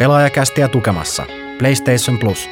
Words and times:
Pelaajakästiä 0.00 0.68
tukemassa 0.68 1.26
PlayStation 1.58 2.18
Plus. 2.18 2.50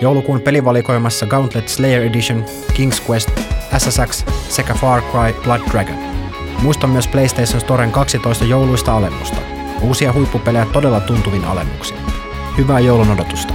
Joulukuun 0.00 0.40
pelivalikoimassa 0.40 1.26
Gauntlet 1.26 1.68
Slayer 1.68 2.02
Edition, 2.02 2.44
King's 2.72 3.10
Quest, 3.10 3.30
SSX 3.78 4.24
sekä 4.48 4.74
Far 4.74 5.02
Cry 5.02 5.42
Blood 5.44 5.60
Dragon. 5.70 5.98
Muista 6.62 6.86
myös 6.86 7.08
PlayStation 7.08 7.60
Storen 7.60 7.92
12 7.92 8.44
jouluista 8.44 8.96
alennusta. 8.96 9.36
Uusia 9.82 10.12
huippupelejä 10.12 10.66
todella 10.72 11.00
tuntuvin 11.00 11.44
alennuksin. 11.44 11.96
Hyvää 12.58 12.80
joulun 12.80 13.10
odotusta! 13.10 13.54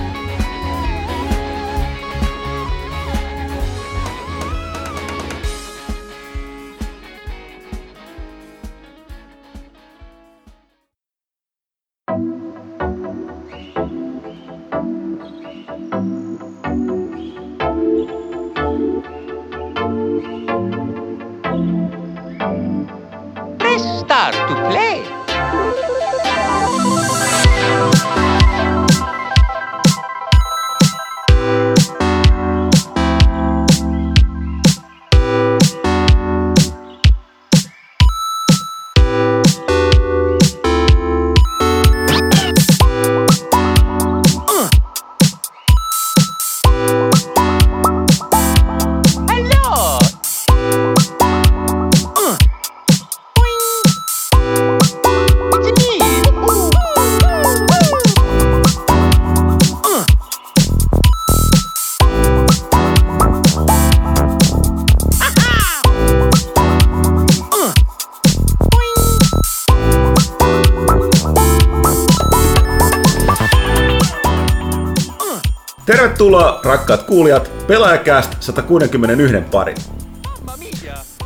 Kuulijat 77.22 77.52
Pelaajakäst 77.68 78.32
161 78.40 79.38
pari. 79.52 79.76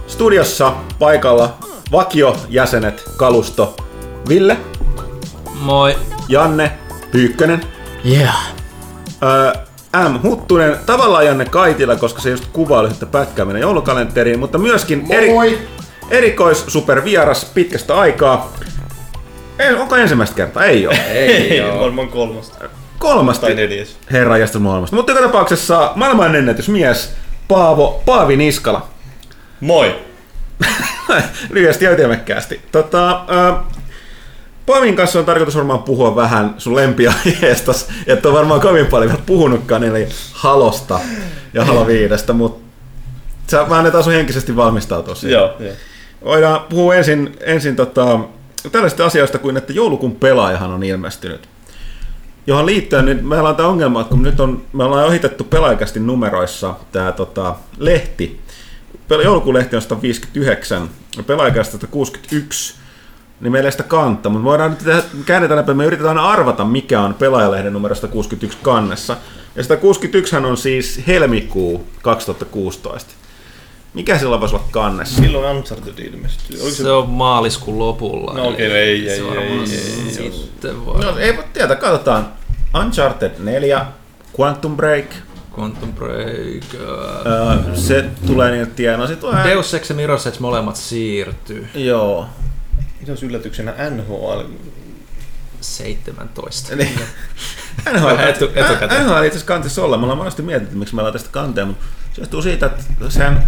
Studiossa 0.07 0.73
paikalla 0.99 1.57
vakiojäsenet 1.91 3.03
kalusto 3.17 3.75
Ville, 4.29 4.57
Moi. 5.59 5.95
Janne, 6.29 6.71
Pyykkönen, 7.11 7.61
Yeah. 8.05 8.35
öö, 9.23 9.53
M. 10.09 10.19
Huttunen, 10.23 10.77
tavallaan 10.85 11.25
Janne 11.25 11.45
Kaitila, 11.45 11.95
koska 11.95 12.21
se 12.21 12.29
just 12.29 12.45
kuvaili 12.53 12.93
sitä 12.93 13.05
pätkää 13.05 13.45
meidän 13.45 13.61
joulukalenteriin, 13.61 14.39
mutta 14.39 14.57
myöskin 14.57 15.05
eri, 15.09 15.67
erikois 16.11 16.63
supervieras 16.67 17.45
pitkästä 17.45 17.99
aikaa. 17.99 18.53
Ei, 19.59 19.73
onko 19.73 19.95
ensimmäistä 19.95 20.35
kertaa? 20.35 20.65
Ei 20.65 20.87
ole. 20.87 20.95
Ei, 21.11 21.61
varmaan 21.79 22.07
kolmasta. 22.07 22.84
Kolmasta 22.99 23.45
Tai 23.45 23.55
neljäs. 23.55 23.97
herra 24.11 24.37
jästä 24.37 24.59
maailmasta. 24.59 24.95
Mutta 24.95 25.11
joka 25.11 25.23
tapauksessa 25.23 25.91
maailman 25.95 26.35
ennätysmies 26.35 27.13
Paavo 27.47 28.01
Paavi 28.05 28.35
Niskala. 28.37 28.87
Moi! 29.59 29.95
Lyhyesti 31.49 31.85
ja 31.85 31.91
ytimekkäästi. 31.91 32.61
Tota, 32.71 33.25
Paavin 34.65 34.95
kanssa 34.95 35.19
on 35.19 35.25
tarkoitus 35.25 35.55
varmaan 35.55 35.83
puhua 35.83 36.15
vähän 36.15 36.55
sun 36.57 36.75
lempiaiheestas, 36.75 37.87
että 38.07 38.27
on 38.27 38.33
varmaan 38.33 38.61
kovin 38.61 38.85
paljon 38.85 39.09
vielä 39.11 39.23
puhunutkaan, 39.25 39.83
eli 39.83 40.07
Halosta 40.33 40.99
ja 41.53 41.65
Halo 41.65 41.87
5, 41.87 42.33
mutta 42.33 42.65
sä 43.47 43.69
vähän 43.69 43.91
taas 43.91 44.07
henkisesti 44.07 44.55
valmistautua 44.55 45.15
siihen. 45.15 45.39
Joo, 45.39 45.55
joo. 45.59 45.73
Voidaan 46.23 46.59
puhua 46.69 46.95
ensin, 46.95 47.37
ensin 47.41 47.75
tota, 47.75 48.19
tällaisista 48.71 49.05
asioista 49.05 49.37
kuin, 49.39 49.57
että 49.57 49.73
joulukuun 49.73 50.15
pelaajahan 50.15 50.71
on 50.71 50.83
ilmestynyt. 50.83 51.49
Johon 52.47 52.65
liittyen 52.65 53.05
nyt 53.05 53.23
meillä 53.23 53.49
on 53.49 53.55
tämä 53.55 53.69
ongelma, 53.69 54.01
että 54.01 54.11
kun 54.11 54.23
nyt 54.23 54.39
on, 54.39 54.63
me 54.73 54.83
ollaan 54.83 55.05
ohitettu 55.05 55.43
pelaajakästi 55.43 55.99
numeroissa 55.99 56.75
tämä 56.91 57.11
tota, 57.11 57.55
lehti. 57.77 58.39
Pel- 59.09 59.23
Joulukuun 59.23 59.55
lehti 59.55 59.75
on 59.75 59.81
159, 59.81 60.89
pelaajakästä 61.27 61.71
161, 61.71 62.75
niin 63.41 63.51
meillä 63.51 63.67
ei 63.67 63.71
sitä 63.71 63.83
kantta, 63.83 64.29
mutta 64.29 64.43
voidaan 64.43 64.69
nyt 64.69 64.79
tehdä, 64.79 65.03
käännetään 65.25 65.57
läpi, 65.57 65.73
me 65.73 65.85
yritetään 65.85 66.17
arvata, 66.17 66.65
mikä 66.65 67.01
on 67.01 67.13
pelaajalehden 67.13 67.73
numero 67.73 67.95
161 67.95 68.57
kannessa. 68.61 69.17
Ja 69.55 69.63
161 69.63 70.35
on 70.35 70.57
siis 70.57 71.01
helmikuu 71.07 71.87
2016. 72.01 73.13
Mikä 73.95 74.17
silloin 74.17 74.41
voisi 74.41 74.55
olla 74.55 74.65
kannessa? 74.71 75.21
Milloin 75.21 75.57
Uncharted 75.57 75.99
ilmestyy? 75.99 76.61
Oliko 76.61 76.75
se... 76.75 76.83
Se 76.83 76.91
on 76.91 77.09
maaliskuun 77.09 77.79
lopulla. 77.79 78.33
No 78.33 78.47
okei, 78.47 78.69
no 78.69 78.75
ei, 78.75 79.09
ei, 79.09 79.17
se 79.17 79.23
ei, 79.23 79.37
ei, 79.37 79.47
ei, 79.47 80.25
ei. 80.25 80.31
Sitten 80.31 80.85
voi. 80.85 81.01
No 81.01 81.17
ei 81.17 81.35
voi 81.35 81.43
tietää, 81.53 81.75
katsotaan. 81.75 82.33
Uncharted 82.79 83.31
4, 83.39 83.85
Quantum 84.39 84.77
Break, 84.77 85.05
Quantum 85.59 85.93
Break. 85.93 86.63
Uh, 86.73 87.31
öö, 87.31 87.75
se 87.75 88.05
tulee 88.27 88.51
niin 88.51 88.71
tienoa. 88.71 89.07
Sitten 89.07 89.29
tulee... 89.29 89.43
Deus 89.43 89.73
Ex 89.73 89.89
ja 89.89 89.95
Mirror's 89.95 90.27
Edge 90.27 90.39
molemmat 90.39 90.75
siirtyy. 90.75 91.67
Joo. 91.73 92.25
Mitä 92.99 93.11
olisi 93.11 93.25
yllätyksenä 93.25 93.73
NHL? 93.89 94.39
17. 95.61 96.75
Niin. 96.75 96.99
NHL, 97.93 98.19
etu- 98.19 98.51
etukäteen. 98.55 99.05
NHL 99.05 99.17
itse 99.17 99.27
asiassa 99.27 99.45
kantisi 99.45 99.81
olla. 99.81 99.97
Me 99.97 100.03
ollaan 100.03 100.17
monesti 100.17 100.41
mietitty, 100.41 100.75
miksi 100.75 100.95
meillä 100.95 101.07
on 101.07 101.13
tästä 101.13 101.29
kanteen, 101.31 101.67
mutta 101.67 101.85
se 102.13 102.21
johtuu 102.21 102.41
siitä, 102.41 102.65
että 102.65 102.83
sehän 103.09 103.47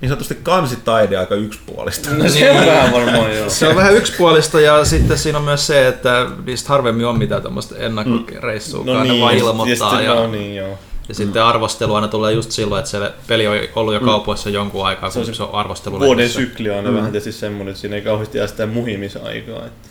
niin 0.00 0.08
sanotusti 0.08 0.34
kansitaide 0.42 1.16
aika 1.16 1.34
yksipuolista. 1.34 2.10
No 2.10 2.28
se 2.28 2.50
on 2.50 2.66
vähän 2.66 2.92
varmaan 2.92 3.36
joo. 3.36 3.50
Se 3.50 3.68
on 3.68 3.76
vähän 3.76 3.94
yksipuolista 3.94 4.60
ja 4.60 4.84
sitten 4.84 5.18
siinä 5.18 5.38
on 5.38 5.44
myös 5.44 5.66
se, 5.66 5.88
että 5.88 6.26
niistä 6.46 6.68
harvemmin 6.68 7.06
on 7.06 7.18
mitään 7.18 7.42
tämmöistä 7.42 7.74
ennakkoreissua, 7.78 8.84
No 8.84 8.94
ne 8.94 9.08
niin, 9.08 9.20
vaan 9.20 9.36
ilmoittaa. 9.36 10.00
Ja, 10.00 10.14
no 10.14 10.26
niin, 10.26 10.56
joo. 10.56 10.78
ja 11.08 11.14
sitten 11.14 11.42
arvostelu 11.42 11.94
aina 11.94 12.08
tulee 12.08 12.32
just 12.32 12.50
silloin, 12.50 12.78
että 12.78 12.90
se 12.90 13.12
peli 13.26 13.46
on 13.46 13.56
ollut 13.74 13.94
jo 13.94 14.00
kaupoissa 14.00 14.50
jonkun 14.50 14.86
aikaa, 14.86 15.10
kun 15.10 15.24
Se 15.24 15.34
se 15.34 15.42
on 15.42 15.54
arvostelu 15.54 16.00
Vuoden 16.00 16.28
sykli 16.28 16.70
on 16.70 16.76
aina 16.76 16.94
vähän 16.94 17.12
tietysti 17.12 17.40
semmoinen, 17.40 17.68
että 17.68 17.80
siinä 17.80 17.96
ei 17.96 18.02
kauheasti 18.02 18.38
jää 18.38 18.46
sitä 18.46 18.66
muhimisaikaa. 18.66 19.66
Että... 19.66 19.88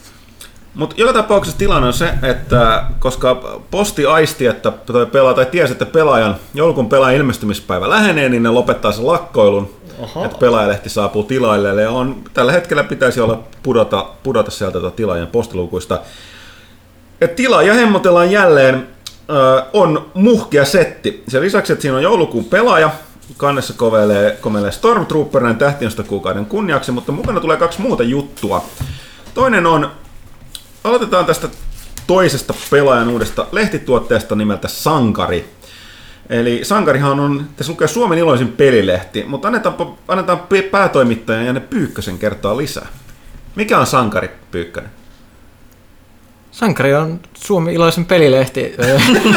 Mutta 0.74 0.94
joka 0.98 1.12
tapauksessa 1.12 1.58
tilanne 1.58 1.86
on 1.86 1.92
se, 1.92 2.14
että 2.22 2.84
koska 2.98 3.60
posti 3.70 4.06
aisti, 4.06 4.46
että 4.46 4.70
toi 4.70 5.06
pelaa, 5.06 5.34
tai 5.34 5.46
tiesi, 5.46 5.72
että 5.72 5.86
pelaajan, 5.86 6.36
joulukuun 6.54 6.88
pelaajan 6.88 7.20
ilmestymispäivä 7.20 7.90
lähenee, 7.90 8.28
niin 8.28 8.42
ne 8.42 8.50
lopettaa 8.50 8.92
sen 8.92 9.06
lakkoilun, 9.06 9.74
Aha. 10.02 10.24
että 10.24 10.38
pelaajalehti 10.38 10.88
saapuu 10.88 11.22
tilaille. 11.22 11.82
Ja 11.82 11.90
on, 11.90 12.24
tällä 12.34 12.52
hetkellä 12.52 12.84
pitäisi 12.84 13.20
olla 13.20 13.44
pudota, 13.62 14.06
pudota 14.22 14.50
sieltä 14.50 14.80
tota 14.80 14.96
tilaajan 14.96 15.26
postilukuista. 15.26 16.00
Ja 17.66 17.74
hemmotellaan 17.74 18.30
jälleen, 18.30 18.86
ö, 19.30 19.62
on 19.72 20.10
muhkia 20.14 20.64
setti. 20.64 21.22
Sen 21.28 21.42
lisäksi, 21.42 21.72
että 21.72 21.82
siinä 21.82 21.96
on 21.96 22.02
joulukuun 22.02 22.44
pelaaja, 22.44 22.90
kannessa 23.36 23.74
kovelee, 23.76 24.38
kovelee 24.40 24.72
Stormtrooper 24.72 25.42
näin 25.42 25.56
tähtiöstä 25.56 26.02
kuukauden 26.02 26.46
kunniaksi, 26.46 26.92
mutta 26.92 27.12
mukana 27.12 27.40
tulee 27.40 27.56
kaksi 27.56 27.80
muuta 27.80 28.02
juttua. 28.02 28.64
Toinen 29.34 29.66
on 29.66 29.90
Aloitetaan 30.84 31.26
tästä 31.26 31.48
toisesta 32.06 32.54
pelaajan 32.70 33.08
uudesta 33.08 33.46
lehtituotteesta 33.52 34.34
nimeltä 34.36 34.68
Sankari. 34.68 35.50
Eli 36.30 36.60
Sankarihan 36.62 37.20
on, 37.20 37.46
tässä 37.56 37.72
lukee 37.72 37.88
Suomen 37.88 38.18
iloisin 38.18 38.48
pelilehti, 38.48 39.24
mutta 39.26 39.48
annetaan, 39.48 39.76
annetaan 40.08 40.40
päätoimittajan 40.70 41.46
Janne 41.46 41.60
Pyykkösen 41.60 42.18
kertaa 42.18 42.56
lisää. 42.56 42.86
Mikä 43.54 43.78
on 43.78 43.86
Sankari, 43.86 44.30
Pyykkönen? 44.50 44.90
Sankari 46.50 46.94
on 46.94 47.20
Suomen 47.34 47.74
iloisin 47.74 48.04
pelilehti. 48.04 48.74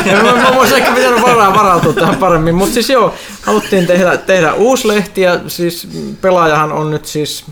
Ja 0.06 0.24
mä 0.24 0.56
voisin 0.56 0.78
ehkä 0.78 0.92
pitänyt 0.92 1.22
varaa, 1.22 1.54
varautua 1.54 1.94
tähän 1.94 2.16
paremmin, 2.16 2.56
mutta 2.56 2.74
siis 2.74 2.90
joo, 2.90 3.14
haluttiin 3.42 3.88
tehdä, 3.88 4.18
tehdä 4.18 4.54
uusi 4.54 4.88
lehti 4.88 5.22
ja 5.22 5.40
siis 5.48 5.88
pelaajahan 6.22 6.72
on 6.72 6.92
nyt 6.92 7.06
siis, 7.06 7.46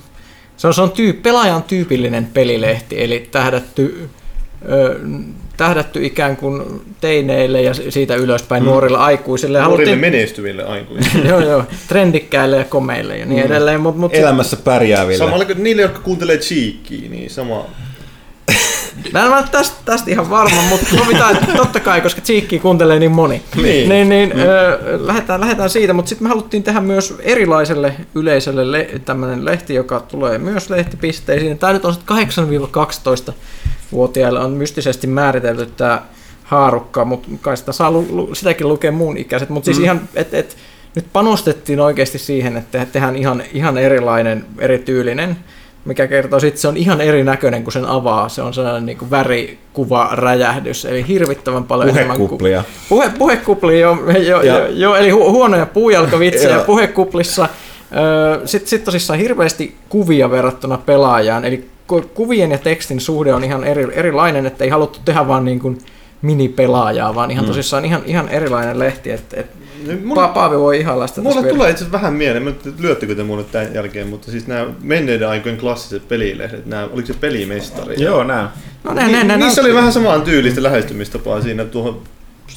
se 0.57 0.67
on, 0.67 0.73
se 0.73 0.81
on 0.81 0.91
tyy, 0.91 1.13
pelaajan 1.13 1.63
tyypillinen 1.63 2.25
pelilehti, 2.25 3.03
eli 3.03 3.29
tähdätty, 3.31 4.09
ö, 4.69 4.99
tähdätty 5.59 6.05
ikään 6.05 6.37
kuin 6.37 6.81
teineille 7.01 7.61
ja 7.61 7.73
siitä 7.73 8.15
ylöspäin 8.15 8.63
mm. 8.63 8.69
nuorilla 8.69 8.97
aikuisille. 8.97 9.57
Nuorille 9.57 9.75
haluttiin... 9.75 10.13
menestyville 10.13 10.63
aikuisille. 10.63 11.27
joo, 11.29 11.39
joo, 11.39 11.63
trendikkäille 11.87 12.57
ja 12.57 12.63
komeille 12.63 13.17
ja 13.17 13.25
niin 13.25 13.39
mm. 13.39 13.45
edelleen. 13.45 13.81
Mut, 13.81 13.97
mut 13.97 14.15
Elämässä 14.15 14.55
sit... 14.55 14.65
pärjääville. 14.65 15.17
Samalla 15.17 15.45
kuin 15.45 15.63
niille, 15.63 15.81
jotka 15.81 15.99
kuuntelee 15.99 16.37
Cheekkiä, 16.37 17.09
niin 17.09 17.29
sama... 17.29 17.65
Mä 19.13 19.25
en 19.25 19.33
ole 19.33 19.43
tästä, 19.51 19.77
tästä 19.85 20.11
ihan 20.11 20.29
varma, 20.29 20.61
mutta 20.69 20.85
sovitaan, 20.97 21.37
että 21.37 21.57
totta 21.57 21.79
kai, 21.79 22.01
koska 22.01 22.21
Tsiikki 22.21 22.59
kuuntelee 22.59 22.99
niin 22.99 23.11
moni. 23.11 23.41
Niin, 23.55 23.63
niin, 23.63 23.89
niin, 23.89 24.09
niin 24.09 24.29
mm. 24.33 24.39
ö, 24.39 24.99
lähdetään, 25.07 25.41
lähdetään 25.41 25.69
siitä, 25.69 25.93
mutta 25.93 26.09
sitten 26.09 26.25
me 26.25 26.29
haluttiin 26.29 26.63
tehdä 26.63 26.81
myös 26.81 27.13
erilaiselle 27.19 27.95
yleisölle 28.15 28.71
le- 28.71 28.89
tämmöinen 29.05 29.45
lehti, 29.45 29.73
joka 29.73 29.99
tulee 29.99 30.37
myös 30.37 30.69
lehtipisteisiin. 30.69 31.57
Tämä 31.57 31.73
nyt 31.73 31.85
on 31.85 31.95
8-12 33.29 33.33
vuotiaille 33.91 34.39
on 34.39 34.51
mystisesti 34.51 35.07
määritelty 35.07 35.65
tämä 35.65 36.01
haarukka, 36.43 37.05
mutta 37.05 37.27
kai 37.41 37.57
sitä 37.57 37.71
saa 37.71 37.91
lu- 37.91 38.07
lu- 38.09 38.35
sitäkin 38.35 38.67
lukea 38.67 38.91
muun 38.91 39.17
ikäiset, 39.17 39.49
mutta 39.49 39.65
siis 39.65 39.77
mm. 39.77 39.83
ihan, 39.83 40.01
et, 40.15 40.33
et, 40.33 40.57
nyt 40.95 41.05
panostettiin 41.13 41.79
oikeasti 41.79 42.17
siihen, 42.17 42.57
että 42.57 42.85
tehdään 42.85 43.15
ihan, 43.15 43.43
ihan 43.53 43.77
erilainen, 43.77 44.45
erityylinen, 44.59 45.37
mikä 45.85 46.07
kertoo 46.07 46.39
sitten, 46.39 46.61
se 46.61 46.67
on 46.67 46.77
ihan 46.77 47.01
erinäköinen, 47.01 47.63
kun 47.63 47.73
sen 47.73 47.85
avaa. 47.85 48.29
Se 48.29 48.41
on 48.41 48.53
sellainen 48.53 48.85
niin 48.85 48.97
kuin 48.97 49.11
värikuva 49.11 50.09
räjähdys, 50.11 50.85
eli 50.85 51.07
hirvittävän 51.07 51.63
paljon 51.63 51.89
puhekuplia. 51.89 52.49
enemmän 52.49 52.67
kuin... 52.67 52.69
Puhe, 52.89 53.11
puhekuplia. 53.17 53.79
Joo, 53.79 53.97
jo, 54.17 54.41
jo, 54.41 54.67
jo, 54.67 54.95
eli 54.95 55.09
hu, 55.09 55.31
huonoja 55.31 55.65
puujalkavitsejä 55.65 56.59
puhekuplissa. 56.59 57.49
Sitten 58.45 58.69
sit 58.69 58.83
tosissaan 58.83 59.19
hirveästi 59.19 59.75
kuvia 59.89 60.31
verrattuna 60.31 60.77
pelaajaan, 60.77 61.45
eli 61.45 61.69
kuvien 62.13 62.51
ja 62.51 62.57
tekstin 62.57 62.99
suhde 62.99 63.33
on 63.33 63.43
ihan 63.43 63.63
eri, 63.63 63.87
erilainen, 63.93 64.45
että 64.45 64.63
ei 64.63 64.69
haluttu 64.69 64.99
tehdä 65.05 65.27
vaan 65.27 65.45
niin 65.45 65.59
kuin 65.59 65.77
minipelaajaa, 66.21 67.15
vaan 67.15 67.31
ihan 67.31 67.45
tosissaan 67.45 67.85
ihan, 67.85 68.01
ihan 68.05 68.29
erilainen 68.29 68.79
lehti, 68.79 69.11
että 69.11 69.39
et, 69.39 69.47
Nyt 69.87 70.03
mun- 70.05 70.15
pa, 70.15 70.27
Paavi 70.27 70.57
voi 70.57 70.79
ihailla 70.79 71.07
sitä 71.07 71.21
Mulla 71.21 71.35
tässä 71.35 71.55
tulee 71.55 71.71
itse 71.71 71.91
vähän 71.91 72.13
mieleen, 72.13 72.43
mä 72.43 72.51
lyöttekö 72.79 73.15
te 73.15 73.23
mulle 73.23 73.43
tämän 73.43 73.73
jälkeen, 73.73 74.07
mutta 74.07 74.31
siis 74.31 74.47
nämä 74.47 74.65
menneiden 74.81 75.29
aikojen 75.29 75.57
klassiset 75.57 76.07
pelilehdet, 76.07 76.65
nämä, 76.65 76.89
oliko 76.93 77.07
se 77.07 77.13
pelimestari? 77.13 78.03
Joo, 78.03 78.23
nää. 78.23 78.51
No 78.83 78.93
näin, 78.93 79.11
näin, 79.11 79.27
näin, 79.27 79.39
Niissä 79.39 79.61
oli 79.61 79.73
vähän 79.73 79.93
samaan 79.93 80.21
tyylistä 80.21 80.63
lähestymistapaa 80.63 81.41
siinä 81.41 81.65
tuohon 81.65 82.01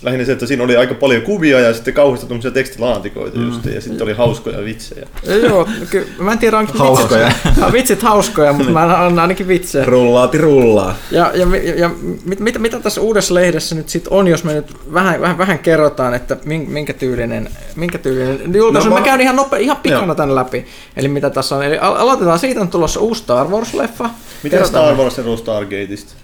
lähinnä 0.02 0.24
se, 0.24 0.32
että 0.32 0.46
siinä 0.46 0.64
oli 0.64 0.76
aika 0.76 0.94
paljon 0.94 1.22
kuvia 1.22 1.60
ja 1.60 1.74
sitten 1.74 1.94
kauheasti 1.94 2.26
tuommoisia 2.26 2.50
tekstilaatikoita 2.50 3.38
mm. 3.38 3.46
just, 3.46 3.64
ja 3.64 3.80
sitten 3.80 4.02
oli 4.02 4.12
hauskoja 4.12 4.64
vitsejä. 4.64 5.06
Joo, 5.42 5.68
ky- 5.90 6.06
mä 6.18 6.32
en 6.32 6.38
tiedä 6.38 6.58
onko 6.58 6.72
Hauskoja. 6.78 7.26
vitsit, 7.46 7.72
vitsit 7.72 8.02
hauskoja, 8.02 8.52
mutta 8.52 8.72
mä 8.72 8.80
annan 8.82 9.18
ainakin 9.18 9.48
vitsejä. 9.48 9.84
Rullaati 9.84 10.38
rullaa. 10.38 10.94
Ja, 11.10 11.30
ja, 11.34 11.46
ja, 11.56 11.74
ja 11.74 11.90
mit, 12.24 12.40
mitä, 12.40 12.58
mitä 12.58 12.80
tässä 12.80 13.00
uudessa 13.00 13.34
lehdessä 13.34 13.74
nyt 13.74 13.88
sit 13.88 14.08
on, 14.08 14.28
jos 14.28 14.44
me 14.44 14.54
nyt 14.54 14.76
vähän, 14.92 15.20
vähän, 15.20 15.38
vähän 15.38 15.58
kerrotaan, 15.58 16.14
että 16.14 16.36
min- 16.44 16.70
minkä 16.70 16.92
tyylinen, 16.92 17.48
minkä 17.76 17.98
tyylinen 17.98 18.54
julkaisu. 18.54 18.88
No, 18.88 18.94
mä 18.94 19.00
mä- 19.00 19.04
käyn 19.06 19.20
ihan, 19.20 19.36
nope, 19.36 19.60
ihan 19.60 19.76
pikana 19.76 20.14
tän 20.14 20.34
läpi. 20.34 20.66
Eli 20.96 21.08
mitä 21.08 21.30
tässä 21.30 21.56
on. 21.56 21.62
Eli 21.62 21.78
al- 21.78 21.96
aloitetaan 21.96 22.38
siitä, 22.38 22.60
on 22.60 22.68
tulossa 22.68 23.00
uusi 23.00 23.22
Star 23.22 23.46
Wars-leffa. 23.46 24.08
Miten 24.42 24.58
Kerrotaan- 24.60 24.66
Star 24.84 24.94
Wars 24.96 25.18
eruu 25.18 25.36
Stargateista? 25.36 26.14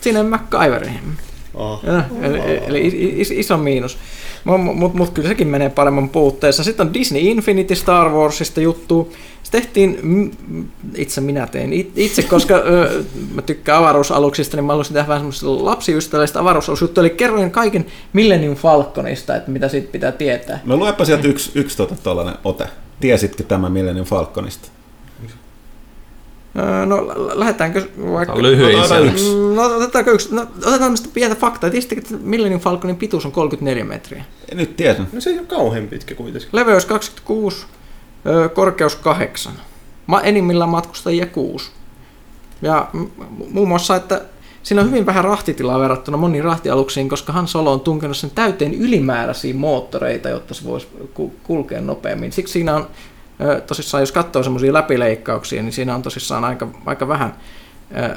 Siinä 0.00 0.20
on 0.20 0.26
MacGyveri. 0.26 0.90
Oh. 1.54 1.80
Ja, 1.84 2.04
eli, 2.22 2.40
eli 2.66 3.12
is, 3.16 3.30
iso 3.30 3.56
miinus. 3.56 3.98
Mutta 4.44 4.62
mut, 4.62 4.94
mut 4.94 5.10
kyllä 5.10 5.28
sekin 5.28 5.48
menee 5.48 5.68
paremman 5.68 6.08
puutteessa. 6.08 6.64
Sitten 6.64 6.86
on 6.86 6.94
Disney 6.94 7.22
Infinity 7.22 7.74
Star 7.74 8.08
Warsista 8.10 8.60
juttu. 8.60 9.12
Se 9.42 9.50
tehtiin, 9.50 9.98
itse 10.94 11.20
minä 11.20 11.46
tein 11.46 11.72
it- 11.72 11.98
itse, 11.98 12.22
koska 12.22 12.54
ö, 12.54 13.04
mä 13.34 13.42
tykkään 13.42 13.78
avaruusaluksista, 13.78 14.56
niin 14.56 14.64
mä 14.64 14.72
haluaisin 14.72 14.94
tehdä 14.94 15.08
vähän 15.08 15.20
semmoista 15.20 15.64
lapsiystävällistä 15.64 16.40
avaruusalusjuttua. 16.40 17.02
Eli 17.02 17.10
kerroin 17.10 17.50
kaiken 17.50 17.86
Millennium 18.12 18.56
Falconista, 18.56 19.36
että 19.36 19.50
mitä 19.50 19.68
siitä 19.68 19.92
pitää 19.92 20.12
tietää. 20.12 20.60
No 20.64 20.76
luepa 20.76 21.04
sieltä 21.04 21.28
yksi, 21.28 21.50
yksi 21.54 21.78
tollanen 22.02 22.34
ote. 22.44 22.64
Tiesitkö 23.00 23.42
tämän 23.42 23.72
Millennium 23.72 24.06
Falconista? 24.06 24.68
Ö, 26.58 26.86
No 26.86 27.08
lä- 27.08 27.38
lähdetäänkö 27.40 27.82
vaikka... 28.12 28.26
Tämä 28.26 28.36
on 28.36 28.42
lyhyin 28.42 28.88
se. 28.88 28.98
yksi. 29.00 29.34
No 29.54 29.62
otetaanko 29.62 30.10
yksi? 30.10 30.34
No, 30.34 30.42
otetaan 30.42 30.78
tämmöistä 30.80 31.08
pientä 31.14 31.36
faktaa. 31.36 31.70
Tiesittekö, 31.70 32.00
että 32.00 32.14
Millennium 32.22 32.60
Falconin 32.60 32.96
pituus 32.96 33.26
on 33.26 33.32
34 33.32 33.84
metriä? 33.84 34.24
En 34.52 34.56
nyt 34.58 34.76
tiedä. 34.76 35.04
No 35.12 35.20
se 35.20 35.30
ei 35.30 35.38
ole 35.38 35.46
kauhean 35.46 35.86
pitkä 35.88 36.14
kuitenkin. 36.14 36.48
Leveys 36.52 36.84
26, 36.84 37.66
ö, 38.26 38.48
korkeus 38.48 38.96
8. 38.96 39.52
Ma- 40.06 40.20
enimmillään 40.20 40.70
matkustajia 40.70 41.26
6. 41.26 41.70
Ja 42.62 42.88
muun 43.50 43.68
muassa, 43.68 43.96
että 43.96 44.22
siinä 44.62 44.82
on 44.82 44.88
hyvin 44.88 45.06
vähän 45.06 45.24
rahtitilaa 45.24 45.80
verrattuna 45.80 46.16
moniin 46.16 46.44
rahtialuksiin, 46.44 47.08
koska 47.08 47.32
Han 47.32 47.48
Solo 47.48 47.72
on 47.72 47.80
tunkenut 47.80 48.16
sen 48.16 48.30
täyteen 48.30 48.74
ylimääräisiä 48.74 49.54
moottoreita, 49.54 50.28
jotta 50.28 50.54
se 50.54 50.64
voisi 50.64 50.86
ku- 51.14 51.34
kulkea 51.42 51.80
nopeammin. 51.80 52.32
Siksi 52.32 52.52
siinä 52.52 52.74
on, 52.76 52.86
tosissaan 53.66 54.02
jos 54.02 54.12
katsoo 54.12 54.42
semmoisia 54.42 54.72
läpileikkauksia, 54.72 55.62
niin 55.62 55.72
siinä 55.72 55.94
on 55.94 56.02
tosissaan 56.02 56.44
aika, 56.44 56.68
aika 56.86 57.08
vähän 57.08 57.34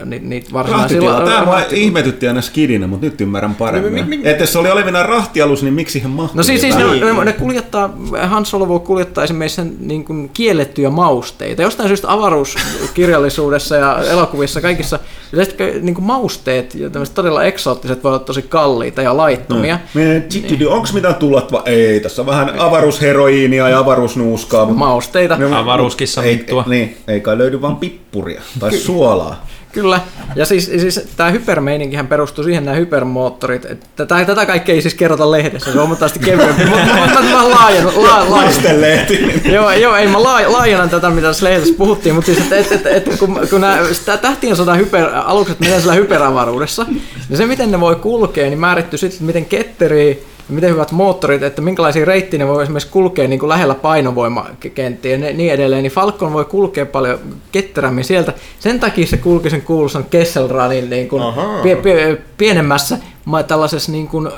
ö, 0.02 0.06
ni- 0.06 0.20
niitä 0.20 0.50
varsinaisia... 0.54 1.02
Rahtitila. 1.02 1.30
Tämä 1.32 1.46
mua 1.46 1.62
ihmetytti 1.72 2.28
aina 2.28 2.42
skidinä, 2.42 2.88
mutta 2.88 3.06
nyt 3.06 3.22
ymmärrän 3.22 3.56
paremmin. 3.56 3.96
No, 4.02 4.06
mi- 4.08 4.18
mi- 4.18 4.30
Että 4.30 4.44
jos 4.44 4.54
se 4.54 4.60
oli 4.60 4.72
olevinaan 4.72 5.06
rahtialus, 5.10 5.64
niin 5.64 5.74
miksi 5.74 6.00
hän 6.00 6.12
mahtui? 6.12 6.38
No 6.38 6.44
siis, 6.44 6.62
siis 6.62 6.76
ne, 6.76 6.84
ne, 7.14 7.26
ne 7.26 7.34
kuljettaa, 7.34 7.90
Han 8.28 8.46
Solo 8.46 8.68
voi 8.68 8.80
kuljettaa 8.80 9.24
esimerkiksi 9.24 9.56
sen 9.56 9.76
niin 9.80 10.06
kuin 10.06 10.30
kiellettyjä 10.34 10.90
mausteita. 10.90 11.62
Jostain 11.62 11.90
syystä 11.90 12.12
avaruuskirjallisuudessa 12.12 13.76
ja 13.76 14.04
elokuvissa 14.12 14.62
kaikissa 14.62 15.00
yleisesti 15.34 15.64
niin 15.82 15.96
kuin 15.96 16.06
mausteet 16.06 16.76
ja 16.76 16.90
tämmöiset 16.90 17.16
todella 17.16 17.44
eksoottiset 17.44 18.04
voi 18.04 18.10
olla 18.10 18.20
tosi 18.20 18.42
kalliita 18.42 19.02
ja 19.02 19.18
laittomia. 19.18 19.80
No. 19.94 20.70
Onko 20.70 20.88
mitään 20.94 21.16
tullat 21.16 21.52
vai? 21.52 21.62
Ei, 21.66 22.00
tässä 22.00 22.22
on 22.22 22.26
vähän 22.26 22.60
avaruusheroiinia 22.60 23.70
ja 23.70 23.80
avaruusnuuskaa. 23.80 24.66
Mutta 24.66 24.80
Mausteita, 24.80 25.38
Avaruuskissa 25.56 26.24
ei, 26.24 26.38
vittua. 26.38 26.64
niin, 26.68 26.98
ei 27.08 27.22
kai 27.22 27.38
löydy 27.38 27.62
vaan 27.62 27.76
pippuria 27.76 28.42
tai 28.60 28.72
suolaa. 28.72 29.46
Kyllä. 29.72 30.00
Ja 30.36 30.46
siis, 30.46 30.66
siis 30.66 31.10
tämä 31.18 31.32
hypermeininkihän 31.32 32.08
perustuu 32.08 32.44
siihen 32.44 32.66
nämä 32.66 32.78
hypermoottorit. 32.78 33.68
Tätä, 33.96 34.26
tätä 34.26 34.46
kaikkea 34.46 34.76
ei 34.76 34.82
siis 34.82 34.94
kerrota 34.94 35.32
lehdessä, 35.32 35.72
se 35.72 35.78
on 35.78 35.82
huomattavasti 35.82 36.20
kevyempi, 36.20 36.66
mutta 36.66 36.86
mä, 36.86 37.22
mä 37.32 37.50
laajennan, 37.50 38.04
la. 38.04 38.26
Maistenlehti. 38.30 39.42
joo, 39.54 39.72
joo, 39.72 39.96
ei 39.96 40.08
mä 40.08 40.18
laaj- 40.18 40.52
laajennan 40.52 40.90
tätä, 40.90 41.10
mitä 41.10 41.28
tässä 41.28 41.46
lehdessä 41.46 41.74
puhuttiin, 41.78 42.16
mutta 42.16 42.26
siis, 42.26 42.40
että 42.40 42.58
et, 42.58 42.72
et, 42.72 42.86
et, 42.86 43.20
kun, 43.20 43.40
kun 43.50 43.62
nämä 43.62 43.78
tähtien 44.22 44.56
sodan 44.56 44.78
hyper, 44.78 45.10
alukset 45.14 45.60
menee 45.60 45.80
siellä 45.80 45.94
hyperavaruudessa, 45.94 46.86
niin 47.30 47.38
se, 47.38 47.46
miten 47.46 47.72
ne 47.72 47.80
voi 47.80 47.96
kulkea, 47.96 48.50
niin 48.50 48.60
määrittyy 48.60 49.00
sitten, 49.00 49.26
miten 49.26 49.46
ketteriä 49.46 50.16
miten 50.52 50.70
hyvät 50.70 50.92
moottorit, 50.92 51.44
että 51.44 51.62
minkälaisia 51.62 52.06
reittiä 52.06 52.40
ne 52.40 52.48
voi 52.48 52.64
esimerkiksi 52.64 52.92
kulkea 52.92 53.28
niin 53.28 53.40
kuin 53.40 53.50
lähellä 53.50 53.76
painovoimakenttiä 53.76 55.12
ja 55.12 55.18
niin 55.18 55.54
edelleen, 55.54 55.84
niin 55.84 55.92
Falcon 55.92 56.34
voi 56.34 56.46
kulkea 56.46 56.86
paljon 56.86 57.20
ketterämmin 57.52 58.04
sieltä. 58.04 58.34
Sen 58.60 58.80
takia 58.80 59.08
se 59.08 59.18
kulki 59.18 59.50
sen 59.50 59.62
kuuluisan 59.62 60.06
Kessel 60.10 60.48
Runin 60.48 60.90
niin 60.90 61.10
kuin 61.10 61.24
pie, 61.64 61.76
pie, 61.76 62.18
pienemmässä 62.38 62.98
tällaisessa 63.48 63.92
niin 63.92 64.08
kuin, 64.08 64.30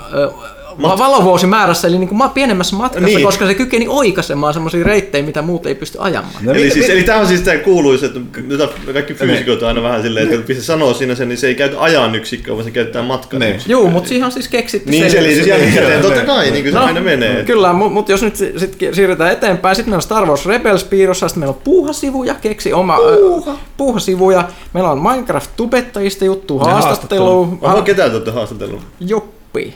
ö, 0.79 0.81
Mat- 0.81 0.97
valovuosimäärässä, 0.97 1.87
eli 1.87 1.97
niin 1.97 2.07
kuin 2.07 2.17
ma- 2.17 2.29
pienemmässä 2.29 2.75
matkassa, 2.75 3.05
Niin. 3.07 3.23
koska 3.23 3.45
se 3.47 3.53
kykeni 3.53 3.85
oikaisemaan 3.89 4.53
semmoisia 4.53 4.83
reittejä, 4.83 5.23
mitä 5.23 5.41
muut 5.41 5.65
ei 5.65 5.75
pysty 5.75 5.97
ajamaan. 6.01 6.33
No, 6.41 6.51
eli, 6.51 6.63
mit- 6.63 6.73
siis, 6.73 6.85
mit- 6.87 6.95
eli 6.95 7.03
tämä 7.03 7.19
on 7.19 7.27
siis 7.27 7.41
tämä 7.41 7.57
kuuluisa, 7.57 8.05
että 8.05 8.19
jota 8.47 8.69
kaikki 8.93 9.13
fyysikot 9.13 9.61
on 9.61 9.67
aina 9.67 9.83
vähän 9.83 10.01
silleen, 10.01 10.33
että 10.33 10.45
kun 10.45 10.55
se 10.55 10.61
sanoo 10.63 10.93
siinä 10.93 11.15
sen, 11.15 11.29
niin 11.29 11.37
se 11.37 11.47
ei 11.47 11.55
käytä 11.55 11.81
ajan 11.81 12.15
yksikköä, 12.15 12.53
vaan 12.55 12.65
se 12.65 12.71
käyttää 12.71 13.01
matkan 13.03 13.39
Niin. 13.39 13.51
yksikköä. 13.55 13.71
Joo, 13.77 13.89
mutta 13.89 14.09
siihen 14.09 14.25
on 14.25 14.31
siis 14.31 14.47
keksitty 14.47 14.89
Niin 14.91 15.11
se 15.11 15.17
eli 15.19 15.33
siis 15.33 15.47
jälkikäteen, 15.47 15.89
Niin, 15.91 16.01
totta 16.01 16.15
niin. 16.17 16.25
kai, 16.27 16.51
niin 16.51 16.63
kuin 16.63 16.73
se 16.73 16.79
aina 16.79 17.01
menee. 17.01 17.43
Kyllä, 17.43 17.73
mutta 17.73 17.93
mut 17.93 18.09
jos 18.09 18.21
nyt 18.23 18.35
si- 18.35 18.53
sit 18.57 18.77
siirrytään 18.93 19.31
eteenpäin, 19.31 19.75
sitten 19.75 19.89
meillä 19.89 19.97
on 19.97 20.01
Star 20.01 20.25
Wars 20.25 20.45
Rebels 20.45 20.83
piilossa, 20.83 21.27
sitten 21.27 21.39
meillä 21.41 21.53
on 21.55 21.61
puuhasivuja, 21.63 22.35
keksi 22.41 22.73
oma 22.73 22.97
Puuha. 22.97 23.57
puuhasivuja, 23.77 24.47
meillä 24.73 24.91
on 24.91 24.99
Minecraft-tubettajista 25.01 26.25
juttu, 26.25 26.59
haastattelu, 26.59 27.41
Oho, 27.41 27.57
ha- 27.61 27.81
ketä 27.81 28.09
te 28.09 28.15
olette 28.15 28.31
haastatellut? 28.31 28.81
Joppi, 28.99 29.73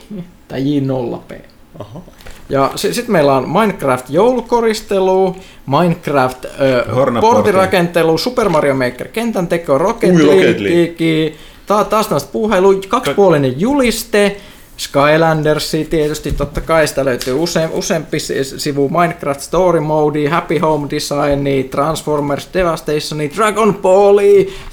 tai 0.48 0.60
J0P. 0.64 1.34
Aha. 1.78 2.00
Ja 2.48 2.70
sitten 2.76 3.12
meillä 3.12 3.34
on 3.36 3.48
Minecraft 3.48 4.10
joulukoristelu, 4.10 5.36
Minecraft 5.66 6.46
Hornaportti. 6.94 7.34
portirakentelu, 7.36 8.18
Super 8.18 8.48
Mario 8.48 8.74
Maker 8.74 9.08
kentän 9.08 9.48
teko, 9.48 9.78
Rocket 9.78 10.14
League, 10.60 11.32
ta- 11.66 11.84
taas 11.84 12.06
tämmöistä 12.06 12.32
puuhailu, 12.32 12.80
kaksipuolinen 12.88 13.60
juliste, 13.60 14.36
Skylandersi 14.78 15.84
tietysti 15.84 16.32
totta 16.32 16.60
kai, 16.60 16.86
sitä 16.88 17.04
löytyy 17.04 17.34
use, 17.34 17.68
useampi 17.72 18.20
si- 18.20 18.44
sivu, 18.44 18.88
Minecraft 18.88 19.40
Story 19.40 19.80
Mode, 19.80 20.28
Happy 20.28 20.58
Home 20.58 20.86
Design, 20.90 21.68
Transformers 21.70 22.48
Devastation, 22.54 23.20
Dragon 23.36 23.74
Ball, 23.74 24.18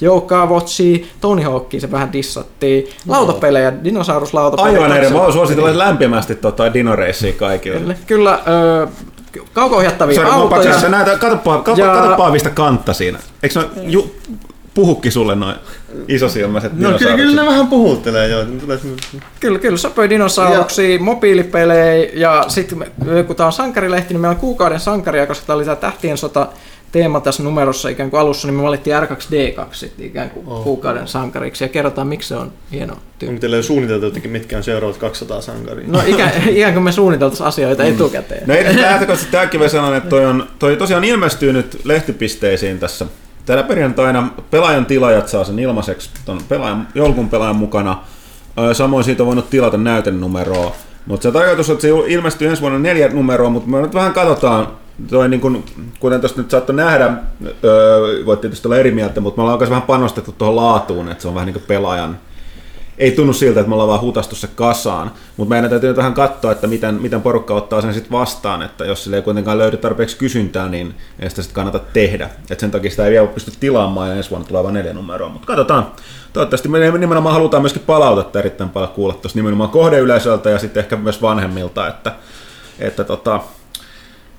Jouka 0.02 0.46
Watchi, 0.46 1.10
Tony 1.22 1.42
Hawkki, 1.42 1.80
se 1.80 1.92
vähän 1.92 2.14
dissattiin, 2.14 2.88
lautapelejä, 3.08 3.74
dinosauruslautapelejä. 3.84 4.84
Aivan 4.84 4.98
eri. 4.98 5.10
Mä 5.10 5.32
suosittelen 5.32 5.78
lämpimästi 5.78 6.36
tota 6.36 6.74
Dino 6.74 6.96
Racea 6.96 7.34
kaikille. 7.34 7.80
Kyllä, 7.80 7.96
kyllä 8.08 8.40
ö, 8.48 8.88
kauko-ohjattavia 9.54 10.16
Sori, 10.16 10.30
autoja. 10.30 10.80
Sä 10.80 10.90
näet, 10.90 11.20
kato, 11.20 11.38
kato, 11.38 11.82
Ja- 11.82 11.94
kato 11.96 12.16
Paavista 12.18 12.50
kantta 12.50 12.94
siinä. 12.94 13.20
Eikö 13.44 13.60
ne 13.60 13.66
ju, 13.84 14.16
puhukki 14.74 15.12
sulle 15.12 15.36
noin 15.36 15.56
isosilmäiset 16.08 16.72
No 16.74 16.78
kyllä, 16.78 16.88
dinosaurukset? 17.00 17.28
kyllä 17.30 17.42
ne 17.44 17.50
vähän 17.50 17.68
puhuttelee 17.68 18.28
joo. 18.28 18.44
Semmoinen- 18.44 18.80
Kyllä, 19.40 19.60
kyllä, 19.60 19.78
sopii 19.78 20.10
dinosauruksia, 20.10 21.00
mobiilipelejä 21.00 22.10
ja 22.14 22.46
sitten 22.48 22.86
kun 23.28 23.36
tämä 23.36 23.48
on 23.48 23.54
sankarilehti, 23.54 24.14
niin 24.14 24.22
meillä 24.22 24.36
on 24.36 24.40
kuukauden 24.42 24.80
sankaria, 24.80 25.28
koska 25.28 25.46
tämä 25.48 25.56
oli 25.56 25.64
tämä 25.66 25.76
Tähtien 25.76 26.18
sota 26.18 26.48
teema 26.92 27.20
tässä 27.20 27.44
numerossa 27.44 27.90
ikään 27.90 28.10
kuin 28.10 28.20
alussa, 28.22 28.48
niin 28.48 28.56
me 28.56 28.64
valittiin 28.64 28.96
R2D2 28.96 29.66
sitten 29.72 30.06
ikään 30.06 30.30
kuin 30.30 30.48
Oh. 30.48 30.64
kuukauden 30.64 31.08
sankariksi 31.08 31.64
ja 31.64 31.68
kerrotaan, 31.68 32.08
miksi 32.08 32.30
se 32.30 32.36
on 32.36 32.52
hieno 32.72 32.94
Onko 32.94 33.06
tyyppi. 33.20 33.40
teille 33.40 33.56
jo 33.58 33.64
suunniteltu 33.64 34.06
jotenkin, 34.06 34.32
mitkä 34.32 34.58
on 34.58 34.64
seuraavat 34.64 34.98
200 34.98 35.42
sankaria? 35.42 35.86
No 35.88 36.02
ikään, 36.08 36.32
ikään 36.50 36.74
kuin 36.74 36.84
me 36.84 36.92
suunniteltaisiin 36.92 37.48
asioita 37.48 37.84
etukäteen. 37.84 38.44
No 38.48 38.54
ei 38.54 38.64
lähtökohtaisesti 38.82 39.32
tämäkin 39.32 39.70
sanon, 39.70 39.96
että 39.96 40.10
toi, 40.10 40.26
on, 40.26 40.48
toi 40.60 40.76
tosiaan 40.78 41.04
ilmestyy 41.04 41.54
nyt 41.54 41.80
lehtipisteisiin 41.84 42.80
tässä. 42.80 43.06
Tänä 43.46 43.64
perjantaina 43.64 44.28
pelaajan 44.52 44.86
tilaajat 44.86 45.28
saa 45.28 45.44
sen 45.44 45.60
ilmaiseksi 45.60 46.10
ton 46.26 46.42
pelaajan, 46.50 46.88
joulukuun 46.96 47.30
pelaajan 47.30 47.56
mukana. 47.56 47.98
Samoin 48.74 49.04
siitä 49.04 49.24
on 49.24 49.28
voinut 49.28 49.50
tilata 49.50 49.78
näytenumeroa. 49.78 50.76
Mutta 51.06 51.24
se 51.24 51.32
tarkoitus 51.32 51.70
on, 51.70 51.74
että 51.74 51.82
se 51.82 51.94
ilmestyy 52.08 52.48
ensi 52.48 52.62
vuonna 52.62 52.80
neljä 52.80 53.10
numeroa, 53.10 53.50
mutta 53.50 53.70
me 53.70 53.82
nyt 53.82 53.94
vähän 53.94 54.14
katsotaan, 54.14 54.68
toi 55.10 55.30
niin 55.30 55.42
kun, 55.42 55.64
kuten 56.00 56.20
tuossa 56.20 56.42
nyt 56.42 56.52
saattoi 56.52 56.76
nähdä, 56.76 57.14
öö, 57.64 58.26
voit 58.26 58.42
tietysti 58.42 58.68
olla 58.68 58.78
eri 58.78 58.92
mieltä, 58.92 59.22
mutta 59.22 59.38
me 59.38 59.44
ollaan 59.44 59.60
vähän 59.60 59.82
panostettu 59.82 60.32
tuohon 60.32 60.56
laatuun, 60.56 61.12
että 61.12 61.22
se 61.22 61.28
on 61.28 61.34
vähän 61.34 61.46
niin 61.46 61.54
kuin 61.54 61.66
pelaajan 61.68 62.18
ei 62.98 63.12
tunnu 63.12 63.34
siltä, 63.34 63.60
että 63.60 63.70
me 63.70 63.74
ollaan 63.74 63.90
vaan 63.90 64.02
hutastu 64.02 64.36
se 64.36 64.48
kasaan, 64.48 65.12
mutta 65.38 65.50
meidän 65.50 65.70
täytyy 65.70 65.90
nyt 65.90 65.98
vähän 65.98 66.14
katsoa, 66.14 66.52
että 66.52 66.68
miten, 66.68 66.96
miten 66.96 67.22
porukka 67.22 67.54
ottaa 67.54 67.82
sen 67.82 67.94
sitten 67.94 68.12
vastaan, 68.12 68.62
että 68.62 68.86
jos 68.86 69.04
sille 69.04 69.18
ei 69.18 69.24
kuitenkaan 69.24 69.58
löydy 69.58 69.78
tarpeeksi 69.78 70.18
kysyntää, 70.18 70.70
niin 70.70 70.96
ei 71.20 71.30
sitä 71.30 71.42
sitten 71.42 71.56
kannata 71.56 71.80
tehdä. 71.80 72.30
Et 72.50 72.60
sen 72.60 72.72
takia 72.72 72.92
sitä 72.92 73.06
ei 73.06 73.12
vielä 73.12 73.28
pysty 73.28 73.52
tilaamaan 73.60 74.10
ja 74.10 74.16
ensi 74.16 74.30
vuonna 74.30 74.48
tulee 74.48 74.64
vain 74.64 74.74
neljä 74.74 74.94
numeroa, 74.94 75.30
mutta 75.30 75.48
katsotaan. 75.48 75.92
Toivottavasti 76.34 76.70
me 76.70 76.98
nimenomaan 76.98 77.36
halutaan 77.36 77.64
myöskin 77.64 77.82
palautetta 77.86 78.40
erittäin 78.40 78.70
paljon 78.70 78.92
kuulla 78.92 79.14
tuosta 79.14 79.40
nimenomaan 79.40 79.70
kohdeyleisöltä 79.70 80.50
ja 80.50 80.60
sitten 80.60 80.84
ehkä 80.84 80.96
myös 80.96 81.22
vanhemmilta, 81.22 81.88
että, 81.88 82.16
että 82.80 83.04
tota, 83.04 83.40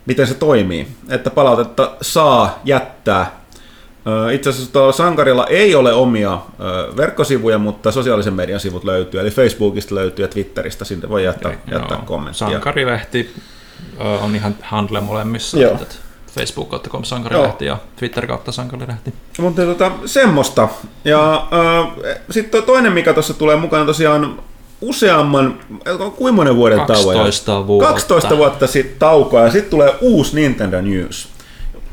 miten 0.06 0.26
se 0.26 0.34
toimii. 0.34 0.88
Että 1.08 1.30
palautetta 1.30 1.90
saa 2.02 2.60
jättää 2.64 3.45
Itse 4.32 4.50
asiassa 4.50 4.72
tuolla 4.72 4.92
Sankarilla 4.92 5.46
ei 5.46 5.75
ole 5.75 5.92
omia 5.92 6.38
verkkosivuja, 6.96 7.58
mutta 7.58 7.92
sosiaalisen 7.92 8.34
median 8.34 8.60
sivut 8.60 8.84
löytyy, 8.84 9.20
eli 9.20 9.30
Facebookista 9.30 9.94
löytyy 9.94 10.25
ja 10.25 10.28
Twitteristä, 10.28 10.84
sinne 10.84 11.08
voi 11.08 11.25
jättää, 11.25 11.52
jättää 11.72 12.02
kommenttia. 12.04 12.48
Sankarilehti 12.50 13.34
on 14.20 14.34
ihan 14.34 14.54
handle 14.62 15.00
molemmissa. 15.00 15.58
Joo. 15.58 15.72
että 15.72 15.94
Facebook.com 16.34 17.04
sankarilehti 17.04 17.64
ja 17.64 17.78
Twitter 17.96 18.26
kautta 18.26 18.52
sankarilehti. 18.52 19.14
Mutta 19.38 19.62
tota, 19.62 19.92
semmoista. 20.06 20.68
Ja 21.04 21.46
sitten 22.30 22.62
toinen, 22.62 22.92
mikä 22.92 23.12
tuossa 23.12 23.34
tulee 23.34 23.56
mukana 23.56 23.84
tosiaan 23.84 24.38
useamman, 24.80 25.58
kuinka 26.16 26.36
monen 26.36 26.56
vuoden 26.56 26.80
tauon? 26.86 27.14
12 27.14 27.66
vuotta. 27.66 27.88
12 27.92 28.36
vuotta 28.36 28.66
sitten 28.66 28.98
taukoa 28.98 29.42
ja 29.42 29.50
sitten 29.50 29.70
tulee 29.70 29.94
uusi 30.00 30.36
Nintendo 30.36 30.80
News. 30.80 31.35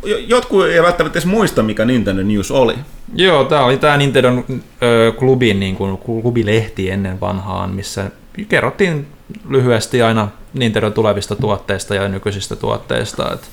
Jo- 0.03 0.17
Jotkut 0.17 0.65
ei 0.65 0.81
välttämättä 0.83 1.19
edes 1.19 1.25
muista, 1.25 1.63
mikä 1.63 1.86
Nintendo 1.86 2.24
News 2.24 2.51
oli. 2.51 2.75
Joo, 3.15 3.43
tämä 3.43 3.63
oli 3.65 3.77
tämä 3.77 3.98
Nintendon 3.98 4.43
ö, 4.83 5.12
klubin 5.19 5.60
niin 5.60 5.75
kuin, 5.75 5.98
klubilehti 5.98 6.89
ennen 6.89 7.19
vanhaan, 7.19 7.69
missä 7.69 8.12
kerrottiin 8.50 9.07
lyhyesti 9.50 10.01
aina 10.01 10.27
Nintendon 10.53 10.93
tulevista 10.93 11.36
tuotteista 11.36 11.95
ja 11.95 12.07
nykyisistä 12.07 12.55
tuotteista. 12.55 13.33
Et 13.33 13.50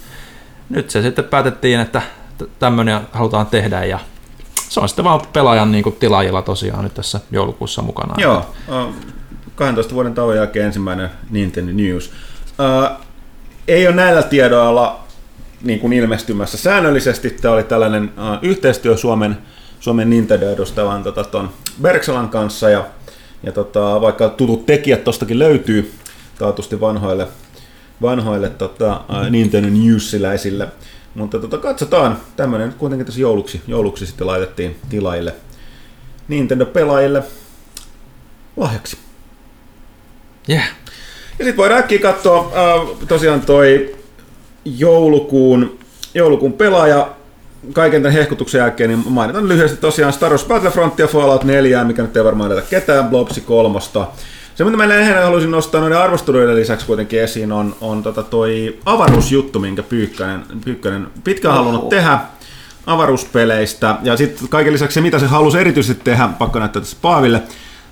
nyt 0.69 0.90
se 0.90 1.02
sitten 1.02 1.25
päätettiin, 1.25 1.80
että 1.80 2.02
tämmöinen 2.59 3.00
halutaan 3.12 3.47
tehdä 3.47 3.85
ja 3.85 3.99
se 4.69 4.80
on 4.80 4.88
sitten 4.88 5.04
vaan 5.04 5.21
pelaajan 5.33 5.73
niin 5.73 5.83
kuin, 5.85 5.97
tilaajilla 5.97 6.42
tosiaan 6.42 6.85
nyt 6.85 6.95
tässä 6.95 7.21
joulukuussa 7.30 7.83
mukana. 7.83 8.14
Joo, 8.19 8.47
ö, 8.69 8.85
12 9.54 9.95
vuoden 9.95 10.14
tauon 10.14 10.37
jälkeen 10.37 10.66
ensimmäinen 10.66 11.11
Nintendo 11.30 11.73
News. 11.73 12.11
Ö, 12.61 12.90
Ei 13.69 13.87
ole 13.87 13.97
näillä 13.97 14.23
tiedoilla 14.23 15.00
niin 15.62 15.81
kuin 15.81 15.93
ilmestymässä 15.93 16.59
säännöllisesti. 16.59 17.31
Tämä 17.31 17.55
oli 17.55 17.62
tällainen 17.62 18.12
ö, 18.19 18.38
yhteistyö 18.43 18.97
Suomen, 18.97 19.38
Suomen 19.81 20.11
Nintendo-edustavan 20.11 21.02
tota, 21.02 21.25
ton 21.25 21.50
Berksalan 21.83 22.29
kanssa. 22.29 22.71
Ja, 22.71 22.87
ja 23.43 23.52
tota, 23.52 24.00
vaikka 24.00 24.29
tutut 24.29 24.67
tekijät 24.67 25.05
tostakin 25.05 25.38
löytyy 25.38 25.93
taatusti 26.38 26.81
vanhoille, 26.81 27.29
vanhoille 28.02 28.49
tota, 28.49 29.00
ö, 29.26 29.31
Nintendo 29.31 29.69
Newsiläisille. 29.69 30.69
Mutta 31.14 31.38
tota, 31.38 31.59
katsotaan, 31.59 32.19
tämmöinen 32.37 32.69
nyt 32.69 32.76
kuitenkin 32.76 33.07
tässä 33.07 33.21
jouluksi, 33.21 33.62
jouluksi 33.67 34.07
sitten 34.07 34.26
laitettiin 34.26 34.76
tilaille 34.88 35.35
Nintendo-pelaajille 36.29 37.23
lahjaksi. 38.57 38.99
Yeah. 40.49 40.64
Ja 41.38 41.45
sitten 41.45 41.57
voidaan 41.57 41.81
äkkiä 41.81 41.99
katsoa 41.99 42.38
äh, 42.38 43.09
tosiaan 43.09 43.40
toi 43.40 43.97
joulukuun, 44.64 45.79
joulukuun 46.14 46.52
pelaaja 46.52 47.09
kaiken 47.73 48.02
tämän 48.02 48.17
hehkutuksen 48.17 48.59
jälkeen, 48.59 48.90
niin 48.90 49.02
mainitan 49.09 49.49
lyhyesti 49.49 49.76
tosiaan 49.76 50.12
Star 50.12 50.31
Wars 50.31 50.45
Battlefront 50.45 50.99
ja 50.99 51.07
Fallout 51.07 51.45
4, 51.45 51.85
mikä 51.85 52.02
nyt 52.02 52.17
ei 52.17 52.25
varmaan 52.25 52.50
näitä 52.50 52.67
ketään, 52.71 53.09
Blobsi 53.09 53.40
kolmosta. 53.40 54.07
Se, 54.55 54.64
mitä 54.64 54.76
mä 54.76 54.88
lähinnä 54.88 55.25
haluaisin 55.25 55.50
nostaa 55.50 55.81
noiden 55.81 55.99
arvosteluiden 55.99 56.57
lisäksi 56.57 56.87
kuitenkin 56.87 57.23
esiin, 57.23 57.52
on, 57.52 57.76
on 57.81 58.02
tota 58.02 58.23
toi 58.23 58.79
avaruusjuttu, 58.85 59.59
minkä 59.59 59.83
Pyykkönen, 59.83 60.43
Pyykkönen 60.64 61.07
pitkään 61.25 61.55
halunnut 61.55 61.88
tehdä 61.88 62.19
avaruuspeleistä. 62.87 63.97
Ja 64.02 64.17
sitten 64.17 64.49
kaiken 64.49 64.73
lisäksi 64.73 64.95
se, 64.95 65.00
mitä 65.00 65.19
se 65.19 65.26
halusi 65.26 65.59
erityisesti 65.59 66.05
tehdä, 66.05 66.29
pakko 66.38 66.59
näyttää 66.59 66.83
tässä 66.83 66.97
Paaville, 67.02 67.43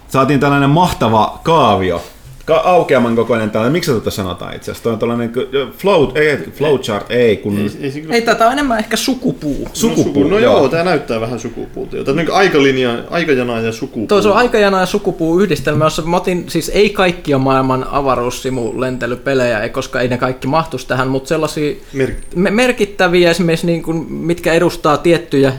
saatiin 0.08 0.40
tällainen 0.40 0.70
mahtava 0.70 1.40
kaavio, 1.42 2.02
Ka- 2.48 2.56
aukeaman 2.64 3.16
kokoinen 3.16 3.50
tällainen, 3.50 3.72
miksi 3.72 3.92
tätä 3.92 4.10
sanotaan 4.10 4.56
itse 4.56 4.70
asiassa? 4.70 4.82
Toi 4.82 4.92
on 4.92 4.98
tällainen 4.98 5.32
flow, 5.78 6.08
ei, 6.16 6.36
flowchart, 6.52 7.10
ei, 7.10 7.36
kun 7.36 7.58
Ei, 7.58 7.70
ei, 7.80 7.90
se 7.90 8.00
kyllä- 8.00 8.14
Ei, 8.14 8.22
tätä 8.22 8.46
on 8.46 8.52
enemmän 8.52 8.78
ehkä 8.78 8.96
sukupuu. 8.96 9.64
No, 9.64 9.70
sukupuu. 9.72 10.04
suku- 10.04 10.24
No 10.28 10.38
joo, 10.38 10.68
tämä 10.68 10.84
näyttää 10.84 11.20
vähän 11.20 11.40
sukupuulta. 11.40 11.96
Tämä 11.96 12.10
on 12.10 12.16
niin 12.16 12.32
aikalinja, 12.34 12.98
aikajana 13.10 13.60
ja 13.60 13.72
sukupuu. 13.72 14.06
Tuo 14.06 14.22
se 14.22 14.28
on 14.28 14.36
aikajana 14.36 14.80
ja 14.80 14.86
sukupuu 14.86 15.40
yhdistelmä, 15.40 15.84
jossa 15.84 16.02
mä 16.02 16.16
otin, 16.16 16.44
siis 16.48 16.68
ei 16.74 16.90
kaikkia 16.90 17.38
maailman 17.38 17.86
avaruussimulentelypelejä, 17.90 19.60
ei- 19.60 19.70
koska 19.70 20.00
ei 20.00 20.08
ne 20.08 20.18
kaikki 20.18 20.46
mahtuisi 20.46 20.86
tähän, 20.88 21.08
mutta 21.08 21.28
sellaisia 21.28 21.74
Merkki. 21.92 22.36
me- 22.36 22.50
merkittäviä 22.50 23.30
esimerkiksi, 23.30 23.66
niin 23.66 23.82
kuin, 23.82 24.12
mitkä 24.12 24.52
edustaa 24.52 24.96
tiettyjä 24.96 25.52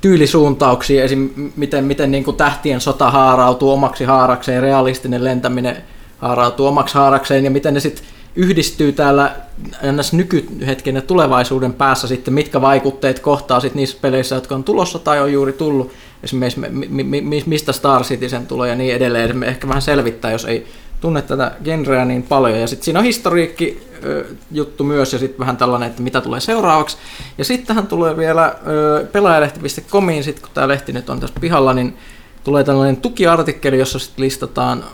tyylisuuntauksia, 0.00 1.04
esim. 1.04 1.30
miten, 1.56 1.84
miten 1.84 2.10
niin 2.10 2.24
kuin 2.24 2.36
tähtien 2.36 2.80
sota 2.80 3.10
haarautuu 3.10 3.70
omaksi 3.72 4.04
haarakseen, 4.04 4.62
realistinen 4.62 5.24
lentäminen 5.24 5.76
haarautuu 6.18 6.66
omaksi 6.66 6.94
haarakseen, 6.94 7.44
ja 7.44 7.50
miten 7.50 7.74
ne 7.74 7.80
sitten 7.80 8.04
yhdistyy 8.36 8.92
täällä 8.92 9.36
ns. 9.92 10.12
nykyhetken 10.12 10.94
ja 10.94 11.02
tulevaisuuden 11.02 11.72
päässä 11.72 12.08
sitten, 12.08 12.34
mitkä 12.34 12.60
vaikutteet 12.60 13.18
kohtaa 13.18 13.60
sitten 13.60 13.76
niissä 13.76 13.98
peleissä, 14.00 14.34
jotka 14.34 14.54
on 14.54 14.64
tulossa 14.64 14.98
tai 14.98 15.20
on 15.20 15.32
juuri 15.32 15.52
tullut, 15.52 15.92
esimerkiksi 16.22 16.60
mi- 16.60 17.02
mi- 17.02 17.20
mi- 17.20 17.42
mistä 17.46 17.72
Star 17.72 18.02
Citizen 18.02 18.46
tulee 18.46 18.68
ja 18.68 18.76
niin 18.76 18.94
edelleen, 18.94 19.36
Me 19.36 19.46
ehkä 19.46 19.68
vähän 19.68 19.82
selvittää, 19.82 20.32
jos 20.32 20.44
ei 20.44 20.66
tunne 21.00 21.22
tätä 21.22 21.52
genreä 21.64 22.04
niin 22.04 22.22
paljon. 22.22 22.60
Ja 22.60 22.66
sitten 22.66 22.84
siinä 22.84 22.98
on 22.98 23.04
historiikki 23.04 23.86
juttu 24.52 24.84
myös 24.84 25.12
ja 25.12 25.18
sitten 25.18 25.38
vähän 25.38 25.56
tällainen, 25.56 25.88
että 25.88 26.02
mitä 26.02 26.20
tulee 26.20 26.40
seuraavaksi. 26.40 26.96
Ja 27.38 27.44
sittenhän 27.44 27.86
tulee 27.86 28.16
vielä 28.16 28.54
pelaajalehti.comiin, 29.12 30.24
sit 30.24 30.40
kun 30.40 30.50
tämä 30.54 30.68
lehti 30.68 30.92
nyt 30.92 31.10
on 31.10 31.20
tässä 31.20 31.40
pihalla, 31.40 31.74
niin 31.74 31.96
tulee 32.44 32.64
tällainen 32.64 32.96
tukiartikkeli, 32.96 33.78
jossa 33.78 33.98
sitten 33.98 34.24
listataan 34.24 34.84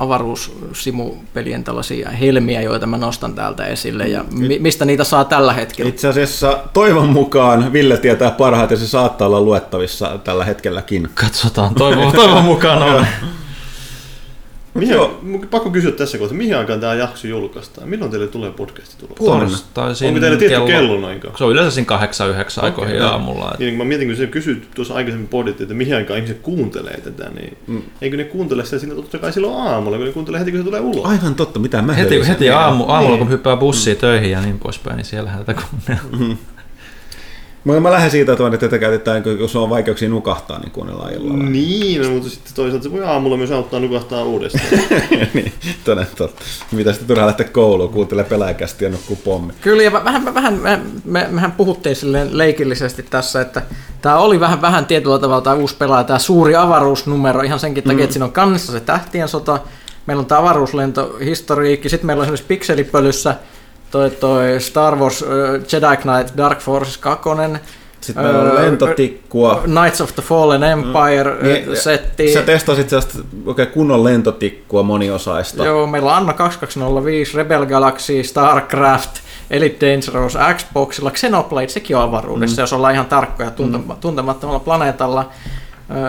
avaruussimupelien 0.00 1.64
tällaisia 1.64 2.10
helmiä, 2.10 2.62
joita 2.62 2.86
mä 2.86 2.98
nostan 2.98 3.34
täältä 3.34 3.66
esille 3.66 4.08
ja 4.08 4.24
mi- 4.30 4.58
mistä 4.58 4.84
niitä 4.84 5.04
saa 5.04 5.24
tällä 5.24 5.52
hetkellä. 5.52 5.88
Itse 5.88 6.08
asiassa 6.08 6.58
toivon 6.72 7.08
mukaan 7.08 7.72
Ville 7.72 7.96
tietää 7.96 8.30
parhaiten, 8.30 8.78
se 8.78 8.88
saattaa 8.88 9.26
olla 9.26 9.40
luettavissa 9.40 10.18
tällä 10.24 10.44
hetkelläkin. 10.44 11.08
Katsotaan, 11.14 11.74
toivon, 11.74 12.12
toivon 12.12 12.44
mukaan 12.44 12.82
on. 12.82 13.06
Mihin, 14.74 14.94
Joo. 14.94 15.18
mun 15.22 15.46
pakko 15.50 15.70
kysyä 15.70 15.92
tässä 15.92 16.18
kohtaa, 16.18 16.36
mihin 16.36 16.56
aikaan 16.56 16.80
tämä 16.80 16.94
jakso 16.94 17.26
julkaistaan? 17.28 17.88
Milloin 17.88 18.10
teille 18.10 18.26
tulee 18.26 18.50
podcasti? 18.50 19.06
Huomenna. 19.20 19.48
Torstaisin 19.74 20.08
Onko 20.08 20.20
teillä 20.20 20.38
tietty 20.38 20.60
kellon 20.66 21.04
aika? 21.04 21.30
Se 21.38 21.44
on 21.44 21.52
yleensä 21.52 21.70
siinä 21.70 21.86
kahdeksan, 21.86 22.30
yhdeksän 22.30 22.64
Okei, 22.64 22.70
aikoihin 22.70 22.96
joo. 22.96 23.10
aamulla. 23.10 23.50
Et 23.54 23.58
Niin, 23.60 23.70
kun 23.70 23.78
mä 23.78 23.84
mietin, 23.88 24.08
kun 24.08 24.16
se 24.16 24.26
kysyt 24.26 24.68
tuossa 24.74 24.94
aikaisemmin 24.94 25.28
pohdittiin, 25.28 25.64
että 25.64 25.74
mihin 25.74 25.96
aikaan 25.96 26.16
ihmiset 26.18 26.38
kuuntelee 26.42 27.00
tätä, 27.00 27.30
niin 27.30 27.56
mm. 27.66 27.82
eikö 28.00 28.16
ne 28.16 28.24
kuuntele 28.24 28.64
sitä 28.64 28.78
siinä 28.78 28.94
totta 28.94 29.18
kai 29.18 29.32
silloin 29.32 29.54
aamulla, 29.68 29.96
kun 29.96 30.06
ne 30.06 30.12
kuuntelee 30.12 30.40
heti, 30.40 30.50
kun 30.50 30.60
se 30.60 30.64
tulee 30.64 30.80
ulos. 30.80 31.04
Aivan 31.10 31.34
totta, 31.34 31.58
mitä 31.58 31.82
mä 31.82 31.92
Heti, 31.92 32.26
heti 32.28 32.50
aamu, 32.50 32.84
aamulla, 32.88 33.16
kun 33.16 33.26
Niin. 33.26 33.32
hyppää 33.32 33.56
bussiin 33.56 33.96
töihin 33.96 34.30
ja 34.30 34.40
niin 34.40 34.58
poispäin, 34.58 34.96
niin 34.96 35.04
siellähän 35.04 35.44
tätä 35.44 35.60
kuunnellaan. 35.70 36.38
Mä, 37.64 37.80
mä 37.80 37.90
lähden 37.90 38.10
siitä, 38.10 38.32
että 38.32 38.58
tätä 38.58 38.78
käytetään, 38.78 39.22
kun 39.22 39.38
jos 39.38 39.56
on 39.56 39.70
vaikeuksia 39.70 40.08
nukahtaa, 40.08 40.58
niin 40.58 40.70
kuunnellaan 40.70 41.12
illalla. 41.12 41.44
Niin, 41.44 42.02
no, 42.02 42.10
mutta 42.10 42.30
sitten 42.30 42.54
toisaalta 42.54 42.82
se 42.82 42.92
voi 42.92 43.04
aamulla 43.04 43.36
myös 43.36 43.50
auttaa 43.50 43.80
nukahtaa 43.80 44.24
uudestaan. 44.24 44.66
niin, 45.34 45.52
toden 45.84 46.06
totta. 46.16 46.42
Mitä 46.72 46.92
sitten 46.92 47.08
turhaa 47.08 47.26
lähteä 47.26 47.48
kouluun, 47.48 47.92
kuuntelee 47.92 48.24
pelaajakästi 48.24 48.84
ja 48.84 48.90
nukkuu 48.90 49.16
pommi. 49.24 49.52
Kyllä, 49.60 49.82
ja 49.82 49.92
vähän, 49.92 50.34
vähän 50.34 50.54
me, 50.54 50.80
me, 51.04 51.26
mehän 51.30 51.52
puhuttiin 51.52 51.96
silleen 51.96 52.38
leikillisesti 52.38 53.02
tässä, 53.02 53.40
että 53.40 53.62
tämä 54.02 54.18
oli 54.18 54.40
vähän, 54.40 54.62
vähän 54.62 54.86
tietyllä 54.86 55.18
tavalla 55.18 55.42
tämä 55.42 55.56
uusi 55.56 55.76
pelaaja, 55.76 56.04
tämä 56.04 56.18
suuri 56.18 56.56
avaruusnumero, 56.56 57.42
ihan 57.42 57.60
senkin 57.60 57.84
takia, 57.84 58.04
että 58.04 58.14
siinä 58.14 58.24
on 58.24 58.32
kannessa 58.32 58.72
se 58.72 58.80
tähtien 58.80 59.28
sota, 59.28 59.58
meillä 60.06 60.20
on 60.20 60.26
tämä 60.26 60.40
avaruuslentohistoriikki, 60.40 61.88
sitten 61.88 62.06
meillä 62.06 62.20
on 62.20 62.24
esimerkiksi 62.24 62.46
pikselipölyssä 62.48 63.34
toi, 63.90 64.10
toi 64.10 64.60
Star 64.60 64.96
Wars 64.98 65.24
Jedi 65.72 65.96
Knight 65.96 66.36
Dark 66.36 66.60
Forces 66.60 66.98
2, 66.98 67.30
Sitten 68.00 68.24
meillä 68.24 68.40
on 68.40 68.54
lentotikkua. 68.54 69.62
Knights 69.64 70.00
of 70.00 70.14
the 70.14 70.22
Fallen 70.22 70.62
Empire 70.62 71.36
Niin, 71.42 71.68
äh, 71.68 71.78
setti. 71.78 72.32
Sä 72.32 72.42
testasit 72.42 72.88
sellaista 72.88 73.18
oikein 73.46 73.68
kunnon 73.68 74.04
lentotikkua 74.04 74.82
moniosaista. 74.82 75.64
Joo, 75.64 75.86
meillä 75.86 76.10
on 76.10 76.16
Anna 76.16 76.32
2205, 76.32 77.36
Rebel 77.36 77.66
Galaxy, 77.66 78.22
StarCraft, 78.22 79.10
Elite 79.50 79.86
Dangerous, 79.86 80.38
Xboxilla, 80.56 81.10
Xenoblade, 81.10 81.68
sekin 81.68 81.96
on 81.96 82.02
avaruudessa, 82.02 82.56
mm. 82.56 82.62
jos 82.62 82.72
ollaan 82.72 82.94
ihan 82.94 83.06
tarkkoja 83.06 83.50
tuntema- 83.50 83.96
tuntemattomalla 84.00 84.60
planeetalla. 84.60 85.30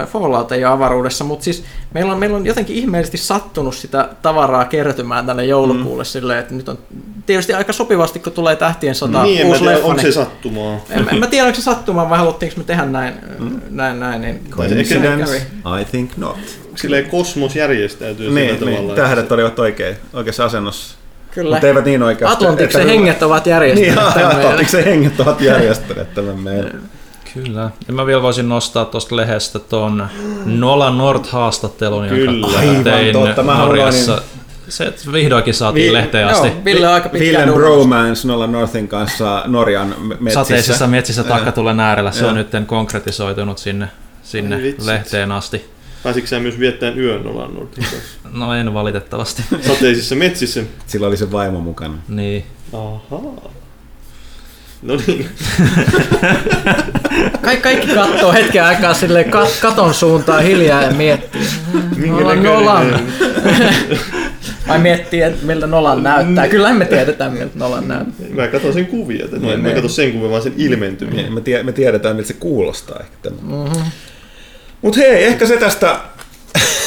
Ö, 0.03 0.05
Fallout 0.05 0.51
ei 0.51 0.65
ole 0.65 0.73
avaruudessa, 0.73 1.23
mutta 1.23 1.43
siis 1.43 1.63
meillä 1.93 2.11
on, 2.13 2.19
meillä 2.19 2.38
on 2.38 2.45
jotenkin 2.45 2.75
ihmeellisesti 2.75 3.17
sattunut 3.17 3.75
sitä 3.75 4.09
tavaraa 4.21 4.65
kertymään 4.65 5.25
tänne 5.25 5.45
joulukuulle 5.45 6.03
mm. 6.03 6.07
silleen, 6.07 6.39
että 6.39 6.53
nyt 6.53 6.69
on 6.69 6.77
tietysti 7.25 7.53
aika 7.53 7.73
sopivasti, 7.73 8.19
kun 8.19 8.33
tulee 8.33 8.55
Tähtien 8.55 8.95
sota 8.95 9.23
Niin, 9.23 9.45
uusi 9.47 9.59
tiedä, 9.59 9.73
leffa, 9.75 9.88
onko 9.88 10.01
se 10.01 10.07
niin 10.07 10.13
sattumaa. 10.13 10.77
en, 10.89 11.07
en 11.11 11.19
mä 11.19 11.27
tiedä, 11.27 11.45
onko 11.45 11.55
se 11.55 11.61
sattumaa 11.61 12.09
vai 12.09 12.17
haluttiinko 12.19 12.57
me 12.57 12.63
tehdä 12.63 12.85
näin, 12.85 13.13
mm. 13.39 13.61
näin, 13.69 14.00
näin 14.00 14.21
niin 14.21 14.41
Coincidence? 14.50 15.38
I 15.81 15.85
think 15.91 16.11
not. 16.17 16.38
Silleen 16.75 17.05
kosmos 17.05 17.55
järjestäytyy 17.55 18.25
sillä 18.25 18.39
Niin, 18.39 18.55
tavalla. 18.57 18.77
niin, 18.79 18.89
että 18.89 19.01
tähdet 19.01 19.31
olivat 19.31 19.59
oikein, 19.59 19.95
oikeassa 20.13 20.45
asennossa. 20.45 20.95
Kyllä. 21.31 21.55
Mutta 21.55 21.67
eivät 21.67 21.85
niin 21.85 22.03
oikeasti. 22.03 22.35
Atlantiksen 22.38 22.81
että- 22.81 22.93
henget 22.93 23.23
ovat 23.23 23.45
Niin, 23.45 23.51
järjestäneet 23.51 24.13
tämän 24.13 24.25
meille. 24.27 24.39
Atlantiksen 24.41 24.83
henget 24.83 25.19
ovat 25.19 25.41
järjestäneet 25.41 26.13
tämän 26.13 26.39
meidän. 26.39 26.81
Kyllä. 27.33 27.69
Ja 27.88 27.93
mä 27.93 28.05
vielä 28.05 28.21
voisin 28.21 28.50
nostaa 28.50 28.85
tuosta 28.85 29.15
lehdestä 29.15 29.59
ton 29.59 30.07
Nolan 30.45 30.97
North-haastattelun, 30.97 32.07
Kyllä. 32.07 32.31
jonka 32.31 32.57
Aivan 32.59 32.83
tein 32.83 33.13
totta, 33.13 33.43
mä 33.43 33.57
Norjassa. 33.57 34.21
Se 34.69 34.85
että 34.85 35.11
vihdoinkin 35.13 35.53
saatiin 35.53 35.88
Vi- 35.88 35.93
lehteen 35.93 36.27
asti. 36.27 36.47
Joo, 36.47 36.65
Ville 36.65 36.88
on 36.88 36.93
aika 36.93 37.09
pitkään 37.09 37.45
Villen. 37.47 37.53
Bromance 37.61 38.27
Nolan 38.27 38.51
Northin 38.51 38.88
kanssa 38.88 39.43
Norjan 39.47 39.88
me- 40.00 40.07
metsissä. 40.19 40.43
Sateisissa 40.43 40.88
metsissä 40.88 41.23
takkatulen 41.23 41.79
äärellä. 41.79 42.11
Se 42.11 42.19
Joo. 42.19 42.29
on 42.29 42.35
nyt 42.35 42.47
konkretisoitunut 42.67 43.57
sinne, 43.57 43.88
sinne 44.23 44.59
lehteen 44.85 45.31
asti. 45.31 45.65
Pääsitkö 46.03 46.27
sä 46.29 46.39
myös 46.39 46.59
viettämään 46.59 47.00
yön 47.00 47.23
Nolan 47.23 47.53
Northin 47.53 47.83
kanssa? 47.91 48.17
No 48.39 48.53
en 48.53 48.73
valitettavasti. 48.73 49.43
Sateisissa 49.61 50.15
metsissä. 50.15 50.63
Sillä 50.88 51.07
oli 51.07 51.17
se 51.17 51.31
vaimo 51.31 51.59
mukana. 51.59 51.93
niin. 52.07 52.45
Ahaa. 52.73 53.51
No 54.81 54.97
niin. 55.07 55.29
Kaikki, 57.41 57.61
kaikki 57.61 57.88
katsoo 57.88 58.33
hetken 58.33 58.63
aikaa 58.63 58.93
sille 58.93 59.23
kat, 59.23 59.57
katon 59.61 59.93
suuntaan 59.93 60.43
hiljaa 60.43 60.83
ja 60.83 60.91
miettii. 60.91 61.41
Minkä 61.95 62.35
Nolan. 62.35 63.00
Vai 64.67 64.79
miettii, 64.89 65.21
että 65.21 65.45
miltä 65.45 65.67
Nolan 65.67 66.03
näyttää. 66.03 66.47
Kyllähän 66.47 66.77
me 66.77 66.85
tiedetään, 66.85 67.33
miltä 67.33 67.51
Nolan 67.55 67.88
näyttää. 67.88 68.27
Mä 68.29 68.47
katson 68.47 68.73
sen 68.73 68.85
kuvia. 68.85 69.25
Että 69.25 69.39
mä 69.39 69.53
en 69.53 69.59
mä 69.59 69.67
niin. 69.67 69.75
katso 69.75 69.89
sen 69.89 70.11
kuvia, 70.11 70.29
vaan 70.29 70.41
sen 70.41 70.53
ilmentyminen. 70.57 71.25
Niin, 71.25 71.33
me, 71.33 71.41
tie, 71.41 71.63
me 71.63 71.71
tiedetään, 71.71 72.15
miltä 72.15 72.27
se 72.27 72.33
kuulostaa 72.33 73.00
ehkä 73.00 73.15
tämä. 73.21 73.35
Mm-hmm. 73.41 73.91
Mutta 74.81 75.00
hei, 75.00 75.23
ehkä 75.23 75.45
se 75.45 75.57
tästä, 75.57 76.00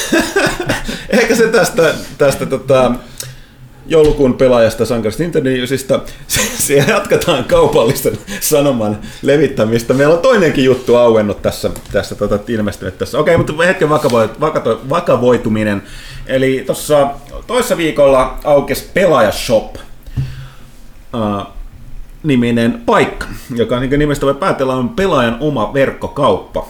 ehkä 1.09 1.35
se 1.35 1.47
tästä, 1.47 1.93
tästä 2.17 2.45
tota, 2.45 2.91
joulukuun 3.87 4.33
pelaajasta 4.33 4.85
Sankarista 4.85 5.23
Nintendo 5.23 5.49
Newsista. 5.49 5.99
Siellä 6.65 6.93
jatketaan 6.93 7.43
kaupallisen 7.43 8.17
sanoman 8.39 8.99
levittämistä. 9.21 9.93
Meillä 9.93 10.13
on 10.13 10.21
toinenkin 10.21 10.65
juttu 10.65 10.95
auennut 10.95 11.41
tässä, 11.41 11.69
tässä 11.91 12.15
tota, 12.15 12.39
ilmestynyt 12.47 12.97
tässä. 12.97 13.19
Okei, 13.19 13.37
mutta 13.37 13.63
hetken 13.63 13.89
vakavo, 13.89 14.27
vakato, 14.39 14.81
vakavoituminen. 14.89 15.83
Eli 16.27 16.63
tuossa 16.65 17.09
toissa 17.47 17.77
viikolla 17.77 18.37
aukesi 18.43 18.89
Pelaajashop. 18.93 19.75
Uh, 21.13 21.47
niminen 22.23 22.81
paikka, 22.85 23.25
joka 23.55 23.79
niin 23.79 23.99
nimestä 23.99 24.25
voi 24.25 24.33
päätellä 24.33 24.75
on 24.75 24.89
pelaajan 24.89 25.37
oma 25.39 25.73
verkkokauppa. 25.73 26.67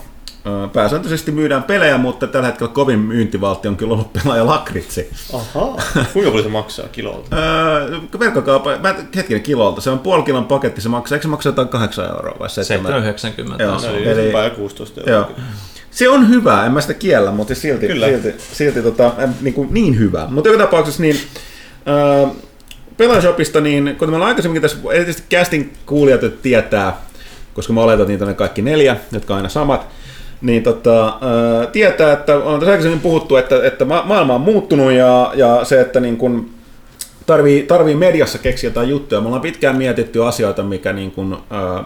Pääsääntöisesti 0.73 1.31
myydään 1.31 1.63
pelejä, 1.63 1.97
mutta 1.97 2.27
tällä 2.27 2.47
hetkellä 2.47 2.73
kovin 2.73 2.99
myyntivaltti 2.99 3.67
on 3.67 3.77
kyllä 3.77 3.93
ollut 3.93 4.13
pelaaja 4.13 4.45
lakritsi. 4.45 5.09
Ahaa. 5.33 5.81
Kuinka 6.13 6.31
paljon 6.31 6.43
se 6.43 6.49
maksaa 6.49 6.87
kilolta? 6.87 7.35
Öö, 7.37 7.99
verkkokauppa, 8.19 8.77
mä, 8.81 8.95
hetkinen 9.15 9.43
kilolta, 9.43 9.81
se 9.81 9.89
on 9.89 9.99
puoli 9.99 10.23
kilon 10.23 10.45
paketti, 10.45 10.81
se 10.81 10.89
maksaa, 10.89 11.15
eikö 11.15 11.23
se 11.23 11.27
maksaa 11.27 11.49
jotain 11.49 11.67
8 11.67 12.05
euroa 12.05 12.35
vai 12.39 12.49
7? 12.49 13.03
7,90 13.03 13.61
Joo. 13.61 13.71
taas 13.71 13.83
on. 13.85 13.95
Eli, 13.95 14.09
Eli- 14.09 14.21
Eli... 14.21 14.45
Eli 14.45 14.49
16 14.49 14.99
Joo. 14.99 15.19
euroa. 15.19 15.35
Se 15.91 16.09
on 16.09 16.29
hyvä, 16.29 16.65
en 16.65 16.71
mä 16.71 16.81
sitä 16.81 16.93
kiellä, 16.93 17.31
mutta 17.31 17.55
silti, 17.55 17.87
Kyllä. 17.87 18.07
silti, 18.07 18.35
silti 18.53 18.81
tota, 18.81 19.11
niin, 19.41 19.53
kuin 19.53 19.67
niin 19.71 19.99
hyvä. 19.99 20.27
Mutta 20.29 20.49
joka 20.49 20.63
tapauksessa 20.63 21.01
niin, 21.01 21.15
äh, 22.25 22.31
Pelaajashopista, 22.97 23.61
niin 23.61 23.95
kuten 23.99 24.09
meillä 24.09 24.25
aikaisemminkin 24.25 24.61
tässä, 24.61 24.77
erityisesti 24.91 25.35
casting 25.35 25.69
kuulijat 25.85 26.21
tietää, 26.41 26.97
koska 27.53 27.73
mä 27.73 27.81
oletan, 27.81 28.01
että 28.01 28.11
niitä 28.11 28.23
on 28.23 28.27
ne 28.27 28.33
kaikki 28.33 28.61
neljä, 28.61 28.97
jotka 29.11 29.33
on 29.33 29.37
aina 29.37 29.49
samat, 29.49 29.87
niin 30.45 30.63
tota, 30.63 31.07
äh, 31.07 31.67
tietää, 31.71 32.13
että 32.13 32.35
on 32.35 32.59
tässä 32.59 32.71
aikaisemmin 32.71 32.99
puhuttu, 32.99 33.35
että, 33.35 33.67
että 33.67 33.85
ma- 33.85 34.03
maailma 34.05 34.35
on 34.35 34.41
muuttunut 34.41 34.91
ja, 34.91 35.31
ja 35.35 35.65
se, 35.65 35.81
että 35.81 35.99
niin 35.99 36.17
kun 36.17 36.49
tarvii, 37.25 37.63
tarvii 37.63 37.95
mediassa 37.95 38.37
keksiä 38.37 38.67
jotain 38.67 38.89
juttuja. 38.89 39.21
Me 39.21 39.27
ollaan 39.27 39.41
pitkään 39.41 39.75
mietitty 39.75 40.23
asioita, 40.23 40.63
mikä 40.63 40.93
niin 40.93 41.11
kun, 41.11 41.33
äh, 41.33 41.85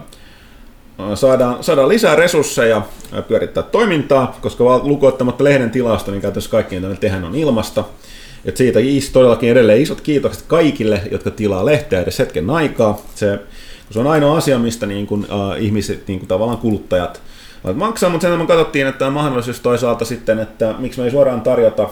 saadaan, 1.15 1.63
saadaan 1.63 1.89
lisää 1.89 2.15
resursseja 2.15 2.81
ää, 3.13 3.21
pyörittää 3.21 3.63
toimintaa, 3.63 4.37
koska 4.41 4.63
lukuottamatta 4.83 5.43
lehden 5.43 5.71
tilausta, 5.71 6.11
niin 6.11 6.21
käytössä 6.21 6.49
kaikki, 6.49 6.75
mitä 6.75 6.87
me 6.87 6.95
tehdään, 6.95 7.25
on 7.25 7.35
ilmasta. 7.35 7.83
Et 8.45 8.57
siitä 8.57 8.79
todellakin 9.13 9.49
edelleen 9.49 9.81
isot 9.81 10.01
kiitokset 10.01 10.43
kaikille, 10.47 11.01
jotka 11.11 11.31
tilaa 11.31 11.65
lehteä 11.65 12.01
edes 12.01 12.19
hetken 12.19 12.49
aikaa. 12.49 13.01
Se, 13.15 13.39
se 13.91 13.99
on 13.99 14.07
ainoa 14.07 14.37
asia, 14.37 14.59
mistä 14.59 14.85
niin 14.85 15.07
kun, 15.07 15.27
äh, 15.31 15.63
ihmiset, 15.63 16.07
niin 16.07 16.19
kun 16.19 16.27
tavallaan 16.27 16.57
kuluttajat 16.57 17.21
maksaa, 17.73 18.09
mutta 18.09 18.27
sen 18.27 18.39
me 18.39 18.45
katsottiin, 18.45 18.87
että 18.87 19.07
on 19.07 19.13
mahdollisuus 19.13 19.59
toisaalta 19.59 20.05
sitten, 20.05 20.39
että 20.39 20.75
miksi 20.79 20.99
me 20.99 21.05
ei 21.05 21.11
suoraan 21.11 21.41
tarjota 21.41 21.89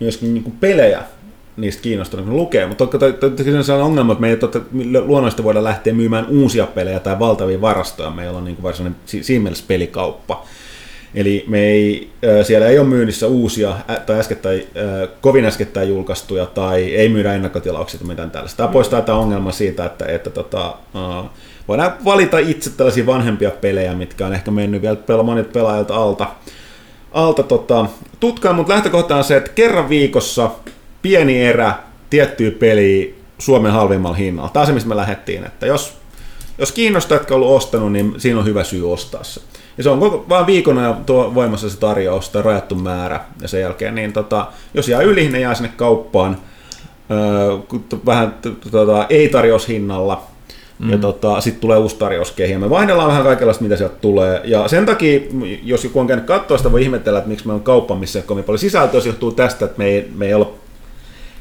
myöskin 0.00 0.34
niin 0.34 0.56
pelejä 0.60 1.02
niistä 1.56 1.82
kiinnostunut 1.82 2.28
lukee, 2.28 2.66
mutta 2.66 2.86
totta, 2.86 3.42
se 3.62 3.72
on 3.72 3.82
ongelma, 3.82 4.12
että 4.12 4.20
me 4.20 4.28
ei 4.30 4.36
totta, 4.36 4.60
luonnollisesti 5.04 5.44
voida 5.44 5.64
lähteä 5.64 5.92
myymään 5.92 6.26
uusia 6.28 6.66
pelejä 6.66 7.00
tai 7.00 7.18
valtavia 7.18 7.60
varastoja. 7.60 8.10
Meillä 8.10 8.38
on 8.38 8.44
niin 8.44 8.62
varsinainen 8.62 9.00
si- 9.06 9.22
siinä 9.22 9.42
mielessä 9.42 9.64
pelikauppa. 9.68 10.44
Eli 11.14 11.44
me 11.48 11.60
ei, 11.60 12.10
siellä 12.42 12.66
ei 12.66 12.78
ole 12.78 12.88
myynnissä 12.88 13.26
uusia 13.26 13.76
tai 14.06 14.18
äskettäin, 14.18 14.66
kovin 15.20 15.44
äskettäin 15.44 15.88
julkaistuja 15.88 16.46
tai 16.46 16.94
ei 16.94 17.08
myydä 17.08 17.34
ennakkotilauksia 17.34 18.00
tai 18.00 18.08
mitään 18.08 18.30
tällaista. 18.30 18.56
Tämä 18.56 18.72
poistaa 18.72 19.02
tämä 19.02 19.18
ongelma 19.18 19.52
siitä, 19.52 19.84
että, 19.84 20.06
että 20.06 20.30
tota, 20.30 20.74
voidaan 21.70 21.92
valita 22.04 22.38
itse 22.38 22.70
tällaisia 22.70 23.06
vanhempia 23.06 23.50
pelejä, 23.50 23.94
mitkä 23.94 24.26
on 24.26 24.32
ehkä 24.32 24.50
mennyt 24.50 24.82
vielä 24.82 24.96
pel- 24.96 25.22
monet 25.22 25.52
pelaajilta 25.52 25.96
alta, 25.96 26.26
alta 27.12 27.42
tota, 27.42 27.86
tutkaan, 28.20 28.56
mutta 28.56 28.72
lähtökohta 28.72 29.16
on 29.16 29.24
se, 29.24 29.36
että 29.36 29.50
kerran 29.54 29.88
viikossa 29.88 30.50
pieni 31.02 31.42
erä 31.42 31.74
tiettyä 32.10 32.50
peliä 32.50 33.06
Suomen 33.38 33.72
halvimmalla 33.72 34.16
hinnalla. 34.16 34.50
Tämä 34.50 34.60
on 34.60 34.66
se, 34.66 34.72
mistä 34.72 34.88
me 34.88 34.96
lähdettiin, 34.96 35.44
että 35.44 35.66
jos, 35.66 35.94
jos 36.58 36.72
kiinnostaa, 36.72 37.18
on 37.18 37.36
ollut 37.36 37.56
ostanut, 37.56 37.92
niin 37.92 38.14
siinä 38.18 38.38
on 38.38 38.44
hyvä 38.46 38.64
syy 38.64 38.92
ostaa 38.92 39.24
se. 39.24 39.40
Ja 39.78 39.84
se 39.84 39.90
on 39.90 40.00
koko, 40.00 40.24
vaan 40.28 40.46
viikon 40.46 40.78
ajan 40.78 41.04
tuo 41.04 41.34
voimassa 41.34 41.70
se 41.70 41.78
tarjous 41.78 42.28
tai 42.28 42.42
rajattu 42.42 42.74
määrä. 42.74 43.20
Ja 43.40 43.48
sen 43.48 43.60
jälkeen, 43.60 43.94
niin 43.94 44.12
tota, 44.12 44.46
jos 44.74 44.88
jää 44.88 45.00
yli, 45.02 45.28
ne 45.28 45.40
jää 45.40 45.54
sinne 45.54 45.72
kauppaan 45.76 46.36
öö, 47.10 47.78
vähän 48.06 48.34
tota, 48.70 49.06
ei-tarjoushinnalla. 49.10 50.29
Mm. 50.80 50.90
Ja 50.90 50.98
tota, 50.98 51.40
sitten 51.40 51.60
tulee 51.60 51.78
uusi 51.78 51.96
tarjouskehi. 51.96 52.52
Ja 52.52 52.58
me 52.58 52.70
vaihdellaan 52.70 53.08
vähän 53.08 53.22
kaikenlaista, 53.22 53.62
mitä 53.62 53.76
sieltä 53.76 53.96
tulee. 54.00 54.40
Ja 54.44 54.68
sen 54.68 54.86
takia, 54.86 55.20
jos 55.62 55.84
joku 55.84 56.00
on 56.00 56.06
käynyt 56.06 56.26
katsoa 56.26 56.56
sitä, 56.56 56.72
voi 56.72 56.82
ihmetellä, 56.82 57.18
että 57.18 57.28
miksi 57.28 57.46
me 57.46 57.52
on 57.52 57.62
kauppa, 57.62 57.94
missä 57.94 58.18
ei 58.18 58.20
ole 58.20 58.26
kovin 58.26 58.44
paljon 58.44 58.58
sisältöä. 58.58 59.00
Se 59.00 59.08
johtuu 59.08 59.32
tästä, 59.32 59.64
että 59.64 59.78
me 59.78 59.84
ei, 59.84 60.10
me 60.16 60.26
ei 60.26 60.34
ole 60.34 60.46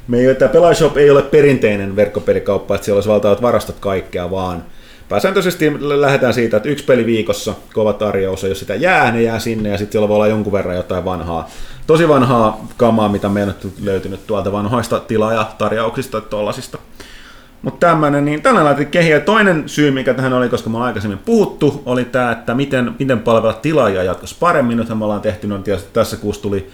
me 0.09 0.17
ei, 0.17 0.35
tämä 0.35 0.49
Pelaajashop 0.49 0.97
ei 0.97 1.09
ole 1.09 1.21
perinteinen 1.21 1.95
verkkopelikauppa, 1.95 2.75
että 2.75 2.85
siellä 2.85 2.97
olisi 2.97 3.09
valtavat 3.09 3.41
varastot 3.41 3.75
kaikkea, 3.79 4.31
vaan 4.31 4.63
pääsääntöisesti 5.09 5.71
lähdetään 5.79 6.33
siitä, 6.33 6.57
että 6.57 6.69
yksi 6.69 6.85
peli 6.85 7.05
viikossa, 7.05 7.53
kova 7.73 7.93
tarjous, 7.93 8.43
ja 8.43 8.49
jos 8.49 8.59
sitä 8.59 8.75
jää, 8.75 9.11
ne 9.11 9.21
jää 9.21 9.39
sinne, 9.39 9.69
ja 9.69 9.77
sitten 9.77 9.91
siellä 9.91 10.07
voi 10.07 10.15
olla 10.15 10.27
jonkun 10.27 10.53
verran 10.53 10.75
jotain 10.75 11.05
vanhaa, 11.05 11.49
tosi 11.87 12.07
vanhaa 12.07 12.67
kamaa, 12.77 13.09
mitä 13.09 13.29
meillä 13.29 13.53
on 13.53 13.69
nyt 13.69 13.73
löytynyt 13.83 14.27
tuolta 14.27 14.51
vanhoista 14.51 14.99
tilaajatarjouksista 14.99 16.17
ja 16.17 16.21
tollasista. 16.21 16.77
Mutta 17.61 17.87
tämmöinen, 17.87 18.25
niin 18.25 18.41
tällainen 18.41 18.65
laitettiin 18.65 18.91
kehiä. 18.91 19.19
Toinen 19.19 19.69
syy, 19.69 19.91
mikä 19.91 20.13
tähän 20.13 20.33
oli, 20.33 20.49
koska 20.49 20.69
me 20.69 20.75
ollaan 20.75 20.87
aikaisemmin 20.87 21.17
puhuttu, 21.17 21.83
oli 21.85 22.05
tämä, 22.05 22.31
että 22.31 22.53
miten, 22.53 22.95
miten 22.99 23.19
palvella 23.19 23.53
tilaajia 23.53 24.03
jatkossa 24.03 24.35
paremmin. 24.39 24.77
Nythän 24.77 24.97
me 24.97 25.05
ollaan 25.05 25.21
tehty, 25.21 25.47
no 25.47 25.57
tietysti 25.57 25.89
tässä 25.93 26.17
kuussa 26.17 26.41
tuli 26.41 26.69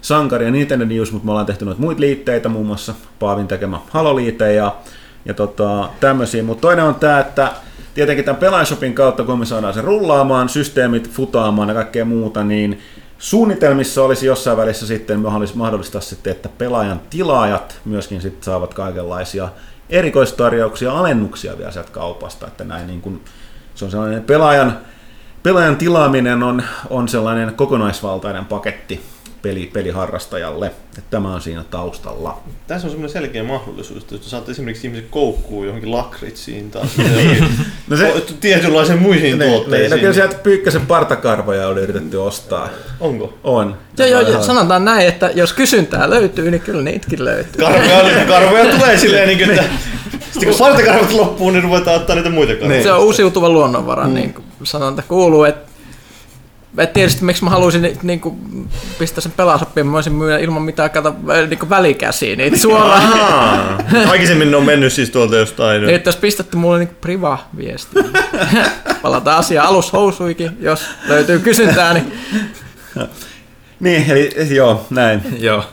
Sankari 0.00 0.44
ja 0.44 0.50
Nintendo 0.50 0.84
News, 0.84 1.12
mutta 1.12 1.24
me 1.24 1.30
ollaan 1.30 1.46
tehty 1.46 1.64
noita 1.64 1.80
muita 1.80 2.00
liitteitä, 2.00 2.48
muun 2.48 2.66
muassa 2.66 2.94
Paavin 3.18 3.48
tekemä 3.48 3.78
Halo-liite 3.90 4.52
ja, 4.52 4.76
ja 5.24 5.34
tota, 5.34 5.88
tämmöisiä. 6.00 6.42
Mutta 6.42 6.60
toinen 6.60 6.84
on 6.84 6.94
tämä, 6.94 7.20
että 7.20 7.52
tietenkin 7.94 8.24
tämän 8.24 8.40
Pelaajashopin 8.40 8.94
kautta, 8.94 9.24
kun 9.24 9.38
me 9.38 9.46
saadaan 9.46 9.74
se 9.74 9.82
rullaamaan, 9.82 10.48
systeemit 10.48 11.10
futaamaan 11.10 11.68
ja 11.68 11.74
kaikkea 11.74 12.04
muuta, 12.04 12.44
niin 12.44 12.78
suunnitelmissa 13.18 14.02
olisi 14.02 14.26
jossain 14.26 14.56
välissä 14.56 14.86
sitten 14.86 15.20
mahdollista 15.54 16.00
sitten, 16.00 16.30
että 16.30 16.48
pelaajan 16.58 17.00
tilaajat 17.10 17.80
myöskin 17.84 18.20
sitten 18.20 18.42
saavat 18.42 18.74
kaikenlaisia 18.74 19.48
erikoistarjouksia, 19.90 20.92
alennuksia 20.92 21.58
vielä 21.58 21.70
sieltä 21.70 21.92
kaupasta, 21.92 22.46
että 22.46 22.64
näin 22.64 22.86
niin 22.86 23.00
kuin, 23.00 23.24
se 23.74 23.84
on 23.84 23.90
sellainen 23.90 24.22
pelaajan, 24.22 24.78
pelaajan 25.42 25.76
tilaaminen 25.76 26.42
on, 26.42 26.62
on 26.90 27.08
sellainen 27.08 27.54
kokonaisvaltainen 27.54 28.44
paketti 28.44 29.00
peli, 29.42 29.70
peliharrastajalle, 29.72 30.66
että 30.66 31.02
tämä 31.10 31.34
on 31.34 31.40
siinä 31.40 31.64
taustalla. 31.70 32.40
Tässä 32.66 32.86
on 32.86 32.90
semmoinen 32.90 33.12
selkeä 33.12 33.42
mahdollisuus, 33.44 34.02
että 34.02 34.14
jos 34.14 34.30
saat 34.30 34.48
esimerkiksi 34.48 34.86
ihmiset 34.86 35.06
koukkuu 35.10 35.64
johonkin 35.64 35.90
lakritsiin 35.90 36.70
tai 36.70 36.82
No 37.88 37.96
se- 37.96 38.22
tietynlaisen 38.40 38.98
muihin 38.98 39.38
Niin, 39.38 39.50
tuotteisiin. 39.50 39.90
no 39.90 39.98
kyllä 39.98 40.12
sieltä 40.12 40.36
pyykkäsen 40.42 40.86
partakarvoja 40.86 41.68
oli 41.68 41.80
yritetty 41.80 42.16
ostaa. 42.16 42.68
Onko? 43.00 43.34
On. 43.44 43.76
Joo, 43.98 44.08
joo, 44.08 44.20
joo, 44.20 44.42
sanotaan 44.42 44.84
näin, 44.84 45.08
että 45.08 45.30
jos 45.34 45.52
kysyntää 45.52 46.10
löytyy, 46.10 46.50
niin 46.50 46.60
kyllä 46.60 46.82
niitäkin 46.82 47.24
löytyy. 47.24 47.64
Karvoja, 47.64 48.24
karvoja 48.38 48.76
tulee 48.76 48.98
silleen, 48.98 49.28
niin 49.28 49.38
kuin, 49.38 49.50
että 49.50 49.64
sitten 50.30 50.48
kun 50.48 50.58
partakarvat 50.58 51.12
loppuu, 51.12 51.50
niin 51.50 51.62
ruvetaan 51.62 51.96
ottaa 51.96 52.16
niitä 52.16 52.30
muita 52.30 52.54
karvoja. 52.54 52.82
Se 52.82 52.92
on 52.92 53.04
uusiutuva 53.04 53.48
luonnonvara, 53.50 54.04
mm. 54.06 54.14
niin 54.14 54.34
kuin 54.34 54.44
sanonta 54.64 55.02
kuuluu, 55.08 55.44
että 55.44 55.69
et 56.78 56.92
tietysti 56.92 57.24
miksi 57.24 57.44
mä 57.44 57.50
haluaisin 57.50 57.82
ni- 57.82 57.98
niin 58.02 58.20
kuin, 58.20 58.68
pistää 58.98 59.22
sen 59.22 59.32
pelasoppiin, 59.32 59.86
mä 59.86 59.92
voisin 59.92 60.12
myydä 60.12 60.38
ilman 60.38 60.62
mitään 60.62 60.90
kato, 60.90 61.14
niin 61.48 61.58
kuin 61.58 61.70
välikäsiä 61.70 62.36
niitä 62.36 62.58
suoraan. 62.68 63.84
Aikaisemmin 64.08 64.50
ne 64.50 64.56
on 64.56 64.64
mennyt 64.66 64.92
siis 64.92 65.10
tuolta 65.10 65.36
jostain. 65.36 65.82
Niin, 65.82 65.94
että 65.94 66.08
jos 66.08 66.16
pistätte 66.16 66.56
mulle 66.56 66.78
niin 66.78 66.96
priva-viesti, 67.00 67.96
palataan 69.02 69.38
asiaan 69.38 69.66
alushousuikin, 69.68 70.56
jos 70.60 70.84
löytyy 71.08 71.38
kysyntää, 71.38 71.94
niin 71.94 72.12
Niin, 73.80 74.10
eli 74.10 74.54
joo, 74.54 74.86
näin. 74.90 75.22
Joo. 75.38 75.64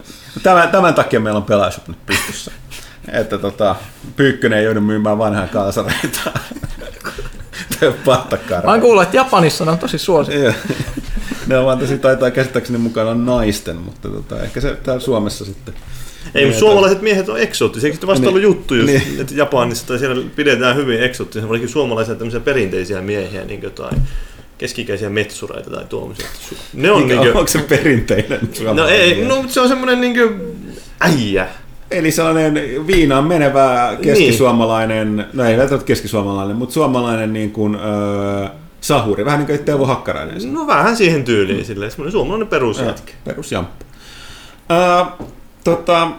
Tämän, 0.44 0.70
tämän 0.70 0.94
takia 0.94 1.20
meillä 1.20 1.38
on 1.38 1.44
pelaajat 1.44 1.88
nyt 1.88 2.06
pystyssä. 2.06 2.52
Että 3.12 3.38
tota, 3.38 3.76
Pyykkönen 4.16 4.60
ei 4.60 4.66
joudu 4.66 4.82
myymään 4.82 5.18
vanhaa 5.18 5.48
kalsareita. 5.48 6.32
mä 7.82 7.92
Pattakarvoja. 8.06 8.72
oon 8.72 8.82
kuullut, 8.82 9.04
että 9.04 9.18
Japanissa 9.18 9.66
ne 9.66 9.72
on 9.72 9.78
tosi 9.78 9.98
suosittu. 9.98 10.42
Ne 11.48 11.58
on 11.58 11.66
vaan 11.66 11.78
tosi 11.80 11.98
taitaa 11.98 12.32
käsittääkseni 12.32 12.78
mukana 12.80 13.16
naisten, 13.16 13.76
mutta 13.76 14.10
tota, 14.10 14.44
ehkä 14.44 14.62
se 14.62 14.76
täällä 14.84 15.02
Suomessa 15.02 15.46
sitten. 15.46 15.74
Ei, 16.36 16.46
mutta 16.46 16.60
suomalaiset 16.60 17.02
miehet 17.02 17.30
on 17.30 17.40
eksoottisia. 17.40 17.92
Eikö 17.92 18.08
vasta 18.08 18.22
Niin. 18.22 18.30
ollut 18.30 18.42
juttu 18.44 18.76
just, 18.76 18.88
Niin. 18.88 19.22
että 19.22 19.34
Japanissa 19.36 19.88
tai 19.88 20.00
siellä 20.00 20.24
pidetään 20.36 20.76
hyvin 20.76 21.04
eksoottisia, 21.04 21.48
varsinkin 21.48 21.70
suomalaisia 21.70 22.16
tämmöisiä 22.16 22.40
perinteisiä 22.40 23.02
miehiä, 23.02 23.46
niin 23.46 23.62
jotain 23.64 24.02
keskikäisiä 24.58 25.10
metsureita 25.10 25.70
tai 25.70 25.86
tuommoisia. 25.90 26.28
Ne 26.74 26.92
on 26.92 27.02
Mikä, 27.02 27.14
niin 27.14 27.22
kuin, 27.24 27.38
onko 27.38 27.48
se 27.48 27.60
perinteinen 27.60 28.40
No 28.74 28.88
ei, 28.88 29.26
no 29.26 29.46
se 29.48 29.60
on 29.62 29.68
semmoinen 29.68 30.02
niin 30.02 30.14
kuin 30.14 30.42
äijä. 31.00 31.48
Eli 31.92 32.12
sellainen 32.12 32.88
viinaan 32.88 33.24
menevä 33.24 33.98
keskisuomalainen, 34.02 35.26
no 35.34 35.44
ei 35.44 35.58
välttämättä 35.58 35.88
keskisuomalainen, 35.88 36.56
mutta 36.56 36.74
suomalainen 36.74 37.34
niin 37.34 37.52
kuin, 37.52 37.76
öö, 37.76 38.48
sahuri, 38.82 39.26
vähän 39.26 39.40
niin 39.40 39.48
kuin 39.48 39.66
Teuvo 39.66 39.86
Hakkarainen. 39.86 40.54
No 40.54 40.68
vähän 40.68 40.96
siihen 40.96 41.24
tyyliin 41.24 41.66
silleen, 41.66 41.92
semmoinen 41.92 42.12
suomalainen 42.12 42.48
perusjätkä. 42.48 43.14
Perusjamppu. 43.26 43.86
Öö, 44.72 45.06
tota, 45.64 46.12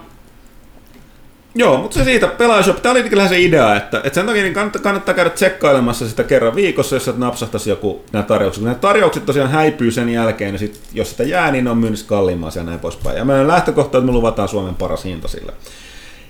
joo, 1.59 1.79
mutta 1.79 1.99
se 1.99 2.05
siitä, 2.05 2.27
Pelaajashop, 2.27 2.83
tämä 2.83 2.91
oli 2.93 3.03
kyllä 3.03 3.29
se 3.29 3.41
idea, 3.41 3.77
että, 3.77 4.01
että 4.05 4.15
sen 4.15 4.27
takia 4.27 4.43
niin 4.43 4.55
kannattaa, 4.55 4.83
kannattaa 4.83 5.15
käydä 5.15 5.31
tsekkailemassa 5.31 6.09
sitä 6.09 6.25
kerran 6.25 6.55
viikossa, 6.55 6.97
jos 6.97 7.05
sieltä 7.05 7.21
napsahtaisi 7.21 7.71
joku 7.71 8.05
nämä 8.13 8.23
tarjoukset. 8.23 8.65
Nämä 8.65 8.75
tarjoukset 8.75 9.27
tosiaan 9.27 9.51
häipyy 9.51 9.91
sen 9.91 10.09
jälkeen, 10.09 10.55
ja 10.55 10.59
sit, 10.59 10.81
jos 10.93 11.11
sitä 11.11 11.23
jää, 11.23 11.51
niin 11.51 11.65
ne 11.65 11.71
on 11.71 11.79
myynnissä 11.79 12.07
kalliimmaa 12.07 12.51
ja 12.55 12.63
näin 12.63 12.81
poispäin. 12.81 13.17
Ja 13.17 13.25
meidän 13.25 13.49
lähtökohta, 13.49 13.99
että 13.99 14.07
me 14.07 14.13
luvataan 14.13 14.49
Suomen 14.49 14.75
paras 14.75 15.05
hinta 15.05 15.29
sille. 15.29 15.53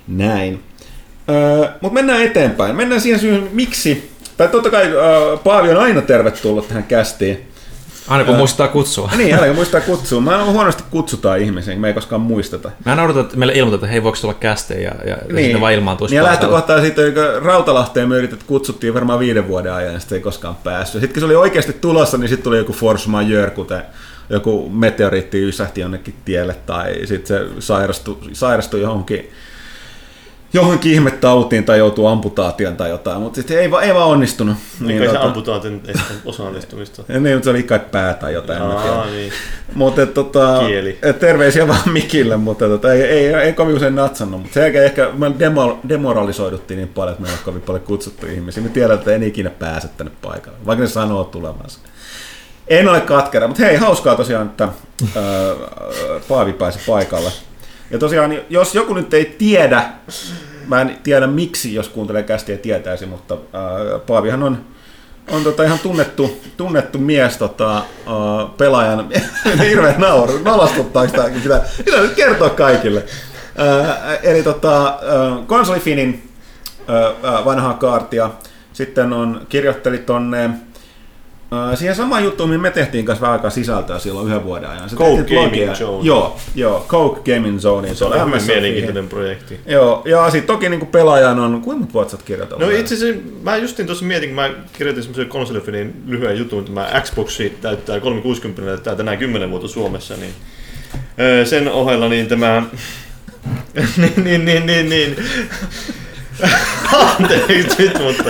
Näin. 0.07 0.63
Öö, 1.29 1.69
mutta 1.81 1.93
mennään 1.93 2.23
eteenpäin. 2.23 2.75
Mennään 2.75 3.01
siihen 3.01 3.19
syyhyn, 3.19 3.49
miksi, 3.51 4.11
tai 4.37 4.47
totta 4.47 4.69
kai 4.69 4.85
öö, 4.85 5.37
Paavi 5.43 5.69
on 5.69 5.77
aina 5.77 6.01
tervetullut 6.01 6.67
tähän 6.67 6.83
kästiin. 6.83 7.47
Aina 8.13 8.23
kun 8.23 8.35
muistaa 8.35 8.67
kutsua. 8.67 9.11
Niin, 9.17 9.35
älä 9.35 9.53
muistaa 9.53 9.81
kutsua. 9.81 10.21
Mä 10.21 10.45
huonosti 10.45 10.83
kutsutaan 10.91 11.39
ihmisiä, 11.39 11.75
me 11.75 11.87
ei 11.87 11.93
koskaan 11.93 12.21
muisteta. 12.21 12.71
Mä 12.85 12.93
en 12.93 12.99
odota, 12.99 13.19
että 13.19 13.37
meille 13.37 13.53
ilmoitetaan, 13.53 13.87
että 13.87 13.91
hei, 13.91 14.03
voiko 14.03 14.17
tulla 14.21 14.33
kästeen 14.33 14.83
ja, 14.83 14.91
ja 15.05 15.17
niin. 15.27 15.43
sitten 15.43 15.61
vaan 15.61 15.73
ilmaantuisi 15.73 16.15
Niin 16.15 16.17
ja 16.17 16.23
lähtökohtaa 16.23 16.81
siitä, 16.81 17.01
kun 17.01 17.43
Rautalahteen 17.43 18.09
me 18.09 18.15
yritet, 18.15 18.43
kutsuttiin 18.43 18.93
varmaan 18.93 19.19
viiden 19.19 19.47
vuoden 19.47 19.73
ajan, 19.73 19.93
ja 19.93 19.99
sitten 19.99 20.15
ei 20.15 20.21
koskaan 20.21 20.55
päässyt. 20.55 21.01
Sitten 21.01 21.13
kun 21.13 21.21
se 21.21 21.25
oli 21.25 21.35
oikeasti 21.35 21.73
tulossa, 21.73 22.17
niin 22.17 22.29
sitten 22.29 22.43
tuli 22.43 22.57
joku 22.57 22.73
force 22.73 23.09
majeure, 23.09 23.51
kuten 23.51 23.81
joku 24.29 24.69
meteoriitti 24.69 25.47
ysähti 25.47 25.81
jonnekin 25.81 26.15
tielle, 26.25 26.55
tai 26.65 26.95
sitten 27.05 27.37
se 27.37 27.45
sairastui, 27.59 28.17
sairastui 28.33 28.81
johonkin, 28.81 29.29
johonkin 30.53 30.91
ihmetautiin 30.93 31.63
tai 31.63 31.77
joutuu 31.77 32.07
amputaation 32.07 32.77
tai 32.77 32.89
jotain, 32.89 33.21
mutta 33.21 33.35
sitten 33.35 33.59
ei, 33.59 33.71
va- 33.71 33.81
ei 33.81 33.93
vaan 33.93 34.07
onnistunut. 34.07 34.57
Niin, 34.79 35.03
se 35.09 35.15
tota- 35.17 35.25
amputaatin 35.25 35.81
estä 35.87 36.01
osallistumista. 36.25 37.03
Niin, 37.19 37.35
mutta 37.35 37.43
se 37.43 37.49
oli 37.49 37.63
kai 37.63 37.79
pää 37.91 38.13
tai 38.13 38.33
jotain. 38.33 38.61
Aa, 38.61 39.05
niin. 39.05 39.31
Mutta 39.75 40.05
tota, 40.05 40.59
Kieli. 40.67 40.99
terveisiä 41.19 41.67
vaan 41.67 41.79
Mikille, 41.93 42.37
mutta 42.37 42.67
tota, 42.67 42.93
ei, 42.93 43.01
ei, 43.01 43.33
ei, 43.33 43.53
kovin 43.53 43.75
usein 43.75 43.95
natsannut. 43.95 44.41
Mutta 44.41 44.53
sen 44.53 44.63
jälkeen 44.63 44.85
ehkä 44.85 45.09
me 45.17 45.31
demo, 45.39 45.79
demoralisoiduttiin 45.89 46.77
niin 46.77 46.87
paljon, 46.89 47.11
että 47.11 47.21
me 47.21 47.27
ei 47.29 47.33
ole 47.33 47.41
kovin 47.45 47.61
paljon 47.61 47.83
kutsuttu 47.83 48.25
ihmisiä. 48.25 48.63
Me 48.63 48.69
tiedän, 48.69 48.97
että 48.97 49.15
en 49.15 49.23
ikinä 49.23 49.49
pääse 49.49 49.87
tänne 49.97 50.11
paikalle, 50.21 50.57
vaikka 50.65 50.81
ne 50.83 50.89
sanoo 50.89 51.23
tulevansa. 51.23 51.79
En 52.67 52.89
ole 52.89 53.01
katkera, 53.01 53.47
mutta 53.47 53.63
hei, 53.63 53.75
hauskaa 53.75 54.15
tosiaan, 54.15 54.45
että 54.47 54.63
ää, 54.63 55.23
Paavi 56.29 56.53
pääsi 56.53 56.79
paikalle. 56.87 57.31
Ja 57.91 57.99
tosiaan, 57.99 58.39
jos 58.49 58.75
joku 58.75 58.93
nyt 58.93 59.13
ei 59.13 59.35
tiedä, 59.37 59.89
mä 60.67 60.81
en 60.81 60.97
tiedä 61.03 61.27
miksi, 61.27 61.73
jos 61.73 61.89
kuuntelee 61.89 62.23
kästiä 62.23 62.57
tietäisi, 62.57 63.05
mutta 63.05 63.37
ää, 63.53 63.99
Paavihan 64.07 64.43
on 64.43 64.65
on 65.31 65.43
tota 65.43 65.63
ihan 65.63 65.79
tunnettu, 65.79 66.41
tunnettu 66.57 66.97
mies 66.97 67.37
tota, 67.37 67.77
uh, 67.77 68.57
pelaajan, 68.57 69.09
hirveä 69.69 69.95
nauru, 69.97 70.37
nolostuttaa 70.37 71.07
sitä, 71.07 71.29
pitää, 71.43 71.61
pitää 71.85 72.01
nyt 72.01 72.13
kertoa 72.13 72.49
kaikille. 72.49 72.99
Uh, 72.99 74.19
eli 74.23 74.43
tota, 74.43 74.99
uh, 75.29 75.47
konsolifinin 75.47 76.29
vanhaa 77.45 77.73
kaartia, 77.73 78.29
sitten 78.73 79.13
on, 79.13 79.45
kirjoitteli 79.49 79.97
tonne 79.97 80.49
siihen 81.75 81.95
samaan 81.95 82.23
juttuun, 82.23 82.49
mihin 82.49 82.61
me 82.61 82.71
tehtiin 82.71 83.05
kanssa 83.05 83.21
vähän 83.21 83.33
aikaa 83.33 83.49
sisältöä 83.49 83.99
silloin 83.99 84.27
yhden 84.27 84.43
vuoden 84.43 84.69
ajan. 84.69 84.89
Se 84.89 84.95
Coke 84.95 85.23
Gaming. 85.35 85.73
Zone. 85.73 86.07
Joo, 86.07 86.37
joo, 86.55 86.85
Coke 86.87 87.35
Gaming 87.35 87.59
Zone. 87.59 87.95
Se 87.95 88.05
on 88.05 88.29
MS 88.29 88.47
mielenkiintoinen 88.47 89.07
projekti. 89.07 89.59
Joo, 89.65 90.01
ja 90.05 90.29
sitten 90.29 90.47
toki 90.47 90.69
niin 90.69 90.87
pelaajan 90.87 91.39
on, 91.39 91.61
kuinka 91.61 91.79
monta 91.79 91.93
vuotta 91.93 92.11
sä 92.11 92.17
oot 92.17 92.23
kirjoitellut? 92.23 92.67
No 92.67 92.71
itse 92.71 92.95
asiassa 92.95 93.21
mä 93.43 93.57
justin 93.57 93.85
tuossa 93.85 94.05
mietin, 94.05 94.29
kun 94.29 94.35
mä 94.35 94.49
kirjoitin 94.73 95.03
semmoisen 95.03 95.29
konsolifinin 95.29 96.03
lyhyen 96.07 96.37
jutun, 96.37 96.59
että 96.59 96.71
mä 96.71 97.01
Xboxi 97.01 97.57
täyttää 97.61 97.99
360 97.99 98.61
täyttää 98.61 98.95
tänään 98.95 99.17
10 99.17 99.51
vuotta 99.51 99.67
Suomessa, 99.67 100.13
niin 100.15 100.33
sen 101.45 101.67
ohella 101.67 102.09
niin 102.09 102.27
tämä... 102.27 102.63
niin, 103.97 104.23
niin, 104.23 104.45
niin, 104.45 104.65
niin, 104.65 104.89
niin. 104.89 105.15
Anteeksi 107.19 107.83
nyt, 107.83 107.99
mutta 108.03 108.29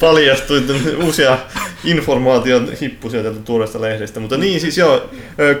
paljastui 0.00 0.62
uusia 1.04 1.38
informaation 1.84 2.72
hippusia 2.80 3.22
täältä 3.22 3.40
tuoreesta 3.40 3.80
lehdestä. 3.80 4.20
Mutta 4.20 4.36
niin 4.36 4.60
siis 4.60 4.78
joo, 4.78 5.10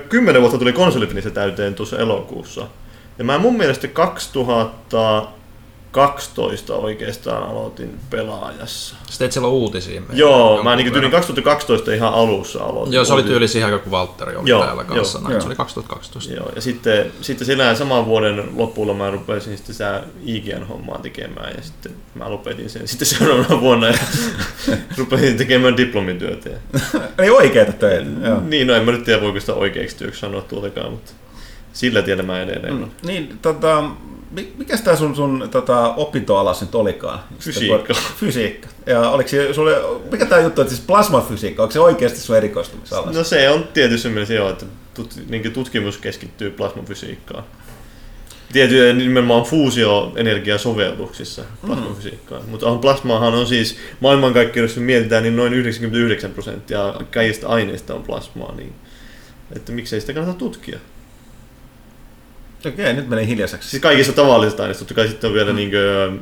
10 0.08 0.42
vuotta 0.42 0.58
tuli 0.58 0.72
konsolifinissä 0.72 1.30
täyteen 1.30 1.74
tuossa 1.74 1.98
elokuussa. 1.98 2.66
Ja 3.18 3.24
mä 3.24 3.38
mun 3.38 3.56
mielestä 3.56 3.88
2012 5.98 6.74
oikeastaan 6.74 7.42
aloitin 7.42 7.98
pelaajassa. 8.10 8.96
Sitten 9.10 9.26
et 9.26 9.32
siellä 9.32 9.48
uutisia. 9.48 10.02
Joo, 10.12 10.62
mä 10.62 10.76
niin 10.76 10.84
tyyli 10.84 10.94
verran. 10.94 11.10
2012 11.10 11.92
ihan 11.92 12.14
alussa 12.14 12.64
aloitin. 12.64 12.94
Joo, 12.94 13.04
se 13.04 13.12
oli 13.12 13.22
tyyli 13.22 13.48
siihen 13.48 13.66
aikaan, 13.66 13.82
kun 13.82 13.90
Valtteri 13.90 14.36
oli 14.36 14.50
Joo, 14.50 14.64
täällä 14.64 14.84
kanssa. 14.84 15.18
joo, 15.18 15.22
Näin, 15.22 15.32
joo. 15.32 15.40
se 15.40 15.46
oli 15.46 15.56
2012. 15.56 16.34
Joo, 16.34 16.52
ja 16.54 16.60
sitten, 16.60 17.12
sitten 17.20 17.46
sillä 17.46 17.74
saman 17.74 18.06
vuoden 18.06 18.44
lopulla 18.56 18.94
mä 18.94 19.10
rupesin 19.10 19.56
sitten 19.56 19.74
sitä 19.74 20.02
IGN-hommaa 20.24 20.98
tekemään 20.98 21.52
ja 21.56 21.62
sitten 21.62 21.92
mä 22.14 22.30
lopetin 22.30 22.70
sen 22.70 22.88
sitten 22.88 23.08
seuraavana 23.18 23.60
vuonna 23.60 23.86
ja 23.86 23.98
rupesin 24.98 25.36
tekemään 25.36 25.76
diplomityötä. 25.76 26.50
Eli 27.18 27.30
oikeita 27.30 27.72
töitä. 27.72 28.10
Joo. 28.24 28.40
Niin, 28.40 28.66
no 28.66 28.74
en 28.74 28.84
mä 28.84 28.92
nyt 28.92 29.04
tiedä 29.04 29.20
voiko 29.22 29.40
sitä 29.40 29.54
oikeaksi 29.54 29.96
työksi 29.96 30.20
sanoa 30.20 30.40
tuoltakaan, 30.40 30.90
mutta 30.90 31.12
sillä 31.72 32.02
tiellä 32.02 32.22
mä 32.22 32.42
edelleen. 32.42 32.74
Mm. 32.74 32.90
Niin, 33.02 33.38
tota, 33.42 33.84
mi- 34.30 34.52
mikäs 34.58 34.80
tää 34.80 34.96
sun, 34.96 35.16
sun 35.16 35.48
tota, 35.50 35.94
opintoalas 35.94 36.60
nyt 36.60 36.74
olikaan? 36.74 37.20
Fysiikka. 37.38 37.94
Fysiikka. 38.16 38.68
Ja 38.86 39.10
oliko 39.10 39.28
se 39.28 39.54
sulle, 39.54 39.76
mikä 40.10 40.26
tää 40.26 40.40
juttu, 40.40 40.60
että 40.60 40.74
siis 40.74 40.86
plasmafysiikka, 40.86 41.62
onko 41.62 41.72
se 41.72 41.80
oikeasti 41.80 42.20
sun 42.20 42.36
erikoistumisalas? 42.36 43.14
No 43.14 43.24
se 43.24 43.50
on 43.50 43.68
tietysti 43.74 44.08
mielessä 44.08 44.34
joo, 44.34 44.50
että 44.50 44.64
tut, 44.94 45.14
niin 45.28 45.52
tutkimus 45.52 45.98
keskittyy 45.98 46.50
plasmafysiikkaan. 46.50 47.44
Tiettyjä 48.52 48.92
nimenomaan 48.92 49.42
fuusioenergiasovelluksissa 49.42 51.42
plasmafysiikkaan. 51.66 52.42
Mm. 52.42 52.48
Mutta 52.50 52.74
plasmaahan 52.74 53.34
on 53.34 53.46
siis 53.46 53.76
maailmankaikkeudessa, 54.00 54.80
jos 54.80 54.86
mietitään, 54.86 55.22
niin 55.22 55.36
noin 55.36 55.54
99 55.54 56.30
prosenttia 56.30 56.94
kaikista 57.10 57.48
aineista 57.48 57.94
on 57.94 58.02
plasmaa. 58.02 58.54
Niin, 58.56 58.72
että 59.56 59.72
miksei 59.72 60.00
sitä 60.00 60.12
kannata 60.12 60.38
tutkia. 60.38 60.78
Okei, 62.66 62.92
nyt 62.92 63.08
menee 63.08 63.26
hiljaiseksi. 63.26 63.68
Siis 63.70 63.82
kaikista 63.82 64.12
tavallisista 64.12 64.62
aineista, 64.62 64.84
totta 64.84 64.94
kai 64.94 65.08
sitten 65.08 65.28
on 65.28 65.34
vielä 65.34 65.52
niin 65.52 65.70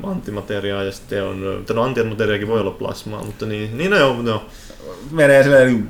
antimateriaa 0.02 0.82
ja 0.82 0.92
sitten 0.92 1.24
on, 1.24 1.64
no 1.74 1.82
antimateriaakin 1.82 2.48
voi 2.48 2.60
olla 2.60 2.70
plasmaa, 2.70 3.24
mutta 3.24 3.46
niin, 3.46 3.78
niin 3.78 3.90
no 3.90 3.96
joo, 3.96 4.22
no. 4.22 4.46
menee 5.10 5.42
silleen 5.42 5.66
niin 5.66 5.88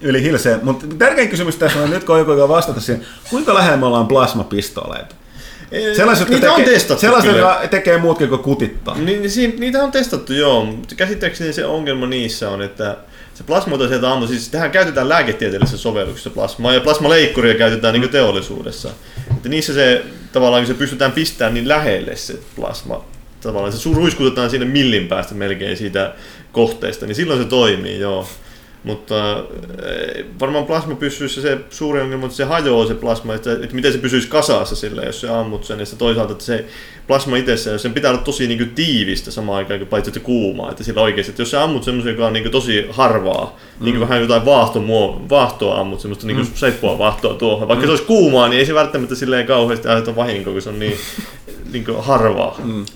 yli 0.00 0.22
hilseen. 0.22 0.60
Mutta 0.62 0.86
tärkein 0.98 1.28
kysymys 1.28 1.56
tässä 1.56 1.82
on, 1.82 1.90
nyt 1.90 2.04
kun 2.04 2.14
on 2.14 2.18
joku, 2.18 2.30
joka 2.30 2.48
vastata 2.48 2.80
siihen, 2.80 3.06
kuinka 3.30 3.54
lähellä 3.54 3.76
me 3.76 3.86
ollaan 3.86 4.06
plasmapistooleita? 4.06 5.14
Sellaiset, 5.96 6.28
niitä 6.28 6.52
on 6.52 6.56
tekee, 6.56 6.74
testattu 6.74 7.00
sellaiset, 7.00 7.30
kyllä. 7.30 7.48
jotka 7.48 7.68
tekee 7.68 7.98
muutkin 7.98 8.28
kuin 8.28 8.42
kutittaa. 8.42 8.98
Niin, 8.98 9.20
niin 9.20 9.30
siinä, 9.30 9.54
niitä 9.58 9.82
on 9.82 9.92
testattu, 9.92 10.32
joo, 10.32 10.74
käsittääkseni 10.96 11.52
se 11.52 11.66
ongelma 11.66 12.06
niissä 12.06 12.50
on, 12.50 12.62
että 12.62 12.96
se 13.34 13.44
plasma, 13.44 13.74
jota 13.74 13.88
sieltä 13.88 14.12
ammu, 14.12 14.26
siis 14.26 14.48
tähän 14.48 14.70
käytetään 14.70 15.08
lääketieteellisessä 15.08 15.78
sovelluksessa 15.78 16.30
plasmaa, 16.30 16.74
ja 16.74 16.80
plasmaleikkuria 16.80 17.54
käytetään 17.54 17.94
niin 17.94 18.08
teollisuudessa. 18.08 18.90
Että 19.30 19.48
niissä 19.48 19.74
se 19.74 20.04
tavallaan, 20.32 20.62
kun 20.62 20.74
se 20.74 20.78
pystytään 20.78 21.12
pistämään 21.12 21.54
niin 21.54 21.68
lähelle 21.68 22.16
se 22.16 22.38
plasma, 22.56 23.04
tavallaan 23.40 23.72
se 23.72 23.90
ruiskutetaan 23.94 24.50
sinne 24.50 24.66
millin 24.66 25.08
päästä 25.08 25.34
melkein 25.34 25.76
siitä 25.76 26.14
kohteesta, 26.52 27.06
niin 27.06 27.14
silloin 27.14 27.42
se 27.42 27.48
toimii, 27.48 27.98
joo. 27.98 28.28
Mutta 28.84 29.44
eh, 29.86 30.24
varmaan 30.40 30.66
plasmapyssyssä 30.66 31.42
se 31.42 31.58
suuri 31.70 32.00
ongelma 32.00 32.24
on, 32.24 32.26
että 32.26 32.36
se 32.36 32.44
hajoaa 32.44 32.86
se 32.86 32.94
plasma, 32.94 33.34
että, 33.34 33.52
että 33.52 33.74
miten 33.74 33.92
se 33.92 33.98
pysyisi 33.98 34.28
kasassa 34.28 34.76
sille, 34.76 35.04
jos 35.04 35.20
se 35.20 35.28
ammut 35.28 35.64
sen. 35.64 35.80
Ja 35.80 35.86
toisaalta, 35.98 36.32
että 36.32 36.44
se 36.44 36.64
plasma 37.06 37.36
itsessään, 37.36 37.78
sen 37.78 37.94
pitää 37.94 38.10
olla 38.10 38.22
tosi 38.22 38.46
niin 38.46 38.58
kuin, 38.58 38.70
tiivistä 38.70 39.30
samaan 39.30 39.58
aikaan, 39.58 39.80
kuin 39.80 39.88
paitsi 39.88 40.10
että 40.10 40.20
kuumaa. 40.20 40.70
Että 40.70 40.84
sillä 40.84 41.02
oikeasti, 41.02 41.30
että 41.30 41.42
jos 41.42 41.50
sä 41.50 41.62
ammut 41.62 41.84
semmoisen, 41.84 42.10
joka 42.10 42.26
on 42.26 42.32
niin 42.32 42.42
kuin, 42.42 42.52
tosi 42.52 42.86
harvaa, 42.90 43.56
mm. 43.80 43.84
niin 43.84 43.94
kuin 43.94 44.08
vähän 44.08 44.20
jotain 44.20 44.44
vaahtomuo, 44.44 45.22
vaahtoa 45.30 45.80
ammut, 45.80 46.00
semmoista 46.00 46.26
niin 46.26 46.36
kuin, 46.36 46.48
mm. 46.48 46.54
saippua 46.54 46.98
vaahtoa 46.98 47.34
tuohon. 47.34 47.68
Vaikka 47.68 47.82
mm. 47.82 47.86
se 47.86 47.90
olisi 47.90 48.04
kuumaa, 48.04 48.48
niin 48.48 48.58
ei 48.58 48.66
se 48.66 48.74
välttämättä 48.74 49.14
silleen 49.14 49.46
kauheasti 49.46 49.88
aiheuta 49.88 50.16
vahinkoa, 50.16 50.52
kun 50.52 50.62
se 50.62 50.68
on 50.68 50.78
niin, 50.78 50.96
niin 51.72 51.84
kuin, 51.84 52.04
harvaa. 52.04 52.60
Mm. 52.64 52.86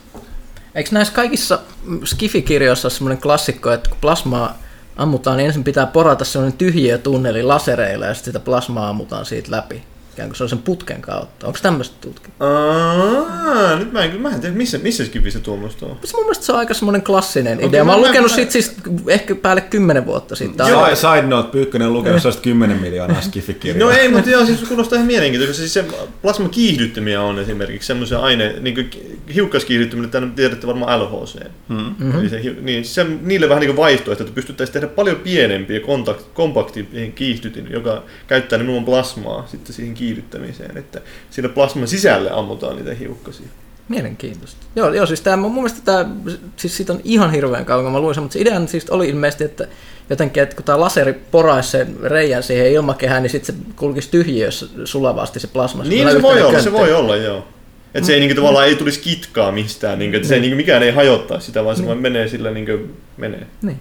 Eikö 0.74 0.90
näissä 0.92 1.14
kaikissa 1.14 1.58
Skifi-kirjoissa 2.04 2.86
ole 2.86 2.92
semmoinen 2.92 3.20
klassikko, 3.20 3.72
että 3.72 3.90
kun 3.90 3.98
plasmaa 4.00 4.63
ammutaan, 4.96 5.36
niin 5.36 5.46
ensin 5.46 5.64
pitää 5.64 5.86
porata 5.86 6.24
semmoinen 6.24 6.58
tyhjiö 6.58 6.98
tunneli 6.98 7.42
lasereilla 7.42 8.06
ja 8.06 8.14
sitten 8.14 8.32
sitä 8.32 8.44
plasmaa 8.44 8.88
ammutaan 8.88 9.24
siitä 9.24 9.50
läpi. 9.50 9.82
Ikään 10.14 10.28
kuin 10.28 10.36
se 10.36 10.42
on 10.42 10.48
sen 10.48 10.58
putken 10.58 11.00
kautta. 11.02 11.46
Onko 11.46 11.58
tämmöistä 11.62 11.96
tutkittu? 12.00 12.44
Aa, 12.44 13.76
nyt 13.78 13.92
mä 13.92 14.04
en, 14.04 14.20
mä 14.20 14.30
en 14.30 14.40
tiedä, 14.40 14.54
missä, 14.54 14.78
missä 14.78 15.04
skivissä 15.04 15.40
tuommoista 15.40 15.86
on. 15.86 15.90
Mun 16.14 16.24
mielestä 16.24 16.44
se 16.44 16.52
on 16.52 16.58
aika 16.58 16.74
semmoinen 16.74 17.02
klassinen 17.02 17.56
Okei, 17.58 17.68
idea. 17.68 17.84
Mä 17.84 17.86
mä- 17.86 17.92
oon 17.92 18.00
mä- 18.02 18.08
lukenut 18.08 18.30
mä- 18.30 18.34
siitä 18.34 18.52
siis 18.52 18.74
ehkä 19.08 19.34
päälle 19.34 19.60
kymmenen 19.60 20.06
vuotta 20.06 20.36
sitten. 20.36 20.66
Joo. 20.68 20.86
Joo. 20.86 20.96
Side 20.96 21.22
note, 21.22 21.48
Pyykkönen 21.52 21.88
on 21.88 21.94
lukenut 21.94 22.22
sellaista 22.22 22.42
10 22.42 22.76
miljoonaa 22.80 23.20
skifikirjaa. 23.28 23.88
No 23.90 23.96
ei, 23.96 24.08
mutta 24.08 24.30
joo, 24.30 24.46
siis 24.46 24.60
kuulostaa 24.60 24.96
ihan 24.96 25.06
mielenkiintoista. 25.06 25.56
Siis 25.56 25.74
se 25.74 25.84
plasmakiihdyttimiä 26.22 27.22
on 27.22 27.38
esimerkiksi 27.38 27.86
semmoisia 27.86 28.18
aine, 28.18 28.54
niin 28.60 28.74
kuin 28.74 28.90
hiukkaskiihdyttäminen, 29.34 30.10
tänne 30.10 30.30
tiedätte 30.36 30.66
varmaan 30.66 31.00
LHC. 31.00 31.34
Mm-hmm. 31.68 32.20
Eli 32.20 32.28
se, 32.28 32.40
niin 32.60 32.84
se, 32.84 33.06
niille 33.22 33.48
vähän 33.48 33.60
niin 33.60 33.68
kuin 33.74 33.76
vaihtoehto, 33.84 34.24
että 34.24 34.34
pystyttäisiin 34.34 34.72
tehdä 34.72 34.86
paljon 34.86 35.16
pienempiä 35.16 35.80
kontakt, 35.80 36.22
kompakti 36.34 36.88
kiihdytin, 37.14 37.66
joka 37.70 38.02
käyttää 38.26 38.58
nimenomaan 38.58 38.84
plasmaa 38.84 39.46
sitten 39.46 39.74
siihen 39.74 39.94
kiihdyttämiseen, 40.04 40.76
että 40.76 41.00
siinä 41.30 41.48
plasman 41.48 41.88
sisälle 41.88 42.30
ammutaan 42.30 42.76
niitä 42.76 42.94
hiukkasia. 42.94 43.46
Mielenkiintoista. 43.88 44.66
Joo, 44.76 44.94
joo 44.94 45.06
siis 45.06 45.20
tämä, 45.20 45.36
mun 45.36 45.54
mielestä 45.54 45.80
tämä, 45.84 46.10
siis 46.56 46.76
siitä 46.76 46.92
on 46.92 47.00
ihan 47.04 47.30
hirveän 47.32 47.64
kauan, 47.64 47.84
kun 47.84 47.92
mä 47.92 48.00
luin 48.00 48.14
sen, 48.14 48.22
mutta 48.22 48.32
se 48.32 48.40
idea 48.40 48.66
siis 48.66 48.90
oli 48.90 49.08
ilmeisesti, 49.08 49.44
että 49.44 49.68
jotenkin, 50.10 50.42
että 50.42 50.56
kun 50.56 50.64
tämä 50.64 50.80
laseri 50.80 51.12
poraisi 51.30 51.70
sen 51.70 51.96
reijän 52.02 52.42
siihen 52.42 52.72
ilmakehään, 52.72 53.22
niin 53.22 53.30
sitten 53.30 53.54
se 53.54 53.62
kulkisi 53.76 54.10
tyhjiössä 54.10 54.66
sulavasti 54.84 55.40
se 55.40 55.46
plasma. 55.46 55.84
Niin 55.84 56.10
se 56.10 56.22
voi 56.22 56.42
olla, 56.42 56.60
se 56.60 56.72
voi 56.72 56.92
olla, 56.92 57.16
joo. 57.16 57.48
Että 57.94 58.06
se 58.06 58.14
ei 58.14 58.20
niinku 58.20 58.34
tavallaan 58.34 58.66
ei 58.66 58.76
tulisi 58.76 59.00
kitkaa 59.00 59.52
mistään, 59.52 59.98
niinku, 59.98 60.16
että 60.16 60.28
se 60.28 60.34
ei, 60.34 60.40
niinku, 60.40 60.56
mikään 60.56 60.82
ei 60.82 60.90
hajottaa 60.90 61.40
sitä, 61.40 61.64
vaan 61.64 61.76
se 61.76 61.86
vaan 61.86 61.98
menee 61.98 62.28
sillä 62.28 62.50
niinku, 62.50 62.78
menee. 63.16 63.46
Niin. 63.62 63.80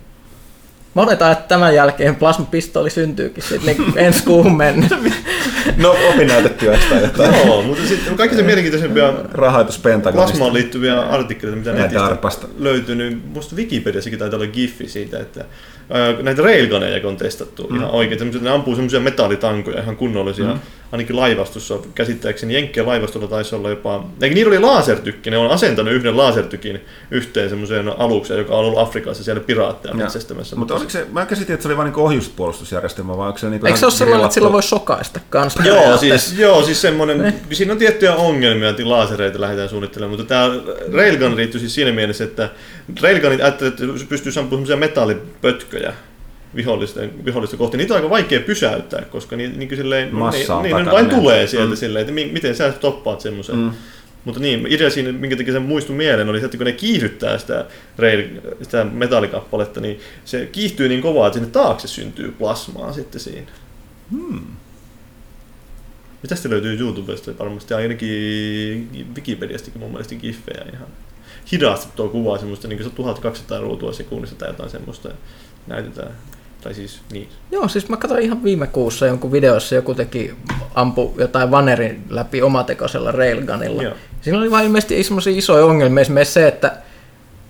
Mä 0.96 1.02
odotan, 1.02 1.32
että 1.32 1.48
tämän 1.48 1.76
jälkeen 1.76 2.16
plasmapistooli 2.16 2.90
syntyykin 2.90 3.44
sitten 3.44 3.78
niin 3.78 3.94
ensi 3.96 4.24
kuuhun 4.24 4.58
mennessä. 4.58 4.98
No 5.78 5.96
opinnäytetyöstä 6.14 6.96
jotain. 6.96 7.36
Joo, 7.46 7.62
mutta 7.62 7.88
sitten 7.88 8.16
kaikista 8.16 8.44
mielenkiintoisempia 8.44 9.14
Rahoitus 9.32 9.82
plasmaan 10.14 10.54
liittyviä 10.54 11.02
artikkeleita, 11.02 11.60
mitä 11.60 11.74
netistä 11.74 12.48
löytyy, 12.60 12.96
niin 12.96 13.24
musta 13.26 13.56
Wikipediassakin 13.56 14.20
taitaa 14.20 14.40
olla 14.40 14.48
giffi 14.48 14.90
siitä, 14.90 15.20
että 15.20 15.46
näitä 16.22 16.42
railguneja 16.42 17.08
on 17.08 17.18
testattu 17.18 17.68
mm. 17.68 17.76
ihan 17.76 17.90
oikein. 17.90 18.42
Ne 18.42 18.50
ampuu 18.50 18.76
semmoisia 18.76 19.00
metallitankoja 19.00 19.82
ihan 19.82 19.96
kunnollisia, 19.96 20.46
mm. 20.46 20.60
Ainakin 20.94 21.16
laivastossa 21.16 21.80
käsittääkseni. 21.96 22.54
Jenkkien 22.54 22.88
laivastolla 22.88 23.28
taisi 23.28 23.56
olla 23.56 23.70
jopa, 23.70 24.06
eikä 24.22 24.36
niillä 24.36 24.50
oli 24.50 24.60
lasertykki, 24.60 25.32
ne 25.32 25.38
on 25.38 25.50
asentanut 25.50 25.94
yhden 25.94 26.18
lasertykin 26.18 26.86
yhteen 27.12 27.50
semmoiseen 27.50 28.00
alukseen, 28.00 28.38
joka 28.38 28.54
on 28.54 28.66
ollut 28.66 28.80
Afrikassa 28.80 29.24
siellä 29.24 29.42
piraatteja 29.42 29.94
metsästämässä. 29.94 30.56
Mutta 30.56 30.74
oliko 30.74 30.90
se, 30.90 31.06
mä 31.12 31.26
käsitin, 31.26 31.54
että 31.54 31.62
se 31.62 31.68
oli 31.68 31.78
vain 31.78 31.92
niin 31.92 32.00
ohjuspuolustusjärjestelmä, 32.00 33.18
vai 33.18 33.28
onko 33.28 33.40
se 33.40 33.50
niin 33.50 33.66
Eikö 33.66 33.80
se 33.80 33.86
ole 33.86 33.94
sellainen, 33.94 34.26
että 34.26 34.34
sillä 34.34 34.52
voi 34.52 34.64
sokaista 34.64 35.20
kanssa? 35.30 35.64
Joo, 35.64 35.98
siis, 35.98 36.34
joo, 36.38 36.64
siis 36.64 36.82
semmoinen, 36.82 37.34
siinä 37.52 37.74
on 37.74 37.80
tiettyjä 37.80 38.16
ongelmia, 38.16 38.70
että 38.70 38.90
lasereita 38.90 39.42
lähdetään 39.42 39.70
suunnittelemaan, 39.70 40.20
mutta 40.20 40.30
tämä 40.30 40.50
Railgun 40.94 41.36
liittyy 41.36 41.60
siis 41.60 41.76
siinä 41.76 41.92
mielessä, 41.92 42.24
että 42.24 42.50
Railgunit 43.02 43.42
ajattelee, 43.42 43.70
että 43.70 43.84
se 43.98 44.06
pystyy 44.06 44.32
sampumaan 44.32 44.68
semmoisia 44.68 44.90
metallipötköjä 44.90 45.94
vihollisten, 46.56 47.26
vihollista 47.26 47.58
kohti. 47.58 47.78
Niitä 47.78 47.94
on 47.94 47.98
aika 47.98 48.10
vaikea 48.10 48.40
pysäyttää, 48.40 49.02
koska 49.02 49.36
niin, 49.36 49.60
niin 49.60 49.76
silleen, 49.76 50.16
Massa 50.16 50.56
on 50.56 50.64
niin, 50.64 50.76
niin, 50.76 50.86
ne 50.86 50.92
vain 50.92 51.10
tulee 51.10 51.48
sieltä 51.48 51.66
Mm. 51.66 51.72
mm. 51.72 51.78
silleen, 51.78 52.02
että 52.02 52.14
mi- 52.14 52.30
miten 52.34 52.56
sä 52.56 52.72
toppaat 52.72 53.22
semmoisen. 53.22 53.56
Mm. 53.56 53.72
Mutta 54.26 54.40
niin, 54.42 54.68
idea 54.70 54.90
siinä, 54.90 55.12
minkä 55.12 55.36
takia 55.36 55.54
sen 55.54 55.62
muistui 55.62 55.96
mieleen, 55.96 56.30
oli 56.30 56.40
se, 56.40 56.46
että 56.46 56.58
kun 56.58 56.66
ne 56.66 56.72
kiihdyttää 56.72 57.38
sitä, 57.38 57.66
rail, 57.98 58.28
sitä 58.62 58.84
metallikappaletta, 58.84 59.82
niin 59.82 60.00
se 60.26 60.46
kiihtyy 60.52 60.90
niin 60.90 61.02
kovaa, 61.02 61.28
että 61.28 61.40
sinne 61.40 61.52
taakse 61.52 61.88
syntyy 61.88 62.32
plasmaa 62.32 62.94
sitten 62.94 63.22
siinä. 63.22 63.48
Ja 66.24 66.30
tästä 66.30 66.50
löytyy 66.50 66.80
YouTubesta 66.80 67.32
varmasti 67.40 67.74
ainakin 67.74 68.90
Wikipediastakin 69.16 69.82
mun 69.82 69.92
mielestä 69.92 70.16
giffejä 70.16 70.66
ihan 70.74 70.88
hidastettua 71.52 72.10
kuvaa, 72.10 72.38
semmoista 72.38 72.68
niin 72.68 72.92
1200 72.96 73.60
ruutua 73.60 73.94
sekunnissa 73.94 74.36
tai 74.36 74.50
jotain 74.50 74.70
semmoista 74.70 75.10
näytetään. 75.68 76.12
Tai 76.64 76.74
siis 76.74 77.00
niin. 77.12 77.30
Joo, 77.52 77.68
siis 77.68 77.90
mä 77.90 77.98
katsoin 77.98 78.24
ihan 78.24 78.44
viime 78.44 78.68
kuussa 78.68 79.08
jonkun 79.08 79.32
videossa, 79.32 79.76
joku 79.76 79.94
teki, 79.96 80.34
ampu 80.76 81.16
jotain 81.18 81.52
vanerin 81.52 82.04
läpi 82.10 82.42
omatekoisella 82.42 83.12
railgunilla. 83.12 83.84
Joo. 83.84 83.94
Siinä 84.22 84.40
oli 84.40 84.52
vain 84.52 84.66
ilmeisesti 84.66 85.04
semmoisia 85.04 85.38
isoja 85.38 85.66
ongelmia, 85.66 86.02
esimerkiksi 86.02 86.34
se, 86.34 86.48
että 86.48 86.78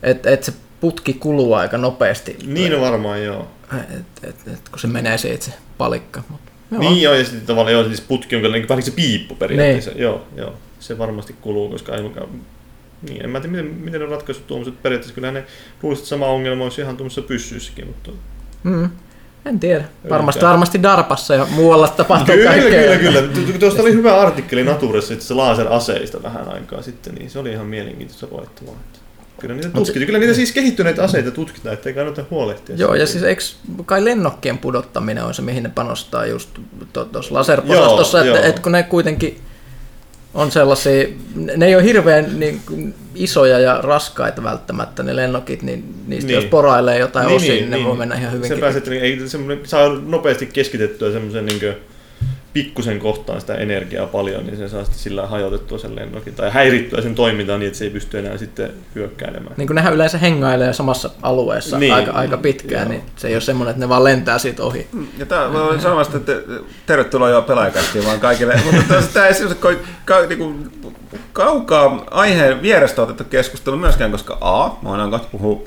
et, 0.03 0.25
et 0.25 0.43
se 0.43 0.53
putki 0.81 1.13
kuluu 1.13 1.53
aika 1.53 1.77
nopeasti. 1.77 2.37
Niin 2.45 2.81
varmaan 2.81 3.23
joo. 3.23 3.47
Et, 3.73 4.29
et, 4.29 4.35
et, 4.53 4.69
kun 4.69 4.79
se 4.79 4.87
menee 4.87 5.17
se 5.17 5.39
palikka. 5.77 6.23
Mut, 6.29 6.41
joo. 6.71 6.79
Niin 6.79 7.01
joo, 7.01 7.13
ja 7.13 7.23
sitten 7.23 7.45
tavallaan 7.45 7.73
joo, 7.73 7.83
siis 7.83 8.01
putki 8.01 8.35
on 8.35 8.41
kyllä 8.41 8.57
niin 8.57 8.69
vähän 8.69 8.83
se 8.83 8.91
piippu 8.91 9.35
periaatteessa. 9.35 9.91
Niin. 9.91 10.01
Joo, 10.01 10.27
joo. 10.35 10.53
Se 10.79 10.97
varmasti 10.97 11.35
kuluu, 11.41 11.69
koska 11.69 11.95
ei 11.95 12.01
mukaan... 12.01 12.29
Niin, 13.09 13.23
en 13.23 13.29
mä 13.29 13.39
tiedä, 13.39 13.51
miten, 13.51 13.73
miten 13.73 13.99
ne 13.99 14.05
on 14.05 14.11
ratkaissut 14.11 14.47
tuommoiset. 14.47 14.83
Periaatteessa 14.83 15.15
kyllä 15.15 15.31
ne 15.31 15.45
luulisit, 15.83 16.03
että 16.03 16.09
sama 16.09 16.27
ongelma 16.27 16.63
olisi 16.63 16.81
ihan 16.81 16.97
tuommoisessa 16.97 17.27
pyssyissäkin, 17.27 17.87
mutta... 17.87 18.11
Mm. 18.63 18.89
En 19.45 19.59
tiedä. 19.59 19.83
Varmasti, 20.09 20.45
varmasti 20.45 20.83
Darpassa 20.83 21.35
ja 21.35 21.45
muualla 21.51 21.87
tapahtuu 21.87 22.35
Kyllä, 22.35 22.49
kaikkea. 22.49 22.81
kyllä, 22.81 22.97
kyllä. 22.97 23.21
Tu- 23.21 23.51
tu- 23.51 23.59
Tuosta 23.59 23.81
oli 23.81 23.93
hyvä 23.93 24.21
artikkeli 24.21 24.63
Naturessa 24.63 25.13
itse 25.13 25.33
laseraseista 25.33 26.23
vähän 26.23 26.53
aikaa 26.53 26.81
sitten, 26.81 27.15
niin 27.15 27.29
se 27.29 27.39
oli 27.39 27.51
ihan 27.51 27.65
mielenkiintoista 27.65 28.27
luettavaa. 28.31 28.73
että 28.73 28.99
Kyllä 29.39 29.55
niitä 29.55 29.69
tutkitaan. 29.69 30.05
Kyllä 30.05 30.19
niitä 30.19 30.33
siis 30.33 30.51
kehittyneitä 30.51 31.03
aseita 31.03 31.31
tutkitaan, 31.31 31.73
ettei 31.73 31.93
kannata 31.93 32.23
huolehtia. 32.31 32.75
Joo, 32.75 32.95
ja 32.95 33.07
siis 33.07 33.23
eikö 33.23 33.41
kai 33.85 34.05
lennokkien 34.05 34.57
pudottaminen 34.57 35.23
on 35.23 35.33
se, 35.33 35.41
mihin 35.41 35.63
ne 35.63 35.69
panostaa 35.75 36.25
just 36.25 36.49
tuossa 37.11 37.33
laserposastossa, 37.33 38.19
että 38.21 38.37
joo. 38.39 38.45
et 38.45 38.59
kun 38.59 38.71
ne 38.71 38.83
kuitenkin 38.83 39.41
on 40.33 40.51
sellaisia, 40.51 41.07
ne 41.35 41.65
ei 41.65 41.75
ole 41.75 41.83
hirveän 41.83 42.39
niin, 42.39 42.61
kuin 42.67 42.93
isoja 43.15 43.59
ja 43.59 43.81
raskaita 43.81 44.43
välttämättä 44.43 45.03
ne 45.03 45.15
lennokit, 45.15 45.61
niin 45.61 45.79
niistä 45.79 46.07
Niin. 46.07 46.27
niin. 46.27 46.35
jos 46.35 46.45
porailee 46.45 46.99
jotain 46.99 47.27
niin, 47.27 47.35
osia, 47.35 47.53
niin, 47.53 47.69
ne 47.69 47.83
voi 47.83 47.97
mennä 47.97 48.15
ihan 48.15 48.31
hyvinkin. 48.31 48.49
Sen 48.49 48.59
pääset, 48.59 48.87
niin 48.87 49.01
ei 49.01 49.29
semmoinen, 49.29 49.65
saa 49.65 49.89
nopeasti 50.05 50.45
keskitettyä 50.45 51.11
semmoisen 51.11 51.45
niin 51.45 51.59
pikkusen 52.53 52.99
kohtaan 52.99 53.41
sitä 53.41 53.55
energiaa 53.55 54.07
paljon, 54.07 54.45
niin 54.45 54.57
sen 54.57 54.69
saa 54.69 54.83
sitten 54.83 54.99
sillä 54.99 55.27
hajotettua 55.27 55.77
sen 55.77 55.95
lennokin 55.95 56.35
tai 56.35 56.51
häirittyä 56.51 57.01
sen 57.01 57.15
toimintaa 57.15 57.57
niin, 57.57 57.67
että 57.67 57.79
se 57.79 57.85
ei 57.85 57.89
pysty 57.89 58.19
enää 58.19 58.37
sitten 58.37 58.69
hyökkäilemään. 58.95 59.53
Niin 59.57 59.67
kuin 59.67 59.75
nehän 59.75 59.93
yleensä 59.93 60.17
hengailee 60.17 60.73
samassa 60.73 61.09
alueessa 61.21 61.79
Niin. 61.79 61.93
aika, 61.93 62.11
aika 62.11 62.37
pitkään, 62.37 62.81
Joo. 62.81 62.89
niin 62.91 63.01
se 63.15 63.27
ei 63.27 63.35
ole 63.35 63.41
semmoinen, 63.41 63.71
että 63.71 63.85
ne 63.85 63.89
vaan 63.89 64.03
lentää 64.03 64.37
siitä 64.37 64.63
ohi. 64.63 64.87
Ja 65.17 65.25
tää, 65.25 65.49
mä 65.49 65.63
olen 65.63 65.81
sanomassa, 65.81 66.17
että 66.17 66.33
tervetuloa 66.85 67.29
jo 67.29 67.41
pelaajakästiin 67.41 68.05
vaan 68.05 68.19
kaikille. 68.19 68.61
Mutta 68.65 68.93
tämä 69.13 69.27
ei 69.27 69.33
semmoista 69.33 69.61
ka, 69.61 69.79
ka, 70.05 70.25
niinku, 70.25 70.55
kaukaa 71.33 72.03
aiheen 72.11 72.61
vierestä 72.61 73.01
otettu 73.01 73.23
keskustelu 73.23 73.77
myöskään, 73.77 74.11
koska 74.11 74.37
A, 74.41 74.77
mä 74.81 74.89
oon 74.89 75.11
kanssa 75.11 75.29
puhua 75.31 75.63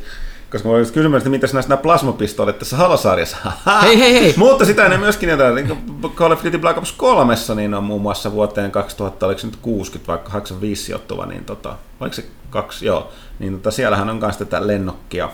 koska 0.57 0.69
mulla 0.69 0.77
oli 0.77 0.83
just 0.83 0.95
kysymys, 0.95 1.19
että 1.19 1.31
mitäs 1.31 1.53
näistä 1.53 1.69
nämä 1.69 1.83
plasmapistoolit 1.83 2.59
tässä 2.59 2.77
Halo-sarjassa. 2.77 3.37
Hei, 3.83 3.99
hei, 3.99 4.15
hei. 4.15 4.35
Mutta 4.37 4.65
sitä 4.65 4.89
ne 4.89 4.97
myöskin 4.97 5.29
jotain, 5.29 5.55
niin 5.55 5.67
kuin 5.67 6.15
Call 6.15 6.33
of 6.33 6.45
Duty 6.45 6.59
Black 6.59 6.79
Ops 6.79 6.93
3, 6.93 7.35
niin 7.55 7.75
on 7.75 7.85
muun 7.85 8.03
muassa 8.03 8.33
vuoteen 8.33 8.71
2000, 8.71 9.27
oliko 9.27 9.41
se 9.41 9.47
nyt 9.47 9.57
60 9.57 10.13
vai 10.13 10.19
85 10.19 10.83
sijoittuva, 10.85 11.27
niin 11.27 11.45
tota, 11.45 11.77
oliko 12.01 12.15
se 12.15 12.25
kaksi, 12.51 12.87
joo, 12.87 13.13
niin 13.39 13.53
tota, 13.53 13.71
siellähän 13.71 14.11
on 14.11 14.17
myös 14.17 14.37
tätä 14.37 14.67
lennokkia, 14.67 15.29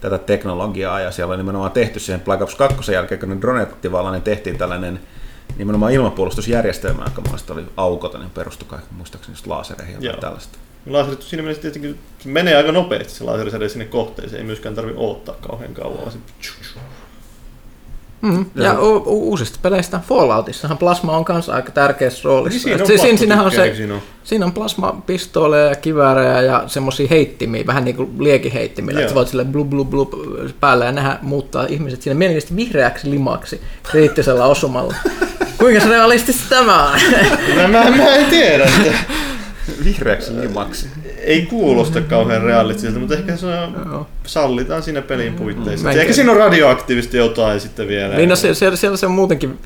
tätä 0.00 0.18
teknologiaa, 0.18 1.00
ja 1.00 1.10
siellä 1.10 1.32
on 1.32 1.38
nimenomaan 1.38 1.70
tehty 1.70 2.00
siihen 2.00 2.20
Black 2.20 2.42
Ops 2.42 2.54
2 2.54 2.92
jälkeen, 2.92 3.20
kun 3.20 3.28
ne 3.28 3.40
droneet 3.40 3.72
otti 3.72 3.92
vallan, 3.92 4.12
niin 4.12 4.22
tehtiin 4.22 4.58
tällainen 4.58 5.00
nimenomaan 5.58 5.92
ilmapuolustusjärjestelmä, 5.92 7.04
joka 7.04 7.22
muista 7.28 7.52
oli 7.52 7.64
aukoton, 7.76 8.20
niin 8.20 8.30
perustui 8.30 8.68
kaikki, 8.68 8.94
muistaakseni 8.94 9.32
just 9.32 9.46
laasereihin 9.46 10.02
ja 10.02 10.12
tällaista. 10.12 10.58
Laserit 10.86 11.22
siinä 11.22 11.42
mielessä 11.42 11.62
tietenkin 11.62 11.98
se 12.18 12.28
menee 12.28 12.56
aika 12.56 12.72
nopeasti 12.72 13.12
se 13.12 13.24
laserisäde 13.24 13.68
sinne 13.68 13.84
kohteeseen, 13.84 14.40
ei 14.40 14.46
myöskään 14.46 14.74
tarvi 14.74 14.92
odottaa 14.96 15.34
kauhean 15.48 15.74
kauan. 15.74 15.98
vaan 15.98 16.12
Se... 16.12 16.18
Mm. 18.22 18.46
Ja 18.54 18.80
u- 18.80 18.96
u- 18.96 19.28
uusista 19.28 19.58
peleistä 19.62 20.00
Falloutissahan 20.08 20.78
plasma 20.78 21.16
on 21.16 21.24
kanssa 21.24 21.54
aika 21.54 21.70
tärkeässä 21.72 22.20
roolissa. 22.24 22.56
Niin 22.56 22.62
siinä 22.62 22.82
on 22.82 22.86
si- 22.86 23.16
siinä, 23.18 23.42
on 23.42 23.52
se, 23.52 23.74
siinä 23.76 23.94
on. 23.94 24.00
siinä 24.24 24.46
on 24.46 24.52
plasmapistooleja 24.52 25.64
ja 25.66 25.74
kiväärejä 25.74 26.42
ja 26.42 26.62
semmosia 26.66 27.06
heittimiä, 27.10 27.66
vähän 27.66 27.84
niin 27.84 27.96
kuin 27.96 28.10
liekiheittimillä, 28.18 29.00
että 29.00 29.14
voit 29.14 29.28
sille 29.28 29.44
blub 29.44 29.70
blub 29.70 29.90
blub 29.90 30.12
päällä 30.60 30.84
ja 30.84 30.92
nehän 30.92 31.18
muuttaa 31.22 31.66
ihmiset 31.68 32.02
siinä 32.02 32.18
mielellisesti 32.18 32.56
vihreäksi 32.56 33.10
limaksi 33.10 33.60
kriittisellä 33.82 34.44
osumalla. 34.46 34.94
Kuinka 35.58 35.80
se 35.80 35.88
realistista 35.88 36.42
tämä 36.48 36.86
on? 36.92 36.98
Mä, 37.56 37.68
mä, 37.68 37.90
mä 37.90 38.14
en 38.14 38.26
tiedä, 38.30 38.64
että 38.64 38.92
Vihreäksi 39.84 40.40
limaksi. 40.40 40.88
ei 41.18 41.46
kuulosta 41.46 42.00
kauhean 42.00 42.42
realistiselta, 42.42 42.98
mutta 42.98 43.14
ehkä 43.14 43.36
se 43.36 43.46
on, 43.46 44.06
sallitaan 44.26 44.82
siinä 44.82 45.02
pelin 45.02 45.34
puitteissa. 45.34 45.90
En 45.90 46.00
Ehkä 46.00 46.12
siinä 46.12 46.30
on 46.32 46.36
radioaktiivisesti 46.38 47.16
jotain 47.16 47.60
sitten 47.60 47.88
vielä. 47.88 48.16
Niin 48.16 48.28
no 48.28 48.36
se, 48.36 48.54
siellä, 48.54 48.76
siellä 48.76 48.96
se 48.96 49.06
on 49.06 49.12
muutenkin, 49.12 49.58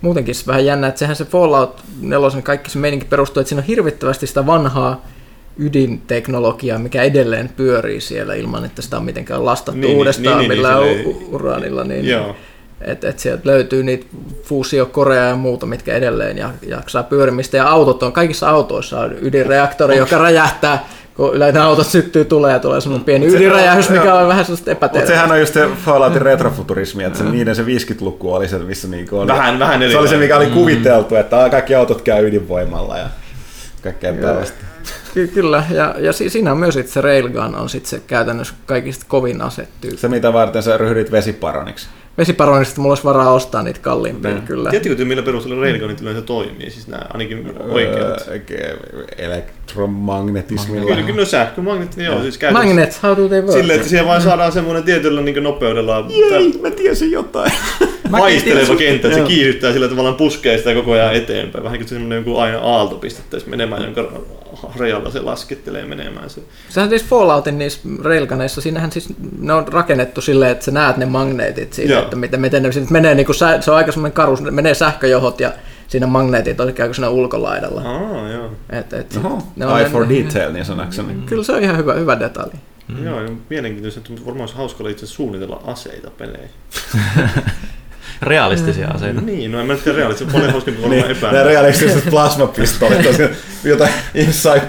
muutenkin 0.00 0.34
se 0.34 0.46
vähän 0.46 0.66
jännä, 0.66 0.86
että 0.86 0.98
sehän 0.98 1.16
se 1.16 1.24
Fallout 1.24 1.80
4 2.00 2.42
kaikki 2.42 2.70
se 2.70 2.78
meininki 2.78 3.06
perustuu, 3.06 3.40
että 3.40 3.48
siinä 3.48 3.60
on 3.60 3.66
hirvittävästi 3.66 4.26
sitä 4.26 4.46
vanhaa 4.46 5.06
ydinteknologiaa, 5.56 6.78
mikä 6.78 7.02
edelleen 7.02 7.48
pyörii 7.48 8.00
siellä 8.00 8.34
ilman, 8.34 8.64
että 8.64 8.82
sitä 8.82 8.96
on 8.96 9.04
mitenkään 9.04 9.44
lastattu 9.44 9.80
Niin, 9.80 9.88
niin, 9.88 9.96
uudestaan 9.96 10.38
niin, 10.38 10.48
niin, 10.48 10.58
millään 10.58 10.82
niin, 10.82 11.26
uraanilla. 11.30 11.84
Niin, 11.84 12.08
Joo. 12.08 12.36
Että 12.84 13.08
et 13.08 13.18
sieltä 13.18 13.42
löytyy 13.44 13.82
niitä 13.82 14.06
fuusiokoreja 14.44 15.22
ja 15.22 15.36
muuta, 15.36 15.66
mitkä 15.66 15.94
edelleen 15.94 16.36
jak- 16.38 16.68
jaksaa 16.68 17.02
pyörimistä. 17.02 17.56
Ja 17.56 17.68
autot 17.68 18.02
on, 18.02 18.12
kaikissa 18.12 18.48
autoissa 18.50 19.00
on 19.00 19.14
ydinreaktori, 19.22 19.96
joka 19.96 20.18
räjähtää, 20.18 20.84
kun 21.16 21.34
yleensä 21.34 21.64
autot 21.64 21.86
syttyy 21.86 22.24
tulee 22.24 22.52
ja 22.52 22.58
tulee 22.58 22.80
semmoinen 22.80 23.04
pieni 23.04 23.30
se- 23.30 23.36
ydinräjähdys, 23.36 23.90
mikä 23.90 24.04
joo. 24.04 24.16
on 24.18 24.28
vähän 24.28 24.44
sellaista 24.44 24.70
Mutta 24.70 24.86
epätervettä. 24.86 25.14
sehän 25.14 25.30
on 25.30 25.40
just 25.40 25.54
se 25.54 25.68
Falloutin 25.84 26.22
retrofuturismi, 26.22 27.04
että 27.04 27.18
se, 27.18 27.24
niiden 27.24 27.56
se 27.56 27.62
50-luku 27.62 28.34
oli 28.34 28.48
se, 28.48 28.58
missä 28.58 28.88
niinku 28.88 29.18
oli. 29.18 29.26
Vähän- 29.28 29.58
vähän 29.58 29.80
Se 29.90 29.98
oli 29.98 30.08
se, 30.08 30.16
mikä 30.16 30.36
oli 30.36 30.46
kuviteltu, 30.46 31.16
että 31.16 31.48
kaikki 31.50 31.74
autot 31.74 32.02
käy 32.02 32.26
ydinvoimalla 32.28 32.98
ja 32.98 33.06
kaikkea 33.82 34.12
tällaista. 34.12 34.56
Ky- 35.14 35.28
kyllä, 35.28 35.64
ja, 35.70 35.94
ja 35.98 36.12
si- 36.12 36.30
siinä 36.30 36.52
on 36.52 36.58
myös 36.58 36.78
se 36.86 37.00
Railgun 37.00 37.54
on 37.56 37.68
sit 37.68 37.86
se 37.86 38.02
käytännössä 38.06 38.54
kaikista 38.66 39.04
kovin 39.08 39.40
asetyyppi. 39.42 39.96
Se, 40.00 40.08
mitä 40.08 40.32
varten 40.32 40.62
sä 40.62 40.78
ryhdyit 40.78 41.10
vesiparoniksi. 41.12 41.88
Vesiparonista 42.18 42.80
mulla 42.80 42.92
olisi 42.92 43.04
varaa 43.04 43.32
ostaa 43.32 43.62
niitä 43.62 43.80
kalliimpia, 43.82 44.30
Niin. 44.30 44.42
kyllä. 44.42 44.70
Tiedättekö 44.70 44.94
te, 44.96 45.04
millä 45.04 45.22
perusteella 45.22 45.62
railgunit 45.62 46.00
yleensä 46.00 46.22
toimii? 46.22 46.70
Siis 46.70 46.88
nämä 46.88 47.02
ainakin 47.12 47.52
oikeat. 47.68 48.28
Öö, 48.28 49.04
elektromagnetismilla. 49.18 50.86
Kyllä, 50.86 51.02
kyllä 51.02 51.20
no 51.20 51.24
sähkömagneetti, 51.24 52.04
joo. 52.04 52.22
Siis 52.22 52.38
käytännössä 52.38 52.68
Magnets, 52.74 53.02
how 53.02 53.16
do 53.16 53.28
they 53.28 53.40
work? 53.40 53.52
Silleen, 53.52 53.76
että 53.76 53.88
siihen 53.88 54.06
vaan 54.06 54.22
saadaan 54.22 54.52
semmoinen 54.52 54.82
tietyllä 54.84 55.20
niin 55.20 55.42
nopeudella 55.42 56.06
Ei, 56.32 56.52
mä 56.62 56.70
tiesin 56.70 57.10
jotain. 57.10 57.52
vaihteleva 58.12 58.76
kenttä, 58.76 59.08
että 59.08 59.20
se 59.20 59.26
kiihdyttää 59.26 59.72
sillä 59.72 59.88
tavallaan 59.88 60.14
puskee 60.14 60.58
sitä 60.58 60.74
koko 60.74 60.92
ajan 60.92 61.14
eteenpäin. 61.14 61.64
Vähän 61.64 61.78
kuin 61.78 61.88
semmoinen 61.88 62.16
joku 62.18 62.36
aina 62.38 62.58
aalto 62.58 62.94
pistettäisiin 62.94 63.50
menemään, 63.50 63.82
jonka 63.82 64.12
rajalla 64.80 65.10
se 65.10 65.20
laskettelee 65.20 65.84
menemään 65.84 66.30
se. 66.30 66.40
Sehän 66.68 66.88
siis 66.88 67.04
Falloutin 67.04 67.58
niissä 67.58 67.80
railguneissa, 68.02 68.60
siinähän 68.60 68.92
siis 68.92 69.08
ne 69.38 69.52
on 69.52 69.68
rakennettu 69.68 70.20
silleen, 70.20 70.50
että 70.50 70.64
sä 70.64 70.70
näet 70.70 70.96
ne 70.96 71.06
magneetit 71.06 71.72
siitä, 71.72 71.92
Joo. 71.92 72.02
että 72.02 72.16
miten, 72.16 72.40
miten 72.40 72.62
ne 72.62 72.70
menee, 72.90 73.14
niin 73.14 73.26
kuin 73.26 73.36
sä, 73.36 73.60
se 73.60 73.70
on 73.70 73.76
aika 73.76 73.92
semmoinen 73.92 74.14
karus, 74.14 74.40
ne 74.40 74.50
menee 74.50 74.74
sähköjohot 74.74 75.40
ja 75.40 75.52
siinä 75.88 76.06
magneetit 76.06 76.60
on 76.60 76.68
ikään 76.68 76.88
kuin 76.88 76.94
siinä 76.94 77.08
ulkolaidalla. 77.08 77.82
Joo. 78.32 78.50
Et, 78.70 78.92
et, 78.92 79.16
Oho, 79.24 79.42
ne 79.56 79.66
on 79.66 79.78
eye 79.78 79.84
ne- 79.84 79.90
for 79.90 80.08
detail 80.08 80.52
niin 80.52 80.64
sanakseni. 80.64 81.14
Kyllä 81.26 81.44
se 81.44 81.52
on 81.52 81.62
ihan 81.62 81.76
hyvä, 81.76 81.94
hyvä 81.94 82.20
detalji. 82.20 82.54
Mm. 82.88 83.04
Joo, 83.04 83.20
mielenkiintoista, 83.50 84.00
että 84.00 84.12
varmaan 84.26 84.40
olisi 84.40 84.56
hauska 84.56 84.88
itse 84.88 85.06
suunnitella 85.06 85.62
aseita 85.66 86.10
peleihin. 86.10 86.50
Realistisia 88.22 88.88
aseita. 88.88 89.20
Niin, 89.20 89.52
no 89.52 89.60
en 89.60 89.66
mä 89.66 89.72
nyt 89.72 89.84
tiedä 89.84 90.06
on 90.06 90.14
paljon 90.32 90.50
hauskempi 90.52 90.80
kuin 90.80 90.90
Niin, 90.90 91.02
varmaan 91.02 91.32
nämä 91.34 91.44
realistiset 91.44 92.10
plasmapistoolit 92.10 93.06
jotain 93.64 93.92
inside 94.14 94.66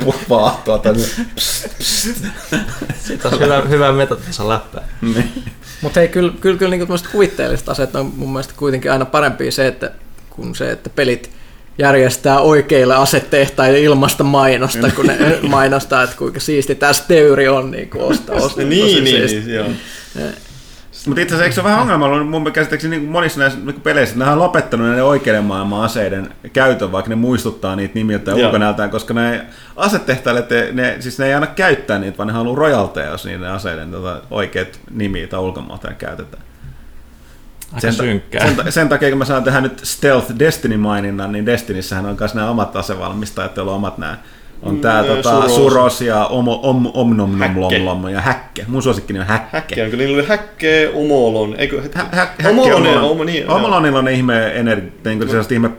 pst, 1.36 1.68
pst. 1.80 2.26
Siitä 2.96 3.28
olisi 3.28 3.44
hyvä, 3.44 3.62
hyvä 3.70 3.92
metatason 3.92 4.50
läppää. 4.50 4.84
Mutta 5.82 6.00
hei, 6.00 6.10
kyllä, 6.10 6.34
kyllä, 6.42 6.58
kyllä 6.58 6.76
niin 6.76 6.88
kuvitteelliset 7.12 7.70
aseet 7.70 7.96
on 7.96 8.12
mun 8.16 8.34
mielestä 8.34 8.54
kuitenkin 8.58 8.92
aina 8.92 9.06
parempi 9.06 9.52
se, 9.52 9.68
että 9.68 9.92
kun 10.30 10.56
se, 10.56 10.72
että 10.72 10.90
pelit 10.90 11.32
järjestää 11.78 12.40
oikeille 12.40 12.96
asetehtaille 12.96 13.80
ilmasta 13.80 14.24
mainosta, 14.24 14.92
kun 14.92 15.06
ne 15.06 15.18
mainostaa, 15.42 16.04
että 16.04 16.16
kuinka 16.18 16.40
siisti 16.40 16.76
tämä 16.76 16.94
steyri 16.94 17.48
on 17.48 17.72
niin 17.72 17.90
kuin 17.90 18.04
osta, 18.04 18.34
osta, 18.34 18.62
Niin, 18.62 19.04
niin, 19.04 19.26
niin, 19.26 19.54
joo. 19.54 19.66
Mutta 21.08 21.22
itse 21.22 21.36
asiassa 21.36 21.44
eikö 21.44 21.54
se 21.56 21.62
ole 21.62 21.70
vähän 21.70 21.82
ongelma 21.82 22.06
ollut 22.06 22.30
mun 22.30 22.52
käsittääkseni 22.52 22.98
niin 22.98 23.10
monissa 23.10 23.40
näissä 23.40 23.60
niin 23.60 23.82
peleissä, 23.82 24.14
että 24.14 24.20
nehän 24.20 24.34
on 24.34 24.40
lopettanut 24.40 24.88
näiden 24.88 25.04
oikeiden 25.04 25.44
maailman 25.44 25.82
aseiden 25.82 26.30
käytön, 26.54 26.92
vaikka 26.92 27.10
ne 27.10 27.16
muistuttaa 27.16 27.76
niitä 27.76 27.94
nimiltä 27.94 28.32
ja 28.32 28.48
ulkonäöltään, 28.48 28.90
koska 28.90 29.14
ne 29.14 29.46
asetehtailijat, 29.76 30.50
ne, 30.74 30.98
siis 31.00 31.20
ne 31.20 31.26
ei 31.26 31.34
aina 31.34 31.48
käyttää 31.48 32.00
niitä, 32.00 32.18
vaan 32.18 32.28
ne 32.28 32.34
haluaa 32.34 32.56
rojalteja, 32.56 33.12
jos 33.12 33.26
niiden 33.26 33.52
aseiden 33.52 33.92
tota, 33.92 34.22
oikeat 34.32 34.80
nimiä 34.92 35.28
tai 35.28 35.40
ulkomuotoja 35.40 35.94
käytetään. 35.94 36.44
Aika 37.74 37.82
Sen, 37.82 37.94
synkkää. 37.94 38.48
sen, 38.48 38.72
sen, 38.72 38.90
takia, 38.90 39.10
kun 39.10 39.18
mä 39.18 39.26
saan 39.26 39.44
tehdä 39.44 39.62
nyt 39.62 39.80
Stealth 39.84 40.32
Destiny-maininnan, 40.40 41.32
niin 41.32 41.46
Destinissähän 41.46 42.06
on 42.06 42.16
myös 42.20 42.34
nämä 42.34 42.50
omat 42.50 42.76
asevalmistajat, 42.76 43.58
joilla 43.58 43.72
on 43.72 43.78
omat 43.78 43.98
nämä 43.98 44.18
on 44.66 44.80
tää 44.80 45.02
Mm, 45.02 45.08
tota, 45.08 45.32
Suros. 45.32 45.56
Suros 45.56 46.02
ja 46.02 46.26
Omo, 46.26 46.60
om, 46.64 46.84
Häkke. 46.84 47.00
Omnomnomlom 47.00 48.10
ja 48.10 48.22
Häkke. 48.22 48.66
Mun 48.68 48.84
suosikkini 48.84 49.20
on 49.20 49.26
Häkke. 49.26 49.48
Häkkiä, 49.58 49.90
kyllä 49.90 50.04
niillä 50.04 50.20
oli 50.20 50.28
häkkee, 50.28 50.92
omolon, 50.94 51.56
eikö? 51.58 51.82
Hä, 51.94 52.06
hä, 52.12 52.28
Omolon, 52.50 52.86
ja 52.86 53.02
omo, 53.02 53.24
niin. 53.24 53.50
Omolonilla 53.50 54.00
on 54.00 54.06
ne 54.06 54.12
ihme, 54.14 54.48
ener, 54.48 54.82
niin 55.06 55.18
kuin 55.18 55.28
sellaiset 55.28 55.52
ihme 55.52 55.70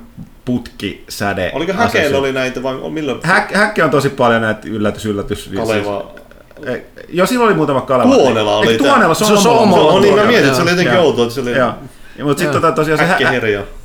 putkisäde. 0.44 1.50
Oliko 1.54 1.72
häkeillä 1.72 2.18
oli 2.18 2.32
näitä 2.32 2.62
vai 2.62 2.90
milloin? 2.90 3.20
Häk, 3.22 3.52
häkke 3.54 3.84
on 3.84 3.90
tosi 3.90 4.08
paljon 4.08 4.42
näitä 4.42 4.60
yllätys, 4.64 5.06
yllätys. 5.06 5.50
Kaleva. 5.56 6.12
Siis, 6.64 6.82
joo, 7.08 7.26
silloin 7.26 7.48
oli 7.48 7.56
muutama 7.56 7.80
Kaleva. 7.80 8.14
Tuonela 8.14 8.56
oli. 8.56 8.78
Tuonela, 8.78 9.14
se 9.14 9.24
on 9.24 9.38
Se 9.38 9.48
on 9.48 9.58
Omolon. 9.58 9.86
Omolon. 9.88 9.94
No 9.94 10.00
niin, 10.00 10.14
mä 10.14 10.20
Joo, 10.20 10.26
mietin, 10.28 10.46
että 10.46 10.56
se 10.56 10.62
oli 10.62 10.70
jotenkin 10.70 10.94
joo. 10.94 11.04
outoa, 11.04 11.24
että 11.24 11.34
se 11.34 11.40
oli... 11.40 11.52
Joo. 11.52 11.72
Ja, 12.18 12.24
mutta 12.24 12.40
sitten 12.40 12.60
tota, 12.62 12.72
tosiaan 12.74 12.98
se 12.98 13.04
hä- 13.06 13.18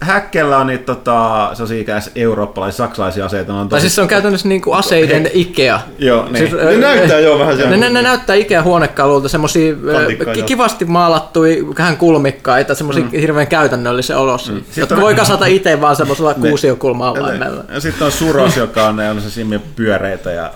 häkkellä 0.01 0.57
on 0.57 0.67
niitä 0.67 0.83
tota, 0.85 1.49
sellaisia 1.53 2.11
eurooppalaisia, 2.15 2.77
saksalaisia 2.77 3.25
aseita. 3.25 3.53
Ne 3.53 3.59
on 3.59 3.69
Tai 3.69 3.77
tosi, 3.77 3.81
siis 3.81 3.95
se 3.95 4.01
on 4.01 4.07
käytännössä 4.07 4.47
niin 4.47 4.61
kuin 4.61 4.77
aseiden 4.77 5.29
Ikea. 5.33 5.79
Joo, 5.99 6.23
niin. 6.25 6.37
Siis, 6.37 6.51
Ne 6.51 6.77
näyttää 6.77 7.19
joo 7.19 7.39
vähän 7.39 7.57
Ne, 7.57 7.61
siellä. 7.63 7.77
ne, 7.77 7.89
ne 7.89 8.01
näyttää 8.01 8.35
Ikea 8.35 8.63
huonekaluilta 8.63 9.29
semmosia 9.29 9.75
ö, 9.87 9.91
Kantikkaita. 9.93 10.31
ki- 10.33 10.43
kivasti 10.43 10.85
maalattuja, 10.85 11.57
vähän 11.77 11.97
kulmikkaita, 11.97 12.75
semmosia 12.75 13.03
mm. 13.03 13.09
hirveän 13.11 13.47
käytännöllisen 13.47 14.17
olossa, 14.17 14.51
mm. 14.51 14.61
jotka 14.77 14.95
on- 14.95 15.01
voi 15.01 15.15
kasata 15.15 15.45
itse 15.45 15.81
vaan 15.81 15.95
semmoisella 15.95 16.33
kuusiokulma-avaimella. 16.33 17.63
Ja 17.73 17.79
sitten 17.79 18.05
on 18.05 18.11
Suros, 18.11 18.57
joka 18.57 18.87
on, 18.87 18.95
ne 18.95 19.09
on 19.09 19.21
se 19.21 19.29
simmiä 19.29 19.59
pyöreitä 19.75 20.31
ja 20.31 20.51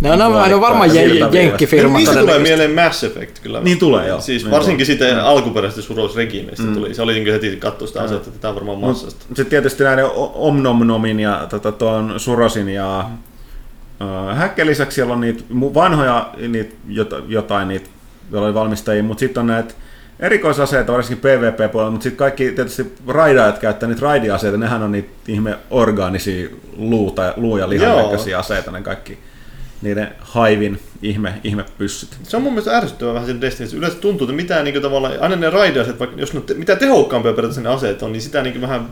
Ne 0.00 0.12
on, 0.12 0.18
ne 0.18 0.54
on 0.54 0.60
varmaan 0.60 0.90
jen- 0.90 1.12
viivasta. 1.12 1.36
jenkkifirma 1.36 1.98
Niistä 1.98 2.20
tulee 2.20 2.38
mieleen 2.38 2.70
Mass 2.74 3.04
Effect 3.04 3.38
kyllä. 3.38 3.60
Niin 3.60 3.78
tulee, 3.78 4.08
joo. 4.08 4.20
Siis 4.20 4.42
Niin 4.42 4.50
varsinkin 4.50 4.86
tulee. 4.86 5.10
siitä 5.10 5.24
alkuperäisestä 5.24 5.82
Suros 5.86 6.16
Regimestä 6.16 6.62
tuli. 6.74 6.94
Se 6.94 7.02
oli 7.02 7.14
niin 7.14 7.32
heti 7.32 7.56
katsoa 7.56 7.88
sitä 7.88 8.02
asetta, 8.02 8.28
että 8.28 8.40
tämä 8.40 8.48
on 8.50 8.54
varmaan 8.54 8.78
massasta. 8.78 9.24
Sitten 9.26 9.46
tietysti 9.46 9.84
näiden 9.84 10.04
O- 10.04 10.32
Omnomnomin 10.34 11.20
ja 11.20 11.46
tota, 11.50 11.72
tuon 11.72 12.14
Surosin 12.20 12.68
ja 12.68 12.98
äh, 13.00 14.36
Häkken 14.36 14.66
lisäksi 14.66 14.94
siellä 14.94 15.12
on 15.12 15.20
niitä 15.20 15.44
vanhoja 15.50 16.28
niitä, 16.48 16.74
jota, 16.88 17.16
jotain 17.28 17.68
niitä, 17.68 17.88
joilla 18.32 18.46
oli 18.46 18.54
valmistajia, 18.54 19.02
mutta 19.02 19.20
sitten 19.20 19.40
on 19.40 19.46
näitä 19.46 19.74
erikoisaseita, 20.20 20.92
varsinkin 20.92 21.18
PvP-puolella, 21.22 21.90
mutta 21.90 22.02
sitten 22.04 22.18
kaikki 22.18 22.52
tietysti 22.52 22.92
raidaajat 23.08 23.58
käyttää 23.58 23.88
niitä 23.88 24.02
raidiaseita, 24.02 24.56
nehän 24.58 24.82
on 24.82 24.92
niitä 24.92 25.08
ihme 25.28 25.58
orgaanisia 25.70 26.48
luuta, 26.76 27.32
luu- 27.36 27.56
ja 27.58 27.68
lihan 27.68 27.88
Joo. 27.88 28.02
näköisiä 28.02 28.38
aseita, 28.38 28.70
ne 28.70 28.82
kaikki 28.82 29.18
niiden 29.82 30.08
haivin 30.20 30.80
ihme, 31.02 31.34
ihmepyssyt. 31.44 32.08
Se 32.22 32.36
on 32.36 32.42
mun 32.42 32.52
mielestä 32.52 32.76
ärsyttävää 32.76 33.14
vähän 33.14 33.26
sen 33.26 33.40
Destinissä. 33.40 33.76
Yleensä 33.76 33.98
tuntuu, 33.98 34.24
että 34.24 34.36
mitään 34.36 34.64
niin 34.64 34.82
tavallaan, 34.82 35.14
aina 35.20 35.36
ne 35.36 35.50
raideaset, 35.50 35.98
vaikka 36.00 36.20
jos 36.20 36.34
ne, 36.34 36.40
mitä 36.54 36.76
tehokkaampia 36.76 37.32
periaatteessa 37.32 37.68
ne 37.68 37.74
aseet 37.74 38.02
on, 38.02 38.12
niin 38.12 38.22
sitä 38.22 38.42
niin 38.42 38.60
vähän, 38.60 38.88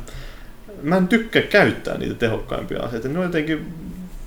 mä 0.82 0.97
en 0.97 1.09
tykkää 1.09 1.43
käyttää 1.43 1.99
niitä 1.99 2.14
tehokkaimpia 2.14 2.82
aseita. 2.82 3.09
Ne 3.09 3.18
on 3.18 3.24
jotenkin 3.24 3.66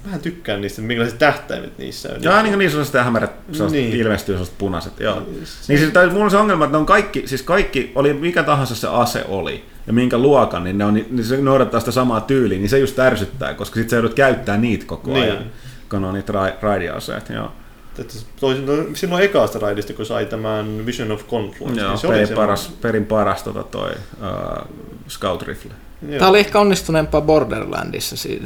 vähän 0.05 0.19
tykkään 0.19 0.61
niistä, 0.61 0.81
minkälaiset 0.81 1.19
tähtäimet 1.19 1.77
niissä 1.77 2.09
on. 2.15 2.23
Joo, 2.23 2.35
niin 2.41 2.47
kuin 2.49 2.59
niissä 2.59 2.79
on 2.79 2.85
sitä 2.85 3.03
hämärät, 3.03 3.31
sellaiset 3.51 3.79
Niin. 3.79 3.89
niin. 3.91 4.01
ilmestyy 4.01 4.35
sellaiset 4.35 4.57
punaiset, 4.57 4.99
joo. 4.99 5.19
Niin 5.67 5.79
siis, 5.79 5.91
tai 5.91 6.09
mulla 6.09 6.25
on 6.25 6.31
se 6.31 6.37
ongelma, 6.37 6.65
että 6.65 6.73
ne 6.73 6.79
on 6.79 6.85
kaikki, 6.85 7.23
siis 7.25 7.41
kaikki, 7.41 7.91
oli 7.95 8.13
mikä 8.13 8.43
tahansa 8.43 8.75
se 8.75 8.87
ase 8.87 9.25
oli, 9.27 9.63
ja 9.87 9.93
minkä 9.93 10.17
luokan, 10.17 10.63
niin 10.63 10.77
ne, 10.77 10.85
on, 10.85 10.93
niin 10.93 11.23
se 11.23 11.37
noudattaa 11.41 11.79
sitä 11.79 11.91
samaa 11.91 12.21
tyyliä, 12.21 12.57
niin 12.59 12.69
se 12.69 12.79
just 12.79 12.99
ärsyttää, 12.99 13.53
koska 13.53 13.75
sit 13.79 13.89
sä 13.89 13.95
joudut 13.95 14.13
käyttää 14.13 14.57
niitä 14.57 14.85
koko 14.85 15.13
Niin. 15.13 15.23
ajan, 15.23 15.37
kun 15.37 15.45
on 15.93 16.13
niitä 16.13 16.33
ra- 16.33 16.57
raidiaseet, 16.61 17.29
joo. 17.29 17.51
Että 17.99 18.13
toisin, 18.39 18.65
no, 18.65 18.73
silloin 18.93 19.23
ekaasta 19.23 19.59
raidista, 19.59 19.93
kun 19.93 20.05
sai 20.05 20.25
tämän 20.25 20.85
Vision 20.85 21.11
of 21.11 21.27
Confluence, 21.27 21.81
Joo, 21.81 21.89
niin 21.89 21.99
se 21.99 22.07
oli 22.07 22.27
paras, 22.35 22.71
perin 22.81 23.05
paras 23.05 23.43
tota 23.43 23.63
toi 23.63 23.91
uh, 23.91 24.75
Scout 25.07 25.41
Rifle. 25.41 25.71
Joo. 26.09 26.19
Tämä 26.19 26.29
oli 26.29 26.39
ehkä 26.39 26.59
onnistuneempaa 26.59 27.21
Borderlandissa, 27.21 28.17
siis, 28.17 28.41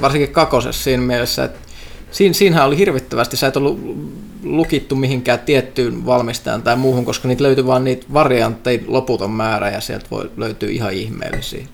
varsinkin 0.00 0.32
kakosessa 0.32 0.82
siinä 0.82 1.02
mielessä, 1.02 1.44
että 1.44 1.58
siinä, 2.10 2.32
siinähän 2.32 2.66
oli 2.66 2.78
hirvittävästi, 2.78 3.36
sä 3.36 3.46
et 3.46 3.56
ollut 3.56 3.80
lukittu 4.42 4.96
mihinkään 4.96 5.38
tiettyyn 5.38 6.06
valmistajan 6.06 6.62
tai 6.62 6.76
muuhun, 6.76 7.04
koska 7.04 7.28
niitä 7.28 7.42
löytyi 7.42 7.66
vaan 7.66 7.84
niitä 7.84 8.06
variantteja 8.12 8.82
loputon 8.86 9.30
määrä 9.30 9.70
ja 9.70 9.80
sieltä 9.80 10.06
voi 10.10 10.30
löytyä 10.36 10.68
ihan 10.70 10.92
ihmeellisiä 10.92 11.66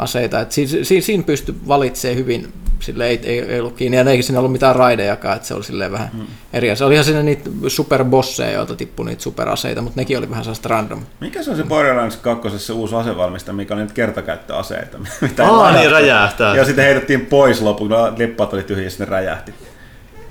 aseita. 0.00 0.40
Et 0.40 0.52
siinä, 0.52 0.84
siinä, 0.84 1.02
siinä 1.02 1.22
pystyi 1.22 1.54
valitsemaan 1.68 2.18
hyvin, 2.18 2.52
sille 2.80 3.06
ei, 3.06 3.20
ei, 3.22 3.40
ei 3.40 3.60
ollut 3.60 3.76
kiinni, 3.76 3.96
ja 3.96 4.10
eikä 4.10 4.22
siinä 4.22 4.38
ollut 4.38 4.52
mitään 4.52 4.76
raidejakaan, 4.76 5.36
että 5.36 5.48
se 5.48 5.54
oli 5.54 5.64
silleen 5.64 5.92
vähän 5.92 6.10
hmm. 6.12 6.26
eri 6.52 6.70
asia. 6.70 6.86
Olihan 6.86 7.04
siinä 7.04 7.22
niitä 7.22 7.50
superbosseja, 7.68 8.52
joilta 8.52 8.76
tippui 8.76 9.06
niitä 9.06 9.22
superaseita, 9.22 9.82
mutta 9.82 10.00
nekin 10.00 10.18
oli 10.18 10.30
vähän 10.30 10.44
sellaista 10.44 10.68
random. 10.68 11.02
Mikä 11.20 11.42
se 11.42 11.50
on 11.50 11.56
se 11.56 11.62
Borderlands 11.62 12.16
2 12.16 12.58
se 12.58 12.72
uusi 12.72 12.94
asevalmistaja, 12.94 13.54
mikä 13.54 13.74
oli 13.74 13.82
nyt 13.82 13.92
kertakäyttöaseita? 13.92 14.98
Mitä 15.20 15.48
Aa, 15.48 15.72
niin 15.72 15.90
räjähtää. 15.90 16.56
Ja 16.56 16.64
sitten 16.64 16.84
heitettiin 16.84 17.26
pois 17.26 17.60
lopuksi, 17.60 17.94
kun 17.94 18.18
lippat 18.18 18.52
oli 18.52 18.62
tyhjiä, 18.62 18.86
ja 18.86 18.90
sitten 18.90 19.06
ne 19.06 19.10
räjähti. 19.10 19.54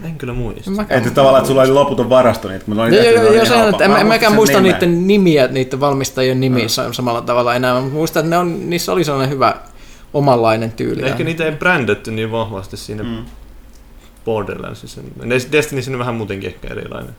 En 0.04 0.18
kyllä 0.18 0.34
muista. 0.34 0.72
Mäkään- 0.72 0.98
Että 0.98 1.12
tavallaan, 1.12 1.42
että 1.42 1.48
sulla 1.48 1.62
oli 1.62 1.72
loputon 1.72 2.10
varasto 2.10 2.48
niitä, 2.48 2.66
kun 2.66 2.76
ne 2.78 2.82
oli 2.84 2.96
Joo, 2.96 3.04
tehty, 3.04 3.16
joo, 3.16 3.24
joo, 3.26 3.34
niin 3.34 3.48
se, 3.48 3.68
että 3.70 3.86
en, 3.86 3.92
Mä 3.92 4.04
mäkään 4.04 4.34
muista 4.36 4.62
nimen. 4.62 4.74
niiden 4.74 5.08
nimiä, 5.08 5.48
niiden 5.48 5.80
valmistajien 5.80 6.40
nimiä 6.40 6.64
no. 6.88 6.94
samalla 6.94 7.22
tavalla 7.22 7.56
enää, 7.56 7.74
mutta 7.82 7.94
muistan, 7.96 8.20
että 8.20 8.30
ne 8.30 8.38
on, 8.38 8.70
niissä 8.70 8.92
oli 8.92 9.04
sellainen 9.04 9.30
hyvä 9.36 9.56
omanlainen 10.14 10.72
tyyli. 10.72 11.02
Ehkä 11.08 11.24
niitä 11.24 11.46
ei 11.46 11.52
brändetty 11.52 12.12
niin 12.12 12.32
vahvasti 12.32 12.78
siinä 12.78 13.04
mm. 13.04 13.26
Borderlandsissa. 14.26 15.02
Destiny 15.52 15.82
on 15.94 16.00
vähän 16.00 16.16
muutenkin 16.16 16.48
ehkä 16.50 16.68
erilainen. 16.68 17.16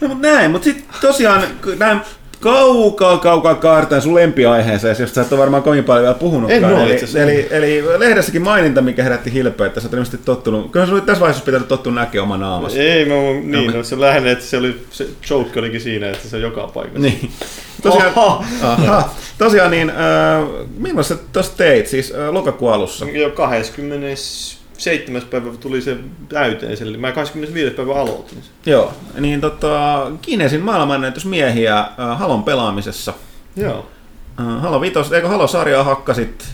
No, 0.00 0.08
mutta 0.08 0.28
näin, 0.28 0.50
mutta 0.50 0.64
sitten 0.64 0.84
tosiaan 1.00 1.42
näin 1.78 2.00
kaukaa 2.40 3.18
kaukaa 3.18 3.54
kaartaan 3.54 4.02
sun 4.02 4.14
lempiaiheeseen, 4.14 4.96
josta 4.98 5.14
sä 5.14 5.20
et 5.20 5.32
ole 5.32 5.40
varmaan 5.40 5.62
kovin 5.62 5.84
paljon 5.84 6.02
vielä 6.02 6.14
puhunutkaan. 6.14 6.64
En 6.64 6.88
eli, 7.22 7.48
eli, 7.50 7.80
eli, 7.80 7.98
lehdessäkin 7.98 8.42
maininta, 8.42 8.82
mikä 8.82 9.02
herätti 9.02 9.32
hilpeä, 9.32 9.66
että 9.66 9.80
sä 9.80 9.86
oot 9.86 9.92
ilmeisesti 9.92 10.18
tottunut. 10.24 10.72
Kyllä 10.72 10.86
sun 10.86 11.02
tässä 11.02 11.20
vaiheessa 11.20 11.44
pitänyt 11.44 11.68
tottua 11.68 11.92
näkemään 11.92 12.24
oma 12.24 12.36
naamasi. 12.36 12.80
Ei, 12.80 13.04
mä, 13.04 13.14
niin, 13.42 13.72
no, 13.72 13.82
se 13.82 14.00
lähinnä, 14.00 14.30
että 14.30 14.44
se, 14.44 14.56
oli, 14.56 14.80
se 14.90 15.06
joke 15.30 15.58
olikin 15.60 15.80
siinä, 15.80 16.10
että 16.10 16.28
se 16.28 16.36
on 16.36 16.42
joka 16.42 16.66
paikassa. 16.74 17.00
Niin. 17.00 17.30
Tosiaan, 17.82 18.12
Oho. 18.16 18.44
aha, 18.62 19.10
tosiaan 19.38 19.70
niin, 19.70 19.90
äh, 19.90 19.96
milloin 20.78 21.04
sä 21.04 21.16
tuossa 21.32 21.56
teit, 21.56 21.86
siis 21.86 22.12
äh, 22.14 22.30
lokakuun 22.30 22.72
alussa? 22.72 23.06
Jo 23.12 23.30
27. 24.78 25.22
päivä 25.30 25.56
tuli 25.60 25.80
se 25.82 25.96
täyteen, 26.28 26.76
eli 26.82 26.98
mä 26.98 27.12
25. 27.12 27.74
päivä 27.74 27.94
aloitin 27.94 28.42
sen. 28.42 28.72
Joo, 28.72 28.92
niin 29.20 29.40
tota, 29.40 30.06
Kinesin 30.22 30.60
maailmanennätysmiehiä 30.60 31.78
äh, 31.78 32.18
Halon 32.18 32.42
pelaamisessa. 32.44 33.14
Joo. 33.56 33.86
Äh, 34.40 34.60
Halo 34.62 34.80
vitos, 34.80 35.12
eikö 35.12 35.28
Halo-sarjaa 35.28 35.84
hakkasit 35.84 36.44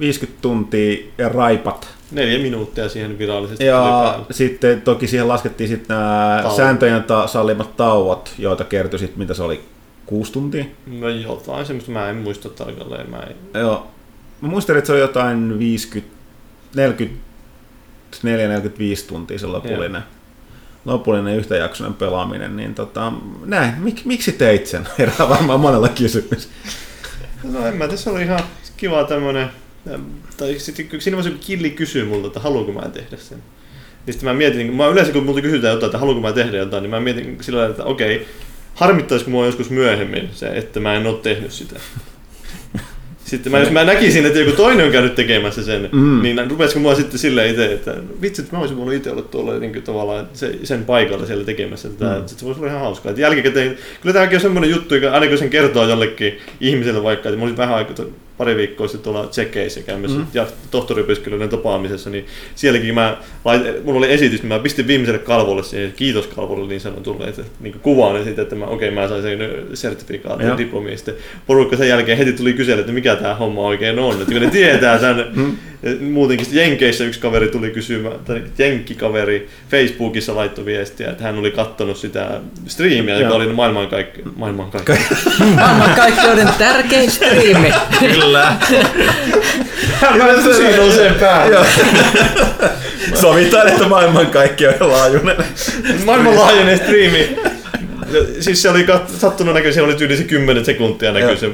50 0.00 0.42
tuntia 0.42 0.98
ja 1.18 1.28
raipat. 1.28 1.88
Neljä 2.10 2.38
minuuttia 2.38 2.88
siihen 2.88 3.18
virallisesti 3.18 3.64
Ja 3.66 4.20
sitten 4.30 4.82
toki 4.82 5.06
siihen 5.06 5.28
laskettiin 5.28 5.68
sitten 5.68 5.96
nämä 5.96 6.38
Tauot. 6.42 6.56
sääntöjen 6.56 7.02
ta- 7.04 7.26
sallimat 7.26 7.76
tauot, 7.76 8.32
joita 8.38 8.64
kertyi 8.64 8.98
sitten, 8.98 9.18
mitä 9.18 9.34
se 9.34 9.42
oli, 9.42 9.60
kuusi 10.06 10.32
tuntia. 10.32 10.64
No 10.86 11.08
jotain 11.08 11.66
semmoista, 11.66 11.90
mä 11.92 12.08
en 12.10 12.16
muista 12.16 12.48
tarkalleen. 12.48 13.10
Mä 13.10 13.18
en... 13.18 13.60
Joo. 13.60 13.86
Mä 14.40 14.48
muistelin, 14.48 14.78
että 14.78 14.86
se 14.86 14.92
oli 14.92 15.00
jotain 15.00 15.58
50, 15.58 16.14
44-45 18.22 19.08
tuntia 19.08 19.38
se 19.38 19.46
lopullinen, 19.46 20.02
lopullinen 20.84 21.36
yhtäjaksoinen 21.36 21.94
pelaaminen. 21.94 22.56
Niin 22.56 22.74
tota, 22.74 23.12
näin, 23.44 23.74
Mik, 23.78 24.04
miksi 24.04 24.32
teit 24.32 24.66
sen? 24.66 24.88
Herää 24.98 25.28
varmaan 25.28 25.60
monella 25.60 25.88
kysymys. 25.88 26.48
No 27.42 27.66
en 27.66 27.76
mä, 27.76 27.88
tässä 27.88 28.10
oli 28.10 28.22
ihan 28.22 28.40
kiva 28.76 29.04
tämmönen, 29.04 29.50
ähm, 29.92 30.02
tai 30.36 30.58
sitten 30.58 31.00
siinä 31.00 31.16
vaiheessa 31.16 31.38
kun 31.38 31.46
Killi 31.46 31.70
kysyy 31.70 32.04
multa, 32.04 32.26
että 32.26 32.40
haluanko 32.40 32.72
mä 32.72 32.88
tehdä 32.88 33.16
sen. 33.16 33.38
Niin 34.06 34.14
sitten 34.14 34.28
mä 34.28 34.34
mietin, 34.34 34.74
mä 34.74 34.86
yleensä 34.86 35.12
kun 35.12 35.24
multa 35.24 35.40
kysytään 35.40 35.72
jotain, 35.74 35.88
että 35.88 35.98
haluanko 35.98 36.22
mä 36.22 36.32
tehdä 36.32 36.56
jotain, 36.56 36.82
niin 36.82 36.90
mä 36.90 37.00
mietin 37.00 37.38
sillä 37.40 37.58
lailla, 37.58 37.70
että 37.70 37.84
okei, 37.84 38.26
harmittaisiko 38.74 39.30
mua 39.30 39.46
joskus 39.46 39.70
myöhemmin 39.70 40.28
se, 40.32 40.46
että 40.46 40.80
mä 40.80 40.94
en 40.94 41.06
oo 41.06 41.12
tehnyt 41.12 41.52
sitä. 41.52 41.80
Sitten 43.34 43.52
mä, 43.52 43.58
jos 43.58 43.70
mä 43.70 43.84
näkisin, 43.84 44.26
että 44.26 44.38
joku 44.38 44.52
toinen 44.52 44.86
on 44.86 44.92
käynyt 44.92 45.14
tekemässä 45.14 45.62
sen, 45.62 45.88
Mm. 45.92 46.22
niin 46.22 46.50
rupesiko 46.50 46.80
mua 46.80 46.94
sitten 46.94 47.18
silleen 47.18 47.50
itse, 47.50 47.72
että 47.72 47.94
vitsi, 48.22 48.42
että 48.42 48.56
mä 48.56 48.60
olisin 48.60 48.76
voinut 48.76 48.94
itse 48.94 49.10
olla 49.10 49.22
tuolla 49.22 49.58
niin 49.58 49.82
tavallaan 49.82 50.28
se, 50.32 50.58
sen 50.62 50.84
paikalla 50.84 51.26
siellä 51.26 51.44
tekemässä 51.44 51.88
tätä, 51.88 52.18
mm. 52.18 52.22
se 52.26 52.44
voisi 52.44 52.60
olla 52.60 52.68
ihan 52.70 52.80
hauskaa. 52.80 53.10
Että 53.10 53.22
jälkikäteen, 53.22 53.78
kyllä 54.00 54.12
tämäkin 54.12 54.36
on 54.36 54.40
semmoinen 54.42 54.70
juttu, 54.70 54.94
joka 54.94 55.10
aina 55.10 55.26
kun 55.26 55.38
sen 55.38 55.50
kertoo 55.50 55.88
jollekin 55.88 56.38
ihmiselle 56.60 57.02
vaikka, 57.02 57.28
että 57.28 57.38
mä 57.38 57.44
olin 57.44 57.56
vähän 57.56 57.74
aikaa, 57.76 58.06
pari 58.38 58.56
viikkoa 58.56 58.88
sitten 58.88 59.12
tuolla 59.12 59.26
tsekeissä 59.26 59.82
käymässä 59.82 60.18
mm. 60.18 60.26
ja 60.34 60.46
tohtoriopiskelijoiden 60.70 61.48
tapaamisessa, 61.48 62.10
niin 62.10 62.26
sielläkin 62.54 62.94
mä, 62.94 63.16
lait, 63.44 63.84
mulla 63.84 63.98
oli 63.98 64.12
esitys, 64.12 64.42
niin 64.42 64.48
mä 64.48 64.58
pistin 64.58 64.86
viimeiselle 64.86 65.18
kalvolle 65.18 65.62
siihen 65.62 65.92
kiitoskalvolle 65.92 66.68
niin 66.68 66.80
sanotulle, 66.80 67.24
että 67.24 67.42
niin 67.60 67.80
kuvaan 67.82 68.24
sitten, 68.24 68.42
että 68.42 68.56
mä, 68.56 68.66
okei, 68.66 68.90
mä 68.90 69.08
sain 69.08 69.22
sen 69.22 69.38
sertifikaatin 69.74 70.46
ja 70.46 70.58
diplomi, 70.58 70.90
ja 70.90 70.96
sitten 70.96 71.14
porukka 71.46 71.76
sen 71.76 71.88
jälkeen 71.88 72.18
heti 72.18 72.32
tuli 72.32 72.52
kysellä, 72.52 72.80
että 72.80 72.92
mikä 72.92 73.16
tämä 73.16 73.34
homma 73.34 73.60
oikein 73.60 73.98
on, 73.98 74.20
että 74.20 74.32
kun 74.32 74.42
ne 74.42 74.50
tietää 74.50 74.98
tämän, 74.98 75.26
muutenkin 76.00 76.46
sitten 76.46 76.62
Jenkeissä 76.62 77.04
yksi 77.04 77.20
kaveri 77.20 77.48
tuli 77.48 77.70
kysymään, 77.70 78.18
tai 78.24 78.42
jenkkikaveri 78.58 79.48
Facebookissa 79.70 80.34
laittoi 80.36 80.64
viestiä, 80.64 81.10
että 81.10 81.24
hän 81.24 81.38
oli 81.38 81.50
kattonut 81.50 81.96
sitä 81.96 82.40
striimiä, 82.66 83.18
joka 83.18 83.34
oli 83.34 83.46
maailmankaikki, 83.46 84.22
maailmankaikki. 84.36 84.92
Maailmankaikkeuden 85.54 86.48
tärkein 86.58 87.10
striimi. 87.10 87.72
Kyllä. 88.24 88.56
Hän 90.00 90.42
susi 90.42 90.76
nousee 90.76 91.14
päälle. 91.14 91.66
Sovitaan, 93.14 93.68
että 93.68 93.88
maailmankaikkeuden 93.88 94.88
laajuinen. 94.88 95.36
Maailmanlaajuinen 96.04 96.78
striimi. 96.78 97.36
Siis 98.40 98.62
se 98.62 98.70
oli 98.70 98.82
kat- 98.84 99.18
sattunut 99.18 99.54
näkyy, 99.54 99.72
se 99.72 99.82
oli 99.82 99.94
tyyli 99.94 100.16
se 100.16 100.24
10 100.24 100.64
sekuntia 100.64 101.12
näkyy 101.12 101.36
se 101.36 101.50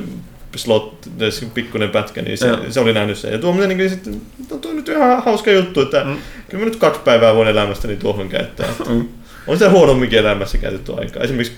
slot, 0.57 1.09
se 1.31 1.47
pikkuinen 1.55 1.91
pätkä, 1.91 2.23
niin 2.23 2.39
se, 2.39 2.49
Joo. 2.49 2.59
se 2.71 2.81
oli 2.81 2.93
nähnyt 2.93 3.18
sen. 3.18 3.33
Ja 3.33 3.39
tuo 3.39 3.66
niin 3.66 3.91
sitten, 3.91 4.21
no, 4.51 4.57
tuo 4.57 4.71
on 4.71 4.77
nyt 4.77 4.89
ihan 4.89 5.23
hauska 5.23 5.51
juttu, 5.51 5.81
että 5.81 6.05
mm. 6.05 6.16
kyllä 6.49 6.64
mä 6.64 6.71
nyt 6.71 6.77
kaksi 6.77 7.01
päivää 7.05 7.35
voin 7.35 7.49
elämästäni 7.49 7.97
tuohon 7.97 8.29
käyttää. 8.29 8.68
Mm. 8.89 9.09
On 9.47 9.59
sitä 9.59 9.71
huonomminkin 9.71 10.18
elämässä 10.18 10.59
käytetty 10.59 10.93
aikaa. 10.99 11.23
Esimerkiksi, 11.23 11.53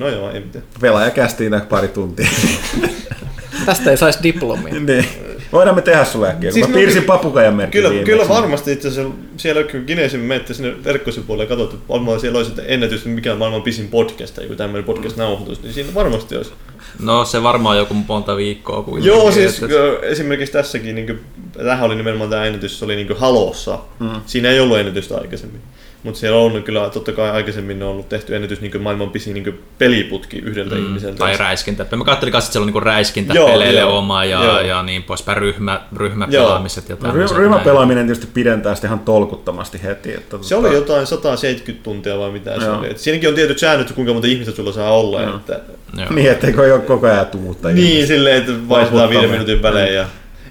no 0.00 0.08
joo, 0.08 0.30
en 0.30 0.42
tiedä. 0.42 0.66
Pelaaja 0.80 1.10
kästiin 1.10 1.60
pari 1.68 1.88
tuntia. 1.88 2.28
Tästä 3.66 3.90
ei 3.90 3.96
saisi 3.96 4.18
diplomia. 4.22 4.74
niin. 4.80 5.06
Voidaan 5.52 5.76
me 5.76 5.82
tehdä 5.82 6.04
sulle 6.04 6.28
äkkiä, 6.28 6.50
kun 6.50 6.52
Siis 6.54 6.66
mä 6.68 6.72
no 6.72 6.78
piirsin 6.78 7.02
papukajan 7.04 7.54
merkin 7.54 7.78
Kyllä, 7.78 7.90
viimeksi. 7.90 8.12
kyllä 8.12 8.28
varmasti 8.28 8.72
itse 8.72 8.88
asiassa 8.88 9.14
siellä 9.36 9.62
kun 9.62 9.84
Kinesin 9.84 10.20
menette 10.20 10.54
sinne 10.54 10.84
verkkosivuille 10.84 11.42
ja 11.42 11.48
katsotte, 11.48 11.74
että 11.76 11.88
varmaan 11.88 12.20
siellä 12.20 12.36
olisi 12.36 12.50
että 12.50 12.62
ennätys, 12.62 13.04
mikä 13.04 13.32
on 13.32 13.38
maailman 13.38 13.62
pisin 13.62 13.88
podcast 13.88 14.34
tai 14.34 14.44
joku 14.44 14.54
tämmöinen 14.56 14.84
podcast-nauhoitus, 14.84 15.62
niin 15.62 15.74
siinä 15.74 15.94
varmasti 15.94 16.36
olisi. 16.36 16.52
No 16.98 17.24
se 17.24 17.42
varmaan 17.42 17.78
joku 17.78 17.94
monta 17.94 18.36
viikkoa 18.36 18.82
kuitenkin. 18.82 19.08
Joo, 19.08 19.32
siis 19.32 19.62
että- 19.62 20.06
esimerkiksi 20.06 20.52
tässäkin, 20.52 20.94
niin 20.94 21.06
kuin, 21.06 21.20
tämähän 21.52 21.86
oli 21.86 21.94
nimenomaan 21.96 22.30
tämä 22.30 22.44
ennätys, 22.44 22.78
se 22.78 22.84
oli 22.84 22.96
niin 22.96 23.16
Halossa. 23.16 23.78
Mm. 24.00 24.10
Siinä 24.26 24.50
ei 24.50 24.60
ollut 24.60 24.78
ennätystä 24.78 25.16
aikaisemmin. 25.16 25.60
Mutta 26.04 26.20
siellä 26.20 26.38
on 26.38 26.62
kyllä, 26.62 26.90
totta 26.90 27.12
kai 27.12 27.30
aikaisemmin 27.30 27.82
on 27.82 27.88
ollut 27.88 28.08
tehty 28.08 28.36
ennätys 28.36 28.60
niin 28.60 28.82
maailman 28.82 29.10
pisin 29.10 29.34
niin 29.34 29.60
peliputki 29.78 30.38
yhdeltä 30.38 30.74
mm, 30.74 30.84
ihmiseltä. 30.86 31.18
Tai 31.18 31.36
räiskintä. 31.36 31.86
Mä 31.96 32.04
katselin 32.04 32.32
kanssa, 32.32 32.48
että 32.48 32.52
siellä 32.52 32.62
on 32.64 32.66
niinku 32.66 32.80
räiskintä 32.80 33.34
Joo, 33.34 33.48
peleille 33.48 33.80
joo, 33.80 33.98
oma 33.98 34.24
ja, 34.24 34.44
joo. 34.44 34.60
ja 34.60 34.82
niin 34.82 35.02
poispäin 35.02 35.38
ryhmä, 35.38 35.80
ryhmäpelaamiset 35.96 36.88
ja 36.88 36.94
No, 36.94 37.00
tämmöiset. 37.02 37.36
ry- 37.36 37.40
ryhmäpelaaminen 37.40 38.06
tietysti 38.06 38.28
pidentää 38.34 38.74
sitä 38.74 38.86
ihan 38.86 38.98
tolkuttomasti 38.98 39.82
heti. 39.82 40.14
Että 40.14 40.36
Se 40.40 40.56
oli 40.56 40.74
jotain 40.74 41.06
170 41.06 41.84
tuntia 41.84 42.18
vai 42.18 42.30
mitä 42.30 42.58
se 42.60 42.66
Joo. 42.66 42.78
oli. 42.78 42.90
Et 42.90 42.98
siinäkin 42.98 43.28
on 43.28 43.34
tietyt 43.34 43.58
säännöt, 43.58 43.92
kuinka 43.92 44.12
monta 44.12 44.28
ihmistä 44.28 44.52
sulla 44.54 44.72
saa 44.72 44.92
olla. 44.94 45.22
Joo. 45.22 45.36
Että, 45.36 45.60
Joo. 45.96 46.12
Niin, 46.12 46.30
etteikö 46.30 46.74
ole 46.74 46.80
koko 46.80 47.06
ajan 47.06 47.26
tuutta. 47.26 47.68
niin, 47.68 48.06
silleen, 48.06 48.36
että 48.36 48.52
vaihdetaan 48.68 49.10
viiden 49.10 49.30
minuutin 49.30 49.62
välein 49.62 49.94
ja 49.94 50.06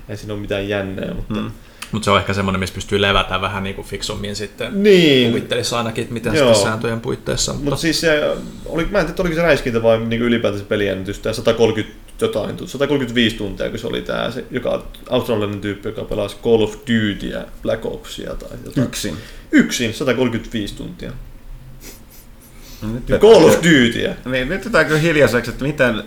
ei 0.10 0.18
siinä 0.18 0.34
ole 0.34 0.42
mitään 0.42 0.70
jännää. 0.70 1.14
Mutta... 1.14 1.34
Mm. 1.34 1.52
Mutta 1.94 2.06
se 2.06 2.12
on 2.12 2.20
ehkä 2.20 2.34
semmoinen, 2.34 2.60
missä 2.60 2.76
pystyy 2.76 3.02
levätä 3.02 3.42
vähän 3.42 3.64
niinku 3.64 3.84
fiksummin 3.84 4.36
sitten. 4.36 4.84
Niin, 4.84 5.30
Kuvittelisi 5.30 5.76
ainakin, 5.76 6.02
että 6.02 6.14
miten 6.14 6.34
Joo. 6.34 6.54
sääntöjen 6.54 7.02
puitteissa. 7.02 7.54
Mutta 7.54 7.64
Mutta 7.70 7.82
siis 7.82 8.02
se, 8.02 8.36
oli, 8.66 8.88
mä 8.92 9.00
en 9.00 9.06
tiedä, 9.06 9.22
oliko 9.22 9.36
se 9.36 9.42
räiskintä 9.42 9.84
vai 9.84 10.00
niin 10.00 10.22
ylipäätänsä 10.22 10.66
peliennätys, 10.66 11.20
tämä 11.20 11.34
130 11.34 12.04
jotain, 12.22 12.68
135 12.68 13.36
tuntia, 13.36 13.70
kun 13.70 13.80
se 13.80 13.88
oli 13.88 14.02
tämä, 14.02 14.32
se, 14.32 14.46
joka 14.52 14.86
australialainen 15.10 15.62
tyyppi, 15.62 15.90
joka 15.90 16.04
pelasi 16.04 16.36
Call 16.44 16.62
of 16.62 16.76
Dutyä, 16.76 17.46
Black 17.62 17.86
Opsia 17.86 18.36
tai 18.36 18.58
jotain. 18.66 18.88
Yksin. 18.88 19.18
Yksin 19.52 19.94
135 19.94 20.76
tuntia. 20.76 21.12
Nyt 22.94 23.22
Call 23.22 23.46
of 23.46 23.56
Dutyä. 23.56 24.16
Niin, 24.26 24.50
nyt 24.50 24.66
jotain 24.66 24.86
kyllä 24.86 25.00
hiljaiseksi, 25.00 25.52
että 25.52 25.66
miten... 25.66 26.04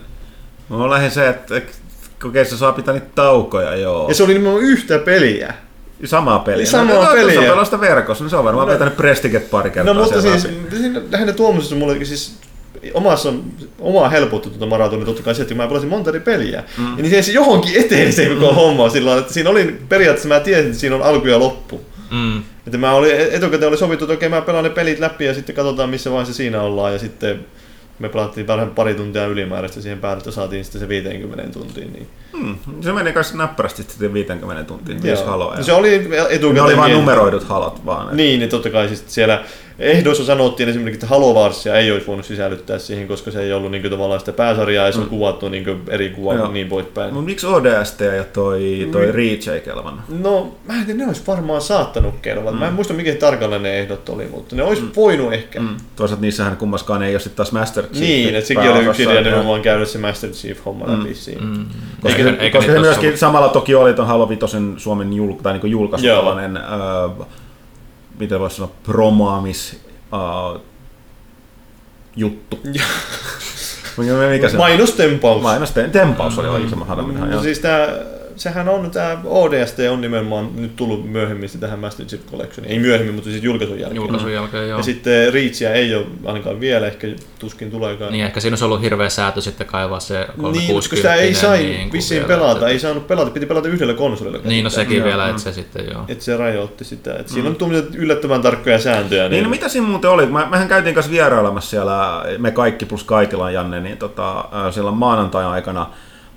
Mä 0.69 0.91
lähdin 0.91 1.11
se, 1.11 1.29
että 1.29 1.63
kokeessa 2.23 2.57
se 2.57 2.61
saa 2.61 2.73
pitää 2.73 2.95
niitä 2.95 3.11
taukoja, 3.15 3.77
joo. 3.77 4.09
Ja 4.09 4.15
se 4.15 4.23
oli 4.23 4.33
nimenomaan 4.35 4.65
yhtä 4.65 4.99
peliä. 4.99 5.55
Samaa 6.05 6.39
peliä. 6.39 6.67
Samaa 6.67 7.05
no, 7.05 7.13
peliä. 7.13 7.41
On 7.41 7.47
pelasta 7.47 7.81
verkossa, 7.81 8.25
niin 8.25 8.31
se 8.31 8.37
on 8.37 8.45
varmaan 8.45 8.67
No. 8.67 8.73
no. 8.73 8.79
vetänyt 8.79 8.97
Prestiget 8.97 9.51
pari 9.51 9.71
kertaa 9.71 9.95
No 9.95 10.01
mutta 10.01 10.23
siis, 10.23 10.49
siinä 10.79 11.01
lähinnä 11.13 11.33
tuomisessa 11.33 11.77
mulle 11.77 12.05
siis 12.05 12.37
omassa, 12.95 13.33
omaa 13.81 14.09
helpotti 14.09 14.51
tuota 14.51 14.67
maratonia 14.67 15.07
totta 15.07 15.23
kai 15.23 15.35
se, 15.35 15.43
että 15.43 15.55
kun 15.55 15.63
mä 15.63 15.69
pelasin 15.69 15.89
monta 15.89 16.11
eri 16.11 16.21
peliä, 16.21 16.65
mm. 16.79 17.03
niin 17.03 17.25
se 17.25 17.33
johonkin 17.33 17.81
eteen 17.81 18.13
se 18.13 18.27
koko 18.27 18.51
mm. 18.51 18.55
homma 18.55 18.89
sillä 18.89 19.09
lailla, 19.09 19.21
että 19.21 19.35
siinä 19.35 19.51
oli 19.51 19.79
periaatteessa 19.89 20.29
mä 20.29 20.41
tiesin, 20.41 20.67
että 20.67 20.79
siinä 20.79 20.97
on 20.97 21.03
alku 21.03 21.27
ja 21.27 21.39
loppu. 21.39 21.81
Mm. 22.11 22.43
Että 22.67 22.79
mä 22.79 22.93
olin, 22.93 23.13
etukäteen 23.31 23.69
oli 23.69 23.77
sovittu, 23.77 24.05
että 24.05 24.15
okei 24.15 24.29
mä 24.29 24.41
pelaan 24.41 24.65
ne 24.65 24.71
pelit 24.71 24.99
läpi 24.99 25.25
ja 25.25 25.35
sitten 25.35 25.57
katsotaan 25.57 25.91
missä 25.91 26.11
vaiheessa 26.11 26.35
siinä 26.35 26.63
ollaan 26.63 26.93
ja 26.93 26.99
sitten 26.99 27.47
me 27.99 28.09
pelattiin 28.09 28.47
vähän 28.47 28.71
pari 28.71 28.95
tuntia 28.95 29.27
ylimääräistä 29.27 29.81
siihen 29.81 29.99
päälle, 29.99 30.19
että 30.19 30.31
saatiin 30.31 30.65
sitten 30.65 30.81
se 30.81 30.89
50 30.89 31.53
tuntiin. 31.53 31.93
Niin. 31.93 32.09
Hmm. 32.41 32.57
Se 32.81 32.93
meni 32.93 33.13
kanssa 33.13 33.37
näppärästi 33.37 33.83
sitten 33.83 34.13
50 34.13 34.65
tuntia, 34.65 34.97
viisi 35.03 35.25
haloa. 35.25 35.63
Se 35.63 35.73
oli 35.73 35.95
etukäteen 35.95 36.55
ne 36.55 36.61
oli 36.63 36.77
vain 36.77 36.93
numeroidut 36.93 37.45
halot 37.45 37.87
vaan. 37.87 38.03
että- 38.03 38.17
Niin, 38.17 38.39
niin 38.41 38.51
totta 38.51 38.71
kai 38.71 38.89
siis 38.89 39.05
siellä 39.07 39.45
ehdoissa 39.79 40.25
sanottiin 40.25 40.69
esimerkiksi, 40.69 40.97
että 40.97 41.07
Halo 41.07 41.35
Warsia 41.35 41.75
ei 41.75 41.91
olisi 41.93 42.07
voinut 42.07 42.27
sisällyttää 42.27 42.79
siihen, 42.79 43.09
koska 43.09 43.31
se 43.31 43.43
ei 43.43 43.53
ollut 43.53 43.71
niin 43.71 43.83
kuin, 43.83 43.91
tavallaan 43.91 44.21
sitä 44.21 44.33
pääsarjaa 44.33 44.87
ja 44.87 44.93
se 44.93 45.01
on 45.01 45.07
kuvattu 45.09 45.49
niin 45.49 45.65
kuin, 45.65 45.81
eri 45.89 46.11
kuvat 46.11 46.37
Joo. 46.37 46.47
ja 46.47 46.53
niin 46.53 46.69
poispäin. 46.69 47.15
Mut 47.15 47.25
miksi 47.25 47.47
ODST 47.47 48.01
ja 48.01 48.25
toi, 48.25 48.89
toi 48.93 49.13
Reach 49.13 49.49
ei 49.49 49.61
kelvannut? 49.61 50.01
No, 50.09 50.55
mä 50.69 50.75
en 50.75 50.87
tiedä, 50.87 50.99
ne 50.99 51.07
olisi 51.07 51.23
varmaan 51.27 51.61
saattanut 51.61 52.15
kelvata. 52.23 52.53
Mm. 52.53 52.59
Mä 52.59 52.67
en 52.69 52.73
muista, 52.75 52.95
mikä 52.95 53.15
tarkalleen 53.15 53.63
ne 53.63 53.79
ehdot 53.79 54.09
oli, 54.09 54.27
mutta 54.31 54.57
ne 54.57 54.63
olisi 54.63 54.83
mm. 54.83 54.91
voinut 54.97 55.33
ehkä. 55.33 55.61
Mm. 55.61 55.77
Toisaalta 55.97 56.23
niissähän 56.23 56.57
kummaskaan 56.57 57.03
ei 57.03 57.15
ole 57.15 57.21
sitten 57.21 57.37
taas 57.37 57.53
Master 57.53 57.85
Chief. 57.85 58.01
Niin, 58.01 58.35
että 58.35 58.49
sekin 58.49 58.71
oli 58.71 58.85
yksi 58.85 59.03
idea 59.03 59.21
nimenomaan 59.23 59.63
käydä 59.63 59.85
se 59.85 59.99
Master 59.99 60.31
Chief-homma 60.31 60.85
läpi 60.99 61.15
siinä. 61.15 61.41
Mm. 61.47 61.65
Koska, 62.01 62.19
Eikä- 62.19 62.26
eikä, 62.31 62.43
eikä 62.43 62.59
koska 62.59 62.73
niitä 62.73 62.83
se 62.83 62.87
myöskin 62.89 63.19
samalla 63.19 63.49
toki 63.49 63.75
oli 63.75 63.95
ton 63.95 64.07
Halo 64.07 64.29
Vitosen 64.29 64.75
Suomen 64.77 65.13
jul, 65.13 65.33
tai 65.33 65.59
niin 65.59 65.71
julkaisutalainen, 65.71 66.57
öö, 66.57 67.27
miten 68.19 68.41
voisi 68.41 68.57
sanoa, 68.57 68.71
promoamis 68.83 69.81
öö, 70.13 70.61
juttu. 72.17 72.61
Mikä- 74.33 74.49
se? 74.49 74.57
Mainostempaus. 74.57 75.43
Mainos, 75.43 75.71
te- 75.71 75.89
tempaus 75.89 76.39
oli 76.39 76.49
oikein 76.49 76.71
sama 76.71 76.95
No, 76.95 77.27
no, 77.27 77.43
siis 77.43 77.59
tää, 77.59 77.89
sehän 78.37 78.69
on, 78.69 78.91
tämä 78.91 79.19
ODST 79.25 79.79
on 79.91 80.01
nimenomaan 80.01 80.49
nyt 80.57 80.77
tullut 80.77 81.11
myöhemmin 81.11 81.51
tähän 81.61 81.79
Master 81.79 82.07
Chief 82.07 82.23
Collectioniin. 82.31 82.73
Ei 82.73 82.79
myöhemmin, 82.79 83.15
mutta 83.15 83.31
siis 83.31 83.43
julkaisun 83.43 83.79
jälkeen. 83.81 83.97
Julkaisun 83.97 84.33
jälkeen, 84.33 84.69
joo. 84.69 84.79
Ja 84.79 84.83
sitten 84.83 85.33
Reachia 85.33 85.73
ei 85.73 85.95
ole 85.95 86.07
ainakaan 86.25 86.61
vielä, 86.61 86.87
ehkä 86.87 87.09
tuskin 87.39 87.71
tuleekaan. 87.71 88.13
Niin, 88.13 88.25
ehkä 88.25 88.41
siinä 88.41 88.53
olisi 88.53 88.65
ollut 88.65 88.83
hirveä 88.83 89.09
säätö 89.09 89.41
sitten 89.41 89.67
kaivaa 89.67 90.01
se 90.01 90.15
360. 90.15 90.59
Niin, 90.61 90.75
koska 90.75 90.97
sitä 90.97 91.15
ei 91.15 91.35
sai 91.35 91.59
niin 91.59 91.93
vissiin 91.93 92.19
vielä, 92.19 92.29
pelata, 92.29 92.53
että- 92.53 92.69
ei 92.69 92.79
saanut 92.79 93.07
pelata, 93.09 93.31
piti 93.31 93.47
pelata 93.47 93.69
yhdellä 93.69 93.95
konsolilla. 93.95 94.39
Niin, 94.45 94.65
no 94.65 94.71
sekin 94.71 94.97
Joo, 94.99 95.07
vielä, 95.07 95.25
mm. 95.25 95.31
että 95.31 95.43
se 95.43 95.53
sitten 95.53 95.87
joo. 95.93 96.05
Että 96.09 96.25
se 96.25 96.37
rajoitti 96.37 96.85
sitä. 96.85 97.17
Et 97.17 97.29
siinä 97.29 97.49
on 97.49 97.57
tuommoiset 97.57 97.95
yllättävän 97.95 98.43
tarkkoja 98.43 98.79
sääntöjä. 98.79 99.29
Niin, 99.29 99.45
no 99.45 99.51
mitä 99.51 99.69
siinä 99.69 99.87
muuten 99.87 100.11
oli? 100.11 100.27
Mä, 100.27 100.49
mehän 100.51 100.69
käytiin 100.69 100.95
kanssa 100.95 101.13
vierailemassa 101.13 101.71
siellä, 101.71 102.25
me 102.39 102.51
kaikki 102.51 102.87
plus 102.87 103.05
kaikilla 103.05 103.51
Janne, 103.51 103.81
niin 103.81 103.97
tota, 103.99 104.45
siellä 104.71 104.91
maanantain 104.91 105.47
aikana. 105.47 105.87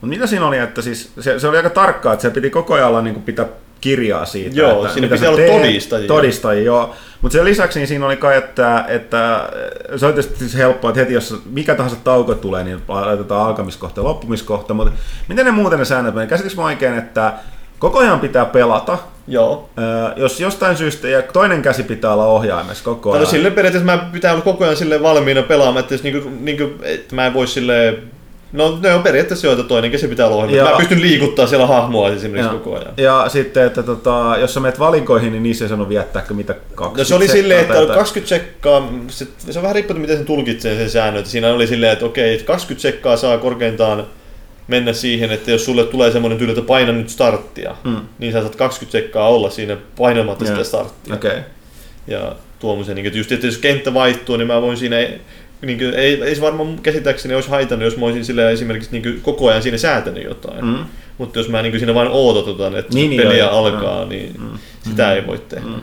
Mutta 0.02 0.08
mitä 0.16 0.28
siinä 0.28 0.48
oli, 0.48 0.58
että 0.58 0.82
siis 0.82 1.12
se, 1.20 1.40
se 1.40 1.48
oli 1.48 1.58
aika 1.58 1.70
tarkkaa, 1.70 2.14
että 2.14 2.22
se 2.22 2.30
piti 2.30 2.50
koko 2.50 2.74
ajan 2.74 2.88
olla, 2.88 3.02
niin 3.02 3.14
kuin 3.14 3.24
pitää 3.24 3.46
kirjaa 3.82 4.26
siitä. 4.26 4.56
Joo, 4.56 4.82
että 4.82 4.94
siinä 4.94 5.08
piti 5.08 5.20
sä 5.20 5.30
olla 5.30 5.38
teet. 5.38 5.52
todistajia. 5.52 6.08
Todistajia, 6.08 6.64
joo. 6.64 6.96
Mutta 7.22 7.34
sen 7.34 7.46
lisäksi 7.46 7.80
niin 7.80 7.88
siinä 7.88 8.06
oli 8.06 8.18
kai, 8.18 8.38
että, 8.38 8.86
että 8.88 9.50
se 9.96 10.06
on 10.06 10.14
tietysti 10.14 10.40
siis 10.40 10.58
helppoa, 10.58 10.90
että 10.90 11.00
heti 11.00 11.14
jos 11.14 11.42
mikä 11.52 11.76
tahansa 11.76 11.98
tauko 12.04 12.36
tulee, 12.36 12.64
niin 12.64 12.82
laitetaan 12.88 13.48
alkamiskohta 13.48 14.00
ja 14.00 14.04
loppumiskohta. 14.04 14.74
Mutta 14.74 14.94
miten 15.28 15.46
ne 15.46 15.52
muuten 15.52 15.80
ne 15.80 15.86
säännöt 15.86 16.14
menee? 16.14 16.28
Käsitikö 16.28 16.56
mä 16.56 16.66
oikein, 16.66 16.98
että 16.98 17.34
koko 17.80 18.00
ajan 18.00 18.20
pitää 18.20 18.46
pelata, 18.46 18.98
Joo. 19.30 19.70
Öö, 19.80 20.14
jos 20.16 20.40
jostain 20.40 20.78
syystä, 20.78 21.08
ja 21.08 21.22
toinen 21.22 21.62
käsi 21.62 21.84
pitää 21.84 22.14
olla 22.14 22.26
ohjaimessa 22.26 22.84
koko 22.84 23.12
ajan. 23.12 23.20
Kato, 23.20 23.32
sille 23.32 23.52
periaatteessa 23.52 23.98
mä 23.98 24.10
pitää 24.12 24.34
olla 24.34 24.44
koko 24.44 24.64
ajan 24.64 24.76
sille 24.76 25.02
valmiina 25.02 25.44
pelaamaan, 25.44 25.80
että, 25.80 25.94
jos 25.94 26.04
niinku, 26.04 26.30
niinku, 26.40 26.72
että 26.82 27.16
mä 27.16 27.26
en 27.26 27.34
voi 27.34 27.48
sille 27.48 27.98
No 28.52 28.80
ne 28.82 28.94
on 28.94 29.04
periaatteessa 29.04 29.48
jo, 29.48 29.54
että 29.54 29.64
toinen 29.64 29.92
käsi 29.92 30.08
pitää 30.08 30.28
olla 30.28 30.36
ohjelma. 30.44 30.58
Ja- 30.70 30.72
Mä 30.72 30.78
pystyn 30.78 31.02
liikuttaa 31.02 31.48
siellä 31.48 31.68
hahmoa 31.68 32.10
esimerkiksi 32.10 32.54
ja, 32.56 32.60
koko 32.60 32.76
ajan. 32.76 32.94
ja 32.98 33.26
sitten, 33.28 33.64
että 33.66 33.84
tota, 33.84 34.36
jos 34.40 34.54
sä 34.54 34.60
menet 34.60 34.80
valinkoihin, 34.80 35.32
niin 35.32 35.44
niissä 35.44 35.66
ei 35.66 35.70
sano 35.70 35.90
viettääkö 35.90 36.34
mitä 36.34 36.54
20 36.76 37.00
No 37.02 37.06
se 37.06 37.16
oli 37.16 37.28
silleen, 37.28 37.60
että 37.62 37.74
tai 37.74 37.78
on 37.78 37.84
jotain. 37.84 38.00
20 38.00 38.30
sekkaa, 38.30 38.90
se, 39.08 39.28
se 39.50 39.60
on 39.60 39.64
vähän 39.64 39.76
riippuu, 39.76 39.98
miten 39.98 40.18
sen 40.18 40.26
tulkitsee 40.26 40.78
sen 40.78 40.90
säännön. 40.90 41.20
Että 41.20 41.32
Siinä 41.32 41.54
oli 41.54 41.68
silleen, 41.68 41.94
että 41.94 42.06
okei, 42.06 42.40
20 42.40 42.82
sekkaa 42.82 43.18
saa 43.18 43.38
korkeintaan 43.38 44.04
mennä 44.68 44.94
siihen, 44.94 45.32
että 45.32 45.52
jos 45.52 45.66
sulle 45.66 45.84
tulee 45.84 46.12
semmoinen 46.12 46.38
tyyli, 46.38 46.52
että 46.52 46.62
paina 46.66 46.92
nyt 46.92 47.10
starttia, 47.10 47.76
Mm. 47.84 47.96
niin 48.20 48.34
sä 48.34 48.42
saat 48.42 48.56
20 48.56 48.92
sekkaa 48.92 49.30
olla 49.30 49.50
siinä 49.50 49.78
painamatta 49.98 50.46
sitä 50.46 50.58
Joo. 50.58 50.64
starttia. 50.64 51.14
Okei. 51.16 51.32
Okay. 51.32 51.42
Ja 52.08 52.36
tuommoisen, 52.60 52.96
niin, 52.96 53.06
että 53.06 53.18
just, 53.20 53.32
että 53.32 53.46
jos 53.48 53.58
kenttä 53.58 53.94
vaihtuu, 53.94 54.38
niin 54.38 54.48
mä 54.48 54.62
voin 54.62 54.78
siinä, 54.78 54.96
niin 55.62 55.78
kuin, 55.78 55.94
ei, 55.94 56.24
ei 56.24 56.36
se 56.36 56.42
varmaan 56.42 56.80
käsittääkseni 56.84 57.36
olisi 57.36 57.50
haitannut, 57.50 57.86
jos 57.86 57.98
mä 57.98 58.06
olisin 58.06 58.26
sille 58.26 58.52
esimerkiksi 58.52 58.92
niin 58.92 59.04
kuin, 59.04 59.22
koko 59.22 59.50
ajan 59.50 59.64
siinä 59.64 59.78
säätänyt 59.78 60.24
jotain. 60.24 60.66
Mm. 60.66 60.86
Mutta 61.18 61.40
jos 61.40 61.50
mä 61.50 61.62
niin 61.62 61.72
kuin, 61.72 61.80
siinä 61.80 61.94
vain 61.94 62.08
oototan, 62.12 62.76
että 62.76 62.94
Niin, 62.94 63.10
niin, 63.10 63.18
niin, 63.18 63.28
peliä 63.28 63.44
joo, 63.44 63.52
joo. 63.52 63.66
alkaa, 63.66 64.06
niin 64.06 64.42
sitä 64.90 65.14
ei 65.14 65.28
voi 65.28 65.38
tehdä. 65.40 65.66
Mm. 65.68 65.82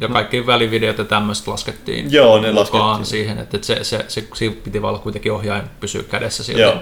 Ja 0.00 0.08
kaikki 0.08 0.46
välivideot 0.46 0.98
ja 0.98 1.04
tämmöiset 1.04 1.46
laskettiin 1.46 2.12
Joo, 2.12 2.40
ne 2.40 2.52
mukaan 2.52 2.82
laskettiin. 2.88 3.06
siihen, 3.06 3.38
että 3.38 3.58
se, 3.62 3.84
se, 3.84 4.04
se, 4.08 4.24
siinä 4.34 4.54
piti 4.64 4.82
vaan 4.82 5.00
kuitenkin 5.00 5.32
ohjaajan 5.32 5.70
pysyä 5.80 6.02
kädessä 6.02 6.44
silti. 6.44 6.60
Joo. 6.60 6.74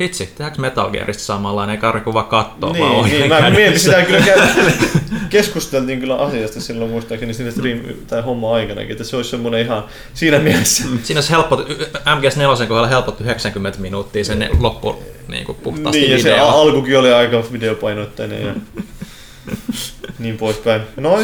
Hitsi, 0.00 0.26
tehdäänkö 0.26 0.60
Metal 0.60 0.90
Gearista 0.90 1.22
samanlainen, 1.22 1.74
ei 1.74 1.80
karri 1.80 2.00
vaan 2.06 2.24
katsoa, 2.26 2.74
vaan 2.78 3.04
Niin, 3.04 3.18
niin, 3.20 3.28
mä 3.28 3.50
mietin 3.50 3.80
sitä 3.80 4.02
kyllä 4.02 4.20
keskusteltiin 5.30 6.00
kyllä 6.00 6.16
asiasta 6.16 6.60
silloin 6.60 6.90
muistaakseni 6.90 7.34
siinä 7.34 7.50
stream 7.50 7.80
tai 8.06 8.22
homma 8.22 8.54
aikanakin, 8.54 8.92
että 8.92 9.04
se 9.04 9.16
olisi 9.16 9.30
semmoinen 9.30 9.60
ihan 9.60 9.84
siinä 10.14 10.38
mielessä. 10.38 10.84
Siinä 11.02 11.18
olisi 11.18 11.30
helpot, 11.30 11.68
MGS4 11.90 12.66
kohdalla 12.66 12.88
helpottu 12.88 13.24
90 13.24 13.80
minuuttia 13.80 14.24
sen 14.24 14.48
loppu 14.58 15.02
niin 15.28 15.44
kuin 15.44 15.58
puhtaasti 15.62 16.00
Niin, 16.00 16.12
ja 16.12 16.18
se 16.18 16.38
alkukin 16.38 16.98
oli 16.98 17.12
aika 17.12 17.44
videopainotteinen 17.52 18.46
ja 18.46 18.54
niin 20.18 20.36
poispäin. 20.36 20.82
No 20.96 21.18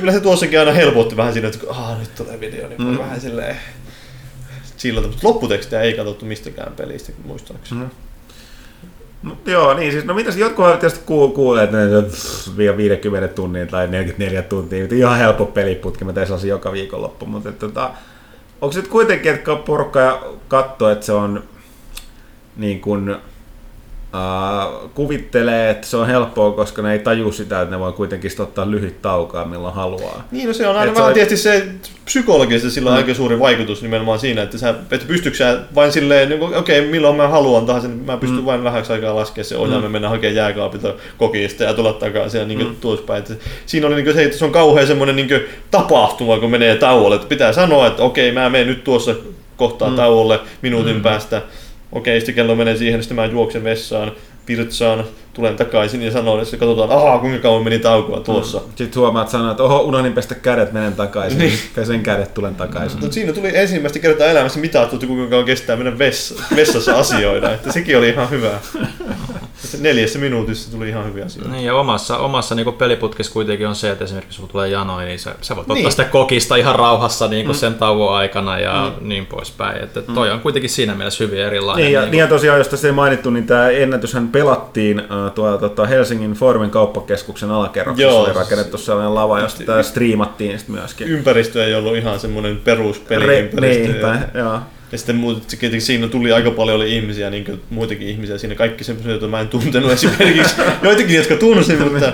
kyllä 0.00 0.12
se 0.12 0.20
tuossakin 0.20 0.58
aina 0.58 0.72
helpotti 0.72 1.16
vähän 1.16 1.32
siinä, 1.32 1.48
että 1.48 1.58
aah, 1.70 1.98
nyt 1.98 2.14
tulee 2.14 2.40
video, 2.40 2.68
niin 2.68 2.86
voi 2.86 2.98
vähän 2.98 3.20
silleen 3.20 3.56
chillata. 4.78 5.08
Mutta 5.08 5.28
lopputekstiä 5.28 5.80
ei 5.80 5.94
katsottu 5.94 6.24
mistäkään 6.24 6.72
pelistä, 6.72 7.12
muistaakseni. 7.24 7.80
Mm. 7.80 7.90
Mut 9.22 9.46
joo, 9.46 9.74
niin 9.74 9.92
siis, 9.92 10.04
no 10.04 10.14
mitäs 10.14 10.36
jotkut 10.36 10.80
tietysti 10.80 11.04
kuul, 11.06 11.28
kuulee, 11.28 11.64
että 11.64 11.76
ne 11.76 12.02
pff, 12.02 12.56
vielä 12.56 12.76
50 12.76 13.28
tunnin 13.28 13.68
tai 13.68 13.88
44 13.88 14.42
tuntia, 14.42 14.80
mutta 14.80 14.94
ihan 14.94 15.18
helppo 15.18 15.46
peliputki, 15.46 16.04
mä 16.04 16.12
teen 16.12 16.26
sellaisen 16.26 16.48
joka 16.48 16.72
viikonloppu, 16.72 17.26
mutta 17.26 17.48
että, 17.48 17.66
tota, 17.66 17.90
onko 18.60 18.76
nyt 18.76 18.88
kuitenkin, 18.88 19.34
että 19.34 19.56
porukka 19.56 20.24
katsoo, 20.48 20.90
että 20.90 21.06
se 21.06 21.12
on 21.12 21.44
niin 22.56 22.80
kuin, 22.80 23.16
Uh, 24.14 24.90
kuvittelee, 24.94 25.70
että 25.70 25.86
se 25.86 25.96
on 25.96 26.06
helppoa, 26.06 26.50
koska 26.52 26.82
ne 26.82 26.92
ei 26.92 26.98
taju 26.98 27.32
sitä, 27.32 27.60
että 27.62 27.74
ne 27.74 27.80
voi 27.80 27.92
kuitenkin 27.92 28.30
ottaa 28.38 28.70
lyhyt 28.70 29.02
taukoa 29.02 29.44
milloin 29.44 29.74
haluaa. 29.74 30.28
Niin, 30.30 30.46
no 30.48 30.52
se 30.54 30.68
on 30.68 30.76
aina 30.76 30.92
Et 30.92 30.98
vähän 30.98 31.14
tietysti 31.14 31.36
se 31.42 31.66
psykologisesti 32.04 32.70
sillä 32.70 32.90
on 32.90 32.96
Mm. 32.96 33.02
aika 33.02 33.14
suuri 33.14 33.38
vaikutus 33.38 33.82
nimenomaan 33.82 34.18
siinä, 34.18 34.42
että 34.42 34.58
sä, 34.58 34.68
että 34.90 35.06
pystytkö 35.06 35.38
sä 35.38 35.58
vain 35.74 35.92
silleen, 35.92 36.28
niin 36.28 36.42
okei, 36.42 36.78
okay, 36.78 36.90
milloin 36.90 37.16
mä 37.16 37.28
haluan 37.28 37.66
tahansa, 37.66 37.88
niin 37.88 38.04
mä 38.06 38.16
pystyn 38.16 38.38
Mm. 38.38 38.44
vain 38.46 38.64
vähäksi 38.64 38.92
aikaa 38.92 39.16
laskemaan 39.16 39.44
se 39.44 39.56
ohjaamme, 39.56 39.88
Mm. 39.88 39.92
mennä 39.92 40.08
hakemaan 40.08 40.36
jääkaapilta 40.36 40.94
kokista 41.18 41.64
ja 41.64 41.74
tulla 41.74 41.92
takaisin 41.92 42.38
ja 42.40 42.46
niin 42.46 42.58
Mm. 42.60 42.66
mm. 42.66 42.76
tuospäin. 42.80 43.18
Että 43.18 43.34
siinä 43.66 43.86
oli 43.86 44.02
niin 44.02 44.14
se, 44.14 44.22
että 44.22 44.38
se 44.38 44.44
on 44.44 44.52
kauhean 44.52 44.86
semmoinen 44.86 45.16
niin 45.16 45.28
tapahtuma, 45.70 46.38
kun 46.38 46.50
menee 46.50 46.76
tauolle, 46.76 47.14
että 47.16 47.28
pitää 47.28 47.52
sanoa, 47.52 47.86
että 47.86 48.02
okei, 48.02 48.30
okay, 48.30 48.42
mä 48.42 48.50
menen 48.50 48.66
nyt 48.66 48.84
tuossa 48.84 49.14
kohtaa 49.56 49.90
mm. 49.90 49.96
tauolle 49.96 50.40
minuutin 50.62 50.96
mm. 50.96 51.02
päästä. 51.02 51.42
Okei, 51.92 52.20
sitten 52.20 52.34
kello 52.34 52.54
menee 52.54 52.76
siihen, 52.76 53.02
sitten 53.02 53.16
mä 53.16 53.26
juoksen 53.26 53.64
vessaan, 53.64 54.12
virtsaan, 54.48 55.04
tulen 55.32 55.56
takaisin 55.56 56.02
ja 56.02 56.10
sanon, 56.10 56.42
että 56.42 56.56
katsotaan, 56.56 56.90
ahaa, 56.90 57.18
kuinka 57.18 57.38
kauan 57.38 57.64
meni 57.64 57.78
taukoa 57.78 58.20
tuossa. 58.20 58.58
Mm. 58.58 58.64
Sitten 58.76 59.00
huomaat 59.00 59.28
sanoa, 59.28 59.50
että 59.50 59.62
oho, 59.62 59.80
unohdin 59.80 60.12
pestä 60.12 60.34
kädet, 60.34 60.72
menen 60.72 60.92
takaisin. 60.92 61.38
Niin. 61.38 61.58
Pesen 61.74 62.02
kädet, 62.02 62.34
tulen 62.34 62.54
takaisin. 62.54 63.00
Mutta 63.00 63.14
siinä 63.14 63.32
tuli 63.32 63.50
ensimmäistä 63.54 63.98
kertaa 63.98 64.26
elämässä 64.26 64.60
mitattu, 64.60 65.06
kuinka 65.06 65.30
kauan 65.30 65.44
kestää 65.44 65.76
mennä 65.76 65.98
vessa, 65.98 66.34
vessassa 66.56 66.98
asioida. 66.98 67.54
Että 67.54 67.72
sekin 67.72 67.98
oli 67.98 68.08
ihan 68.08 68.30
hyvä. 68.30 68.50
Neljässä, 69.80 70.18
minuutissa 70.18 70.70
tuli 70.70 70.88
ihan 70.88 71.04
hyviä 71.04 71.24
asioita. 71.24 71.52
Niin, 71.52 71.64
ja 71.64 71.74
omassa, 71.74 72.18
omassa 72.18 72.54
niin 72.54 72.72
peliputkessa 72.72 73.32
kuitenkin 73.32 73.68
on 73.68 73.74
se, 73.74 73.90
että 73.90 74.04
esimerkiksi 74.04 74.36
sulla 74.36 74.48
tulee 74.52 74.68
jano, 74.68 74.98
niin 74.98 75.18
sä, 75.18 75.34
sä 75.40 75.56
voit 75.56 75.68
Niin. 75.68 75.76
ottaa 75.76 75.90
sitä 75.90 76.04
kokista 76.04 76.56
ihan 76.56 76.74
rauhassa 76.74 77.28
niin 77.28 77.46
kuin 77.46 77.56
sen 77.56 77.74
tauon 77.74 78.16
aikana 78.16 78.58
ja 78.58 78.92
mm. 79.00 79.08
niin 79.08 79.26
poispäin. 79.26 79.84
Että 79.84 80.02
toi 80.02 80.30
on 80.30 80.40
kuitenkin 80.40 80.70
siinä 80.70 80.94
mielessä 80.94 81.24
hyvin 81.24 81.40
erilainen. 81.40 81.84
Niin 81.84 81.92
ja, 81.92 82.00
niin 82.00 82.10
niin 82.10 82.20
ja 82.20 82.26
tosiaan, 82.26 82.58
jos 82.58 82.68
tässä 82.68 82.88
ei 82.88 82.92
mainittu, 82.92 83.30
niin 83.30 83.46
tämä 83.46 83.70
ennätyshän 83.70 84.28
pelattiin 84.28 84.98
äh, 84.98 85.32
tuolla 85.34 85.58
tota 85.58 85.86
Helsingin 85.86 86.32
Foorumin 86.32 86.70
kauppakeskuksen 86.70 87.50
alakerroksessa. 87.50 88.12
Joo. 88.12 88.24
Oli 88.24 88.32
rakennettu 88.32 88.78
sellainen 88.78 89.14
lava, 89.14 89.40
josta 89.40 89.64
tämä 89.64 89.82
striimattiin 89.82 90.58
sit 90.58 90.68
myöskin. 90.68 91.08
Ympäristö 91.08 91.66
ei 91.66 91.74
ollut 91.74 91.96
ihan 91.96 92.20
semmoinen 92.20 92.56
peruspeliympäristö. 92.56 93.82
niinpä, 93.92 94.18
joo. 94.34 94.58
Ja 94.92 94.98
sitten 94.98 95.16
muut, 95.16 95.50
se 95.50 95.56
tietenkin 95.56 95.86
siinä 95.86 96.08
tuli 96.08 96.32
aika 96.32 96.50
paljon 96.50 96.76
oli 96.76 96.96
ihmisiä, 96.96 97.30
niin 97.30 97.44
kuin 97.44 97.62
muitakin 97.70 98.08
ihmisiä 98.08 98.38
siinä, 98.38 98.54
kaikki 98.54 98.84
semmoisia, 98.84 99.12
joita 99.12 99.28
mä 99.28 99.40
en 99.40 99.48
tuntenut 99.48 99.92
esimerkiksi, 100.02 100.54
joitakin, 100.82 101.16
jotka 101.16 101.36
tunsin, 101.36 101.82
mutta 101.82 102.12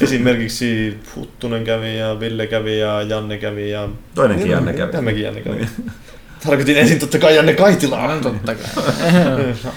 esimerkiksi 0.00 0.96
Huttunen 1.16 1.64
kävi 1.64 1.98
ja 1.98 2.20
Ville 2.20 2.46
kävi 2.46 2.78
ja 2.78 3.02
Janne 3.02 3.38
kävi 3.38 3.70
ja... 3.70 3.88
Toinenkin 4.14 4.50
Janne 4.50 4.72
kävi. 4.72 4.92
Tämäkin 4.92 5.22
Janne 5.22 5.40
kävi. 5.40 5.66
Tarkoitin 6.46 6.76
ensin 6.76 6.98
totta 6.98 7.18
kai 7.18 7.36
Janne 7.36 7.54
Kaitilaa. 7.54 8.14
No, 8.14 8.20
totta 8.20 8.54
kai. 8.54 8.84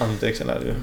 Anteeksi, 0.00 0.44
älä 0.44 0.56
lyö. 0.64 0.74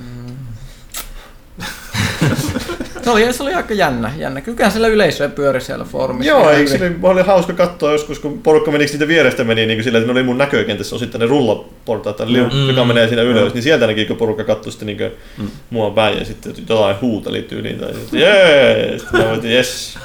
Se 3.04 3.10
oli, 3.10 3.34
se 3.34 3.44
oli 3.44 3.54
aika 3.54 3.74
jännä. 3.74 4.12
jännä. 4.18 4.42
Kyllähän 4.42 4.72
siellä 4.72 4.88
yleisöä 4.88 5.30
pyöri 5.30 5.62
siellä 5.62 5.86
foorumissa. 5.86 6.30
Joo, 6.30 6.50
eikö 6.50 6.72
se 6.72 6.86
oli, 6.86 6.96
oli 7.04 7.22
hauska 7.22 7.54
katsoa 7.54 7.92
joskus, 7.92 8.20
kun 8.20 8.42
porukka 8.42 8.72
meni 8.72 8.86
niitä 8.86 9.08
vierestä 9.08 9.44
meni 9.44 9.66
niin 9.66 9.78
kuin 9.78 9.84
sillä, 9.84 9.98
että 9.98 10.08
ne 10.08 10.12
oli 10.12 10.24
mun 10.24 10.38
näkökentässä 10.38 10.96
osittain 10.96 11.20
ne 11.20 11.26
rullaportaat, 11.26 12.20
mm. 12.20 12.68
joka 12.68 12.86
menee 12.86 13.08
siinä 13.08 13.22
ylös, 13.22 13.54
niin 13.54 13.64
sieltä 13.64 13.88
näki, 13.88 14.06
kun 14.06 14.18
porukka 14.18 14.44
katsoi 14.44 14.72
sitten 14.72 14.86
niin 14.86 15.12
mm. 15.38 15.48
mua 15.70 15.92
päin 15.92 16.20
ja 16.20 16.26
sitten 16.26 16.54
jotain 16.70 16.96
huuteli 17.02 17.42
tyyliin 17.42 17.80
tai 17.80 17.94
sitten 17.94 18.20
jee, 18.20 19.00
sitten 19.00 19.20
mä 19.20 19.30
voitin 19.30 19.52
jes, 19.52 19.98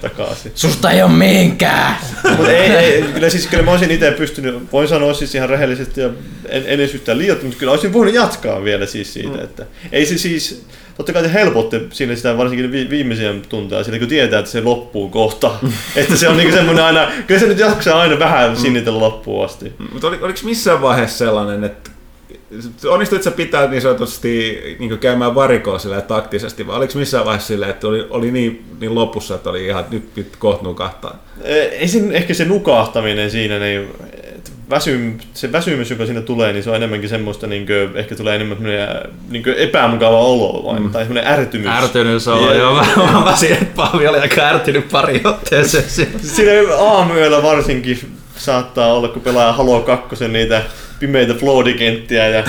takaisin. 0.00 0.52
Susta 0.54 0.90
ei 0.90 1.02
oo 1.02 1.08
mihinkään! 1.08 1.96
Mutta 2.28 2.52
ei, 2.52 2.70
ei, 2.70 3.02
kyllä 3.02 3.30
siis 3.30 3.46
kyllä 3.46 3.62
mä 3.62 3.70
olisin 3.70 3.90
itse 3.90 4.10
pystynyt, 4.10 4.72
voin 4.72 4.88
sanoa 4.88 5.14
siis 5.14 5.34
ihan 5.34 5.48
rehellisesti 5.48 6.00
ja 6.00 6.10
en, 6.48 6.62
en 6.62 6.66
edes 6.66 6.94
yhtään 6.94 7.18
liioittaa, 7.18 7.46
mutta 7.46 7.58
kyllä 7.58 7.72
olisin 7.72 7.92
voinut 7.92 8.14
jatkaa 8.14 8.64
vielä 8.64 8.86
siis 8.86 9.12
siitä, 9.12 9.36
mm. 9.36 9.44
että 9.44 9.66
ei 9.92 10.06
se 10.06 10.18
siis, 10.18 10.66
totta 10.96 11.12
kai 11.12 11.22
se 11.22 11.32
helpotti 11.32 11.80
siinä 11.92 12.16
sitä 12.16 12.38
varsinkin 12.38 12.72
vi, 12.72 12.90
viimeisiä 12.90 13.34
tunteja, 13.48 13.84
siitä 13.84 13.98
kun 13.98 14.08
tietää, 14.08 14.38
että 14.38 14.50
se 14.50 14.60
loppuu 14.60 15.08
kohta, 15.08 15.50
että 15.96 16.16
se 16.16 16.28
on 16.28 16.36
niinku 16.36 16.56
semmoinen 16.56 16.84
aina, 16.84 17.12
kyllä 17.26 17.40
se 17.40 17.46
nyt 17.46 17.58
jaksaa 17.58 18.00
aina 18.00 18.18
vähän 18.18 18.56
sinnitellä 18.56 19.00
loppuun 19.00 19.44
asti. 19.44 19.72
Mutta 19.92 20.08
oli, 20.08 20.18
oliko 20.22 20.38
missään 20.44 20.82
vaiheessa 20.82 21.18
sellainen, 21.18 21.64
että 21.64 21.90
onnistuit 22.88 23.22
sä 23.22 23.30
pitää 23.30 23.66
niin 23.66 23.82
sanotusti 23.82 24.60
niin 24.78 24.98
käymään 24.98 25.34
varikoa 25.34 25.78
sillä 25.78 26.00
taktisesti, 26.00 26.66
vai 26.66 26.76
oliko 26.76 26.98
missään 26.98 27.24
vaiheessa 27.24 27.48
silleen, 27.48 27.70
että 27.70 27.88
oli, 27.88 28.06
oli 28.10 28.30
niin, 28.30 28.64
niin 28.80 28.94
lopussa, 28.94 29.34
että 29.34 29.50
oli 29.50 29.66
ihan 29.66 29.84
nyt, 29.90 30.16
nyt 30.16 30.36
kohta 30.36 30.64
nukahtaa? 30.64 31.24
Ei 31.44 31.88
se, 31.88 32.02
ehkä 32.10 32.34
se 32.34 32.44
nukahtaminen 32.44 33.30
siinä, 33.30 33.58
niin 33.58 33.88
väsym, 34.70 35.18
se 35.34 35.52
väsymys, 35.52 35.90
joka 35.90 36.06
siinä 36.06 36.20
tulee, 36.20 36.52
niin 36.52 36.62
se 36.64 36.70
on 36.70 36.76
enemmänkin 36.76 37.08
semmoista, 37.08 37.46
niin 37.46 37.66
kuin, 37.66 37.90
ehkä 37.94 38.14
tulee 38.16 38.34
enemmän 38.34 38.58
semmoinen, 38.58 38.88
niin 39.30 39.42
kuin 39.42 39.56
epämukava 39.56 40.18
olo 40.18 40.64
vai, 40.64 40.80
mm. 40.80 40.90
tai 40.90 41.04
semmoinen 41.04 41.32
ärtymys. 41.32 41.68
Ärtynyt 41.68 42.22
se 42.22 42.30
on, 42.30 42.46
Ja- 42.46 42.54
joo. 42.54 42.74
Mä, 42.74 43.12
mä 43.12 43.24
väsin, 43.24 43.52
että 43.52 43.66
Paavi 43.76 44.06
oli 44.06 44.18
aika 44.18 44.42
ärtynyt 44.42 44.88
pari 44.88 45.20
otteeseen. 45.24 45.84
Siinä 46.22 46.74
aamuyöllä 46.78 47.42
varsinkin 47.42 47.98
saattaa 48.36 48.92
olla, 48.92 49.08
kun 49.08 49.22
pelaa 49.22 49.52
Halo 49.52 49.80
2 49.80 50.28
niitä 50.28 50.62
pimeitä 51.00 51.34
floodikenttiä 51.34 52.28
ja 52.28 52.44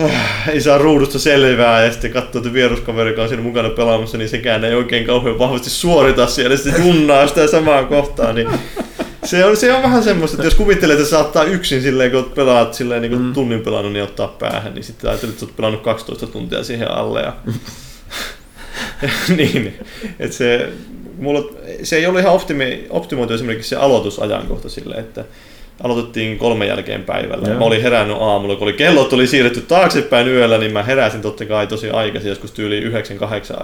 äh, 0.00 0.48
ei 0.48 0.60
saa 0.60 0.78
ruudusta 0.78 1.18
selvää 1.18 1.84
ja 1.84 1.92
sitten 1.92 2.12
katsoo, 2.12 2.38
että 2.38 2.52
vieruskaveri, 2.52 3.10
joka 3.10 3.22
on 3.22 3.28
siinä 3.28 3.42
mukana 3.42 3.68
pelaamassa, 3.68 4.18
niin 4.18 4.28
sekään 4.28 4.64
ei 4.64 4.74
oikein 4.74 5.06
kauhean 5.06 5.38
vahvasti 5.38 5.70
suorita 5.70 6.26
siellä, 6.26 6.56
sitten 6.56 6.86
junnaa 6.86 7.26
sitä 7.26 7.46
samaa 7.46 7.84
kohtaa, 7.84 8.32
niin 8.32 8.48
se 9.26 9.44
on, 9.44 9.56
se 9.56 9.72
on 9.72 9.82
vähän 9.82 10.02
semmoista, 10.02 10.34
että 10.36 10.46
jos 10.46 10.54
kuvittelee, 10.54 10.96
että 10.96 11.08
saattaa 11.08 11.44
yksin 11.44 11.82
silleen, 11.82 12.10
kun 12.10 12.32
pelaat 12.34 12.74
silleen 12.74 13.02
niin 13.02 13.12
kuin 13.12 13.32
tunnin 13.34 13.60
pelannut, 13.60 13.92
niin 13.92 14.02
ottaa 14.04 14.28
päähän, 14.28 14.74
niin 14.74 14.84
sitten 14.84 15.10
ajattelet, 15.10 15.32
että 15.32 15.40
sä 15.40 15.46
oot 15.46 15.56
pelannut 15.56 15.82
12 15.82 16.26
tuntia 16.26 16.64
siihen 16.64 16.90
alle 16.90 17.20
ja 17.20 17.32
niin, 19.36 19.74
että 20.18 20.36
se, 20.36 20.68
mulla, 21.18 21.52
se 21.82 21.96
ei 21.96 22.06
ollut 22.06 22.20
ihan 22.20 22.32
optimi, 22.34 22.86
optimoitu 22.90 23.34
esimerkiksi 23.34 23.68
se 23.68 23.76
aloitusajankohta 23.76 24.68
sille, 24.68 24.94
että 24.94 25.24
aloitettiin 25.82 26.38
kolmen 26.38 26.68
jälkeen 26.68 27.02
päivällä. 27.04 27.48
Joo. 27.48 27.58
Mä 27.58 27.64
olin 27.64 27.82
herännyt 27.82 28.16
aamulla, 28.20 28.56
kun 28.56 28.62
oli 28.62 28.72
kellot 28.72 29.12
oli 29.12 29.26
siirretty 29.26 29.60
taaksepäin 29.60 30.28
yöllä, 30.28 30.58
niin 30.58 30.72
mä 30.72 30.82
heräsin 30.82 31.22
totta 31.22 31.44
kai 31.44 31.66
tosi 31.66 31.90
aikaisin, 31.90 32.28
joskus 32.28 32.52
tyyli 32.52 32.80
9-8 32.80 32.92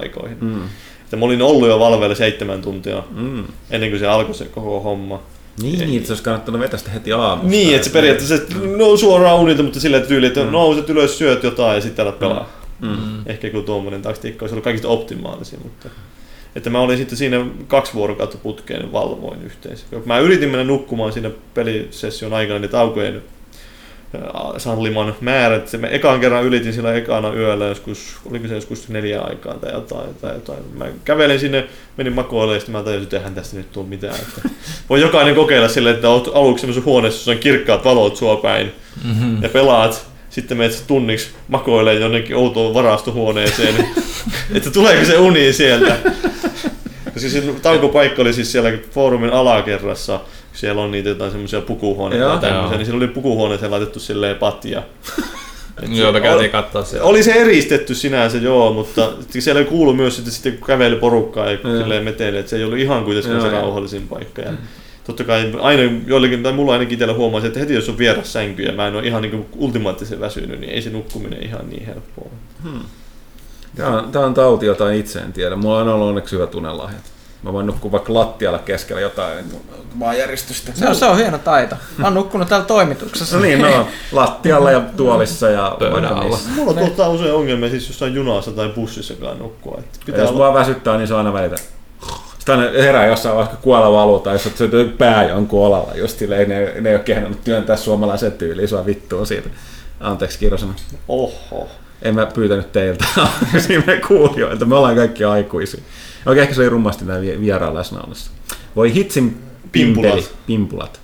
aikoihin. 0.02 0.36
Mm. 0.40 0.60
Että 1.04 1.16
mä 1.16 1.24
olin 1.24 1.42
ollut 1.42 1.68
jo 1.68 1.78
valveilla 1.78 2.14
seitsemän 2.14 2.62
tuntia 2.62 3.02
Mm. 3.10 3.44
ennen 3.70 3.90
kuin 3.90 4.00
se 4.00 4.06
alkoi 4.06 4.34
se 4.34 4.44
koko 4.44 4.80
homma. 4.80 5.22
Niin, 5.62 5.78
niin, 5.78 5.96
että 5.96 6.06
se 6.06 6.12
olisi 6.12 6.22
kannattanut 6.22 6.60
vetää 6.60 6.78
sitä 6.78 6.90
heti 6.90 7.12
aamusta. 7.12 7.50
Niin, 7.50 7.74
että 7.74 7.84
se 7.84 7.92
periaatteessa 7.92 8.38
no, 8.76 8.96
suoraan 8.96 9.40
unilta, 9.40 9.62
mutta 9.62 9.80
silleen 9.80 10.06
tyyli, 10.06 10.26
että 10.26 10.44
mm. 10.44 10.50
nouset 10.50 10.90
ylös, 10.90 11.18
syöt 11.18 11.42
jotain 11.42 11.74
ja 11.74 11.80
sitten 11.80 12.02
alat 12.02 12.18
pelaa. 12.18 12.48
Mm. 12.80 13.26
Ehkä 13.26 13.46
joku 13.46 13.62
tuommoinen 13.62 14.02
taktiikka 14.02 14.42
olisi 14.42 14.54
ollut 14.54 14.64
kaikista 14.64 14.88
optimaalisin, 14.88 15.58
mutta... 15.62 15.88
Että 16.56 16.70
mä 16.70 16.80
olin 16.80 16.98
sitten 16.98 17.18
siinä 17.18 17.46
kaksi 17.66 17.94
vuorokautta 17.94 18.38
putkeen 18.38 18.92
valvoin 18.92 19.42
yhteensä. 19.42 19.86
Mä 20.04 20.18
yritin 20.18 20.48
mennä 20.48 20.64
nukkumaan 20.64 21.12
siinä 21.12 21.30
pelisession 21.54 22.32
aikana 22.32 22.58
niin 22.58 22.70
taukojen 22.70 23.14
ää, 23.14 23.22
salliman 24.58 25.14
määrät. 25.20 25.68
Se, 25.68 25.78
mä 25.78 25.86
ekaan 25.86 26.20
kerran 26.20 26.44
ylitin 26.44 26.72
sillä 26.72 26.94
ekana 26.94 27.32
yöllä 27.32 27.64
joskus, 27.64 28.16
oliko 28.30 28.48
se 28.48 28.54
joskus 28.54 28.88
neljä 28.88 29.20
aikaa 29.20 29.54
tai 29.54 29.72
jotain. 29.72 30.14
Tai 30.20 30.34
jotain. 30.34 30.58
Mä 30.78 30.86
kävelin 31.04 31.40
sinne, 31.40 31.68
menin 31.96 32.12
makoille 32.12 32.54
ja 32.54 32.60
sitten 32.60 32.72
mä 32.72 32.82
tajusin, 32.82 33.02
että 33.02 33.16
eihän 33.16 33.34
tästä 33.34 33.56
nyt 33.56 33.72
tule 33.72 33.86
mitään. 33.86 34.14
Että 34.14 34.48
voi 34.90 35.00
jokainen 35.00 35.34
kokeilla 35.34 35.68
silleen, 35.68 35.94
että 35.94 36.08
oot 36.08 36.30
aluksi 36.34 36.60
semmoisessa 36.60 36.90
huoneessa, 36.90 37.18
jossa 37.18 37.30
on 37.30 37.38
kirkkaat 37.38 37.84
valot 37.84 38.16
sua 38.16 38.36
päin 38.36 38.72
Mm-hmm. 39.04 39.42
ja 39.42 39.48
pelaat, 39.48 40.06
sitten 40.30 40.56
menet 40.56 40.84
tunniksi 40.86 41.30
makoilee 41.48 41.94
jonnekin 41.94 42.36
outoon 42.36 42.74
varastohuoneeseen, 42.74 43.74
että 44.54 44.70
tuleeko 44.70 45.04
se 45.04 45.18
uni 45.18 45.52
sieltä. 45.52 45.96
Koska 47.04 47.28
se 47.28 47.42
taukopaikka 47.62 48.22
oli 48.22 48.32
siis 48.32 48.52
siellä 48.52 48.72
foorumin 48.90 49.32
alakerrassa, 49.32 50.20
siellä 50.52 50.82
on 50.82 50.90
niitä 50.90 51.08
jotain 51.08 51.30
semmoisia 51.30 51.60
pukuhuoneita 51.60 52.24
Joo. 52.24 52.34
ja 52.34 52.40
tämmöisiä, 52.40 52.66
Joo. 52.68 52.76
niin 52.76 52.86
siellä 52.86 52.96
oli 53.04 53.08
pukuhuoneeseen 53.08 53.70
laitettu 53.70 54.00
silleen 54.00 54.36
patja. 54.36 54.82
Et 55.82 55.90
Joo, 55.96 56.12
me 56.12 56.18
se- 56.18 56.22
käytiin 56.22 56.50
katsoa 56.50 56.84
siellä. 56.84 57.06
oli 57.06 57.22
se 57.22 57.32
eristetty 57.32 57.94
sinänsä, 57.94 58.38
joo, 58.38 58.72
mutta 58.72 59.12
siellä 59.38 59.58
ei 59.60 59.64
kuulu 59.66 59.92
myös 59.94 60.18
että 60.18 60.30
sitten 60.30 60.52
kun 60.58 60.66
käveli 60.66 60.96
porukkaa 60.96 61.50
ja 61.50 61.58
silleen 61.62 62.04
meteli, 62.04 62.38
että 62.38 62.50
se 62.50 62.56
ei 62.56 62.64
ollut 62.64 62.78
ihan 62.78 63.04
kuitenkaan 63.04 63.34
Joo, 63.36 63.44
se 63.46 63.50
rauhallisin 63.50 64.08
paikka. 64.08 64.42
Ja 64.42 64.52
totta 65.06 65.24
kai 65.24 65.52
aina 65.60 65.82
joillekin, 66.06 66.42
tai 66.42 66.52
mulla 66.52 66.72
ainakin 66.72 66.92
itsellä 66.92 67.14
huomasin, 67.14 67.46
että 67.48 67.60
heti 67.60 67.74
jos 67.74 67.88
on 67.88 67.98
vieras 67.98 68.32
sänky 68.32 68.62
ja 68.62 68.72
mä 68.72 68.86
en 68.88 68.94
ole 68.96 69.06
ihan 69.06 69.22
niin 69.22 69.46
ultimaattisen 69.56 70.20
väsynyt, 70.20 70.60
niin 70.60 70.72
ei 70.72 70.82
se 70.82 70.90
nukkuminen 70.90 71.42
ihan 71.42 71.68
niin 71.70 71.86
helppoa. 71.86 72.28
Tämä 73.76 73.88
on, 73.98 74.12
tämä 74.12 74.24
on 74.26 74.34
tauti, 74.34 74.66
jota 74.66 74.90
itse 74.92 75.18
en 75.18 75.32
tiedä. 75.32 75.56
Mulla 75.56 75.78
on 75.80 75.88
ollut 75.88 76.08
onneksi 76.08 76.36
hyvät 76.36 76.54
unelahjat. 76.54 77.11
Mä 77.42 77.52
voin 77.52 77.66
nukkua 77.66 77.92
vaikka 77.92 78.14
lattialla 78.14 78.58
keskellä 78.58 79.00
jotain 79.00 79.44
maanjäristystä. 79.94 80.72
Se 80.74 80.88
on, 80.88 80.94
se 80.94 81.04
on 81.04 81.16
hieno 81.16 81.38
taito. 81.38 81.76
Mä 81.96 82.06
oon 82.06 82.14
nukkunut 82.14 82.48
täällä 82.48 82.66
toimituksessa. 82.66 83.36
No 83.36 83.42
niin, 83.42 83.62
no, 83.62 83.86
lattialla 84.12 84.70
ja 84.70 84.80
tuolissa 84.96 85.50
ja 85.50 85.76
Pöydän 85.78 86.02
vaikka 86.02 86.14
alla. 86.20 86.36
missä. 86.36 86.50
Mulla 86.50 86.72
tuottaa 86.74 87.08
usein 87.08 87.34
ongelmia 87.34 87.70
siis 87.70 87.88
jossain 87.88 88.14
junassa 88.14 88.50
tai 88.50 88.68
bussissakaan 88.68 89.38
nukkua. 89.38 89.76
Että 89.78 89.98
Ja 90.00 90.06
pitää 90.06 90.20
jos 90.20 90.30
olla... 90.30 90.38
vaan 90.38 90.54
väsyttää, 90.54 90.96
niin 90.96 91.08
se 91.08 91.14
on 91.14 91.18
aina 91.18 91.32
välitä. 91.32 91.56
Sitten 92.38 92.58
aina 92.58 92.70
herää 92.82 93.06
jossain 93.06 93.36
vaikka 93.36 93.56
kuolla 93.56 93.92
valu 93.92 94.18
tai 94.18 94.34
jos 94.34 94.42
se 94.42 94.68
pää 94.98 95.28
jonkun 95.28 95.66
olalla. 95.66 95.94
Just 95.94 96.18
silleen, 96.18 96.48
ne, 96.48 96.72
ne 96.80 96.88
ei 96.90 96.94
ole 96.96 97.04
kehdannut 97.04 97.44
työntää 97.44 97.76
suomalaisen 97.76 98.32
tyyliin, 98.32 98.68
sua 98.68 98.86
vittua 98.86 99.24
siitä. 99.24 99.48
Anteeksi 100.00 100.38
kirosana. 100.38 100.74
Oho. 101.08 101.68
En 102.02 102.14
mä 102.14 102.26
pyytänyt 102.26 102.72
teiltä 102.72 103.04
siinä 103.66 104.00
kuulijoilta. 104.08 104.64
Me 104.64 104.74
ollaan 104.74 104.96
kaikki 104.96 105.24
aikuisia. 105.24 105.82
Okei, 106.26 106.42
ehkä 106.42 106.54
se 106.54 106.60
oli 106.60 106.68
rummasti 106.68 107.04
vi- 107.06 107.40
vieraan 107.40 107.74
läsnäolossa. 107.74 108.30
Voi 108.76 108.94
hitsin 108.94 109.38
Pimpulat. 109.72 110.10
pimpeli. 110.14 110.28
Pimpulat. 110.46 111.00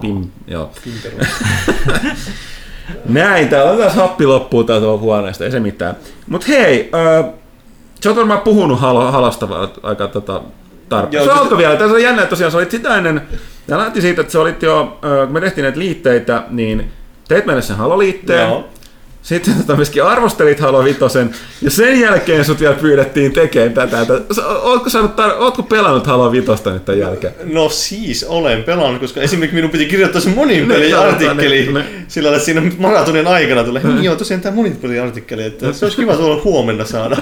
Pim, 0.00 0.24
joo. 0.46 0.70
Näin, 3.08 3.48
täällä 3.48 3.70
on 3.72 3.78
taas 3.78 3.94
happi 3.94 4.26
loppuu 4.26 4.64
täältä 4.64 4.86
huoneesta, 4.86 5.44
ei 5.44 5.50
se 5.50 5.60
mitään. 5.60 5.96
Mut 6.28 6.48
hei, 6.48 6.90
äh, 6.94 7.24
sä 8.04 8.10
oot 8.10 8.16
varmaan 8.18 8.40
puhunut 8.40 8.80
halo, 8.80 9.12
halosta 9.12 9.48
va- 9.48 9.70
aika 9.82 10.08
tota, 10.08 10.40
tarpeeksi. 10.88 11.28
Joo, 11.28 11.36
Se 11.36 11.40
alkoi 11.42 11.58
vielä, 11.58 11.76
tässä 11.76 11.94
on 11.94 12.02
jännä, 12.02 12.22
että 12.22 12.30
tosiaan 12.30 12.52
sä 12.52 12.58
olit 12.58 12.70
sitä 12.70 12.96
ennen, 12.96 13.22
ja 13.68 13.78
lähti 13.78 14.00
siitä, 14.00 14.20
että 14.20 14.32
sä 14.32 14.40
olit 14.40 14.62
jo, 14.62 14.98
äh, 15.04 15.24
kun 15.26 15.32
me 15.34 15.40
tehtiin 15.40 15.62
näitä 15.62 15.78
liitteitä, 15.78 16.42
niin 16.50 16.92
teit 17.28 17.46
meille 17.46 17.62
sen 17.62 17.76
haloliitteen, 17.76 18.48
Joo. 18.48 18.68
Sitten 19.22 19.54
tota 19.54 19.76
myöskin 19.76 20.04
arvostelit 20.04 20.60
Halo 20.60 20.84
Vitosen, 20.84 21.30
ja 21.62 21.70
sen 21.70 22.00
jälkeen 22.00 22.44
sut 22.44 22.60
vielä 22.60 22.74
pyydettiin 22.74 23.32
tekemään 23.32 23.72
tätä. 23.72 24.20
Ootko, 24.62 24.90
saanut 24.90 25.10
tar- 25.18 25.36
ootko 25.38 25.62
pelannut 25.62 26.06
Halo 26.06 26.32
Vitosta 26.32 26.72
nyt 26.72 26.84
tämän 26.84 26.98
jälkeen? 26.98 27.34
No 27.44 27.68
siis 27.68 28.24
olen 28.24 28.64
pelannut, 28.64 29.00
koska 29.00 29.20
esimerkiksi 29.20 29.54
minun 29.54 29.70
piti 29.70 29.86
kirjoittaa 29.86 30.20
se 30.20 30.28
Ne, 30.28 30.34
monipeli-artikkeli 30.34 31.66
ne, 31.66 31.72
ne. 31.72 31.86
sillä 32.08 32.30
lailla, 32.30 32.44
siinä 32.44 32.62
maratonin 32.78 33.26
aikana 33.26 33.64
tulee, 33.64 33.82
niin 33.82 34.04
joo, 34.04 34.16
tosiaan 34.16 34.40
tämä 34.40 34.56
monipeli-artikkeli, 34.56 35.44
että 35.44 35.72
se 35.72 35.84
olisi 35.84 35.96
kiva 35.96 36.16
tuolla 36.16 36.42
huomenna 36.44 36.84
saada. 36.84 37.16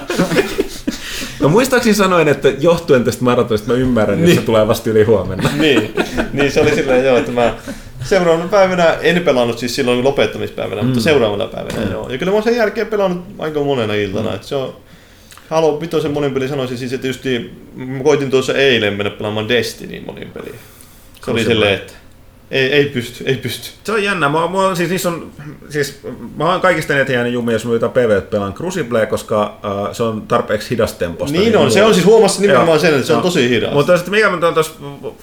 No 1.41 1.49
muistaakseni 1.49 1.95
sanoin, 1.95 2.29
että 2.29 2.49
johtuen 2.61 3.05
tästä 3.05 3.25
maratonista 3.25 3.73
mä 3.73 3.79
ymmärrän, 3.79 4.19
niin. 4.19 4.29
että 4.29 4.41
se 4.41 4.47
tulee 4.47 4.69
vasta 4.69 4.91
yli 4.91 5.05
huomenna. 5.05 5.51
niin, 5.59 5.95
niin 6.33 6.53
se 6.53 6.61
oli 6.61 6.75
silleen 6.75 7.05
joo, 7.05 7.17
että 7.17 7.33
mä 7.33 7.55
seuraavana 8.05 8.49
päivänä 8.49 8.97
en 9.03 9.23
pelannut 9.23 9.59
siis 9.59 9.75
silloin 9.75 10.05
lopettamispäivänä, 10.05 10.83
mm. 10.83 10.87
mutta 10.87 11.03
seuraavana 11.03 11.47
päivänä 11.47 11.85
mm. 11.85 11.93
joo. 11.93 12.11
Ja 12.11 12.19
kyllä 12.19 12.31
mä 12.31 12.35
oon 12.35 12.43
sen 12.43 12.57
jälkeen 12.57 12.87
pelannut 12.87 13.25
aika 13.39 13.61
monena 13.61 13.95
iltana, 13.95 14.29
mm. 14.29 14.35
että 14.35 14.47
se 14.47 14.55
on 14.55 14.77
Halo 15.49 15.81
Vitosen 15.81 16.11
monin 16.11 16.35
peli 16.35 16.49
sanoisin 16.49 16.79
siis, 16.79 16.93
että 16.93 17.07
just 17.07 17.25
mä 17.75 18.03
koitin 18.03 18.31
tuossa 18.31 18.55
eilen 18.55 18.95
mennä 18.95 19.11
pelaamaan 19.11 19.49
Destiny 19.49 20.01
monin 20.01 20.31
peliä. 20.31 20.55
Se 21.25 21.31
oli 21.31 21.45
silleen, 21.45 21.75
että 21.75 21.93
ei, 22.51 22.73
ei 22.73 22.85
pysty, 22.85 23.25
ei 23.27 23.37
pysty. 23.37 23.71
Se 23.85 23.93
on 23.93 24.03
jännä. 24.03 24.29
Mä, 24.29 24.39
mä, 24.39 24.75
siis, 24.75 24.91
niissä 24.91 25.09
on, 25.09 25.31
siis, 25.69 26.01
mä 26.37 26.45
oon 26.45 26.61
kaikista 26.61 26.95
eniten 26.95 27.15
jäänyt 27.15 27.33
jumia, 27.33 27.53
jos 27.53 27.65
mä 27.65 27.89
PvP 27.89 28.31
pelaan 28.31 28.55
Crucible, 28.55 29.07
koska 29.07 29.59
uh, 29.65 29.95
se 29.95 30.03
on 30.03 30.23
tarpeeksi 30.23 30.71
hidastemposta. 30.71 31.39
Niin 31.39 31.57
on, 31.57 31.71
se 31.71 31.85
on 31.85 31.95
siis 31.95 32.07
huomassa 32.07 32.41
nimenomaan 32.41 32.69
Joo. 32.69 32.79
sen, 32.79 32.95
että 32.95 33.07
se 33.07 33.13
on 33.13 33.23
tosi 33.23 33.49
hidas. 33.49 33.73
Mutta 33.73 33.97
sitten 33.97 34.15
mikä 34.15 34.31
mä 34.31 34.39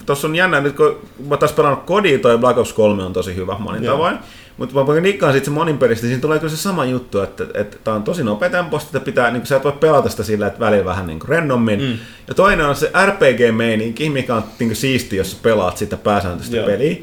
tuossa 0.06 0.26
on 0.26 0.36
jännä, 0.36 0.60
nyt 0.60 0.76
kun 0.76 0.98
mä 1.28 1.36
taas 1.36 1.52
pelannut 1.52 1.84
Kodia, 1.84 2.18
toi 2.18 2.38
Black 2.38 2.58
Ops 2.58 2.72
3 2.72 3.02
on 3.02 3.12
tosi 3.12 3.36
hyvä 3.36 3.56
monin 3.58 3.84
Joo. 3.84 3.94
tavoin. 3.94 4.18
Mutta 4.56 4.84
mä 4.84 5.00
nikkaan 5.00 5.32
sitten 5.32 5.52
se 5.52 5.54
monin 5.54 5.78
pelistä, 5.78 6.06
siinä 6.06 6.20
tulee 6.20 6.38
kyllä 6.38 6.50
se 6.50 6.56
sama 6.56 6.84
juttu, 6.84 7.20
että, 7.20 7.46
että 7.54 7.76
tää 7.84 7.94
on 7.94 8.02
tosi 8.02 8.24
nopea 8.24 8.50
temposta, 8.50 8.88
että 8.88 9.04
pitää, 9.04 9.30
niin 9.30 9.46
sä 9.46 9.56
et 9.56 9.64
voi 9.64 9.72
pelata 9.72 10.08
sitä 10.08 10.22
sillä, 10.22 10.46
että 10.46 10.60
välillä 10.60 10.84
vähän 10.84 11.06
niin 11.06 11.18
rennommin. 11.28 11.80
Mm. 11.80 11.98
Ja 12.28 12.34
toinen 12.34 12.66
on 12.66 12.76
se 12.76 12.90
RPG-meininki, 13.06 14.10
mikä 14.10 14.34
on 14.34 14.44
niin 14.58 14.76
siisti, 14.76 15.16
jos 15.16 15.32
sä 15.32 15.36
pelaat 15.42 15.76
sitä 15.76 15.96
pääsääntöistä 15.96 16.56
peliä. 16.56 16.96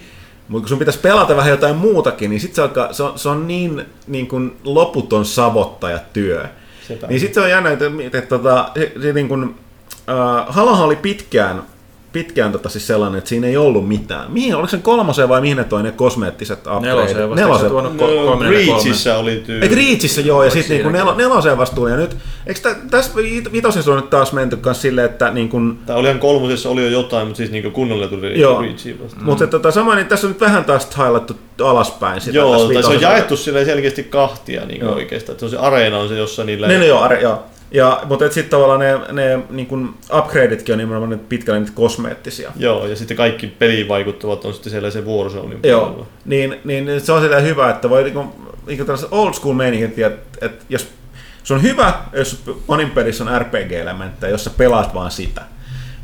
Mutta 0.47 0.63
kun 0.63 0.69
sun 0.69 0.79
pitäisi 0.79 0.99
pelata 0.99 1.35
vähän 1.35 1.51
jotain 1.51 1.75
muutakin, 1.75 2.29
niin 2.29 2.39
sit 2.39 2.55
se, 2.55 2.61
alkaa, 2.61 2.93
se, 2.93 3.03
on, 3.03 3.19
se 3.19 3.29
on 3.29 3.47
niin, 3.47 3.85
niin 4.07 4.27
kuin 4.27 4.57
loputon 4.63 5.25
savottajatyö. 5.25 6.45
Sepä. 6.87 7.07
Niin 7.07 7.19
sitten 7.19 7.33
se 7.33 7.41
on 7.41 7.49
jännä, 7.49 7.71
että, 7.71 7.85
että, 7.85 8.17
että, 8.17 8.35
että 8.35 8.71
se, 8.75 8.91
se 9.01 9.13
niin 9.13 9.27
kuin, 9.27 9.55
äh, 10.09 10.45
Halohan 10.47 10.85
oli 10.85 10.95
pitkään, 10.95 11.63
pitkään 12.15 12.51
tota 12.51 12.69
siis 12.69 12.87
sellainen, 12.87 13.17
että 13.17 13.29
siinä 13.29 13.47
ei 13.47 13.57
ollut 13.57 13.87
mitään. 13.87 14.31
Mihin, 14.31 14.55
oliko 14.55 14.67
se 14.67 14.77
kolmoseen 14.77 15.29
vai 15.29 15.41
mihin 15.41 15.57
ne 15.57 15.63
toi 15.63 15.83
ne 15.83 15.91
kosmeettiset 15.91 16.59
upgradeit? 16.59 16.81
Neloseen 16.81 17.29
vasta, 17.29 17.45
eikö 17.45 17.59
se 17.59 17.69
tuonut 17.69 17.93
ko- 17.93 18.25
No? 18.45 18.49
Reachissä 18.49 19.17
oli 19.17 19.43
tyyli. 19.45 19.63
Eikö 19.63 19.75
Reachissä 19.75 20.21
joo, 20.21 20.43
ja 20.43 20.51
sitten 20.51 20.75
niinku 20.77 20.89
nelo, 20.89 21.15
neloseen 21.15 21.57
vasta 21.57 21.75
tuli, 21.75 21.91
ja 21.91 21.97
nyt, 21.97 22.17
eikö 22.47 22.59
tä, 22.61 22.75
tässä 22.91 23.11
vit- 23.15 23.51
vitosessa 23.51 23.91
on 23.91 23.97
nyt 23.97 24.09
taas 24.09 24.33
menty 24.33 24.57
kanssa 24.57 24.81
silleen, 24.81 25.05
että 25.05 25.31
niin 25.31 25.49
kuin, 25.49 25.79
Tai 25.85 25.95
olihan 25.95 26.19
kolmosessa 26.19 26.69
oli 26.69 26.83
jo 26.83 26.89
jotain, 26.89 27.27
mutta 27.27 27.37
siis 27.37 27.51
niinku 27.51 27.71
kunnolla 27.71 28.07
tuli 28.07 28.39
Joo. 28.41 28.61
Reachiin 28.61 29.03
vasta. 29.03 29.19
mm. 29.19 29.25
mutta 29.25 29.47
tota, 29.47 29.71
sama, 29.71 29.95
niin 29.95 30.07
tässä 30.07 30.27
on 30.27 30.31
nyt 30.33 30.41
vähän 30.41 30.65
taas 30.65 30.87
highlattu 30.97 31.33
alaspäin 31.63 32.21
sitä 32.21 32.37
Joo, 32.37 32.51
tässä 32.53 32.73
tai 32.73 32.83
se 32.83 32.89
on 32.89 33.01
jaettu 33.01 33.37
silleen 33.37 33.65
selkeästi 33.65 34.03
kahtia 34.03 34.65
niin 34.65 34.83
oikeastaan. 34.87 35.33
Että 35.33 35.39
se 35.39 35.45
on 35.45 35.49
se 35.61 35.67
areena 35.67 35.97
on 35.97 36.07
se, 36.09 36.17
jossa 36.17 36.43
niillä... 36.43 36.67
Ne, 36.67 36.77
ne 36.77 36.85
joo, 36.87 36.99
are, 37.01 37.21
joo. 37.21 37.43
Ja, 37.75 38.01
mutta 38.05 38.25
sitten 38.25 38.49
tavallaan 38.49 38.79
ne, 38.79 38.99
ne 39.11 39.39
niin 39.49 39.67
kuin 39.67 39.89
upgradetkin 40.17 40.73
on 40.73 40.79
nimenomaan 40.79 41.09
nyt 41.09 41.29
pitkälle 41.29 41.59
niitä 41.59 41.71
kosmeettisia. 41.75 42.51
Joo, 42.57 42.87
ja 42.87 42.95
sitten 42.95 43.17
kaikki 43.17 43.47
peliin 43.47 43.87
vaikuttavat 43.87 44.45
on 44.45 44.53
sitten 44.53 44.71
siellä 44.71 44.91
se 44.91 45.01
Warzonein 45.01 45.59
Joo, 45.63 45.85
puolella. 45.85 46.05
niin, 46.25 46.59
niin 46.63 47.01
se 47.01 47.11
on 47.11 47.21
sitä 47.21 47.39
hyvä, 47.39 47.69
että 47.69 47.89
voi 47.89 48.03
niinku, 48.03 48.25
niinku 48.67 48.85
tällaiset 48.85 49.09
old 49.11 49.33
school 49.33 49.53
meininkin, 49.53 50.05
että, 50.05 50.19
että 50.41 50.65
jos 50.69 50.87
se 51.43 51.53
on 51.53 51.61
hyvä, 51.61 51.93
jos 52.13 52.43
monin 52.67 52.89
pelissä 52.89 53.23
on 53.23 53.41
RPG-elementtejä, 53.41 54.31
jos 54.31 54.43
sä 54.43 54.49
pelaat 54.57 54.93
vaan 54.93 55.11
sitä. 55.11 55.41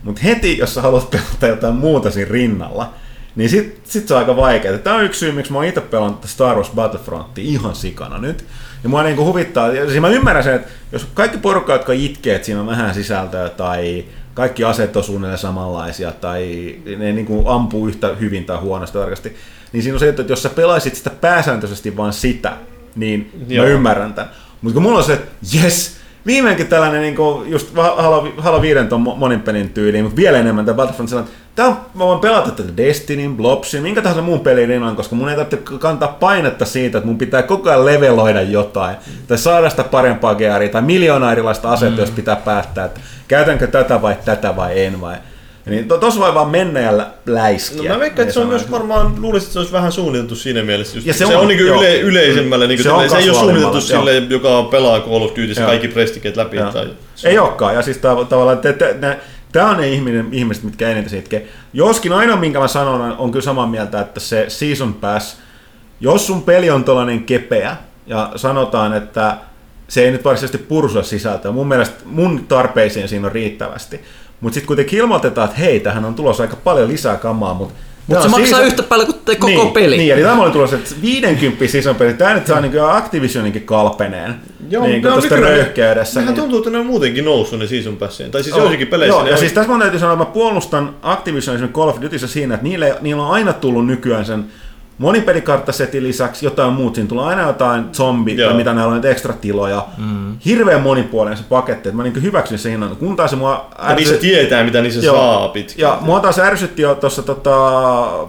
Mutta 0.03 0.21
heti, 0.21 0.57
jos 0.57 0.73
sä 0.73 0.81
haluat 0.81 1.09
pelata 1.11 1.47
jotain 1.47 1.75
muuta 1.75 2.11
siinä 2.11 2.31
rinnalla, 2.31 2.93
niin 3.35 3.49
sit, 3.49 3.81
sit 3.83 4.07
se 4.07 4.13
on 4.13 4.19
aika 4.19 4.35
vaikeaa. 4.35 4.77
Tämä 4.77 4.95
on 4.95 5.03
yksi 5.03 5.19
syy, 5.19 5.31
miksi 5.31 5.51
mä 5.51 5.57
oon 5.57 5.67
itse 5.67 5.81
pelannut 5.81 6.23
Star 6.25 6.55
Wars 6.55 6.71
Battlefrontia 6.75 7.43
ihan 7.47 7.75
sikana 7.75 8.17
nyt. 8.17 8.45
Ja 8.83 8.89
mua 8.89 9.03
niinku 9.03 9.25
huvittaa, 9.25 9.67
ja 9.67 9.89
siis 9.89 10.01
mä 10.01 10.09
ymmärrän 10.09 10.43
sen, 10.43 10.55
että 10.55 10.69
jos 10.91 11.07
kaikki 11.13 11.37
porukka, 11.37 11.73
jotka 11.73 11.93
itkee, 11.93 12.35
että 12.35 12.45
siinä 12.45 12.61
on 12.61 12.67
vähän 12.67 12.93
sisältöä 12.93 13.49
tai 13.49 14.05
kaikki 14.33 14.63
aseet 14.63 14.95
on 14.95 15.03
suunnilleen 15.03 15.37
samanlaisia 15.37 16.11
tai 16.11 16.75
ne 16.97 17.13
niin 17.13 17.25
kuin 17.25 17.47
ampuu 17.47 17.87
yhtä 17.87 18.07
hyvin 18.19 18.45
tai 18.45 18.57
huonosti 18.57 18.97
tarkasti, 18.97 19.35
niin 19.71 19.83
siinä 19.83 19.95
on 19.95 19.99
se, 19.99 20.09
että 20.09 20.21
jos 20.27 20.43
sä 20.43 20.49
pelaisit 20.49 20.95
sitä 20.95 21.09
pääsääntöisesti 21.09 21.97
vaan 21.97 22.13
sitä, 22.13 22.53
niin 22.95 23.31
Joo. 23.47 23.65
mä 23.65 23.71
ymmärrän 23.71 24.13
tämän. 24.13 24.31
Mutta 24.61 24.73
kun 24.73 24.83
mulla 24.83 24.97
on 24.97 25.03
se, 25.03 25.13
että 25.13 25.31
jes, 25.53 25.97
viimeinkin 26.25 26.67
tällainen 26.67 27.01
niin 27.01 27.15
kuin 27.15 27.51
just 27.51 27.75
Halo, 27.75 28.33
Halo 28.37 28.61
5 28.61 28.79
on 28.79 29.05
mo- 29.07 29.15
monin 29.15 29.41
pelin 29.41 29.69
tyyliin, 29.69 30.03
mutta 30.03 30.15
vielä 30.15 30.37
enemmän 30.37 30.65
tämä 30.65 30.75
Battlefront 30.75 31.09
sellainen, 31.09 31.33
tää 31.55 31.65
on, 31.65 31.77
mä 31.93 32.05
voin 32.05 32.19
pelata 32.19 32.51
tätä 32.51 32.77
Destinyn, 32.77 33.37
Blobsin, 33.37 33.81
minkä 33.83 34.01
tahansa 34.01 34.21
muun 34.21 34.39
pelin 34.39 34.69
rinnan, 34.69 34.95
koska 34.95 35.15
mun 35.15 35.29
ei 35.29 35.35
tarvitse 35.35 35.77
kantaa 35.79 36.17
painetta 36.19 36.65
siitä, 36.65 36.97
että 36.97 37.07
mun 37.07 37.17
pitää 37.17 37.43
koko 37.43 37.69
ajan 37.69 37.85
leveloida 37.85 38.41
jotain, 38.41 38.95
tai 39.27 39.37
saada 39.37 39.69
sitä 39.69 39.83
parempaa 39.83 40.35
gearia, 40.35 40.69
tai 40.69 40.81
miljoona 40.81 41.31
erilaista 41.31 41.71
asetta, 41.71 41.95
mm. 41.95 41.99
jos 41.99 42.11
pitää 42.11 42.35
päättää, 42.35 42.85
että 42.85 42.99
käytänkö 43.27 43.67
tätä 43.67 44.01
vai 44.01 44.15
tätä 44.25 44.55
vai 44.55 44.79
en 44.85 45.01
vai. 45.01 45.15
Niin 45.65 45.87
to, 45.87 45.97
tos 45.97 46.19
voi 46.19 46.33
vaan 46.33 46.49
mennä 46.49 46.79
ja 46.79 46.97
lä- 46.97 47.07
No 47.25 47.33
läiskiä. 47.33 47.93
mä 47.93 47.99
veikkaan, 47.99 48.21
että 48.23 48.33
se 48.33 48.39
on 48.39 48.45
Niin 48.45 48.53
myös 48.59 48.71
varmaan, 48.71 49.13
luulisin, 49.21 49.45
että 49.45 49.53
se 49.53 49.59
olisi 49.59 49.73
vähän 49.73 49.91
suunniteltu 49.91 50.35
siinä 50.35 50.63
mielessä. 50.63 50.97
Just, 50.97 51.07
Ja 51.07 51.13
se 51.13 51.17
se, 51.17 51.25
on, 51.25 51.31
on, 51.31 51.37
se 51.37 51.41
on 51.41 51.47
niin 51.47 51.67
joo. 51.67 51.79
yle, 51.81 51.99
yleisemmälle, 51.99 52.67
niin 52.67 52.83
Se 52.83 52.91
on 52.91 53.09
se 53.09 53.17
ei 53.17 53.29
ole 53.29 53.39
suunniteltu 53.39 53.81
sille, 53.81 54.17
joka 54.17 54.63
pelaa 54.63 54.99
Call 54.99 55.21
of 55.23 55.29
Dutyssä 55.29 55.63
kaikki 55.65 55.87
prestikeet 55.87 56.37
läpi. 56.37 56.57
Joo. 56.57 56.71
Tai, 56.71 56.87
Ei 57.23 57.39
olekaan, 57.39 57.75
ja 57.75 57.81
siis 57.81 57.97
tav- 57.97 58.25
tavallaan, 58.25 58.59
että 58.63 59.17
tämä 59.51 59.69
on 59.69 59.77
ne 59.77 59.89
ihminen, 59.89 60.27
ihmiset, 60.31 60.63
mitkä 60.63 60.89
eniten 60.89 61.19
itkee. 61.19 61.47
Joskin 61.73 62.13
ainoa, 62.13 62.35
minkä 62.35 62.59
mä 62.59 62.67
sanon, 62.67 63.15
on, 63.17 63.31
kyllä 63.31 63.43
samaa 63.43 63.67
mieltä, 63.67 64.01
että 64.01 64.19
se 64.19 64.45
Season 64.47 64.93
Pass, 64.93 65.37
jos 65.99 66.27
sun 66.27 66.43
peli 66.43 66.69
on 66.69 66.83
tollainen 66.83 67.23
kepeä, 67.23 67.77
ja 68.07 68.31
sanotaan, 68.35 68.93
että 68.93 69.37
se 69.87 70.03
ei 70.03 70.11
nyt 70.11 70.25
varsinaisesti 70.25 70.67
pursua 70.67 71.03
sisältöä, 71.03 71.51
mun 71.51 71.67
mielestä 71.67 71.95
mun 72.05 72.45
tarpeisiin 72.47 73.07
siinä 73.07 73.27
on 73.27 73.31
riittävästi. 73.31 74.01
Mutta 74.41 74.53
sitten 74.53 74.67
kuitenkin 74.67 74.99
ilmoitetaan, 74.99 75.49
että 75.49 75.59
hei, 75.59 75.79
tähän 75.79 76.05
on 76.05 76.15
tulossa 76.15 76.43
aika 76.43 76.55
paljon 76.55 76.89
lisää 76.89 77.17
kamaa, 77.17 77.53
mutta 77.53 77.73
Mutta 78.07 78.23
se 78.23 78.29
maksaa 78.29 78.61
yhtä 78.61 78.83
paljon 78.83 79.07
kuin 79.07 79.19
te 79.25 79.35
koko 79.35 79.47
niin, 79.63 79.71
peli. 79.71 79.97
Niin, 79.97 80.13
eli 80.13 80.21
tämä 80.21 80.43
oli 80.43 80.51
tulossa, 80.51 80.75
että 80.75 80.89
50 81.01 81.67
season 81.67 81.95
peli, 81.95 82.13
tämä 82.13 82.33
nyt 82.33 82.47
saa 82.47 82.61
niin 82.61 82.83
Activisioninkin 82.91 83.63
kalpeneen. 83.63 84.35
Joo, 84.69 84.83
niin, 84.83 84.95
mutta 84.95 85.11
tuosta 85.11 85.35
röyhkeydessä. 85.35 86.19
Nehän 86.19 86.33
niin- 86.33 86.41
tuntuu, 86.41 86.57
että 86.59 86.69
ne 86.69 86.77
on 86.77 86.85
muutenkin 86.85 87.25
noussut 87.25 87.59
ne 87.59 87.67
season 87.67 87.97
passien. 87.97 88.31
Tai 88.31 88.43
siis 88.43 88.55
Joo, 88.55 88.59
joissakin 88.65 88.87
peleissä 88.87 89.17
Joo, 89.17 89.27
ja 89.27 89.33
on- 89.33 89.39
siis 89.39 89.53
tässä 89.53 89.69
mun 89.71 89.79
täytyy 89.79 89.99
sanoa, 89.99 90.13
että 90.13 90.25
mä 90.25 90.31
puolustan 90.31 90.95
Activision 91.01 91.55
esimerkiksi 91.55 91.79
Call 91.79 91.89
of 91.89 92.01
Dutyssä 92.01 92.27
siinä, 92.27 92.53
että 92.53 92.63
niille, 92.63 92.97
niillä 93.01 93.23
on 93.23 93.31
aina 93.31 93.53
tullut 93.53 93.85
nykyään 93.87 94.25
sen 94.25 94.45
monipelikarttasetin 95.01 96.03
lisäksi 96.03 96.45
jotain 96.45 96.73
muut. 96.73 96.95
Siinä 96.95 97.07
tulee 97.09 97.25
aina 97.25 97.47
jotain 97.47 97.85
zombi 97.93 98.37
Joo. 98.37 98.49
tai 98.49 98.57
mitä 98.57 98.73
näillä 98.73 98.87
on, 98.87 98.93
näitä 98.93 99.09
ekstra 99.09 99.33
tiloja. 99.33 99.85
Mm. 99.97 100.37
Hirveän 100.45 100.81
monipuolinen 100.81 101.37
se 101.37 101.43
paketti, 101.49 101.89
että 101.89 101.97
mä 101.97 102.03
niin 102.03 102.21
hyväksyn 102.21 102.59
sen 102.59 102.71
hinnan. 102.71 102.95
Kun 102.95 103.15
taas 103.15 103.29
se 103.29 103.35
mua 103.35 103.69
Ja 103.87 103.95
niissä 103.95 104.15
tietää, 104.15 104.63
mitä 104.63 104.81
niissä 104.81 105.05
Joo. 105.05 105.15
saa 105.15 105.47
pitkään. 105.47 105.79
Ja 105.79 105.97
mua 106.01 106.19
taas 106.19 106.39
ärsytti 106.39 106.81
jo 106.81 106.95
tuossa 106.95 107.23
tota, 107.23 107.51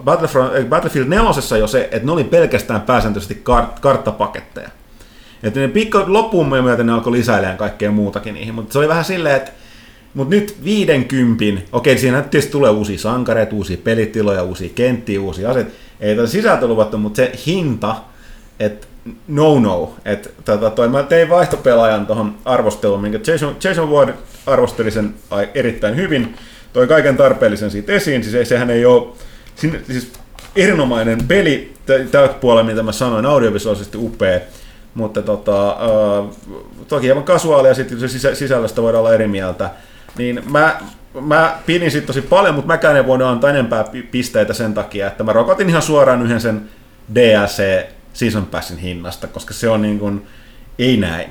Battlefront, 0.04 0.54
eh, 0.54 0.64
Battlefield 0.64 1.08
4 1.08 1.58
jo 1.58 1.66
se, 1.66 1.88
että 1.90 2.06
ne 2.06 2.12
oli 2.12 2.24
pelkästään 2.24 2.80
pääsääntöisesti 2.80 3.34
kart, 3.34 3.80
karttapaketteja. 3.80 4.68
Että 5.42 5.60
ne 5.60 5.68
pikku 5.68 5.98
loppuun 6.06 6.48
myöten 6.48 6.86
ne 6.86 6.92
alkoi 6.92 7.12
lisäilemään 7.12 7.58
kaikkea 7.58 7.90
muutakin 7.90 8.34
niihin, 8.34 8.54
mutta 8.54 8.72
se 8.72 8.78
oli 8.78 8.88
vähän 8.88 9.04
silleen, 9.04 9.36
että 9.36 9.52
mutta 10.14 10.34
nyt 10.34 10.56
50, 10.64 11.62
okei 11.72 11.98
siinä 11.98 12.22
tietysti 12.22 12.52
tulee 12.52 12.70
uusia 12.70 12.98
sankareita, 12.98 13.56
uusia 13.56 13.76
pelitiloja, 13.84 14.42
uusia 14.42 14.70
kenttiä, 14.74 15.20
uusia 15.20 15.50
aseita, 15.50 15.70
ei 16.00 16.16
tätä 16.16 16.28
sisältö 16.28 16.66
luvattu, 16.66 16.98
mutta 16.98 17.16
se 17.16 17.32
hinta, 17.46 17.96
että 18.60 18.86
no 19.28 19.60
no, 19.60 19.94
että 20.04 20.28
tota, 20.44 20.70
toi, 20.70 20.88
mä 20.88 21.02
tein 21.02 21.28
vaihtopelaajan 21.28 22.06
tuohon 22.06 22.34
arvosteluun, 22.44 23.00
minkä 23.00 23.20
Jason, 23.26 23.56
Jason 23.64 23.90
Ward 23.90 24.14
arvosteli 24.46 24.90
sen 24.90 25.14
erittäin 25.54 25.96
hyvin, 25.96 26.34
toi 26.72 26.86
kaiken 26.86 27.16
tarpeellisen 27.16 27.70
siitä 27.70 27.92
esiin, 27.92 28.22
siis 28.22 28.34
ei, 28.34 28.44
sehän 28.44 28.70
ei 28.70 28.84
ole, 28.84 29.06
sinne, 29.56 29.80
siis 29.86 30.12
erinomainen 30.56 31.18
peli 31.28 31.74
tä- 31.86 32.04
tältä 32.10 32.34
puolella, 32.34 32.70
mitä 32.70 32.82
mä 32.82 32.92
sanoin, 32.92 33.26
audiovisuaalisesti 33.26 33.98
upea, 33.98 34.40
mutta 34.94 35.22
tota, 35.22 35.70
äh, 35.70 36.36
toki 36.88 37.06
hieman 37.06 37.24
kasuaalia 37.24 37.74
sitten 37.74 38.00
se 38.00 38.08
sisä, 38.08 38.34
sisällöstä 38.34 38.82
voidaan 38.82 39.00
olla 39.00 39.14
eri 39.14 39.28
mieltä, 39.28 39.70
niin 40.18 40.42
mä, 40.50 40.80
mä 41.20 41.58
pidin 41.66 41.90
siitä 41.90 42.06
tosi 42.06 42.22
paljon, 42.22 42.54
mutta 42.54 42.72
mäkään 42.72 42.96
en 42.96 43.06
voinut 43.06 43.28
antaa 43.28 43.50
enempää 43.50 43.84
pi- 43.84 44.02
pisteitä 44.02 44.52
sen 44.52 44.74
takia, 44.74 45.06
että 45.06 45.24
mä 45.24 45.32
rokotin 45.32 45.68
ihan 45.68 45.82
suoraan 45.82 46.22
yhden 46.22 46.40
sen 46.40 46.68
DLC 47.14 47.86
Season 48.12 48.46
Passin 48.46 48.78
hinnasta, 48.78 49.26
koska 49.26 49.54
se 49.54 49.68
on 49.68 49.82
niin 49.82 49.98
kuin, 49.98 50.26
ei 50.78 50.96
näin. 50.96 51.30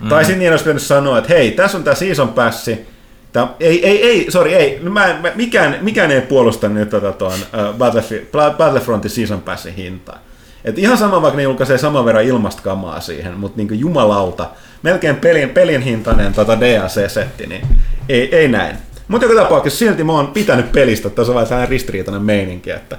Mm. 0.00 0.08
Tai 0.08 0.24
sitten 0.24 0.38
niin 0.38 0.50
olisi 0.50 0.64
pitänyt 0.64 0.82
sanoa, 0.82 1.18
että 1.18 1.34
hei, 1.34 1.50
tässä 1.50 1.78
on 1.78 1.84
tämä 1.84 1.94
Season 1.94 2.28
Passi, 2.28 2.86
Tää, 3.32 3.48
ei, 3.60 3.86
ei, 3.86 4.02
ei, 4.02 4.30
sorry, 4.30 4.52
ei, 4.52 4.80
mä, 4.82 4.90
mä, 4.90 5.32
mikään, 5.34 5.78
mikään 5.80 6.10
ei 6.10 6.20
puolusta 6.20 6.68
nyt 6.68 6.90
tätä 6.90 7.12
tuon 7.12 7.32
uh, 7.32 8.52
Battlefrontin 8.56 9.10
Season 9.10 9.42
Passin 9.42 9.74
hintaa. 9.74 10.18
Et 10.64 10.78
ihan 10.78 10.98
sama, 10.98 11.22
vaikka 11.22 11.36
ne 11.36 11.42
julkaisee 11.42 11.78
saman 11.78 12.04
verran 12.04 12.24
ilmasta 12.24 12.62
kamaa 12.62 13.00
siihen, 13.00 13.38
mutta 13.38 13.56
niin 13.56 13.80
jumalauta, 13.80 14.50
melkein 14.82 15.16
pelin, 15.16 15.50
pelin 15.50 15.82
hintainen 15.82 16.32
tota 16.32 16.60
DLC-setti, 16.60 17.46
niin 17.46 17.66
ei, 18.08 18.36
ei 18.36 18.48
näin. 18.48 18.76
Mutta 19.08 19.26
joka 19.26 19.42
tapauksessa 19.42 19.78
silti 19.78 20.04
mä 20.04 20.12
oon 20.12 20.26
pitänyt 20.26 20.72
pelistä, 20.72 21.08
että 21.08 21.24
se 21.24 21.30
on 21.30 21.48
vähän 21.50 21.68
ristiriitainen 21.68 22.22
meininki, 22.22 22.70
että 22.70 22.98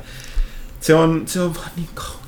se 0.79 0.95
on, 0.95 1.23
se 1.25 1.41
on 1.41 1.55
vaan 1.55 1.71
niin 1.75 1.89
kaunis. 1.95 2.20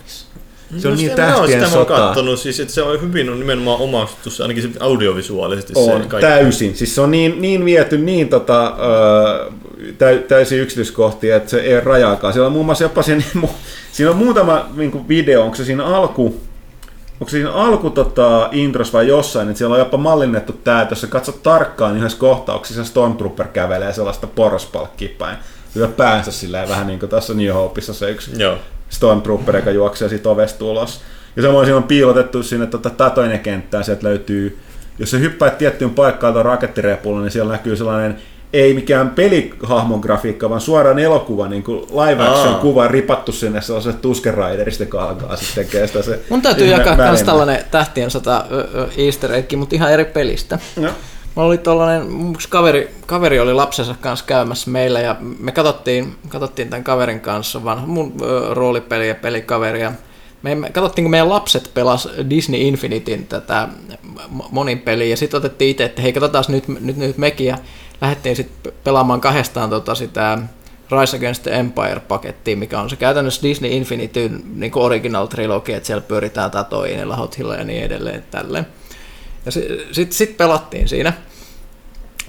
Se 0.78 0.88
on 0.88 0.94
No 0.94 0.98
niin 0.98 1.10
mä 1.12 1.16
tähtien 1.16 1.48
sitä 1.48 1.58
mä 1.60 1.64
oon 1.64 1.72
sotaa. 1.72 2.08
kattonut, 2.08 2.40
siis, 2.40 2.60
että 2.60 2.74
se 2.74 2.82
on 2.82 3.02
hyvin 3.02 3.30
on 3.30 3.40
nimenomaan 3.40 3.80
omaksettu, 3.82 4.30
se 4.30 4.44
ainakin 4.44 4.64
se 4.64 4.70
audiovisuaalisesti 4.80 5.74
On, 5.76 6.02
se 6.02 6.08
kaikki. 6.08 6.28
täysin. 6.28 6.76
Siis 6.76 6.96
se 6.96 7.02
on 7.02 7.12
niin, 7.12 7.42
niin 7.42 7.66
viety 7.66 7.98
niin 7.98 8.30
tota, 8.30 8.66
ö, 9.48 9.52
tä, 9.98 10.06
täysin 10.28 10.60
yksityiskohtia, 10.60 11.36
että 11.36 11.50
se 11.50 11.60
ei 11.60 11.82
rajaakaan. 11.82 12.34
Siellä 12.34 12.48
on 12.48 12.54
muun 12.54 12.66
muassa 12.66 12.84
jopa 12.84 13.02
mu- 13.42 13.50
siinä 13.92 14.12
on 14.12 14.18
muutama 14.18 14.66
niin 14.76 14.92
kuin 14.92 15.08
video, 15.08 15.42
onko 15.44 15.56
se 15.56 15.66
siinä 15.66 15.86
alku, 15.86 16.26
onko 17.14 17.30
se 17.30 17.32
siinä 17.32 17.52
alku 17.52 17.90
tota, 17.90 18.50
intros 18.52 18.94
vai 18.94 19.08
jossain, 19.08 19.48
että 19.48 19.58
siellä 19.58 19.74
on 19.74 19.80
jopa 19.80 19.98
mallinnettu 19.98 20.54
tämä, 20.54 20.82
että 20.82 20.92
jos 20.92 21.02
sä 21.02 21.08
katsot 21.08 21.44
tarkkaan 21.44 21.94
niin 21.94 22.00
yhdessä 22.00 22.18
kohtauksessa 22.18 22.84
Stormtrooper 22.84 23.48
kävelee 23.48 23.94
sellaista 23.94 24.28
porraspalkkia 24.28 25.10
päin. 25.18 25.38
Lyö 25.76 25.88
päänsä 25.88 26.32
silleen 26.32 26.70
vähän 26.70 26.88
niin 26.88 27.00
kuin 27.00 27.10
tässä 27.10 27.34
New 27.34 27.54
Hopeissa 27.54 27.94
se 27.94 28.10
yksi 28.10 28.32
Joo. 28.38 28.58
Stormtrooper, 28.94 29.56
joka 29.56 29.72
juoksee 29.72 30.10
siitä 30.10 30.30
ovesta 30.30 30.66
ulos. 30.66 31.02
Ja 31.36 31.42
samoin 31.42 31.66
siinä 31.66 31.78
on 31.78 31.84
piilotettu 31.84 32.44
sinne 32.44 32.66
tota, 32.66 32.90
tatoinen 32.90 33.40
kenttään, 33.40 33.84
sieltä 33.84 34.08
löytyy, 34.08 34.58
jos 35.00 35.12
se 35.12 35.20
hyppäät 35.20 35.58
tiettyyn 35.58 35.90
paikkaan 35.90 36.34
tuon 36.34 36.46
rakettirepulla, 36.46 37.22
niin 37.22 37.32
siellä 37.32 37.52
näkyy 37.52 37.76
sellainen 37.76 38.18
ei 38.54 38.74
mikään 38.74 39.10
pelihahmon 39.10 40.00
grafiikka, 40.00 40.50
vaan 40.50 40.62
suoraan 40.62 41.00
elokuva, 41.00 41.48
niin 41.48 41.64
kuin 41.64 41.82
live 41.82 42.24
action 42.24 42.54
Aa. 42.54 42.60
kuva 42.60 42.88
ripattu 42.88 43.32
sinne 43.32 43.62
sellaiselle 43.62 43.98
Tusken 44.02 44.34
Raiderista, 44.34 44.84
joka 44.84 45.04
alkaa 45.04 45.36
sitten 45.36 45.66
tekee 45.66 45.88
sitä 45.88 46.02
se 46.02 46.20
Mun 46.30 46.42
täytyy 46.42 46.68
jakaa 46.68 46.96
myös 46.96 47.24
tällainen 47.24 47.64
tähtien 47.72 48.12
sata 48.12 48.46
easter 48.98 49.34
egg, 49.34 49.54
mutta 49.56 49.76
ihan 49.76 49.92
eri 49.92 50.06
pelistä. 50.06 50.60
No. 50.76 50.90
Mulla 51.36 51.48
oli 51.48 51.58
tollanen, 51.58 52.08
kaveri, 52.50 52.96
kaveri 53.06 53.40
oli 53.40 53.54
lapsensa 53.54 53.96
kanssa 54.02 54.26
käymässä 54.26 54.72
meillä 54.72 55.00
ja 55.00 55.16
me 55.40 55.52
katsottiin, 55.52 56.16
katsottiin 56.30 56.70
tämän 56.70 56.84
kaverin 56.84 57.20
kanssa, 57.20 57.64
vanha 57.64 57.88
mun 57.88 58.14
roolipeli 58.52 59.08
ja 59.08 59.16
pelikaveri 59.16 59.82
ja 59.82 59.92
me, 60.44 60.56
me 60.56 60.70
katsottiin, 60.70 61.04
kun 61.04 61.12
meidän 61.12 61.30
lapset 61.30 61.72
pelas 61.74 62.10
Disney 62.30 62.62
Infinityn 62.62 63.26
tätä 63.26 63.68
monin 64.52 64.80
peliä 64.80 65.08
ja 65.08 65.18
sitten 65.18 65.38
otettiin 65.38 65.72
itse, 65.72 65.84
että 65.84 66.02
hei 66.02 66.14
katsotaan 66.14 66.46
nyt, 66.48 66.68
nyt, 66.68 66.98
nyt 66.98 67.18
mekin 67.18 67.48
ja 67.48 67.58
lähdettiin 68.02 68.36
sitten 68.36 68.74
pelaamaan 68.84 69.22
kahdestaan 69.22 69.70
tota 69.70 69.96
sitä 69.96 70.38
Rise 71.00 71.18
Against 71.18 71.44
the 71.44 71.52
Empire-pakettia, 71.52 72.58
mikä 72.58 72.80
on 72.80 72.90
se 72.90 72.96
käytännössä 72.96 73.44
Disney 73.44 73.72
Infinityn 73.72 74.44
niin 74.56 74.72
original 74.76 75.26
trilogia, 75.26 75.78
että 75.78 75.88
siellä 75.88 76.02
pyöritään 76.08 76.52
Tatooinilla, 76.52 77.16
Hothilla 77.16 77.56
ja 77.56 77.64
niin 77.64 77.84
edelleen 77.84 78.24
tälleen. 78.32 78.68
Ja 79.46 79.52
sitten 79.52 79.78
sit, 79.92 80.12
sit 80.12 80.38
pelattiin 80.38 80.88
siinä. 80.88 81.14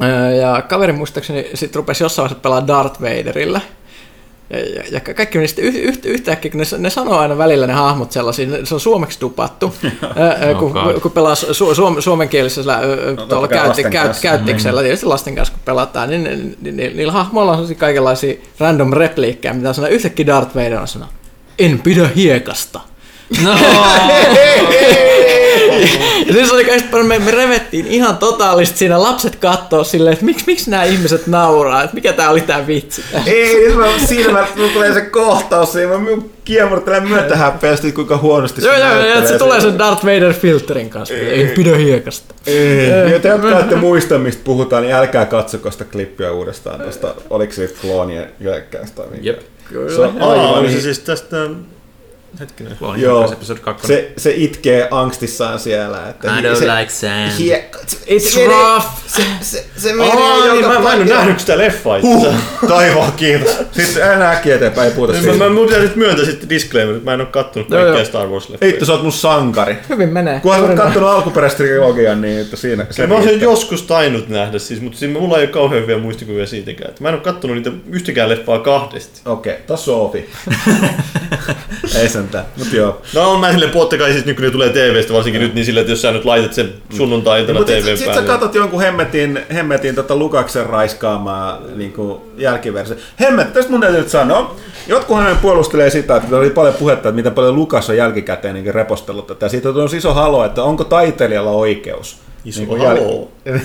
Öö, 0.02 0.30
Ja 0.34 0.62
kaveri 0.68 0.92
muistaakseni 0.92 1.50
sitten 1.54 1.76
rupesi 1.80 2.04
jossain 2.04 2.24
vaiheessa 2.24 2.42
pelaa 2.42 2.66
Darth 2.66 3.00
Vaderilla. 3.02 3.60
Ja, 4.50 4.58
ja, 4.58 4.82
ja 4.90 5.00
kaikki 5.00 5.38
meni 5.38 5.48
sitten 5.48 5.64
yh, 5.64 5.74
yht, 5.74 6.04
yhtäkkiä, 6.06 6.50
kun 6.50 6.60
ne, 6.60 6.78
ne 6.78 6.90
sanoo 6.90 7.18
aina 7.18 7.38
välillä 7.38 7.66
ne 7.66 7.72
hahmot 7.72 8.12
sellaisia, 8.12 8.46
ne- 8.46 8.60
se 8.66 8.74
on 8.74 8.80
suomeksi 8.80 9.18
tupattu, 9.20 9.74
Öö, 10.42 10.54
kun, 10.54 10.72
God. 10.72 11.00
kun 11.00 11.10
pelaa 11.10 11.34
su, 11.34 11.74
suom, 11.74 12.02
suomenkielisellä 12.02 12.78
öö, 12.78 13.14
No, 13.16 13.26
tuolla 13.26 13.48
käytti, 13.48 13.68
lasten 13.68 13.92
käyt, 13.92 14.06
kanssa. 14.06 14.22
käyttiksellä, 14.22 14.82
tietysti 14.82 15.06
lasten 15.06 15.34
kanssa 15.34 15.54
kun 15.54 15.62
pelataan, 15.64 16.10
niin, 16.10 16.24
niin, 16.24 16.56
niin, 16.60 16.76
niin 16.76 16.96
niillä 16.96 17.12
hahmoilla 17.12 17.52
on 17.52 17.74
kaikenlaisia 17.76 18.34
random 18.58 18.92
repliikkejä, 18.92 19.54
mitä 19.54 19.72
sanoo 19.72 19.90
yhtäkkiä 19.90 20.26
Darth 20.26 20.54
Vader 20.56 20.74
on 20.80 20.88
sanoo, 20.88 21.08
en 21.58 21.78
pidä 21.80 22.08
hiekasta. 22.16 22.80
No, 23.42 23.50
Ja 26.26 26.32
siis 26.32 26.52
oli 26.52 26.64
kaikista 26.64 26.96
me, 27.02 27.18
me 27.18 27.30
revettiin 27.30 27.86
ihan 27.86 28.16
totaalisesti 28.16 28.78
siinä 28.78 29.02
lapset 29.02 29.36
kattoo 29.36 29.84
silleen, 29.84 30.12
että 30.12 30.24
miksi, 30.24 30.44
miksi 30.46 30.70
nämä 30.70 30.84
ihmiset 30.84 31.26
nauraa, 31.26 31.82
että 31.82 31.94
mikä 31.94 32.12
tää 32.12 32.30
oli 32.30 32.40
tää 32.40 32.66
vitsi. 32.66 33.02
Ei, 33.26 33.54
niin 33.56 33.76
mä, 33.76 33.86
mä, 34.32 34.46
mulla 34.56 34.72
tulee 34.72 34.94
se 34.94 35.00
kohtaus, 35.00 35.72
siinä 35.72 35.98
mä 35.98 36.22
kiemurtelen 36.44 37.08
myötä 37.08 37.36
häpeästi, 37.36 37.92
kuinka 37.92 38.16
huonosti 38.16 38.64
Joo, 38.64 38.72
joo, 38.74 38.82
ja 38.82 38.88
näyttelee 38.88 39.18
että 39.18 39.30
se 39.30 39.38
tulee 39.38 39.60
sen 39.60 39.78
Darth 39.78 40.04
Vader 40.04 40.32
filterin 40.34 40.90
kanssa. 40.90 41.14
Ei 41.14 41.46
pidä 41.46 41.76
hiekasta. 41.76 42.34
Ei. 42.46 43.10
Ja 43.12 43.20
te, 43.20 43.28
jotka 43.28 43.58
ette 43.58 43.76
muista, 43.76 44.18
mistä 44.18 44.42
puhutaan, 44.44 44.82
niin 44.82 44.94
älkää 44.94 45.26
katsoko 45.26 45.70
sitä 45.70 45.84
klippiä 45.84 46.32
uudestaan 46.32 46.80
tuosta, 46.80 47.14
oliko 47.30 47.52
se 47.52 47.70
kloonien 47.80 48.26
hyökkäystä. 48.40 49.02
Jep. 49.20 49.40
Se 49.94 50.00
on 50.00 50.22
Aa, 50.22 50.30
aivan 50.30 50.50
oli 50.50 50.66
se 50.66 50.72
niin- 50.72 50.82
siis 50.82 50.98
tästä... 50.98 51.36
Hetkinen. 52.40 52.76
Clone 52.78 53.02
Joo, 53.02 53.20
Wars 53.20 53.32
episode 53.32 53.60
2. 53.60 53.86
se, 53.86 54.12
se 54.16 54.32
itkee 54.36 54.88
angstissaan 54.90 55.58
siellä. 55.58 56.08
Että 56.10 56.38
I 56.38 56.42
don't 56.42 56.56
se, 56.58 56.66
like 56.78 56.90
sand. 56.92 57.30
Se, 57.30 57.70
It's 58.06 58.18
se 58.20 58.40
menee- 58.40 58.56
rough. 58.56 58.86
Se, 59.06 59.22
se, 59.40 59.64
se 59.76 59.92
menee 59.92 60.12
Aa, 60.12 60.40
niin, 60.44 60.54
joka 60.62 60.68
mä, 60.68 60.78
mä 60.80 60.92
en 60.92 60.98
ole 61.02 61.04
nähnyt 61.08 61.40
sitä 61.40 61.58
leffaa 61.58 61.96
itse 61.96 62.08
Huh, 62.08 62.34
taivaan 62.68 63.12
kiitos. 63.12 63.56
Sitten 63.72 64.12
enää 64.12 64.30
äkkiä 64.32 64.54
eteenpäin, 64.54 64.88
ei 64.88 64.94
puhuta 64.94 65.12
Mä, 65.12 65.20
siitä. 65.20 65.36
mä, 65.36 65.48
mun 65.48 65.66
pitää 65.66 65.82
nyt 65.82 65.96
myöntää 65.96 66.24
sitten 66.24 66.48
disclaimer, 66.48 66.94
että 66.94 67.04
mä 67.04 67.14
en 67.14 67.20
ole 67.20 67.28
kattonut 67.28 67.70
Joo, 67.70 67.80
kaikkia 67.80 67.98
joo. 68.00 68.04
Star 68.04 68.26
Wars-leffoja. 68.26 68.66
Hitto, 68.66 68.84
sä 68.84 68.92
oot 68.92 69.02
mun 69.02 69.12
sankari. 69.12 69.76
Hyvin 69.88 70.08
menee. 70.08 70.40
Juuri 70.44 70.60
näin. 70.60 70.78
kattonut 70.78 71.08
alkuperäistä 71.08 71.56
trilogian, 71.56 72.20
niin 72.20 72.40
että 72.40 72.56
siinä 72.56 72.86
se 72.90 73.06
mä 73.06 73.14
oon 73.14 73.24
sen 73.24 73.40
joskus 73.40 73.82
tainnut 73.82 74.28
nähdä, 74.28 74.58
siis, 74.58 74.80
mutta 74.80 74.98
siis 74.98 75.12
mulla 75.12 75.36
ei 75.38 75.44
ole 75.44 75.50
kauhean 75.52 75.82
hyviä 75.82 75.98
muistikuvia 75.98 76.46
siitäkään. 76.46 76.90
Että 76.90 77.02
mä 77.02 77.08
en 77.08 77.14
ole 77.14 77.22
kattonut 77.22 77.56
niitä 77.56 77.70
yhtäkään 77.90 78.28
leffaa 78.28 78.58
kahdesti. 78.58 79.20
Okei, 79.26 79.52
okay, 79.52 79.64
tossa 79.66 79.92
on 79.92 80.00
ofi. 80.00 80.30
ei 82.00 82.08
sentään, 82.24 82.44
mut 82.56 82.72
joo. 82.72 83.02
No 83.14 83.30
on 83.30 83.40
mä 83.40 83.52
silleen, 83.52 83.72
kai 83.98 84.12
siis 84.12 84.24
nyt 84.24 84.36
kun 84.36 84.44
ne 84.44 84.50
tulee 84.50 84.68
TVstä 84.68 85.12
varsinkin 85.12 85.42
nyt, 85.42 85.54
niin 85.54 85.64
silleen, 85.64 85.82
että 85.82 85.92
jos 85.92 86.02
sä 86.02 86.12
nyt 86.12 86.24
laitat 86.24 86.52
sen 86.52 86.74
sunnuntai-iltana 86.96 87.58
sit, 87.58 87.66
TVn 87.66 87.96
sit, 87.96 88.06
päälle. 88.06 88.22
sä 88.22 88.26
katot 88.26 88.54
jonkun 88.54 88.80
hemmetin, 88.80 89.40
hemmetin 89.54 89.94
tota 89.94 90.16
Lukaksen 90.16 90.66
raiskaamaa 90.66 91.60
niin 91.76 91.94
jälkiversio. 92.36 92.96
Hemmet, 93.20 93.52
tästä 93.52 93.70
mun 93.70 93.80
täytyy 93.80 94.00
nyt 94.00 94.08
sanoa. 94.08 94.56
Jotkuhan 94.86 95.24
ne 95.24 95.36
puolustelee 95.42 95.90
sitä, 95.90 96.16
että 96.16 96.36
oli 96.36 96.50
paljon 96.50 96.74
puhetta, 96.74 97.08
että 97.08 97.16
miten 97.16 97.34
paljon 97.34 97.54
Lukas 97.54 97.90
on 97.90 97.96
jälkikäteen 97.96 98.54
niin 98.54 98.74
repostellut 98.74 99.26
tätä. 99.26 99.48
Siitä 99.48 99.68
on 99.68 99.74
tullut 99.74 99.92
iso 99.92 100.14
halo, 100.14 100.44
että 100.44 100.62
onko 100.62 100.84
taiteilijalla 100.84 101.50
oikeus. 101.50 102.16
Iso 102.44 102.60
niin 102.60 102.78
halo. 102.78 103.28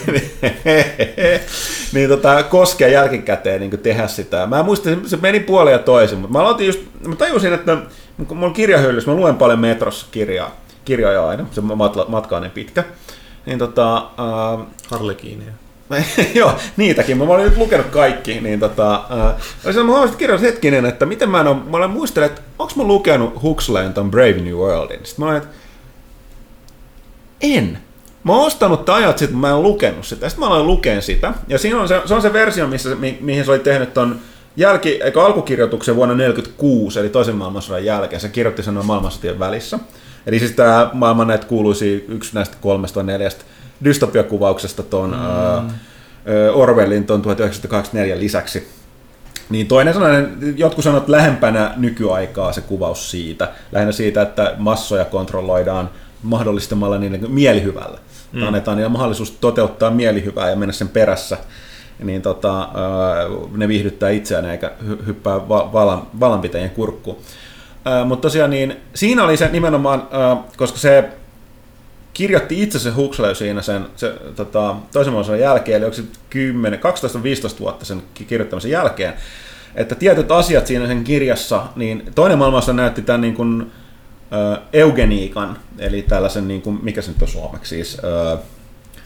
niin 1.94 2.10
tota, 2.10 2.44
koskea 2.44 2.88
jälkikäteen 2.88 3.62
niin 3.62 3.80
tehdä 3.80 4.08
sitä. 4.08 4.48
Mä 4.48 4.64
muistin, 4.64 5.02
se 5.06 5.18
meni 5.18 5.40
puoleen 5.40 5.74
ja 5.74 5.80
toisin, 5.80 6.18
mutta 6.18 6.38
mä 6.38 6.44
aloitin 6.44 6.68
just, 6.68 6.80
mä 7.08 7.16
tajusin, 7.16 7.54
että 7.54 7.78
kun 8.28 8.38
mulla 8.38 8.48
on 8.48 8.54
kirjahyllyssä, 8.54 9.12
mä 9.12 9.18
luen 9.18 9.36
paljon 9.36 9.60
metrossa 9.60 10.08
kirjaa, 10.12 10.56
kirjoja 10.86 11.28
aina, 11.28 11.46
se 11.52 11.62
matla, 11.62 12.06
matka 12.08 12.36
on 12.36 12.42
niin 12.42 12.52
pitkä. 12.52 12.84
Niin 13.46 13.60
tota, 13.60 13.98
äh, 13.98 14.66
Harlekiineja. 14.92 15.52
Joo, 16.36 16.54
niitäkin. 16.78 17.18
Mä 17.18 17.24
olin 17.24 17.46
nyt 17.46 17.58
lukenut 17.58 17.86
kaikki, 17.88 18.42
niin 18.42 18.60
tota, 18.60 18.96
äh, 19.66 19.76
mä 19.76 19.84
huomasin, 19.84 20.06
että 20.06 20.18
kirjoitin 20.18 20.46
hetkinen, 20.46 20.86
että 20.86 21.06
miten 21.06 21.30
mä 21.30 21.42
en 21.42 21.48
ole, 21.48 21.58
mä 21.70 21.78
olen 21.78 21.90
muistellut, 21.90 22.32
että 22.32 22.42
onko 22.60 22.74
mä 22.76 22.84
lukenut 22.84 23.42
Huxleyn 23.42 23.94
ton 23.94 24.12
Brave 24.12 24.42
New 24.42 24.54
Worldin. 24.54 25.00
Sitten 25.04 25.26
mä 25.26 25.32
olin, 25.32 25.44
että 25.44 25.56
en. 27.42 27.78
Mä 28.24 28.34
oon 28.34 28.46
ostanut 28.46 28.86
tämän 28.86 29.04
ajat 29.04 29.18
sitten, 29.18 29.36
mutta 29.36 29.48
mä 29.48 29.58
en 29.58 29.64
lukenut 29.64 30.06
sitä. 30.06 30.30
Sitten 30.30 30.48
mä 30.48 30.54
aloin 30.54 30.68
lukeen 30.68 31.02
sitä. 31.02 31.34
Ja 31.48 31.58
siinä 31.58 31.82
on 31.82 31.88
se, 31.88 32.02
se, 32.06 32.14
on 32.14 32.22
se 32.22 32.34
versio, 32.34 32.68
missä, 32.68 32.96
mi, 32.96 33.18
mihin 33.22 33.46
se 33.46 33.52
oli 33.52 33.60
tehnyt 33.60 33.94
ton 33.94 34.20
jälki, 34.56 34.90
eikä 35.04 35.22
alkukirjoituksen 35.22 35.96
vuonna 35.96 36.16
1946, 36.16 37.00
eli 37.00 37.10
toisen 37.10 37.36
maailmansodan 37.36 37.86
jälkeen. 37.86 38.20
Se 38.20 38.30
kirjoitti 38.30 38.64
sen 38.64 38.74
noin 38.74 38.86
maailmansotien 38.86 39.40
välissä. 39.40 39.80
Eli 40.26 40.40
siis 40.40 40.52
tämä 40.52 40.90
maailman 40.94 41.28
näitä 41.28 41.46
kuuluisi 41.46 42.06
yksi 42.08 42.36
näistä 42.36 42.58
kolmesta 42.62 43.04
neljästä 43.04 43.44
dystopiakuvauksesta 43.84 44.84
ton 44.84 45.10
mm. 45.10 45.70
Orwellin 46.54 47.06
ton 47.06 47.22
1984 47.22 48.20
lisäksi. 48.20 48.68
Niin 49.50 49.68
toinen 49.68 49.94
sellainen, 49.94 50.54
jotkut 50.58 50.86
että 50.86 51.12
lähempänä 51.12 51.74
nykyaikaa 51.78 52.54
se 52.54 52.62
kuvaus 52.62 53.12
siitä, 53.12 53.52
lähinnä 53.72 53.92
siitä, 53.92 54.22
että 54.22 54.56
massoja 54.58 55.06
kontrolloidaan 55.06 55.90
mahdollistamalla 56.24 56.98
niille 56.98 57.20
mielihyvällä. 57.28 57.98
Mm. 58.32 58.48
Annetaan 58.48 58.78
niille 58.78 58.92
mahdollisuus 58.92 59.32
toteuttaa 59.32 59.92
mielihyvää 59.92 60.50
ja 60.50 60.56
mennä 60.56 60.74
sen 60.74 60.88
perässä, 60.88 61.38
niin 62.04 62.22
tota, 62.22 62.70
ne 63.58 63.68
viihdyttää 63.68 64.10
itseään 64.10 64.46
eikä 64.46 64.72
hy- 64.90 65.06
hyppää 65.06 65.50
va- 65.50 65.70
valan, 65.74 66.08
valanpitäjien 66.20 66.70
kurkkuun. 66.70 67.18
Mutta 68.06 68.22
tosiaan 68.22 68.50
niin, 68.50 68.78
siinä 68.94 69.24
oli 69.24 69.38
se 69.38 69.50
nimenomaan, 69.52 70.08
koska 70.58 70.78
se 70.78 71.10
kirjoitti 72.14 72.62
itse 72.64 72.80
se 72.80 72.90
Huxley 72.90 73.36
siinä 73.36 73.62
sen 73.62 73.86
se, 73.96 74.14
tota, 74.36 74.76
toisen 74.94 75.14
maailmansodan 75.14 75.40
jälkeen, 75.40 75.78
eli 75.78 75.86
onko 75.86 75.96
se 75.96 76.04
10, 76.30 76.80
12-15 76.80 77.60
vuotta 77.60 77.86
sen 77.86 78.04
ki- 78.14 78.26
kirjoittamisen 78.26 78.72
jälkeen, 78.72 79.14
että 79.76 79.96
tietyt 79.96 80.32
asiat 80.32 80.68
siinä 80.68 80.88
sen 80.88 81.04
kirjassa, 81.04 81.64
niin 81.76 82.04
toinen 82.16 82.38
maailmansota 82.38 82.74
näytti 82.74 83.02
tämän 83.02 83.22
niin 83.22 83.36
kuin, 83.36 83.72
ö, 84.34 84.58
eugeniikan, 84.74 85.58
eli 85.78 86.02
tällaisen, 86.02 86.48
niin 86.48 86.62
kuin, 86.62 86.80
mikä 86.82 87.02
se 87.02 87.12
nyt 87.12 87.22
on 87.22 87.28
suomeksi 87.28 87.76
siis, 87.76 87.98
ö, 88.04 88.38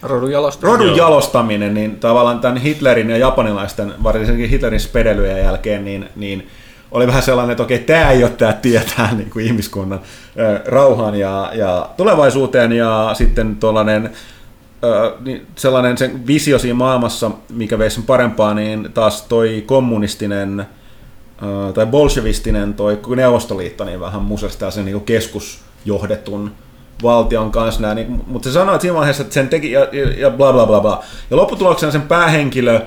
Rodun 0.03 0.31
jalostus. 0.31 0.63
rodun 0.63 0.97
jalostaminen, 0.97 1.73
niin 1.73 1.99
tavallaan 1.99 2.39
tämän 2.39 2.57
Hitlerin 2.57 3.09
ja 3.09 3.17
japanilaisten, 3.17 3.93
varsinkin 4.03 4.49
Hitlerin 4.49 4.79
spedelyjen 4.79 5.43
jälkeen, 5.43 5.85
niin, 5.85 6.09
niin 6.15 6.47
oli 6.91 7.07
vähän 7.07 7.23
sellainen, 7.23 7.51
että 7.51 7.63
okei, 7.63 7.79
tämä 7.79 8.11
ei 8.11 8.23
ole 8.23 8.31
tämä 8.31 8.53
tietää 8.53 9.13
niin 9.15 9.29
kuin 9.29 9.45
ihmiskunnan 9.45 9.99
ö, 10.39 10.61
rauhaan 10.65 11.15
ja, 11.15 11.51
ja 11.53 11.89
tulevaisuuteen 11.97 12.71
ja 12.71 13.09
sitten 13.13 13.55
tuollainen 13.55 14.09
ö, 14.83 15.15
niin 15.19 15.47
sellainen 15.55 15.97
sen 15.97 16.27
visio 16.27 16.59
siinä 16.59 16.73
maailmassa, 16.75 17.31
mikä 17.49 17.79
veisi 17.79 17.95
sen 17.95 18.03
parempaa, 18.03 18.53
niin 18.53 18.89
taas 18.93 19.21
toi 19.21 19.63
kommunistinen 19.65 20.59
ö, 20.59 21.73
tai 21.73 21.85
bolshevistinen 21.85 22.73
toi 22.73 22.99
Neuvostoliitto 23.15 23.85
niin 23.85 23.99
vähän 23.99 24.21
musastaa 24.21 24.71
sen 24.71 24.85
niin 24.85 25.01
keskusjohdetun 25.01 26.51
valtion 27.03 27.51
kanssa, 27.51 27.81
nää, 27.81 27.95
niin, 27.95 28.21
mutta 28.27 28.49
se 28.49 28.53
sanoi 28.53 28.75
että 28.75 28.81
siinä 28.81 28.97
vaiheessa, 28.97 29.23
että 29.23 29.33
sen 29.33 29.49
teki 29.49 29.71
ja, 29.71 29.87
ja, 30.17 30.29
bla 30.29 30.53
bla 30.53 30.65
bla 30.65 30.81
bla. 30.81 31.03
Ja 31.29 31.37
lopputuloksena 31.37 31.91
sen 31.91 32.01
päähenkilö, 32.01 32.81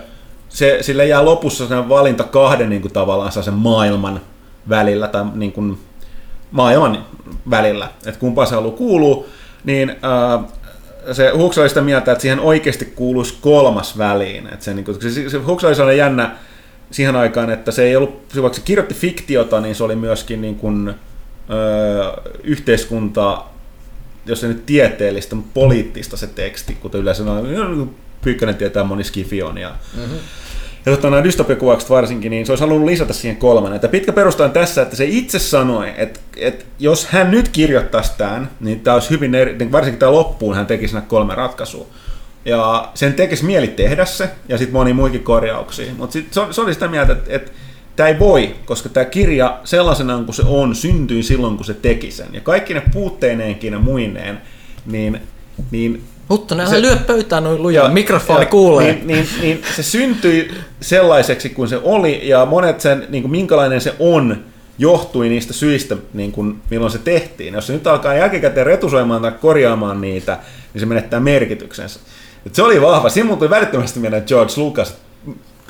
se, 0.48 0.78
sille 0.80 1.06
jää 1.06 1.24
lopussa 1.24 1.68
sen 1.68 1.88
valinta 1.88 2.24
kahden 2.24 2.70
niin 2.70 2.82
kuin 2.82 2.92
tavallaan 2.92 3.32
sen 3.32 3.54
maailman 3.54 4.20
välillä 4.68 5.08
tai 5.08 5.24
niin 5.34 5.52
kuin, 5.52 5.78
maailman 6.50 7.04
välillä, 7.50 7.88
että 8.06 8.20
kumpaan 8.20 8.48
se 8.48 8.54
haluaa 8.54 8.76
kuuluu, 8.76 9.26
niin 9.64 9.96
ää, 10.02 10.40
se 11.12 11.32
Hooks 11.36 11.58
oli 11.58 11.68
sitä 11.68 11.80
mieltä, 11.80 12.12
että 12.12 12.22
siihen 12.22 12.40
oikeasti 12.40 12.84
kuuluisi 12.84 13.38
kolmas 13.40 13.98
väliin. 13.98 14.46
Että 14.46 14.64
se, 14.64 14.74
niin 14.74 14.84
kuin, 14.84 15.02
se, 15.02 15.30
se 15.30 15.38
Hooks 15.38 15.64
oli 15.64 15.98
jännä 15.98 16.36
siihen 16.90 17.16
aikaan, 17.16 17.50
että 17.50 17.70
se 17.70 17.82
ei 17.82 17.96
ollut, 17.96 18.22
se 18.28 18.42
vaikka 18.42 18.56
se 18.56 18.62
kirjoitti 18.64 18.94
fiktiota, 18.94 19.60
niin 19.60 19.74
se 19.74 19.84
oli 19.84 19.96
myöskin 19.96 20.40
niin 20.40 20.54
kuin, 20.54 20.94
ö, 21.50 22.12
yhteiskunta, 22.44 23.44
jos 24.26 24.40
se 24.40 24.48
nyt 24.48 24.66
tieteellistä, 24.66 25.34
mutta 25.34 25.50
poliittista 25.54 26.16
se 26.16 26.26
teksti, 26.26 26.74
kuten 26.74 27.00
yleensä 27.00 27.22
on, 27.32 27.94
Pyykkönen 28.22 28.54
tietää 28.54 28.84
moni 28.84 29.04
skifi 29.04 29.42
on 29.42 29.58
ja 29.58 29.74
mm-hmm. 29.96 30.18
Ja 30.86 30.92
tota, 30.92 31.10
nämä 31.10 31.24
dystopiakuvaukset 31.24 31.90
varsinkin, 31.90 32.30
niin 32.30 32.46
se 32.46 32.52
olisi 32.52 32.64
halunnut 32.64 32.90
lisätä 32.90 33.12
siihen 33.12 33.36
kolmannen. 33.36 33.76
Että 33.76 33.88
pitkä 33.88 34.12
perusta 34.12 34.44
on 34.44 34.50
tässä, 34.50 34.82
että 34.82 34.96
se 34.96 35.04
itse 35.04 35.38
sanoi, 35.38 35.92
että, 35.96 36.20
että 36.36 36.64
jos 36.78 37.06
hän 37.06 37.30
nyt 37.30 37.48
kirjoittaisi 37.48 38.12
tämän, 38.18 38.50
niin 38.60 38.80
tämä 38.80 38.94
olisi 38.94 39.10
hyvin 39.10 39.34
eri, 39.34 39.58
niin 39.58 39.72
varsinkin 39.72 39.98
tämä 39.98 40.12
loppuun 40.12 40.56
hän 40.56 40.66
tekisi 40.66 40.94
nämä 40.94 41.06
kolme 41.06 41.34
ratkaisua. 41.34 41.86
Ja 42.44 42.88
sen 42.94 43.14
tekisi 43.14 43.44
mieli 43.44 43.68
tehdä 43.68 44.04
se, 44.04 44.30
ja 44.48 44.58
sitten 44.58 44.72
moni 44.72 44.92
muikin 44.92 45.22
korjauksia. 45.22 45.92
Mutta 45.96 46.12
se, 46.12 46.40
se 46.50 46.60
oli 46.60 46.74
sitä 46.74 46.88
mieltä, 46.88 47.12
että, 47.12 47.34
että 47.34 47.52
tämä 47.96 48.08
ei 48.08 48.18
voi, 48.18 48.54
koska 48.64 48.88
tämä 48.88 49.04
kirja 49.04 49.58
sellaisena 49.64 50.22
kuin 50.24 50.34
se 50.34 50.42
on, 50.46 50.74
syntyi 50.74 51.22
silloin, 51.22 51.56
kun 51.56 51.64
se 51.64 51.74
teki 51.74 52.10
sen. 52.10 52.26
Ja 52.32 52.40
kaikki 52.40 52.74
ne 52.74 52.82
puutteineenkin 52.92 53.72
ja 53.72 53.78
muineen, 53.78 54.40
niin, 54.86 55.20
niin 55.70 56.02
Mutta 56.28 56.54
ne 56.54 56.66
Se- 56.66 56.82
lyö 56.82 56.96
pöytään 56.96 57.44
noin 57.44 57.62
lujaa, 57.62 57.86
ja- 57.86 57.92
mikrofoni 57.92 58.40
ja- 58.40 58.46
kuulee. 58.46 58.92
Niin, 58.92 59.06
niin, 59.06 59.28
niin 59.40 59.62
se 59.76 59.82
syntyi 59.82 60.50
sellaiseksi 60.80 61.48
kuin 61.48 61.68
se 61.68 61.80
oli, 61.82 62.28
ja 62.28 62.46
monet 62.46 62.80
sen, 62.80 63.06
niin 63.08 63.22
kuin 63.22 63.30
minkälainen 63.30 63.80
se 63.80 63.94
on, 63.98 64.36
johtui 64.78 65.28
niistä 65.28 65.52
syistä, 65.52 65.96
niin 66.14 66.32
kuin, 66.32 66.62
milloin 66.70 66.92
se 66.92 66.98
tehtiin. 66.98 67.54
Jos 67.54 67.66
se 67.66 67.72
nyt 67.72 67.86
alkaa 67.86 68.14
jälkikäteen 68.14 68.66
retusoimaan 68.66 69.22
tai 69.22 69.32
korjaamaan 69.32 70.00
niitä, 70.00 70.38
niin 70.74 70.80
se 70.80 70.86
menettää 70.86 71.20
merkityksensä. 71.20 72.00
Et 72.46 72.54
se 72.54 72.62
oli 72.62 72.82
vahva. 72.82 73.08
Siinä 73.08 73.24
mulla 73.26 73.38
tuli 73.38 73.50
välittömästi 73.50 74.00
mieleen 74.00 74.22
George 74.26 74.52
Lucas, 74.56 74.94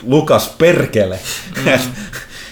Lucas 0.02 0.54
perkele. 0.58 1.18
Mm. 1.64 1.72
et, 1.72 1.80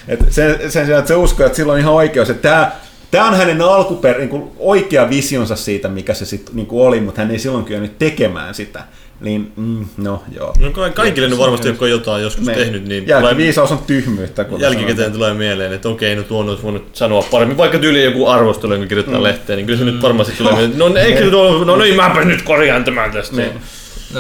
et 0.09 0.33
sen, 0.33 0.71
sen 0.71 0.87
sijaan, 0.87 0.99
että 0.99 1.09
se 1.09 1.15
uskoo, 1.15 1.47
että 1.47 1.57
sillä 1.57 1.73
on 1.73 1.79
ihan 1.79 1.95
oikeus. 1.95 2.31
Että 2.31 2.49
tämä, 2.49 2.73
tämä 3.11 3.29
on 3.29 3.35
hänen 3.37 3.61
alkuper, 3.61 4.19
niin 4.19 4.29
kuin 4.29 4.51
oikea 4.59 5.11
visionsa 5.11 5.57
siitä, 5.57 5.89
mikä 5.89 6.15
se 6.15 6.25
sitten 6.25 6.57
niin 6.57 6.69
oli, 6.71 7.01
mutta 7.01 7.21
hän 7.21 7.31
ei 7.31 7.39
silloin 7.39 7.65
kyennyt 7.65 7.99
tekemään 7.99 8.55
sitä. 8.55 8.85
Niin, 9.21 9.53
mm, 9.57 9.87
no 9.97 10.23
joo. 10.37 10.55
No 10.61 10.71
ka- 10.71 10.91
kaikille 10.91 11.29
nyt 11.29 11.39
varmasti, 11.39 11.69
jotka 11.69 11.85
on 11.85 11.91
jotain 11.91 12.23
joskus 12.23 12.47
Me- 12.47 12.55
tehnyt, 12.55 12.89
niin 12.89 13.07
Jälkiviisaus 13.09 13.73
on 13.73 13.79
tyhmyyttä. 13.79 14.43
Jälkikäteen 14.43 14.97
sanotaan. 14.97 15.13
tulee 15.13 15.35
mieleen, 15.35 15.73
että 15.73 15.89
okei, 15.89 16.17
no 16.17 16.23
tuon 16.23 16.49
olisi 16.49 16.63
voinut 16.63 16.89
sanoa 16.93 17.23
paremmin, 17.31 17.57
vaikka 17.57 17.79
tyyli 17.79 18.05
joku 18.05 18.27
arvostelu, 18.27 18.73
jonka 18.73 18.87
kirjoittaa 18.89 19.19
mm. 19.19 19.23
lehteen, 19.23 19.57
niin 19.57 19.67
kyllä 19.67 19.79
se 19.79 19.85
nyt 19.85 20.03
varmasti 20.03 20.35
tulee 20.39 20.53
mieleen, 20.57 20.71
että 20.73 20.85
no 20.85 20.97
eikö 20.97 21.25
nyt 21.25 21.35
ole, 21.35 21.65
no 21.65 21.77
niin, 21.77 21.97
mäpä 21.97 22.25
nyt 22.25 22.43
korjaan 22.43 22.85
tämän 22.85 23.11
tästä. 23.13 23.37
Niin. 23.37 23.55
No, 23.55 23.61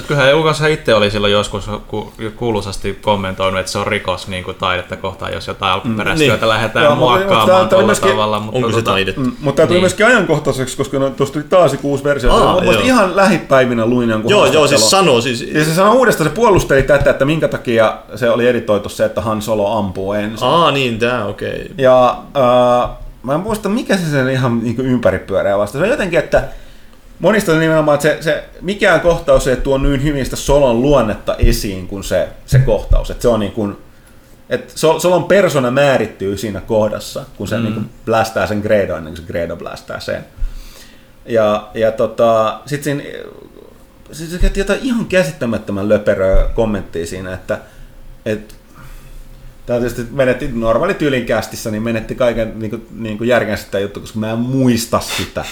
kyllähän 0.02 0.38
Lukas 0.38 0.60
itse 0.60 0.94
oli 0.94 1.10
silloin 1.10 1.32
joskus 1.32 1.70
ku- 1.88 2.12
kuuluisasti 2.36 2.98
kommentoinut, 3.02 3.60
että 3.60 3.72
se 3.72 3.78
on 3.78 3.86
rikos 3.86 4.28
niin 4.28 4.44
kuin 4.44 4.56
taidetta 4.56 4.96
kohtaan, 4.96 5.32
jos 5.32 5.46
jotain 5.46 5.72
alkuperäistä 5.72 6.18
niin. 6.18 6.30
työtä 6.30 6.48
lähdetään 6.48 6.84
Joo, 6.84 6.94
muokkaamaan 6.96 7.68
tuolla 7.68 7.86
myöskin- 7.86 8.10
tavalla. 8.10 8.40
Mutta 8.40 8.56
Onko 8.58 8.70
se 8.72 8.78
tota- 8.80 8.82
taidetta? 8.82 9.20
Mm, 9.20 9.32
mutta 9.40 9.56
tämä 9.56 9.66
tuli 9.66 9.76
Niin. 9.76 9.82
myöskin 9.82 10.06
ajankohtaiseksi, 10.06 10.76
koska 10.76 10.98
no, 10.98 11.10
tuossa 11.10 11.32
tuli 11.32 11.44
taas 11.44 11.72
joku 11.72 11.90
uusi 11.90 12.04
versio. 12.04 12.32
Aa, 12.32 12.64
joo. 12.64 12.72
ihan 12.80 13.16
lähipäivinä 13.16 13.86
luin 13.86 14.08
jonkun 14.10 14.30
Joo, 14.30 14.46
joo, 14.46 14.66
siis 14.66 14.90
sanoo 14.90 15.20
siis, 15.20 15.40
Ja 15.52 15.64
se 15.64 15.74
sanoi 15.74 15.96
uudestaan, 15.96 16.28
se 16.30 16.34
puolusteli 16.34 16.82
tätä, 16.82 17.10
että 17.10 17.24
minkä 17.24 17.48
takia 17.48 17.94
se 18.14 18.30
oli 18.30 18.46
editoitu 18.48 18.88
se, 18.88 19.04
että 19.04 19.20
Han 19.20 19.42
Solo 19.42 19.78
ampuu 19.78 20.12
ensin. 20.12 20.48
aa 20.48 20.70
niin, 20.70 20.98
tää, 20.98 21.24
okei. 21.26 21.70
Ja 21.78 22.16
äh, 22.36 22.90
mä 23.22 23.34
en 23.34 23.40
muista, 23.40 23.68
mikä 23.68 23.96
se 23.96 24.10
sen 24.10 24.28
ihan 24.28 24.60
niin 24.62 24.80
ympäripyöreä 24.80 25.58
vasta. 25.58 25.78
Se 25.78 25.84
on 25.84 25.90
jotenkin, 25.90 26.18
että 26.18 26.42
monista 27.20 27.52
on 27.52 27.60
nimenomaan, 27.60 27.94
että 27.94 28.08
se, 28.08 28.22
se, 28.22 28.44
mikään 28.60 29.00
kohtaus 29.00 29.46
ei 29.46 29.56
tuo 29.56 29.78
niin 29.78 30.02
hyvin 30.02 30.24
sitä 30.24 30.36
Solon 30.36 30.82
luonnetta 30.82 31.34
esiin 31.34 31.88
kuin 31.88 32.04
se, 32.04 32.28
se 32.46 32.58
kohtaus. 32.58 33.10
Että 33.10 33.22
se 33.22 33.28
on 33.28 33.40
niin 33.40 33.52
kuin, 33.52 33.76
että 34.50 34.72
Sol- 34.76 34.98
Solon 34.98 35.24
persona 35.24 35.70
määrittyy 35.70 36.36
siinä 36.36 36.60
kohdassa, 36.60 37.24
kun 37.36 37.48
se 37.48 37.56
mm. 37.56 37.62
niin 37.62 37.74
kuin 37.74 37.90
blästää 38.04 38.46
sen 38.46 38.58
Gredo 38.58 38.96
ennen 38.96 39.14
kuin 39.14 39.26
se 39.26 39.32
Gredo 39.32 39.56
blästää 39.56 40.00
sen. 40.00 40.24
Ja, 41.26 41.68
ja 41.74 41.92
tota, 41.92 42.60
sitten 42.66 42.84
siinä, 42.84 43.18
siis 44.12 44.30
se 44.30 44.38
käytti 44.38 44.60
jotain 44.60 44.80
ihan 44.82 45.06
käsittämättömän 45.06 45.88
löperöä 45.88 46.48
kommenttia 46.54 47.06
siinä, 47.06 47.34
että, 47.34 47.58
että 48.26 48.54
Tämä 49.66 49.78
tietysti 49.78 50.06
menetti 50.10 50.50
normaali 50.52 50.94
tyylin 50.94 51.26
kästissä, 51.26 51.70
niin 51.70 51.82
menetti 51.82 52.14
kaiken 52.14 52.52
niin 52.58 52.70
kuin, 52.70 52.86
niin 52.90 53.18
kuin 53.18 53.28
järkensä 53.28 53.66
tämä 53.70 53.82
juttu, 53.82 54.00
koska 54.00 54.18
mä 54.18 54.30
en 54.30 54.38
muista 54.38 55.00
sitä. 55.00 55.44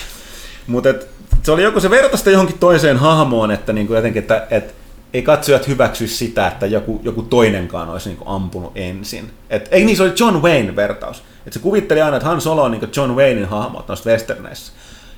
Mutta 0.66 0.94
se 1.43 1.53
oli 1.53 1.62
joku, 1.62 1.80
se 1.80 1.90
vertaisi 1.90 2.16
sitä 2.16 2.30
johonkin 2.30 2.59
toiseen 2.59 2.97
hahmoon, 2.97 3.51
että 3.51 3.72
niin 3.72 3.86
kuin 3.86 3.97
jotenkin, 3.97 4.20
että, 4.20 4.47
että 4.51 4.72
ei 5.14 5.22
katsojat 5.22 5.68
hyväksy 5.68 6.07
sitä, 6.07 6.49
että 6.49 6.66
joku, 6.66 7.01
joku 7.03 7.22
toinenkaan 7.22 7.88
olisi 7.88 8.09
niin 8.09 8.16
kuin 8.16 8.28
ampunut 8.28 8.72
ensin. 8.74 9.30
Et, 9.51 9.68
ei 9.70 9.84
niin, 9.84 9.97
se 9.97 10.03
oli 10.03 10.12
John 10.18 10.43
Wayne 10.43 10.76
vertaus. 10.76 11.22
Et 11.47 11.53
se 11.53 11.59
kuvitteli 11.59 12.03
aina, 12.03 12.16
että 12.16 12.28
Han 12.28 12.40
Solo 12.40 12.62
on 12.62 12.70
niin 12.70 12.80
kuin 12.80 12.93
John 12.97 13.16
Waynein 13.16 13.49
hahmot 13.49 13.88
noista 13.88 14.11
westerneissä. 14.11 14.72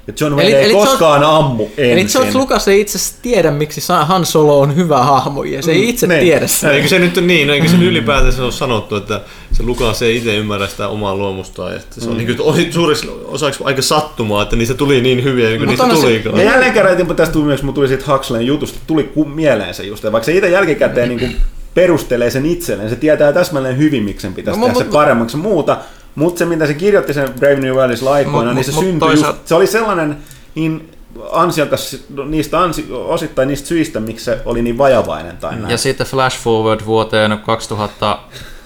Ja 0.07 0.13
John 0.21 0.35
Wayne 0.35 0.49
Eli- 0.51 0.57
ei 0.59 0.65
eli 0.65 0.73
koskaan 0.73 1.21
George- 1.23 1.25
ammu 1.39 1.65
ensin. 1.65 1.85
Eli 1.93 2.05
George 2.05 2.39
Lucas 2.39 2.69
ei 2.69 2.81
itse 2.81 2.99
asiassa 2.99 3.15
tiedä, 3.23 3.51
miksi 3.51 3.81
Han 4.05 4.27
Solo 4.27 4.61
on 4.61 4.77
hyvä 4.77 4.99
hahmo, 5.03 5.45
ja 5.45 5.63
se 5.63 5.73
ei 5.73 5.89
itse 5.89 6.07
niin. 6.07 6.21
tiedä 6.21 6.47
sitä. 6.47 6.71
Eikö 6.71 6.89
se 6.89 6.99
nyt 6.99 7.17
niin, 7.27 7.51
eikö 7.51 7.69
se 7.69 7.77
ylipäätänsä 7.77 8.45
ole 8.45 8.53
sanottu, 8.53 8.97
että 8.97 9.21
se 9.53 9.63
Lukas 9.63 10.03
ei 10.03 10.17
itse 10.17 10.37
ymmärrä 10.37 10.67
sitä 10.67 10.89
omaa 10.89 11.17
luomustaan, 11.17 11.77
että 11.77 12.01
se 12.01 12.11
on 12.11 12.17
niin 12.17 12.37
kuin, 12.37 12.73
suuriksi 12.73 13.11
osaksi 13.25 13.65
aika 13.65 13.83
sattumaa, 13.83 14.43
että 14.43 14.57
niistä 14.57 14.75
tuli 14.75 15.01
niin 15.01 15.25
hyviä, 15.25 15.49
niin 15.49 15.59
kuin 15.59 15.69
Mutta 15.71 15.85
niistä 15.87 16.01
se- 16.01 16.07
tulikaan. 16.07 16.37
Ja 16.39 16.45
jälleen 16.45 16.73
kerran, 16.73 17.01
että 17.01 17.15
tästä 17.15 17.33
tuli 17.33 17.45
myös, 17.45 17.63
mun 17.63 17.75
tuli 17.75 17.89
siitä 17.89 18.13
Huxleyn 18.13 18.47
jutusta, 18.47 18.79
tuli 18.87 19.05
ku- 19.05 19.25
mieleen 19.25 19.75
se 19.75 19.83
just, 19.83 20.03
vaikka 20.05 20.25
se 20.25 20.33
itse 20.37 20.51
jälkikäteen 20.51 21.09
niin 21.09 21.19
kuin 21.21 21.37
perustelee 21.75 22.31
sen 22.31 22.47
itselleen, 22.47 22.91
se 22.91 22.97
tietää 22.97 23.33
täsmälleen 23.33 23.79
hyvin, 23.79 24.03
miksi 24.03 24.23
sen 24.23 24.35
pitäisi 24.35 24.61
No, 24.61 24.67
tehdä 24.67 24.79
mut- 24.81 24.87
se 24.87 24.93
paremmaksi 24.93 25.37
muuta, 25.37 25.77
mutta 26.15 26.39
se, 26.39 26.45
mitä 26.45 26.67
se 26.67 26.75
kirjoitti 26.75 27.15
sen 27.15 27.29
Brave 27.39 27.57
New 27.61 27.75
Worldissa 27.75 28.13
aikoina, 28.13 28.51
Mut- 28.51 28.55
niin 28.55 28.65
se 28.65 28.71
mut- 28.73 28.75
mut 28.75 28.85
syntyi 28.85 29.01
toisaalta- 29.09 29.37
just, 29.39 29.49
se 29.49 29.55
oli 29.55 29.67
sellainen 29.67 30.17
niin 30.55 30.91
ansiokas 31.33 31.97
niistä 32.27 32.61
ansi, 32.61 32.87
osittain 32.93 33.49
niistä 33.49 33.69
syistä, 33.69 34.01
miksi 34.01 34.25
se 34.25 34.39
oli 34.45 34.63
niin 34.63 34.79
vajavainen 34.79 35.37
tai 35.37 35.57
näin. 35.57 35.71
Ja 35.71 35.79
sitten 35.79 36.07
flash 36.07 36.39
forward 36.41 36.81
vuoteen 36.87 37.39
2000, 37.47 38.19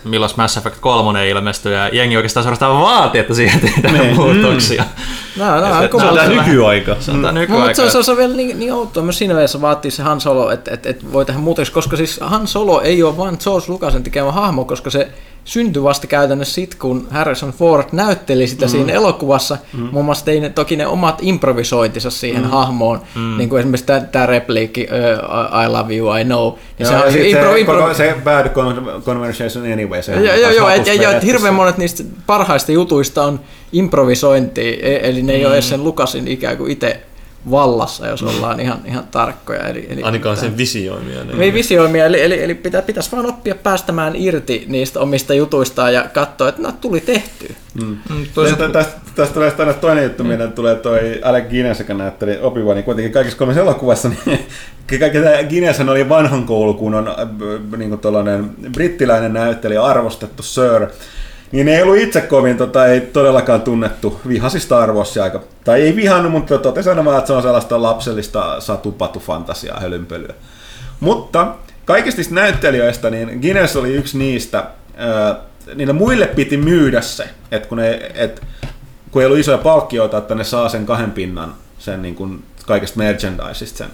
milloin 0.05 0.33
Mass 0.37 0.57
Effect 0.57 0.77
3 0.81 1.29
ilmestyi, 1.29 1.75
ja 1.75 1.89
jengi 1.89 2.17
oikeastaan 2.17 2.45
suorastaan 2.45 2.81
vaati, 2.81 3.19
että 3.19 3.35
siihen 3.35 3.61
tehdään 3.61 3.95
Niin. 3.95 4.17
muutoksia. 4.17 4.85
No, 5.37 5.45
no, 5.61 5.67
Se- 5.81 5.91
on 5.95 6.01
se 6.15 6.21
Tämä 6.29 6.43
nykyaika. 6.43 6.97
Se 7.01 7.11
on 7.11 7.23
tää 7.23 7.33
No, 7.33 7.41
nykyaika. 7.41 7.65
mutta 7.65 7.77
se, 7.77 7.83
on- 7.83 7.91
se, 7.91 7.99
on- 7.99 8.05
se 8.05 8.11
on 8.11 8.17
vielä 8.17 8.35
niin, 8.35 8.59
niin 8.59 8.73
outoa 8.73 9.03
myös 9.03 9.19
siinä 9.19 9.35
mielessä 9.35 9.61
vaatii 9.61 9.91
se 9.91 10.03
Han 10.03 10.21
Solo, 10.21 10.51
että 10.51 10.71
et, 10.75 10.87
et 10.87 11.13
voi 11.13 11.25
tehdä 11.25 11.41
muutoksia, 11.41 11.75
koska 11.75 11.97
siis 11.97 12.21
Han 12.23 12.47
Solo 12.47 12.81
ei 12.81 13.03
ole 13.03 13.17
vain 13.17 13.37
George 13.45 13.67
Lucasin 13.69 14.03
tekemä 14.03 14.33
hahmo, 14.33 14.65
koska 14.65 14.91
se 14.91 15.09
syntyi 15.45 15.83
vasta 15.83 16.07
käytännössä 16.07 16.55
sit, 16.55 16.75
kun 16.75 17.09
Harrison 17.11 17.51
Ford 17.53 17.85
näytteli 17.93 18.47
sitä 18.47 18.67
mm. 18.67 18.71
siinä 18.71 18.93
elokuvassa. 18.93 19.59
Mm. 19.73 19.89
Muun 19.93 20.05
muassa 20.05 20.25
tein 20.25 20.43
ne, 20.43 20.49
toki 20.51 20.77
ne 20.77 20.87
omat 20.87 21.19
improvisointinsa 21.23 22.11
siihen 22.11 22.43
mm. 22.43 22.51
hahmoon, 22.51 23.01
mm. 23.15 23.37
niin 23.39 23.49
kuin 23.49 23.61
esimerkiksi 23.61 23.87
tämä 24.13 24.27
repliikki 24.27 24.87
uh, 24.91 25.65
I 25.65 25.69
love 25.69 25.97
you, 25.97 26.15
I 26.15 26.25
know. 26.25 26.53
Niin 26.79 26.93
Joo, 26.93 27.11
sit 27.11 27.25
impro, 27.25 27.53
se, 27.53 27.61
impro, 27.61 27.95
se 27.95 28.17
bad 28.25 28.47
con- 28.47 29.03
conversation 29.03 29.65
anyway. 29.73 29.88
Se 30.01 30.13
Joo, 30.13 30.35
joo, 30.35 30.51
joo, 30.51 30.71
ja, 30.71 30.95
ja, 30.95 31.21
hirveän 31.21 31.55
monet 31.55 31.79
niistä 31.79 32.05
parhaista 32.27 32.73
jutuista 32.73 33.25
on 33.25 33.41
improvisointia, 33.73 34.77
e- 34.83 35.09
eli 35.09 35.23
ne 35.23 35.33
ei 35.33 35.41
mm. 35.41 35.47
ole 35.47 35.55
edes 35.55 35.69
sen 35.69 35.85
Lukasin 35.85 36.29
ikään 36.29 36.57
kuin 36.57 36.71
itse 36.71 37.01
vallassa, 37.51 38.07
jos 38.07 38.23
ollaan 38.23 38.61
ihan, 38.61 38.79
ihan 38.85 39.05
tarkkoja. 39.11 39.61
Eli, 39.61 39.87
eli 39.91 40.03
Ainakaan 40.03 40.35
pitää- 40.37 40.49
sen 40.49 40.57
visioimia. 40.59 41.25
Niin. 41.25 41.41
Ei 41.41 41.53
visioimia, 41.53 42.07
eli, 42.07 42.21
eli, 42.23 42.43
eli 42.43 42.55
pitää, 42.55 42.83
pitäisi 42.83 43.13
vaan 43.13 43.27
oppia 43.27 43.55
päästämään 43.55 44.17
irti 44.17 44.65
niistä 44.69 45.01
omista 45.01 45.35
jutuistaan 45.35 45.95
ja 45.95 46.05
katsoa, 46.13 46.49
että 46.49 46.63
no 46.63 46.73
tuli 46.73 47.01
tehtyä. 47.01 47.49
Mm, 47.83 47.97
Tästä, 47.97 48.31
toisaalta- 48.35 48.73
tästä, 48.73 49.01
tästä 49.15 49.35
tulee 49.35 49.53
aina 49.59 49.75
toinen 49.75 50.05
juttu, 50.05 50.25
mm. 50.25 50.53
tulee 50.55 50.75
toi 50.75 51.21
Alec 51.23 51.49
Guinness, 51.49 51.81
joka 51.81 51.95
näytteli 51.95 52.39
obi 52.43 52.61
niin 52.61 52.85
kuitenkin 52.85 53.13
kaikissa 53.13 53.39
kolmessa 53.39 53.63
elokuvassa, 53.63 54.09
niin 54.27 54.47
kaikki 55.01 55.19
tämä 55.19 55.43
Guinness 55.49 55.81
oli 55.81 56.09
vanhan 56.09 56.45
koulukunnan 56.47 57.09
äh, 57.09 57.15
niin 57.77 57.91
kuin 57.91 58.71
brittiläinen 58.73 59.33
näyttelijä, 59.33 59.83
arvostettu 59.83 60.43
sir. 60.43 60.87
Niin 61.53 61.69
ei 61.69 61.83
ollut 61.83 61.97
itse 61.97 62.21
kovin, 62.21 62.57
tota, 62.57 62.87
ei 62.87 63.01
todellakaan 63.01 63.63
tunnettu, 63.63 64.21
vihasi 64.29 64.61
Star 64.61 64.93
Warsia 64.93 65.23
aika, 65.25 65.41
tai 65.65 65.83
ei 65.83 65.97
vihannut, 65.97 66.33
mutta 66.33 66.59
totesi 66.59 66.89
aina 66.89 67.05
vaan, 67.05 67.19
että 67.19 67.27
se 67.27 67.33
on 67.33 67.43
sellaista 67.43 67.83
lapsellista 67.83 68.61
satupatufantasiaa, 68.61 69.81
hölynpölyä. 69.81 70.35
Mutta 71.01 71.55
kaikista 71.85 72.23
näyttelijöistä, 72.35 73.11
niin 73.11 73.39
Guinness 73.41 73.77
oli 73.77 73.95
yksi 73.95 74.19
niistä, 74.19 74.65
niille 75.75 75.93
muille 75.93 76.27
piti 76.27 76.57
myydä 76.57 77.01
se, 77.01 77.29
että 77.51 77.69
kun, 77.69 77.79
ne, 77.79 78.11
et, 78.15 78.43
kun 79.11 79.23
ei 79.23 79.27
ollut 79.27 79.39
isoja 79.39 79.59
palkkioita, 79.59 80.19
että 80.19 80.35
ne 80.35 80.45
saa 80.45 80.69
sen 80.69 80.87
kahden 80.87 81.13
pinnan 81.13 81.55
sen 81.79 82.03
niin 82.03 82.15
kuin 82.15 82.45
kaikesta 82.67 82.99
merchandisesta 82.99 83.79
sen. 83.79 83.89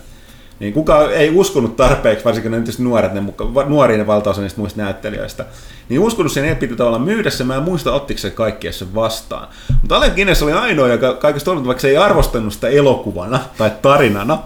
Niin 0.61 0.73
kukaan 0.73 1.13
ei 1.13 1.31
uskonut 1.31 1.77
tarpeeksi, 1.77 2.25
varsinkin 2.25 2.53
ne 2.53 2.59
tietysti 2.59 2.83
nuoret, 2.83 3.13
ne, 3.13 3.21
muka- 3.21 3.69
nuoria 3.69 3.99
ne 3.99 4.07
valtaosa 4.07 4.41
niistä 4.41 4.61
muista 4.61 4.83
näyttelijöistä, 4.83 5.45
niin 5.89 6.01
uskonut 6.01 6.33
sen 6.33 6.45
ei 6.45 6.55
piti 6.55 6.77
tavallaan 6.77 7.03
myydä 7.03 7.31
se, 7.31 7.45
mä 7.45 7.57
en 7.57 7.63
muista 7.63 7.93
ottiko 7.93 8.21
se 8.21 8.31
kaikki 8.31 8.67
edes 8.67 8.79
sen 8.79 8.95
vastaan. 8.95 9.49
Mutta 9.81 9.97
Alec 9.97 10.15
Guinness 10.15 10.43
oli 10.43 10.53
ainoa, 10.53 10.89
joka 10.89 11.15
kaikesta 11.15 11.51
huolimatta, 11.51 11.67
vaikka 11.67 11.81
se 11.81 11.89
ei 11.89 11.97
arvostanut 11.97 12.53
sitä 12.53 12.69
elokuvana 12.69 13.41
tai 13.59 13.73
tarinana, 13.83 14.39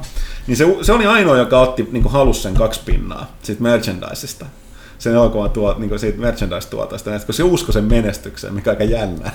niin 0.46 0.56
se, 0.56 0.76
se 0.82 0.92
oli 0.92 1.06
ainoa, 1.06 1.36
joka 1.36 1.60
otti 1.60 1.88
niin 1.92 2.10
halusi 2.10 2.42
sen 2.42 2.54
kaksi 2.54 2.80
pinnaa 2.84 3.32
siitä 3.42 3.62
merchandisesta 3.62 4.46
sen 4.98 5.14
elokuvan 5.14 5.50
tuo, 5.50 5.74
niin 5.78 5.98
siitä 5.98 6.18
merchandise-tuotosta, 6.20 7.10
koska 7.10 7.32
se 7.32 7.42
uskoi 7.42 7.72
sen 7.72 7.84
menestykseen, 7.84 8.54
mikä 8.54 8.70
aika 8.70 8.84
jännää. 8.84 9.32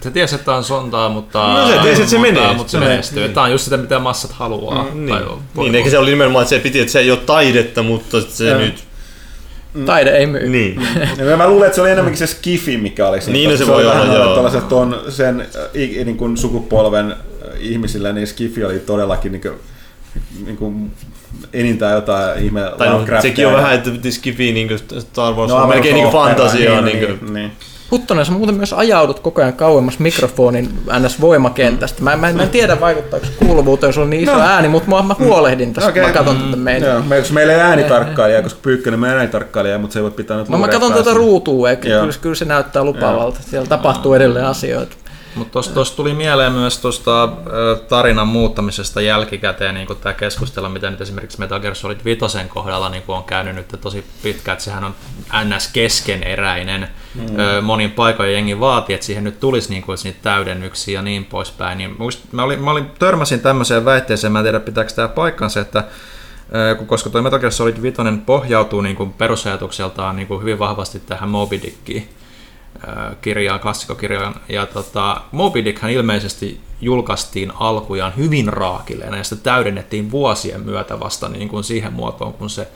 Se 0.00 0.10
tiesi, 0.10 0.34
että 0.34 0.44
tämä 0.44 0.56
on 0.56 0.64
sontaa, 0.64 1.08
mutta, 1.08 1.52
No 1.52 1.66
se 1.68 1.72
tiesi, 1.82 2.02
että 2.02 2.10
se 2.10 2.18
mutta, 2.18 2.32
menee. 2.32 2.54
mutta 2.54 2.70
se 2.70 2.78
Menee, 2.78 2.92
menestyy. 2.92 3.22
niin. 3.22 3.34
Tämä 3.34 3.44
on 3.44 3.50
just 3.52 3.64
sitä, 3.64 3.76
mitä 3.76 3.98
massat 3.98 4.32
haluaa. 4.32 4.86
Niin, 4.94 5.08
Tai 5.08 5.22
on- 5.22 5.42
niin 5.56 5.74
eikä 5.74 5.90
se 5.90 5.98
oli 5.98 6.10
nimenomaan, 6.10 6.42
että 6.42 6.50
se 6.50 6.58
piti, 6.58 6.80
että 6.80 6.92
se 6.92 6.98
ei 6.98 7.10
ole 7.10 7.18
taidetta, 7.26 7.82
mutta 7.82 8.20
se 8.20 8.48
Joo. 8.48 8.58
nyt... 8.58 8.84
Taide 9.86 10.10
ei 10.10 10.26
myy. 10.26 10.48
Niin. 10.48 10.80
Ja 11.30 11.36
mä 11.36 11.48
luulen, 11.48 11.66
että 11.66 11.74
se 11.74 11.80
oli 11.82 11.90
enemmänkin 11.90 12.18
se 12.18 12.26
skifi, 12.26 12.76
mikä 12.76 13.08
oli 13.08 13.20
siinä. 13.20 13.32
Niin, 13.32 13.50
no 13.50 13.56
se 13.56 13.64
oli 13.64 13.72
voi 13.72 13.86
olla, 13.86 14.14
joo. 14.14 14.34
Tällaiset 14.34 14.68
ton, 14.68 15.00
sen 15.08 15.40
äh, 15.40 15.46
niin 16.04 16.16
kuin 16.16 16.36
sukupolven 16.36 17.12
äh, 17.12 17.16
ihmisillä, 17.60 18.12
niin 18.12 18.26
skifi 18.26 18.64
oli 18.64 18.78
todellakin 18.78 19.32
niin 19.32 19.42
kuin, 19.42 19.54
niin 20.46 20.56
kuin 20.56 20.90
enintään 21.52 21.94
jotain 21.94 22.44
ihme 22.44 22.60
Tai 22.78 22.88
no, 22.88 22.94
Lovecraftia. 22.94 23.30
sekin 23.30 23.46
on 23.46 23.52
vähän, 23.54 23.74
että 23.74 23.90
Skifi 24.10 24.52
niin 24.52 24.68
Star 24.98 25.34
Wars 25.34 25.50
No, 25.50 25.56
on 25.56 25.68
melkein 25.68 25.94
niin 25.94 26.06
opera, 26.06 26.24
fantasiaa. 26.24 26.80
Niin, 26.80 27.00
Niin, 27.00 27.18
niin, 27.22 27.34
niin. 27.34 27.52
Huttonen, 27.90 28.26
sä 28.26 28.32
muuten 28.32 28.54
myös 28.54 28.72
ajaudut 28.72 29.20
koko 29.20 29.40
ajan 29.40 29.52
kauemmas 29.52 29.98
mikrofonin 29.98 30.78
ns-voimakentästä. 30.98 32.02
Mä, 32.02 32.16
mä, 32.16 32.32
mä 32.32 32.42
en 32.42 32.48
tiedä 32.48 32.80
vaikuttaako 32.80 33.26
se 33.26 33.32
kuuluvuuteen, 33.46 33.88
jos 33.88 33.98
on 33.98 34.10
niin 34.10 34.22
iso 34.22 34.34
No. 34.34 34.40
ääni, 34.40 34.68
mutta 34.68 34.90
mä, 34.90 35.02
mä 35.02 35.14
huolehdin 35.18 35.74
tästä, 35.74 35.90
okay. 35.90 36.02
mä 36.02 36.12
katson 36.12 36.36
tätä 36.42 36.56
meidän. 36.56 36.88
Joo, 36.90 37.02
me- 37.02 37.18
koska 37.18 37.34
meillä 37.34 37.52
ei 37.52 37.60
äänitarkkailija, 37.60 38.42
koska 38.42 38.60
Pyykkönen 38.62 39.04
on 39.04 39.10
äänitarkkailija, 39.10 39.78
mutta 39.78 39.92
se 39.94 39.98
ei 39.98 40.02
voi 40.02 40.10
pitää 40.10 40.36
nyt 40.36 40.48
No 40.48 40.58
mä 40.58 40.68
katson 40.68 40.80
päässä. 40.92 41.04
tuota 41.04 41.18
ruutua, 41.18 41.70
eikä 41.70 41.88
Joo. 41.88 42.00
kyllä, 42.00 42.14
kyllä 42.20 42.34
se 42.34 42.44
näyttää 42.44 42.84
lupaavalta. 42.84 43.40
Siellä 43.42 43.66
tapahtuu 43.66 44.14
edelleen 44.14 44.46
asioita. 44.46 44.96
Mutta 45.34 45.62
tuosta 45.74 45.96
tuli 45.96 46.14
mieleen 46.14 46.52
myös 46.52 46.78
tuosta 46.78 47.28
tarinan 47.88 48.28
muuttamisesta 48.28 49.00
jälkikäteen, 49.00 49.74
niin 49.74 49.88
tämä 50.00 50.12
keskustelu, 50.12 50.68
mitä 50.68 50.90
nyt 50.90 51.00
esimerkiksi 51.00 51.38
Metal 51.40 51.60
Gear 51.60 51.74
Solid 51.74 51.98
5 52.04 52.20
kohdalla 52.48 52.88
niin 52.88 53.02
kuin 53.02 53.16
on 53.16 53.24
käynyt 53.24 53.56
nyt 53.56 53.80
tosi 53.80 54.04
pitkään, 54.22 54.52
että 54.52 54.64
sehän 54.64 54.84
on 54.84 54.94
ns. 55.44 55.68
keskeneräinen. 55.72 56.88
Mm. 57.16 57.64
Monin 57.64 57.90
paikoin 57.90 58.32
jengi 58.32 58.60
vaati, 58.60 58.94
että 58.94 59.06
siihen 59.06 59.24
nyt 59.24 59.40
tulisi 59.40 59.70
niin 59.70 59.82
kuin, 59.82 59.98
niitä 60.04 60.18
täydennyksiä 60.22 60.98
ja 60.98 61.02
niin 61.02 61.24
poispäin. 61.24 61.78
Niin 61.78 61.94
muist, 61.98 62.32
mä, 62.32 62.42
olin, 62.42 62.62
mä 62.64 62.70
olin, 62.70 62.86
törmäsin 62.98 63.40
tämmöiseen 63.40 63.84
väitteeseen, 63.84 64.32
mä 64.32 64.38
en 64.38 64.44
tiedä 64.44 64.60
pitääkö 64.60 64.92
tämä 64.92 65.08
paikkansa, 65.08 65.60
että 65.60 65.84
koska 66.86 67.10
tuo 67.10 67.22
Metal 67.22 67.38
Gear 67.38 67.52
Solid 67.52 67.82
5 67.82 67.96
pohjautuu 68.26 68.80
niin 68.80 68.96
kuin 68.96 69.12
perusajatukseltaan 69.12 70.16
niin 70.16 70.28
kuin 70.28 70.40
hyvin 70.40 70.58
vahvasti 70.58 71.00
tähän 71.00 71.28
Moby 71.28 71.62
Dickiin, 71.62 72.08
kirjaan, 73.22 73.60
klassikokirjaan. 73.60 74.34
Ja 74.48 74.66
tota, 74.66 75.20
Moby 75.32 75.64
Dickhän 75.64 75.92
ilmeisesti 75.92 76.60
julkaistiin 76.80 77.52
alkujaan 77.60 78.12
hyvin 78.16 78.48
raakileena 78.48 79.16
ja 79.16 79.24
sitä 79.24 79.42
täydennettiin 79.42 80.10
vuosien 80.10 80.60
myötä 80.60 81.00
vasta 81.00 81.28
niin 81.28 81.48
kuin 81.48 81.64
siihen 81.64 81.92
muotoon, 81.92 82.32
kun 82.32 82.50
se, 82.50 82.68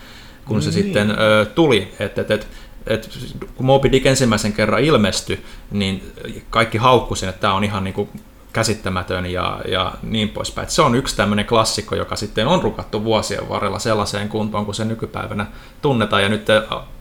kun 0.44 0.56
Mm. 0.56 0.60
se 0.62 0.72
sitten 0.72 1.10
ö, 1.10 1.46
tuli. 1.54 1.92
Et, 1.98 2.18
et, 2.18 2.30
et, 2.30 2.48
et, 2.86 3.18
kun 3.54 3.66
Moby 3.66 3.92
Dick 3.92 4.06
ensimmäisen 4.06 4.52
kerran 4.52 4.84
ilmestyi, 4.84 5.44
niin 5.70 6.12
kaikki 6.50 6.78
haukku 6.78 7.14
sen, 7.14 7.28
että 7.28 7.40
tämä 7.40 7.54
on 7.54 7.64
ihan 7.64 7.84
niin 7.84 7.94
kuin 7.94 8.08
käsittämätön 8.52 9.26
ja, 9.26 9.60
ja 9.68 9.92
niin 10.02 10.28
poispäin. 10.28 10.64
Et 10.64 10.70
se 10.70 10.82
on 10.82 10.94
yksi 10.94 11.16
tämmöinen 11.16 11.44
klassikko, 11.44 11.94
joka 11.94 12.16
sitten 12.16 12.46
on 12.46 12.62
rukattu 12.62 13.04
vuosien 13.04 13.48
varrella 13.48 13.78
sellaiseen 13.78 14.28
kuntoon, 14.28 14.64
kun 14.64 14.74
se 14.74 14.84
nykypäivänä 14.84 15.46
tunnetaan. 15.82 16.22
Ja 16.22 16.28
nyt 16.28 16.46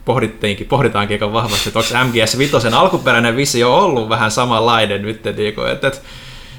pohdittiinkin, 0.05 0.67
pohditaankin 0.67 1.15
aika 1.15 1.33
vahvasti, 1.33 1.69
että 1.69 1.79
onko 1.79 2.09
MGS 2.09 2.37
5 2.37 2.67
alkuperäinen 2.75 3.35
visio 3.35 3.77
ollut 3.77 4.09
vähän 4.09 4.31
samanlainen 4.31 5.01
nyt, 5.01 5.23
niin 5.37 5.55
kuin, 5.55 5.71
että, 5.71 5.87
että 5.87 5.99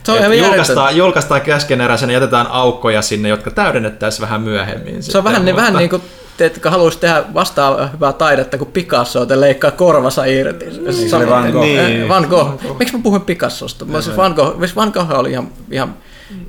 Se 0.03 0.13
on 0.13 0.19
että 0.19 0.33
ihan 0.33 0.49
julkaistaan, 0.49 0.97
julkaistaan 0.97 1.41
keskeneräisenä 1.41 2.13
jätetään 2.13 2.47
aukkoja 2.47 3.03
sinne, 3.03 3.29
jotka 3.29 3.51
täydennettäisiin 3.51 4.23
vähän 4.23 4.41
myöhemmin. 4.41 5.03
Se 5.03 5.19
on 5.19 5.25
vähän, 5.25 5.45
niin, 5.45 5.57
vähän 5.57 5.75
niin 5.75 5.91
kuin 5.91 6.03
te, 6.41 6.45
jotka 6.45 6.71
haluaisi 6.71 6.99
tehdä 6.99 7.25
vastaavaa 7.35 7.87
hyvää 7.87 8.13
taidetta 8.13 8.59
kuin 8.59 8.73
Picasso, 8.73 9.27
te 9.27 9.41
leikkaa 9.41 9.71
korvasa 9.71 10.25
irti. 10.25 10.67
se 11.09 11.17
oli 11.17 11.27
Van 11.27 11.51
Gogh. 11.51 11.65
Niin. 11.65 12.09
Van 12.09 12.27
Gogh. 12.31 12.79
Miksi 12.79 12.97
mä 12.97 13.03
puhuin 13.03 13.23
Picassosta? 13.23 13.85
Mä 13.85 14.01
siis 14.01 14.17
Van 14.17 14.33
Gogh, 14.33 14.59
siis 14.59 14.77
Van 14.77 14.91
Gogh 14.95 15.11
oli 15.11 15.31
ihan, 15.31 15.49
ihan, 15.71 15.95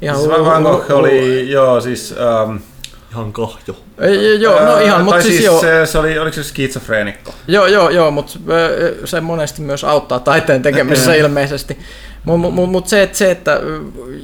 ihan 0.02 0.18
Siis 0.18 0.30
Van 0.30 0.64
Gogh 0.64 0.92
oli, 0.92 1.52
joo, 1.52 1.82
siis... 1.82 2.16
Um, 2.46 2.60
Ihan 3.12 3.34
kahjo. 3.34 3.76
Ei, 4.00 4.42
Joo, 4.42 4.66
no 4.66 4.80
ihan, 4.80 5.02
mutta 5.02 5.16
tai 5.16 5.24
siis, 5.24 5.36
siis 5.36 5.46
joo, 5.46 5.62
se, 5.62 5.86
se 5.86 5.98
oli, 5.98 6.20
oliko 6.20 6.36
se 6.36 6.44
skitsofreenikko? 6.44 7.34
joo, 7.48 7.68
joo, 7.68 7.90
joo, 7.90 8.12
mutta 8.12 8.34
se 9.06 9.22
monesti 9.22 9.62
myös 9.62 9.84
auttaa 9.84 10.20
taiteen 10.20 10.62
tekemisessä 10.62 11.14
ilmeisesti. 11.14 11.78
Mutta 12.24 12.50
mut, 12.52 12.70
mut 12.72 12.88
se, 12.88 13.04
että, 13.04 13.18
se, 13.18 13.32
että 13.32 13.60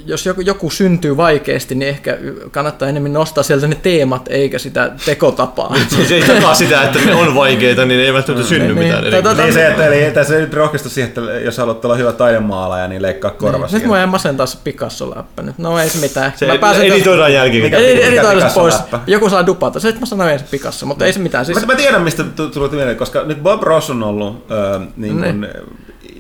jos 0.06 0.26
joku, 0.26 0.42
joku 0.42 0.70
syntyy 0.70 1.18
vaikeasti, 1.18 1.76
niin 1.76 1.90
ehkä 1.90 2.18
kannattaa 2.52 2.90
enemmän 2.90 3.14
nostaa 3.14 3.44
sieltä 3.44 3.68
ne 3.68 3.76
teemat, 3.76 4.22
eikä 4.30 4.60
sitä 4.60 4.92
tekotapaa. 5.06 5.76
Se 6.08 6.16
ei 6.16 6.22
takaa 6.24 6.56
sitä, 6.56 6.82
että 6.84 7.00
ne 7.06 7.16
on 7.16 7.36
vaikeita, 7.36 7.86
niin 7.86 8.00
ei 8.00 8.14
välttämättä 8.14 8.48
synny 8.48 8.68
Niin, 8.74 8.78
mitään. 8.78 9.04
niin. 9.04 9.24
Tätä- 9.24 9.42
Niin 9.42 9.54
se, 9.54 9.68
että 9.68 9.86
eli 9.86 10.12
tässä 10.12 10.34
nyt 10.34 10.54
rohkaistu 10.54 10.90
siihen, 10.90 11.08
että 11.08 11.22
jos 11.22 11.58
haluat 11.58 11.86
olla 11.86 11.96
hyvä 11.96 12.12
taidemaalaaja, 12.12 12.88
niin 12.88 13.02
leikkaa 13.02 13.32
korva 13.32 13.68
Nyt 13.72 13.86
mua 13.86 14.00
ei 14.02 14.08
masentaa 14.08 14.46
se 14.46 14.58
Picasso-läppä 14.64 15.42
nyt. 15.44 15.58
No 15.58 15.80
ei 15.80 15.90
se 15.90 15.98
mitään. 15.98 16.34
Se 16.36 16.48
Mä 16.48 16.58
pääsen 16.58 16.84
editoidaan 16.86 17.34
jälkikäteen. 17.34 18.12
Mikä 18.12 18.22
Picasso 18.34 18.60
pois. 18.60 18.74
läppä? 18.74 19.00
Joku 19.08 19.30
saa 19.30 19.46
dupata. 19.46 19.80
Se, 19.80 19.88
että 19.90 20.00
mä 20.02 20.06
sanoin 20.06 20.30
ensin 20.32 20.48
Picasso, 20.52 20.86
mutta 20.86 21.06
ei 21.06 21.14
se 21.14 21.20
mitään. 21.20 21.46
Siis, 21.46 21.60
Mä, 21.62 21.66
mä 21.66 21.76
tiedän, 21.76 22.02
mistä 22.02 22.24
tu- 22.24 22.50
tuli 22.50 22.70
mieleen, 22.70 22.98
koska 22.98 23.24
nyt 23.24 23.44
Bob 23.44 23.64
Ross 23.64 23.90
on 23.90 24.04
ollut 24.04 24.46
ö, 24.52 24.80
niin 24.98 25.20
kuin, 25.22 25.48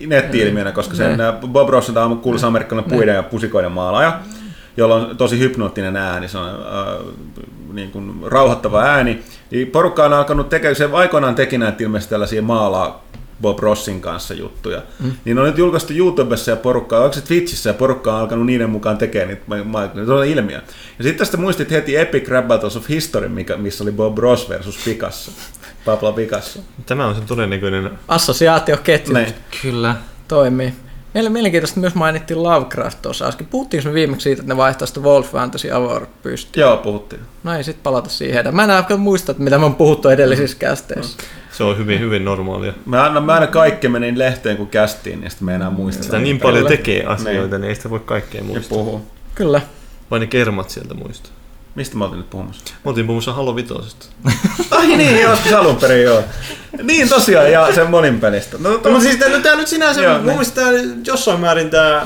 netti-ilmiönä, 0.07 0.71
koska 0.71 0.95
sen, 0.95 1.17
Ne. 1.17 1.23
ä, 1.27 1.33
Bob 1.47 1.69
Ross 1.69 1.89
on 1.89 1.95
tämä 1.95 2.15
kuuluisa 2.21 2.47
amerikkalainen 2.47 2.91
puiden 2.91 3.15
ja 3.15 3.23
pusikoiden 3.23 3.71
maalaaja, 3.71 4.19
jolla 4.77 4.95
on 4.95 5.17
tosi 5.17 5.39
hypnoottinen 5.39 5.95
ääni, 5.95 6.27
se 6.27 6.37
on 6.37 6.47
äh, 6.49 7.13
niin 7.73 7.91
kuin 7.91 8.13
rauhoittava 8.25 8.81
ääni. 8.81 9.23
Niin 9.51 9.67
porukka 9.67 10.05
on 10.05 10.13
alkanut 10.13 10.49
tekemään, 10.49 10.75
se 10.75 10.89
aikoinaan 10.93 11.35
teki 11.35 11.57
näitä 11.57 11.83
ilmeisesti 11.83 12.09
tällaisia 12.09 12.41
maalaa 12.41 13.03
Bob 13.41 13.59
Rossin 13.59 14.01
kanssa 14.01 14.33
juttuja. 14.33 14.81
Mm. 14.99 15.11
Niin 15.25 15.38
on 15.39 15.45
nyt 15.45 15.57
julkaistu 15.57 15.93
YouTubessa 15.93 16.51
ja 16.51 16.57
porukka, 16.57 16.99
onko 16.99 17.13
se 17.13 17.21
Twitchissä 17.21 17.69
ja 17.69 17.73
porukka 17.73 18.13
on 18.13 18.21
alkanut 18.21 18.45
niiden 18.45 18.69
mukaan 18.69 18.97
tekemään 18.97 19.27
niitä 19.29 19.43
ma- 19.47 19.63
ma- 19.63 20.05
se 20.05 20.11
on 20.11 20.25
ilmiö. 20.25 20.57
Ja 20.97 21.03
sitten 21.03 21.17
tästä 21.17 21.38
muistit 21.38 21.71
heti 21.71 21.95
Epic 21.97 22.27
Rap 22.27 22.47
Battles 22.47 22.77
of 22.77 22.89
History, 22.89 23.27
mikä, 23.29 23.57
missä 23.57 23.83
oli 23.83 23.91
Bob 23.91 24.17
Ross 24.17 24.49
versus 24.49 24.77
Picasso. 24.85 25.31
Pablo 25.85 26.13
Picasso. 26.13 26.59
Tämä 26.85 27.05
on 27.05 27.15
se 27.15 27.21
todennäköinen. 27.21 27.89
assosiaatioketju 28.07 29.13
Näin. 29.13 29.33
Kyllä. 29.61 29.95
toimii. 30.27 30.73
Meillä 31.13 31.29
mielenkiintoista 31.29 31.79
myös 31.79 31.95
mainittiin 31.95 32.43
Lovecraft 32.43 33.01
tuossa 33.01 33.27
äsken. 33.27 33.47
Puhuttiinko 33.47 33.89
me 33.89 33.93
viimeksi 33.93 34.23
siitä, 34.23 34.41
että 34.41 34.53
ne 34.53 34.57
vaihtaa 34.57 34.85
sitä 34.88 34.99
Wolf 34.99 35.31
Fantasy 35.31 35.71
Award 35.71 36.05
pystyyn? 36.23 36.61
Joo, 36.61 36.77
puhuttiin. 36.77 37.21
No 37.43 37.53
ei 37.53 37.63
sit 37.63 37.83
palata 37.83 38.09
siihen. 38.09 38.55
Mä 38.55 38.63
en 38.63 38.99
muista, 38.99 39.31
että 39.31 39.43
mitä 39.43 39.57
me 39.57 39.65
on 39.65 39.75
puhuttu 39.75 40.09
edellisissä 40.09 40.57
kästeissä. 40.59 41.17
Se 41.57 41.63
on 41.63 41.77
hyvin, 41.77 41.99
hyvin 41.99 42.25
normaalia. 42.25 42.73
Mä 42.85 43.05
annan 43.05 43.23
mä 43.23 43.33
aina 43.33 43.47
kaikkemme 43.47 43.99
niin 43.99 44.19
lehteen 44.19 44.57
kuin 44.57 44.69
kästiin, 44.69 45.21
niin 45.21 45.29
sitten 45.31 45.45
me 45.45 45.51
ei 45.51 45.55
enää 45.55 45.69
muista. 45.69 46.03
Sitä 46.03 46.19
niin 46.19 46.39
paljon 46.39 46.65
tekee 46.65 47.05
asioita, 47.05 47.57
niin 47.57 47.69
ei 47.69 47.75
sitä 47.75 47.89
voi 47.89 47.99
kaikkea 47.99 48.41
Ja 48.41 48.45
muistaa. 48.45 48.77
puhuu. 48.77 49.01
Kyllä. 49.35 49.61
Vai 50.11 50.19
ne 50.19 50.27
kermat 50.27 50.69
sieltä 50.69 50.93
muistaa. 50.93 51.31
Mistä 51.75 51.97
mä 51.97 52.03
oltiin 52.03 52.17
nyt 52.17 52.29
puhumassa? 52.29 52.63
Mä 52.65 52.89
oltiin 52.89 53.05
puhumassa 53.07 53.33
Halo 53.33 53.55
Vitosesta. 53.55 54.05
Ai 54.71 54.87
niin, 54.87 55.21
joskus 55.21 55.53
alun 55.53 55.75
perin 55.75 56.03
joo. 56.03 56.23
Niin 56.83 57.09
tosiaan, 57.09 57.51
ja 57.51 57.75
sen 57.75 57.89
monin 57.89 58.19
pelistä. 58.19 58.57
No, 58.59 58.77
to, 58.77 58.89
No 58.89 58.99
siis 58.99 59.15
tää, 59.17 59.39
tää 59.39 59.55
nyt 59.55 59.67
sinänsä, 59.67 60.01
Joo, 60.01 60.13
mun 60.13 60.23
niin. 60.25 60.31
mielestä 60.31 60.61
jossain 61.05 61.39
määrin 61.39 61.69
tää 61.69 62.05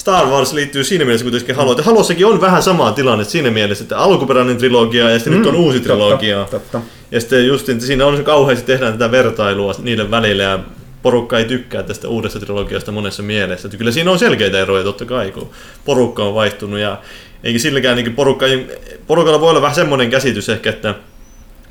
Star 0.00 0.26
Wars 0.26 0.52
liittyy 0.52 0.84
siinä 0.84 1.04
mielessä 1.04 1.24
kuitenkin 1.24 1.56
Halo. 1.56 1.70
Että 1.72 1.82
Halossakin 1.82 2.26
on 2.26 2.40
vähän 2.40 2.62
sama 2.62 2.92
tilanne 2.92 3.24
siinä 3.24 3.50
mielessä, 3.50 3.84
että 3.84 3.98
alkuperäinen 3.98 4.56
trilogia 4.56 5.10
ja 5.10 5.18
sitten 5.18 5.38
nyt 5.38 5.46
on 5.46 5.56
uusi 5.56 5.80
trilogia. 5.80 6.38
Totta, 6.38 6.58
totta. 6.58 6.80
Ja 7.10 7.20
sitten 7.20 7.46
just, 7.46 7.68
että 7.68 7.86
siinä 7.86 8.06
on 8.06 8.24
kauheasti 8.24 8.66
tehdään 8.66 8.92
tätä 8.92 9.10
vertailua 9.10 9.74
niiden 9.82 10.10
välillä 10.10 10.42
ja 10.42 10.58
porukka 11.02 11.38
ei 11.38 11.44
tykkää 11.44 11.82
tästä 11.82 12.08
uudesta 12.08 12.40
trilogiasta 12.40 12.92
monessa 12.92 13.22
mielessä. 13.22 13.68
Että 13.68 13.78
kyllä 13.78 13.92
siinä 13.92 14.10
on 14.10 14.18
selkeitä 14.18 14.58
eroja 14.58 14.84
totta 14.84 15.04
kai, 15.04 15.30
kun 15.30 15.50
porukka 15.84 16.24
on 16.24 16.34
vaihtunut 16.34 16.78
ja 16.78 16.98
eikä 17.44 17.58
silläkään 17.58 17.96
niin 17.96 18.14
porukka, 18.14 18.46
porukalla 19.06 19.40
voi 19.40 19.50
olla 19.50 19.62
vähän 19.62 19.74
semmoinen 19.74 20.10
käsitys 20.10 20.48
ehkä, 20.48 20.70
että 20.70 20.94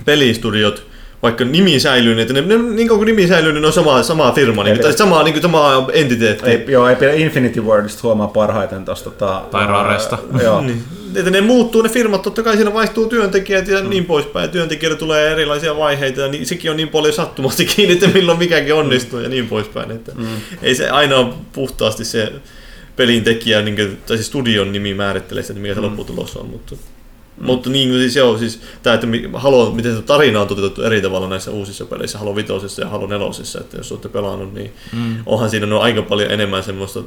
pelistudiot 0.05 0.88
vaikka 1.23 1.45
nimi 1.45 1.79
säilyy, 1.79 2.15
niin 2.15 2.21
että 2.21 2.33
ne, 2.33 2.41
ne, 2.41 2.57
niin 2.57 2.87
kuin 2.87 3.05
nimi 3.05 3.27
säilyy, 3.27 3.53
niin 3.53 3.61
ne 3.61 3.67
on 3.67 3.73
sama, 3.73 4.03
sama 4.03 4.31
firma, 4.31 4.63
niin, 4.63 4.79
tai 4.79 4.93
sama, 4.93 5.23
niin 5.23 5.33
kuin, 5.33 5.41
sama 5.41 5.87
entiteetti. 5.93 6.49
Ei, 6.49 6.65
joo, 6.67 6.87
ei 6.87 6.95
pidä 6.95 7.13
Infinity 7.13 7.61
Wardista 7.61 7.99
huomaa 8.03 8.27
parhaiten 8.27 8.85
tosta. 8.85 9.09
Tota, 9.09 9.43
Tai 9.51 9.67
Raresta. 9.67 10.17
ää, 10.33 10.41
Joo. 10.43 10.61
Niin. 10.61 10.83
Että 11.15 11.31
ne 11.31 11.41
muuttuu, 11.41 11.81
ne 11.81 11.89
firmat, 11.89 12.21
totta 12.21 12.43
kai 12.43 12.55
siinä 12.55 12.73
vaihtuu 12.73 13.05
työntekijät 13.05 13.67
ja 13.67 13.83
mm. 13.83 13.89
niin 13.89 14.05
poispäin. 14.05 14.43
Ja 14.43 14.47
työntekijöille 14.47 14.97
tulee 14.97 15.31
erilaisia 15.31 15.77
vaiheita 15.77 16.21
ja 16.21 16.27
niin, 16.27 16.45
sekin 16.45 16.71
on 16.71 16.77
niin 16.77 16.89
paljon 16.89 17.13
sattumasti 17.13 17.65
kiinni, 17.75 17.93
että 17.93 18.07
milloin 18.07 18.37
mikäkin 18.37 18.73
onnistuu 18.73 19.19
ja 19.19 19.29
niin 19.29 19.47
poispäin. 19.47 19.91
Että 19.91 20.11
mm. 20.15 20.27
Ei 20.61 20.75
se 20.75 20.89
aina 20.89 21.15
ole 21.15 21.33
puhtaasti 21.53 22.05
se 22.05 22.31
pelin 22.95 23.23
tekijä, 23.23 23.61
niin 23.61 23.75
kuin, 23.75 23.97
tai 24.07 24.17
siis 24.17 24.27
studion 24.27 24.71
nimi 24.71 24.93
määrittelee 24.93 25.43
sitä, 25.43 25.53
että 25.53 25.61
mikä 25.61 25.73
se 25.73 25.81
lopputulos 25.81 26.37
on. 26.37 26.47
Mutta, 26.47 26.75
mm. 27.39 27.45
mutta 27.45 27.69
niin 27.69 27.93
siis 27.93 28.15
joo, 28.15 28.37
siis 28.37 28.61
tämä, 28.83 28.93
että 28.93 29.07
Halo, 29.33 29.71
miten 29.71 29.95
se 29.95 30.01
tarina 30.01 30.41
on 30.41 30.47
toteutettu 30.47 30.81
eri 30.81 31.01
tavalla 31.01 31.29
näissä 31.29 31.51
uusissa 31.51 31.85
peleissä, 31.85 32.17
Halo 32.17 32.35
Vitosessa 32.35 32.81
ja 32.81 32.89
Halo 32.89 33.07
Nelosessa, 33.07 33.59
että 33.59 33.77
jos 33.77 33.91
olette 33.91 34.09
pelannut, 34.09 34.53
niin 34.53 34.73
mm. 34.93 35.15
onhan 35.25 35.49
siinä 35.49 35.65
no 35.65 35.79
aika 35.79 36.01
paljon 36.01 36.31
enemmän 36.31 36.63
semmoista 36.63 36.99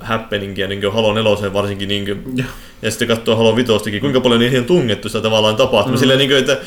happeningia, 0.00 0.68
niin 0.68 0.80
kuin 0.80 0.92
Halo 0.92 1.14
Neloseen 1.14 1.52
varsinkin, 1.52 1.88
niin 1.88 2.04
kuin, 2.04 2.22
ja. 2.36 2.44
ja 2.82 2.90
sitten 2.90 3.08
katsoo 3.08 3.36
Halo 3.36 3.56
Vitostakin, 3.56 4.00
kuinka 4.00 4.20
paljon 4.20 4.40
niihin 4.40 4.60
on 4.60 4.64
tungettu 4.64 5.08
sitä 5.08 5.20
tavallaan 5.20 5.56
tapahtumaa, 5.56 5.96
mm. 5.96 6.00
silleen, 6.00 6.18
niin 6.18 6.30
kuin, 6.30 6.38
että 6.38 6.58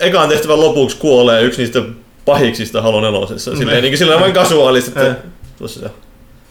ekaan 0.00 0.28
tehtävän 0.28 0.60
lopuksi 0.60 0.96
kuolee 0.96 1.42
yksi 1.42 1.60
niistä 1.60 1.82
pahiksista 2.24 2.82
Halo 2.82 3.00
Nelosessa, 3.00 3.56
silleen, 3.56 3.82
niin 3.82 3.92
kuin, 3.92 3.98
silleen 3.98 4.20
vain 4.20 4.32
kasuaalista, 4.32 5.00
että 5.00 5.16
tuossa 5.58 5.80
se. 5.80 5.90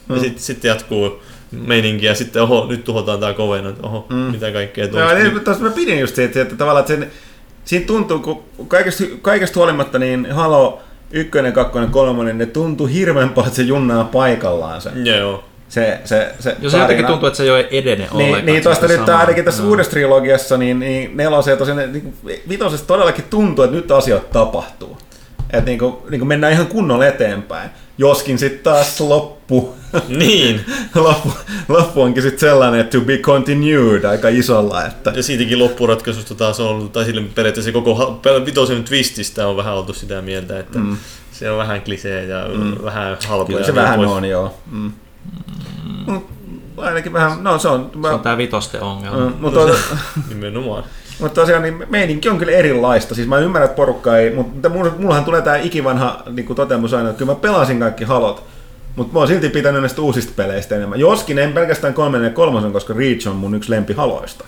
Ja 0.08 0.20
sitten 0.20 0.42
sit 0.42 0.64
jatkuu 0.64 1.22
meininki 1.66 2.06
ja 2.06 2.14
sitten 2.14 2.42
oho, 2.42 2.66
nyt 2.68 2.84
tuhotaan 2.84 3.20
tää 3.20 3.32
kovena, 3.32 3.68
että 3.68 3.86
oho, 3.86 4.06
mm. 4.08 4.16
mitä 4.16 4.52
kaikkea 4.52 4.88
tuosta. 4.88 5.14
niin, 5.14 5.40
tosta 5.40 5.64
mä 5.64 5.70
pidin 5.70 6.00
just 6.00 6.14
siitä, 6.14 6.42
että 6.42 6.56
tavallaan 6.56 6.80
että 6.80 6.94
sen, 6.94 7.10
siinä 7.64 7.86
tuntuu, 7.86 8.18
kun 8.18 8.42
kaikesta, 8.68 9.04
kaikesta 9.22 9.60
huolimatta 9.60 9.98
niin 9.98 10.32
Halo 10.32 10.82
ykkönen, 11.10 11.52
kakkonen, 11.52 11.90
kolmonen, 11.90 12.38
ne 12.38 12.46
tuntuu 12.46 12.86
hirveän 12.86 13.28
paljon, 13.28 13.48
että 13.48 13.56
se 13.56 13.62
junnaa 13.62 14.04
paikallaan 14.04 14.80
se. 14.80 14.90
Joo. 15.04 15.44
Se, 15.68 16.00
se, 16.04 16.34
se 16.40 16.56
Jos 16.60 16.72
se 16.72 16.78
jotenkin 16.78 17.06
tuntuu, 17.06 17.26
että 17.26 17.36
se 17.36 17.42
ei 17.42 17.50
ole 17.50 17.68
edene 17.70 18.08
ollenkaan. 18.10 18.46
Niin, 18.46 18.46
niin 18.46 18.62
tuosta 18.62 18.86
nyt 18.86 18.96
samaa. 18.96 19.20
ainakin 19.20 19.44
tässä 19.44 19.62
Joo. 19.62 19.70
uudessa 19.70 19.90
trilogiassa, 19.90 20.56
niin, 20.56 20.78
niin 20.78 21.16
neloseen 21.16 21.58
tosiaan, 21.58 21.92
niin 21.92 22.02
kuin 22.02 22.40
vitosessa 22.48 22.86
todellakin 22.86 23.24
tuntuu, 23.30 23.64
että 23.64 23.76
nyt 23.76 23.90
asiat 23.90 24.30
tapahtuu. 24.30 24.98
Että 25.50 25.70
niin 25.70 25.78
kuin, 25.78 25.96
niin 26.10 26.18
kuin 26.18 26.28
mennään 26.28 26.52
ihan 26.52 26.66
kunnolla 26.66 27.06
eteenpäin. 27.06 27.70
Joskin 27.98 28.38
sitten 28.38 28.60
taas 28.60 29.00
loppu, 29.00 29.74
Niin. 30.08 30.60
loppu, 30.94 31.32
loppu 31.68 32.02
onkin 32.02 32.22
sitten 32.22 32.40
sellainen, 32.40 32.80
että 32.80 32.98
to 32.98 33.04
be 33.04 33.18
continued 33.18 34.04
aika 34.04 34.28
isolla. 34.28 34.86
Että, 34.86 35.12
Ja 35.16 35.22
siitäkin 35.22 35.58
loppuratkaisusta 35.58 36.34
taas 36.34 36.60
on 36.60 36.68
ollut, 36.68 36.92
tai 36.92 37.04
sille 37.04 37.22
periaatteessa 37.34 37.72
koko 37.72 38.20
vitosen 38.46 38.84
twististä 38.84 39.48
on 39.48 39.56
vähän 39.56 39.74
oltu 39.74 39.92
sitä 39.92 40.22
mieltä, 40.22 40.58
että 40.58 40.78
mm. 40.78 40.96
se 41.32 41.50
on 41.50 41.58
vähän 41.58 41.82
klisee 41.82 42.24
ja 42.24 42.48
mm. 42.54 42.84
vähän 42.84 43.16
halpoja. 43.28 43.46
kyllä 43.46 43.66
se 43.66 43.72
niin 43.72 43.82
vähän 43.82 43.98
pois. 43.98 44.10
on, 44.10 44.24
joo. 44.24 44.54
Mm. 44.70 44.92
Mut 46.06 46.34
Ainakin 46.76 47.12
vähän, 47.12 47.44
no 47.44 47.58
se 47.58 47.68
on. 47.68 47.90
Se 48.02 48.08
on 48.08 48.20
tää 48.20 48.36
vitosten 48.36 48.82
ongelma. 48.82 49.18
Mm, 49.18 49.34
mutta, 49.40 49.60
Nimenomaan. 50.28 50.84
Mutta 51.20 51.40
tosiaan 51.40 51.62
niin 51.62 51.86
meininki 51.90 52.28
on 52.28 52.38
kyllä 52.38 52.52
erilaista. 52.52 53.14
Siis 53.14 53.28
mä 53.28 53.38
ymmärrän, 53.38 53.64
että 53.66 53.76
porukka 53.76 54.16
ei, 54.18 54.34
mutta 54.34 54.68
mulla- 54.68 54.94
mullahan 54.98 55.24
tulee 55.24 55.42
tää 55.42 55.56
ikivanha 55.56 56.22
niin 56.30 56.54
toteamus 56.54 56.94
aina, 56.94 57.08
että 57.10 57.18
kyllä 57.18 57.32
mä 57.32 57.38
pelasin 57.40 57.78
kaikki 57.80 58.04
halot, 58.04 58.44
mutta 58.96 59.12
mä 59.12 59.18
oon 59.18 59.28
silti 59.28 59.48
pitänyt 59.48 59.82
näistä 59.82 60.02
uusista 60.02 60.32
peleistä 60.36 60.76
enemmän. 60.76 61.00
Joskin 61.00 61.38
en 61.38 61.52
pelkästään 61.52 61.94
kolmen 61.94 62.24
ja 62.24 62.30
kolmosen, 62.30 62.72
koska 62.72 62.94
Reach 62.94 63.28
on 63.28 63.36
mun 63.36 63.54
yksi 63.54 63.70
lempihaloista. 63.70 64.44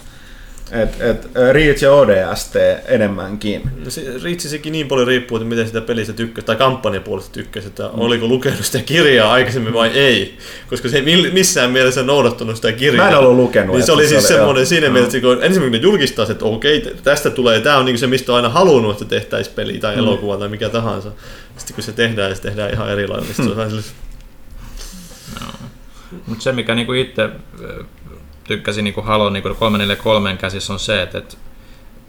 Et, 0.71 1.01
et, 1.01 1.29
Reach 1.53 1.83
ja 1.83 1.93
ODST 1.93 2.57
enemmänkin. 2.87 3.63
No 3.85 3.91
se 3.91 4.03
sekin 4.39 4.73
niin 4.73 4.89
paljon 4.89 5.07
riippuu, 5.07 5.37
että 5.37 5.49
miten 5.49 5.67
sitä 5.67 5.81
pelistä 5.81 6.13
tykkäsi, 6.13 6.47
tai 6.47 6.57
kampanjapuolesta 6.57 7.33
tykkäsi, 7.33 7.67
että 7.67 7.83
mm. 7.83 7.91
oliko 7.95 8.27
lukenut 8.27 8.65
sitä 8.65 8.79
kirjaa 8.79 9.33
aikaisemmin 9.33 9.73
vai 9.73 9.89
ei. 9.89 10.39
Koska 10.71 10.89
se 10.89 10.97
ei 10.99 11.31
missään 11.33 11.71
mielessä 11.71 12.03
noudattanut 12.03 12.57
sitä 12.57 12.73
kirjaa. 12.73 13.05
Mä 13.05 13.11
en 13.11 13.19
ollut 13.19 13.37
lukenut, 13.37 13.77
Niin 13.77 13.87
se 13.87 13.93
oli 13.93 14.03
se 14.03 14.09
siis 14.09 14.25
oli- 14.25 14.29
semmoinen 14.29 14.61
joo. 14.61 14.67
siinä 14.67 14.91
mielessä, 14.91 15.21
kun 15.21 15.33
ensimmäinen 15.33 15.81
kun 15.81 15.89
ne 15.89 15.93
julkistaa, 15.93 16.27
että 16.31 16.45
okei, 16.45 16.81
t- 16.81 17.03
tästä 17.03 17.31
tulee, 17.31 17.61
tämä 17.61 17.77
on 17.77 17.85
niin 17.85 17.99
se, 17.99 18.07
mistä 18.07 18.33
on 18.33 18.37
aina 18.37 18.49
halunnut, 18.49 18.93
että 19.03 19.05
tehtäisiin 19.05 19.57
peli 19.57 19.79
tai 19.79 19.99
elokuva 19.99 20.37
tai 20.37 20.49
mikä 20.49 20.69
tahansa. 20.69 21.13
Sitten 21.57 21.75
kun 21.75 21.85
se 21.85 21.93
tehdään, 21.93 22.29
ja 22.29 22.35
se 22.35 22.43
tehdään 22.43 22.73
ihan 22.73 22.91
eri 22.91 23.09
lailla, 23.09 23.25
niin 23.27 23.35
sitten 23.35 23.45
se 23.45 23.51
on 23.51 23.57
vähän 23.57 23.71
sellainen, 23.71 23.93
Mutta 26.27 26.43
se, 26.43 26.53
mikä 26.53 26.75
niinku 26.75 26.93
itse 26.93 27.31
tykkäsin 28.49 28.85
niinku 28.85 29.03
Halo 29.03 29.31
niinku 29.31 29.49
343 29.49 30.37
käsissä 30.37 30.73
on 30.73 30.79
se, 30.79 31.03
että 31.03 31.19
et 31.19 31.39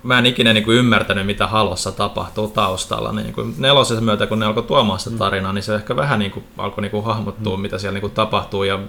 mä 0.03 0.19
en 0.19 0.25
ikinä 0.25 0.53
niinku 0.53 0.71
ymmärtänyt, 0.71 1.25
mitä 1.25 1.47
Halossa 1.47 1.91
tapahtuu 1.91 2.47
taustalla. 2.47 3.11
Niin 3.11 3.23
niinku 3.23 3.45
nelosessa 3.57 4.03
myötä, 4.03 4.27
kun 4.27 4.39
ne 4.39 4.45
alkoi 4.45 4.63
tuomaan 4.63 4.99
sitä 4.99 5.17
tarinaa, 5.17 5.53
niin 5.53 5.63
se 5.63 5.75
ehkä 5.75 5.95
vähän 5.95 6.19
niinku 6.19 6.43
alkoi 6.57 6.81
niinku 6.81 7.01
hahmottua, 7.01 7.57
mitä 7.57 7.77
siellä 7.77 7.93
niinku 7.93 8.09
tapahtuu. 8.09 8.63
Ja 8.63 8.79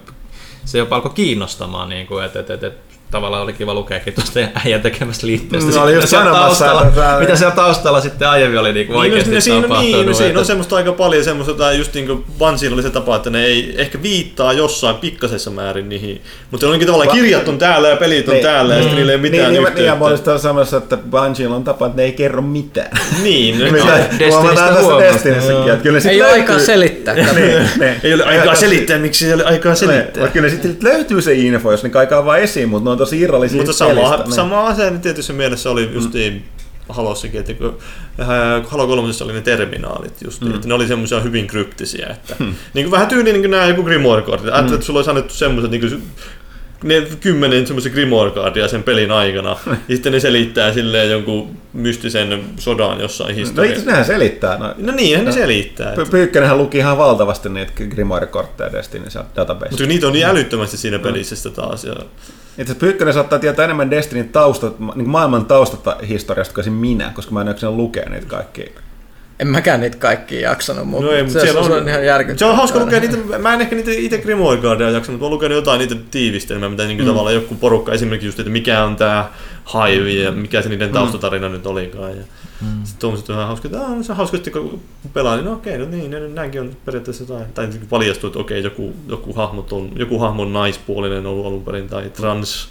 se 0.65 0.77
jopa 0.77 0.95
alkoi 0.95 1.11
kiinnostamaan, 1.11 1.89
niinku, 1.89 2.17
että 2.17 2.39
et, 2.39 2.49
et, 2.49 2.63
et, 2.63 2.77
tavallaan 3.11 3.43
oli 3.43 3.53
kiva 3.53 3.73
lukeekin 3.73 4.13
tuosta 4.13 4.39
äijän 4.65 4.81
tekemästä 4.81 5.27
liitteestä. 5.27 5.71
No, 5.75 5.83
oli 5.83 5.93
just 5.93 6.07
siellä 6.07 6.31
taustalla, 6.31 6.81
että 6.81 7.01
tää- 7.01 7.19
mitä 7.19 7.35
siellä 7.35 7.55
taustalla 7.55 8.01
sitten 8.01 8.29
aiemmin 8.29 8.59
oli 8.59 8.73
niinku 8.73 8.93
Niin, 8.93 8.99
oikeasti 8.99 9.35
no, 9.35 9.41
siinä, 9.41 9.61
tapahtunut. 9.61 9.95
niin, 9.95 10.05
no, 10.05 10.13
siinä 10.13 10.27
että- 10.27 10.39
on 10.39 10.45
semmoista 10.45 10.75
aika 10.75 10.91
paljon 10.91 11.23
semmoista, 11.23 11.53
tai 11.53 11.77
just 11.77 11.93
niin 11.93 12.07
kuin 12.07 12.25
Bungiella 12.37 12.73
oli 12.75 12.83
se 12.83 12.89
tapa, 12.89 13.15
että 13.15 13.29
ne 13.29 13.45
ei 13.45 13.75
ehkä 13.77 14.01
viittaa 14.01 14.53
jossain 14.53 14.95
pikkasessa 14.95 15.51
määrin 15.51 15.89
niihin, 15.89 16.21
mutta 16.51 16.67
onkin 16.67 16.87
tavallaan 16.87 17.17
kirjat 17.17 17.47
on 17.47 17.57
täällä 17.57 17.87
ja 17.87 17.95
pelit 17.97 18.27
on 18.27 18.33
Niin. 18.33 18.43
täällä 18.45 18.73
ja 18.73 18.79
sitten 18.79 18.95
niillä 18.97 19.11
ei 19.11 19.15
ole 19.15 19.21
mitään 19.21 19.43
niin, 19.43 19.51
niin, 19.53 19.61
yhteyttä. 19.61 19.91
niin, 19.91 19.99
mä 19.99 20.05
olin 20.33 20.39
samassa, 20.39 20.77
että 20.77 20.97
Bungiella 20.97 21.55
on 21.55 21.63
tapa, 21.63 21.85
että 21.85 21.97
ne 21.97 22.03
ei 22.03 22.11
kerro 22.11 22.41
mitään. 22.41 22.89
Niin, 23.23 23.59
Destinistä 23.59 24.25
huomataan 24.29 24.67
tässä 24.73 24.81
huomasi. 24.81 25.13
Destinissäkin, 25.13 25.69
että 25.69 25.83
kyllä 25.83 25.95
ne 25.97 25.99
sit 26.01 26.11
Ei 26.11 26.21
ole 26.21 26.31
aikaa 26.31 26.59
selittää. 26.59 27.13
niin, 27.13 27.25
niin. 27.79 27.95
ei 28.03 28.13
ole 28.13 28.23
aikaa 28.23 28.55
selittää, 28.55 28.97
miksi 28.97 29.27
ei 29.27 29.33
ole 29.33 29.43
aikaa 29.43 29.75
selittää. 29.75 30.21
Mutta 30.23 30.33
kyllä 30.33 30.45
ne 30.47 30.51
sitten 30.51 30.77
löytyy 30.81 31.21
se 31.21 31.33
info, 31.33 31.71
jos 31.71 31.83
ne 31.83 31.89
kaikaa 31.89 32.25
vaan 32.25 32.39
esiin, 32.39 32.69
mutta 32.69 32.89
ne 32.89 32.89
tosi 32.99 33.19
irrallisia 33.19 33.57
Mutta 33.63 33.85
pelistä, 33.85 34.07
sama, 34.09 34.23
niin. 34.23 34.31
sama 34.35 34.67
asia 34.67 34.89
niin 34.89 35.01
tietyssä 35.01 35.33
mielessä 35.33 35.69
oli 35.69 35.89
justiin 35.93 36.43
Halossakin, 36.89 37.39
että 37.39 37.53
kun 37.53 37.77
äh, 38.19 38.27
Halo 38.67 38.87
3 38.87 39.09
oli 39.23 39.33
ne 39.33 39.41
terminaalit 39.41 40.21
just, 40.21 40.41
mm. 40.41 40.55
että 40.55 40.67
ne 40.67 40.73
oli 40.73 40.87
semmoisia 40.87 41.19
hyvin 41.19 41.47
kryptisiä, 41.47 42.07
että 42.09 42.35
Hmm. 42.39 42.53
niin 42.73 42.85
kuin 42.85 42.91
vähän 42.91 43.07
tyyliin 43.07 43.33
niin 43.33 43.41
kuin 43.43 43.51
nämä 43.51 43.65
joku 43.65 43.83
Grimoire-kortit. 43.83 44.45
Ajattelin, 44.49 44.73
että 44.73 44.85
sulla 44.85 44.97
olisi 44.99 45.09
annettu 45.09 45.33
semmoiset 45.33 45.71
niin 45.71 45.81
kuin, 45.81 46.03
ne 46.83 47.01
kymmenen 47.21 47.67
semmoisen 47.67 47.91
Grimoire-kardia 47.91 48.67
sen 48.67 48.83
pelin 48.83 49.11
aikana, 49.11 49.57
ja 49.67 49.75
sitten 49.89 50.11
ne 50.13 50.19
selittää 50.19 50.73
silleen 50.73 51.11
jonkun 51.11 51.57
mystisen 51.73 52.43
sodan 52.59 52.99
jossain 52.99 53.29
No 53.29 53.35
historiassa. 53.35 53.71
asiassa 53.73 53.91
nehän 53.91 54.05
selittää. 54.05 54.57
No, 54.57 54.73
No 54.77 54.91
niinhän 54.91 55.25
ne 55.25 55.31
selittää. 55.31 55.95
Py- 55.95 56.09
Pyykkönenhän 56.11 56.57
luki 56.57 56.77
ihan 56.77 56.97
valtavasti 56.97 57.49
niitä 57.49 57.71
Grimoire-kortteja 57.89 58.71
Destiny 58.71 59.05
database. 59.35 59.69
Mutta 59.71 59.85
niitä 59.85 60.07
on 60.07 60.13
niin 60.13 60.25
älyttömästi 60.25 60.77
siinä 60.77 60.99
pelissä 60.99 61.35
sitten 61.35 61.53
taas. 61.53 61.83
Ja... 61.83 61.95
Itse 62.59 62.71
asiassa 62.71 62.85
Pyykkönen 62.85 63.13
saattaa 63.13 63.39
tietää 63.39 63.65
enemmän 63.65 63.91
Destinin 63.91 64.29
taustat, 64.29 64.75
niin 64.95 65.09
maailman 65.09 65.45
taustata 65.45 65.97
historiasta 66.07 66.53
kuin 66.53 66.73
minä, 66.73 67.11
koska 67.15 67.31
mä 67.31 67.41
en 67.41 67.47
jaksanut 67.47 67.75
lukea 67.75 68.09
niitä 68.09 68.27
kaikki. 68.27 68.75
En 69.39 69.47
mäkään 69.47 69.81
niitä 69.81 69.97
kaikki 69.97 70.41
jaksanut, 70.41 70.87
mutta 70.87 71.05
No 71.05 71.11
ei, 71.11 71.23
mutta 71.23 71.39
se, 71.39 71.57
on, 71.57 71.71
on 71.71 71.89
ihan 71.89 72.05
järkyttävää. 72.05 72.37
Se 72.37 72.45
on 72.45 72.55
hauska 72.55 72.79
lukea 72.79 72.99
niitä, 72.99 73.17
mä 73.37 73.53
en 73.53 73.61
ehkä 73.61 73.75
niitä 73.75 73.91
itse 73.91 74.17
Grimoire 74.17 74.61
Guardia 74.61 74.89
jaksanut, 74.89 75.19
mutta 75.19 75.23
mä 75.23 75.25
oon 75.25 75.33
lukenut 75.33 75.55
jotain 75.55 75.79
niitä 75.79 75.95
tiivistelmää, 76.11 76.69
mitä 76.69 76.85
niinku 76.85 77.03
mm. 77.03 77.09
tavallaan 77.09 77.35
joku 77.35 77.55
porukka 77.55 77.93
esimerkiksi 77.93 78.27
just, 78.27 78.39
että 78.39 78.51
mikä 78.51 78.83
on 78.83 78.95
tää 78.95 79.29
Hive 79.73 80.09
ja 80.09 80.31
mikä 80.31 80.61
se 80.61 80.69
niiden 80.69 80.91
taustatarina 80.91 81.47
mm. 81.47 81.53
nyt 81.53 81.65
olikaan. 81.65 82.17
Ja 82.17 82.23
mm. 82.61 82.67
sitten 82.83 82.99
tuommoiset 82.99 83.29
on 83.29 83.35
ihan 83.35 83.47
hauska, 83.47 83.67
että 83.67 83.81
"Aa, 83.81 84.03
se 84.03 84.11
on 84.11 84.17
hauska 84.17 84.37
sitten 84.37 84.53
kun 84.53 84.81
pelaa, 85.13 85.35
niin 85.35 85.45
no 85.45 85.53
okei, 85.53 85.77
no 85.77 85.85
niin, 85.85 86.11
no, 86.11 86.17
näinkin 86.33 86.61
on 86.61 86.71
periaatteessa 86.85 87.25
tai, 87.25 87.45
tai 87.53 87.67
niinku 87.67 87.85
paljastuu, 87.89 88.27
että 88.27 88.39
okei, 88.39 88.63
joku, 88.63 88.93
joku, 89.07 89.33
hahmo 89.33 89.65
on, 89.71 89.91
joku 89.95 90.19
hahmo 90.19 90.41
on 90.41 90.53
naispuolinen 90.53 91.25
ollut 91.25 91.45
alun 91.45 91.63
perin 91.63 91.87
tai 91.89 92.09
trans 92.09 92.69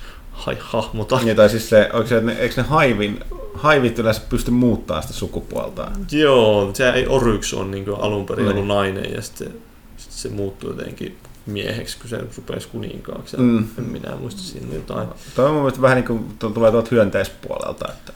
hahmo 0.61 1.05
tai 1.05 1.25
Niin, 1.25 1.37
tai 1.37 1.51
siis 1.51 1.69
se, 1.69 1.89
se, 2.05 2.17
että 2.17 2.27
ne, 2.27 2.33
eikö 2.39 2.55
ne 2.63 2.69
haivin, 2.69 3.21
haivit 3.55 3.99
yleensä 3.99 4.23
pysty 4.29 4.51
muuttamaan 4.51 5.03
sitä 5.03 5.15
sukupuoltaan? 5.15 5.93
Joo, 6.13 6.71
se 6.75 6.91
ei 6.91 7.07
Oryx 7.07 7.53
on 7.55 7.71
niin 7.71 7.85
alun 7.99 8.27
perin 8.27 8.45
Niin. 8.45 8.53
ollut 8.55 8.67
nainen 8.69 9.13
ja 9.15 9.23
sitten 9.23 9.53
sit 9.97 10.13
se 10.13 10.29
muuttui 10.29 10.71
jotenkin 10.71 11.17
mieheksi, 11.47 11.99
kun 12.01 12.09
se 12.11 12.19
rupesi 12.37 12.69
kuninkaaksi. 12.69 13.37
Mm. 13.37 13.43
Mm. 13.45 13.69
En 13.79 13.85
minä 13.85 14.17
muista 14.17 14.41
siinä 14.43 14.75
jotain. 14.75 15.09
Toi 15.35 15.47
on 15.47 15.55
mun 15.55 15.73
vähän 15.83 15.97
niin 15.97 16.05
kuin 16.07 16.25
tu- 16.39 16.51
tulee 16.51 16.71
tuolta 16.71 16.89
hyönteispuolelta, 16.91 17.89
että, 17.93 18.13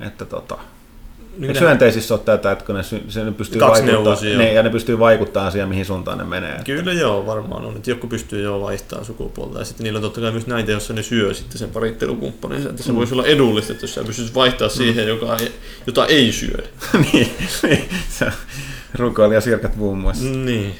että 0.00 0.24
tota, 0.24 0.58
Niin 1.38 1.50
Eikö 1.50 1.60
hyönteisissä 1.60 2.14
ole 2.14 2.22
tätä, 2.24 2.52
että 2.52 2.64
kun 2.64 2.74
ne, 2.74 2.82
sy- 2.82 3.02
se 3.08 3.24
ne 3.24 3.32
pystyy 3.32 3.60
vaikuttamaan, 3.60 4.38
ne, 4.38 4.52
ja 4.52 4.62
ne 4.62 4.70
pystyy 4.70 4.98
vaikuttamaan 4.98 5.52
siihen, 5.52 5.68
mihin 5.68 5.84
suuntaan 5.84 6.18
ne 6.18 6.24
menee. 6.24 6.60
Kyllä 6.64 6.92
joo, 6.92 7.26
varmaan 7.26 7.64
on. 7.64 7.76
Että 7.76 7.90
joku 7.90 8.06
pystyy 8.06 8.42
jo 8.42 8.60
vaihtamaan 8.60 9.04
sukupuolta. 9.04 9.58
Ja 9.58 9.64
sitten 9.64 9.84
niillä 9.84 9.96
on 9.96 10.02
totta 10.02 10.20
kai 10.20 10.32
myös 10.32 10.46
näitä, 10.46 10.72
joissa 10.72 10.94
ne 10.94 11.02
syö 11.02 11.34
sitten 11.34 11.58
sen 11.58 11.70
parittelukumppaninsa. 11.70 12.70
Että 12.70 12.82
se 12.82 12.92
mm. 12.92 12.96
voisi 12.96 13.14
olla 13.14 13.26
edullista, 13.26 13.72
että 13.72 13.84
jos 13.84 13.94
sä 13.94 14.04
pystyisit 14.04 14.34
vaihtaa 14.34 14.68
siihen, 14.68 15.08
joka 15.08 15.36
ei, 15.36 15.52
jota 15.86 16.06
ei 16.06 16.32
syö. 16.32 16.58
niin, 17.12 17.30
niin, 17.62 17.88
se 18.08 18.32
rukoilija 18.94 19.40
sirkat 19.40 19.76
muun 19.76 19.98
muassa. 19.98 20.24
Niin. 20.24 20.74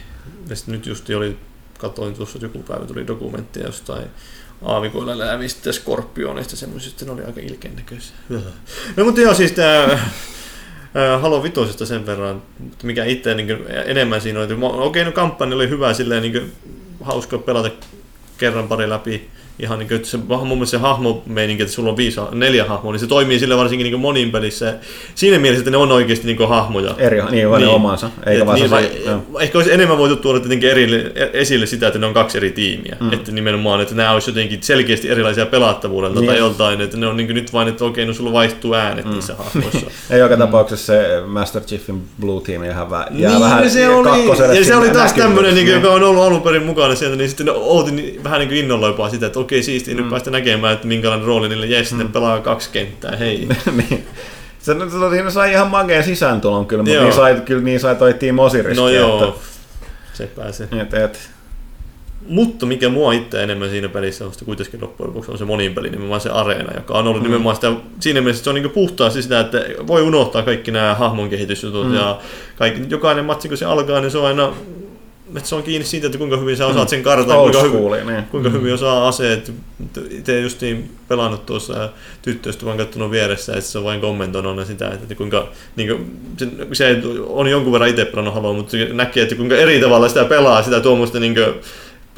Ja 0.48 0.56
sitten 0.56 0.72
nyt 0.72 0.86
just 0.86 1.10
oli, 1.10 1.36
katsoin 1.78 2.14
tuossa 2.14 2.36
että 2.36 2.46
joku 2.46 2.58
päivä 2.58 2.86
tuli 2.86 3.06
dokumenttia 3.06 3.66
jostain 3.66 4.04
aavikoilla 4.62 5.18
läävistä 5.18 5.72
skorpioneista 5.72 6.56
semmoisista, 6.56 7.04
ne 7.04 7.10
oli 7.10 7.24
aika 7.24 7.40
ilkeän 7.40 7.76
näköisiä. 7.76 8.16
No 8.96 9.04
mutta 9.04 9.20
joo, 9.20 9.34
siis 9.34 9.52
tää 9.52 9.98
Ää, 10.94 11.18
Halo 11.18 11.42
vitosesta 11.42 11.86
sen 11.86 12.06
verran, 12.06 12.42
mikä 12.82 13.04
itse 13.04 13.34
niin 13.34 13.48
enemmän 13.84 14.20
siinä 14.20 14.40
oli. 14.40 14.58
Okei, 14.62 15.04
no 15.04 15.12
kampanja 15.12 15.56
oli 15.56 15.68
hyvä, 15.68 15.94
silleen 15.94 16.22
niin 16.22 16.52
hauska 17.00 17.38
pelata 17.38 17.70
kerran 18.38 18.68
pari 18.68 18.88
läpi. 18.88 19.30
Ihan 19.58 19.78
niin 19.78 19.88
kuin, 19.88 19.96
että 19.96 20.08
se, 20.08 20.16
mun 20.16 20.48
mielestä 20.48 20.76
se 20.76 20.78
hahmomeininki, 20.78 21.62
että 21.62 21.74
sulla 21.74 21.90
on 21.90 21.96
viisi, 21.96 22.20
neljä 22.32 22.64
hahmoa, 22.64 22.92
niin 22.92 23.00
se 23.00 23.06
toimii 23.06 23.38
sille 23.38 23.56
varsinkin 23.56 23.84
niin 23.84 24.00
monin 24.00 24.30
pelissä. 24.30 24.74
Siinä 25.14 25.38
mielessä, 25.38 25.60
että 25.60 25.70
ne 25.70 25.76
on 25.76 25.92
oikeasti 25.92 26.26
niin 26.26 26.48
hahmoja. 26.48 26.94
Eri, 26.98 27.22
niin, 27.22 27.50
niin. 27.50 27.60
ne 27.60 27.66
omansa, 27.66 28.10
eikä 28.26 28.46
vaan 28.46 28.54
niin, 28.54 28.68
se, 28.68 28.74
vai- 28.74 28.90
joo. 29.06 29.40
ehkä 29.40 29.58
olisi 29.58 29.72
enemmän 29.72 29.98
voitu 29.98 30.16
tuoda 30.16 30.40
tietenkin 30.40 30.70
eri, 30.70 31.12
esille 31.32 31.66
sitä, 31.66 31.86
että 31.86 31.98
ne 31.98 32.06
on 32.06 32.14
kaksi 32.14 32.38
eri 32.38 32.50
tiimiä. 32.50 32.96
Mm. 33.00 33.12
Että 33.12 33.32
nimenomaan, 33.32 33.80
että 33.80 33.94
nämä 33.94 34.12
olisi 34.12 34.30
jotenkin 34.30 34.62
selkeästi 34.62 35.10
erilaisia 35.10 35.46
pelattavuudelta 35.46 36.20
Niin. 36.20 36.28
tai 36.28 36.38
joltain, 36.38 36.80
että 36.80 36.96
ne 36.96 37.06
on 37.06 37.16
niin 37.16 37.34
nyt 37.34 37.52
vain, 37.52 37.68
että 37.68 37.84
okei, 37.84 38.06
no 38.06 38.12
sulla 38.12 38.32
vaihtuu 38.32 38.74
äänet 38.74 39.04
mm. 39.04 39.10
niissä 39.10 39.34
hahmoissa. 39.34 39.86
Ei 40.10 40.18
joka 40.18 40.36
tapauksessa 40.36 40.86
se 40.86 41.22
Master 41.26 41.62
Chiefin 41.62 42.02
Blue 42.20 42.42
Team 42.42 42.64
jää, 42.64 42.90
vä, 42.90 43.06
jää 43.10 43.32
niin, 43.32 43.42
vähän 43.42 43.70
se 43.70 43.88
oli, 43.88 44.58
ja 44.58 44.64
se 44.64 44.76
oli 44.76 44.90
taas 44.90 45.12
tämmöinen, 45.12 45.54
niin, 45.54 45.66
joka 45.66 45.90
on 45.90 46.02
ollut 46.02 46.22
alun 46.22 46.42
perin 46.42 46.62
mukana 46.62 46.94
sieltä, 46.94 47.16
niin 47.16 47.28
sitten 47.28 47.50
ootin 47.54 48.20
vähän 48.24 48.38
niin 48.38 48.48
kuin 48.48 48.58
innolla 48.58 48.86
jopa 48.86 49.10
sitä, 49.10 49.26
että 49.26 49.38
okei, 49.48 49.62
siistiä 49.62 49.94
mm. 49.94 50.00
nyt 50.00 50.10
päästä 50.10 50.30
näkemään, 50.30 50.74
että 50.74 50.86
minkälainen 50.86 51.26
rooli 51.26 51.48
niille 51.48 51.66
jäi, 51.66 51.84
sitten 51.84 52.08
pelaa 52.08 52.40
kaksi 52.40 52.70
kenttää, 52.72 53.16
hei. 53.16 53.48
niin. 53.90 54.06
Se, 54.58 54.74
se, 54.74 55.10
siinä 55.10 55.30
sai 55.30 55.52
ihan 55.52 55.68
makeen 55.68 56.04
sisääntulon 56.04 56.66
kyllä, 56.66 56.82
mutta 56.82 57.02
niin 57.02 57.12
sai, 57.12 57.42
kyllä 57.44 57.62
niin 57.62 57.80
sai 57.80 57.96
toi 57.96 58.14
Team 58.14 58.38
Osiris. 58.38 58.76
No 58.76 58.88
joo, 58.88 59.40
se 60.12 60.26
pääsee. 60.26 60.68
Että, 60.72 61.04
et, 61.04 61.10
et, 61.10 61.30
Mutta 62.28 62.66
mikä 62.66 62.88
mua 62.88 63.12
itse 63.12 63.42
enemmän 63.42 63.70
siinä 63.70 63.88
pelissä 63.88 64.24
on 64.24 64.30
sitten 64.30 64.46
kuitenkin 64.46 64.80
loppujen 64.80 65.08
lopuksi 65.08 65.30
on 65.30 65.38
se 65.38 65.44
monin 65.44 65.74
peli, 65.74 65.90
nimenomaan 65.90 66.20
se 66.20 66.30
areena, 66.30 66.74
joka 66.74 66.94
on 66.94 67.06
ollut 67.06 67.22
mm. 67.22 67.26
nimenomaan 67.26 67.56
sitä, 67.56 67.72
siinä 68.00 68.20
mielessä 68.20 68.40
että 68.40 68.44
se 68.44 68.50
on 68.50 68.62
niin 68.62 68.70
puhtaasti 68.70 69.22
sitä, 69.22 69.40
että 69.40 69.64
voi 69.86 70.02
unohtaa 70.02 70.42
kaikki 70.42 70.70
nämä 70.70 70.94
hahmon 70.94 71.30
kehitysjutut 71.30 71.88
mm. 71.88 71.94
ja 71.94 72.18
kaikki, 72.56 72.82
jokainen 72.88 73.24
matsi 73.24 73.48
kun 73.48 73.58
se 73.58 73.64
alkaa, 73.64 74.00
niin 74.00 74.10
se 74.10 74.18
on 74.18 74.26
aina 74.26 74.52
että 75.36 75.48
se 75.48 75.54
on 75.54 75.62
kiinni 75.62 75.86
siitä, 75.86 76.06
että 76.06 76.18
kuinka 76.18 76.36
hyvin 76.36 76.56
sä 76.56 76.66
osaat 76.66 76.88
sen 76.88 77.02
kartan, 77.02 77.36
Old 77.36 77.52
kuinka, 77.52 77.78
hyvin, 77.78 78.06
niin. 78.06 78.24
kuinka 78.24 78.50
hyvin 78.50 78.74
osaa 78.74 79.08
aseet. 79.08 79.52
Itse 80.10 80.40
justiin 80.40 80.90
pelannut 81.08 81.46
tuossa 81.46 81.88
tyttöystä 82.22 82.66
vaan 82.66 82.76
katsonut 82.76 83.10
vieressä, 83.10 83.52
että 83.52 83.64
se 83.64 83.78
on 83.78 83.84
vain 83.84 84.00
kommentoinut 84.00 84.66
sitä, 84.66 84.88
että 84.88 85.14
kuinka, 85.14 85.48
niin 85.76 85.88
kuin, 85.88 86.20
se, 86.36 86.46
se, 86.72 87.02
on 87.26 87.50
jonkun 87.50 87.72
verran 87.72 87.90
itse 87.90 88.04
pelannut 88.04 88.34
Haloa, 88.34 88.52
mutta 88.52 88.76
näkee, 88.92 89.22
että 89.22 89.34
kuinka 89.34 89.56
eri 89.56 89.80
tavalla 89.80 90.08
sitä 90.08 90.24
pelaa, 90.24 90.62
sitä 90.62 90.80
tuommoista 90.80 91.20
niin 91.20 91.34
kuin, 91.34 91.54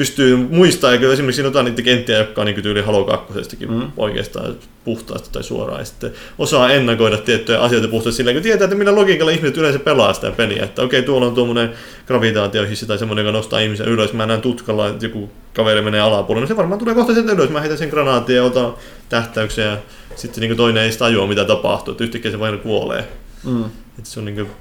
pystyy 0.01 0.37
muistamaan, 0.37 0.95
ja 0.95 1.01
kyllä 1.01 1.13
esimerkiksi 1.13 1.37
siinä 1.37 1.47
on 1.47 1.51
jotain 1.51 1.65
niitä 1.65 1.83
kenttiä, 1.83 2.19
jotka 2.19 2.41
on 2.41 2.47
niin 2.47 2.63
tyyli 2.63 2.83
Halo 2.83 3.05
2 3.05 3.67
mm. 3.69 3.93
oikeastaan 3.97 4.57
puhtaasti 4.85 5.29
tai 5.33 5.43
suoraan, 5.43 5.81
ja 5.81 5.85
sitten 5.85 6.13
osaa 6.39 6.71
ennakoida 6.71 7.17
tiettyjä 7.17 7.61
asioita 7.61 7.89
puhtaasti 7.89 8.17
silleen, 8.17 8.37
kun 8.37 8.43
tietää, 8.43 8.65
että 8.65 8.77
millä 8.77 8.95
logiikalla 8.95 9.33
ihmiset 9.33 9.57
yleensä 9.57 9.79
pelaa 9.79 10.13
sitä 10.13 10.31
peliä, 10.31 10.65
että 10.65 10.83
okei, 10.83 11.03
tuolla 11.03 11.27
on 11.27 11.35
tuommoinen 11.35 11.71
gravitaatiohissi 12.07 12.87
tai 12.87 12.99
semmoinen, 12.99 13.27
joka 13.27 13.39
nostaa 13.39 13.61
ihmisen 13.61 13.89
ylös, 13.89 14.13
mä 14.13 14.27
näen 14.27 14.41
tutkalla, 14.41 14.89
että 14.89 15.07
joku 15.07 15.31
kaveri 15.55 15.83
menee 15.83 16.01
alapuolelle, 16.01 16.45
no 16.45 16.49
se 16.49 16.57
varmaan 16.57 16.79
tulee 16.79 16.95
kohta 16.95 17.15
sieltä 17.15 17.33
ylös, 17.33 17.51
mä 17.51 17.61
heitän 17.61 17.79
sen 17.79 17.89
granaatin 17.89 18.37
ja 18.37 18.45
otan 18.45 18.75
tähtäyksen, 19.09 19.65
ja 19.65 19.79
sitten 20.17 20.41
niin 20.41 20.57
toinen 20.57 20.83
ei 20.83 20.93
sitä 20.93 21.05
tajua, 21.05 21.27
mitä 21.27 21.45
tapahtuu, 21.45 21.93
että 21.93 22.05
yhtäkkiä 22.05 22.31
se 22.31 22.41
vain 22.41 22.59
kuolee. 22.59 23.09
mm. 23.45 23.65
Että 23.99 24.11
se 24.11 24.21
on 24.21 24.25
niinku... 24.25 24.53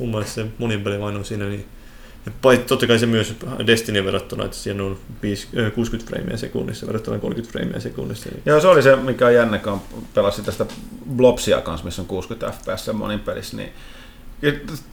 Mun 0.00 0.10
mielestä 0.10 0.34
se 0.34 0.46
monin 0.58 0.80
peli 0.80 1.00
vain 1.00 1.16
on 1.16 1.24
siinä 1.24 1.44
niin... 1.44 1.64
Paitsi 2.42 2.66
totta 2.66 2.86
kai 2.86 2.98
se 2.98 3.06
myös 3.06 3.34
Destiny 3.66 4.04
verrattuna, 4.04 4.44
että 4.44 4.56
siinä 4.56 4.84
on 4.84 4.98
5, 5.22 5.48
ö, 5.56 5.70
60 5.70 6.10
freimiä 6.10 6.36
sekunnissa 6.36 6.86
verrattuna 6.86 7.18
30 7.18 7.52
freimiä 7.52 7.80
sekunnissa. 7.80 8.28
Niin 8.28 8.42
Joo, 8.46 8.60
se 8.60 8.68
oli 8.68 8.82
se, 8.82 8.96
mikä 8.96 9.26
on 9.26 9.34
jännä, 9.34 9.58
kun 9.58 9.80
pelasin 10.14 10.44
tästä 10.44 10.66
Blobsia 11.16 11.60
kanssa, 11.60 11.84
missä 11.84 12.02
on 12.02 12.08
60 12.08 12.50
fps 12.50 12.90
monin 12.92 13.20
pelissä, 13.20 13.56
niin 13.56 13.72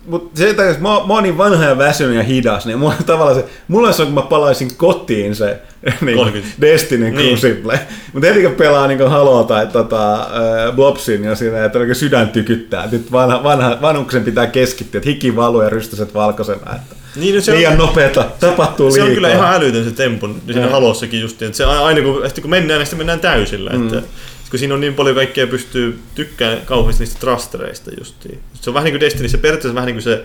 mutta 0.06 0.40
se, 0.40 0.50
että 0.50 0.64
mä, 0.64 0.80
mä 0.80 1.14
oon 1.14 1.24
niin 1.24 1.38
vanha 1.38 1.66
ja 1.66 1.78
väsynyt 1.78 2.16
ja 2.16 2.24
hidas, 2.24 2.66
niin 2.66 2.80
mulla, 2.80 2.96
tavallaan 3.06 3.36
se, 3.36 3.46
mulla 3.68 3.92
se 3.92 4.02
on, 4.02 4.08
kun 4.08 4.16
mä 4.16 4.22
palaisin 4.22 4.76
kotiin 4.78 5.36
se 5.36 5.62
niin, 6.02 6.18
30. 6.18 6.62
Destiny 6.62 7.12
Niin. 7.12 7.38
Crucible. 7.38 7.80
Mutta 8.14 8.28
heti 8.28 8.42
kun 8.42 8.56
pelaa 8.56 8.88
niin 8.88 9.10
Haloa 9.10 9.44
tai 9.44 9.68
tota, 9.68 10.14
äh, 10.14 10.76
Blobsin 10.76 11.24
ja 11.24 11.36
siinä, 11.36 11.66
että 11.66 11.80
sydän 11.94 12.30
tykyttää. 12.30 12.90
Nyt 12.92 13.12
vanha, 13.12 13.44
vanha, 13.44 13.78
vanhuksen 13.82 14.24
pitää 14.24 14.48
keskittyä, 14.48 15.00
että 15.00 15.10
hiki 15.10 15.36
valuu 15.36 15.62
ja 15.62 15.70
rystyset 15.70 16.14
valkoisena. 16.14 16.76
Että 16.76 16.96
Niin, 17.16 17.36
no 17.36 17.42
se 17.42 17.52
on- 17.52 17.58
liian 17.58 17.78
nopeeta, 17.78 18.26
tapahtuu 18.40 18.92
se 18.92 18.96
liikaa. 18.96 19.08
on 19.10 19.16
kyllä 19.16 19.34
ihan 19.34 19.54
älytön 19.54 19.84
se 19.84 19.92
tempo 19.92 20.30
siinä 20.46 20.62
Joo. 20.62 20.70
halossakin 20.72 21.22
justiin, 21.22 21.48
että 21.48 21.58
se 21.58 21.64
aina 21.66 22.02
kun, 22.02 22.22
sitten 22.26 22.42
kun 22.42 22.50
mennään, 22.52 22.78
niin 22.80 22.86
sitten 22.86 22.98
mennään 22.98 23.20
täysillä, 23.20 23.70
Mm. 23.70 23.88
että 23.88 24.02
kun 24.50 24.60
siinä 24.60 24.74
on 24.74 24.80
niin 24.82 24.94
paljon 24.94 25.16
kaikkea 25.16 25.48
pystyy 25.48 26.00
tykkään 26.16 26.58
kauheasti 26.66 27.04
niistä 27.04 27.20
thrustereista 27.20 27.92
justiin. 27.98 28.40
Se 28.62 28.70
on 28.70 28.74
vähän 28.74 28.84
niin 28.86 28.94
kuin 28.94 29.02
Destinissä, 29.02 29.38
periaatteessa 29.38 29.76
vähän 29.76 29.88
niin 29.88 29.96
kuin 29.96 30.04
se 30.04 30.24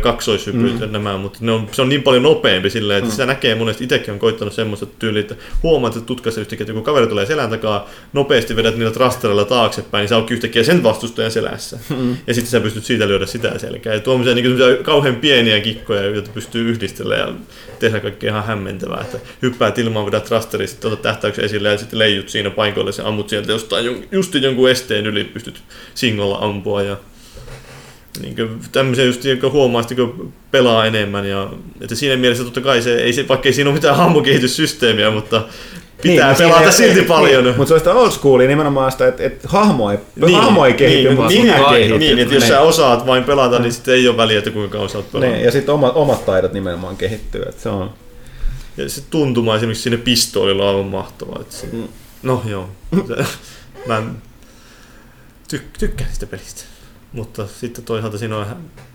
kaksoishypyt 0.00 0.80
mm. 0.80 0.92
nämä, 0.92 1.16
mutta 1.16 1.38
ne 1.42 1.52
on, 1.52 1.68
se 1.72 1.82
on 1.82 1.88
niin 1.88 2.02
paljon 2.02 2.22
nopeampi 2.22 2.70
silleen, 2.70 2.98
että 2.98 3.08
mm. 3.08 3.10
sitä 3.10 3.26
näkee 3.26 3.54
monesti 3.54 3.84
itsekin 3.84 4.12
on 4.14 4.18
koittanut 4.18 4.54
semmoista 4.54 4.86
tyyliä, 4.86 5.20
että 5.20 5.34
huomaat, 5.62 5.96
että 5.96 6.06
tutkassa 6.06 6.40
yhtäkkiä, 6.40 6.62
että 6.64 6.72
kun 6.72 6.82
kaveri 6.82 7.06
tulee 7.06 7.26
selän 7.26 7.50
takaa, 7.50 7.90
nopeasti 8.12 8.56
vedät 8.56 8.76
niillä 8.76 8.92
thrustereilla 8.92 9.44
taaksepäin, 9.44 10.02
niin 10.02 10.08
sä 10.08 10.16
ootkin 10.16 10.34
yhtäkkiä 10.34 10.64
sen 10.64 10.82
vastustajan 10.82 11.30
selässä. 11.30 11.78
Mm. 11.98 12.16
Ja 12.26 12.34
sitten 12.34 12.50
sä 12.50 12.60
pystyt 12.60 12.84
siitä 12.84 13.08
lyödä 13.08 13.26
sitä 13.26 13.58
selkää. 13.58 13.94
Ja 13.94 14.00
tuommoisia 14.00 14.34
niin 14.34 14.56
kauhean 14.82 15.16
pieniä 15.16 15.60
kikkoja, 15.60 16.02
joita 16.02 16.30
pystyy 16.34 16.70
yhdistelemään 16.70 17.28
ja 17.28 17.34
tehdä 17.78 18.00
kaikkea 18.00 18.30
ihan 18.30 18.44
hämmentävää. 18.44 19.00
Että 19.00 19.18
hyppäät 19.42 19.78
ilmaan, 19.78 20.06
vedät 20.06 20.24
thrusteri, 20.24 20.66
sitten 20.66 20.88
otat 20.88 21.02
tähtäyksen 21.02 21.44
esille 21.44 21.68
ja 21.68 21.78
sitten 21.78 21.98
leijut 21.98 22.28
siinä 22.28 22.50
paikoille 22.50 22.90
ja 22.98 23.08
ammut 23.08 23.28
sieltä 23.28 23.52
jostain 23.52 24.08
just 24.12 24.34
jonkun 24.34 24.70
esteen 24.70 25.06
yli, 25.06 25.24
pystyt 25.24 25.62
singolla 25.94 26.38
ampua 26.38 26.82
ja 26.82 26.96
niin 28.20 28.36
kuin, 28.36 28.60
tämmöisiä 28.72 29.04
just, 29.04 29.24
joka 29.24 29.50
huomaa, 29.50 29.82
sitten, 29.82 29.96
kun 29.96 30.32
pelaa 30.50 30.86
enemmän. 30.86 31.26
Ja, 31.28 31.50
että 31.80 31.94
siinä 31.94 32.16
mielessä 32.16 32.44
totta 32.44 32.60
kai 32.60 32.82
se, 32.82 32.94
ei 32.96 33.12
se, 33.12 33.28
vaikka 33.28 33.48
ei 33.48 33.52
siinä 33.52 33.70
ole 33.70 33.74
mitään 33.74 33.96
hahmokehityssysteemiä, 33.96 35.10
mutta 35.10 35.42
pitää 36.02 36.28
Niin, 36.28 36.38
pelata 36.38 36.58
siinä- 36.58 36.72
silti 36.72 36.94
niin, 36.94 37.04
paljon. 37.08 37.44
Niin, 37.44 37.56
mutta 37.56 37.68
se 37.68 37.74
on 37.74 37.80
sitä 37.80 37.94
old 37.94 38.10
schoolia 38.10 38.48
nimenomaan 38.48 38.92
sitä, 38.92 39.08
että, 39.08 39.22
että 39.24 39.48
hahmo 39.48 39.90
ei, 39.90 39.98
Niin, 40.16 40.38
hahmo 40.38 40.66
ei 40.66 40.72
kehity, 40.74 41.02
niin, 41.08 41.14
mutta 41.16 41.28
niin, 41.28 41.42
sinä 41.42 41.70
niin, 41.70 41.98
niin, 41.98 42.18
että 42.18 42.34
jos 42.34 42.42
Niin. 42.42 42.52
sä 42.52 42.60
osaat 42.60 43.06
vain 43.06 43.24
pelata, 43.24 43.58
niin 43.58 43.72
sitten 43.72 43.94
ei 43.94 44.08
ole 44.08 44.16
väliä, 44.16 44.38
että 44.38 44.50
kuinka 44.50 44.78
oot 44.78 44.92
pelannut. 45.12 45.34
Niin, 45.34 45.44
ja 45.44 45.50
sitten 45.52 45.74
omat, 45.74 45.92
omat 45.96 46.26
taidot 46.26 46.52
nimenomaan 46.52 46.96
kehittyy. 46.96 47.42
Että 47.48 47.62
se 47.62 47.68
on. 47.68 47.90
Ja 48.76 48.88
se 48.88 49.02
tuntuma 49.10 49.56
esimerkiksi 49.56 49.82
sinne 49.82 49.96
pistoolilla 49.98 50.64
on 50.64 50.68
aivan 50.76 50.86
mahtavaa. 50.90 51.38
Että 51.40 51.54
se, 51.56 51.66
Mm. 51.72 51.88
No 52.22 52.42
joo. 52.46 52.68
Mä 53.86 54.02
tyk- 55.54 55.78
tykkään 55.78 56.10
sitä 56.12 56.26
pelistä. 56.26 56.62
Mutta 57.12 57.46
sitten 57.46 57.84
toisaalta 57.84 58.18
siinä 58.18 58.36
on, 58.36 58.46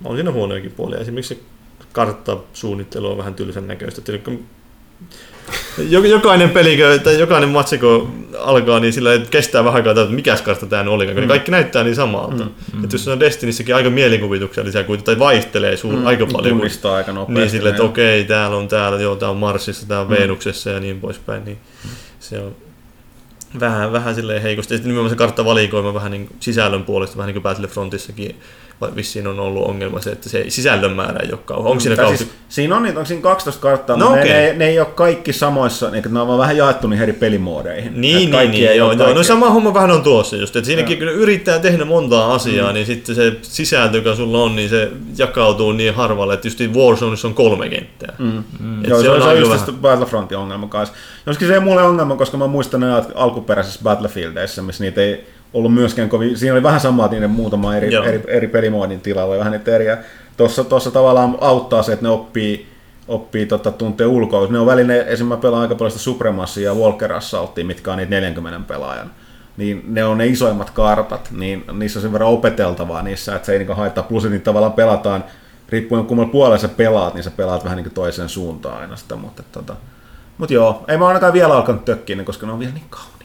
on 0.05 0.15
siinä 0.15 0.31
huonojakin 0.31 0.71
puolia. 0.71 0.99
Esimerkiksi 0.99 1.35
se 1.35 1.41
karttasuunnittelu 1.91 3.11
on 3.11 3.17
vähän 3.17 3.33
tylsän 3.33 3.67
näköistä. 3.67 4.01
Jokainen 6.09 6.49
peli, 6.49 6.77
tai 7.03 7.19
jokainen 7.19 7.49
matsi, 7.49 7.77
kun 7.77 8.27
alkaa, 8.39 8.79
niin 8.79 8.93
sillä 8.93 9.09
kestää 9.29 9.63
vähän 9.63 9.75
aikaa, 9.75 9.91
että 9.91 10.15
mikä 10.15 10.37
kartta 10.43 10.65
tämä 10.65 10.83
nyt 10.83 10.93
olikaan. 10.93 11.17
Mm. 11.17 11.27
Kaikki 11.27 11.51
näyttää 11.51 11.83
niin 11.83 11.95
samalta. 11.95 12.43
Mm. 12.73 12.83
Että 12.83 12.95
jos 12.95 13.03
se 13.03 13.11
on 13.11 13.19
Destinissäkin 13.19 13.75
aika 13.75 13.89
mielikuvituksellisia, 13.89 14.83
kuin, 14.83 15.03
tai 15.03 15.19
vaihtelee 15.19 15.77
suun 15.77 15.95
mm. 15.95 16.05
aika 16.05 16.25
paljon. 16.25 16.57
Tunnistaa 16.57 16.95
aika 16.95 17.13
nopeasti. 17.13 17.39
niin 17.39 17.49
sille, 17.49 17.69
että 17.69 17.83
okei, 17.83 18.23
täällä 18.23 18.57
on 18.57 18.67
täällä, 18.67 19.01
joo, 19.01 19.15
tää 19.15 19.29
on 19.29 19.37
Marsissa, 19.37 19.87
tää 19.87 20.01
on 20.01 20.09
Venuksessa 20.09 20.69
ja 20.69 20.79
niin 20.79 20.99
poispäin, 20.99 21.45
niin 21.45 21.57
se 22.19 22.39
on 22.39 22.55
vähän, 23.59 23.91
vähän 23.91 24.15
silleen 24.15 24.41
heikosti. 24.41 24.73
Ja 24.73 24.77
sitten 24.77 24.89
nimenomaan 24.89 25.09
se 25.09 25.15
karttavalikoima 25.15 25.93
vähän 25.93 26.11
niin 26.11 26.29
sisällön 26.39 26.83
puolesta, 26.83 27.17
vähän 27.17 27.27
niin 27.27 27.33
kuin 27.33 27.43
Battlefrontissakin 27.43 28.35
vai 28.81 28.89
vissiin 28.95 29.27
on 29.27 29.39
ollut 29.39 29.67
ongelma 29.67 30.01
se, 30.01 30.11
että 30.11 30.29
se 30.29 30.45
sisällön 30.47 30.91
määrä 30.91 31.19
ei 31.23 31.31
ole 31.31 31.39
kauhean. 31.45 31.71
Onko 31.71 31.79
siinä 31.79 31.95
Tai 31.95 32.03
kauhean? 32.05 32.17
Siis, 32.17 32.29
siinä 32.49 32.75
on 32.75 32.83
niitä, 32.83 32.99
onko 32.99 33.07
siinä 33.07 33.21
12 33.21 33.61
karttaa, 33.61 33.97
No 33.97 34.05
mutta 34.05 34.21
okei. 34.21 34.33
ne, 34.33 34.41
ne, 34.41 34.53
ne, 34.53 34.67
ei 34.67 34.79
ole 34.79 34.87
kaikki 34.95 35.33
samoissa, 35.33 35.89
niin, 35.89 36.03
ne 36.09 36.19
on 36.19 36.27
vaan 36.27 36.39
vähän 36.39 36.57
jaettu 36.57 36.87
niihin 36.87 37.03
eri 37.03 37.13
pelimoodeihin. 37.13 38.01
Niin, 38.01 38.31
niin, 38.31 38.51
niin, 38.51 38.77
joo, 38.77 38.91
joo. 38.91 39.13
No 39.13 39.23
sama 39.23 39.49
homma 39.49 39.73
vähän 39.73 39.91
on 39.91 40.03
tuossa 40.03 40.35
just, 40.35 40.55
että 40.55 40.65
siinäkin 40.65 40.97
kun 40.97 41.07
ne 41.07 41.13
yrittää 41.13 41.59
tehdä 41.59 41.85
montaa 41.85 42.33
asiaa, 42.33 42.67
mm. 42.67 42.73
niin 42.73 42.85
sitten 42.85 43.15
se 43.15 43.33
sisältö, 43.41 43.97
joka 43.97 44.15
sulla 44.15 44.43
on, 44.43 44.55
niin 44.55 44.69
se 44.69 44.91
jakautuu 45.17 45.71
niin 45.71 45.93
harvalle, 45.93 46.33
että 46.33 46.47
just 46.47 46.59
Warzoneissa 46.75 47.27
on 47.27 47.33
kolme 47.33 47.69
kenttää. 47.69 48.15
Mm. 48.19 48.37
Et 48.83 48.89
Joo, 48.89 49.01
se, 49.01 49.09
on, 49.09 49.21
se 49.21 49.27
on 49.27 49.39
just 49.39 49.51
vähän. 49.51 49.65
tästä 49.65 49.81
Battlefrontin 49.81 50.37
ongelma 50.37 50.67
kanssa. 50.67 50.95
Joskin 51.25 51.47
se 51.47 51.53
ei 51.53 51.59
mulle 51.59 51.81
ongelma, 51.81 52.15
koska 52.15 52.37
mä 52.37 52.47
muistan 52.47 52.79
ne 52.79 52.87
alkuperäisissä 53.15 53.79
Battlefieldeissa, 53.83 54.61
missä 54.61 54.83
niitä 54.83 55.01
ei 55.01 55.25
ollut 55.53 55.73
myöskään 55.73 56.09
kovin, 56.09 56.37
siinä 56.37 56.53
oli 56.53 56.63
vähän 56.63 56.79
samaa 56.79 57.07
niiden 57.07 57.29
muutama 57.29 57.75
eri, 57.75 57.93
Joo. 57.93 58.03
eri, 58.03 58.23
eri 58.27 58.47
pelimoodin 58.47 59.01
tilalla, 59.01 59.31
oli 59.31 59.39
vähän 59.39 59.51
niitä 59.51 59.75
eriä. 59.75 59.97
Tuossa, 60.37 60.63
tuossa 60.63 60.91
tavallaan 60.91 61.37
auttaa 61.41 61.83
se, 61.83 61.93
että 61.93 62.05
ne 62.05 62.09
oppii, 62.09 62.67
oppii 63.07 63.45
tota, 63.45 63.71
tuntee 63.71 64.07
ulkoa. 64.07 64.47
Ne 64.47 64.59
on 64.59 64.65
väline, 64.65 64.97
esimerkiksi 64.97 65.23
mä 65.23 65.37
pelaan 65.37 65.61
aika 65.61 65.75
paljon 65.75 65.91
sitä 65.91 66.03
Supremassia 66.03 66.69
ja 66.69 66.75
Walker 66.75 67.13
Assaultia, 67.13 67.65
mitkä 67.65 67.91
on 67.91 67.97
niitä 67.97 68.09
40 68.09 68.67
pelaajan. 68.67 69.11
Niin 69.57 69.83
ne 69.87 70.03
on 70.03 70.17
ne 70.17 70.27
isoimmat 70.27 70.69
kartat, 70.69 71.29
niin 71.31 71.65
niissä 71.73 71.99
on 71.99 72.01
sen 72.01 72.13
verran 72.13 72.29
opeteltavaa 72.29 73.01
niissä, 73.01 73.35
että 73.35 73.45
se 73.45 73.51
ei 73.51 73.57
niinku 73.57 73.73
haittaa. 73.73 74.03
Plus, 74.03 74.25
että 74.25 74.33
niitä 74.33 74.43
tavallaan 74.45 74.73
pelataan, 74.73 75.23
riippuen 75.69 76.05
kummalla 76.05 76.31
puolella 76.31 76.57
sä 76.57 76.67
pelaat, 76.67 77.13
niin 77.13 77.23
sä 77.23 77.31
pelaat 77.31 77.63
vähän 77.63 77.77
niin 77.77 77.91
toiseen 77.91 78.29
suuntaan 78.29 78.81
aina 78.81 78.95
sitä, 78.95 79.15
mutta 79.15 79.43
tota, 79.51 79.75
mut 80.37 80.51
joo, 80.51 80.83
ei 80.87 80.97
mä 80.97 81.07
ainakaan 81.07 81.33
vielä 81.33 81.55
alkanut 81.55 81.85
tökkiä, 81.85 82.23
koska 82.23 82.45
ne 82.45 82.51
on 82.51 82.59
vielä 82.59 82.73
niin 82.73 82.85
kauniita. 82.89 83.16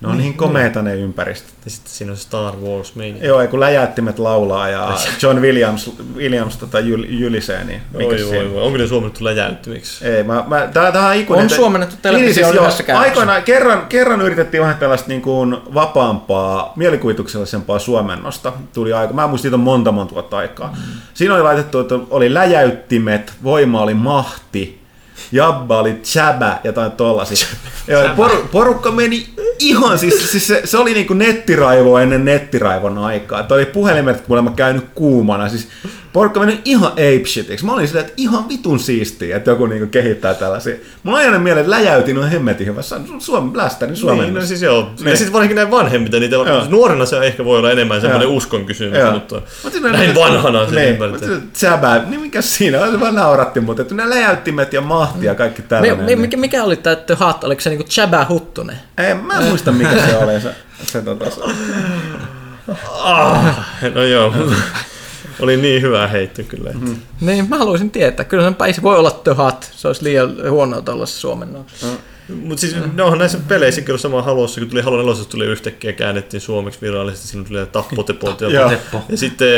Ne 0.00 0.08
on 0.08 0.18
niin 0.18 0.34
komeita 0.34 0.82
ne 0.82 0.94
ympäristöt. 0.94 1.54
Ja 1.64 1.70
sitten 1.70 1.92
siinä 1.92 2.12
on 2.12 2.16
Star 2.18 2.56
Wars 2.56 2.94
meininki. 2.94 3.26
Joo, 3.26 3.40
ei 3.40 3.48
kun 3.48 3.60
läjäyttimet 3.60 4.18
laulaa 4.18 4.68
ja 4.68 4.96
John 5.22 5.38
Williams, 5.38 5.90
Williams 6.16 6.56
tota, 6.56 6.80
jyl, 6.80 7.04
jylisee, 7.08 7.64
niin 7.64 7.82
mikä 7.92 8.06
Oi, 8.06 8.22
oi, 8.22 8.38
oi. 8.38 8.62
Onko 8.62 8.78
ne 8.78 8.86
suomennettu 8.86 9.24
läjäyttimiksi? 9.24 10.04
Ei, 10.06 10.22
mä, 10.22 10.44
mä, 10.46 10.68
tää, 10.72 10.92
tää 10.92 11.06
on 11.06 11.14
ikuinen. 11.14 11.44
On 11.44 11.50
suomennettu 11.50 11.96
televisio 12.02 12.52
niin, 12.52 12.72
siis 12.72 12.88
joo. 12.88 12.98
Aikoinaan 12.98 13.42
kerran, 13.42 13.86
kerran 13.86 14.20
yritettiin 14.20 14.60
vähän 14.60 14.76
tällaista 14.76 15.08
niin 15.08 15.22
kuin 15.22 15.56
vapaampaa, 15.74 16.72
mielikuvituksellisempaa 16.76 17.78
suomennosta. 17.78 18.52
Tuli 18.72 18.92
aika, 18.92 19.14
mä 19.14 19.26
muistin, 19.26 19.54
on 19.54 19.60
monta 19.60 19.92
monta 19.92 20.14
vuotta 20.14 20.36
aikaa. 20.36 20.68
Mm. 20.68 21.00
Siinä 21.14 21.34
oli 21.34 21.42
laitettu, 21.42 21.78
että 21.78 21.94
oli 22.10 22.34
läjäyttimet, 22.34 23.32
voima 23.42 23.82
oli 23.82 23.94
mahti, 23.94 24.80
Jabba 25.32 25.80
oli 25.80 26.00
Chabä 26.04 26.46
ja 26.46 26.58
jotain 26.64 26.92
tollasia. 26.92 27.48
Joo, 27.88 28.08
por, 28.16 28.48
porukka 28.52 28.90
meni 28.90 29.26
ihan, 29.60 29.98
siis, 29.98 30.30
siis 30.30 30.46
se, 30.46 30.62
se, 30.64 30.78
oli 30.78 30.94
niinku 30.94 31.14
nettiraivo 31.14 31.98
ennen 31.98 32.24
nettiraivon 32.24 32.98
aikaa. 32.98 33.40
Että 33.40 33.54
oli 33.54 33.66
puhelimet 33.66 34.20
kuulemma 34.20 34.50
käynyt 34.50 34.84
kuumana. 34.94 35.48
Siis 35.48 35.68
porukka 36.12 36.40
meni 36.40 36.60
ihan 36.64 36.92
apeshitiksi. 36.92 37.66
Mä 37.66 37.72
olin 37.72 37.88
silleen, 37.88 38.06
että 38.06 38.14
ihan 38.16 38.48
vitun 38.48 38.78
siistiä, 38.80 39.36
että 39.36 39.50
joku 39.50 39.66
niinku 39.66 39.86
kehittää 39.86 40.34
tällaisia. 40.34 40.74
Mulla 41.02 41.18
on 41.18 41.24
aina 41.24 41.38
mieleen, 41.38 41.66
että 41.66 41.70
läjäytin 41.70 42.18
on 42.18 42.30
hemmetin 42.30 42.66
hyvä. 42.66 42.82
Se 42.82 42.94
on 42.94 43.20
Suomen 43.20 43.50
blästärin 43.52 43.96
Suomen. 43.96 44.24
Niin, 44.24 44.34
no 44.34 44.40
siis 44.40 44.62
joo. 44.62 44.90
Niin. 44.98 45.08
Ja 45.08 45.16
sitten 45.16 45.32
varsinkin 45.32 45.56
näin 45.56 45.70
vanhemmita, 45.70 46.18
niitä 46.18 46.36
Joo. 46.36 46.64
nuorena 46.68 47.06
se 47.06 47.18
ehkä 47.18 47.44
voi 47.44 47.58
olla 47.58 47.70
enemmän 47.70 48.00
semmoinen 48.00 48.26
Joo. 48.26 48.36
uskon 48.36 48.64
kysymys, 48.66 48.98
Joo. 48.98 49.12
mutta 49.12 49.42
Mut 49.64 49.72
siinä- 49.72 49.92
näin 49.92 50.14
vanhana 50.14 50.68
se 50.68 50.74
niin, 50.74 50.88
ymmärtää. 50.88 52.04
niin 52.08 52.20
mikä 52.20 52.42
siinä? 52.42 52.90
Se 52.90 53.00
vaan 53.00 53.14
nauratti, 53.14 53.60
mutta 53.60 53.82
että 53.82 53.94
ne 53.94 54.10
läjäyttimet 54.10 54.72
ja 54.72 54.80
mahti 54.80 55.26
ja 55.26 55.34
kaikki 55.34 55.62
tällainen. 55.62 56.04
mi- 56.04 56.16
mikä, 56.16 56.36
mikä 56.36 56.64
oli 56.64 56.76
tämä 56.76 56.96
The 56.96 57.16
Hut? 57.26 57.44
Oliko 57.44 57.60
se 57.60 57.70
niinku 57.70 57.84
Chabä 57.88 58.26
Huttunen? 58.28 58.76
En 58.98 59.16
mä 59.16 59.40
muista 59.40 59.72
mikä 59.72 59.90
se 60.06 60.16
oli 60.16 60.40
se. 60.40 60.54
se, 60.86 61.02
tota, 61.02 61.30
se. 61.30 61.40
Ah, 63.02 63.44
no 63.94 64.02
joo, 64.02 64.34
oli 65.40 65.56
niin 65.56 65.82
hyvä 65.82 66.06
heitto 66.08 66.42
kyllä. 66.48 66.70
Mm. 66.72 66.92
että- 66.92 67.00
Niin, 67.20 67.48
mä 67.48 67.58
haluaisin 67.58 67.90
tietää. 67.90 68.24
Kyllä 68.24 68.44
sen 68.44 68.54
päisi 68.54 68.82
voi 68.82 68.96
olla 68.98 69.10
The 69.10 69.32
Hut. 69.32 69.70
Se 69.76 69.88
olisi 69.88 70.04
liian 70.04 70.36
huonoa 70.50 70.80
tuollaisessa 70.82 71.20
suomennoksessa. 71.20 71.86
Mutta 72.44 72.60
siis 72.60 72.76
ne 72.94 73.02
onhan 73.02 73.18
näissä 73.18 73.38
peleissä 73.48 73.80
kyllä 73.80 73.98
sama 73.98 74.22
Halossa, 74.22 74.60
kun 74.60 74.70
tuli 74.70 74.80
Halo 74.82 74.96
4 75.02 75.24
tuli 75.24 75.46
yhtäkkiä 75.46 75.92
käännettiin 75.92 76.40
suomeksi 76.40 76.80
virallisesti, 76.82 77.28
silloin 77.28 77.48
tuli 77.48 77.66
tappotepot 77.66 78.40
ja, 78.40 78.48
Joo. 78.50 78.70
ja 79.08 79.16
sitten 79.16 79.48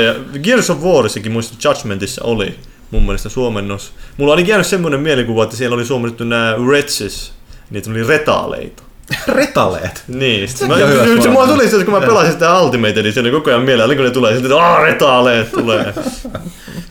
Gears 0.43 0.71
of 0.71 0.79
Warissakin 0.83 1.33
muista 1.33 1.69
Judgmentissa 1.69 2.25
oli 2.25 2.55
mun 2.91 3.03
mielestä 3.03 3.29
suomennos. 3.29 3.93
Mulla 4.17 4.33
oli 4.33 4.49
jäänyt 4.49 4.67
semmoinen 4.67 5.01
mielikuva, 5.01 5.45
että 5.45 5.57
siellä 5.57 5.75
oli 5.75 5.85
suomennettu 5.85 6.25
nämä 6.25 6.55
Wretches, 6.59 7.33
niitä 7.71 7.91
oli 7.91 8.03
retaaleita. 8.07 8.83
Retaleet. 9.29 10.05
Niin, 10.09 10.49
sit 10.49 10.69
mä, 10.69 10.77
se, 10.77 11.23
se 11.23 11.29
mulla 11.29 11.47
tuli 11.47 11.69
se, 11.69 11.85
kun 11.85 11.95
mä 11.95 12.01
pelasin 12.01 12.33
sitä 12.33 12.61
Ultimate, 12.61 13.03
niin 13.03 13.13
se 13.13 13.21
oli 13.21 13.31
koko 13.31 13.51
ajan 13.51 13.63
mieleen, 13.63 13.89
aina 13.89 13.97
kun 13.97 14.05
ne 14.05 14.11
tulee, 14.11 14.33
sitten 14.33 14.53
että 14.53 14.63
aah, 14.63 14.83
retaaleet 14.83 15.53
tulee. 15.53 15.95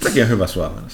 Sekin 0.04 0.24
on 0.24 0.30
hyvä 0.30 0.48
suomennos. 0.48 0.94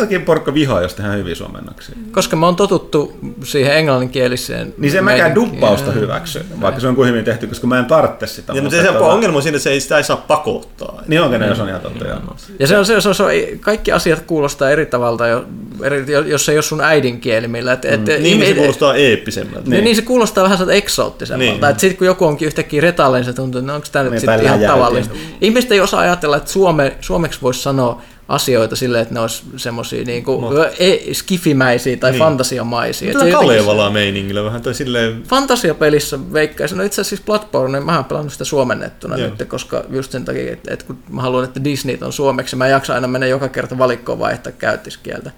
Takia 0.00 0.20
porukka 0.20 0.54
vihaa, 0.54 0.82
jos 0.82 0.94
tehdään 0.94 1.18
hyviä 1.18 1.34
suomennoksia? 1.34 1.94
Koska 2.12 2.36
me 2.36 2.46
on 2.46 2.56
totuttu 2.56 3.16
siihen 3.44 3.76
englanninkieliseen 3.76 4.74
Niin 4.78 4.92
se 4.92 5.00
mäkään 5.00 5.34
duppausta 5.34 5.90
hyväksy, 5.92 6.44
vaikka 6.60 6.80
se 6.80 6.88
on 6.88 6.96
kuin 6.96 7.08
hyvin 7.08 7.24
tehty, 7.24 7.46
koska 7.46 7.66
mä 7.66 7.78
en 7.78 7.84
tarvitse 7.84 8.26
sitä. 8.26 8.52
Ja, 8.52 8.62
mutta 8.62 8.76
se 8.76 8.82
että- 8.88 8.98
ongelma 8.98 9.36
on 9.36 9.42
siinä, 9.42 9.56
että 9.56 9.62
se 9.64 9.70
ei, 9.70 9.80
sitä 9.80 9.96
ei 9.96 10.04
saa 10.04 10.16
pakottaa. 10.16 11.02
Niin 11.06 11.22
onko 11.22 11.38
ne, 11.38 11.46
jos 11.46 11.60
on 11.60 11.68
ihan 11.68 11.80
totta, 11.80 12.06
joo. 12.06 12.18
Ja 12.58 12.66
se 12.66 12.78
on, 12.78 12.86
se, 12.86 12.96
on, 12.96 13.02
se, 13.02 13.08
on, 13.08 13.14
se 13.14 13.22
on, 13.22 13.30
kaikki 13.60 13.92
asiat 13.92 14.20
kuulostaa 14.20 14.70
eri 14.70 14.86
tavalla, 14.86 15.26
jo- 15.28 15.44
eri, 15.82 16.04
jos 16.26 16.44
se 16.46 16.52
ei 16.52 16.58
ole 16.58 16.62
sun 16.62 16.80
äidinkieli 16.80 17.48
millä. 17.48 17.72
Et, 17.72 17.84
et, 17.84 18.06
Niin, 18.06 18.22
niin 18.22 18.46
se 18.46 18.54
kuulostaa 18.54 18.94
eeppisemmältä. 18.94 19.70
Niin. 19.70 19.84
niin 19.84 19.96
se 19.96 20.02
kuulostaa 20.02 20.44
vähän 20.44 20.56
sieltä 20.58 20.72
eksoottisemmalta. 20.72 21.52
Niin. 21.52 21.60
Niin. 21.60 21.70
Että 21.70 21.80
sitten 21.80 21.98
kun 21.98 22.06
joku 22.06 22.24
onkin 22.24 22.46
yhtäkkiä 22.46 22.80
retalle, 22.80 23.18
niin 23.18 23.24
se 23.24 23.32
tuntuu, 23.32 23.58
että 23.58 23.66
no, 23.72 23.74
onko 23.74 23.86
tämä 23.92 24.02
nyt 24.02 24.10
Niin, 24.10 24.20
sitten 24.20 24.42
ihan 24.42 24.60
tavallista. 24.60 25.14
Ihmiset 25.40 25.72
ei 25.72 25.80
osaa 25.80 26.00
ajatella, 26.00 26.36
että 26.36 26.50
suome, 26.50 26.96
suomeksi 27.00 27.42
voisi 27.42 27.62
sanoa 27.62 28.02
asioita 28.28 28.76
silleen, 28.76 29.02
että 29.02 29.14
ne 29.14 29.20
olisi 29.20 29.42
semmoisia 29.56 30.04
niin 30.04 30.24
kuin, 30.24 30.44
e, 30.78 31.14
skifimäisiä 31.14 31.96
tai 31.96 32.10
niin. 32.10 32.18
fantasiamaisia. 32.18 33.08
Et 33.08 33.12
Tämä 33.12 33.24
se 33.24 33.30
jotenkin- 33.30 33.48
Kalevala 33.48 33.90
meiningillä 33.90 34.44
vähän, 34.44 34.62
tai 34.62 34.74
silleen... 34.74 35.22
Fantasiapelissä 35.22 36.32
veikkaisin, 36.32 36.78
no 36.78 36.84
itse 36.84 37.00
asiassa 37.00 37.16
siis 37.16 37.26
Bloodborne, 37.26 37.78
niin 37.78 37.86
mä 37.86 37.96
oon 37.96 38.04
pelannut 38.04 38.32
sitä 38.32 38.44
suomennettuna 38.44 39.16
Joo. 39.16 39.30
nyt, 39.30 39.48
koska 39.48 39.84
just 39.90 40.12
sen 40.12 40.24
takia, 40.24 40.52
että, 40.52 40.74
että 40.74 40.86
kun 40.86 40.98
mä 41.10 41.22
haluan, 41.22 41.44
että 41.44 41.64
Disney 41.64 41.98
on 42.00 42.12
suomeksi, 42.12 42.56
mä 42.56 42.66
en 42.66 42.72
jaksa 42.72 42.94
aina 42.94 43.08
mennä 43.08 43.26
joka 43.26 43.48
kerta 43.48 43.78
valikkoon 43.78 44.18
vaihtaa 44.18 44.52
käyttiskieltä. 44.52 45.30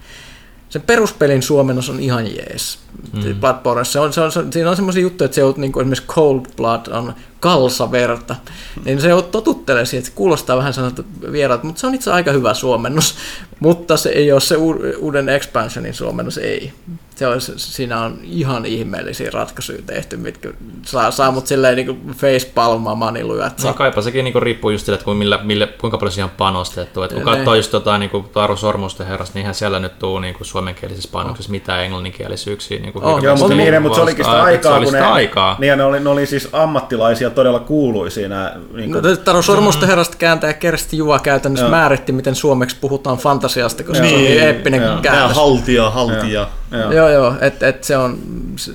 Sen 0.69 0.83
peruspelin 0.83 1.43
suomennos 1.43 1.91
on 1.91 2.01
ihan 2.01 2.27
jees. 2.27 2.79
Mm. 3.13 3.41
Bloodborne, 3.41 3.85
se 3.85 4.01
on, 4.01 4.13
se 4.13 4.21
on, 4.21 4.33
se 4.33 4.39
on, 4.39 4.53
siinä 4.53 4.71
on 4.71 4.77
semmoisia 4.77 5.03
juttuja, 5.03 5.25
että 5.27 5.35
se 5.35 5.45
on 5.45 5.55
niin 5.57 5.73
kuin 5.73 5.81
esimerkiksi 5.83 6.07
Cold 6.07 6.47
Blood 6.57 6.87
on 6.87 7.15
kalsaverta, 7.41 8.37
niin 8.85 9.01
se 9.01 9.09
totuttelee 9.31 9.85
siihen, 9.85 10.01
että 10.01 10.11
se 10.11 10.17
kuulostaa 10.17 10.57
vähän 10.57 10.75
sanottu 10.75 11.05
vieraalta, 11.33 11.65
mutta 11.65 11.81
se 11.81 11.87
on 11.87 11.95
itse 11.95 12.03
asiassa 12.03 12.15
aika 12.15 12.33
hyvä 12.33 12.55
suomennos, 12.55 13.15
mutta 13.61 13.97
se 13.97 14.09
ei 14.09 14.33
ole 14.33 14.41
se 14.41 14.57
uuden 14.99 15.29
expansionin 15.29 15.95
suomennos, 15.95 16.39
ei. 16.39 16.73
Se 17.19 17.27
on, 17.27 17.41
se- 17.41 17.53
siinä 17.59 18.01
on 18.01 18.19
ihan 18.23 18.67
ihmeellisiä 18.67 19.31
ratkaisuja 19.33 19.79
tehty, 19.87 20.17
mitkä 20.17 20.49
saa, 20.87 21.11
saa 21.11 21.31
mut 21.31 21.47
silleen 21.47 21.77
niin 21.77 22.11
facepalmaamaan 22.17 23.15
niin 23.15 23.29
lujat. 23.29 23.63
No 23.65 23.75
kaipa 23.75 24.03
sekin 24.03 24.25
niinku 24.25 24.41
riippuu 24.41 24.71
just 24.71 24.85
siitä, 24.85 24.95
että 24.95 25.05
kuinka, 25.05 25.19
millä, 25.19 25.39
millä, 25.43 25.67
kuinka 25.67 25.99
paljon 25.99 26.13
siihen 26.13 26.25
on 26.25 26.37
panostettu. 26.39 27.03
Et 27.03 27.13
kun 27.13 27.25
Ne. 27.25 27.37
katsoo 27.37 27.55
just 27.55 27.73
jotain 27.73 28.01
niinku 28.01 28.21
Taru 28.33 28.57
Sormusten 28.57 29.07
herrasta, 29.07 29.35
niin 29.35 29.41
eihän 29.43 29.55
siellä 29.55 29.79
nyt 29.79 29.99
tuu 29.99 30.19
niinku 30.19 30.45
suomenkielisessä 30.45 31.09
panoksessa 31.13 31.51
mitään 31.51 31.83
englanninkielisyyksiä. 31.85 32.79
Niinku 32.79 33.01
On. 33.03 33.23
Joo, 33.23 33.37
mutta, 33.37 33.55
Oli- 33.55 33.63
niiden, 33.63 33.83
mutta 33.83 33.97
se 33.97 34.03
olikin 34.03 34.25
sitä 34.25 34.37
Ai, 34.43 34.53
aikaa, 34.53 34.73
se 34.73 34.77
oli 34.77 34.85
kun 34.85 34.95
ne, 34.95 35.01
aikaa. 35.01 35.57
Niin, 35.59 35.79
ne, 35.79 35.85
oli, 35.85 36.01
ne 36.01 36.11
oli 36.11 36.27
siis 36.27 36.49
ammattilaisia, 36.53 37.31
todella 37.31 37.61
kuuluisia. 37.61 38.29
Nämä, 38.29 38.53
niin 38.73 38.91
No, 38.91 39.01
Taro 39.25 39.43
Sormusten 39.43 39.89
herrasta 39.89 40.17
kääntäjä 40.17 40.53
Kersti 40.53 40.97
Juva 40.97 41.19
käytännössä 41.19 41.65
Joo. 41.65 41.71
määritti, 41.71 42.13
miten 42.13 42.35
suomeksi 42.35 42.77
puhutaan 42.81 43.19
fantasiasta, 43.19 43.83
koska 43.85 44.05
se 44.09 44.15
on 44.15 44.21
Niin, 44.21 44.31
niin 44.31 44.43
eeppinen 44.43 44.83
joo. 44.83 44.93
Nää 44.93 45.01
käännös. 45.03 45.37
haltia, 45.37 45.91
haltia. 45.91 46.27
joo. 46.33 46.47
Joo, 46.95 47.09
joo, 47.09 47.35
että 47.41 47.69
et 47.69 47.85
se, 47.85 47.97
on, 47.97 48.19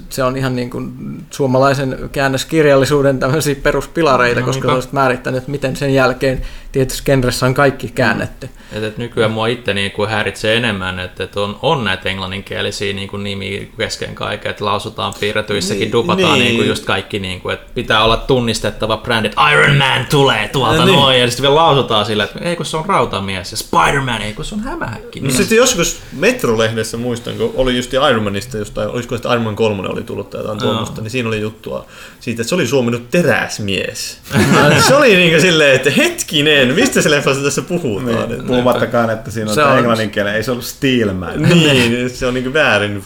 se- 0.09 0.23
on 0.23 0.37
ihan 0.37 0.55
niin 0.55 0.69
kuin 0.69 0.93
suomalaisen 1.29 1.97
käännöskirjallisuuden 2.11 3.19
tämmöisiä 3.19 3.55
peruspilareita, 3.63 4.39
No, 4.39 4.45
koska 4.45 4.59
niinpä. 4.61 4.71
se 4.71 4.75
olisi 4.75 4.89
määrittänyt, 4.91 5.47
miten 5.47 5.75
sen 5.75 5.93
jälkeen 5.93 6.41
tietysti 6.73 7.03
genressä 7.05 7.45
on 7.45 7.53
kaikki 7.53 7.87
käännetty. 7.87 8.49
Et, 8.71 8.83
et 8.83 8.97
nykyään 8.97 9.31
mua 9.31 9.47
itse 9.47 9.73
niin 9.73 9.91
kuin 9.91 10.09
häiritsee 10.09 10.57
enemmän, 10.57 10.99
että 10.99 11.23
et 11.23 11.37
on, 11.37 11.59
on 11.61 11.83
näitä 11.83 12.09
englanninkielisiä 12.09 12.93
niin 12.93 13.07
kuin 13.07 13.23
nimiä 13.23 13.61
kesken 13.77 14.15
kaiken, 14.15 14.49
että 14.51 14.65
lausutaan 14.65 15.13
piirretyissäkin, 15.19 15.81
Niin, 15.81 15.91
dupataan 15.91 16.33
niin. 16.33 16.39
niin. 16.45 16.55
kuin 16.55 16.67
just 16.67 16.85
kaikki, 16.85 17.19
niin 17.19 17.41
kuin, 17.41 17.53
että 17.53 17.71
pitää 17.75 18.03
olla 18.03 18.17
tunnistettava 18.17 18.97
brändi, 18.97 19.27
että 19.27 19.51
Iron 19.51 19.77
Man 19.77 20.05
tulee 20.09 20.47
tuolta 20.47 20.77
Niin. 20.77 20.85
niin. 20.85 20.99
noin, 20.99 21.19
ja 21.19 21.27
sitten 21.27 21.41
vielä 21.41 21.55
lausutaan 21.55 22.05
sillä, 22.05 22.23
että 22.23 22.39
ei 22.39 22.55
kun 22.55 22.65
se 22.65 22.77
on 22.77 22.85
rautamies, 22.85 23.51
ja 23.51 23.57
Spider-Man, 23.57 24.21
ei 24.21 24.33
kun 24.33 24.45
se 24.45 24.55
on 24.55 24.61
hämähäkki. 24.61 25.19
No 25.19 25.29
sitten 25.31 25.57
joskus 25.57 25.99
Metro-lehdessä 26.13 26.97
muistan, 26.97 27.33
kun 27.35 27.53
oli 27.55 27.75
just 27.77 27.93
Iron 27.93 28.23
Manista, 28.23 28.57
jostain, 28.57 28.89
olisiko 28.89 29.15
sitten 29.15 29.31
Iron 29.31 29.43
Man 29.43 29.55
3 29.55 29.87
oli 29.89 30.03
tullut 30.03 30.29
tai 30.29 30.41
jotain 30.41 30.59
tuommoista, 30.59 31.01
niin 31.01 31.11
siinä 31.11 31.27
oli 31.29 31.41
juttua 31.41 31.85
siitä, 32.19 32.41
että 32.41 32.49
se 32.49 32.55
oli 32.55 32.67
suomennut 32.67 33.09
teräsmies. 33.11 34.19
se 34.87 34.95
oli 34.95 35.15
niinku 35.15 35.41
silleen, 35.41 35.75
että 35.75 35.89
hetkinen, 35.91 36.62
mistä 36.67 37.01
se 37.01 37.11
leffassa 37.11 37.43
tässä 37.43 37.61
puhutaan? 37.61 38.29
Niin, 38.29 38.43
puhumattakaan, 38.47 39.09
että 39.09 39.31
siinä 39.31 39.49
on, 39.49 39.55
Se 39.55 39.63
on- 39.63 39.77
englannin 39.77 40.09
kielen, 40.11 40.35
ei 40.35 40.43
se 40.43 40.51
ollut 40.51 40.65
Steelman. 40.65 41.41
Niin, 41.41 42.09
se 42.09 42.25
on 42.25 42.33
niinku 42.33 42.53
väärin 42.53 43.03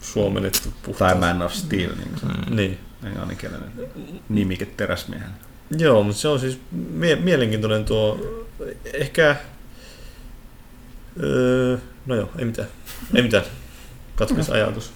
suomennettu 0.00 0.58
Tai 0.62 0.72
puhutaan. 0.82 1.18
Man 1.18 1.42
of 1.42 1.52
Steel, 1.52 1.90
niin 1.96 2.08
kuin 2.08 2.18
se 2.20 2.54
Niin. 2.54 2.78
englanninkielinen 3.04 3.68
nimike 4.28 4.66
teräsmiehen. 4.66 5.30
Joo, 5.78 6.02
mutta 6.02 6.20
se 6.20 6.28
on 6.28 6.40
siis 6.40 6.60
mie- 6.92 7.16
mielenkiintoinen 7.16 7.84
tuo, 7.84 8.20
ehkä, 8.94 9.36
öö, 11.22 11.76
no 12.06 12.14
joo, 12.14 12.30
ei 12.38 12.44
mitään, 12.44 12.68
ei 13.14 13.22
mitään, 13.22 13.44
katkes 14.16 14.50
ajatus. 14.50 14.92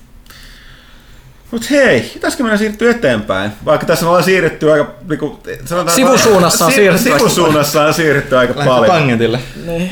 Mut 1.51 1.71
hei, 1.71 2.01
pitäisikö 2.15 2.43
meidän 2.43 2.59
siirtyä 2.59 2.91
eteenpäin? 2.91 3.51
Vaikka 3.65 3.87
tässä 3.87 4.07
ollaan 4.09 4.25
siirrytty 4.25 4.73
aika... 4.73 4.95
Niinku, 5.09 5.41
sanotaan, 5.65 5.95
Sivusuunnassa 5.97 6.65
on 6.65 6.71
si- 6.71 6.77
siirrytty 6.77 7.09
aika 7.13 7.19
Sivusuunnassa 7.19 7.83
on 7.83 7.95
siirrytty 7.95 8.37
aika 8.37 8.55
paljon. 8.55 8.87
Tangentille. 8.87 9.41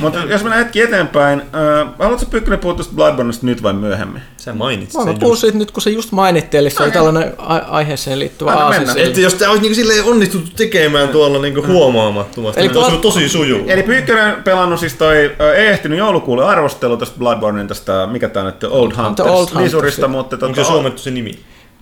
Mutta 0.00 0.18
jos 0.18 0.42
mennään 0.42 0.64
hetki 0.64 0.80
eteenpäin, 0.80 1.40
äh, 1.40 1.88
haluatko 1.98 2.26
Pyykkönen 2.30 2.58
puhua 2.58 2.74
tuosta 2.74 2.94
Bloodborneista 2.94 3.46
nyt 3.46 3.62
vai 3.62 3.72
myöhemmin? 3.72 4.22
Sä 4.48 4.54
mainitsit 4.54 4.94
Mä 4.94 5.04
sen 5.04 5.12
mä 5.12 5.18
puhun 5.18 5.36
siitä 5.36 5.58
nyt, 5.58 5.70
kun 5.70 5.82
se 5.82 5.90
just 5.90 6.12
mainittiin, 6.12 6.58
eli 6.58 6.70
se 6.70 6.82
oli 6.82 6.90
tällainen 6.90 7.34
aiheeseen 7.68 8.18
liittyvä 8.18 8.72
sille. 8.86 9.02
Että 9.02 9.20
jos 9.20 9.34
tämä 9.34 9.50
olisi 9.50 9.62
niinku 9.62 9.74
silleen 9.74 10.04
onnistuttu 10.04 10.50
tekemään 10.56 11.08
tuolla 11.08 11.38
niinku 11.38 11.66
huomaamattomasti, 11.66 12.60
Eli 12.60 12.68
niin 12.68 12.76
olisi 12.76 12.90
Blood- 12.90 12.92
ollut 12.92 13.14
tosi 13.14 13.28
sujuu. 13.28 13.64
Eli 13.66 13.82
Pyykkönen 13.82 14.42
pelannut 14.42 14.80
siis 14.80 14.94
toi, 14.94 15.16
ei 15.56 15.66
ehtinyt 15.66 15.98
joulukuulle 15.98 16.44
arvostelu 16.44 16.96
tästä 16.96 17.18
Bloodbornein 17.18 17.68
tästä, 17.68 18.08
mikä 18.12 18.28
tää 18.28 18.42
on 18.42 18.46
nyt, 18.46 18.64
Old 18.64 18.92
Hunters, 18.96 19.28
Old 19.28 19.38
Hunters, 19.38 19.64
lisurista, 19.64 20.00
joo. 20.00 20.08
mutta 20.08 20.36
Onko 20.36 20.54
se 20.54 20.60
tota, 20.60 20.72
suomettu 20.72 21.02
se 21.02 21.10
nimi? 21.10 21.38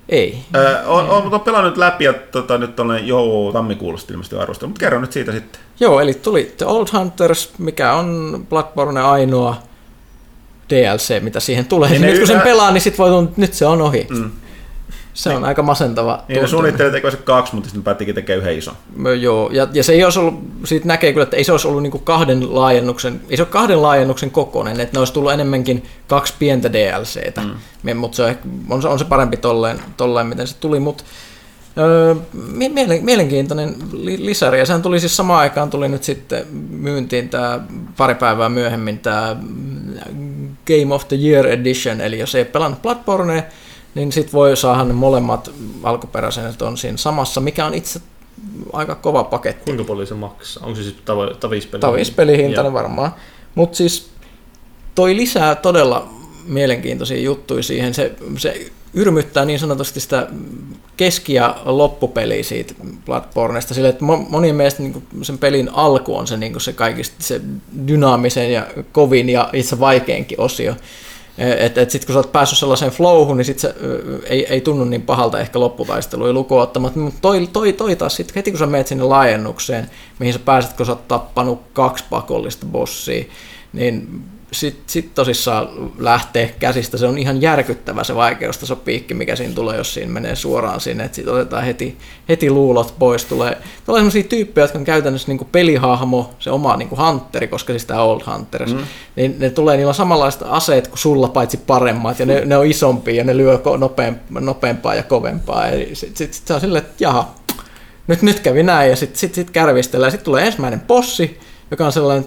Ei. 0.09 0.39
äh, 0.57 0.91
on, 0.91 1.11
on, 1.11 1.35
on, 1.35 1.41
pelannut 1.41 1.77
läpi 1.77 2.05
ja 2.05 2.13
tota, 2.13 2.59
nyt 2.59 2.77
tuonne 2.77 2.99
jou 2.99 3.53
tammikuulosta 3.53 4.13
ilmeisesti 4.13 4.37
arvostelu, 4.37 4.69
mutta 4.69 4.81
kerro 4.81 5.01
nyt 5.01 5.13
siitä 5.13 5.33
sitten. 5.33 5.61
Joo, 5.81 6.01
eli 6.01 6.15
tuli 6.15 6.55
The 6.57 6.67
Old 6.67 6.87
Hunters, 6.93 7.53
mikä 7.59 7.93
on 7.93 8.41
Bloodborne 8.49 9.01
ainoa 9.01 9.57
DLC, 10.71 11.23
mitä 11.23 11.41
siihen 11.41 11.67
tulee. 11.67 11.91
Niin 11.91 12.03
Niin 12.03 12.11
nyt 12.11 12.19
kun 12.19 12.29
sen 12.29 12.41
pelaa, 12.41 12.71
niin 12.71 12.81
sit 12.81 12.99
voi 12.99 13.11
tuntua, 13.11 13.31
että 13.31 13.41
nyt 13.41 13.55
se 13.55 13.67
on 13.67 13.83
ohi. 13.83 14.07
Mm. 14.11 14.31
se 15.15 15.31
on 15.31 15.45
aika 15.45 15.63
masentava 15.63 16.25
Niin 16.29 16.43
ne 16.43 16.49
suunnitteli 16.49 16.91
tekevänsä 16.91 17.19
kaksi, 17.25 17.55
mutta 17.55 17.69
sitten 17.69 17.85
päättikin 17.85 18.15
tekemään 18.15 18.43
yhden 18.43 18.59
ison. 18.59 18.75
Ö, 19.07 19.15
Joo, 19.15 19.51
ja, 19.53 19.69
ja 19.73 19.85
se 19.85 19.93
ei 19.93 20.05
olisi 20.05 20.19
ollut, 20.19 20.41
siitä 20.65 20.87
näkee 20.87 21.13
kyllä, 21.13 21.25
että 21.25 21.37
ei 21.37 21.45
se 21.45 21.53
olisi 21.53 21.69
ollut 21.69 21.83
niinku 21.83 21.99
kahden 21.99 22.55
laajennuksen, 22.55 23.21
ei 23.31 23.37
se 23.37 23.43
ole 23.43 23.49
kahden 23.49 23.83
laajennuksen 23.83 24.31
kokoinen, 24.31 24.81
että 24.81 24.97
ne 24.97 24.99
olisi 24.99 25.13
tullut 25.13 25.33
enemmänkin 25.33 25.85
kaksi 26.07 26.35
pientä 26.39 26.73
DLCtä, 26.73 27.41
mm. 27.85 27.97
mutta 27.97 28.17
se 28.17 28.23
on, 28.23 28.37
on, 28.71 28.83
se, 28.83 28.89
se 28.99 29.05
parempi 29.05 29.37
tolleen, 29.37 29.81
tolleen 29.97 30.27
miten 30.27 30.47
se 30.47 30.57
tuli, 30.61 30.81
mutta 30.81 31.05
mielenkiintoinen 33.03 33.74
li- 33.93 34.27
lisäri, 34.27 34.59
ja 34.59 34.66
sehän 34.66 34.82
tuli 34.82 35.01
siis 35.01 35.16
samaan 35.16 35.40
aikaan 35.40 35.70
tuli 35.70 35.89
nyt 35.89 36.05
sitten 36.05 36.47
myyntiin 36.70 37.28
tämä 37.28 37.61
pari 37.97 38.15
päivää 38.15 38.48
myöhemmin 38.48 38.98
tämä 38.98 39.36
Game 40.66 40.94
of 40.94 41.09
the 41.09 41.16
Year 41.16 41.47
Edition, 41.47 42.01
eli 42.01 42.19
jos 42.19 42.35
ei 42.35 42.44
pelannut 42.44 42.82
Bloodborne, 42.82 43.44
niin 43.94 44.12
sit 44.12 44.32
voi 44.32 44.57
saada 44.57 44.85
ne 44.85 44.93
molemmat 44.93 45.51
alkuperäiset 45.82 46.62
on 46.62 46.77
siinä 46.77 46.97
samassa, 46.97 47.40
mikä 47.40 47.66
on 47.66 47.74
itse 47.74 48.01
aika 48.73 48.94
kova 48.94 49.24
paketti. 49.24 49.65
Kuinka 49.65 49.85
paljon 49.85 50.07
se 50.07 50.15
maksaa? 50.15 50.66
Onko 50.66 50.77
se 50.77 50.82
siis 50.82 50.94
tavo- 50.94 51.36
tavispeli? 51.40 51.81
Tavispelihintainen 51.81 52.73
varmaan. 52.73 53.15
Mutta 53.55 53.77
siis 53.77 54.11
toi 54.94 55.16
lisää 55.16 55.55
todella 55.55 56.09
mielenkiintoisia 56.47 57.20
juttuja 57.20 57.62
siihen. 57.62 57.94
Se, 57.94 58.12
se 58.39 58.70
yrmyttää 58.94 59.44
niin 59.44 59.59
sanotusti 59.59 60.01
sitä 60.01 60.28
keski- 60.97 61.35
ja 61.35 61.56
loppupeliä 61.64 62.43
siitä 62.43 62.74
Bloodborneista 63.06 63.74
sille, 63.74 63.89
että 63.89 64.05
mo- 64.05 64.28
monien 64.28 64.56
mielestä 64.56 64.82
niin 64.82 65.06
sen 65.23 65.39
pelin 65.39 65.70
alku 65.73 66.16
on 66.16 66.27
se, 66.27 66.36
niin 66.36 66.60
se 66.60 66.73
kaikista 66.73 67.16
se 67.18 67.40
dynaamisen 67.89 68.52
ja 68.52 68.66
kovin 68.93 69.28
ja 69.28 69.51
itse 69.52 69.81
vaikeinkin 69.81 70.40
osio. 70.40 70.74
Että 71.39 71.81
et 71.81 71.90
sitten 71.90 72.06
kun 72.06 72.12
sä 72.12 72.18
oot 72.18 72.32
päässyt 72.32 72.59
sellaiseen 72.59 72.93
flowhun, 72.93 73.36
niin 73.36 73.44
sit 73.44 73.59
se 73.59 73.74
ei, 74.24 74.47
ei 74.47 74.60
tunnu 74.60 74.85
niin 74.85 75.02
pahalta 75.02 75.40
ehkä 75.40 75.60
lopputaisteluja 75.60 76.32
lukuun 76.32 76.62
ottamatta. 76.62 76.98
Mutta 77.01 77.20
toi, 77.23 77.48
toi, 77.52 77.73
toi 77.73 77.97
taas 77.97 78.16
sitten 78.16 78.35
heti 78.35 78.51
kun 78.51 78.59
sä 78.59 78.66
menet 78.66 78.86
sinne 78.86 79.05
laajennukseen, 79.05 79.90
mihin 80.18 80.32
sä 80.32 80.39
pääset, 80.39 80.73
kun 80.73 80.86
sä 80.86 80.93
oot 80.93 81.09
tappanut 81.09 81.62
kaksi 81.73 82.05
pakollista 82.10 82.66
bossia, 82.66 83.24
niin 83.73 84.23
sitten 84.52 84.85
sit 84.86 85.14
tosissaan 85.14 85.68
lähtee 85.98 86.55
käsistä. 86.59 86.97
Se 86.97 87.06
on 87.06 87.18
ihan 87.18 87.43
järkyttävä 87.43 88.05
se 88.05 88.14
vaikeustasopiikki, 88.14 89.14
mikä 89.14 89.36
siinä 89.36 89.55
tulee, 89.55 89.77
jos 89.77 89.94
siinä 89.94 90.12
menee 90.12 90.36
suoraan 90.36 90.81
sinne. 90.81 91.05
Että 91.05 91.16
sitten 91.16 91.35
otetaan 91.35 91.64
heti, 91.64 91.98
heti 92.28 92.51
luulot 92.51 92.94
pois. 92.98 93.24
Tulee, 93.24 93.59
tulee 93.86 94.01
sellaisia 94.01 94.23
tyyppejä, 94.23 94.64
jotka 94.64 94.78
on 94.78 94.85
käytännössä 94.85 95.28
niin 95.28 95.48
pelihahmo, 95.52 96.35
se 96.39 96.51
oma 96.51 96.77
niin 96.77 96.90
hunteri, 96.90 97.48
koska 97.48 97.73
siis 97.73 97.85
tämä 97.85 98.02
Old 98.02 98.20
Hunters, 98.32 98.74
mm. 98.74 98.81
niin 99.16 99.36
ne 99.39 99.51
tulee, 99.51 99.77
niillä 99.77 99.90
on 99.90 99.94
samanlaiset 99.94 100.43
aseet 100.44 100.89
kuin 100.89 100.98
sulla, 100.98 101.28
paitsi 101.28 101.56
paremmat, 101.56 102.18
ja 102.18 102.27
ne, 102.27 102.44
ne 102.44 102.56
on 102.56 102.66
isompia, 102.66 103.14
ja 103.14 103.24
ne 103.24 103.36
lyö 103.36 103.60
nopeampaa 104.40 104.94
ja 104.94 105.02
kovempaa. 105.02 105.66
Sitten 105.70 106.16
sit, 106.16 106.35
sit 106.35 106.47
se 106.47 106.55
on 106.55 106.60
silleen, 106.60 106.85
että 106.85 107.05
jaha, 107.05 107.35
nyt, 108.06 108.23
nyt 108.23 108.40
kävi 108.40 108.62
näin, 108.62 108.90
ja 108.90 108.97
sitten 108.97 109.18
sit, 109.18 109.35
sit 109.35 109.51
kärvistellään. 109.51 110.12
Sitten 110.12 110.24
tulee 110.24 110.47
ensimmäinen 110.47 110.81
possi, 110.81 111.40
joka 111.70 111.86
on 111.86 111.93
sellainen 111.93 112.27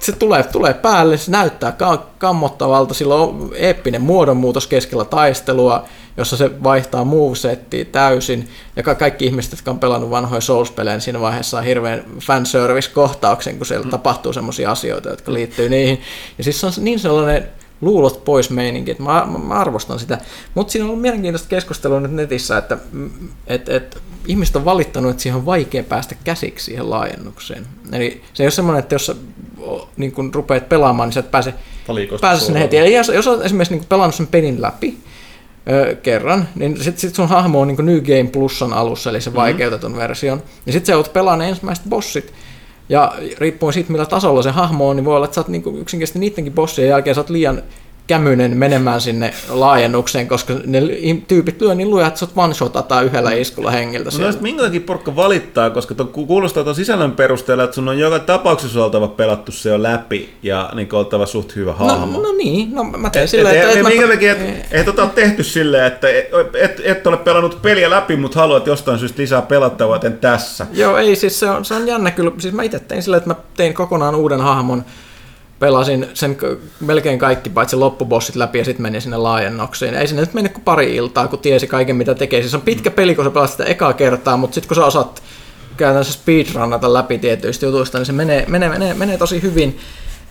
se 0.00 0.12
tulee, 0.12 0.42
tulee 0.42 0.74
päälle, 0.74 1.16
se 1.16 1.30
näyttää 1.30 1.72
ka- 1.72 2.06
kammottavalta, 2.18 2.94
sillä 2.94 3.14
on 3.14 3.50
eeppinen 3.54 4.02
muodonmuutos 4.02 4.66
keskellä 4.66 5.04
taistelua, 5.04 5.84
jossa 6.16 6.36
se 6.36 6.62
vaihtaa 6.62 7.04
movesettiä 7.04 7.84
täysin, 7.84 8.48
ja 8.76 8.82
ka- 8.82 8.94
kaikki 8.94 9.24
ihmiset, 9.24 9.52
jotka 9.52 9.70
on 9.70 9.78
pelannut 9.78 10.10
vanhoja 10.10 10.40
Souls-pelejä, 10.40 10.94
niin 10.94 11.00
siinä 11.00 11.20
vaiheessa 11.20 11.50
saa 11.50 11.62
hirveän 11.62 12.04
fanservice-kohtauksen, 12.20 13.56
kun 13.56 13.66
siellä 13.66 13.84
mm. 13.84 13.90
tapahtuu 13.90 14.32
sellaisia 14.32 14.70
asioita, 14.70 15.08
jotka 15.08 15.32
liittyy 15.32 15.68
niihin. 15.68 16.00
Ja 16.38 16.44
siis 16.44 16.60
se 16.60 16.66
on 16.66 16.72
niin 16.78 16.98
sellainen 16.98 17.48
luulot 17.80 18.24
pois 18.24 18.50
meininki, 18.50 18.90
että 18.90 19.02
mä, 19.02 19.26
mä, 19.26 19.38
mä 19.38 19.54
arvostan 19.54 19.98
sitä. 19.98 20.18
Mutta 20.54 20.70
siinä 20.72 20.84
on 20.84 20.88
ollut 20.90 21.02
mielenkiintoista 21.02 21.48
keskustelua 21.48 22.00
nyt 22.00 22.12
netissä, 22.12 22.58
että 22.58 22.78
et, 23.46 23.68
et, 23.68 23.98
ihmiset 24.26 24.56
on 24.56 24.64
valittanut, 24.64 25.10
että 25.10 25.22
siihen 25.22 25.38
on 25.38 25.46
vaikea 25.46 25.82
päästä 25.82 26.14
käsiksi 26.24 26.64
siihen 26.64 26.90
laajennukseen. 26.90 27.66
Eli 27.92 28.22
se 28.34 28.42
ei 28.42 28.46
ole 28.46 28.50
semmoinen, 28.50 28.78
että 28.78 28.94
jos 28.94 29.20
niin 29.96 30.12
kun 30.12 30.34
rupeat 30.34 30.68
pelaamaan, 30.68 31.06
niin 31.06 31.14
sä 31.14 31.20
et 31.20 31.30
pääse, 31.30 31.54
pääse 32.20 32.44
sinne 32.44 32.60
heti. 32.60 32.76
Ja 32.76 32.88
jos, 32.88 33.08
jos 33.08 33.26
olet 33.26 33.44
esimerkiksi 33.46 33.74
niin 33.74 33.86
pelannut 33.88 34.14
sen 34.14 34.26
pelin 34.26 34.62
läpi, 34.62 34.96
ö, 35.70 35.94
kerran, 36.02 36.48
niin 36.54 36.76
sitten 36.76 37.00
sit 37.00 37.14
sun 37.14 37.28
hahmo 37.28 37.60
on 37.60 37.68
niin 37.68 37.86
New 37.86 38.00
Game 38.00 38.30
Plusan 38.32 38.72
alussa, 38.72 39.10
eli 39.10 39.20
se 39.20 39.30
Mhm. 39.30 39.36
vaikeutetun 39.36 39.96
version, 39.96 40.42
niin 40.64 40.72
sitten 40.72 40.86
sä 40.86 40.96
oot 40.96 41.12
pelannut 41.12 41.48
ensimmäiset 41.48 41.84
bossit, 41.88 42.32
ja 42.88 43.14
riippuen 43.38 43.72
siitä, 43.72 43.92
millä 43.92 44.06
tasolla 44.06 44.42
se 44.42 44.50
hahmo 44.50 44.88
on, 44.88 44.96
niin 44.96 45.04
voi 45.04 45.16
olla, 45.16 45.24
että 45.24 45.34
sä 45.34 45.40
oot 45.40 45.48
niinku 45.48 45.70
yksinkertaisesti 45.78 46.18
niidenkin 46.18 46.52
bossien 46.52 46.88
jälkeen 46.88 47.14
sä 47.14 47.20
oot 47.20 47.30
liian 47.30 47.62
kämyinen 48.06 48.56
menemään 48.56 49.00
sinne 49.00 49.34
laajennukseen, 49.48 50.28
koska 50.28 50.54
ne 50.66 50.80
tyypit 51.28 51.60
lyö 51.60 51.74
niin 51.74 51.90
lujaa, 51.90 52.08
että 52.08 52.20
sä 52.20 52.26
oot 52.26 52.48
one-shotataan 52.48 53.04
yhdellä 53.04 53.32
iskulla 53.32 53.70
hengiltä 53.70 54.04
No 54.04 54.10
siellä. 54.10 54.26
tästä 54.26 54.42
minkä 54.42 54.62
takia 54.62 54.80
porukka 54.80 55.16
valittaa, 55.16 55.70
koska 55.70 55.94
tuon 55.94 56.08
kuulostaa 56.08 56.64
tuon 56.64 56.74
sisällön 56.76 57.12
perusteella, 57.12 57.64
että 57.64 57.74
sun 57.74 57.88
on 57.88 57.98
joka 57.98 58.18
tapauksessa 58.18 58.84
oltava 58.84 59.08
pelattu 59.08 59.52
se 59.52 59.68
jo 59.68 59.82
läpi 59.82 60.30
ja 60.42 60.70
niin 60.74 60.88
oltava 60.94 61.26
suht 61.26 61.56
hyvä 61.56 61.74
No, 61.78 61.86
hahmo. 61.86 62.22
no 62.22 62.32
niin, 62.32 62.74
no 62.74 62.84
mä 62.84 63.10
teen 63.10 63.24
Et, 63.24 63.30
silleen, 63.30 63.56
et, 63.56 63.62
että... 63.62 63.72
et, 63.72 63.76
että 63.78 63.88
minkä 63.90 64.08
takia, 64.08 64.32
et, 64.32 64.66
et 64.70 64.84
tota 64.86 65.06
tehty 65.06 65.44
silleen, 65.44 65.84
että 65.86 66.08
et, 66.08 66.26
et, 66.54 66.80
et 66.84 67.06
ole 67.06 67.16
pelannut 67.16 67.62
peliä 67.62 67.90
läpi, 67.90 68.16
mutta 68.16 68.40
haluat 68.40 68.66
jostain 68.66 68.98
syystä 68.98 69.22
lisää 69.22 69.42
pelattavaa, 69.42 69.96
joten 69.96 70.18
tässä. 70.18 70.66
Joo, 70.72 70.96
ei, 70.96 71.16
siis 71.16 71.40
se 71.40 71.50
on, 71.50 71.64
se 71.64 71.74
on 71.74 71.86
jännä 71.86 72.10
kyllä. 72.10 72.30
Siis 72.38 72.54
mä 72.54 72.62
itse 72.62 72.78
tein 72.78 73.02
silleen, 73.02 73.18
että 73.18 73.30
mä 73.30 73.36
tein 73.56 73.74
kokonaan 73.74 74.14
uuden 74.14 74.40
hahmon, 74.40 74.84
pelasin 75.58 76.06
sen 76.14 76.36
melkein 76.80 77.18
kaikki, 77.18 77.50
paitsi 77.50 77.76
loppubossit 77.76 78.36
läpi 78.36 78.58
ja 78.58 78.64
sitten 78.64 78.82
menin 78.82 79.02
sinne 79.02 79.16
laajennukseen. 79.16 79.94
Ei 79.94 80.08
sinne 80.08 80.22
nyt 80.22 80.34
mennyt 80.34 80.52
kuin 80.52 80.64
pari 80.64 80.96
iltaa, 80.96 81.28
kun 81.28 81.38
tiesi 81.38 81.66
kaiken 81.66 81.96
mitä 81.96 82.14
tekee. 82.14 82.40
Siis 82.40 82.54
on 82.54 82.60
pitkä 82.60 82.90
peli, 82.90 83.14
kun 83.14 83.24
sä 83.24 83.30
pelaat 83.30 83.50
sitä 83.50 83.64
ekaa 83.64 83.92
kertaa, 83.92 84.36
mutta 84.36 84.54
sitten 84.54 84.68
kun 84.68 84.74
sä 84.74 84.84
osaat 84.84 85.22
käytännössä 85.76 86.12
speedrunnata 86.12 86.92
läpi 86.92 87.18
tietyistä 87.18 87.66
jutuista, 87.66 87.98
niin 87.98 88.06
se 88.06 88.12
menee, 88.12 88.44
menee, 88.48 88.68
menee, 88.68 88.94
menee 88.94 89.18
tosi 89.18 89.42
hyvin. 89.42 89.78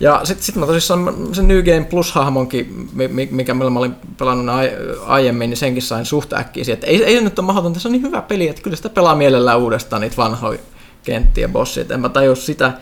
Ja 0.00 0.20
sitten 0.24 0.44
sit 0.44 0.56
mä 0.56 0.66
tosissaan 0.66 1.28
sen 1.32 1.48
New 1.48 1.62
Game 1.64 1.84
Plus-hahmonkin, 1.84 2.88
mi- 2.92 3.08
mi- 3.08 3.28
mikä 3.30 3.54
mä 3.54 3.64
olin 3.64 3.94
pelannut 4.18 4.54
ai- 4.54 4.72
aiemmin, 5.06 5.50
niin 5.50 5.58
senkin 5.58 5.82
sain 5.82 6.04
suht 6.04 6.32
äkkiä. 6.32 6.64
Että 6.72 6.86
ei, 6.86 7.04
ei 7.04 7.16
se 7.16 7.20
nyt 7.20 7.38
ole 7.38 7.46
mahdotonta, 7.46 7.80
se 7.80 7.88
on 7.88 7.92
niin 7.92 8.02
hyvä 8.02 8.22
peli, 8.22 8.48
että 8.48 8.62
kyllä 8.62 8.76
sitä 8.76 8.88
pelaa 8.88 9.14
mielellään 9.14 9.58
uudestaan 9.58 10.02
niitä 10.02 10.16
vanhoja 10.16 10.58
kenttiä 11.02 11.48
bossia. 11.48 11.80
Et 11.80 11.90
En 11.90 12.00
mä 12.00 12.08
tajua 12.08 12.34
sitä 12.34 12.72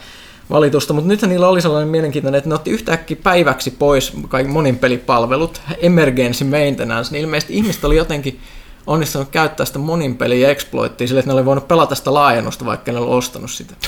valitusta, 0.51 0.93
mutta 0.93 1.09
nythän 1.09 1.29
niillä 1.29 1.49
oli 1.49 1.63
sellainen 1.63 1.89
mielenkiintoinen, 1.89 2.39
että 2.39 2.49
ne 2.49 2.55
otti 2.55 2.71
yhtäkkiä 2.71 3.17
päiväksi 3.23 3.71
pois 3.71 4.13
kaikki 4.29 4.53
monin 4.53 4.79
pelipalvelut, 4.79 5.61
emergency 5.79 6.45
maintenance, 6.45 7.13
niin 7.13 7.25
ilmeisesti 7.25 7.55
ihmiset 7.55 7.85
oli 7.85 7.97
jotenkin 7.97 8.41
onnistunut 8.87 9.29
käyttää 9.29 9.67
sitä 9.67 9.79
monin 9.79 10.17
peli 10.17 10.45
exploittia 10.45 11.09
sille, 11.09 11.19
että 11.19 11.31
ne 11.31 11.35
oli 11.35 11.45
voinut 11.45 11.69
pelata 11.69 11.95
sitä 11.95 12.15
laajennusta, 12.15 12.65
vaikka 12.65 12.93
ne 12.93 12.99
oli 12.99 13.17
ostanut 13.17 13.51
sitä. 13.51 13.75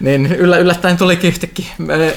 Niin 0.00 0.26
yllä, 0.26 0.58
yllättäen 0.58 0.96
tulikin 0.96 1.28
yhtäkkiä 1.28 1.66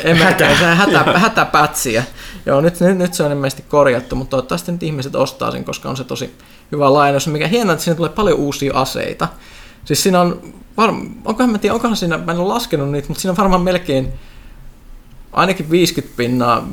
emergency 0.04 0.64
hätä, 0.64 1.20
hätäpätsiä. 1.20 2.04
Joo, 2.46 2.62
nyt, 2.62 2.80
nyt, 2.80 2.98
nyt, 2.98 3.14
se 3.14 3.24
on 3.24 3.32
ilmeisesti 3.32 3.64
korjattu, 3.68 4.16
mutta 4.16 4.30
toivottavasti 4.30 4.72
nyt 4.72 4.84
ihmiset 4.84 5.16
ostaa 5.16 5.52
sen, 5.52 5.64
koska 5.64 5.90
on 5.90 5.98
se 5.98 6.04
tosi 6.04 6.36
hyvä 6.72 6.94
laajennus. 6.94 7.28
Mikä 7.28 7.48
hienoa, 7.48 7.74
että 7.74 7.84
siinä 7.84 7.96
tulee 7.96 8.10
paljon 8.10 8.38
uusia 8.38 8.74
aseita. 8.76 9.28
Siis 9.88 10.04
siinä 10.04 10.22
on, 10.22 10.42
var, 10.78 10.94
onkohan 11.26 11.52
mä 11.52 11.58
tiedä, 11.58 11.74
onkohan 11.74 11.98
siinä, 11.98 12.18
mä 12.18 12.32
en 12.32 12.38
ole 12.38 12.54
laskenut 12.54 12.92
niitä, 12.92 13.08
mutta 13.08 13.22
siinä 13.22 13.32
on 13.32 13.38
varmaan 13.38 13.62
melkein 13.62 14.14
ainakin 15.32 15.70
50 15.70 16.18
pinnaa 16.18 16.68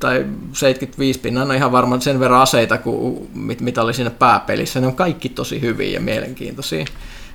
tai 0.00 0.26
75 0.52 1.20
pinnaa, 1.20 1.44
no 1.44 1.54
ihan 1.54 1.72
varmaan 1.72 2.02
sen 2.02 2.20
verran 2.20 2.40
aseita, 2.40 2.78
kuin 2.78 3.28
mit, 3.34 3.60
mitä 3.60 3.82
oli 3.82 3.94
siinä 3.94 4.10
pääpelissä. 4.10 4.80
Ne 4.80 4.86
on 4.86 4.96
kaikki 4.96 5.28
tosi 5.28 5.60
hyviä 5.60 5.90
ja 5.90 6.00
mielenkiintoisia. 6.00 6.84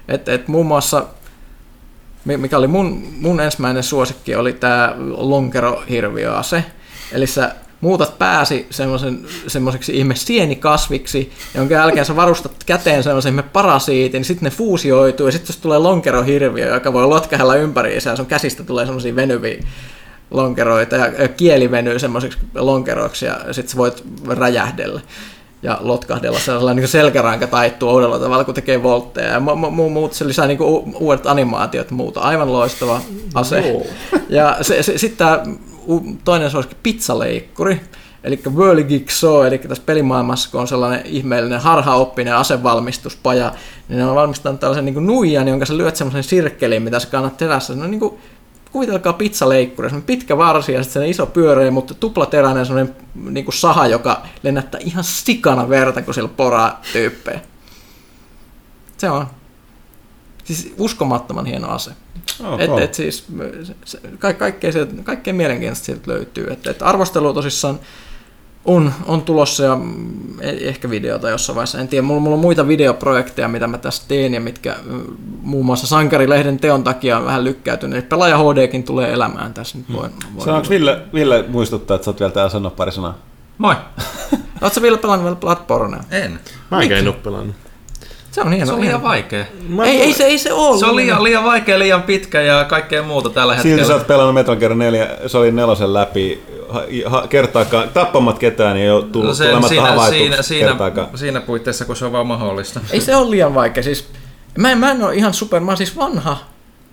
Et, 0.08 0.30
et 0.30 0.48
muun 0.48 0.66
muassa, 0.66 1.06
mi- 2.26 2.38
mikä 2.38 2.58
oli 2.58 2.68
mun, 2.68 3.14
mun 3.22 3.40
ensimmäinen 3.40 3.84
suosikki, 3.84 4.36
oli 4.36 4.54
tämä 4.54 4.96
lonkerohirviöase. 5.18 6.66
Eli 7.12 7.28
sä 7.28 7.56
muutat 7.82 8.18
pääsi 8.18 8.68
semmoisen, 8.70 9.26
semmoiseksi 9.48 9.98
ihme 9.98 10.16
sienikasviksi, 10.16 11.32
jonka 11.56 11.74
jälkeen 11.74 12.06
sä 12.06 12.16
varustat 12.16 12.52
käteen 12.66 13.04
semmoisen 13.04 13.30
ihme 13.30 13.44
parasiitin, 13.44 14.20
niin 14.20 14.26
sitten 14.26 14.46
ne 14.46 14.56
fuusioituu, 14.56 15.26
ja 15.26 15.32
sitten 15.32 15.56
tulee 15.62 15.78
lonkerohirviö, 15.78 16.74
joka 16.74 16.94
voi 16.94 17.08
lotkahella 17.08 17.56
ympäriinsä, 17.56 18.10
ja 18.10 18.16
sun 18.16 18.26
käsistä 18.26 18.64
tulee 18.64 18.86
semmoisia 18.86 19.16
venyviä 19.16 19.64
lonkeroita, 20.32 20.96
ja 20.96 21.28
kieli 21.28 21.72
venyy 21.72 22.00
semmoisiksi 22.00 22.40
lonkeroiksi, 22.56 23.26
ja 23.26 23.40
sitten 23.52 23.72
sä 23.72 23.78
voit 23.78 24.04
räjähdellä 24.28 25.02
ja 25.64 25.78
lotkahdella 25.82 26.40
sellainen 26.40 26.82
niin 26.82 26.88
selkäranka 26.88 27.48
taittuu 27.48 27.90
oudella 27.90 28.20
tavalla, 28.20 28.44
kun 28.44 28.54
tekee 28.54 28.84
voltteja. 28.84 29.28
Ja 29.28 29.40
mu- 29.40 29.76
mu- 29.76 29.90
muut, 29.90 30.14
se 30.14 30.28
lisää 30.28 30.48
niin 30.48 30.58
kuin 30.58 30.96
uudet 31.00 31.28
animaatiot 31.28 31.90
ja 31.90 31.96
muuta. 31.96 32.20
Aivan 32.20 32.54
loistava 32.54 33.02
ase. 33.36 33.60
Joo. 33.60 33.84
Ja 34.30 34.58
se, 34.62 34.84
se, 34.84 34.98
sitten 34.98 35.18
tämä 35.18 35.44
toinen 36.24 36.52
suosikki 36.52 36.78
pizzaleikkuri, 36.84 37.82
eli 38.24 38.42
Whirligigsaw, 38.56 39.46
eli 39.48 39.58
tässä 39.58 39.84
pelimaailmassa, 39.86 40.52
kun 40.52 40.62
on 40.62 40.68
sellainen 40.68 41.06
ihmeellinen 41.06 41.62
harhaoppinen 41.62 42.36
asevalmistuspaja, 42.36 43.54
niin 43.90 43.98
ne 43.98 44.06
on 44.06 44.16
valmistanut 44.16 44.60
tällaisen 44.60 44.86
niin 44.86 45.06
nuijan, 45.06 45.48
jonka 45.48 45.66
sä 45.66 45.78
lyöt 45.78 45.96
semmoisen 45.96 46.24
sirkkelin, 46.24 46.84
mitä 46.84 47.00
sä 47.00 47.08
kannat 47.08 47.38
terässä. 47.38 47.76
Se 47.76 47.82
on 47.82 47.92
niin 47.92 48.00
kuin 48.00 48.18
kuvitelkaa 48.72 49.14
pizzaleikkuri, 49.14 49.90
semmoinen 49.90 50.06
pitkä 50.06 50.38
varsi 50.38 50.74
ja 50.74 50.84
sitten 50.84 51.06
iso 51.06 51.26
pyöreä, 51.26 51.72
mutta 51.72 51.94
tuplateräinen 51.94 52.66
semmoinen 52.66 52.96
niin 53.16 53.46
kuin 53.46 53.56
saha, 53.56 53.88
joka 53.88 54.22
lennättää 54.44 54.82
ihan 54.84 55.04
sikana 55.04 55.70
verta, 55.70 56.02
kun 56.02 56.14
siellä 56.14 56.32
poraa 56.38 56.82
tyyppejä. 56.94 57.40
Se 58.98 59.10
on. 59.10 59.28
Siis 60.44 60.74
uskomattoman 60.78 61.46
hieno 61.46 61.70
ase. 61.70 61.92
Oh, 62.44 62.60
Et, 62.60 62.84
et 62.84 62.94
siis, 62.94 63.26
ka, 64.20 64.34
kaikkea, 64.34 64.72
sieltä, 64.72 64.94
kaikkea 65.04 65.34
mielenkiintoista 65.34 65.86
sieltä 65.86 66.12
löytyy. 66.12 66.48
Et, 66.52 66.68
et 66.68 66.82
arvostelu 66.82 67.34
tosissaan 67.34 67.80
on, 68.66 68.94
on 69.08 69.22
tulossa 69.22 69.64
ja 69.64 69.76
mm, 69.76 70.40
e- 70.42 70.68
ehkä 70.68 70.90
videota 70.90 71.30
jossain 71.30 71.56
vaiheessa. 71.56 71.80
En 71.80 71.88
tiedä, 71.88 72.02
mulla, 72.02 72.22
mulla 72.22 72.36
on 72.36 72.42
muita 72.42 72.68
videoprojekteja, 72.68 73.48
mitä 73.48 73.68
mä 73.68 73.78
tässä 73.78 74.04
teen 74.08 74.34
ja 74.34 74.42
mitkä 74.42 74.76
mm, 74.86 75.02
muun 75.42 75.66
muassa 75.66 75.88
Sankarilehden 75.88 76.60
teon 76.60 76.84
takia 76.84 77.18
on 77.18 77.26
vähän 77.26 77.44
lykkäytynyt. 77.44 78.10
Pelaaja 78.10 78.38
HDkin 78.38 78.84
tulee 78.84 79.14
elämään 79.14 79.54
tässä 79.54 79.78
nyt. 79.78 79.94
Voin, 79.94 80.12
voin 80.34 80.46
Sanoinko 80.46 80.70
Ville, 80.70 81.02
Ville 81.14 81.46
muistuttaa, 81.48 81.96
että 81.96 82.06
sä 82.06 82.12
oot 82.12 82.20
vielä 82.20 82.32
täällä 82.32 82.50
sanoa 82.50 82.72
pari 82.72 82.92
sanaa? 82.92 83.18
Moi. 83.58 83.76
Oletko 84.62 84.82
vielä 84.82 84.98
pelannut 84.98 85.24
vielä 85.24 85.36
Bloodbornea? 85.36 86.04
En. 86.12 86.40
Mä 86.72 86.82
enkä 86.82 86.98
en 86.98 87.08
oo 87.08 87.14
pelannut. 87.14 87.56
Se 88.32 88.42
on 88.42 88.52
hieno. 88.54 88.66
Se 88.66 88.74
on 88.74 88.82
liian 88.82 88.92
hieno. 88.94 89.08
vaikea. 89.10 89.46
Mä 89.68 89.86
Ei, 89.86 90.02
ei, 90.02 90.14
se, 90.14 90.24
ei 90.24 90.38
se 90.38 90.54
ole. 90.54 90.80
Se 90.80 90.86
on 90.86 90.96
liian, 90.96 91.24
liian 91.24 91.44
vaikea, 91.44 91.80
liian 91.80 92.04
pitkä 92.04 92.42
ja 92.42 92.64
kaikkea 92.64 93.04
muuta 93.04 93.30
tällä 93.30 93.54
Silti 93.54 93.70
hetkellä. 93.70 93.88
sä 93.88 93.94
oot 93.96 94.08
pelannut 94.08 94.34
Metal 94.34 94.56
Gear 94.56 94.76
4, 94.76 95.08
se 95.28 95.38
oli 95.38 95.52
nelosen 95.52 95.94
läpi, 95.94 96.44
ha, 97.06 97.28
kertaakaan, 97.28 97.90
tappamat 97.90 98.40
ketään, 98.40 98.78
ei 98.78 98.90
ole 98.92 99.04
tullut, 99.04 99.28
No 99.28 99.34
sen, 99.34 99.48
tulematta 99.48 99.70
siinä, 99.70 99.90
havaituksi 99.90 100.20
siinä, 100.20 100.42
siinä, 100.42 101.08
siinä 101.16 101.42
puitteissa, 101.42 101.86
kun 101.86 101.96
se 101.96 102.06
on 102.06 102.12
vaan 102.12 102.28
mahdollista. 102.28 102.80
Ei 102.92 103.02
se 103.02 103.16
ole 103.16 103.30
liian 103.32 103.56
vaikea. 103.56 103.84
Siis, 103.84 104.08
mä, 104.58 104.72
en, 104.72 104.78
mä 104.78 104.92
en 104.92 105.04
ole 105.04 105.16
ihan 105.16 105.34
super, 105.34 105.60
mä 105.60 105.72
oon 105.72 105.78
siis 105.78 105.98
vanha 105.98 106.38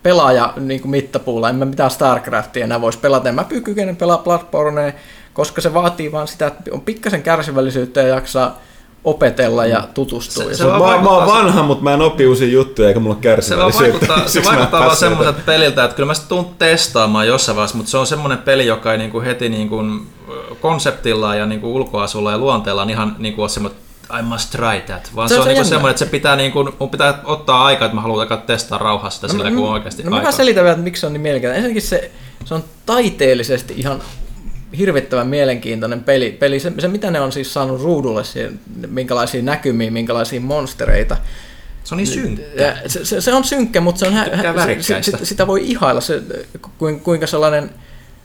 pelaaja 0.02 0.52
niin 0.56 0.81
kuin 0.81 0.90
mittapuulla, 0.90 1.48
en 1.51 1.56
mä 1.56 1.65
mitään 1.65 1.90
StarCraftia 1.90 2.65
enää 2.65 2.81
voisi 2.81 2.98
pelata. 2.98 3.28
En 3.28 3.35
mä 3.35 3.44
kykenen 3.44 3.97
pelaa 3.97 4.19
Bloodbornea, 4.19 4.93
koska 5.32 5.60
se 5.60 5.74
vaatii 5.74 6.12
vaan 6.12 6.28
sitä, 6.28 6.47
että 6.47 6.62
on 6.73 6.81
pikkasen 6.81 7.23
kärsivällisyyttä 7.23 8.01
ja 8.01 8.09
jaksaa 8.09 8.59
opetella 9.05 9.66
ja 9.66 9.89
tutustua. 9.95 10.45
Se- 10.45 10.51
se 10.51 10.57
se, 10.57 10.66
vaan 10.66 10.81
Mä, 10.81 10.87
mä 10.87 10.93
oon 10.95 11.05
vaikuttaa- 11.05 11.35
vanha, 11.45 11.62
mutta 11.62 11.85
mä 11.85 11.95
en 11.95 12.03
opi 12.03 12.27
uusia 12.27 12.49
juttuja, 12.49 12.89
eikä 12.89 13.01
mulla 13.01 13.15
ole 13.15 13.23
Se 13.23 13.29
kärsivällisyyttä. 13.29 14.09
vaikuttaa, 14.09 14.29
se 14.33 14.41
mä 14.41 14.51
en 14.51 14.57
vaikuttaa 14.57 14.81
vaan 14.81 14.97
semmoiselta 14.97 15.41
peliltä, 15.47 15.85
että 15.85 15.97
kyllä 15.97 16.07
mä 16.07 16.15
sitä 16.15 16.29
tuun 16.29 16.47
testaamaan 16.59 17.27
jossain 17.27 17.57
vaiheessa, 17.57 17.77
mutta 17.77 17.91
se 17.91 17.99
on 17.99 18.07
semmoinen 18.07 18.39
peli, 18.39 18.66
joka 18.66 18.93
ei 18.93 18.99
niinku 18.99 19.20
heti 19.20 19.49
niinku 19.49 19.83
konseptilla 20.61 21.35
ja 21.35 21.47
niinku 21.47 21.75
ulkoasulla 21.75 22.31
ja 22.31 22.39
luonteellaan 22.39 22.91
ihan 22.91 23.16
niinku 23.19 23.41
ole 23.43 23.49
semmoinen 23.49 23.81
I 24.19 24.23
must 24.23 24.51
try 24.51 24.81
that, 24.87 25.11
vaan 25.16 25.29
Se 25.29 25.33
se, 25.35 25.41
on 25.41 25.41
on 25.41 25.45
se 25.45 25.49
niinku 25.49 25.59
jännä. 25.59 25.69
semmoinen, 25.69 25.91
että 25.91 26.05
se 26.05 26.11
pitää 26.11 26.37
niinku, 26.37 26.69
mun 26.79 26.91
pitää 26.91 27.20
ottaa 27.25 27.65
aikaa, 27.65 27.87
että 27.87 27.95
mä 27.95 28.01
haluan 28.01 28.20
alkaa 28.20 28.37
testaa 28.37 28.79
rauhassa 28.79 29.16
sitä 29.29 29.33
sillä, 29.33 29.51
kun 29.51 29.66
on 29.69 29.73
oikeasti 29.73 30.03
no 30.03 30.11
mä 30.11 30.16
aikaa. 30.16 30.23
vähän 30.25 30.37
selitän 30.37 30.65
vielä, 30.65 30.73
että 30.73 30.85
miksi 30.85 31.01
se 31.01 31.07
on 31.07 31.12
niin 31.12 31.20
mielenkiintoinen. 31.20 31.65
Ensinnäkin 31.65 31.89
se, 31.89 32.11
se 32.45 32.55
on 32.55 32.65
taiteellisesti 32.87 33.75
ihan 33.77 34.03
hirvittävän 34.78 35.27
mielenkiintoinen 35.27 36.05
peli. 36.05 36.31
peli 36.31 36.61
se, 36.61 36.73
se, 36.78 36.89
mitä 36.89 37.11
ne 37.11 37.20
on 37.20 37.32
siis 37.32 37.55
saanut 37.55 37.82
ruudulle, 37.82 38.24
siihen, 38.24 38.61
minkälaisia 38.89 39.43
näkymiä, 39.43 39.90
minkälaisia 39.90 40.40
monstereita. 40.40 41.16
Se 41.85 41.95
on 41.95 41.97
niin 41.97 42.07
synkkä. 42.07 42.77
Se, 42.86 43.05
se, 43.05 43.20
se 43.20 43.32
on 43.32 43.45
synkkä, 43.45 43.81
mutta 43.81 43.99
se 43.99 44.07
on 44.07 44.12
se, 44.43 44.55
värikkäistä. 44.55 45.19
sitä, 45.23 45.47
voi 45.47 45.61
ihailla, 45.65 46.01
se, 46.01 46.23
kuin- 46.78 47.01
kuinka 47.01 47.27
sellainen, 47.27 47.70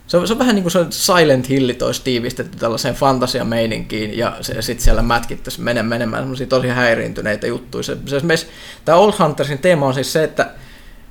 se 0.07 0.18
on, 0.18 0.28
se 0.28 0.34
on 0.34 0.40
vähän 0.40 0.56
niin 0.56 0.64
kuin 0.64 0.72
se 0.72 0.86
Silent 0.90 1.49
Hill 1.49 1.70
olisi 1.82 2.02
tiivistetty 2.03 2.57
tällaiseen 2.57 2.95
fantasiameininkiin 2.95 4.18
ja 4.18 4.38
se, 4.41 4.61
sitten 4.61 4.84
siellä 4.84 5.02
mätkittäisi 5.02 5.61
mene, 5.61 5.84
menemään 5.84 6.24
semmoisia 6.24 6.48
tosi 6.48 6.68
häiriintyneitä 6.68 7.48
juttuja. 7.48 7.84
Se, 7.84 7.98
se, 8.06 8.18
esimerkiksi 8.18 8.48
tämä 8.86 8.98
Old 8.98 9.14
Huntersin 9.20 9.60
teema 9.60 9.88
on 9.88 9.94
siis 9.94 10.14
se, 10.14 10.24
että 10.24 10.49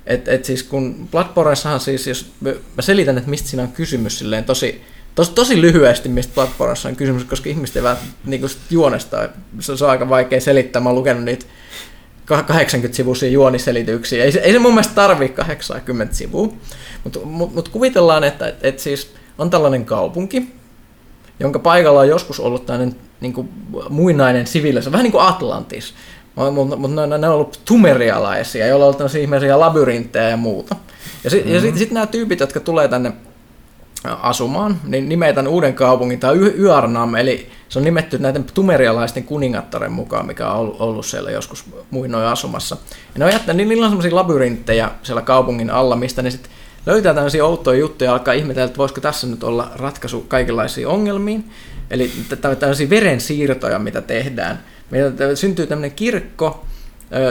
et, 0.05 0.27
et 0.27 0.45
siis 0.45 0.63
kun 0.63 1.07
Bloodborneissahan 1.11 1.79
siis, 1.79 2.07
jos 2.07 2.31
mä 2.75 2.81
selitän, 2.81 3.17
että 3.17 3.29
mistä 3.29 3.49
siinä 3.49 3.63
on 3.63 3.71
kysymys 3.71 4.19
silleen 4.19 4.43
tosi, 4.43 4.81
tosi, 5.15 5.31
tosi 5.31 5.61
lyhyesti, 5.61 6.09
mistä 6.09 6.33
Bloodborneissa 6.33 6.89
on 6.89 6.95
kysymys, 6.95 7.23
koska 7.23 7.49
ihmiset 7.49 7.75
eivät 7.75 7.97
niin 8.25 8.41
juonesta, 8.69 9.29
se, 9.59 9.77
se 9.77 9.85
on 9.85 9.91
aika 9.91 10.09
vaikea 10.09 10.41
selittää, 10.41 10.81
mä 10.81 10.89
oon 10.89 10.95
lukenut 10.95 11.23
niitä 11.23 11.45
80-sivuisia 12.31 13.29
juoniselityksiä. 13.29 14.23
Ei 14.23 14.31
se, 14.31 14.39
ei 14.39 14.53
se 14.53 14.59
mun 14.59 14.73
mielestä 14.73 14.95
tarvii 14.95 15.29
80 15.29 16.15
sivua, 16.15 16.53
mutta 17.03 17.19
mut, 17.23 17.53
mut 17.53 17.69
kuvitellaan, 17.69 18.23
että 18.23 18.47
et, 18.47 18.55
et 18.61 18.79
siis 18.79 19.13
on 19.37 19.49
tällainen 19.49 19.85
kaupunki, 19.85 20.47
jonka 21.39 21.59
paikalla 21.59 21.99
on 21.99 22.07
joskus 22.07 22.39
ollut 22.39 22.65
tällainen 22.65 22.95
niin 23.21 23.33
kuin, 23.33 23.49
muinainen 23.89 24.47
siviilissä, 24.47 24.91
vähän 24.91 25.03
niin 25.03 25.11
kuin 25.11 25.23
Atlantis. 25.23 25.93
Mutta 26.35 26.75
mut 26.75 26.93
ne, 26.93 27.17
ne 27.17 27.29
on 27.29 27.35
ollut 27.35 27.59
tumerialaisia, 27.65 28.67
joilla 28.67 28.85
on 28.85 28.87
ollut 28.87 28.97
tämmöisiä 28.97 29.21
ihmeisiä 29.21 29.59
labyrinttejä 29.59 30.29
ja 30.29 30.37
muuta. 30.37 30.75
Ja, 31.23 31.29
si, 31.29 31.37
mm-hmm. 31.37 31.53
ja 31.53 31.61
sitten 31.61 31.79
sit 31.79 31.91
nämä 31.91 32.07
tyypit, 32.07 32.39
jotka 32.39 32.59
tulee 32.59 32.87
tänne 32.87 33.11
asumaan, 34.03 34.79
niin 34.83 35.09
nimetään 35.09 35.47
uuden 35.47 35.73
kaupungin, 35.73 36.19
tai 36.19 36.37
Yarnam, 36.59 37.15
eli 37.15 37.49
se 37.69 37.79
on 37.79 37.85
nimetty 37.85 38.17
näiden 38.19 38.43
tumerialaisten 38.53 39.23
kuningattaren 39.23 39.91
mukaan, 39.91 40.27
mikä 40.27 40.51
on 40.51 40.75
ollut- 40.79 41.05
siellä 41.05 41.31
joskus 41.31 41.65
muinoin 41.91 42.25
asumassa. 42.25 42.77
Ja 43.13 43.19
ne 43.19 43.25
on 43.25 43.31
jättänyt, 43.31 43.57
niin 43.57 43.69
niillä 43.69 43.85
on 43.85 43.91
semmoisia 43.91 44.15
labyrinttejä 44.15 44.91
siellä 45.03 45.21
kaupungin 45.21 45.69
alla, 45.69 45.95
mistä 45.95 46.21
ne 46.21 46.31
sitten 46.31 46.51
löytää 46.85 47.13
tämmöisiä 47.13 47.45
outoja 47.45 47.79
juttuja 47.79 48.09
ja 48.09 48.13
alkaa 48.13 48.33
ihmetellä, 48.33 48.65
että 48.65 48.77
voisiko 48.77 49.01
tässä 49.01 49.27
nyt 49.27 49.43
olla 49.43 49.71
ratkaisu 49.75 50.21
kaikenlaisiin 50.21 50.87
ongelmiin. 50.87 51.51
Eli 51.89 52.11
tä- 52.29 52.35
tä- 52.35 52.55
tämmöisiä 52.55 52.89
verensiirtoja, 52.89 53.79
mitä 53.79 54.01
tehdään. 54.01 54.63
Meillä 54.89 55.35
syntyy 55.35 55.67
tämmöinen 55.67 55.91
kirkko, 55.91 56.65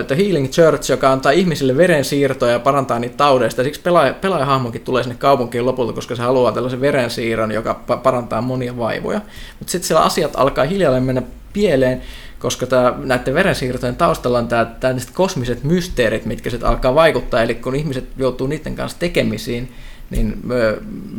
The 0.07 0.17
Healing 0.17 0.51
Church, 0.51 0.91
joka 0.91 1.13
antaa 1.13 1.33
ihmisille 1.33 1.77
verensiirtoja 1.77 2.53
ja 2.53 2.59
parantaa 2.59 2.99
niitä 2.99 3.17
taudeista. 3.17 3.63
Siksi 3.63 3.81
pelaaja, 3.81 4.15
pelaajahahmokin 4.15 4.81
tulee 4.81 5.03
sinne 5.03 5.17
kaupunkiin 5.19 5.67
lopulta, 5.67 5.93
koska 5.93 6.17
se 6.17 6.23
haluaa 6.23 6.53
tällaisen 6.53 6.81
verensiirron, 6.81 7.53
joka 7.53 7.81
pa- 7.91 7.97
parantaa 7.97 8.41
monia 8.41 8.77
vaivoja. 8.77 9.21
Mutta 9.59 9.73
sitten 9.73 9.87
siellä 9.87 10.05
asiat 10.05 10.31
alkaa 10.35 10.65
hiljalleen 10.65 11.03
mennä 11.03 11.23
pieleen, 11.53 12.03
koska 12.39 12.67
tää, 12.67 12.95
näiden 13.05 13.35
verensiirtojen 13.35 13.97
taustalla 13.97 14.39
on 14.39 14.49
tämä, 14.49 14.65
tää 14.65 14.95
kosmiset 15.13 15.65
mysteerit, 15.65 16.27
mitkä 16.27 16.51
sitten 16.51 16.69
alkaa 16.69 16.95
vaikuttaa. 16.95 17.43
Eli 17.43 17.55
kun 17.55 17.75
ihmiset 17.75 18.05
joutuu 18.17 18.47
niiden 18.47 18.75
kanssa 18.75 18.99
tekemisiin, 18.99 19.73
niin 20.11 20.41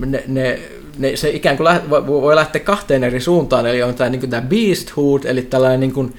ne, 0.06 0.24
ne, 0.28 0.60
ne, 0.98 1.16
se 1.16 1.30
ikään 1.30 1.58
kuin 1.58 1.66
läht, 1.66 1.90
voi, 1.90 2.36
lähteä 2.36 2.62
kahteen 2.62 3.04
eri 3.04 3.20
suuntaan. 3.20 3.66
Eli 3.66 3.84
on 3.84 3.94
tämä 3.94 4.10
niin 4.10 4.30
tämä 4.30 4.48
beasthood, 4.48 5.24
eli 5.26 5.42
tällainen 5.42 5.80
niin 5.80 5.94
kuin 5.94 6.14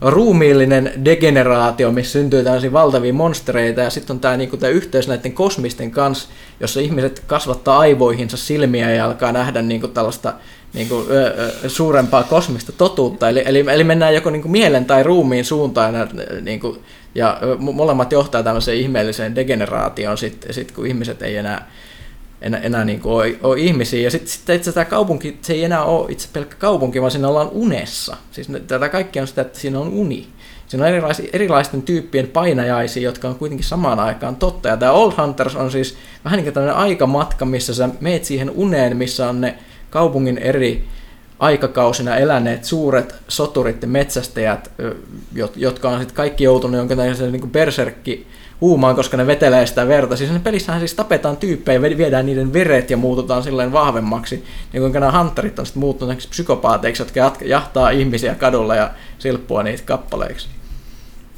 ruumiillinen 0.00 0.92
degeneraatio, 1.04 1.92
missä 1.92 2.12
syntyy 2.12 2.44
tällaisia 2.44 2.72
valtavia 2.72 3.12
monstereita, 3.12 3.80
ja 3.80 3.90
sitten 3.90 4.14
on 4.14 4.20
tämä, 4.20 4.36
niin 4.36 4.58
tämä 4.58 4.70
yhteys 4.70 5.08
näiden 5.08 5.32
kosmisten 5.32 5.90
kanssa, 5.90 6.28
jossa 6.60 6.80
ihmiset 6.80 7.22
kasvattaa 7.26 7.78
aivoihinsa 7.78 8.36
silmiä 8.36 8.90
ja 8.90 9.04
alkaa 9.04 9.32
nähdä 9.32 9.62
niin 9.62 9.80
kuin 9.80 9.92
tällaista 9.92 10.34
niin 10.74 10.88
kuin, 10.88 11.06
ö, 11.10 11.34
ö, 11.64 11.68
suurempaa 11.68 12.22
kosmista 12.22 12.72
totuutta. 12.72 13.28
Eli, 13.28 13.42
eli, 13.46 13.64
eli 13.72 13.84
mennään 13.84 14.14
joko 14.14 14.30
niin 14.30 14.42
kuin 14.42 14.52
mielen 14.52 14.84
tai 14.84 15.02
ruumiin 15.02 15.44
suuntaan, 15.44 15.94
ja, 15.94 16.06
niin 16.40 16.60
kuin, 16.60 16.78
ja 17.14 17.38
molemmat 17.58 18.12
johtaa 18.12 18.42
tämmöiseen 18.42 18.78
ihmeelliseen 18.78 19.34
degeneraatioon, 19.34 20.18
sit, 20.18 20.46
sit, 20.50 20.72
kun 20.72 20.86
ihmiset 20.86 21.22
ei 21.22 21.36
enää 21.36 21.70
enää, 22.42 22.60
enää 22.60 22.84
niin 22.84 23.00
kuin 23.00 23.12
ole, 23.12 23.38
ole 23.42 23.60
ihmisiä. 23.60 24.00
Ja 24.00 24.10
sitten 24.10 24.28
sit 24.28 24.50
itse 24.50 24.72
tämä 24.72 24.84
kaupunki, 24.84 25.38
se 25.42 25.52
ei 25.52 25.64
enää 25.64 25.84
ole 25.84 26.12
itse 26.12 26.28
pelkkä 26.32 26.56
kaupunki, 26.56 27.00
vaan 27.00 27.10
siinä 27.10 27.28
ollaan 27.28 27.48
unessa. 27.52 28.16
Siis 28.32 28.48
tätä 28.66 28.88
kaikkea 28.88 29.22
on 29.22 29.28
sitä, 29.28 29.42
että 29.42 29.58
siinä 29.58 29.80
on 29.80 29.88
uni. 29.88 30.28
Siinä 30.66 30.84
on 30.84 30.90
erilaisia, 30.90 31.30
erilaisten 31.32 31.82
tyyppien 31.82 32.28
painajaisia, 32.28 33.02
jotka 33.02 33.28
on 33.28 33.34
kuitenkin 33.34 33.66
samaan 33.66 34.00
aikaan 34.00 34.36
totta. 34.36 34.68
Ja 34.68 34.76
tämä 34.76 34.92
Old 34.92 35.12
Hunters 35.22 35.56
on 35.56 35.70
siis 35.70 35.96
vähän 36.24 36.36
niin 36.36 36.44
kuin 36.44 36.54
tämmöinen 36.54 36.76
aikamatka, 36.76 37.44
missä 37.44 37.74
sä 37.74 37.88
meet 38.00 38.24
siihen 38.24 38.50
uneen, 38.50 38.96
missä 38.96 39.28
on 39.28 39.40
ne 39.40 39.58
kaupungin 39.90 40.38
eri 40.38 40.84
aikakausina 41.38 42.16
eläneet 42.16 42.64
suuret 42.64 43.14
soturit 43.28 43.82
ja 43.82 43.88
metsästäjät, 43.88 44.70
jotka 45.56 45.88
on 45.88 45.98
sitten 45.98 46.16
kaikki 46.16 46.44
joutunut 46.44 46.78
jonkinlaisen 46.78 47.32
niin 47.32 47.50
berserkki 47.50 48.26
huumaan, 48.60 48.96
koska 48.96 49.16
ne 49.16 49.26
vetelee 49.26 49.66
sitä 49.66 49.88
verta. 49.88 50.16
Siis 50.16 50.30
ne 50.30 50.38
pelissähän 50.38 50.80
siis 50.80 50.94
tapetaan 50.94 51.36
tyyppejä, 51.36 51.82
viedään 51.82 52.26
niiden 52.26 52.52
veret 52.52 52.90
ja 52.90 52.96
muututaan 52.96 53.42
silleen 53.42 53.72
vahvemmaksi. 53.72 54.44
Ja 54.72 54.80
kuinka 54.80 55.00
nämä 55.00 55.18
hunterit 55.18 55.58
on 55.58 55.66
sitten 55.66 56.08
näiksi 56.08 56.28
psykopaateiksi, 56.28 57.02
jotka 57.02 57.20
jahtaa 57.44 57.90
ihmisiä 57.90 58.34
kadulla 58.34 58.74
ja 58.74 58.90
silppua 59.18 59.62
niitä 59.62 59.82
kappaleiksi. 59.86 60.48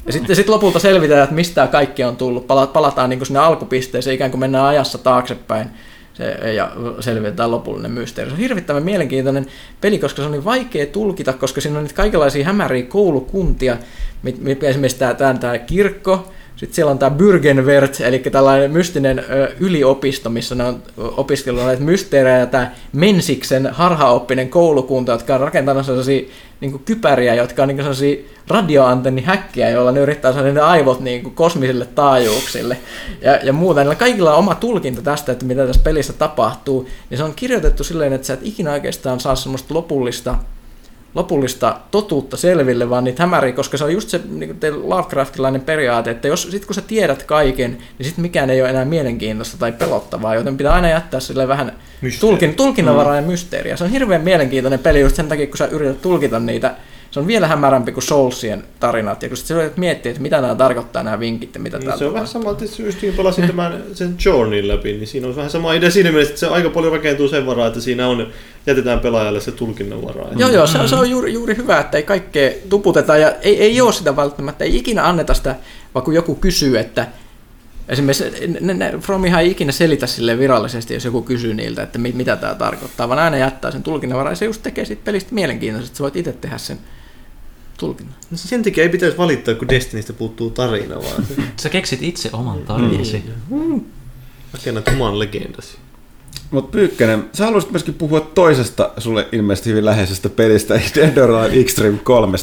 Ja 0.05 0.13
sitten 0.13 0.35
sit 0.35 0.49
lopulta 0.49 0.79
selvitään, 0.79 1.23
että 1.23 1.35
mistä 1.35 1.67
kaikki 1.67 2.03
on 2.03 2.15
tullut. 2.15 2.47
Pala- 2.47 2.67
Palataan 2.67 3.09
niin 3.09 3.25
sinne 3.25 3.39
alkupisteeseen, 3.39 4.13
ikään 4.13 4.31
kuin 4.31 4.39
mennään 4.39 4.65
ajassa 4.65 4.97
taaksepäin 4.97 5.67
se, 6.13 6.53
ja 6.53 6.71
selvitetään 6.99 7.51
lopullinen 7.51 7.91
mysteeri. 7.91 8.29
Se 8.29 8.33
on 8.33 8.39
hirvittävän 8.39 8.83
mielenkiintoinen 8.83 9.45
peli, 9.81 9.99
koska 9.99 10.21
se 10.21 10.25
on 10.25 10.31
niin 10.31 10.45
vaikea 10.45 10.85
tulkita, 10.85 11.33
koska 11.33 11.61
siinä 11.61 11.77
on 11.77 11.83
niitä 11.83 11.95
kaikenlaisia 11.95 12.45
hämäriä 12.45 12.83
koulukuntia, 12.83 13.77
mit, 14.23 14.41
mit, 14.41 14.63
esimerkiksi 14.63 14.99
tämä, 14.99 15.33
tämä 15.39 15.57
kirkko, 15.57 16.31
sitten 16.55 16.75
siellä 16.75 16.91
on 16.91 16.99
tämä 16.99 17.15
Bürgenwert, 17.17 18.03
eli 18.03 18.19
tällainen 18.19 18.71
mystinen 18.71 19.23
yliopisto, 19.59 20.29
missä 20.29 20.55
ne 20.55 20.63
on 20.63 20.83
opiskellut 20.97 21.63
näitä 21.63 21.83
mysteerejä, 21.83 22.37
ja 22.37 22.45
tämä 22.45 22.71
Mensiksen 22.93 23.67
harhaoppinen 23.71 24.49
koulukunta, 24.49 25.11
jotka 25.11 25.33
on 25.33 25.39
rakentanut 25.39 25.85
sellaisia 25.85 26.21
niin 26.61 26.79
kypäriä, 26.79 27.35
jotka 27.35 27.61
on 27.61 27.67
niin 27.67 27.77
sellaisia 27.77 28.23
radioantennihäkkiä, 28.47 29.69
joilla 29.69 29.91
ne 29.91 29.99
yrittää 29.99 30.33
saada 30.33 30.53
ne 30.53 30.61
aivot 30.61 30.99
niin 30.99 31.23
kuin 31.23 31.35
kosmisille 31.35 31.85
taajuuksille 31.85 32.77
ja, 33.21 33.35
ja 33.43 33.53
muuta. 33.53 33.79
Niillä 33.79 33.95
kaikilla 33.95 34.33
on 34.33 34.39
oma 34.39 34.55
tulkinta 34.55 35.01
tästä, 35.01 35.31
että 35.31 35.45
mitä 35.45 35.67
tässä 35.67 35.81
pelissä 35.83 36.13
tapahtuu, 36.13 36.87
ja 37.11 37.17
se 37.17 37.23
on 37.23 37.33
kirjoitettu 37.35 37.83
silleen, 37.83 38.13
että 38.13 38.27
sä 38.27 38.33
et 38.33 38.39
ikinä 38.43 38.71
oikeastaan 38.71 39.19
saa 39.19 39.35
semmoista 39.35 39.73
lopullista 39.73 40.35
lopullista 41.15 41.79
totuutta 41.91 42.37
selville, 42.37 42.89
vaan 42.89 43.03
niitä 43.03 43.23
hämäriä, 43.23 43.53
koska 43.53 43.77
se 43.77 43.83
on 43.83 43.93
just 43.93 44.09
se 44.09 44.21
niin 44.29 44.55
Lovecraftilainen 44.89 45.61
periaate, 45.61 46.11
että 46.11 46.27
jos 46.27 46.47
sit 46.51 46.65
kun 46.65 46.75
sä 46.75 46.81
tiedät 46.81 47.23
kaiken, 47.23 47.71
niin 47.97 48.05
sitten 48.05 48.21
mikään 48.21 48.49
ei 48.49 48.61
ole 48.61 48.69
enää 48.69 48.85
mielenkiintoista 48.85 49.57
tai 49.57 49.71
pelottavaa, 49.71 50.35
joten 50.35 50.57
pitää 50.57 50.73
aina 50.73 50.89
jättää 50.89 51.19
sille 51.19 51.47
vähän 51.47 51.71
tulkin, 52.19 52.55
tulkinnanvaraa 52.55 53.13
mm. 53.13 53.21
ja 53.21 53.27
mysteeriä. 53.27 53.77
Se 53.77 53.83
on 53.83 53.89
hirveän 53.89 54.21
mielenkiintoinen 54.21 54.79
peli 54.79 55.01
just 55.01 55.15
sen 55.15 55.27
takia, 55.27 55.47
kun 55.47 55.57
sä 55.57 55.65
yrität 55.65 56.01
tulkita 56.01 56.39
niitä 56.39 56.75
se 57.11 57.19
on 57.19 57.27
vielä 57.27 57.47
hämärämpi 57.47 57.91
kuin 57.91 58.03
Soulsien 58.03 58.63
tarinat, 58.79 59.23
ja 59.23 59.29
kun 59.29 59.37
sä 59.37 59.53
yrität 59.53 59.77
miettiä, 59.77 60.09
että 60.09 60.21
mitä 60.21 60.41
nämä 60.41 60.55
tarkoittaa 60.55 61.03
nämä 61.03 61.19
vinkit 61.19 61.55
ja 61.55 61.61
mitä 61.61 61.77
Niin, 61.77 61.97
se 61.97 62.05
on 62.05 62.13
vähän 62.13 62.27
sama, 62.27 62.51
että 62.51 62.65
just 62.83 63.01
niin 63.01 63.13
pelasin 63.13 63.47
tämän 63.47 63.83
sen 63.93 64.15
Journeyn 64.25 64.67
läpi, 64.67 64.93
niin 64.93 65.07
siinä 65.07 65.27
on 65.27 65.35
vähän 65.35 65.49
sama 65.49 65.73
idea 65.73 65.91
siinä 65.91 66.11
mielessä, 66.11 66.31
että 66.31 66.39
se 66.39 66.47
aika 66.47 66.69
paljon 66.69 66.93
rakentuu 66.93 67.27
sen 67.27 67.45
varaa, 67.45 67.67
että 67.67 67.81
siinä 67.81 68.07
on, 68.07 68.27
jätetään 68.65 68.99
pelaajalle 68.99 69.41
se 69.41 69.51
tulkinnanvaraa. 69.51 70.27
Joo, 70.35 70.49
joo, 70.49 70.67
se 70.67 70.77
on, 70.77 70.89
se 70.89 70.95
on 70.95 71.09
juuri, 71.09 71.33
juuri 71.33 71.57
hyvä, 71.57 71.79
että 71.79 71.97
ei 71.97 72.03
kaikkea 72.03 72.51
tuputeta 72.69 73.17
ja 73.17 73.31
ei, 73.31 73.61
ei 73.61 73.81
ole 73.81 73.93
sitä 73.93 74.15
välttämättä, 74.15 74.63
ei 74.63 74.77
ikinä 74.77 75.07
anneta 75.07 75.33
sitä, 75.33 75.55
vaan 75.95 76.05
kun 76.05 76.13
joku 76.13 76.35
kysyy, 76.35 76.79
että 76.79 77.07
esimerkiksi 77.89 78.23
ne, 78.59 78.73
ne, 78.73 78.93
Fromihan 78.99 79.41
ei 79.41 79.51
ikinä 79.51 79.71
selitä 79.71 80.07
sille 80.07 80.39
virallisesti, 80.39 80.93
jos 80.93 81.05
joku 81.05 81.21
kysyy 81.21 81.53
niiltä, 81.53 81.83
että 81.83 81.99
mit, 81.99 82.15
mitä 82.15 82.35
tämä 82.35 82.55
tarkoittaa, 82.55 83.09
vaan 83.09 83.19
aina 83.19 83.37
jättää 83.37 83.71
sen 83.71 83.83
tulkinnanvaraa 83.83 84.31
ja 84.31 84.35
se 84.35 84.45
just 84.45 84.63
tekee 84.63 84.85
siitä 84.85 85.01
pelistä 85.05 85.35
mielenkiintoista, 85.35 85.87
että 85.87 85.97
sä 85.97 86.03
voit 86.03 86.15
itse 86.15 86.33
tehdä 86.33 86.57
sen 86.57 86.77
tulkinnan. 87.81 88.15
No 88.31 88.37
sen 88.37 88.63
takia 88.63 88.83
ei 88.83 88.89
pitäisi 88.89 89.17
valittaa, 89.17 89.55
kun 89.55 89.69
Destinistä 89.69 90.13
puuttuu 90.13 90.49
tarina, 90.49 90.95
vaan 90.95 91.25
Sä 91.61 91.69
keksit 91.69 92.03
itse 92.03 92.29
oman 92.33 92.59
tarinasi. 92.59 93.23
rakennat 94.53 94.87
oman 94.87 95.19
legendasi. 95.19 95.77
Mutta 96.51 96.71
Pyykkänen, 96.71 97.29
sä 97.33 97.45
haluaisit 97.45 97.71
myöskin 97.71 97.93
puhua 97.93 98.19
toisesta 98.19 98.89
sulle 98.97 99.27
ilmeisesti 99.31 99.69
hyvin 99.69 99.85
läheisestä 99.85 100.29
pelistä, 100.29 100.81
Dead 100.95 101.17
or 101.17 101.31
Alive 101.31 101.59
Extreme 101.59 101.97
3, 101.97 102.37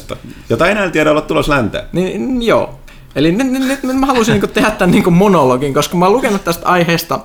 jota 0.49 0.65
ei 0.65 0.71
enää 0.71 0.89
tiedä 0.89 1.11
olla 1.11 1.21
tulossa 1.21 1.53
länteen. 1.53 1.85
Niin, 1.93 2.27
niin 2.27 2.43
joo. 2.43 2.79
Eli 3.15 3.31
nyt, 3.31 3.47
nyt, 3.47 3.83
nyt 3.83 3.95
mä 3.97 4.05
haluaisin 4.05 4.39
niin 4.39 4.49
tehdä 4.49 4.71
tämän 4.71 4.91
niin 4.91 5.13
monologin, 5.13 5.73
koska 5.73 5.97
mä 5.97 6.05
oon 6.05 6.13
lukenut 6.13 6.43
tästä 6.43 6.67
aiheesta, 6.67 7.19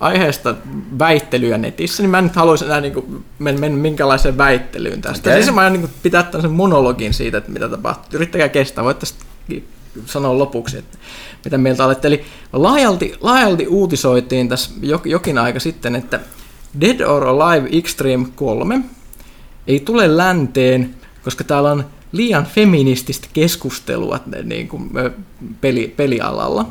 aiheesta 0.00 0.54
väittelyä 0.98 1.58
netissä, 1.58 2.02
niin 2.02 2.10
mä 2.10 2.18
en 2.18 2.24
nyt 2.24 2.36
haluaisi 2.36 2.64
enää 2.64 2.80
niin 2.80 3.24
mennä, 3.38 3.60
mennä 3.60 3.78
minkälaiseen 3.78 4.38
väittelyyn 4.38 5.00
tästä. 5.00 5.30
Okay. 5.30 5.42
Siis 5.42 5.54
mä 5.54 5.70
niin 5.70 5.88
pitää 6.02 6.22
tällaisen 6.22 6.50
monologin 6.50 7.14
siitä, 7.14 7.38
että 7.38 7.50
mitä 7.50 7.68
tapahtuu. 7.68 8.08
Yrittäkää 8.12 8.48
kestää, 8.48 8.84
voitte 8.84 9.06
sanoa 10.06 10.38
lopuksi, 10.38 10.78
että 10.78 10.98
mitä 11.44 11.58
mieltä 11.58 11.86
olette. 11.86 12.08
Eli 12.08 12.24
laajalti, 12.52 13.14
laajalti 13.20 13.66
uutisoitiin 13.66 14.48
tässä 14.48 14.70
jok- 14.80 15.08
jokin 15.08 15.38
aika 15.38 15.60
sitten, 15.60 15.96
että 15.96 16.20
Dead 16.80 17.00
or 17.00 17.26
Alive 17.26 17.68
Extreme 17.72 18.26
3 18.34 18.80
ei 19.66 19.80
tule 19.80 20.16
länteen, 20.16 20.94
koska 21.24 21.44
täällä 21.44 21.70
on 21.70 21.84
liian 22.12 22.46
feminististä 22.46 23.28
keskustelua 23.32 24.20
niin 24.44 24.68
kuin, 24.68 24.90
peli, 25.60 25.94
pelialalla. 25.96 26.66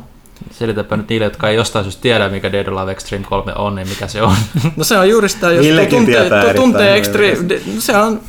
Selitäpä 0.50 0.96
nyt 0.96 1.08
niille, 1.08 1.24
jotka 1.24 1.48
ei 1.48 1.56
jostain 1.56 1.84
syystä 1.84 2.02
tiedä, 2.02 2.28
mikä 2.28 2.52
Dead 2.52 2.66
or 2.66 2.74
Alive 2.78 2.92
Extreme 2.92 3.24
3 3.24 3.52
on, 3.54 3.74
niin 3.74 3.88
mikä 3.88 4.08
se 4.08 4.22
on. 4.22 4.34
No 4.76 4.84
se 4.84 4.98
on 4.98 5.08
juuri 5.08 5.28
sitä, 5.28 5.50
jos 5.50 5.66
tuntee, 5.90 6.54
tuntee 6.56 6.94
erittäin 6.94 7.36
extre- 7.36 7.48
de- 7.48 7.60
se 7.78 7.96
on 7.96 8.20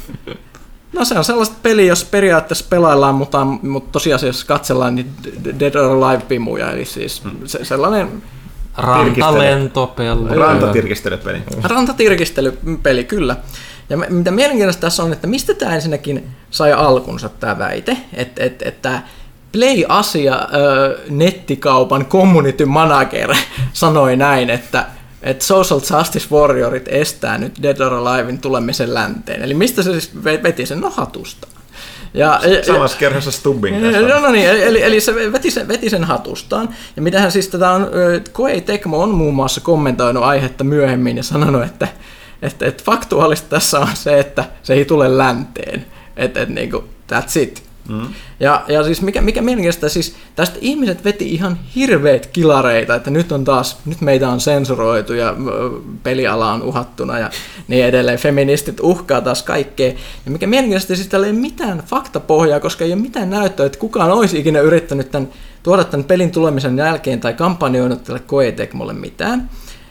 No 0.94 1.06
se 1.06 1.18
on 1.18 1.24
sellaista 1.24 1.56
peliä, 1.64 1.86
jos 1.86 2.04
periaatteessa 2.04 2.66
pelaillaan, 2.70 3.16
mutta, 3.16 3.46
mutta 3.46 3.92
tosiasiassa 3.92 4.46
katsellaan 4.46 4.96
niin 4.96 5.12
Dead 5.60 5.76
or 5.76 6.04
Alive-pimuja, 6.04 6.72
eli 6.72 6.86
siis 6.86 7.24
se, 7.46 7.66
sellainen 7.66 8.24
Rantalentopeli. 8.78 10.36
Rantatirkistelypeli. 10.36 11.44
rantatirkistelypeli, 11.64 13.04
kyllä. 13.04 13.36
Ja 13.90 13.98
mitä 13.98 14.32
mielenkiintoista 14.32 14.82
tässä 14.82 15.04
on, 15.04 15.14
että 15.14 15.28
mistä 15.28 15.54
tämä 15.54 15.76
ensinnäkin 15.76 16.28
sai 16.52 16.74
alkunsa 16.74 17.30
tämä 17.30 17.58
väite, 17.58 17.98
että 18.14 18.44
et, 18.44 18.62
et 18.62 18.82
tämä 18.82 19.02
Play-asia 19.56 20.36
ö, 20.54 21.00
nettikaupan 21.10 22.06
community 22.06 22.66
manager 22.66 23.36
sanoi 23.74 24.16
näin, 24.16 24.50
että 24.50 24.86
että 25.24 25.46
Social 25.46 25.80
Justice 25.80 26.28
Warriorit 26.32 26.88
estää 26.88 27.38
nyt 27.38 27.64
Dead 27.64 27.80
or 27.80 27.94
Alivein 27.94 28.40
tulemisen 28.40 28.94
länteen. 28.94 29.42
Eli 29.44 29.54
mistä 29.54 29.84
se 29.84 29.92
siis 29.92 30.12
ve- 30.16 30.44
veti 30.44 30.66
sen? 30.66 30.82
No 30.82 30.90
hatusta. 30.90 31.48
Ja, 32.14 32.40
Samassa 32.68 32.98
kerhossa 32.98 33.32
Stubbin 33.32 33.82
kanssa. 33.82 34.02
No, 34.02 34.20
no 34.20 34.32
niin, 34.32 34.50
eli, 34.50 34.84
eli 34.84 35.02
se 35.02 35.16
veti 35.32 35.52
sen, 35.52 35.68
veti 35.68 35.90
sen 35.90 36.04
hatustaan. 36.04 36.70
Ja 36.96 37.02
mitähän 37.02 37.32
siis 37.32 37.48
tätä 37.48 37.72
on, 37.72 37.88
Koei 38.32 38.62
Tekmo 38.62 39.02
on 39.02 39.10
muun 39.10 39.36
muassa 39.36 39.62
kommentoinut 39.62 40.24
aihetta 40.24 40.64
myöhemmin 40.64 41.18
ja 41.18 41.24
sanonut, 41.24 41.64
että, 41.64 41.88
että, 42.42 42.66
että 42.66 42.84
faktuaalista 42.86 43.50
tässä 43.50 43.80
on 43.80 43.88
se, 43.94 44.20
että 44.20 44.46
se 44.64 44.74
ei 44.74 44.86
tule 44.86 45.18
länteen. 45.18 45.86
Että, 46.18 46.42
että 46.42 46.54
niin 46.54 46.72
kuin, 46.72 46.84
that's 47.12 47.40
it. 47.40 47.64
Mm. 47.90 48.08
Ja, 48.40 48.64
ja 48.68 48.84
siis 48.84 49.02
mikä, 49.02 49.22
mikä 49.22 49.42
mielenkiintoista, 49.42 49.90
siis 49.90 50.16
tästä 50.36 50.58
ihmiset 50.62 51.04
veti 51.04 51.34
ihan 51.34 51.60
hirveät 51.76 52.28
kilareita, 52.28 52.96
että 52.96 53.12
nyt 53.12 53.32
on 53.32 53.44
taas, 53.44 53.78
nyt 53.86 54.02
meitä 54.02 54.30
on 54.30 54.40
sensuroitu 54.40 55.14
ja 55.14 55.36
peliala 56.04 56.54
on 56.54 56.64
uhattuna 56.64 57.20
ja 57.20 57.30
niin 57.68 57.86
edelleen. 57.86 58.20
Feministit 58.20 58.80
uhkaa 58.80 59.22
taas 59.22 59.44
kaikkea. 59.44 59.94
Ja 60.26 60.32
mikä 60.32 60.48
mielenkiintoista, 60.48 60.96
siis 60.96 61.08
täällä 61.08 61.28
ei 61.28 61.34
ole 61.34 61.40
mitään 61.40 61.84
faktapohjaa, 61.88 62.60
koska 62.60 62.86
ei 62.86 62.94
ole 62.94 63.02
mitään 63.02 63.30
näyttöä, 63.30 63.66
että 63.66 63.80
kukaan 63.80 64.12
olisi 64.12 64.40
ikinä 64.40 64.60
yrittänyt 64.60 65.12
tämän, 65.12 65.30
tuoda 65.64 65.84
tämän 65.84 66.04
pelin 66.04 66.32
tulemisen 66.32 66.78
jälkeen 66.78 67.20
tai 67.20 67.34
kampanjoinut 67.34 68.04
tälle 68.04 68.20
Koetekmolle 68.20 68.94
mitään. 68.94 69.50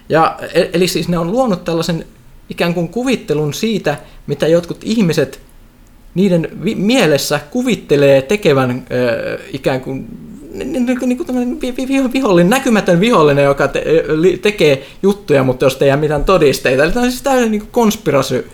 Ja, 0.09 0.39
e- 0.55 0.71
eli 0.73 0.89
siis 0.89 1.09
ne 1.09 1.19
on 1.19 1.33
luonut 1.33 1.65
tällaisen 1.65 2.07
ikään 2.51 2.75
kuin 2.75 2.89
kuvittelun 2.89 3.55
siitä, 3.55 3.99
mitä 4.27 4.49
jotkut 4.49 4.79
ihmiset 4.85 5.41
niiden 6.15 6.49
vi- 6.65 6.75
mielessä 6.75 7.41
kuvittelee 7.51 8.23
tekevän 8.23 8.87
ö, 8.91 9.39
ikään 9.53 9.81
kuin 9.81 10.07
niin, 10.53 10.73
niin, 10.73 10.99
niin 11.07 11.17
kuin 11.17 11.27
tämmöinen 11.27 11.61
vi- 11.61 11.75
vi- 11.77 12.13
vihollinen, 12.13 12.51
näkymätön 12.51 13.01
vihollinen, 13.01 13.45
joka 13.45 13.69
te, 13.69 13.85
li- 14.09 14.39
tekee 14.39 14.87
juttuja, 15.03 15.45
mutta 15.45 15.65
jos 15.65 15.83
ei 15.83 15.91
ole 15.91 16.01
mitään 16.01 16.25
todisteita. 16.25 16.85
Eli 16.85 16.93
tämä 16.93 17.05
on 17.05 17.11
siis 17.11 17.23
täysin 17.23 17.51
niin 17.51 17.69
konspirasy 17.71 18.49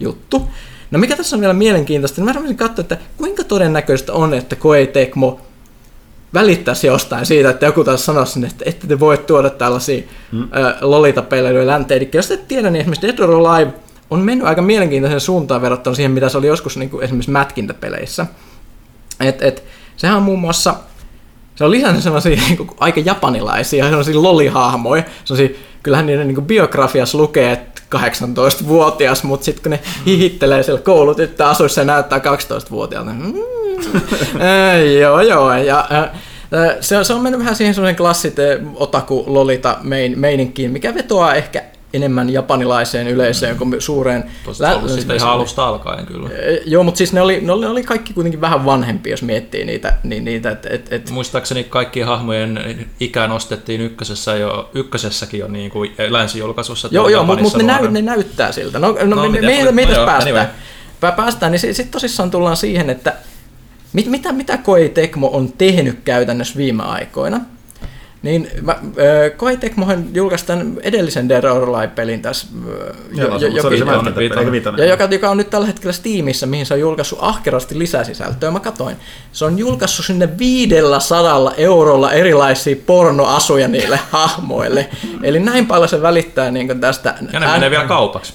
juttu. 0.00 0.42
No 0.90 0.98
mikä 0.98 1.16
tässä 1.16 1.36
on 1.36 1.40
vielä 1.40 1.54
mielenkiintoista, 1.54 2.20
niin 2.20 2.24
mä 2.24 2.32
haluaisin 2.32 2.56
katsoa, 2.56 2.82
että 2.82 2.98
kuinka 3.16 3.44
todennäköistä 3.44 4.12
on, 4.12 4.34
että 4.34 4.56
Koei 4.56 4.92
välittäisi 6.34 6.86
jostain 6.86 7.26
siitä, 7.26 7.50
että 7.50 7.66
joku 7.66 7.84
taas 7.84 8.04
sanoisi 8.04 8.32
sinne, 8.32 8.48
että 8.48 8.64
ette 8.66 8.86
te 8.86 9.00
voi 9.00 9.18
tuoda 9.18 9.50
tällaisia 9.50 10.02
mm. 10.32 10.48
lolita-pelejä 10.80 11.66
länteen. 11.66 12.02
Eli 12.02 12.10
jos 12.14 12.30
et 12.30 12.48
tiedä, 12.48 12.70
niin 12.70 12.80
esimerkiksi 12.80 13.06
Dead 13.06 13.18
or 13.18 13.34
Alive 13.34 13.72
on 14.10 14.20
mennyt 14.20 14.46
aika 14.46 14.62
mielenkiintoisen 14.62 15.20
suuntaan 15.20 15.62
verrattuna 15.62 15.96
siihen, 15.96 16.12
mitä 16.12 16.28
se 16.28 16.38
oli 16.38 16.46
joskus 16.46 16.76
niin 16.76 16.90
kuin 16.90 17.04
esimerkiksi 17.04 17.30
mätkintäpeleissä. 17.30 18.26
Et, 19.20 19.42
et, 19.42 19.64
sehän 19.96 20.16
on 20.16 20.22
muun 20.22 20.38
muassa, 20.38 20.74
se 21.54 21.64
on 21.64 21.70
lisännyt 21.70 22.02
sellaisia 22.02 22.36
niin 22.36 22.56
kuin, 22.56 22.70
aika 22.80 23.00
japanilaisia, 23.00 23.88
sellaisia 23.88 24.22
lolihahmoja, 24.22 25.02
sellaisia, 25.24 25.58
kyllähän 25.82 26.06
niiden 26.06 26.26
niin 26.26 26.34
kuin 26.34 26.46
biografiassa 26.46 27.18
lukee, 27.18 27.52
että 27.52 27.82
18-vuotias, 27.96 29.24
mutta 29.24 29.44
sitten 29.44 29.62
kun 29.62 29.70
ne 29.70 29.80
hihittelee 30.06 30.62
siellä 30.62 30.80
koulutyttö 30.80 31.46
asuissa 31.46 31.80
ja 31.80 31.84
näyttää 31.84 32.18
12-vuotiaalta, 32.18 33.10
mm, 33.10 33.34
joo, 35.00 35.20
joo. 35.20 35.54
Ja, 35.54 35.88
äh, 35.90 36.10
se, 36.80 36.98
on, 36.98 37.04
se 37.04 37.12
on 37.12 37.22
mennyt 37.22 37.40
vähän 37.40 37.56
siihen 37.56 37.74
semmoinen 37.74 37.96
klassit 37.96 38.38
äh, 38.38 38.44
otaku 38.74 39.24
lolita 39.26 39.78
mein, 39.82 40.18
meininkiin, 40.18 40.70
mikä 40.70 40.94
vetoaa 40.94 41.34
ehkä 41.34 41.62
enemmän 41.92 42.30
japanilaiseen 42.30 43.08
yleisöön 43.08 43.56
kuin 43.58 43.74
suureen 43.78 44.24
Tuosta 44.44 44.76
ollut 44.76 44.90
siitä 44.90 45.14
ihan 45.14 45.30
alusta 45.30 45.68
alkaen 45.68 46.06
kyllä. 46.06 46.30
Eh, 46.30 46.60
Joo, 46.66 46.82
mutta 46.82 46.98
siis 46.98 47.12
ne 47.12 47.20
oli, 47.20 47.40
ne 47.40 47.52
oli, 47.52 47.60
ne 47.64 47.70
oli 47.70 47.82
kaikki 47.82 48.12
kuitenkin 48.12 48.40
vähän 48.40 48.64
vanhempia, 48.64 49.12
jos 49.12 49.22
miettii 49.22 49.64
niitä. 49.64 49.92
Niin, 50.02 50.24
niitä 50.24 50.50
et, 50.50 50.66
et, 50.70 50.92
et, 50.92 51.10
Muistaakseni 51.10 51.64
kaikkien 51.64 52.06
hahmojen 52.06 52.86
ikä 53.00 53.26
nostettiin 53.26 53.80
ykkösessä 53.80 54.36
jo, 54.36 54.70
ykkösessäkin 54.74 55.40
jo 55.40 55.48
niin 55.48 55.70
kuin 55.70 55.94
länsijulkaisussa. 56.08 56.88
joo, 56.90 57.08
joo 57.08 57.24
mutta 57.24 57.42
mut 57.42 57.56
ne, 57.56 57.62
näy, 57.62 57.90
ne 57.90 58.02
näyttää 58.02 58.52
siltä. 58.52 58.78
No, 58.78 58.88
no, 58.92 59.04
No, 59.04 59.16
no 59.16 59.22
me, 59.30 59.40
me, 59.40 59.72
me, 59.72 59.84
no 59.86 59.92
joo, 59.92 60.06
päästään. 60.06 60.22
anyway. 60.36 60.46
Pää- 61.00 61.12
Päästään, 61.12 61.52
niin 61.52 61.60
sitten 61.60 61.74
sit 61.74 61.90
tosissaan 61.90 62.30
tullaan 62.30 62.56
siihen, 62.56 62.90
että 62.90 63.14
mit, 63.92 64.06
mitä, 64.06 64.32
mitä 64.32 64.56
Koei 64.56 64.88
Tekmo 64.88 65.30
on 65.32 65.52
tehnyt 65.52 65.98
käytännössä 66.04 66.56
viime 66.56 66.82
aikoina. 66.82 67.40
Niin 68.22 68.48
mä, 68.62 68.72
äh, 68.72 68.78
Koei 69.36 69.56
Tecmohan 69.56 70.04
julkaisi 70.14 70.46
tämän 70.46 70.76
edellisen 70.82 71.28
Dead 71.28 71.44
or 71.44 71.68
Alive-pelin 71.68 72.22
tässä. 72.22 72.46
Joo, 73.14 73.28
jo- 73.28 73.38
se, 73.38 73.60
se 73.60 73.66
oli 73.66 73.78
se 73.78 73.84
ja 74.76 74.84
joka, 74.84 75.04
joka 75.04 75.30
on 75.30 75.36
nyt 75.36 75.50
tällä 75.50 75.66
hetkellä 75.66 75.92
Steamissa, 75.92 76.46
mihin 76.46 76.66
se 76.66 76.74
on 76.74 76.80
julkaissut 76.80 77.18
ahkerasti 77.22 77.78
lisäsisältöä. 77.78 78.50
Mä 78.50 78.60
katoin. 78.60 78.96
Se 79.32 79.44
on 79.44 79.58
julkaissut 79.58 80.06
sinne 80.06 80.38
500 80.38 81.52
eurolla 81.56 82.12
erilaisia 82.12 82.76
pornoasuja 82.86 83.68
niille 83.68 84.00
hahmoille. 84.10 84.88
Eli 85.22 85.38
näin 85.38 85.66
paljon 85.66 85.88
se 85.88 86.02
välittää 86.02 86.50
niin 86.50 86.80
tästä. 86.80 87.14
Ja 87.32 87.40
ne 87.40 87.46
menee 87.46 87.70
vielä 87.70 87.84
kaupaksi. 87.84 88.34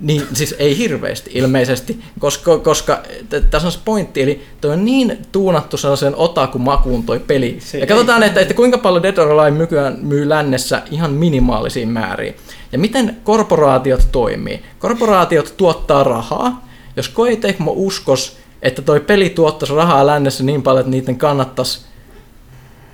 Niin, 0.00 0.22
siis 0.32 0.54
ei 0.58 0.78
hirveästi 0.78 1.30
ilmeisesti, 1.34 2.00
koska, 2.18 2.58
koska 2.58 3.02
tässä 3.50 3.68
on 3.68 3.72
se 3.72 3.78
pointti, 3.84 4.22
eli 4.22 4.42
toi 4.60 4.70
on 4.70 4.84
niin 4.84 5.18
tuunattu 5.32 5.76
sellaisen 5.76 6.16
otaku-makuun 6.16 7.02
toi 7.02 7.18
peli. 7.18 7.56
Se 7.60 7.78
ja 7.78 7.86
katsotaan, 7.86 8.22
että, 8.22 8.40
että 8.40 8.54
kuinka 8.54 8.78
paljon 8.78 9.02
Dead 9.02 9.18
or 9.18 9.30
Alive 9.32 9.58
nykyään 9.58 9.98
myy 10.02 10.28
lännessä 10.28 10.82
ihan 10.90 11.12
minimaalisiin 11.12 11.88
määriin. 11.88 12.34
Ja 12.72 12.78
miten 12.78 13.16
korporaatiot 13.24 14.08
toimii. 14.12 14.62
Korporaatiot 14.78 15.54
tuottaa 15.56 16.04
rahaa. 16.04 16.66
Jos 16.96 17.08
Koei 17.08 17.36
Tecmo 17.36 17.72
uskos, 17.76 18.36
että 18.62 18.82
toi 18.82 19.00
peli 19.00 19.30
tuottaisi 19.30 19.74
rahaa 19.74 20.06
lännessä 20.06 20.44
niin 20.44 20.62
paljon, 20.62 20.80
että 20.80 20.90
niiden 20.90 21.16
kannattaisi 21.16 21.80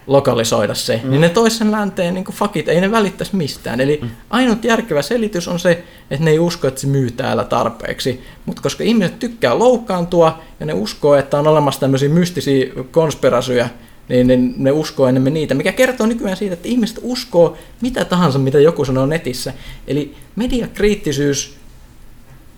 lokalisoida 0.07 0.75
se, 0.75 1.01
mm. 1.05 1.11
niin 1.11 1.21
ne 1.21 1.29
tois 1.29 1.59
sen 1.59 1.71
länteen 1.71 2.15
niin 2.15 2.25
kuin 2.25 2.35
fuck 2.35 2.57
it, 2.57 2.69
ei 2.69 2.81
ne 2.81 2.91
välittäisi 2.91 3.37
mistään. 3.37 3.81
Eli 3.81 3.99
mm. 4.03 4.11
ainut 4.31 4.65
järkevä 4.65 5.03
selitys 5.03 5.49
on 5.49 5.59
se, 5.59 5.85
että 6.11 6.25
ne 6.25 6.31
ei 6.31 6.39
usko, 6.39 6.69
että 6.69 6.81
se 6.81 6.87
myy 6.87 7.11
täällä 7.11 7.45
tarpeeksi. 7.45 8.23
Mutta 8.47 8.63
koska 8.63 8.85
ihmiset 8.85 9.19
tykkää 9.19 9.59
loukkaantua 9.59 10.43
ja 10.61 10.67
ne 10.67 10.73
uskoo, 10.73 11.15
että 11.15 11.39
on 11.39 11.47
olemassa 11.47 11.81
tämmöisiä 11.81 12.09
mystisiä 12.09 12.67
konspirasyjä, 12.91 13.69
niin 14.09 14.27
ne, 14.27 14.39
ne 14.57 14.71
uskoo 14.71 15.07
enemmän 15.07 15.35
niitä, 15.35 15.55
mikä 15.55 15.73
kertoo 15.73 16.07
nykyään 16.07 16.37
siitä, 16.37 16.55
että 16.55 16.69
ihmiset 16.69 16.99
uskoo 17.03 17.57
mitä 17.81 18.05
tahansa, 18.05 18.39
mitä 18.39 18.61
joku 18.61 18.85
sanoo 18.85 19.07
netissä. 19.07 19.53
Eli 19.87 20.15
mediakriittisyys 20.37 21.57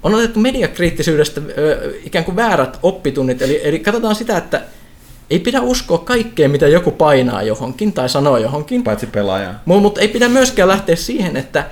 on 0.03 0.15
otettu 0.15 0.41
mediakriittisyydestä 0.41 1.41
ö, 1.59 1.95
ikään 2.05 2.25
kuin 2.25 2.37
väärät 2.37 2.79
oppitunnit. 2.83 3.43
Eli, 3.43 3.61
eli 3.65 3.79
katsotaan 3.79 4.15
sitä, 4.15 4.37
että 4.37 4.63
ei 5.31 5.39
pidä 5.39 5.61
uskoa 5.61 5.99
kaikkea, 5.99 6.49
mitä 6.49 6.69
joku 6.69 6.91
painaa 6.91 7.43
johonkin 7.43 7.93
tai 7.93 8.09
sanoo 8.09 8.37
johonkin. 8.37 8.85
Paitsi 8.85 9.07
pelaaja. 9.07 9.55
Mutta 9.65 9.83
mut 9.83 9.99
ei 9.99 10.09
pidä 10.09 10.29
myöskään 10.29 10.69
lähteä 10.69 10.97
siihen, 10.97 11.37
että 11.37 11.65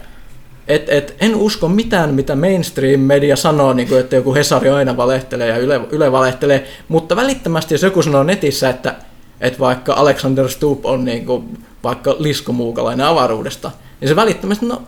et, 0.69 0.89
et, 0.89 1.15
en 1.21 1.35
usko 1.35 1.69
mitään, 1.69 2.15
mitä 2.15 2.37
mainstream-media 2.37 3.37
sanoo, 3.37 3.73
niin 3.73 3.89
kuin, 3.89 4.01
että 4.01 4.17
joku 4.17 4.35
Hesari 4.35 4.69
aina 4.69 4.97
valehtelee 4.97 5.49
ja 5.49 5.57
Yle, 5.57 5.81
Yle 5.91 6.13
valehtelee, 6.13 6.67
mutta 6.89 7.17
välittömästi 7.17 7.75
jos 7.75 7.83
joku 7.83 8.03
sanoo 8.03 8.23
netissä, 8.23 8.69
että, 8.69 8.95
että 9.41 9.59
vaikka 9.59 9.95
Alexander 9.95 10.49
Stubb 10.49 10.87
on 10.87 11.05
niin 11.05 11.27
kuin, 11.27 11.59
vaikka 11.85 12.17
liskomuukalainen 12.19 13.07
avaruudesta, 13.07 13.71
niin 14.01 14.09
se 14.09 14.17
välittömästi, 14.17 14.67
no 14.67 14.83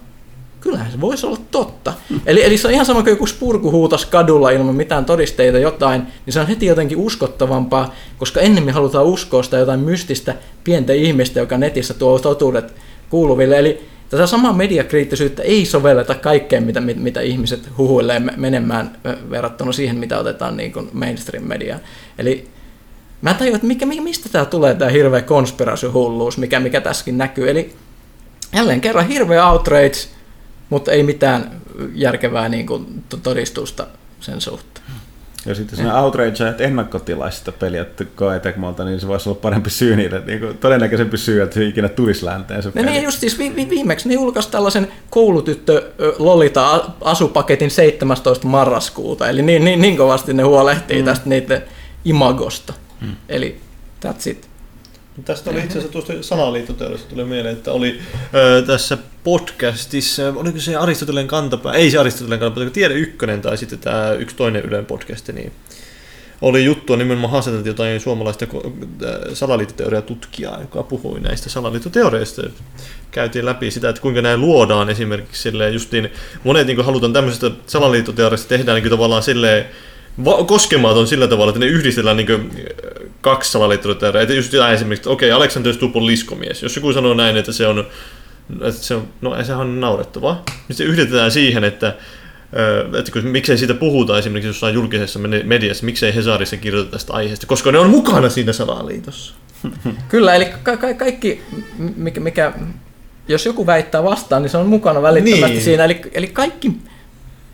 kyllähän 0.68 0.92
se 0.92 1.00
voisi 1.00 1.26
olla 1.26 1.38
totta. 1.50 1.92
Eli, 2.26 2.44
eli 2.44 2.58
se 2.58 2.68
on 2.68 2.74
ihan 2.74 2.86
sama 2.86 3.02
kuin 3.02 3.10
joku 3.10 3.26
spurku 3.26 3.70
huutas 3.70 4.06
kadulla 4.06 4.50
ilman 4.50 4.74
mitään 4.74 5.04
todisteita 5.04 5.58
jotain, 5.58 6.02
niin 6.26 6.34
se 6.34 6.40
on 6.40 6.46
heti 6.46 6.66
jotenkin 6.66 6.98
uskottavampaa, 6.98 7.94
koska 8.18 8.40
ennemmin 8.40 8.74
halutaan 8.74 9.04
uskoa 9.04 9.42
sitä 9.42 9.58
jotain 9.58 9.80
mystistä 9.80 10.34
pientä 10.64 10.92
ihmistä, 10.92 11.40
joka 11.40 11.58
netissä 11.58 11.94
tuo 11.94 12.18
totuudet 12.18 12.74
kuuluville. 13.10 13.58
Eli 13.58 13.82
tätä 14.10 14.26
samaa 14.26 14.52
mediakriittisyyttä 14.52 15.42
ei 15.42 15.66
sovelleta 15.66 16.14
kaikkeen, 16.14 16.62
mitä, 16.62 16.80
mit- 16.80 17.02
mitä 17.02 17.20
ihmiset 17.20 17.68
huhuilee 17.78 18.20
me- 18.20 18.34
menemään 18.36 18.98
verrattuna 19.30 19.72
siihen, 19.72 19.96
mitä 19.96 20.18
otetaan 20.18 20.56
niin 20.56 20.72
kuin 20.72 20.88
mainstream-mediaan. 20.92 21.80
Eli 22.18 22.48
mä 23.22 23.30
en 23.30 23.36
tajua, 23.36 23.54
että 23.54 23.66
mikä, 23.66 23.86
mistä 23.86 24.28
tämä 24.28 24.44
tulee 24.44 24.74
tämä 24.74 24.90
hirveä 24.90 25.22
konspirasyhulluus, 25.22 26.38
mikä, 26.38 26.60
mikä 26.60 26.80
tässäkin 26.80 27.18
näkyy. 27.18 27.50
Eli 27.50 27.72
jälleen 28.54 28.80
kerran 28.80 29.08
hirveä 29.08 29.48
outrage, 29.50 30.17
mutta 30.70 30.92
ei 30.92 31.02
mitään 31.02 31.60
järkevää 31.94 32.48
niin 32.48 32.66
kuin, 32.66 33.04
to- 33.08 33.16
todistusta 33.16 33.86
sen 34.20 34.40
suhteen. 34.40 34.86
Ja 35.46 35.54
sitten 35.54 35.78
jos 35.78 35.86
ne 35.86 35.94
outrage 35.94 36.48
että 36.48 36.64
ennakkotilaisi 36.64 37.38
sitä 37.38 37.52
peliä 37.52 37.86
Koei 38.14 38.40
Tecmolta, 38.40 38.84
niin 38.84 39.00
se 39.00 39.08
voisi 39.08 39.28
olla 39.28 39.38
parempi 39.42 39.70
syy 39.70 39.96
niille, 39.96 40.22
niin 40.26 40.40
kuin, 40.40 40.58
todennäköisempi 40.58 41.18
syy, 41.18 41.42
että 41.42 41.54
se 41.54 41.64
ikinä 41.64 41.88
tulisi 41.88 42.24
länteen 42.24 42.62
se 42.62 42.70
peli. 42.70 42.86
niin 42.86 43.02
just 43.02 43.20
siis 43.20 43.38
vi, 43.38 43.56
vi, 43.56 43.70
viimeksi 43.70 44.08
ne 44.08 44.14
julkaisi 44.14 44.50
tällaisen 44.50 44.88
koulutyttö 45.10 45.90
Lolita 46.18 46.84
asupaketin 47.00 47.70
17. 47.70 48.46
marraskuuta, 48.46 49.28
eli 49.28 49.42
niin, 49.42 49.64
niin, 49.64 49.80
niin 49.80 49.96
kovasti 49.96 50.34
ne 50.34 50.42
huolehtii 50.42 50.98
mm. 50.98 51.04
tästä 51.04 51.28
niiden 51.28 51.62
imagosta. 52.04 52.72
Mm. 53.00 53.16
Eli 53.28 53.60
that's 54.04 54.30
it. 54.30 54.47
Tästä 55.24 55.50
oli 55.50 55.58
itse 55.58 55.78
asiassa 55.78 55.92
tuosta 55.92 56.12
salaliittoteoriasta 56.20 57.08
tuli 57.08 57.24
mieleen, 57.24 57.56
että 57.56 57.72
oli 57.72 58.00
ö, 58.34 58.62
tässä 58.66 58.98
podcastissa, 59.24 60.22
oliko 60.36 60.58
se 60.58 60.76
Aristoteleen 60.76 61.26
kantapää, 61.26 61.72
ei 61.72 61.90
se 61.90 61.98
Aristoteleen 61.98 62.40
kantapää, 62.40 62.70
Tiede 62.70 62.94
Ykkönen 62.94 63.42
tai 63.42 63.58
sitten 63.58 63.78
tämä 63.78 64.12
yksi 64.12 64.36
toinen 64.36 64.62
Ylen 64.62 64.86
podcast, 64.86 65.28
niin 65.28 65.52
oli 66.42 66.64
juttua 66.64 66.96
nimenomaan 66.96 67.32
haastateltiin 67.32 67.70
jotain 67.70 68.00
suomalaista 68.00 68.46
salaliittoteoriatutkijaa, 69.34 70.60
joka 70.60 70.82
puhui 70.82 71.20
näistä 71.20 71.50
salaliittoteoreista. 71.50 72.42
Käytiin 73.10 73.44
läpi 73.44 73.70
sitä, 73.70 73.88
että 73.88 74.02
kuinka 74.02 74.22
näin 74.22 74.40
luodaan 74.40 74.90
esimerkiksi 74.90 75.42
silleen 75.42 75.72
justiin, 75.72 76.08
monet 76.44 76.66
niin 76.66 76.84
halutaan 76.84 77.12
tämmöisestä 77.12 77.50
salaliittoteoriasta 77.66 78.48
tehdään 78.48 78.82
niin 78.82 78.90
tavallaan 78.90 79.22
silleen 79.22 79.66
va- 80.24 80.44
koskematon 80.44 81.06
sillä 81.06 81.28
tavalla, 81.28 81.50
että 81.50 81.60
ne 81.60 81.66
yhdistellään 81.66 82.16
niin 82.16 82.50
kaksi 83.20 83.52
salaliittoteoriaa. 83.52 84.22
Että 84.22 84.34
just 84.34 84.52
jotain 84.52 84.74
esimerkiksi, 84.74 85.00
että 85.00 85.10
okei, 85.10 85.32
Alexander 85.32 85.74
Stubb 85.74 85.96
on 85.96 86.06
liskomies. 86.06 86.62
Jos 86.62 86.76
joku 86.76 86.92
sanoo 86.92 87.14
näin, 87.14 87.36
että 87.36 87.52
se 87.52 87.66
on, 87.66 87.86
että 88.60 88.82
se 88.82 88.94
on 88.94 89.08
no 89.20 89.44
sehän 89.44 89.60
on 89.60 89.80
naurettavaa, 89.80 90.44
niin 90.68 90.76
se 90.76 90.84
yhdistetään 90.84 91.30
siihen, 91.30 91.64
että 91.64 91.94
Öö, 92.56 92.98
että 92.98 93.12
kun, 93.12 93.24
miksei 93.24 93.58
siitä 93.58 93.74
puhuta 93.74 94.18
esimerkiksi 94.18 94.48
jossain 94.48 94.74
julkisessa 94.74 95.18
mediassa, 95.44 95.84
miksei 95.84 96.14
Hesarissa 96.14 96.56
kirjoiteta 96.56 96.92
tästä 96.92 97.12
aiheesta, 97.12 97.46
koska 97.46 97.72
ne 97.72 97.78
on 97.78 97.90
mukana 97.90 98.28
siinä 98.28 98.52
salaliitossa. 98.52 99.34
Kyllä, 100.08 100.34
eli 100.34 100.46
ka- 100.62 100.76
ka- 100.76 100.94
kaikki, 100.94 101.42
mikä, 101.96 102.20
mikä, 102.20 102.52
jos 103.28 103.46
joku 103.46 103.66
väittää 103.66 104.04
vastaan, 104.04 104.42
niin 104.42 104.50
se 104.50 104.56
on 104.56 104.66
mukana 104.66 105.02
välittömästi 105.02 105.54
niin. 105.54 105.64
siinä. 105.64 105.84
Eli, 105.84 106.00
eli 106.12 106.26
kaikki, 106.26 106.72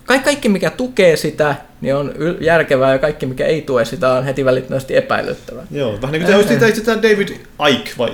kaikki, 0.04 0.24
kaikki, 0.24 0.48
mikä 0.48 0.70
tukee 0.70 1.16
sitä, 1.16 1.54
niin 1.80 1.94
on 1.94 2.12
yl- 2.16 2.44
järkevää, 2.44 2.92
ja 2.92 2.98
kaikki, 2.98 3.26
mikä 3.26 3.46
ei 3.46 3.62
tue 3.62 3.84
sitä, 3.84 4.12
on 4.12 4.24
heti 4.24 4.44
välittömästi 4.44 4.96
epäilyttävää. 4.96 5.66
Joo, 5.70 5.98
vähän 6.02 6.12
niin 6.12 6.24
kuin 6.24 6.58
tämä, 6.58 6.72
tämä 6.84 7.02
David 7.02 7.28
Ike 7.70 7.90
vai 7.98 8.10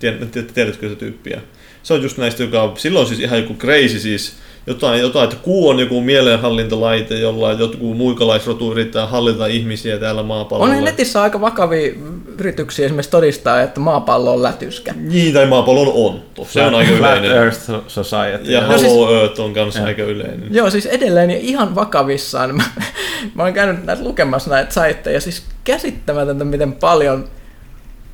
tiedät- 0.00 0.54
tiedätkö 0.54 0.88
sitä 0.88 0.98
tyyppiä? 0.98 1.40
Se 1.82 1.94
on 1.94 2.02
just 2.02 2.18
näistä, 2.18 2.42
joka 2.42 2.62
on, 2.62 2.76
silloin 2.76 3.06
siis 3.06 3.20
ihan 3.20 3.38
joku 3.38 3.54
crazy 3.54 4.00
siis, 4.00 4.36
jotain, 4.66 5.00
jotain, 5.00 5.24
että 5.24 5.36
kuu 5.42 5.68
on 5.68 5.78
joku 5.78 6.00
mielenhallintalaite, 6.00 7.18
jolla 7.18 7.52
joku 7.52 7.94
muikalaisrotu 7.94 8.72
yrittää 8.72 9.06
hallita 9.06 9.46
ihmisiä 9.46 9.98
täällä 9.98 10.22
maapallolla. 10.22 10.74
On 10.74 10.84
netissä 10.84 11.22
aika 11.22 11.40
vakavia 11.40 11.92
yrityksiä 12.38 12.84
esimerkiksi 12.86 13.10
todistaa, 13.10 13.62
että 13.62 13.80
maapallo 13.80 14.32
on 14.32 14.42
lätyskä. 14.42 14.94
Niin, 14.96 15.34
tai 15.34 15.46
maapallon 15.46 15.92
ontto. 15.94 16.44
Se 16.50 16.62
on 16.62 16.74
aika 16.74 16.92
Flat 16.96 17.18
yleinen. 17.18 17.36
Earth 17.36 17.70
Society. 17.86 18.52
Ja 18.52 18.60
No 18.66 18.78
siis- 18.78 18.92
Earth 19.20 19.40
on 19.40 19.54
kanssa 19.54 19.84
aika 19.84 20.02
yleinen. 20.02 20.48
Joo, 20.50 20.70
siis 20.70 20.86
edelleen 20.86 21.30
ihan 21.30 21.74
vakavissaan. 21.74 22.54
Mä, 22.56 22.64
mä 23.34 23.42
oon 23.42 23.52
käynyt 23.52 23.84
näitä 23.84 24.04
lukemassa 24.04 24.50
näitä 24.50 24.74
saitteja, 24.74 25.20
siis 25.20 25.42
käsittämätöntä, 25.64 26.44
miten 26.44 26.72
paljon 26.72 27.28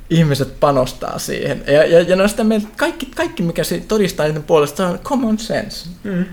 ihmiset 0.09 0.59
panostaa 0.59 1.19
siihen. 1.19 1.63
Ja, 1.67 1.85
ja, 1.85 2.01
ja 2.01 2.15
ne 2.15 2.23
on 2.23 2.29
sitä 2.29 2.43
että 2.55 2.69
kaikki, 2.77 3.07
kaikki, 3.15 3.43
mikä 3.43 3.63
se 3.63 3.83
todistaa 3.87 4.25
niiden 4.25 4.43
puolesta, 4.43 4.87
on 4.87 4.99
common 4.99 5.37
sense. 5.39 5.89
Mm. 6.03 6.25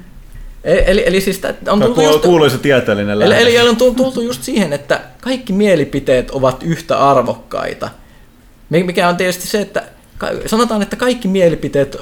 Eli, 0.64 1.02
eli 1.06 1.20
siis 1.20 1.40
on 1.68 1.80
tultu 1.80 2.00
just, 2.02 2.22
kuuluisa 2.22 2.58
tieteellinen 2.58 3.14
eli, 3.14 3.28
lähde. 3.28 3.42
eli 3.42 3.68
on 3.68 3.76
tultu, 3.76 4.20
just 4.20 4.42
siihen, 4.42 4.72
että 4.72 5.00
kaikki 5.20 5.52
mielipiteet 5.52 6.30
ovat 6.30 6.62
yhtä 6.62 6.98
arvokkaita. 7.10 7.88
Mi- 8.70 8.82
Mikä 8.82 9.08
on 9.08 9.16
tietysti 9.16 9.46
se, 9.46 9.60
että 9.60 9.82
sanotaan, 10.46 10.82
että 10.82 10.96
kaikki 10.96 11.28
mielipiteet 11.28 11.96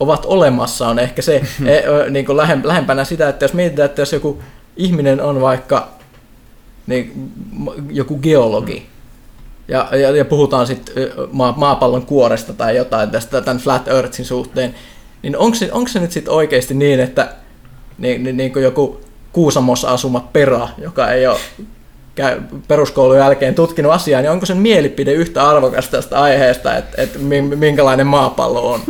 ovat 0.00 0.24
olemassa, 0.26 0.88
on 0.88 0.98
ehkä 0.98 1.22
se 1.22 1.36
e, 1.66 2.10
niin 2.10 2.26
kuin 2.26 2.36
lähem, 2.36 2.60
lähempänä 2.64 3.04
sitä, 3.04 3.28
että 3.28 3.44
jos 3.44 3.52
mietitään, 3.52 3.86
että 3.86 4.02
jos 4.02 4.12
joku 4.12 4.42
ihminen 4.76 5.20
on 5.20 5.40
vaikka 5.40 5.88
niin, 6.86 7.32
joku 7.90 8.18
geologi, 8.18 8.86
ja, 9.68 9.88
ja, 9.92 10.16
ja 10.16 10.24
puhutaan 10.24 10.66
sitten 10.66 10.94
maa, 11.32 11.54
maapallon 11.56 12.06
kuoresta 12.06 12.52
tai 12.52 12.76
jotain 12.76 13.10
tästä 13.10 13.40
tämän 13.40 13.58
Flat 13.62 13.88
Earthin 13.88 14.24
suhteen, 14.26 14.74
niin 15.22 15.36
onko 15.36 15.54
se, 15.54 15.72
onko 15.72 15.88
se 15.88 16.00
nyt 16.00 16.12
sitten 16.12 16.34
oikeasti 16.34 16.74
niin, 16.74 17.00
että 17.00 17.32
niin, 17.98 18.22
niin, 18.22 18.36
niin 18.36 18.52
kuin 18.52 18.62
joku 18.62 19.00
Kuusamossa 19.32 19.90
asuma 19.90 20.28
Pera, 20.32 20.68
joka 20.78 21.10
ei 21.10 21.26
ole 21.26 21.38
käy 22.14 22.40
peruskoulun 22.68 23.16
jälkeen 23.16 23.54
tutkinut 23.54 23.92
asiaa, 23.92 24.20
niin 24.20 24.30
onko 24.30 24.46
sen 24.46 24.56
mielipide 24.56 25.12
yhtä 25.12 25.48
arvokas 25.48 25.88
tästä 25.88 26.20
aiheesta, 26.20 26.76
että, 26.76 27.02
että 27.02 27.18
mi- 27.18 27.42
minkälainen 27.42 28.06
maapallo 28.06 28.72
on? 28.72 28.80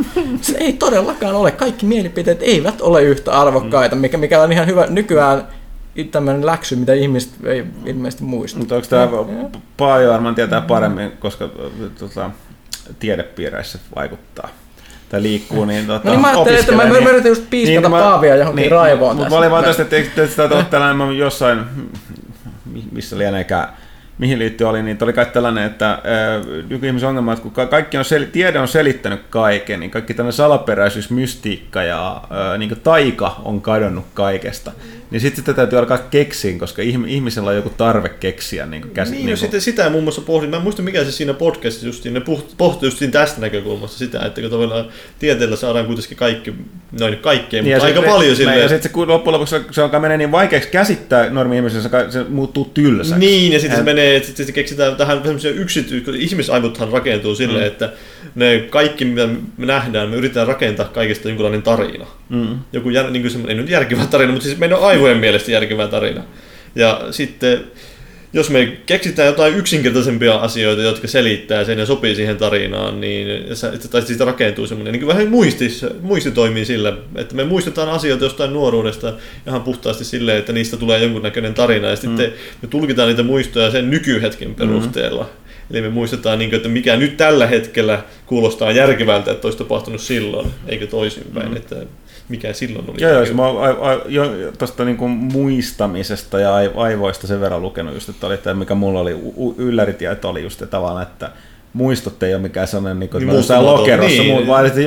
Se 0.41 0.57
ei 0.59 0.73
todellakaan 0.73 1.35
ole. 1.35 1.51
Kaikki 1.51 1.87
mielipiteet 1.87 2.43
eivät 2.43 2.81
ole 2.81 3.03
yhtä 3.03 3.41
arvokkaita, 3.41 3.97
mikä, 3.97 4.17
mikä 4.17 4.43
on 4.43 4.53
ihan 4.53 4.67
hyvä 4.67 4.87
nykyään 4.87 5.49
tämmöinen 6.11 6.47
läksy, 6.47 6.77
mitä 6.77 6.93
ihmiset 6.93 7.33
ei 7.45 7.65
ilmeisesti 7.87 8.25
muista. 8.25 8.59
Mutta 8.59 8.75
onko 8.75 8.87
tämä 8.89 9.09
Paajo 9.77 10.13
varmaan 10.13 10.35
tietää 10.35 10.61
paremmin, 10.61 11.13
koska 11.13 11.51
tota, 11.99 12.31
tiedepiireissä 12.99 13.79
vaikuttaa 13.97 14.49
tai 15.15 15.23
liikkuu, 15.23 15.65
niin 15.65 15.87
tota, 15.87 16.09
No 16.09 16.11
niin 16.11 16.21
mä 16.21 16.29
ajattelin, 16.29 16.61
että 16.61 16.73
mä, 16.73 16.83
opiskelee, 16.83 17.05
mä 17.05 17.11
yritin 17.11 17.29
just 17.29 17.51
piiskata 17.51 17.89
mä- 17.89 18.01
Paavia 18.01 18.37
johonkin 18.37 18.71
raivoon 18.71 19.17
Mutta 19.17 19.25
tässä. 19.25 19.35
mä 19.35 19.39
olin 19.39 19.51
vaan 19.51 19.65
tästä, 19.65 19.83
että 19.83 19.97
eikö 19.97 20.29
sitä 20.29 20.43
ole 20.43 20.65
tällainen, 20.71 20.97
mä 20.97 21.13
jossain, 21.13 21.61
mi- 22.73 22.85
missä 22.93 23.19
lieneekään, 23.19 23.69
mihin 24.19 24.39
liittyy 24.39 24.69
oli, 24.69 24.83
niin 24.83 24.99
oli 25.03 25.13
kai 25.13 25.27
tällainen, 25.27 25.65
että 25.65 25.99
nykyihmisen 26.69 27.09
ongelma, 27.09 27.33
että 27.33 27.43
kun 27.43 27.53
ka- 27.53 27.67
kaikki 27.67 27.97
on 27.99 28.05
sel- 28.05 28.27
tiede 28.33 28.59
on 28.59 28.69
selittänyt 28.69 29.21
kaiken, 29.31 29.81
niin 29.81 29.91
kaikki 29.91 30.15
tämmöinen 30.15 30.33
salaperäisyys, 30.33 31.11
mystiikka 31.11 31.83
ja 31.83 32.21
ää, 32.31 32.59
niin 32.59 32.77
taika 32.85 33.41
on 33.45 33.61
kadonnut 33.61 34.05
kaikesta. 34.15 34.73
Niin 35.15 35.21
sitten 35.21 35.37
sitä 35.43 35.53
täytyy 35.53 35.79
alkaa 35.79 35.99
keksiä, 35.99 36.59
koska 36.59 36.83
ihm- 36.83 37.07
ihmisellä 37.09 37.51
on 37.51 37.57
joku 37.57 37.71
tarve 37.77 38.09
keksiä 38.09 38.67
niin 38.67 38.91
käsi, 38.95 39.13
Niin, 39.13 39.31
no 39.31 39.37
sitten 39.37 39.61
sitä 39.61 39.91
muun 39.91 40.05
muassa 40.05 40.21
pohdin. 40.21 40.51
Mä 40.51 40.57
en 40.57 40.63
muista 40.63 40.83
mikä 40.83 41.05
se 41.05 41.13
siinä 41.13 41.35
podcastissa 41.35 41.87
justiin, 41.87 42.15
ne 42.15 42.23
pohti 42.59 42.87
just 42.87 42.99
siinä 42.99 43.13
tästä 43.13 43.41
näkökulmasta 43.41 43.99
sitä, 43.99 44.21
että 44.27 44.41
kun 44.41 44.51
tavallaan 44.51 44.89
tieteellä 45.19 45.57
saadaan 45.57 45.87
kuitenkin 45.87 46.17
kaikki, 46.17 46.55
no 47.01 47.05
ei 47.07 47.11
nyt 47.11 47.21
kaikkea, 47.21 47.63
Niin, 47.63 47.75
mutta 47.75 47.87
ja 47.89 47.95
aika 47.95 48.01
sit- 48.01 48.11
paljon 48.11 48.31
Ja 48.31 48.37
silleen. 48.37 48.69
sitten 48.69 48.83
se, 48.83 48.89
kun 48.89 49.09
loppujen 49.09 49.33
lopuksi 49.33 49.57
se 49.71 49.83
alkaa 49.83 50.01
menee 50.01 50.17
niin 50.17 50.33
vaikeaksi 50.33 50.69
käsittää 50.69 51.31
normi-ihmisen, 51.31 51.83
se, 51.83 51.89
se 52.11 52.25
muuttuu 52.29 52.71
tylsäksi. 52.75 53.21
Niin, 53.21 53.53
ja 53.53 53.61
sitten 53.61 53.79
se 53.79 53.85
menee, 53.85 54.17
että 54.17 54.27
sitten 54.27 54.47
se 54.47 54.53
keksitään 54.53 54.97
tähän 54.97 55.23
yksityis... 55.55 56.05
kun 56.05 56.15
Ihmisaivothan 56.17 56.89
rakentuu 56.93 57.35
silleen, 57.35 57.65
Mm. 57.65 57.67
että 57.73 57.93
ne 58.35 58.67
kaikki, 58.71 59.05
mitä 59.05 59.27
me 59.57 59.67
nähdään, 59.67 60.09
me 60.09 60.17
yritetään 60.17 60.47
rakentaa 60.47 60.87
kaikesta 60.87 61.29
jonkunlainen 61.29 61.63
tarina. 61.63 62.07
Mm. 62.29 62.59
Joku 62.73 62.91
jär, 62.91 63.11
niin 63.11 63.23
kuin 63.23 63.31
semmoinen, 63.31 63.57
ei 63.57 63.63
nyt 63.63 63.71
järkevä 63.71 64.07
tarina, 64.07 64.33
mutta 64.33 64.47
siis 64.47 64.59
meidän 64.59 64.81
aivojen 64.81 65.19
mielestä 65.19 65.51
järkevä 65.51 65.89
tarina. 65.89 66.23
Ja 66.75 67.01
sitten, 67.11 67.65
jos 68.33 68.51
me 68.51 68.79
keksitään 68.87 69.27
jotain 69.27 69.55
yksinkertaisempia 69.55 70.35
asioita, 70.35 70.83
jotka 70.83 71.09
selittää 71.09 71.65
sen 71.65 71.79
ja 71.79 71.87
sopii 71.87 72.15
siihen 72.15 72.37
tarinaan, 72.37 73.01
niin 73.01 73.27
tai 73.91 74.03
siitä 74.03 74.25
rakentuu 74.25 74.67
semmoinen, 74.67 74.93
niin 74.93 75.01
kuin 75.01 75.17
vähän 75.17 75.29
muistis, 75.29 75.87
muisti 76.01 76.31
toimii 76.31 76.65
sillä, 76.65 76.93
että 77.15 77.35
me 77.35 77.45
muistetaan 77.45 77.89
asioita 77.89 78.25
jostain 78.25 78.53
nuoruudesta 78.53 79.13
ihan 79.47 79.63
puhtaasti 79.63 80.05
silleen, 80.05 80.39
että 80.39 80.53
niistä 80.53 80.77
tulee 80.77 81.03
jonkunnäköinen 81.03 81.55
tarina, 81.55 81.89
ja 81.89 81.97
sitten 81.97 82.33
me 82.63 82.69
tulkitaan 82.69 83.09
niitä 83.09 83.23
muistoja 83.23 83.71
sen 83.71 83.91
nykyhetken 83.91 84.55
perusteella. 84.55 85.31
Eli 85.71 85.81
me 85.81 85.89
muistetaan, 85.89 86.39
niin 86.39 86.51
kuin, 86.51 86.57
että 86.57 86.69
mikä 86.69 86.97
nyt 86.97 87.17
tällä 87.17 87.47
hetkellä 87.47 88.03
kuulostaa 88.27 88.73
järkevältä, 88.73 89.31
että 89.31 89.47
olisi 89.47 89.59
tapahtunut 89.59 90.01
silloin, 90.01 90.51
eikä 90.67 90.87
toisinpäin, 90.87 91.49
mm. 91.51 91.57
että 91.57 91.77
mikä 92.29 92.53
silloin 92.53 92.91
oli 92.91 93.01
Joo, 93.01 93.11
joo, 93.11 93.25
se 93.25 93.31
järkevää. 93.31 93.53
mä 93.53 93.59
oon 93.59 94.53
tuosta 94.59 94.85
niinku 94.85 95.09
muistamisesta 95.09 96.41
ja 96.41 96.55
ai- 96.55 96.73
aivoista 96.77 97.27
sen 97.27 97.41
verran 97.41 97.63
lukenut 97.63 97.95
just, 97.95 98.09
että 98.09 98.27
oli 98.27 98.39
tämä, 98.39 98.55
mikä 98.55 98.75
mulla 98.75 99.01
oli 99.01 99.17
ylläritieto 99.59 100.29
oli 100.29 100.43
just 100.43 100.63
tavallaan, 100.71 101.03
että 101.03 101.31
muistot 101.75 102.23
ei 102.23 102.35
ole 102.35 102.43
mikään 102.43 102.69
sellainen, 102.69 103.01
niin 103.01 103.11
kuin, 103.11 103.21
Niin 103.21 103.29
että 103.29 103.39
jossain 103.39 103.61
muistumaton, 103.63 103.81
lokerossa, 103.81 104.23
niin. 104.23 104.37
niin. 104.37 104.47
vaan 104.47 104.67
että 104.67 104.81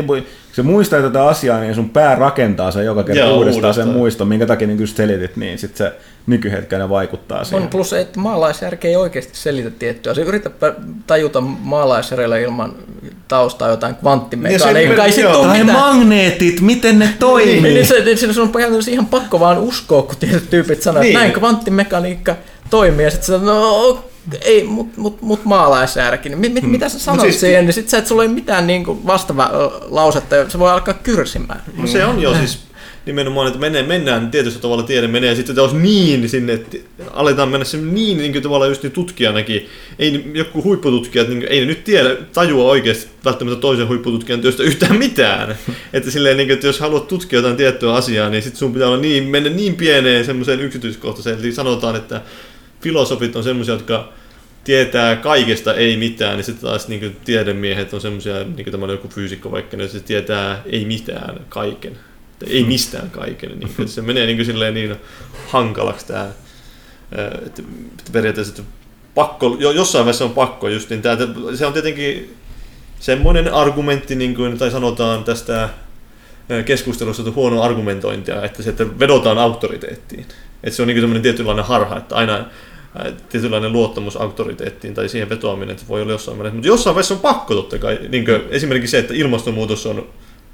se 0.53 0.61
muistaa 0.63 1.01
tätä 1.01 1.27
asiaa, 1.27 1.59
niin 1.59 1.75
sun 1.75 1.89
pää 1.89 2.15
rakentaa 2.15 2.71
sen 2.71 2.85
joka 2.85 3.03
kerta 3.03 3.19
Joo, 3.21 3.37
uudestaan, 3.37 3.73
sen 3.73 3.81
uudestaan. 3.83 3.97
muiston, 3.97 4.27
minkä 4.27 4.45
takia 4.45 4.67
niin 4.67 4.79
just 4.79 4.97
selitit, 4.97 5.37
niin 5.37 5.57
sitten 5.59 5.77
se 5.87 5.93
nykyhetkenä 6.27 6.89
vaikuttaa 6.89 7.43
siihen. 7.43 7.63
On 7.63 7.69
plus, 7.69 7.93
että 7.93 8.19
maalaisjärki 8.19 8.87
ei 8.87 8.95
oikeasti 8.95 9.31
selitä 9.37 9.69
tiettyä. 9.69 10.13
Se 10.13 10.21
yritäpä 10.21 10.73
tajuta 11.07 11.41
maalaisjärjellä 11.41 12.37
ilman 12.37 12.75
taustaa 13.27 13.69
jotain 13.69 13.95
kvanttimekaniikkaa. 13.95 15.05
Ei 15.05 15.11
sit 15.11 15.23
Tai 15.25 15.59
mitään. 15.59 15.79
magneetit, 15.79 16.61
miten 16.61 16.99
ne 16.99 17.09
toimii? 17.19 17.61
Niin, 17.61 17.63
niin 17.73 17.87
se, 17.87 17.99
niin 18.05 18.33
se 18.33 18.41
on 18.41 18.51
käytännössä 18.51 18.91
ihan 18.91 19.05
pakko 19.05 19.39
vaan 19.39 19.57
uskoa, 19.57 20.01
kun 20.01 20.15
tietyt 20.19 20.49
tyypit 20.49 20.81
sanoo, 20.81 21.01
Niin. 21.01 21.09
että 21.11 21.19
näin 21.19 21.33
kvanttimekaniikka 21.33 22.35
toimii. 22.69 23.05
Ja 23.05 23.11
sitten 23.11 23.45
no 23.45 24.03
ei, 24.41 24.63
mut, 24.63 24.97
mut, 24.97 25.21
mut 25.21 25.45
maalaisjärki. 25.45 26.29
Niin 26.29 26.39
mit, 26.39 26.53
mit, 26.53 26.63
mitä 26.63 26.89
sä 26.89 26.99
sanot 26.99 27.21
siis- 27.21 27.39
siihen, 27.39 27.65
niin 27.65 27.73
sit 27.73 27.89
sä 27.89 27.97
et 27.97 28.07
sulla 28.07 28.23
ei 28.23 28.29
mitään 28.29 28.67
niinku 28.67 29.01
vastaava 29.05 29.51
ö, 29.53 29.85
lausetta, 29.89 30.35
ja 30.35 30.49
se 30.49 30.59
voi 30.59 30.71
alkaa 30.71 30.93
kyrsimään. 30.93 31.61
No 31.77 31.87
se 31.87 32.05
on 32.05 32.21
jo 32.21 32.35
siis 32.35 32.59
nimenomaan, 33.07 33.47
että 33.47 33.59
menee, 33.59 33.83
mennään 33.83 34.31
tietysti 34.31 34.61
tavalla 34.61 34.83
tiede 34.83 35.07
menee, 35.07 35.29
ja 35.29 35.35
sitten 35.35 35.55
jos 35.55 35.73
niin 35.73 36.29
sinne, 36.29 36.53
että 36.53 36.77
aletaan 37.13 37.49
mennä 37.49 37.65
sinne 37.65 37.93
niin, 37.93 38.17
niin 38.17 38.31
kuin 38.31 38.43
tavallaan 38.43 38.71
just 38.71 38.83
niin 38.83 38.91
tutkijanakin, 38.91 39.67
ei 39.99 40.31
joku 40.33 40.63
huippututkijat, 40.63 41.27
niin 41.27 41.39
kuin, 41.39 41.51
ei 41.51 41.59
ne 41.59 41.65
nyt 41.65 41.83
tiedä, 41.83 42.15
tajua 42.33 42.71
oikeasti 42.71 43.07
välttämättä 43.25 43.61
toisen 43.61 43.87
huippututkijan 43.87 44.41
työstä 44.41 44.63
yhtään 44.63 44.95
mitään. 44.95 45.57
että 45.93 46.11
silleen, 46.11 46.37
niin 46.37 46.47
kuin, 46.47 46.53
että 46.53 46.67
jos 46.67 46.79
haluat 46.79 47.07
tutkia 47.07 47.39
jotain 47.39 47.57
tiettyä 47.57 47.93
asiaa, 47.93 48.29
niin 48.29 48.43
sitten 48.43 48.59
sun 48.59 48.73
pitää 48.73 48.87
olla 48.87 49.01
niin, 49.01 49.23
mennä 49.23 49.49
niin 49.49 49.75
pieneen 49.75 50.25
semmoiseen 50.25 50.61
yksityiskohtaiseen, 50.61 51.39
eli 51.39 51.51
sanotaan, 51.51 51.95
että 51.95 52.21
filosofit 52.81 53.35
on 53.35 53.43
semmoisia, 53.43 53.73
jotka 53.73 54.09
tietää 54.63 55.15
kaikesta 55.15 55.73
ei 55.73 55.97
mitään, 55.97 56.35
niin 56.35 56.43
sitten 56.43 56.69
taas 56.69 56.87
niin 56.87 57.17
tiedemiehet 57.25 57.93
on 57.93 58.01
semmoisia, 58.01 58.33
niin 58.43 58.55
kuin 58.55 58.71
tämä 58.71 58.85
on 58.85 58.91
joku 58.91 59.07
fyysikko 59.07 59.51
vaikka, 59.51 59.77
niin 59.77 59.89
se 59.89 59.99
tietää 59.99 60.61
ei 60.65 60.85
mitään 60.85 61.39
kaiken. 61.49 61.97
Tai 62.39 62.49
Ei 62.49 62.63
mistään 62.63 63.09
kaiken. 63.09 63.59
Niin 63.59 63.73
kuin, 63.75 63.87
se 63.87 64.01
menee 64.01 64.25
niin, 64.25 64.37
kuin 64.37 64.45
silleen 64.45 64.73
niin 64.73 64.95
hankalaksi 65.47 66.07
tämä, 66.07 66.27
että 67.45 67.61
periaatteessa 68.11 68.51
että 68.51 68.71
pakko, 69.15 69.57
jo, 69.59 69.71
jossain 69.71 70.05
vaiheessa 70.05 70.25
on 70.25 70.31
pakko 70.31 70.67
just, 70.67 70.89
niin 70.89 71.01
tämä, 71.01 71.17
se 71.55 71.65
on 71.65 71.73
tietenkin 71.73 72.35
semmoinen 72.99 73.53
argumentti, 73.53 74.15
niin 74.15 74.35
kuin, 74.35 74.57
tai 74.57 74.71
sanotaan 74.71 75.23
tästä 75.23 75.69
keskustelussa, 76.65 77.21
että 77.21 77.35
huono 77.35 77.61
argumentointia, 77.61 78.43
että 78.43 78.63
se, 78.63 78.69
että 78.69 78.99
vedotaan 78.99 79.37
auktoriteettiin. 79.37 80.25
Että 80.67 80.75
se 80.75 80.81
on 80.81 80.87
niin 80.87 80.99
semmoinen 80.99 81.23
tietynlainen 81.23 81.65
harha, 81.65 81.97
että 81.97 82.15
aina 82.15 82.33
ää, 82.33 83.11
tietynlainen 83.29 83.71
luottamus 83.71 84.17
auktoriteettiin 84.17 84.93
tai 84.93 85.09
siihen 85.09 85.29
vetoaminen, 85.29 85.73
että 85.73 85.87
voi 85.87 86.01
olla 86.01 86.11
jossain 86.11 86.37
vaiheessa. 86.37 86.55
Mutta 86.55 86.67
jossain 86.67 86.95
vaiheessa 86.95 87.13
on 87.13 87.19
pakko 87.19 87.55
totta 87.55 87.77
kai. 87.77 87.99
Niin 88.09 88.25
kuin 88.25 88.41
esimerkiksi 88.49 88.91
se, 88.91 88.97
että 88.97 89.13
ilmastonmuutos 89.13 89.85
on 89.85 90.07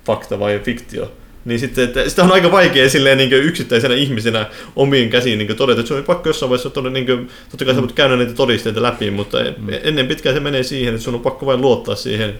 fakta 0.05 0.39
vai 0.39 0.59
fiktio. 0.59 1.11
Niin 1.45 1.59
sitten, 1.59 1.83
että 1.83 2.09
sitä 2.09 2.23
on 2.23 2.31
aika 2.31 2.51
vaikea 2.51 2.89
silleen 2.89 3.17
niin 3.17 3.33
yksittäisenä 3.33 3.95
ihmisenä 3.95 4.49
omiin 4.75 5.09
käsiin 5.09 5.39
niin 5.39 5.55
todeta, 5.55 5.79
että 5.79 5.87
se 5.87 5.93
on 5.93 6.03
pakko 6.03 6.29
jossain 6.29 6.49
vaiheessa 6.49 6.69
todeta, 6.69 6.93
niin 6.93 7.05
kuin, 7.05 7.29
totta 7.49 7.65
kai 7.65 7.73
sä 7.73 7.81
voit 7.81 7.91
käydä 7.91 8.15
niitä 8.15 8.33
todisteita 8.33 8.81
läpi, 8.81 9.11
mutta 9.11 9.37
ennen 9.83 10.07
pitkään 10.07 10.35
se 10.35 10.39
menee 10.39 10.63
siihen, 10.63 10.93
että 10.93 11.03
sun 11.03 11.15
on 11.15 11.21
pakko 11.21 11.45
vain 11.45 11.61
luottaa 11.61 11.95
siihen 11.95 12.33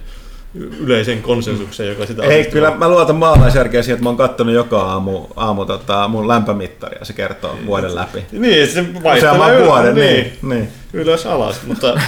yleiseen 0.56 1.22
konsensukseen, 1.22 1.90
joka 1.90 2.06
sitä 2.06 2.24
Ei, 2.24 2.46
kyllä 2.46 2.76
mä 2.76 2.90
luotan 2.90 3.16
maalaisjärkeä 3.16 3.82
siihen, 3.82 3.96
että 3.96 4.04
mä 4.04 4.10
oon 4.10 4.18
kattonut 4.18 4.54
joka 4.54 4.82
aamu, 4.82 5.28
aamu 5.36 5.66
tota, 5.66 6.08
mun 6.08 6.28
lämpömittaria 6.28 7.00
ja 7.00 7.06
se 7.06 7.14
kertoo 7.14 7.58
vuoden 7.66 7.96
läpi. 7.96 8.26
Niin, 8.32 8.68
se 8.68 9.04
vaihtelee 9.04 9.58
ylös- 9.58 9.66
vuoden, 9.66 9.96
niin. 9.96 10.38
niin. 10.42 10.68
ylös 10.94 11.26
alas, 11.26 11.64
mutta 11.68 12.00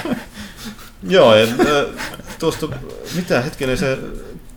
joo, 1.07 1.35
ja, 1.35 1.47
tuosta, 2.39 2.67
mitä 3.15 3.41
hetkinen 3.41 3.77
se 3.77 3.97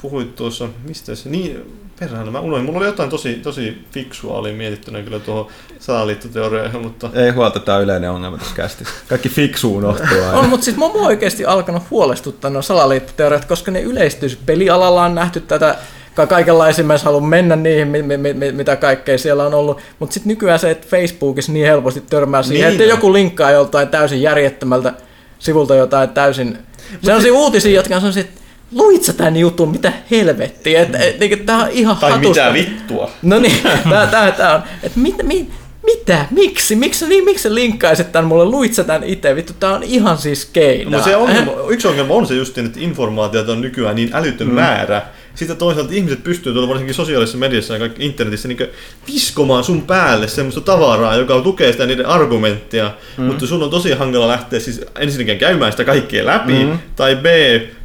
puhuit 0.02 0.36
tuossa, 0.36 0.68
mistä 0.84 1.14
se, 1.14 1.28
niin, 1.28 1.72
perhana, 2.00 2.30
mä 2.30 2.40
unohdin, 2.40 2.64
mulla 2.66 2.78
oli 2.78 2.86
jotain 2.86 3.10
tosi, 3.10 3.34
tosi 3.34 3.78
fiksua, 3.92 4.38
oli 4.38 4.52
mietittynä 4.52 5.02
kyllä 5.02 5.18
tuohon 5.18 5.46
salaliittoteoriaan, 5.78 6.82
mutta 6.82 7.10
Ei 7.14 7.30
huolta, 7.30 7.60
tää 7.60 7.76
on 7.76 7.82
yleinen 7.82 8.10
ongelma 8.10 8.38
tässä 8.38 8.54
kästissä. 8.56 8.94
Kaikki 9.08 9.28
fiksu 9.28 9.76
unohtuu 9.76 10.06
aina. 10.26 10.32
On, 10.38 10.48
mutta 10.48 10.64
siis 10.64 10.76
mä 10.76 10.84
oon 10.84 10.96
oikeasti 11.06 11.44
alkanut 11.44 11.82
huolestuttaa 11.90 12.50
nuo 12.50 12.62
salaliittoteoriat, 12.62 13.44
koska 13.44 13.70
ne 13.70 13.80
yleistyy. 13.80 14.28
Pelialalla 14.46 15.04
on 15.04 15.14
nähty 15.14 15.40
tätä 15.40 15.74
ka- 16.14 16.26
kaikenlaisia, 16.26 16.84
mä 16.84 16.94
en 16.94 17.00
halua 17.04 17.20
mennä 17.20 17.56
niihin, 17.56 17.88
mi- 17.88 18.02
mi- 18.02 18.16
mi- 18.34 18.52
mitä 18.52 18.76
kaikkea 18.76 19.18
siellä 19.18 19.46
on 19.46 19.54
ollut. 19.54 19.78
Mutta 19.98 20.14
sitten 20.14 20.28
nykyään 20.28 20.58
se, 20.58 20.70
että 20.70 20.86
Facebookissa 20.90 21.52
niin 21.52 21.66
helposti 21.66 22.00
törmää 22.10 22.42
siihen, 22.42 22.68
Niin 22.68 22.72
että 22.80 22.84
on. 22.84 22.96
joku 22.98 23.12
linkkaa 23.12 23.50
joltain 23.50 23.88
täysin 23.88 24.22
järjettömältä 24.22 24.92
sivulta 25.38 25.74
jotain 25.74 26.08
täysin... 26.08 26.58
Sellaisia 27.02 27.32
uutisia, 27.32 27.74
jotka 27.76 27.94
on 27.94 28.00
sellaisia, 28.00 28.20
että 28.20 28.40
luit 28.72 29.02
sä 29.02 29.12
tän 29.12 29.36
jutun, 29.36 29.70
mitä 29.70 29.92
helvettiä, 30.10 30.82
että 30.82 30.98
et, 30.98 31.22
et, 31.22 31.46
tää 31.46 31.56
on 31.56 31.70
ihan 31.70 31.96
tai 31.96 32.10
hatusta. 32.10 32.52
mitä 32.52 32.52
vittua. 32.52 33.10
No 33.22 33.38
niin, 33.38 33.62
tää, 33.90 34.06
tää, 34.06 34.32
tää 34.32 34.54
on. 34.54 34.62
Et 34.82 34.96
mit, 34.96 35.14
mit, 35.22 35.50
mitä? 35.86 36.26
Miksi? 36.30 36.76
Miksi, 36.76 37.08
niin, 37.08 37.24
miksi 37.24 37.54
linkkaisit 37.54 38.12
tän 38.12 38.24
mulle? 38.24 38.44
Luit 38.44 38.74
sä 38.74 38.84
tän 38.84 39.04
itse? 39.04 39.36
Vittu, 39.36 39.52
tää 39.60 39.74
on 39.74 39.82
ihan 39.82 40.18
siis 40.18 40.44
keinaa. 40.44 40.90
Mutta 40.90 41.04
se 41.04 41.16
ongelma, 41.16 41.52
yksi 41.70 41.88
ongelma 41.88 42.14
on 42.14 42.26
se 42.26 42.34
just, 42.34 42.58
että 42.58 42.80
informaatiota 42.80 43.52
on 43.52 43.60
nykyään 43.60 43.96
niin 43.96 44.10
älytön 44.12 44.48
mm. 44.48 44.54
määrä. 44.54 45.02
Sitten 45.38 45.56
toisaalta 45.56 45.92
ihmiset 45.94 46.24
pystyy 46.24 46.52
tuolla 46.52 46.68
varsinkin 46.68 46.94
sosiaalisessa 46.94 47.38
mediassa 47.38 47.74
ja 47.74 47.80
kaikki 47.80 48.06
internetissä 48.06 48.48
niin 48.48 48.58
viskomaan 49.06 49.64
sun 49.64 49.82
päälle 49.82 50.28
semmoista 50.28 50.60
tavaraa, 50.60 51.16
joka 51.16 51.40
tukee 51.40 51.72
sitä 51.72 51.86
niiden 51.86 52.06
argumenttia, 52.06 52.90
mm. 53.18 53.24
mutta 53.24 53.46
sun 53.46 53.62
on 53.62 53.70
tosi 53.70 53.92
hankala 53.92 54.28
lähteä 54.28 54.60
siis 54.60 54.80
ensinnäkin 54.98 55.38
käymään 55.38 55.72
sitä 55.72 55.84
kaikkea 55.84 56.26
läpi, 56.26 56.64
mm. 56.64 56.78
tai 56.96 57.16
B, 57.16 57.26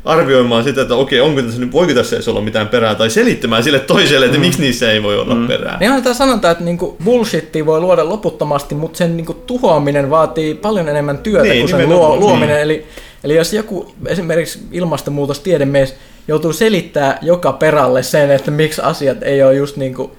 arvioimaan 0.05 0.63
sitä, 0.63 0.81
että 0.81 0.95
okei, 0.95 1.21
onko 1.21 1.41
tässä 1.41 1.59
nyt, 1.59 1.71
voiko 1.71 1.93
tässä 1.93 2.15
edes 2.15 2.27
olla 2.27 2.41
mitään 2.41 2.67
perää, 2.67 2.95
tai 2.95 3.09
selittämään 3.09 3.63
sille 3.63 3.79
toiselle, 3.79 4.25
että 4.25 4.37
mm. 4.37 4.41
miksi 4.41 4.61
niissä 4.61 4.91
ei 4.91 5.03
voi 5.03 5.19
olla 5.19 5.35
mm. 5.35 5.47
perää. 5.47 5.77
Niin 5.79 5.91
on 5.91 6.03
tämä 6.03 6.13
sanonta, 6.13 6.51
että 6.51 6.63
niinku 6.63 6.97
bullshittia 7.03 7.65
voi 7.65 7.79
luoda 7.79 8.09
loputtomasti, 8.09 8.75
mutta 8.75 8.97
sen 8.97 9.17
niinku 9.17 9.33
tuhoaminen 9.33 10.09
vaatii 10.09 10.55
paljon 10.55 10.89
enemmän 10.89 11.17
työtä 11.17 11.43
Niin, 11.43 11.69
kuin 11.69 11.79
sen 11.79 11.89
luo, 11.89 12.15
luominen. 12.15 12.49
niin. 12.49 12.61
Eli, 12.61 12.85
eli 13.23 13.35
jos 13.35 13.53
joku 13.53 13.93
esimerkiksi 14.05 14.59
ilmastonmuutostiedemies 14.71 15.95
joutuu 16.27 16.53
selittää 16.53 17.17
joka 17.21 17.53
peralle 17.53 18.03
sen, 18.03 18.31
että 18.31 18.51
miksi 18.51 18.81
asiat 18.81 19.23
ei 19.23 19.43
ole 19.43 19.55
just 19.55 19.77
niin 19.77 19.95
kuin 19.95 20.11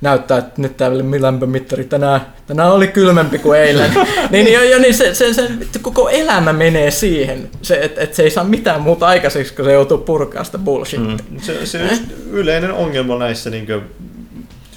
näyttää, 0.00 0.38
että 0.38 0.62
nyt 0.62 0.76
tämä 0.76 0.96
lämpömittari 1.20 1.84
tänään, 1.84 2.20
tänään 2.46 2.72
oli 2.72 2.88
kylmempi 2.88 3.38
kuin 3.38 3.60
eilen. 3.60 3.90
niin, 4.30 4.52
jo, 4.52 4.62
jo, 4.62 4.78
niin 4.78 4.94
se, 4.94 5.14
se, 5.14 5.34
se, 5.34 5.48
koko 5.82 6.08
elämä 6.08 6.52
menee 6.52 6.90
siihen, 6.90 7.50
se, 7.62 7.74
että 7.74 8.00
et 8.00 8.14
se 8.14 8.22
ei 8.22 8.30
saa 8.30 8.44
mitään 8.44 8.80
muuta 8.80 9.06
aikaiseksi, 9.06 9.54
kun 9.54 9.64
se 9.64 9.72
joutuu 9.72 9.98
purkaa 9.98 10.44
sitä 10.44 10.58
bullshit. 10.58 11.00
Mm. 11.00 11.40
Se, 11.40 11.66
se 11.66 11.82
just 11.82 12.02
yleinen 12.30 12.72
ongelma 12.72 13.18
näissä, 13.18 13.50
niin 13.50 13.66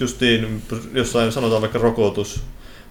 justiin 0.00 0.62
jossain 0.92 1.32
sanotaan 1.32 1.62
vaikka 1.62 1.78
rokotus, 1.78 2.40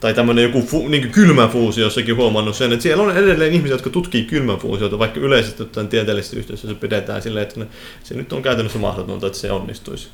tai 0.04 0.14
tämmöinen 0.14 0.44
joku 0.44 0.62
fu, 0.62 0.88
niin 0.88 1.12
kylmä 1.12 1.48
fuusio, 1.48 1.84
jossakin 1.84 2.16
huomannut 2.16 2.56
sen, 2.56 2.74
että 2.74 2.84
siellä 2.84 3.04
on 3.04 3.18
edelleen 3.18 3.54
ihmisiä, 3.54 3.74
jotka 3.74 3.90
tutkii 3.90 4.24
kylmäfuusioita, 4.24 5.00
vaikka 5.00 5.20
yleisesti 5.20 5.64
ottaen 5.64 5.88
tieteellisessä 5.88 6.40
yhteisössä 6.40 6.76
pidetään 6.76 7.22
silleen, 7.22 7.44
että 7.44 7.60
ne, 7.60 7.68
se 8.04 8.14
nyt 8.14 8.34
on 8.34 8.42
käytännössä 8.42 8.80
mahdotonta, 8.80 9.28
että 9.28 9.40
se 9.40 9.52
onnistuisi. 9.52 10.10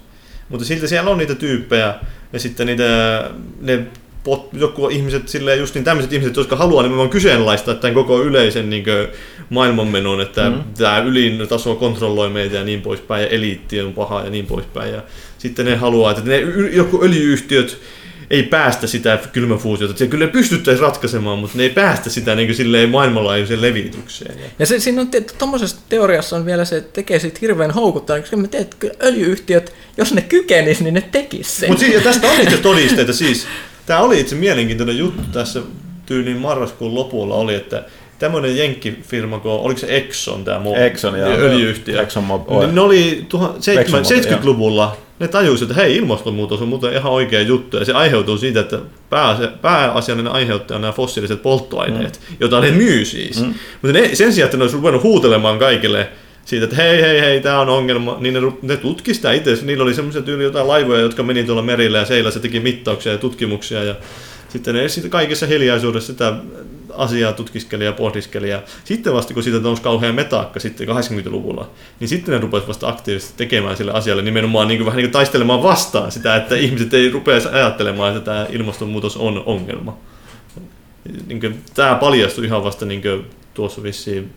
Mutta 0.49 0.66
silti 0.66 0.88
siellä 0.88 1.10
on 1.10 1.18
niitä 1.18 1.36
tyyppejä, 1.36 1.95
ja 2.34 2.40
sitten 2.40 2.68
niitä, 2.68 3.30
ne 3.61 3.86
pot, 4.24 4.49
joku 4.53 4.90
ihmiset, 4.90 5.30
silleen 5.30 5.60
just 5.60 5.76
niin 5.76 5.84
tämmöiset 5.84 6.14
ihmiset, 6.14 6.36
jotka 6.36 6.56
haluaa 6.56 6.84
nimenomaan 6.84 7.10
kyseenalaistaa 7.10 7.76
tämän 7.76 7.94
koko 7.94 8.24
yleisen 8.24 8.70
niin 8.70 8.84
maailmanmenon, 9.49 10.22
että 10.22 10.49
mm. 10.49 10.64
tämä 10.78 10.99
ylin 10.99 11.48
taso 11.48 11.76
kontrolloi 11.76 12.30
meitä 12.30 12.56
ja 12.56 12.64
niin 12.64 12.82
poispäin, 12.82 13.24
ja 13.24 13.30
eliitti 13.30 13.82
on 13.82 13.94
paha 13.94 14.22
ja 14.22 14.30
niin 14.30 14.45
poispäin. 14.45 14.94
Ja 14.94 15.03
sitten 15.38 15.66
ne 15.66 15.76
haluaa, 15.76 16.11
että 16.11 16.24
ne 16.26 16.40
joku 16.72 17.03
öljyyhtiöt 17.03 17.78
ei 18.30 18.43
päästä 18.43 18.88
sitä 18.88 19.19
kylmäfuusiota. 19.31 19.97
Se 19.97 20.07
kyllä 20.07 20.27
pystyttäisiin 20.27 20.84
ratkaisemaan, 20.84 21.39
mutta 21.39 21.57
ne 21.57 21.64
ei 21.64 21.69
päästä 21.69 22.10
sitä 22.10 22.35
niin 22.35 22.56
silleen 22.56 22.89
maailmanlaajuiseen 22.89 23.61
levitykseen. 23.61 24.35
Ja 24.60 24.65
se, 24.65 24.80
siinä 24.80 25.01
on 25.01 25.10
tuommoisessa 25.38 25.77
teoriassa 25.89 26.35
on 26.35 26.45
vielä 26.45 26.65
se, 26.65 26.77
että 26.77 26.93
tekee 26.93 27.19
siitä 27.19 27.39
hirveän 27.41 27.72
houkuttavan, 27.72 28.22
koska 28.22 28.38
mä 28.38 28.47
teet, 28.47 28.73
että 28.73 29.06
öljyyhtiöt, 29.06 29.73
jos 29.97 30.14
ne 30.14 30.22
kykenis, 30.22 30.81
niin 30.81 30.93
ne 30.93 31.01
tekis 31.01 31.57
sen. 31.57 31.69
Mutta 31.69 31.85
siis, 31.85 32.03
tästä 32.03 32.27
on 32.27 32.41
itse 32.41 32.57
todisteita 32.72 33.14
siis. 33.14 33.47
Tämä 33.85 33.99
oli 33.99 34.19
itse 34.19 34.35
mielenkiintoinen 34.35 34.97
juttu 34.97 35.22
tässä 35.34 35.61
tyyliin 36.06 36.38
marraskuun 36.38 36.95
lopulla 36.95 37.35
oli, 37.35 37.56
että 37.56 37.84
tämmöinen 38.19 38.57
jenkkifirma, 38.57 39.39
kun 39.39 39.51
oliko 39.51 39.80
se 39.80 39.97
Exxon 39.97 40.45
tämä 40.45 40.61
Exxon, 40.85 41.19
ja 41.19 41.26
öljyyhtiö, 41.26 42.01
Exxon 42.01 42.23
niin 42.60 42.76
ne 42.76 42.81
oli 42.81 43.26
70-luvulla 43.31 44.97
ne 45.20 45.28
tajusivat, 45.28 45.72
että 45.72 45.82
hei, 45.82 45.96
ilmastonmuutos 45.96 46.62
on 46.62 46.68
muuten 46.68 46.94
ihan 46.94 47.12
oikea 47.12 47.41
juttu, 47.41 47.78
ja 47.78 47.86
se 47.86 47.94
aiheutuu 47.94 48.38
siitä, 48.38 48.60
että 48.60 48.80
pää, 49.10 49.38
pääasiallinen 49.62 50.32
aiheuttaja 50.32 50.76
on 50.76 50.82
nämä 50.82 50.91
fossiiliset 50.91 51.41
polttoaineet, 51.41 52.20
mm. 52.30 52.36
joita 52.40 52.62
ne 52.62 52.72
myy 52.72 53.06
siis. 53.06 53.41
Mm. 53.41 53.54
Mutta 53.82 54.00
ne, 54.00 54.16
sen 54.16 54.34
sijaan, 54.34 54.46
että 54.46 54.58
ne 54.58 54.64
olisi 54.64 54.76
ruvennut 54.76 55.04
huutelemaan 55.04 55.60
kaikille 55.60 56.10
siitä, 56.46 56.64
että 56.64 56.76
hei, 56.76 57.02
hei, 57.02 57.22
hei, 57.22 57.41
tämä 57.41 57.60
on 57.60 57.70
ongelma, 57.70 58.18
niin 58.20 58.34
ne, 58.34 58.40
ne 58.62 58.78
tutki 58.78 59.14
sitä 59.14 59.34
itse. 59.34 59.58
Niillä 59.62 59.84
oli 59.84 59.94
semmoisia 59.94 60.22
tyyli 60.22 60.44
jotain 60.44 60.68
laivoja, 60.68 61.02
jotka 61.02 61.24
meni 61.24 61.44
tuolla 61.44 61.62
merillä 61.62 61.98
ja 61.98 62.06
seilassa 62.06 62.40
teki 62.40 62.60
mittauksia 62.60 63.12
ja 63.12 63.18
tutkimuksia, 63.18 63.84
ja 63.84 63.96
sitten 64.50 64.76
ne 64.76 64.90
sitten 64.90 65.12
kaikessa 65.12 65.46
hiljaisuudessa 65.46 66.12
sitä 66.12 66.34
asiaa 66.94 67.34
tutkiskeli 67.34 67.86
ja 67.86 67.94
pohdiskeli. 67.94 68.49
Ja 68.49 68.61
sitten 68.84 69.14
vasta 69.14 69.34
kun 69.34 69.44
siitä 69.44 69.60
nousi 69.60 69.82
kauhean 69.82 70.16
metaakka 70.16 70.60
sitten 70.60 70.88
80-luvulla, 70.88 71.70
niin 71.99 72.07
sitten 72.07 72.34
ne 72.34 72.41
rupesivat 72.41 72.68
vasta 72.68 72.88
aktiivisesti 72.88 73.34
tekemään 73.38 73.78
sille 73.78 73.91
asialle 73.91 74.22
nimenomaan 74.22 74.68
niin 74.68 74.78
kuin, 74.78 74.86
vähän 74.86 74.98
niin 74.98 75.06
kuin 75.06 75.14
taistelemaan 75.14 75.64
vastaan 75.64 76.11
sitä, 76.11 76.36
että 76.36 76.56
ihmiset 76.56 76.94
ei 76.94 77.10
rupea 77.10 77.40
ajattelemaan, 77.52 78.18
että 78.18 78.26
tämä 78.26 78.45
ilmastonmuutos 78.49 79.18
on 79.18 79.44
ongelma. 79.45 79.98
Niin 81.28 81.40
kuin, 81.40 81.61
tämä 81.74 81.95
paljastui 81.95 82.45
ihan 82.45 82.64
vasta 82.64 82.86
niin 82.86 83.02
kuin, 83.02 83.26
tuossa 83.53 83.84
vissiin 83.84 84.34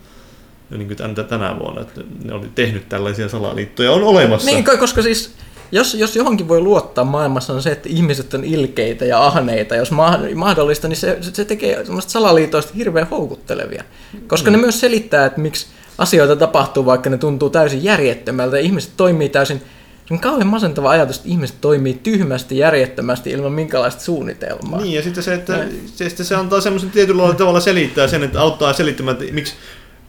niin 0.70 0.87
kuin 0.87 1.27
tänä 1.29 1.59
vuonna, 1.59 1.81
että 1.81 2.01
ne 2.24 2.35
oli 2.35 2.49
tehnyt 2.55 2.89
tällaisia 2.89 3.29
salaliittoja, 3.29 3.93
on 3.93 4.03
olemassa. 4.03 4.51
Niin, 4.51 4.65
koska 4.79 5.03
siis 5.03 5.35
jos, 5.73 5.94
jos 5.94 6.16
johonkin 6.16 6.49
voi 6.49 6.61
luottaa 6.61 7.05
maailmassa 7.05 7.53
on 7.53 7.62
se, 7.62 7.73
että 7.73 7.89
ihmiset 7.89 8.35
on 8.35 8.44
ilkeitä 8.44 9.05
ja 9.05 9.27
ahneita, 9.27 9.77
jos 9.77 9.90
mahdollista, 10.35 10.89
niin 10.89 10.97
se, 10.97 11.19
se 11.20 11.44
tekee 11.44 11.85
salaliitoista 11.99 12.73
hirveän 12.77 13.09
houkuttelevia. 13.09 13.85
Koska 14.27 14.51
mm. 14.51 14.57
ne 14.57 14.61
myös 14.61 14.81
selittää, 14.81 15.27
että 15.27 15.40
miksi 15.40 15.66
asioita 15.99 16.36
tapahtuu, 16.36 16.86
vaikka 16.86 17.11
ne 17.11 17.19
tuntuu 17.19 17.51
täysin 17.51 17.85
järjettömältä. 17.85 18.59
Ihmiset 18.59 18.93
toimii 18.97 19.28
täysin, 19.28 19.62
se 20.07 20.15
on 20.15 20.20
kauhean 20.20 20.47
masentava 20.47 20.90
ajatus, 20.90 21.16
että 21.16 21.28
ihmiset 21.28 21.57
toimii 21.61 22.01
tyhmästi, 22.03 22.59
järjettömästi 22.59 23.31
ilman 23.31 23.53
minkälaista 23.53 24.03
suunnitelmaa. 24.03 24.81
Niin, 24.81 24.94
ja 24.94 25.03
sitten 25.03 25.23
se, 25.23 25.35
että 25.35 25.65
se, 25.94 26.24
se 26.24 26.35
antaa 26.35 26.61
semmoisen 26.61 26.90
tietyllä 26.90 27.35
tavalla 27.35 27.61
selittää 27.61 28.09
sen, 28.09 28.23
että 28.23 28.40
auttaa 28.40 28.73
selittämään, 28.73 29.16
että 29.20 29.35
miksi 29.35 29.55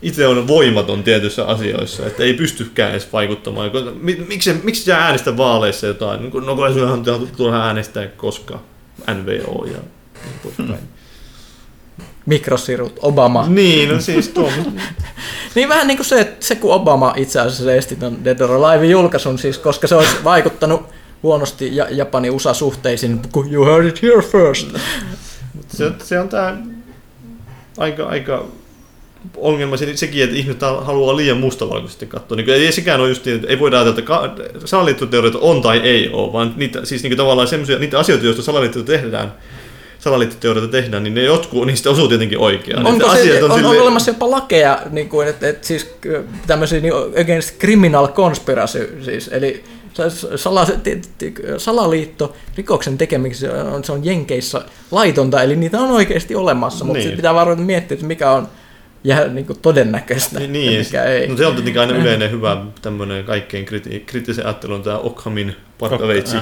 itse 0.04 0.28
on 0.28 0.48
voimaton 0.48 1.04
tietyissä 1.04 1.46
asioissa, 1.46 2.08
että 2.08 2.24
ei 2.24 2.34
pystykään 2.34 2.92
edes 2.92 3.14
vaikuttamaan. 3.14 3.72
Miksi, 4.28 4.54
miksi 4.64 4.84
sä 4.84 4.98
äänestä 4.98 5.38
vaaleissa 5.38 5.88
jotain? 5.88 6.24
No 6.24 6.30
kun 6.30 6.74
sinähän 6.74 7.04
tulla 7.38 7.66
äänestää 7.66 8.08
koska 8.08 8.60
NVO 9.14 9.66
ja 9.66 9.78
niin 10.24 10.40
poispäin. 10.44 10.70
Hmm. 10.70 10.88
Mikrosirut, 12.26 13.00
Obama. 13.02 13.46
Niin, 13.48 13.90
no 13.90 14.02
siis 14.02 14.30
tuo. 14.30 14.52
niin 15.56 15.70
vähän 15.70 15.88
niin 15.88 15.98
kuin 15.98 16.06
se, 16.06 16.20
että 16.20 16.46
se 16.46 16.56
kun 16.56 16.74
Obama 16.74 17.14
itse 17.18 17.40
asiassa 17.40 17.74
esti 17.74 17.96
ton 17.96 18.24
Dead 18.24 18.40
or 18.40 18.52
Alive 18.52 18.86
julkaisun, 18.86 19.40
siis, 19.40 19.58
koska 19.58 19.88
se 19.88 19.96
olisi 19.96 20.24
vaikuttanut 20.24 20.82
huonosti 21.24 21.76
Japanin 21.76 22.32
USA-suhteisiin, 22.32 23.20
kun 23.32 23.54
you 23.54 23.66
heard 23.66 23.86
it 23.86 24.02
here 24.02 24.22
first. 24.22 24.68
se, 25.68 25.92
se 26.04 26.20
on 26.20 26.30
tämä 26.30 26.58
aika, 27.78 28.06
aika 28.06 28.46
ongelma 29.38 29.78
se, 29.78 29.98
sekin, 29.98 30.24
että 30.24 30.36
ihmiset 30.36 30.62
haluaa 30.62 31.16
liian 31.16 31.38
mustavalkoisesti 31.38 32.06
katsoa. 32.06 32.36
Niin, 32.38 32.50
ei 32.50 32.72
sekään 32.72 33.00
ole 33.02 33.10
just 33.10 33.26
niin, 33.26 33.36
että 33.36 33.48
ei 33.48 33.60
voida 33.60 33.82
ajatella, 33.82 34.26
että 34.26 34.44
salaliittoteorioita 34.66 35.40
on 35.40 35.62
tai 35.62 35.78
ei 35.78 36.10
ole, 36.10 36.34
vaan 36.34 36.54
niitä, 36.58 36.86
siis 36.86 37.04
niin 37.04 37.18
tavallaan 37.18 37.48
semmoisia, 37.48 37.80
niitä 37.80 38.00
asioita, 38.00 38.26
joista 38.26 38.42
salaliittoja 38.42 38.86
tehdään, 38.86 39.34
salaliittoteorioita 40.00 40.72
tehdään, 40.72 41.04
niin 41.04 41.14
ne 41.14 41.24
jotkut 41.24 41.66
niistä 41.66 41.90
osuu 41.90 42.08
tietenkin 42.08 42.40
oikeaan. 42.40 42.86
Onko 42.86 43.06
se, 43.06 43.22
asiat 43.22 43.44
on, 43.44 43.52
on, 43.52 43.66
on 43.66 43.82
olemassa 43.82 44.12
jopa 44.12 44.32
lakeja, 44.32 44.82
niin 44.92 45.10
kuin, 45.10 45.28
että, 45.28 45.50
että 45.50 45.68
siis 45.68 45.96
tämmöisiä 46.48 46.80
niin 46.80 46.94
against 47.22 47.60
criminal 47.60 48.08
conspiracy, 48.08 48.98
siis, 49.02 49.28
eli 49.28 49.64
sala, 50.36 50.68
salaliitto 51.58 52.34
rikoksen 52.56 52.98
tekemiseksi 52.98 53.48
on, 53.48 53.84
se 53.84 53.92
on 53.92 54.06
Jenkeissä 54.06 54.62
laitonta, 54.92 55.44
eli 55.44 55.56
niitä 55.56 55.80
on 55.80 55.92
oikeasti 55.92 56.36
olemassa, 56.36 56.86
mutta 56.86 57.04
niin. 57.04 57.16
pitää 57.16 57.34
varmaan 57.34 57.62
miettiä, 57.62 57.96
että 57.96 58.08
mikä 58.08 58.32
on 58.32 58.48
ja 59.04 59.28
niin 59.28 59.46
kuin 59.46 59.60
todennäköistä. 59.60 60.40
Niin, 60.40 60.54
niin. 60.54 60.80
mikä 60.80 61.04
ei. 61.04 61.28
No 61.28 61.38
se 61.38 61.46
on 61.46 61.56
tietenkin 61.56 61.82
aina 61.82 61.96
yleinen 61.96 62.32
hyvä 62.32 62.58
tämmöinen 62.82 63.24
kaikkein 63.24 63.66
kriti- 63.66 64.04
kriittisen 64.06 64.46
ajattelun 64.46 64.84
tämä 64.84 64.98
Ockhamin 64.98 65.56
partaveitsi. 65.80 66.38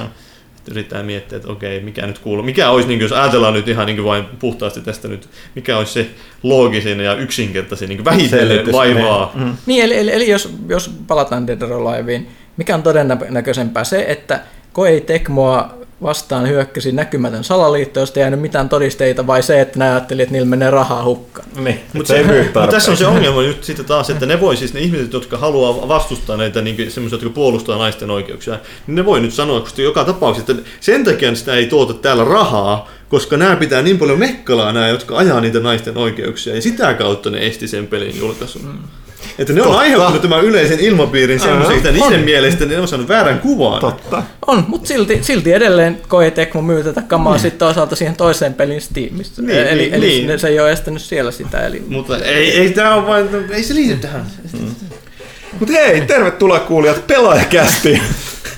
Yritetään 0.70 1.06
miettiä, 1.06 1.36
että 1.36 1.48
okei, 1.48 1.80
mikä 1.80 2.06
nyt 2.06 2.18
kuuluu. 2.18 2.44
Mikä 2.44 2.70
olisi, 2.70 2.88
niin 2.88 2.98
kuin, 2.98 3.04
jos 3.04 3.12
ajatellaan 3.12 3.54
nyt 3.54 3.68
ihan 3.68 3.86
niin 3.86 3.96
kuin 3.96 4.06
vain 4.06 4.24
puhtaasti 4.38 4.80
tästä 4.80 5.08
nyt, 5.08 5.28
mikä 5.54 5.78
olisi 5.78 5.92
se 5.92 6.06
loogisin 6.42 7.00
ja 7.00 7.14
yksinkertaisin 7.14 7.88
niin 7.88 8.04
vähitellen 8.04 8.72
vaivaa. 8.72 9.32
Mm. 9.34 9.56
Niin, 9.66 9.84
eli, 9.84 9.98
eli, 9.98 10.12
eli 10.12 10.30
jos, 10.30 10.54
jos 10.68 10.90
palataan 11.06 11.46
Dead 11.46 11.62
or 11.62 11.72
Aliveen, 11.72 12.26
mikä 12.56 12.74
on 12.74 12.82
todennäköisempää 12.82 13.84
se, 13.84 14.04
että 14.08 14.40
Koei 14.72 15.00
Tekmoa 15.00 15.81
vastaan 16.02 16.48
hyökkäsi 16.48 16.92
näkymätön 16.92 17.44
salaliitto, 17.44 18.00
josta 18.00 18.20
ei 18.20 18.22
jäänyt 18.22 18.40
mitään 18.40 18.68
todisteita, 18.68 19.26
vai 19.26 19.42
se, 19.42 19.60
että 19.60 19.78
ne 19.78 19.90
ajatteli, 19.90 20.22
että 20.22 20.32
niillä 20.32 20.48
menee 20.48 20.70
rahaa 20.70 21.04
hukkaan. 21.04 21.48
Niin, 21.56 21.80
mutta 21.92 22.08
se, 22.08 22.22
mut 22.22 22.70
tässä 22.70 22.90
on 22.90 22.96
se 22.96 23.06
ongelma 23.06 23.42
nyt 23.42 23.64
sitten 23.64 23.84
taas, 23.84 24.10
että 24.10 24.26
ne 24.26 24.40
voi 24.40 24.56
siis 24.56 24.74
ne 24.74 24.80
ihmiset, 24.80 25.12
jotka 25.12 25.38
haluaa 25.38 25.88
vastustaa 25.88 26.36
näitä 26.36 26.62
niin 26.62 26.90
semmoisia, 26.90 27.16
jotka 27.16 27.30
puolustaa 27.30 27.78
naisten 27.78 28.10
oikeuksia, 28.10 28.58
niin 28.86 28.94
ne 28.94 29.04
voi 29.04 29.20
nyt 29.20 29.34
sanoa, 29.34 29.60
koska 29.60 29.82
joka 29.82 30.04
tapauksessa, 30.04 30.52
että 30.52 30.70
sen 30.80 31.04
takia 31.04 31.34
sitä 31.34 31.54
ei 31.54 31.66
tuota 31.66 31.94
täällä 31.94 32.24
rahaa, 32.24 32.88
koska 33.08 33.36
nämä 33.36 33.56
pitää 33.56 33.82
niin 33.82 33.98
paljon 33.98 34.18
mekkalaa 34.18 34.72
nämä, 34.72 34.88
jotka 34.88 35.16
ajaa 35.16 35.40
niitä 35.40 35.60
naisten 35.60 35.98
oikeuksia, 35.98 36.54
ja 36.54 36.62
sitä 36.62 36.94
kautta 36.94 37.30
ne 37.30 37.46
esti 37.46 37.68
sen 37.68 37.86
pelin 37.86 38.18
julkaisun. 38.18 38.62
Mm. 38.62 39.01
Että 39.38 39.52
ne 39.52 39.60
on 39.62 39.66
Totta. 39.66 39.80
aiheuttanut 39.80 40.22
tämän 40.22 40.44
yleisen 40.44 40.80
ilmapiirin 40.80 41.40
semmoisen, 41.40 41.76
että 41.76 41.92
niiden 41.92 42.18
on. 42.18 42.24
mielestä 42.24 42.66
ne 42.66 42.80
on 42.80 42.88
saanut 42.88 43.08
väärän 43.08 43.38
kuvan. 43.38 43.80
Totta. 43.80 44.22
On, 44.46 44.64
mutta 44.68 44.88
silti, 44.88 45.18
silti 45.22 45.52
edelleen 45.52 46.00
Koei 46.08 46.30
Tecmo 46.30 46.62
myy 46.62 46.84
tätä 46.84 47.02
kamaa 47.02 47.34
mm. 47.34 47.40
sitten 47.40 47.58
toisaalta 47.58 47.96
siihen 47.96 48.16
toiseen 48.16 48.54
pelin 48.54 48.80
Steamissa. 48.80 49.42
Niin, 49.42 49.58
eli 49.58 49.80
niin, 49.80 49.94
eli 49.94 50.06
niin. 50.06 50.38
se 50.38 50.48
ei 50.48 50.60
ole 50.60 50.72
estänyt 50.72 51.02
siellä 51.02 51.30
sitä. 51.30 51.66
Eli... 51.66 51.82
Mutta 51.88 52.18
ei, 52.18 52.60
ei 52.60 52.70
tämä 52.70 52.94
ole 52.94 53.06
vain, 53.06 53.28
ei 53.50 53.62
se 53.62 53.74
liity 53.74 53.96
tähän. 53.96 54.26
Mm. 54.52 54.74
Mutta 55.60 55.74
hei, 55.74 56.00
tervetuloa 56.00 56.60
kuulijat 56.60 57.06
pelaajakästi. 57.06 58.02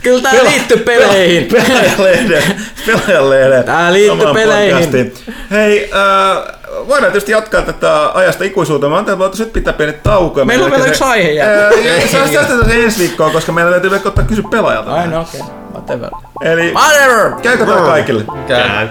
Kyllä 0.03 0.23
tämä 0.23 0.39
Pela- 0.39 0.51
liittyy 0.51 0.77
peleihin. 0.77 1.45
Pelaajalehden. 1.45 2.43
Pelaajalehden. 2.87 3.65
Tämä 3.65 3.93
liittyy 3.93 4.35
peleihin. 4.35 4.75
Podcastiin. 4.75 5.13
Hei, 5.51 5.91
äh, 5.93 6.55
voidaan 6.89 7.13
tietysti 7.13 7.33
jatkaa 7.33 7.63
tätä 7.63 8.11
ajasta 8.15 8.45
ikuisuuteen. 8.45 8.91
Mä 8.91 8.97
ajattelin, 8.97 9.23
että 9.23 9.39
nyt 9.39 9.53
pitää 9.53 9.73
pieni 9.73 9.93
tauko. 9.93 10.45
Meillä 10.45 10.65
on 10.65 10.71
vielä 10.71 10.87
yksi 10.87 11.05
aihe 11.05 11.31
jää. 11.31 11.71
Säästetään 12.13 12.65
se 12.65 12.85
ensi 12.85 12.99
viikkoa, 12.99 13.31
koska 13.31 13.53
meidän 13.53 13.73
täytyy 13.73 13.91
vielä 13.91 14.03
ottaa 14.05 14.25
kysyä 14.25 14.45
pelaajalta. 14.51 14.95
Ai 14.95 15.09
no 15.09 15.21
okei, 15.21 15.41
okay. 15.41 15.55
whatever. 15.73 16.11
Eli 16.43 16.73
whatever. 16.73 17.33
käykö 17.43 17.67
tämä 17.67 17.81
kaikille? 17.81 18.25
Käy. 18.49 18.89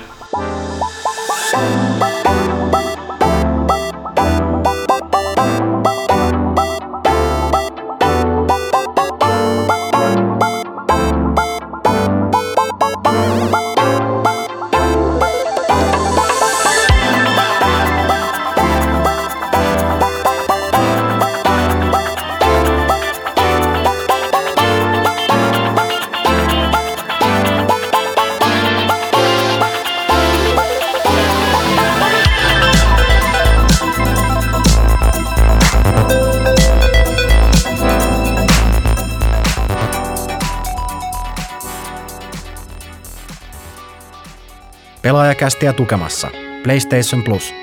Pelaajakästiä 45.43 45.73
tukemassa 45.73 46.27
PlayStation 46.63 47.23
Plus. 47.23 47.53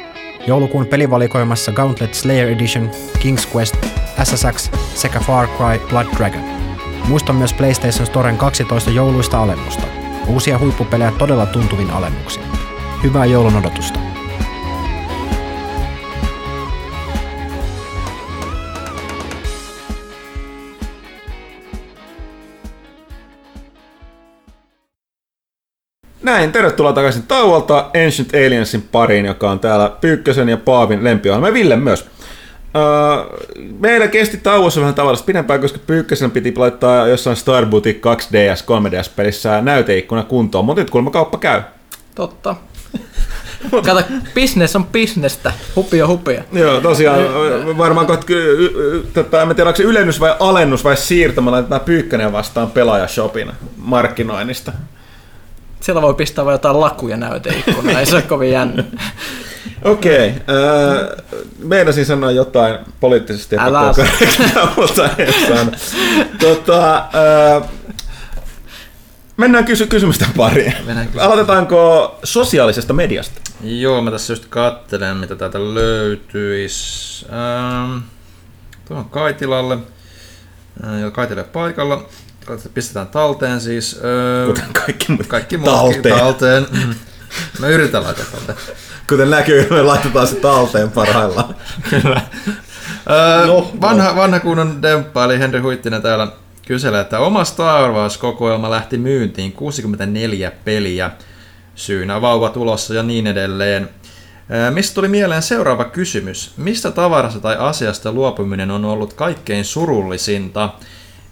Joulukuun 0.46 0.86
pelivalikoimassa 0.86 1.72
Gauntlet 1.72 2.14
Slayer 2.14 2.48
Edition, 2.48 2.90
King's 3.18 3.56
Quest, 3.56 3.76
SSX 4.24 4.70
sekä 4.94 5.20
Far 5.20 5.48
Cry 5.48 5.88
Blood 5.88 6.06
Dragon. 6.16 6.42
Muista 7.08 7.32
myös 7.32 7.52
PlayStation 7.52 8.06
Storen 8.06 8.36
12 8.36 8.90
jouluista 8.90 9.42
alennusta. 9.42 9.86
Uusia 10.26 10.58
huippupelejä 10.58 11.12
todella 11.18 11.46
tuntuvin 11.46 11.90
alennuksin. 11.90 12.42
Hyvää 13.02 13.24
joulun 13.24 13.56
odotusta. 13.56 14.09
Näin, 26.40 26.52
tervetuloa 26.52 26.92
takaisin 26.92 27.22
tauolta 27.22 27.90
Ancient 28.04 28.34
Aliensin 28.34 28.82
pariin, 28.92 29.26
joka 29.26 29.50
on 29.50 29.60
täällä 29.60 29.92
Pyykkösen 30.00 30.48
ja 30.48 30.56
Paavin 30.56 31.04
lempiohjelma 31.04 31.48
ja 31.48 31.54
Ville 31.54 31.76
myös. 31.76 32.06
Öö, 32.76 33.38
meillä 33.78 34.08
kesti 34.08 34.36
tauossa 34.36 34.80
vähän 34.80 34.94
tavallista 34.94 35.26
pidempään, 35.26 35.60
koska 35.60 35.78
Pyykkösen 35.86 36.30
piti 36.30 36.54
laittaa 36.56 37.06
jossain 37.06 37.36
Star 37.36 37.66
Boutique 37.66 38.14
2DS, 38.14 38.64
3DS-pelissä 38.64 39.60
näyteikkuna 39.60 40.22
kuntoon, 40.22 40.64
mutta 40.64 40.82
nyt 40.82 40.90
kuulemma 40.90 41.10
kauppa 41.10 41.38
käy. 41.38 41.62
Totta. 42.14 42.56
Kato, 43.86 44.02
business 44.34 44.76
on 44.76 44.86
bisnestä. 44.86 45.52
Hupia 45.76 46.06
hupia. 46.06 46.44
Joo, 46.52 46.80
tosiaan 46.80 47.20
varmaan 47.78 48.06
kohta, 48.06 48.26
tota, 49.14 49.42
en 49.42 49.48
tiedä, 49.48 49.68
onko 49.68 49.76
se 49.76 49.82
ylennys 49.82 50.20
vai 50.20 50.34
alennus 50.40 50.84
vai 50.84 50.96
siirto, 50.96 51.42
me 51.42 51.50
laitetaan 51.50 51.80
Pyykkönen 51.80 52.32
vastaan 52.32 52.70
pelaajashopin 52.70 53.52
markkinoinnista. 53.76 54.72
Siellä 55.80 56.02
voi 56.02 56.14
pistää 56.14 56.44
vain 56.44 56.54
jotain 56.54 56.80
lakuja 56.80 57.16
näyteikkunaan, 57.16 57.98
ei 57.98 58.06
se 58.06 58.14
ole 58.14 58.22
kovin 58.22 58.50
jännä. 58.50 58.84
Okei, 59.84 60.28
okay, 60.28 60.56
äh, 60.56 61.08
meinasin 61.58 62.06
sanoa 62.06 62.30
jotain 62.30 62.78
poliittisesti 63.00 63.56
Älä 63.58 63.80
epäkorrektia, 63.80 64.68
mutta 64.76 65.10
en 65.18 65.32
sano. 65.48 65.72
Tota, 66.38 66.96
äh, 66.96 67.68
mennään 69.36 69.64
kysy- 69.64 69.86
kysymysten 69.86 70.28
pariin. 70.36 70.72
Mennään 70.72 71.06
kysymysten 71.06 71.22
Aloitetaanko 71.22 72.18
sosiaalisesta 72.24 72.92
mediasta? 72.92 73.40
Joo, 73.64 74.02
mä 74.02 74.10
tässä 74.10 74.32
just 74.32 74.44
kattelen, 74.48 75.16
mitä 75.16 75.36
täältä 75.36 75.74
löytyisi. 75.74 77.26
Ähm, 77.32 77.98
tuohon 78.88 79.10
Kaitilalle. 79.10 79.78
Äh, 80.84 81.00
joo, 81.00 81.10
Kaitila 81.10 81.44
paikalla. 81.44 82.08
Pistetään 82.74 83.06
talteen 83.06 83.60
siis. 83.60 84.00
Öö, 84.04 84.46
Kuten 84.46 84.64
kaikki 84.72 85.12
muut. 85.12 85.26
kaikki 85.26 85.56
muutkin 85.56 86.02
talteen. 86.02 86.18
talteen. 86.18 86.66
Mm. 86.70 86.94
Mä 87.58 87.68
yritän 87.68 88.02
laittaa 88.02 88.24
talteen. 88.32 88.58
Kuten 89.08 89.30
näkyy, 89.30 89.66
me 89.70 89.82
laitetaan 89.82 90.26
se 90.26 90.34
talteen 90.36 90.90
parhaillaan. 90.90 91.54
Kyllä. 91.90 92.20
Öö, 93.10 93.46
no, 93.46 93.70
vanha, 93.80 94.16
vanha 94.16 94.40
kunnon 94.40 94.82
demppa, 94.82 95.24
eli 95.24 95.38
Henri 95.38 95.60
Huittinen 95.60 96.02
täällä 96.02 96.28
kyselee, 96.66 97.00
että 97.00 97.18
oma 97.18 97.44
Star 97.44 97.90
Wars-kokoelma 97.92 98.70
lähti 98.70 98.98
myyntiin 98.98 99.52
64 99.52 100.52
peliä, 100.64 101.10
syynä 101.74 102.20
vauva 102.20 102.48
tulossa 102.48 102.94
ja 102.94 103.02
niin 103.02 103.26
edelleen. 103.26 103.88
Öö, 104.50 104.70
Mistä 104.70 104.94
tuli 104.94 105.08
mieleen 105.08 105.42
seuraava 105.42 105.84
kysymys? 105.84 106.52
Mistä 106.56 106.90
tavarasta 106.90 107.40
tai 107.40 107.56
asiasta 107.58 108.12
luopuminen 108.12 108.70
on 108.70 108.84
ollut 108.84 109.12
kaikkein 109.12 109.64
surullisinta? 109.64 110.70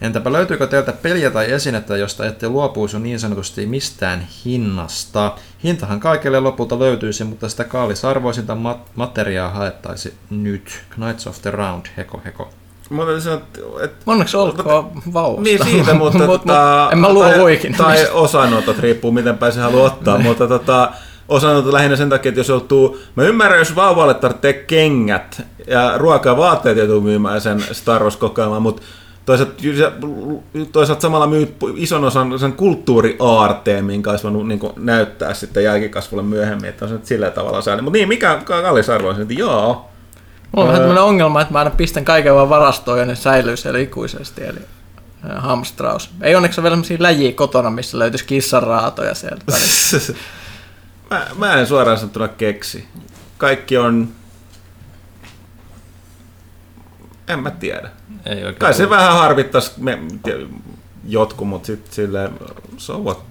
Entäpä 0.00 0.32
löytyykö 0.32 0.66
teiltä 0.66 0.92
peliä 0.92 1.30
tai 1.30 1.52
esinettä, 1.52 1.96
josta 1.96 2.26
ette 2.26 2.48
luopuisi 2.48 2.98
niin 2.98 3.20
sanotusti 3.20 3.66
mistään 3.66 4.26
hinnasta? 4.44 5.32
Hintahan 5.64 6.00
kaikille 6.00 6.40
lopulta 6.40 6.78
löytyisi, 6.78 7.24
mutta 7.24 7.48
sitä 7.48 7.64
kaalisarvoisinta 7.64 8.54
mat- 8.54 8.88
materiaa 8.94 9.50
haettaisi 9.50 10.14
nyt. 10.30 10.80
Knights 10.94 11.26
of 11.26 11.42
the 11.42 11.50
Round, 11.50 11.86
heko 11.96 12.20
heko. 12.24 12.50
Mä 12.90 13.04
täytyy 13.04 13.20
sanoa, 13.20 13.40
että- 13.82 13.98
Onneksi 14.06 14.36
olkoon 14.36 14.90
vauvasta. 15.12 15.42
Niin 15.42 15.64
siitä, 15.64 15.94
mutta 16.04 16.18
Mut- 16.18 16.26
tota, 16.26 16.82
mut 16.84 16.92
en 16.92 16.98
mä 16.98 17.12
luo 17.12 17.24
tai, 17.24 17.40
oikein. 17.40 17.74
Tai 17.74 18.06
osanotot, 18.12 18.78
riippuu 18.78 19.12
miten 19.12 19.38
päin 19.38 19.52
se 19.52 19.60
haluaa 19.60 19.86
ottaa, 19.86 20.18
mutta 20.18 20.46
tota, 20.48 20.92
osanotot 21.28 21.72
lähinnä 21.72 21.96
sen 21.96 22.08
takia, 22.08 22.28
että 22.28 22.40
jos 22.40 22.48
joutuu, 22.48 22.98
mä 23.14 23.22
ymmärrän, 23.22 23.58
jos 23.58 23.76
vauvalle 23.76 24.14
tarvitsee 24.14 24.52
kengät 24.52 25.42
ja 25.66 25.92
ruokaa 25.96 26.32
ja 26.32 26.36
vaatteet 26.36 26.78
joutuu 26.78 27.00
myymään 27.00 27.40
sen 27.40 27.64
Star 27.72 28.02
Wars 28.02 28.18
mutta 28.60 28.82
toisaalta, 29.28 29.54
toisaalta 30.72 31.02
samalla 31.02 31.26
myyt 31.26 31.56
ison 31.76 32.04
osan 32.04 32.38
sen 32.38 32.52
kulttuuriaarteen, 32.52 33.84
minkä 33.84 34.10
olisi 34.10 34.24
voinut 34.24 34.48
niin 34.48 34.60
näyttää 34.76 35.34
sitten 35.34 35.64
jälkikasvulle 35.64 36.22
myöhemmin, 36.22 36.68
että 36.68 36.84
on 36.84 36.88
se 36.88 36.94
nyt 36.94 37.06
sillä 37.06 37.30
tavalla 37.30 37.62
sääli. 37.62 37.82
Mutta 37.82 37.96
niin, 37.96 38.08
mikä 38.08 38.42
kallisarvoisin, 38.44 39.22
että 39.22 39.34
joo, 39.34 39.88
Mulla 40.52 40.64
on 40.64 40.68
vähän 40.68 40.80
tämmöinen 40.80 41.04
ongelma, 41.04 41.40
että 41.40 41.52
mä 41.52 41.58
aina 41.58 41.70
pistän 41.70 42.04
kaiken 42.04 42.34
vaan 42.34 42.48
varastoon 42.48 42.98
ja 42.98 43.04
ne 43.04 43.14
säilyy 43.14 43.56
siellä 43.56 43.78
ikuisesti, 43.78 44.44
eli 44.44 44.58
ää, 45.28 45.40
hamstraus. 45.40 46.10
Ei 46.22 46.34
onneksi 46.34 46.60
ole 46.60 46.62
vielä 46.62 46.76
sellaisia 46.76 46.96
läjiä 47.00 47.32
kotona, 47.32 47.70
missä 47.70 47.98
löytyisi 47.98 48.24
kissanraatoja 48.24 49.14
sieltä. 49.14 49.44
mä, 51.10 51.26
mä 51.38 51.54
en 51.54 51.66
suoraan 51.66 51.98
sanottuna 51.98 52.28
keksi. 52.28 52.88
Kaikki 53.38 53.76
on... 53.76 54.08
En 57.28 57.42
mä 57.42 57.50
tiedä. 57.50 57.90
Ei 58.26 58.36
oikein. 58.36 58.54
Kai 58.54 58.74
se 58.74 58.90
vähän 58.90 59.12
harvittaisi 59.14 59.72
me, 59.76 59.98
jotkut, 61.08 61.48
mutta 61.48 61.66
sitten 61.66 61.92
silleen, 61.94 62.30
so 62.76 62.98
what? 62.98 63.24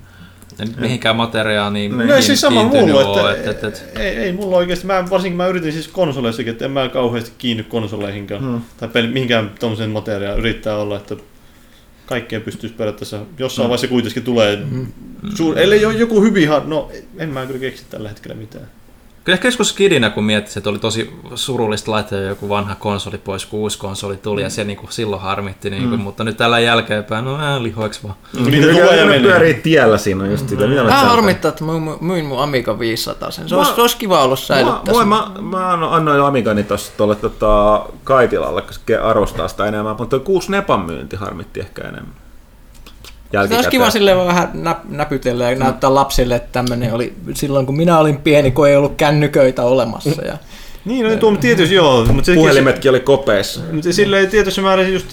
Ei 0.60 0.66
nyt 0.66 0.78
mihinkään 0.80 1.16
materiaaliin 1.16 1.98
Niin. 1.98 2.08
No 2.08 2.16
ei 2.16 2.22
siis 2.22 2.42
sama 2.42 2.64
mulla, 2.64 3.06
oo, 3.06 3.30
että, 3.30 3.52
et, 3.52 3.64
et, 3.64 3.84
et. 3.84 4.00
Ei, 4.00 4.08
ei 4.18 4.34
mulla 4.34 4.58
oikeasti, 4.58 4.86
mä, 4.88 5.06
varsinkin 5.10 5.38
mä 5.38 5.48
yritin 5.48 5.74
siis 5.74 5.88
konsoleissakin, 5.88 6.52
että 6.52 6.66
en 6.66 6.72
mä 6.72 6.90
kauheasti 6.90 7.32
kiinny 7.38 7.64
konsoleihinkaan, 7.64 8.42
Hmm. 8.42 8.62
tai 8.78 8.90
peli, 8.90 9.08
mihinkään 9.08 9.52
tommoseen 9.60 9.90
materiaan 9.90 10.40
yrittää 10.40 10.78
olla, 10.78 10.98
että 10.98 11.16
kaikkeen 12.06 12.42
pystyisi 12.42 12.76
periaatteessa, 12.76 13.20
jossain 13.40 13.70
vaiheessa 13.70 13.88
kuitenkin 13.88 14.24
tulee, 14.24 14.60
suur, 15.36 15.60
ellei 15.60 15.86
ole 15.86 15.94
joku 15.94 16.22
hyvin, 16.22 16.50
no 16.66 16.92
en 17.18 17.30
mä 17.30 17.46
kyllä 17.46 17.60
keksi 17.60 17.86
tällä 17.90 18.10
hetkellä 18.10 18.36
mitään. 18.36 18.68
Kyllä 19.28 19.36
ehkä 19.36 19.48
joskus 19.48 19.74
kidinä, 19.74 20.10
kun 20.10 20.24
miettii, 20.24 20.54
että 20.58 20.70
oli 20.70 20.80
tosi 20.80 21.14
surullista 21.36 21.92
laittaa 21.92 22.20
joku 22.20 22.50
vanha 22.50 22.76
konsoli 22.76 23.18
pois, 23.18 23.46
kun 23.46 23.60
uusi 23.60 23.78
konsoli 23.80 24.18
tuli, 24.18 24.42
ja 24.42 24.50
se 24.50 24.64
niin 24.64 24.78
kuin 24.78 24.92
silloin 24.92 25.22
harmitti, 25.22 25.70
niin 25.70 25.90
kuin, 25.90 26.02
mutta 26.02 26.24
nyt 26.24 26.38
tällä 26.38 26.60
jälkeenpäin, 26.60 27.26
no 27.26 27.38
ää, 27.40 27.64
lihoiksi 27.64 28.00
vaan. 28.04 28.16
Kun 28.38 28.52
niitä 28.52 28.68
tulee 28.68 28.96
ja 29.16 29.22
pyörii 29.22 29.54
tiellä 29.54 29.98
siinä 29.98 30.24
on 30.24 30.32
just 30.32 30.50
sitä. 30.50 30.68
Mitä 30.68 30.82
mä 30.82 30.88
Vähän 30.88 31.00
sanon? 31.00 31.16
harmittaa, 31.16 31.50
että 31.50 31.64
mä 31.64 31.72
myin- 32.02 32.26
mun 32.26 32.42
Amiga 32.44 32.80
500 32.80 33.32
sen. 33.32 33.50
Se 33.50 33.56
Mä- 33.56 33.60
olisi, 33.62 33.76
se 33.76 33.82
olisi 33.82 33.98
kiva 33.98 34.24
ollut 34.24 34.40
Mä, 34.40 34.46
säilyttää. 34.46 34.94
moi, 34.94 35.02
sen. 35.02 35.08
mä, 35.08 35.28
mä 35.42 35.72
annoin- 35.72 36.22
Amigani 36.28 36.64
tuossa 36.64 36.92
tuolle 36.98 37.16
tota, 37.16 37.82
Kaitilalle, 38.04 38.62
koska 38.62 38.94
arvostaa 39.04 39.48
sitä 39.48 39.66
enemmän, 39.66 39.96
mutta 40.00 40.18
tuo 40.18 40.26
kuusi 40.26 40.52
Nepan 40.52 40.80
myynti 40.80 41.16
harmitti 41.16 41.60
ehkä 41.60 41.82
enemmän. 41.82 42.14
Se 43.32 43.56
olisi 43.56 43.70
kiva 43.70 43.90
silleen 43.90 44.18
vähän 44.18 44.50
nä- 44.54 44.76
näpytellä 44.90 45.52
ja 45.52 45.56
näyttää 45.58 45.94
lapsille, 45.94 46.36
että 46.36 46.50
tämmöinen 46.52 46.94
oli 46.94 47.14
silloin, 47.34 47.66
kun 47.66 47.78
minä 47.78 48.00
olin 48.00 48.18
pieni, 48.18 48.52
kun 48.52 48.68
ei 48.68 48.76
ollut 48.76 48.96
kännyköitä 48.98 49.64
olemassa. 49.64 50.22
Ja 50.26 50.38
Niin, 50.86 51.06
no 51.06 51.16
tuo 51.16 51.36
tietysti 51.36 51.76
joo, 51.76 52.06
mutta 52.06 52.26
se, 52.26 52.34
Puhelimetkin 52.36 52.90
oli 52.90 53.00
kopeissa. 53.00 53.62
Mutta 53.72 53.94
silleen 53.94 54.30
tietyssä 54.30 54.62
määrin 54.62 54.94
just, 54.94 55.08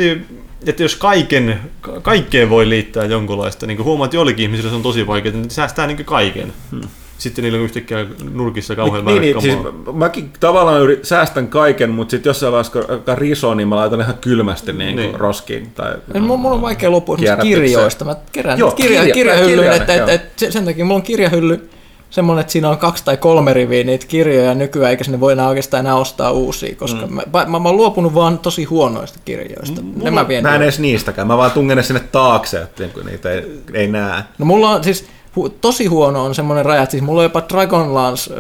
että 0.67 0.83
jos 0.83 0.97
kaiken, 0.97 1.61
ka- 1.81 2.01
kaikkeen 2.01 2.51
voi 2.51 2.69
liittää 2.69 3.05
jonkunlaista, 3.05 3.67
niin 3.67 3.85
huomaat, 3.85 4.09
että 4.09 4.17
joillekin 4.17 4.43
ihmisille 4.43 4.71
se 4.71 4.77
on 4.77 4.83
tosi 4.83 5.07
vaikeaa, 5.07 5.31
että 5.31 5.41
ne 5.49 5.51
säästää 5.51 5.87
niin 5.87 6.05
kaiken. 6.05 6.53
Hmm. 6.71 6.81
Sitten 7.19 7.43
niillä 7.45 7.57
on 7.59 7.65
yhtäkkiä 7.65 8.07
nurkissa 8.33 8.77
kauhean 8.77 9.05
Niin, 9.05 9.21
niin, 9.23 9.41
siis 9.43 9.59
mäkin 9.93 10.31
tavallaan 10.41 10.81
yrit, 10.83 11.05
säästän 11.05 11.49
kaiken, 11.49 11.91
mutta 11.91 12.11
sitten 12.11 12.31
jossain 12.31 12.53
vaiheessa, 12.53 12.73
kun 12.73 13.03
riso, 13.19 13.55
niin 13.55 13.69
mä 13.69 13.77
laitan 13.77 14.01
ihan 14.01 14.15
kylmästi 14.21 14.73
niin 14.73 14.97
Niin. 14.97 15.15
roskiin. 15.21 15.71
Tai, 15.75 15.95
Ja 16.15 16.21
Mulla, 16.21 16.37
mulla 16.37 16.55
on 16.55 16.63
vaikea 16.63 16.91
lopua 16.91 17.17
kirjoista. 17.43 18.05
Mä 18.05 18.17
kerään 18.33 18.59
Joo, 18.59 18.71
kirja, 18.71 19.01
kirja- 19.01 19.15
kirjahyllyyn, 19.15 19.59
kirja- 19.59 19.77
että 19.77 19.93
et, 19.95 19.99
joo. 19.99 20.09
et, 20.09 20.23
se- 20.37 20.51
sen 20.51 20.65
takia 20.65 20.85
mulla 20.85 20.97
on 20.97 21.03
kirjahylly 21.03 21.71
semmoinen, 22.11 22.41
että 22.41 22.53
siinä 22.53 22.71
on 22.71 22.79
kaksi 22.79 23.05
tai 23.05 23.17
kolme 23.17 23.53
riviä 23.53 23.85
niitä 23.85 24.07
kirjoja 24.07 24.55
nykyään, 24.55 24.91
eikä 24.91 25.05
sinne 25.05 25.21
voi 25.21 25.33
enää 25.33 25.49
oikeastaan 25.49 25.81
enää 25.81 25.95
ostaa 25.97 26.31
uusia, 26.33 26.75
koska 26.77 27.07
mm. 27.07 27.15
mä, 27.15 27.23
mä, 27.47 27.59
mä, 27.59 27.69
oon 27.69 27.77
luopunut 27.77 28.15
vaan 28.15 28.39
tosi 28.39 28.65
huonoista 28.65 29.19
kirjoista. 29.25 29.81
Ne 30.03 30.11
mä 30.11 30.29
vien. 30.29 30.43
Mä 30.43 30.55
en 30.55 30.63
edes 30.63 30.79
niistäkään, 30.79 31.27
mä 31.27 31.37
vaan 31.37 31.51
tungen 31.51 31.77
ne 31.77 31.83
sinne 31.83 32.01
taakse, 32.13 32.63
että 32.63 32.83
niinku 32.83 33.01
niitä 33.01 33.31
ei, 33.31 33.61
ei 33.73 33.87
näe. 33.89 34.23
No 34.39 34.47
mulla 34.47 34.71
on 34.71 34.85
siis 34.85 35.07
hu- 35.37 35.51
tosi 35.61 35.87
huono 35.87 36.25
on 36.25 36.35
semmoinen 36.35 36.65
raja, 36.65 36.83
että 36.83 36.91
siis 36.91 37.03
mulla 37.03 37.21
on 37.21 37.25
jopa 37.25 37.43
Dragonlance 37.49 38.31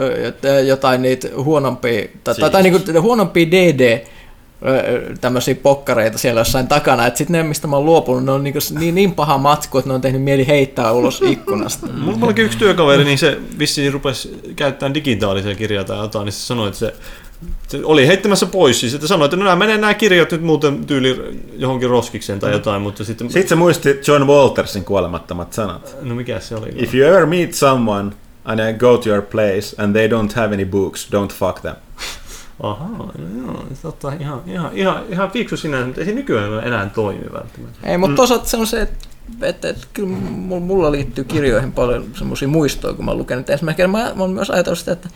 jotain 0.67 1.03
niitä 1.03 1.29
huonompia, 1.37 2.09
tai, 2.25 2.35
tai, 2.35 2.51
tai 2.51 2.63
niinku 2.63 3.01
huonompia 3.01 3.47
DD 3.51 4.01
tämmöisiä 5.21 5.55
pokkareita 5.55 6.19
siellä 6.19 6.41
jossain 6.41 6.69
takana, 6.69 7.07
että 7.07 7.19
sitten 7.19 7.33
ne, 7.33 7.43
mistä 7.43 7.67
mä 7.67 7.77
oon 7.77 7.85
luopunut, 7.85 8.25
ne 8.25 8.33
on 8.33 8.45
s- 8.59 8.73
niin, 8.73 8.95
niin 8.95 9.15
paha 9.15 9.39
matsku, 9.39 9.79
että 9.79 9.91
ne 9.91 9.95
on 9.95 10.01
tehnyt 10.01 10.23
mieli 10.23 10.47
heittää 10.47 10.93
ulos 10.93 11.23
ikkunasta. 11.31 11.87
Mulla 11.87 12.19
mulla 12.19 12.33
yksi 12.37 12.59
työkaveri, 12.59 13.05
niin 13.05 13.19
se 13.19 13.39
vissiin 13.59 13.93
rupesi 13.93 14.41
käyttämään 14.57 14.95
digitaalisia 14.95 15.55
kirjaa 15.55 15.85
tai 15.85 15.99
jotain, 15.99 16.25
niin 16.25 16.33
se 16.33 16.39
sanoi, 16.47 16.67
että 16.69 16.79
se, 16.79 16.95
se 17.69 17.81
oli 17.85 18.07
heittämässä 18.07 18.47
pois, 18.47 18.81
siis 18.81 18.95
että 18.95 19.07
sanoi, 19.07 19.25
että 19.25 19.37
no 19.37 19.45
nämä 19.45 19.57
menee 19.57 19.79
nämä 19.79 19.95
kirjat 19.95 20.33
nyt 20.33 20.43
muuten 20.43 20.87
tyyli 20.87 21.41
johonkin 21.57 21.91
roskikseen 21.91 22.41
tai 22.41 22.53
jotain, 22.53 22.83
mutta 22.83 23.05
sitten... 23.05 23.31
Sitten 23.31 23.49
se 23.49 23.55
muisti 23.55 24.01
John 24.07 24.27
Waltersin 24.27 24.85
kuolemattomat 24.85 25.53
sanat. 25.53 25.97
No 26.03 26.15
mikä 26.15 26.41
se 26.41 26.57
oli? 26.57 26.69
If 26.77 26.95
you 26.95 27.09
ever 27.09 27.27
meet 27.27 27.55
someone 27.55 28.13
and 28.45 28.61
then 28.61 28.77
go 28.77 28.99
to 28.99 29.09
your 29.09 29.23
place 29.23 29.83
and 29.83 29.93
they 29.93 30.09
don't 30.09 30.35
have 30.35 30.55
any 30.55 30.65
books, 30.65 31.09
don't 31.13 31.33
fuck 31.33 31.61
them. 31.61 31.77
Ahaa, 32.63 32.89
no 32.89 33.13
joo, 33.47 33.65
totta, 33.83 34.13
ihan, 34.21 34.43
ihan, 34.47 34.71
ihan, 34.75 35.03
ihan 35.11 35.31
fiksu 35.31 35.57
sinänsä, 35.57 35.87
mutta 35.87 36.01
ei 36.01 36.07
se 36.07 36.13
nykyään 36.13 36.67
enää 36.67 36.91
toimi 36.95 37.33
välttämättä. 37.33 37.91
Ei, 37.91 37.99
mutta 37.99 38.17
toisaalta 38.17 38.47
se 38.47 38.57
on 38.57 38.67
se, 38.67 38.81
että, 38.81 39.09
että, 39.43 39.69
että 39.69 39.87
kyllä 39.93 40.09
mulla- 40.09 40.61
mulla 40.61 40.93
liittyy 40.93 41.25
kirjoihin 41.25 41.73
paljon 41.73 42.05
semmoisia 42.15 42.49
muistoja, 42.49 42.95
kun 42.95 43.05
mä 43.05 43.11
oon 43.11 43.19
lukenut. 43.19 43.51
Esimerkiksi 43.51 43.87
mä, 43.87 44.13
mä 44.15 44.23
oon 44.23 44.31
myös 44.31 44.51
ajatellut 44.51 44.79
sitä, 44.79 44.93
että 44.93 45.09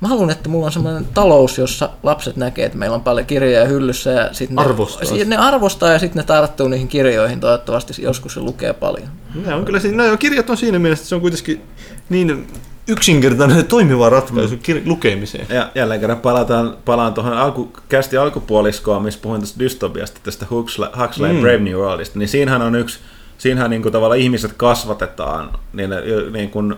mä 0.00 0.08
haluan, 0.08 0.30
että 0.30 0.48
mulla 0.48 0.66
on 0.66 0.72
semmoinen 0.72 1.06
talous, 1.14 1.58
jossa 1.58 1.90
lapset 2.02 2.36
näkee, 2.36 2.66
että 2.66 2.78
meillä 2.78 2.94
on 2.94 3.02
paljon 3.02 3.26
kirjoja 3.26 3.64
hyllyssä 3.64 4.10
ja 4.10 4.28
sitten 4.32 4.56
ne 4.56 4.62
Arvostaa. 4.62 5.16
ne 5.26 5.36
arvostaa 5.36 5.92
ja 5.92 5.98
sitten 5.98 6.20
ne 6.20 6.26
tarttuu 6.26 6.68
niihin 6.68 6.88
kirjoihin. 6.88 7.40
Toivottavasti 7.40 8.02
joskus 8.02 8.34
se 8.34 8.40
lukee 8.40 8.72
paljon. 8.72 9.08
Ne 9.46 9.54
on 9.54 9.64
kyllä, 9.64 9.80
siinä- 9.80 10.08
no, 10.08 10.16
kirjat 10.16 10.50
on 10.50 10.56
siinä 10.56 10.78
mielessä, 10.78 11.02
että 11.02 11.08
se 11.08 11.14
on 11.14 11.20
kuitenkin 11.20 11.62
niin 12.08 12.46
yksinkertainen 12.88 13.56
ja 13.56 13.62
toimiva 13.62 14.10
ratkaisu 14.10 14.54
mm. 14.54 14.60
kir- 14.62 14.82
lukemiseen. 14.88 15.46
Ja 15.48 15.70
jälleen 15.74 16.00
kerran 16.00 16.20
palataan, 16.20 16.76
palaan 16.84 17.14
tuohon 17.14 17.32
alku, 17.32 17.72
kästi 17.88 18.16
alkupuoliskoon, 18.16 19.02
missä 19.02 19.20
puhuin 19.22 19.40
tästä 19.40 19.58
dystopiasta, 19.58 20.20
tästä 20.22 20.46
Huxley, 20.50 20.88
Huxley 20.98 21.32
mm. 21.32 21.40
Brave 21.40 21.58
New 21.58 21.74
Worldista, 21.74 22.18
niin 22.18 22.28
siinähän 22.28 22.62
on 22.62 22.74
yksi, 22.74 22.98
siinähän 23.38 23.70
niin 23.70 23.82
kuin 23.82 23.92
tavallaan 23.92 24.20
ihmiset 24.20 24.52
kasvatetaan, 24.52 25.58
niin, 25.72 25.90
niin 26.32 26.50
kuin, 26.50 26.76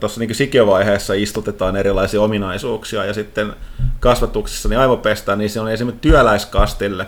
tuossa 0.00 0.20
niin 0.20 0.34
sikiövaiheessa 0.34 1.14
istutetaan 1.14 1.76
erilaisia 1.76 2.22
ominaisuuksia 2.22 3.04
ja 3.04 3.14
sitten 3.14 3.52
kasvatuksessa 4.00 4.68
niin 4.68 4.78
aivopestään, 4.78 5.38
niin 5.38 5.50
se 5.50 5.60
on 5.60 5.70
esimerkiksi 5.70 6.00
työläiskastille, 6.00 7.06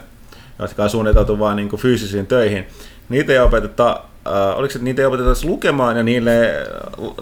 jotka 0.59 0.83
on 0.83 0.91
suunniteltu 0.91 1.39
vain 1.39 1.57
niin 1.57 1.77
fyysisiin 1.77 2.27
töihin. 2.27 2.67
Niitä 3.09 3.33
ei 3.33 3.39
opeteta, 3.39 4.01
äh, 4.27 4.59
oliko 4.59 4.73
se, 4.73 4.79
niitä 4.79 5.03
ei 5.03 5.07
opeteta 5.07 5.31
lukemaan 5.45 5.97
ja 5.97 6.03
niille 6.03 6.67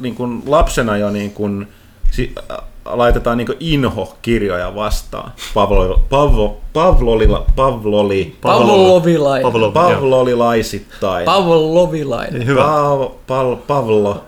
niin 0.01 0.15
kuin 0.15 0.43
lapsena 0.47 0.97
jo 0.97 1.11
niin 1.11 1.31
kuin, 1.31 1.69
si, 2.11 2.35
äh, 2.51 2.59
laitetaan 2.85 3.39
niin 3.39 3.49
inho-kirjoja 3.61 4.75
vastaan. 4.75 5.33
Pavlo, 5.55 6.01
Pavlo, 6.11 6.61
Pavlolila, 6.73 7.45
Pavloli, 7.57 8.37
Pavlovilainen. 8.41 9.43
Pavlov, 9.43 9.63
joo. 9.65 9.73
Pavlolilaisittain. 9.73 11.25
Pavlovilainen. 11.25 12.47
Hyvä. 12.47 12.63
Pav, 12.63 13.09
Pav, 13.27 13.57
Pavlo. 13.67 14.25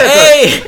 Ei! 0.00 0.64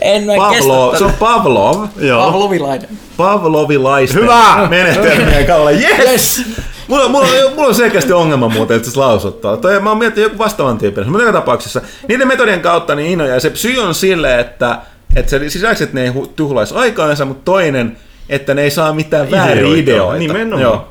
En 0.00 0.24
mä 0.24 0.32
Pavlo, 0.36 0.94
se 0.98 1.04
on. 1.04 1.12
Pavlov. 1.12 1.86
Joo. 2.00 2.24
Pavlovilainen. 2.32 2.88
Pavlovilaisten 3.16 4.22
Hyvä! 4.22 4.66
menetelmien 4.70 5.46
kautta. 5.46 5.70
Yes! 5.70 5.98
yes! 5.98 6.42
Mulla, 6.88 7.08
mulla, 7.08 7.26
on- 7.46 7.52
mulla 7.54 7.68
on 7.68 7.74
selkeästi 7.74 8.12
ongelma 8.12 8.48
muuten, 8.48 8.76
että 8.76 8.90
se 8.90 8.98
lausuttaa. 8.98 9.56
Toi, 9.56 9.80
mä 9.80 9.88
oon 9.88 9.98
miettinyt 9.98 10.30
joku 10.30 10.38
vastaavan 10.44 10.78
tyyppinen. 10.78 11.10
Mutta 11.10 11.22
joka 11.26 11.38
tapauksessa 11.38 11.80
niiden 12.08 12.28
metodien 12.28 12.60
kautta 12.60 12.94
niin 12.94 13.10
innoja. 13.12 13.34
Ja 13.34 13.40
se 13.40 13.50
psyy 13.50 13.78
on 13.78 13.94
sille, 13.94 14.40
että, 14.40 14.78
että 15.16 15.30
se 15.30 15.50
sisäksi, 15.50 15.84
että 15.84 15.94
ne 15.94 16.04
ei 16.04 16.12
tuhlaisi 16.36 16.74
aikaansa, 16.74 17.24
mutta 17.24 17.44
toinen, 17.44 17.96
että 18.28 18.54
ne 18.54 18.62
ei 18.62 18.70
saa 18.70 18.92
mitään 18.92 19.30
väärin 19.30 19.76
Ideoita. 19.76 20.18
Nimenomaan. 20.18 20.62
Joo. 20.62 20.88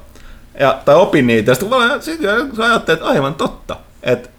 Ja, 0.60 0.78
tai 0.86 0.96
opi 0.96 1.22
niitä. 1.22 1.52
Ja 1.52 1.56
sitten 2.00 2.50
kun 2.56 2.66
ajattelet, 2.66 3.00
että 3.00 3.06
aivan 3.12 3.34
totta. 3.36 3.76
Että 4.04 4.30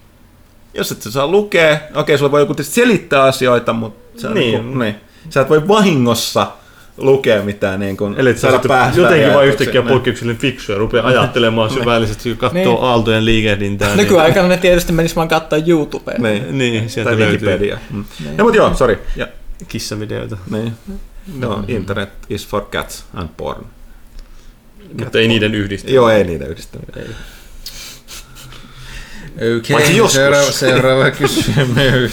jos 0.78 0.92
et 0.92 1.02
sä 1.02 1.10
saa 1.10 1.26
lukea, 1.26 1.78
okei, 1.94 2.18
sulla 2.18 2.30
voi 2.30 2.40
joku 2.40 2.55
tietysti 2.55 2.74
selittää 2.74 3.22
asioita, 3.22 3.72
mutta 3.72 4.20
sä, 4.20 4.28
Niin. 4.30 4.52
niin. 4.52 4.66
Niin, 4.66 4.78
niin, 4.78 4.94
sä 5.30 5.40
et 5.40 5.48
voi 5.50 5.68
vahingossa 5.68 6.46
lukea 6.96 7.42
mitään 7.42 7.80
niin 7.80 7.96
kuin, 7.96 8.14
Eli 8.18 8.38
sä 8.38 8.46
jotenkin 8.48 8.68
vaan 8.68 8.82
ajatuksia. 8.94 9.42
yhtäkkiä 9.44 9.80
Niin. 9.80 9.88
poikkeuksellinen 9.88 10.40
fiksu 10.40 10.72
ja 10.72 10.78
rupeaa 10.78 11.06
ajattelemaan 11.06 11.70
syvällisesti, 11.70 12.28
kun 12.28 12.38
katsoo 12.38 12.62
Niin. 12.62 12.78
aaltojen 12.80 13.24
liikehdintää. 13.24 13.88
niin- 13.88 13.96
Nykyaikana 13.96 14.48
ne 14.48 14.56
tietysti 14.56 14.92
menis 14.92 15.16
vaan 15.16 15.28
katsoa 15.28 15.59
YouTubeen. 15.66 16.22
Niin. 16.22 16.59
Niin, 16.59 16.90
sieltä 16.90 17.10
Tai 17.10 17.18
löytyy 17.18 17.48
Wikipedia. 17.48 17.78
Mm. 17.90 18.05
No, 18.36 18.44
mutta 18.44 18.56
joo, 18.56 18.74
sorry. 18.74 18.98
Ja, 19.16 19.26
kissavideoita. 19.68 20.36
niin. 20.50 20.72
No, 21.38 21.64
internet 21.68 22.09
is 22.30 22.46
for 22.46 22.62
cats 22.70 23.05
and 23.14 23.28
porn. 23.36 23.64
Mutta 25.00 25.18
ei 25.18 25.28
niiden 25.28 25.55
yhdistä. 25.55 25.90
Joo, 25.90 26.09
ei 26.09 26.24
niitä 26.24 26.44
yhdistämistä. 26.46 26.92
Okei, 27.00 27.14
Paitsi 29.73 29.97
joskus. 29.97 30.15
seuraava, 30.15 30.52
seuraava 30.52 31.10
kysymys. 31.10 31.77
Öö, 31.78 32.09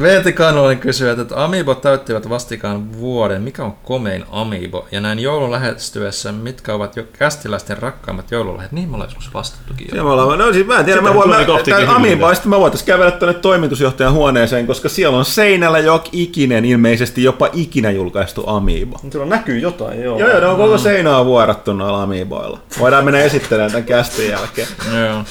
Veeti 0.00 0.32
Kanuinen 0.32 0.78
kysyy, 0.78 1.10
että 1.10 1.44
Amiibo 1.44 1.74
täyttivät 1.74 2.28
vastikään 2.28 2.92
vuoden. 2.92 3.42
Mikä 3.42 3.64
on 3.64 3.74
komein 3.84 4.24
Amiibo? 4.30 4.88
Ja 4.92 5.00
näin 5.00 5.18
joulun 5.18 5.50
lähestyessä, 5.50 6.32
mitkä 6.32 6.74
ovat 6.74 6.96
jo 6.96 7.04
kästiläisten 7.18 7.78
rakkaimmat 7.78 8.30
joululahjat? 8.30 8.72
Niin 8.72 8.88
me 8.88 8.94
ollaan 8.94 9.08
joskus 9.10 9.34
vastattukin 9.34 9.88
jo. 9.94 10.12
Ollaan, 10.12 10.38
no 10.38 10.52
siis 10.52 10.66
mä 10.66 10.78
en 10.78 10.84
tiedä, 10.84 11.00
Sitä 11.00 11.10
mä 11.10 11.14
voin, 11.14 11.30
mä. 11.30 11.94
Amiiba, 11.94 12.34
sitten 12.34 12.50
mä 12.50 12.60
voitais 12.60 12.82
kävellä 12.82 13.10
tuonne 13.10 13.40
toimitusjohtajan 13.40 14.12
huoneeseen, 14.12 14.66
koska 14.66 14.88
siellä 14.88 15.18
on 15.18 15.24
seinällä 15.24 15.78
jok 15.78 16.04
ikinen, 16.12 16.64
ilmeisesti 16.64 17.22
jopa 17.22 17.48
ikinä 17.52 17.90
julkaistu 17.90 18.44
Amiibo. 18.46 18.98
Tuolla 19.12 19.28
näkyy 19.30 19.58
jotain, 19.58 20.02
joo. 20.02 20.18
Joo, 20.18 20.28
joo, 20.28 20.40
ne 20.40 20.46
on 20.46 20.56
koko 20.56 20.78
seinä 20.78 21.18
on 21.18 21.26
vuorattu 21.26 21.72
noilla 21.72 22.02
Amiiboilla. 22.02 22.58
Voidaan 22.78 23.04
mennä 23.04 23.20
esittelemään 23.20 23.70
tämän 23.70 23.84
kästin 23.84 24.30
jälkeen. 24.30 24.68
Joo. 24.92 25.24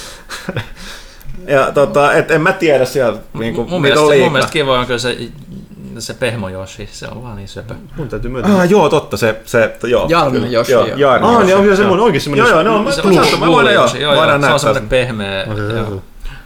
Ja 1.47 1.71
tota, 1.71 2.13
et 2.13 2.31
en 2.31 2.41
mä 2.41 2.53
tiedä 2.53 2.85
siellä 2.85 3.19
niinku, 3.33 3.61
mun, 3.69 3.69
niitä 3.69 3.81
mielestä, 3.81 3.99
on 4.01 4.05
mun 4.05 4.11
liikaa. 4.13 4.29
mielestä 4.31 4.53
kiva 4.53 4.79
on 4.79 4.85
kyllä 4.85 4.99
se, 4.99 5.17
se 5.99 6.13
pehmo 6.13 6.49
Yoshi, 6.49 6.89
se 6.91 7.07
on 7.07 7.23
vaan 7.23 7.35
niin 7.35 7.47
söpö. 7.47 7.73
Mun 7.97 8.07
täytyy 8.09 8.31
myöntää. 8.31 8.55
Ah, 8.59 8.69
joo, 8.71 8.89
totta, 8.89 9.17
se, 9.17 9.35
se 9.45 9.75
joo. 9.87 10.05
Jarno 10.09 10.31
kyllä, 10.31 10.47
Yoshi, 10.47 10.71
Joo, 10.71 10.85
joo. 10.85 10.97
Jarno 10.97 11.27
Ah, 11.27 11.33
Yoshi. 11.33 11.45
niin 11.45 11.57
on 11.57 11.63
vielä 11.63 11.75
semmoinen 11.75 12.03
oikein 12.03 12.21
semmoinen... 12.21 12.49
Joo, 12.49 12.61
joo, 12.61 12.83
no, 12.83 12.91
Se 12.91 13.01
mä, 13.01 13.09
on 13.09 13.15
mä, 13.15 13.21
saatan- 13.23 13.39
mä 13.39 13.45
Blue 13.45 13.55
voidaan, 13.55 13.73
joo, 13.73 13.87
joo, 13.99 14.13
joo, 14.13 14.39
se 14.39 14.45
on 14.53 14.59
semmoinen 14.59 14.89
pehmeä. 14.89 15.45
On 15.49 15.55
se, 15.57 15.63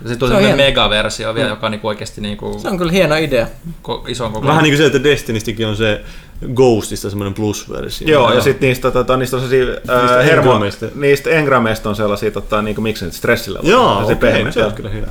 sitten 0.09 0.17
tuli 0.29 0.41
Se 0.41 0.51
on 0.51 0.57
megaversio 0.57 1.35
vielä, 1.35 1.49
joka 1.49 1.69
niinku 1.69 1.87
oikeasti 1.87 2.21
niinku 2.21 2.59
Se 2.61 2.67
on 2.69 2.77
kyllä 2.77 2.91
hieno 2.91 3.15
idea. 3.15 3.47
ko, 3.81 4.03
ison 4.07 4.31
koko. 4.31 4.47
Vähän 4.47 4.63
niin 4.63 4.71
kuin 4.71 4.77
se, 4.77 4.85
että 4.85 5.03
Destinistikin 5.03 5.67
on 5.67 5.75
se 5.77 6.01
Ghostista 6.55 7.09
semmoinen 7.09 7.33
plus-versio. 7.33 8.07
Joo, 8.07 8.33
ja 8.33 8.41
sitten 8.41 8.67
niistä, 8.67 8.91
tota, 8.91 9.17
niistä 9.17 9.35
on 9.37 9.41
sellaisia 9.41 9.73
Niistä 9.73 10.19
äh, 10.19 10.25
hermo, 10.25 10.41
engrameista. 10.41 10.85
niistä 10.95 11.29
engrameista 11.29 11.89
on 11.89 11.95
sellaisia, 11.95 12.31
tota, 12.31 12.61
niinku, 12.61 12.81
miksi 12.81 13.05
ne 13.05 13.07
nyt 13.07 13.15
stressillä 13.15 13.59
Joo, 13.63 13.97
Se 13.97 14.03
okei, 14.03 14.15
pehmeä, 14.15 14.51
se 14.51 14.59
on 14.59 14.65
joo. 14.65 14.75
kyllä 14.75 14.89
hyvä. 14.89 15.07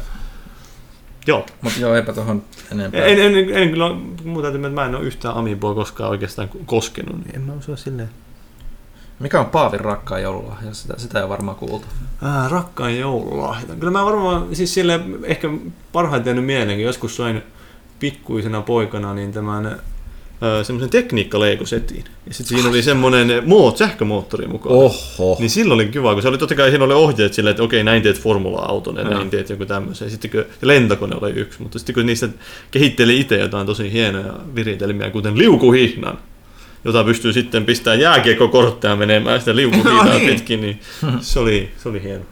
Joo. 1.27 1.47
Mutta 1.61 1.81
joo, 1.81 1.95
eipä 1.95 2.13
tuohon 2.13 2.43
enempää. 2.73 3.05
En, 3.05 3.19
en, 3.19 3.35
en, 3.39 3.57
en 3.57 3.71
kyllä, 3.71 3.91
myöntää, 4.25 4.55
että 4.55 4.69
mä 4.69 4.85
en 4.85 4.95
ole 4.95 5.05
yhtään 5.05 5.35
Amiiboa 5.35 5.75
koskaan 5.75 6.11
oikeastaan 6.11 6.49
koskenut, 6.67 7.17
niin 7.25 7.35
en 7.37 7.43
mä 7.43 7.53
osaa 7.53 7.77
silleen. 7.77 8.11
Mikä 9.19 9.41
on 9.41 9.47
Paavin 9.47 9.81
rakkaan 9.81 10.23
joululahja? 10.23 10.75
Sitä, 10.75 10.95
sitä 10.97 11.19
ei 11.19 11.23
ole 11.23 11.31
varmaan 11.31 11.57
kuultu. 11.57 11.87
Ää, 12.23 12.49
rakkain 12.49 13.01
joululahja. 13.01 13.75
Kyllä 13.75 13.93
mä 13.93 14.05
varmaan, 14.05 14.47
siis 14.57 14.75
sille 14.75 15.01
ehkä 15.25 15.49
parhaiten 15.93 16.31
jäänyt 16.31 16.45
mieleen, 16.45 16.79
kun 16.79 16.85
joskus 16.85 17.17
sain 17.17 17.43
pikkuisena 17.99 18.63
poikana 18.63 19.15
niin 19.15 19.33
tämän 19.33 19.81
semmoisen 20.63 20.91
tekniikka-leikosetin. 20.91 22.05
Ja 22.27 22.35
sitten 22.35 22.57
siinä 22.57 22.69
oli 22.69 22.83
semmoinen 22.83 23.43
moot, 23.47 23.77
sähkömoottori 23.77 24.47
mukaan. 24.47 24.75
Oho. 24.75 25.37
Niin 25.39 25.51
silloin 25.51 25.81
oli 25.81 25.89
kiva, 25.89 26.13
kun 26.13 26.23
se 26.23 26.29
oli 26.29 26.39
totta 26.39 26.55
kai 26.55 26.71
siinä 26.71 26.85
oli 26.85 26.95
ohjeet 26.95 27.35
silleen, 27.35 27.51
että 27.51 27.63
okei, 27.63 27.85
näin 27.85 28.03
teet 28.03 28.21
formula-auton 28.21 28.97
ja 28.97 29.03
Joo. 29.03 29.15
näin 29.15 29.31
teet 29.31 29.51
joku 29.51 29.67
tämmöisen. 29.67 30.11
Sitten 30.11 30.31
kun, 30.31 30.45
lentokone 30.63 31.17
oli 31.21 31.31
yksi, 31.31 31.63
mutta 31.63 31.79
sitten 31.79 31.95
kun 31.95 32.07
niistä 32.07 32.29
kehitteli 32.71 33.21
itse 33.21 33.39
jotain 33.39 33.67
tosi 33.67 33.93
hienoja 33.93 34.33
viritelmiä, 34.55 35.11
kuten 35.11 35.39
liukuhihnan, 35.39 36.19
jota 36.85 37.05
pystyy 37.05 37.33
sitten 37.33 37.65
pistämään 37.65 38.01
jääkiekkokortteja 38.01 38.97
menemään 38.97 39.41
sitä 39.41 39.57
liukuhihnaa 39.57 40.05
No 40.13 40.19
niin. 40.19 40.35
pitkin, 40.35 40.61
niin 40.61 40.81
se 41.21 41.39
oli, 41.39 41.71
se 41.83 41.89
oli 41.89 42.03
hieno. 42.03 42.25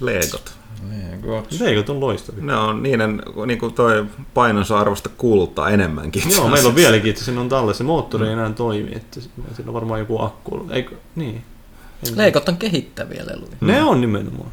Leegot. 0.00 0.56
Niin. 0.90 1.60
Leikot 1.60 1.88
on 1.90 2.00
loistavia. 2.00 2.44
Ne 2.44 2.56
on 2.56 2.82
niiden, 2.82 3.22
niinku 3.46 3.70
toi 3.70 4.04
painonsa 4.34 4.78
arvosta 4.78 5.10
kultaa 5.18 5.70
enemmänkin. 5.70 6.22
Joo, 6.22 6.30
meillä 6.30 6.46
on 6.48 6.52
asiassa. 6.54 6.74
vieläkin, 6.74 7.10
että 7.10 7.24
siinä 7.24 7.40
on 7.40 7.48
tallessa. 7.48 7.78
Se 7.78 7.84
moottori 7.84 8.26
ei 8.26 8.32
enää 8.32 8.52
toimi, 8.52 8.92
että 8.96 9.20
sillä 9.56 9.68
on 9.68 9.74
varmaan 9.74 10.00
joku 10.00 10.22
akku. 10.22 10.66
Eikö? 10.70 10.94
Niin. 11.16 11.42
En- 12.08 12.18
Leikot 12.18 12.48
on 12.48 12.56
kehittäviä 12.56 13.24
leluja. 13.26 13.56
Ne 13.60 13.82
on 13.82 14.00
nimenomaan. 14.00 14.50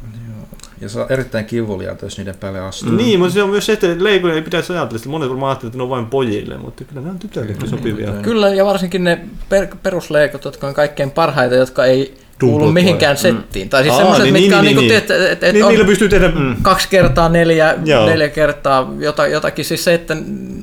Ja 0.80 0.88
se 0.88 1.00
on 1.00 1.06
erittäin 1.08 1.44
kivuliaita, 1.44 2.06
jos 2.06 2.18
niiden 2.18 2.36
päälle 2.40 2.60
astuu. 2.60 2.90
Mm. 2.90 2.96
Niin, 2.96 3.18
mutta 3.20 3.34
se 3.34 3.42
on 3.42 3.50
myös 3.50 3.66
se, 3.66 3.72
että 3.72 3.86
leikoja 3.98 4.34
ei 4.34 4.42
pitäisi 4.42 4.72
ajatella. 4.72 4.98
Sitä 4.98 5.10
monet 5.10 5.28
varmaan 5.28 5.50
ajattelevat, 5.50 5.70
että 5.72 5.78
ne 5.78 5.82
on 5.82 5.90
vain 5.90 6.06
pojille, 6.06 6.56
mutta 6.56 6.84
kyllä 6.84 7.02
ne 7.02 7.10
on 7.10 7.18
tytörillekin 7.18 7.68
sopivia. 7.68 8.10
Niin. 8.10 8.22
Kyllä, 8.22 8.48
ja 8.48 8.64
varsinkin 8.64 9.04
ne 9.04 9.20
per, 9.48 9.66
perusleikot, 9.82 10.44
jotka 10.44 10.66
on 10.68 10.74
kaikkein 10.74 11.10
parhaita, 11.10 11.54
jotka 11.54 11.84
ei 11.84 12.14
kuulu 12.40 12.72
mihinkään 12.72 13.16
settiin. 13.16 13.68
Tai 13.68 13.82
siis 13.82 13.96
semmoiset, 13.96 14.24
niin, 14.24 14.32
mitkä 14.32 14.48
niin, 14.48 14.58
on 14.58 14.64
niin, 14.64 14.76
niinku, 14.76 14.88
niin. 14.88 14.96
että 14.96 15.32
et, 15.32 15.44
et 15.44 15.52
Niin, 15.52 15.64
on 15.64 15.70
niillä 15.70 15.86
pystyy 15.86 16.08
tehdä... 16.08 16.28
Mm. 16.28 16.56
kaksi 16.62 16.88
kertaa 16.88 17.28
neljä, 17.28 17.74
Joo. 17.84 18.06
neljä 18.06 18.28
kertaa 18.28 18.92
jota, 18.98 19.26
jotakin. 19.26 19.64
Siis 19.64 19.84
se, 19.84 19.94
että 19.94 20.14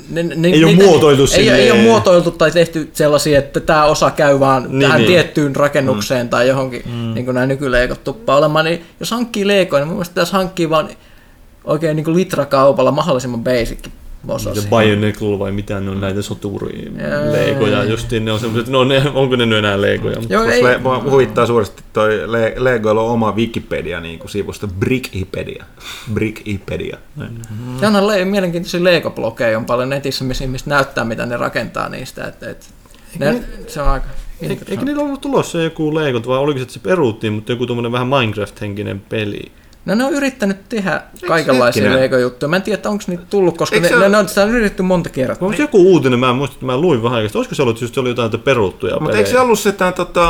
ne, 0.10 0.24
ne, 0.24 0.48
Ei 0.48 0.64
ole 0.64 0.76
muotoiltu 0.76 1.22
ei, 1.22 1.28
silleen. 1.28 1.60
ei 1.60 1.72
ole 1.72 1.82
muotoiltu 1.82 2.32
tai 2.32 2.52
tehty 2.52 2.90
sellaisia, 2.94 3.40
että 3.40 3.60
tämä 3.60 3.86
osa 3.86 4.12
käy 4.12 4.40
vaan 4.40 4.66
Niin, 4.70 4.82
tähän 4.82 4.98
niin. 4.98 5.08
tiettyyn 5.08 5.56
rakennukseen 5.56 6.30
tai 6.30 6.48
johonkin, 6.48 6.82
mm. 6.86 7.14
niin 7.14 7.26
kuin 7.26 7.36
nämä 7.36 7.48
nykyleikot 7.48 8.04
tuppaa 8.04 8.38
olemaan. 8.38 8.66
Niin 8.66 8.84
jos 9.00 9.12
hankkii 9.12 9.48
leikoja, 9.48 9.80
niin 9.80 9.88
mun 9.88 9.96
mielestä 9.96 10.14
pitäisi 10.14 10.34
hankkia 10.34 10.70
vaan 10.70 10.90
oikein 11.64 11.96
niin 11.96 12.06
kuin 12.06 12.18
litrakaupalla 12.18 12.92
mahdollisimman 12.92 13.44
basic 13.44 13.80
osasia. 14.28 14.70
Bionicle 14.70 15.40
vai 15.40 15.52
mitä 15.52 15.80
ne 15.80 15.90
on 15.92 16.02
näitä 16.02 16.22
soturi 16.22 16.92
Jaa. 16.98 17.32
leikoja 17.32 17.84
justiin 17.84 18.26
ne 18.26 18.32
on 18.32 18.40
semmoiset, 18.40 18.68
no 18.70 18.84
ne, 18.84 19.04
onko 19.14 19.36
ne 19.36 19.46
nyt 19.46 19.58
enää 19.58 19.82
leikoja? 19.82 20.18
Joo, 20.30 20.44
ei, 20.44 20.64
Le- 20.64 20.78
mua 20.78 21.04
huvittaa 21.04 21.46
suuresti 21.46 21.84
toi 21.94 22.32
Le- 22.32 22.54
Legoilla 22.58 23.02
on 23.02 23.12
oma 23.12 23.32
Wikipedia 23.36 24.00
niin 24.00 24.20
kuin 24.20 24.30
sivusto, 24.30 24.68
Brickipedia. 24.68 25.66
Brickipedia. 26.14 26.98
Ja 27.82 27.88
onhan 27.88 28.08
le- 28.08 28.26
mielenkiintoisia 28.26 28.84
Lego-blogeja 28.84 29.58
on 29.58 29.66
paljon 29.66 29.90
netissä, 29.90 30.24
missä 30.24 30.44
ihmiset 30.44 30.68
näyttää, 30.68 31.04
mitä 31.06 31.26
ne 31.26 31.38
rakentaa 31.38 31.90
niistä. 31.90 32.26
Et, 32.28 32.44
et, 32.44 32.70
ne, 33.20 33.44
se 33.68 33.82
on 33.82 33.90
aika 33.90 34.06
Eikö, 34.70 34.86
niillä 34.86 35.02
ollut 35.04 35.22
tulossa 35.22 35.62
joku 35.62 35.96
Legot 35.96 36.28
vai 36.28 36.38
oliko 36.38 36.58
se, 36.58 36.62
että 36.62 36.74
se 36.74 36.80
peruttiin, 36.80 37.34
mutta 37.34 37.52
joku 37.52 37.66
tuommoinen 37.66 37.92
vähän 37.92 38.08
Minecraft-henkinen 38.08 39.02
peli? 39.10 39.52
No 39.86 39.96
ne 39.96 40.04
on 40.04 40.14
yrittänyt 40.14 40.70
tehdä 40.70 41.02
kaikenlaisia 41.28 41.84
hetkinen? 41.84 42.04
Lego-juttuja. 42.04 42.50
Mä 42.50 42.56
en 42.56 42.62
tiedä, 42.62 42.76
että 42.76 42.90
onko 42.90 43.04
niitä 43.08 43.24
tullut, 43.30 43.58
koska 43.58 43.76
Eikö 43.76 43.86
ne, 43.88 43.90
se 43.90 43.96
ne, 43.96 44.06
ole- 44.06 44.10
ne, 44.10 44.18
on, 44.18 44.30
sitä 44.30 44.44
on 44.44 44.50
yritetty 44.50 44.84
monta 44.84 45.10
kertaa. 45.10 45.46
Onko 45.48 45.58
se 45.58 45.64
joku 45.64 45.82
uutinen, 45.82 46.20
mä 46.20 46.30
en 46.30 46.36
muista, 46.36 46.54
että 46.54 46.66
mä 46.66 46.78
luin 46.78 47.04
vähän 47.04 47.18
aikaa. 47.18 47.32
Olisiko 47.36 47.56
se 47.56 47.62
ollut 47.62 47.82
just 47.82 47.98
oli 47.98 48.10
jotain 48.10 48.26
että 48.26 48.38
peruttuja 48.38 49.00
Mutta 49.00 49.18
eikö 49.18 49.30
se 49.30 49.40
ollut 49.40 49.60
se 49.60 49.72
tämän 49.72 49.94
tota, 49.94 50.26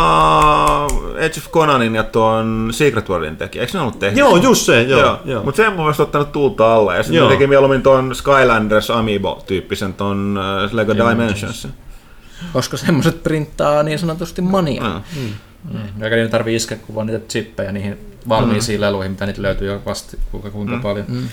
Age 1.16 1.34
of 1.38 1.52
Conanin 1.52 1.96
ja 1.96 2.04
tuon 2.04 2.70
Secret 2.72 3.10
Worldin 3.10 3.38
tekijä? 3.38 3.62
Eikö 3.62 3.78
ne 3.78 3.82
ollut 3.82 4.00
tehnyt? 4.00 4.18
Joo, 4.18 4.38
just 4.38 4.66
se, 4.66 4.82
joo. 4.82 5.00
joo. 5.00 5.20
joo. 5.26 5.44
Mutta 5.44 5.58
se 5.58 5.68
on 5.68 5.74
mun 5.74 5.86
mielestä 5.86 6.04
ottanut 6.04 6.32
tulta 6.32 6.76
alle. 6.76 6.98
Ja 6.98 7.04
sitten 7.04 7.28
teki 7.28 7.48
mieluummin 7.48 7.82
tuon 7.82 8.16
Skylanders 8.16 8.90
Amiibo-tyyppisen 8.90 9.94
tuon 9.94 10.40
äh, 10.64 10.74
Lego 10.74 10.96
Dimensions. 10.96 11.68
Koska 12.54 12.78
semmoiset 12.78 13.24
printtaa 13.24 13.84
niin 13.84 14.00
sanotusti 14.00 14.42
mania. 14.42 14.86
Ah. 14.86 15.02
Eikä 16.04 16.16
niitä 16.16 16.32
tarvii 16.32 16.56
iskeä, 16.56 16.78
kun 16.78 16.96
vaan 16.96 17.08
niitä 17.08 17.28
chippejä 17.28 17.72
niihin 17.72 18.11
valmiisiin 18.30 18.80
mm. 18.80 18.82
leluihin, 18.82 19.12
mitä 19.12 19.26
niitä 19.26 19.42
löytyy 19.42 19.68
jo 19.68 19.82
vasti 19.86 20.18
kuinka, 20.32 20.50
kuinka 20.50 20.76
mm. 20.76 20.82
paljon. 20.82 21.06
Mm. 21.10 21.28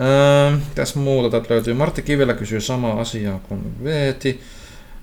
Öö, 0.00 0.58
tässä 0.74 0.98
muuta 0.98 1.30
täältä 1.30 1.54
löytyy. 1.54 1.74
Martti 1.74 2.02
Kivelä 2.02 2.34
kysyy 2.34 2.60
samaa 2.60 3.00
asiaa 3.00 3.40
kuin 3.48 3.84
Veeti. 3.84 4.40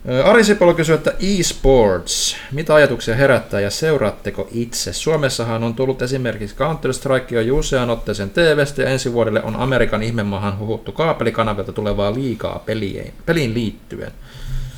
Öö, 0.09 0.23
Ari 0.23 0.43
Sipola 0.43 0.73
kysyy, 0.73 0.95
että 0.95 1.11
e-sports, 1.11 2.37
mitä 2.51 2.75
ajatuksia 2.75 3.15
herättää 3.15 3.59
ja 3.59 3.69
seuraatteko 3.69 4.47
itse? 4.51 4.93
Suomessahan 4.93 5.63
on 5.63 5.73
tullut 5.73 6.01
esimerkiksi 6.01 6.55
Counter-Strike 6.55 7.35
jo 7.35 7.57
usean 7.57 7.89
otteeseen 7.89 8.29
TVstä 8.29 8.81
ja 8.81 8.89
ensi 8.89 9.13
vuodelle 9.13 9.43
on 9.43 9.55
Amerikan 9.55 10.03
ihmemaahan 10.03 10.59
huhuttu 10.59 10.91
kaapelikanavilta 10.91 11.71
tulevaa 11.71 12.13
liikaa 12.13 12.63
peliin, 12.65 13.13
peliin 13.25 13.53
liittyen. 13.53 14.11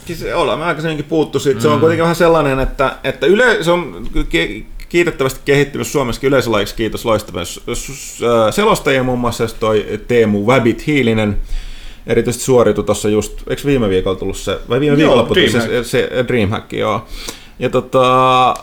Siis 0.05 0.23
ollaan 0.33 0.59
me 0.59 0.65
aikaisemminkin 0.65 1.05
puuttu 1.05 1.39
siitä. 1.39 1.61
Se 1.61 1.67
on 1.67 1.79
kuitenkin 1.79 2.03
vähän 2.03 2.15
sellainen, 2.15 2.59
että, 2.59 2.95
että 3.03 3.25
yle, 3.25 3.63
se 3.63 3.71
on 3.71 4.07
kiitettävästi 4.89 5.39
kehittynyt 5.45 5.87
Suomessakin 5.87 6.27
yleisölajiksi, 6.27 6.75
kiitos 6.75 7.05
loistavien 7.05 7.45
äh, 7.67 8.53
selostajien 8.53 9.05
muun 9.05 9.19
muassa 9.19 9.47
toi 9.59 9.85
Teemu 10.07 10.47
Väbit 10.47 10.87
Hiilinen 10.87 11.37
erityisesti 12.07 12.45
suoriutui 12.45 12.83
tuossa 12.83 13.09
just, 13.09 13.33
eikö 13.49 13.61
viime 13.65 13.89
viikolla 13.89 14.19
tullut 14.19 14.37
se, 14.37 14.59
vai 14.69 14.79
viime 14.79 14.97
viikolla 14.97 15.23
tuli 15.23 15.49
Dreamhack. 15.49 15.71
se, 15.71 15.83
se 15.83 16.25
Dreamhack, 16.27 16.73
joo. 16.73 17.05
Ja 17.59 17.69
tota, 17.69 18.49
äh, 18.49 18.55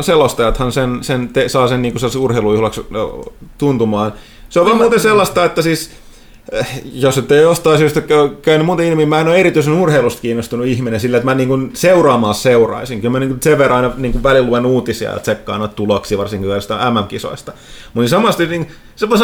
selostajathan 0.00 0.72
sen, 0.72 0.98
sen 1.00 1.28
te, 1.28 1.48
saa 1.48 1.68
sen 1.68 1.82
niinku 1.82 1.98
urheilujuhlaksi 2.18 2.80
äh, 2.80 3.32
tuntumaan. 3.58 4.12
Se 4.48 4.60
on 4.60 4.66
vaan 4.66 4.78
muuten 4.78 5.00
sellaista, 5.00 5.44
että 5.44 5.62
siis 5.62 5.90
jos 6.92 7.18
et 7.18 7.30
jostain 7.30 7.78
syystä 7.78 8.00
käy- 8.00 8.36
käynyt 8.42 8.66
muuten 8.66 8.86
ilmi, 8.86 9.06
mä 9.06 9.20
en 9.20 9.28
ole 9.28 9.36
erityisen 9.36 9.72
urheilusta 9.72 10.22
kiinnostunut 10.22 10.66
ihminen 10.66 11.00
sillä, 11.00 11.16
että 11.16 11.24
mä 11.24 11.34
niin 11.34 11.48
kuin 11.48 11.70
seuraamaan 11.74 12.34
seuraisin. 12.34 13.00
Kyllä 13.00 13.12
mä 13.12 13.18
niin 13.18 13.28
kuin 13.28 13.42
sen 13.42 13.58
verran 13.58 13.84
aina 13.84 13.94
niin 13.96 14.12
kuin 14.12 14.22
välillä 14.22 14.48
luen 14.48 14.66
uutisia 14.66 15.10
ja 15.10 15.18
tsekkaan 15.18 15.58
noita 15.58 15.74
tuloksia, 15.74 16.18
varsinkin 16.18 16.50
jostain 16.50 16.94
MM-kisoista. 16.94 17.52
Mutta 17.52 18.00
niin 18.00 18.08
samasti 18.08 18.46
niin, 18.46 18.68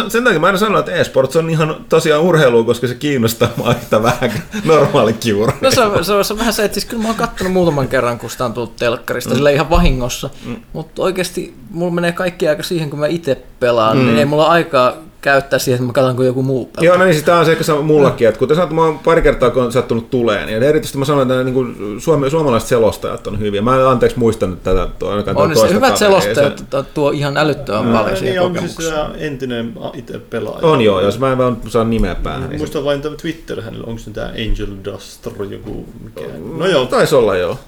sen 0.09 0.25
takia 0.25 0.41
mä 0.41 0.47
aina 0.47 0.59
sanon, 0.59 0.81
että 0.81 0.93
e-sports 0.93 1.37
on 1.37 1.51
ihan 1.51 1.77
tosiaan 1.89 2.23
urheilua, 2.23 2.65
koska 2.65 2.87
se 2.87 2.95
kiinnostaa 2.95 3.49
mua 3.57 3.75
yhtä 3.75 4.03
vähän 4.03 4.33
normaali 4.65 5.13
kiura. 5.13 5.53
No 5.61 5.71
se 5.71 5.81
on, 5.81 6.05
se, 6.05 6.13
on, 6.13 6.25
se 6.25 6.33
on 6.33 6.39
vähän 6.39 6.53
se, 6.53 6.65
että 6.65 6.75
siis 6.75 6.85
kyllä 6.85 7.03
mä 7.03 7.09
oon 7.09 7.19
kattonut 7.19 7.53
muutaman 7.53 7.89
kerran, 7.89 8.19
kun 8.19 8.31
sitä 8.31 8.45
on 8.45 8.53
tullut 8.53 8.77
telkkarista, 8.77 9.31
mm. 9.31 9.37
sillä 9.37 9.51
ihan 9.51 9.71
vahingossa. 9.71 10.31
Mm. 10.47 10.57
Mutta 10.73 11.03
oikeasti 11.03 11.55
mulla 11.71 11.93
menee 11.93 12.13
kaikki 12.13 12.49
aika 12.49 12.63
siihen, 12.63 12.91
kun 12.91 12.99
mä 12.99 13.07
itse 13.07 13.43
pelaan, 13.61 13.99
mm. 13.99 14.05
niin 14.05 14.19
ei 14.19 14.25
mulla 14.25 14.47
aikaa 14.47 15.12
käyttää 15.23 15.59
siihen, 15.59 15.77
että 15.77 15.87
mä 15.87 15.93
katson, 15.93 16.17
kun 16.17 16.27
joku 16.27 16.43
muu 16.43 16.65
pelaa. 16.67 16.85
Joo, 16.85 16.97
no 16.97 17.05
niin 17.05 17.15
sitä 17.15 17.37
on 17.37 17.45
se 17.45 17.53
ehkä 17.53 17.65
sama 17.65 17.83
mullakin, 17.83 18.29
että 18.29 18.39
kuten 18.39 18.57
sanottu, 18.57 18.75
mä 18.75 18.85
oon 18.85 18.99
pari 18.99 19.23
kertaa, 19.23 19.51
kun 19.51 19.63
on 19.63 19.73
sattunut 19.73 20.11
tuleen, 20.11 20.47
niin 20.47 20.63
erityisesti 20.63 20.99
mä 20.99 21.05
sanon, 21.05 21.23
että 21.23 21.45
niin 21.45 21.55
kuin 21.55 21.77
suome, 22.01 22.31
suomalaiset 22.31 22.69
selostajat 22.69 23.27
on 23.27 23.41
hyviä. 23.41 23.63
Mä 23.63 23.77
en 23.77 23.87
anteeksi 23.87 24.19
muistanut 24.19 24.63
tätä 24.63 24.89
to- 24.99 25.11
ainakaan 25.11 25.37
On 25.37 25.43
tuota 25.43 25.55
se 25.55 25.61
toista 25.61 25.75
hyvät 25.75 25.99
kaveria, 25.99 26.21
selostajat 26.21 26.65
tuo- 26.71 26.83
tuo 26.95 27.11
ihan 27.11 27.37
älyttömän 27.37 27.87
Mm. 27.87 27.93
paljon 27.93 28.17
siihen 28.17 28.33
Niin, 28.35 28.41
onko 28.43 28.61
se 28.61 28.83
se 28.83 28.95
entinen 29.27 29.75
itse 29.95 30.19
pelaaja? 30.19 30.61
Se 30.61 30.67
on 30.67 30.81
joo, 30.81 31.01
jos 31.01 31.19
mä 31.19 31.33
en 31.33 31.39
vaan 31.39 31.57
saa 31.69 31.85
nimeä 31.85 32.15
päähän. 32.15 32.41
Niin 32.43 32.51
se- 32.53 32.59
Muistan 32.59 32.85
vain 32.85 33.03
tämä 33.03 33.17
Twitter 33.17 33.63
hänellä, 33.63 33.85
onko 33.87 33.99
se 33.99 34.11
tämä 34.11 34.27
Angel 34.27 34.77
Duster 34.85 35.33
joku 35.51 35.87
mikä? 36.05 36.29
No 36.59 36.67
joo, 36.67 36.87
Taisi 36.87 37.15
olla 37.15 37.37
joo. 37.37 37.59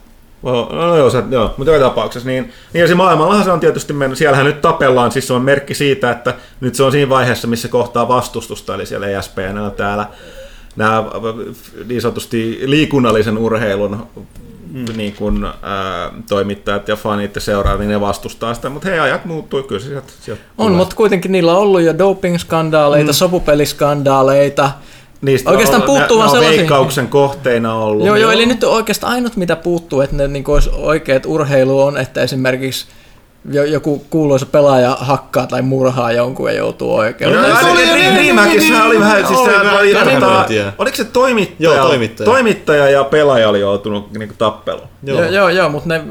No, 0.44 0.68
no 0.72 0.96
joo, 0.96 1.10
se, 1.10 1.22
joo, 1.30 1.54
mutta 1.56 1.72
joka 1.72 1.84
tapauksessa. 1.84 2.28
Niin, 2.28 2.52
niin 2.72 2.80
ja 2.80 2.88
se 2.88 2.94
maailmallahan 2.94 3.44
se 3.44 3.50
on 3.50 3.60
tietysti 3.60 3.92
mennyt, 3.92 4.18
siellähän 4.18 4.46
nyt 4.46 4.60
tapellaan, 4.60 5.12
siis 5.12 5.26
se 5.26 5.32
on 5.32 5.42
merkki 5.42 5.74
siitä, 5.74 6.10
että 6.10 6.34
nyt 6.60 6.74
se 6.74 6.82
on 6.82 6.92
siinä 6.92 7.08
vaiheessa, 7.08 7.48
missä 7.48 7.68
kohtaa 7.68 8.08
vastustusta, 8.08 8.74
eli 8.74 8.86
siellä 8.86 9.06
ESPN 9.06 9.58
on 9.58 9.72
täällä 9.72 10.06
nämä 10.76 11.04
niin 11.86 12.00
sanotusti 12.00 12.60
liikunnallisen 12.64 13.38
urheilun 13.38 14.06
mm. 14.72 14.84
niin 14.96 15.12
kuin, 15.12 15.44
ää, 15.44 16.10
toimittajat 16.28 16.88
ja 16.88 16.96
fanit 16.96 17.34
ja 17.34 17.40
seuraajat, 17.40 17.80
niin 17.80 17.90
ne 17.90 18.00
vastustaa 18.00 18.54
sitä, 18.54 18.70
mutta 18.70 18.88
hei, 18.88 18.98
ajat 18.98 19.24
muuttuu, 19.24 19.62
kyllä 19.62 19.80
sieltä, 19.80 20.12
sieltä 20.20 20.42
On, 20.58 20.66
tulee. 20.66 20.76
mutta 20.76 20.96
kuitenkin 20.96 21.32
niillä 21.32 21.52
on 21.52 21.58
ollut 21.58 21.82
jo 21.82 21.92
doping-skandaaleita, 21.98 23.10
mm. 23.10 23.14
sopupeliskandaaleita. 23.14 24.70
Niistä 25.24 25.50
oikeastaan 25.50 25.82
on, 25.82 25.86
puuttuu 25.86 26.16
ne, 26.16 26.24
vaan 26.24 26.32
ne 26.32 26.38
on 26.38 26.42
sellaisia- 26.44 26.58
veikkauksen 26.58 27.08
kohteina 27.08 27.74
ollut. 27.74 28.06
Joo, 28.06 28.16
joo, 28.16 28.30
eli 28.30 28.46
nyt 28.46 28.64
oikeastaan 28.64 29.12
ainut 29.12 29.36
mitä 29.36 29.56
puuttuu, 29.56 30.00
että 30.00 30.16
ne 30.16 30.28
niin 30.28 30.44
olisi 30.46 30.70
oikeat 30.72 31.26
urheilu 31.26 31.82
on, 31.82 31.96
että 31.96 32.22
esimerkiksi 32.22 32.86
jo- 33.50 33.64
joku 33.64 34.04
kuuluisa 34.10 34.46
pelaaja 34.46 34.96
hakkaa 35.00 35.46
tai 35.46 35.62
murhaa 35.62 36.12
jonkun 36.12 36.48
ja 36.50 36.56
joutuu 36.56 36.94
oikeuteen. 36.96 37.42
No, 37.50 37.56
se 37.56 37.60
se 37.64 37.70
oli- 37.70 37.84
niin, 37.84 38.14
Dreamhackissa 38.14 38.84
oli 38.84 39.00
vähän, 39.00 39.26
siis 39.26 39.38
oli 39.38 39.94
oli, 39.94 40.64
oliko 40.78 40.96
se 40.96 41.04
toimittaja, 41.04 41.74
Joo, 41.74 41.86
toimittaja. 41.88 42.24
toimittaja 42.24 42.90
ja 42.90 43.04
pelaaja 43.04 43.48
oli 43.48 43.60
joutunut 43.60 44.12
niinku 44.12 44.34
tappeluun. 44.38 44.88
Joo, 45.02 45.18
joo, 45.22 45.30
joo, 45.30 45.48
joo 45.48 45.68
mutta 45.68 45.88
ne, 45.88 46.02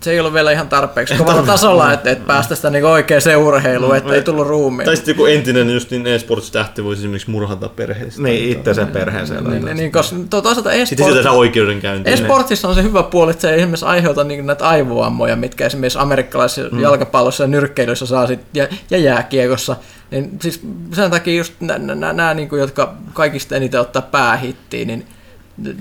se 0.00 0.10
ei 0.10 0.20
ollut 0.20 0.32
vielä 0.32 0.52
ihan 0.52 0.68
tarpeeksi 0.68 1.14
kovalla 1.14 1.42
tasolla, 1.42 1.92
että, 1.92 2.10
että 2.10 2.26
päästä 2.26 2.54
sitä 2.54 2.70
niin 2.70 2.84
oikeaan 2.84 3.22
seurheiluun, 3.22 3.96
että 3.96 4.14
ei 4.14 4.22
tullut 4.22 4.46
ruumiin. 4.46 4.84
Tai 4.84 4.96
sitten 4.96 5.12
joku 5.12 5.26
entinen 5.26 5.70
just 5.70 5.90
niin 5.90 6.06
e-sports-tähti 6.06 6.84
voisi 6.84 7.02
esimerkiksi 7.02 7.30
murhata 7.30 7.68
perheestä. 7.68 8.22
Niin, 8.22 8.58
itse 8.58 8.74
sen 8.74 8.86
perheeseen. 8.86 9.44
Niin, 9.44 9.64
niin, 9.64 9.76
niin, 9.76 9.92
koska 9.92 10.16
to- 10.30 10.42
toisaalta 10.42 10.70
Sitten 10.70 10.82
e-sport, 10.82 11.12
sieltä 11.12 11.30
oikeudenkäyntiin. 11.30 12.14
e-sportissa 12.14 12.68
on 12.68 12.74
se 12.74 12.82
hyvä 12.82 13.02
puoli, 13.02 13.30
että 13.30 13.40
se 13.40 13.50
ei 13.50 13.56
esimerkiksi 13.56 13.86
aiheuta 13.86 14.24
niin 14.24 14.46
näitä 14.46 14.68
aivoammoja, 14.68 15.36
mitkä 15.36 15.66
esimerkiksi 15.66 15.98
amerikkalaisessa 15.98 16.74
mm. 16.74 16.80
jalkapallossa 16.80 17.44
ja 17.44 17.48
nyrkkeilyssä 17.48 18.06
saa 18.06 18.26
sit, 18.26 18.40
ja, 18.54 18.68
ja 18.90 18.98
jääkiekossa. 18.98 19.76
Niin 20.10 20.30
siis 20.42 20.60
sen 20.94 21.10
takia 21.10 21.34
just 21.34 21.54
nämä, 21.60 22.34
niin 22.34 22.48
jotka 22.52 22.94
kaikista 23.12 23.56
eniten 23.56 23.80
ottaa 23.80 24.02
päähittiin, 24.02 24.88
niin 24.88 25.06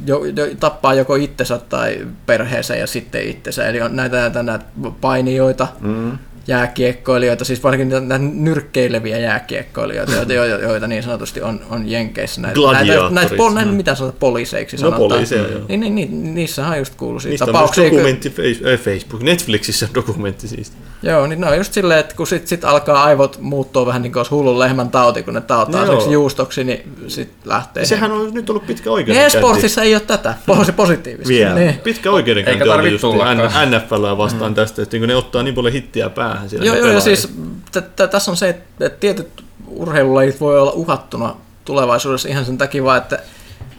jo, 0.06 0.26
jo, 0.26 0.48
tappaa 0.60 0.94
joko 0.94 1.16
itsensä 1.16 1.58
tai 1.58 2.08
perheensä 2.26 2.76
ja 2.76 2.88
sitten 2.88 3.28
itsensä. 3.28 3.68
Eli 3.68 3.82
on 3.82 3.96
näitä, 3.96 4.18
näitä, 4.18 4.44
näitä 4.44 4.66
painijoita, 5.02 5.68
mm. 5.82 6.18
Jääkiekkoilijoita, 6.48 7.46
siis 7.46 7.64
varsinkin 7.64 7.90
näitä, 8.08 8.18
nyrkkeileviä 8.34 9.18
jääkiekkoilijoita, 9.18 10.12
joita, 10.12 10.34
joita, 10.34 10.64
joita 10.66 10.88
niin 10.88 11.04
sanotusti 11.04 11.42
on, 11.42 11.60
on 11.70 11.90
Jenkeissä. 11.90 12.42
Näitä, 12.42 12.60
näitä, 12.72 13.10
näitä, 13.10 13.36
pol, 13.36 13.54
näitä, 13.54 13.72
mitä 13.72 13.96
sanotaan, 13.96 14.20
poliiseiksi 14.20 14.78
No, 14.78 14.80
sanotaan. 14.80 15.10
poliiseja, 15.10 15.48
joo. 15.48 15.62
Niin, 15.68 15.80
niin, 15.80 15.96
niin, 15.96 16.36
niissähän 16.36 16.72
on 16.72 16.78
just 16.78 16.96
kuuluisia 16.96 17.30
Niistä 17.30 17.46
on 17.46 17.50
myös 17.50 17.54
tapauksia. 17.60 17.84
kun- 17.90 17.92
dokumentti 18.00 18.30
Face- 18.30 18.68
äh, 18.74 18.80
Facebook, 18.80 19.22
Netflixissä 19.24 19.86
on 19.86 19.94
dokumentti 19.96 20.48
siis. 20.48 20.72
Joo, 21.04 21.28
niin 21.28 21.42
ne 21.42 21.48
on 21.48 21.58
just 21.58 21.74
silleen, 21.74 22.00
että 22.00 22.16
kun 22.16 22.28
sit, 22.28 22.48
sit 22.48 22.66
alkaa 22.66 23.04
aivot 23.04 23.38
muuttua 23.42 23.86
vähän 23.86 24.02
niin 24.02 24.12
kuin 24.12 24.20
olisi 24.20 24.32
hullun 24.32 24.60
lehmän 24.60 24.90
tauti, 24.90 25.24
kun 25.24 25.34
ne 25.34 25.42
tautaa 25.42 25.86
no 25.86 26.12
juustoksi, 26.12 26.64
niin 26.64 26.82
sit 27.08 27.30
lähtee. 27.46 27.82
Ja 27.84 27.88
sehän 27.88 28.12
on 28.12 28.34
nyt 28.34 28.50
ollut 28.50 28.68
pitkä 28.68 28.84
niin 28.84 28.94
oikeudenkäynti. 28.94 29.38
e-sportissa 29.38 29.82
ei 29.82 29.96
ole 29.96 30.02
tätä, 30.08 30.34
se 30.66 30.72
positiivista. 30.72 31.30
Vielä. 31.30 31.56
Niin. 31.56 31.74
Pitkä 31.84 32.12
oikeudenkäynti 32.12 32.60
Eikä 32.62 32.64
oli 32.64 32.78
tarvitse 32.78 32.94
just 32.94 33.02
tullakaan. 33.02 33.72
NFL 33.72 34.18
vastaan 34.18 34.54
tästä, 34.54 34.82
että 34.82 34.98
kun 35.00 35.08
ne 35.08 35.16
ottaa 35.16 35.44
niin 35.44 35.56
paljon 35.56 35.74
hittiä 35.74 36.10
päähän 36.10 36.35
siellä. 36.48 36.66
Joo, 36.66 36.76
joo, 36.76 36.88
ja 36.88 37.00
siis 37.02 37.28
t- 37.72 37.96
t- 37.96 38.10
tässä 38.12 38.32
on 38.32 38.38
se, 38.38 38.50
että 38.50 38.90
tietyt 38.90 39.44
urheilulajit 39.68 40.40
voi 40.42 40.60
olla 40.60 40.72
uhattuna 40.72 41.36
tulevaisuudessa 41.66 42.30
ihan 42.30 42.46
sen 42.46 42.58
takia 42.58 42.84
vaan, 42.84 42.98
että 42.98 43.20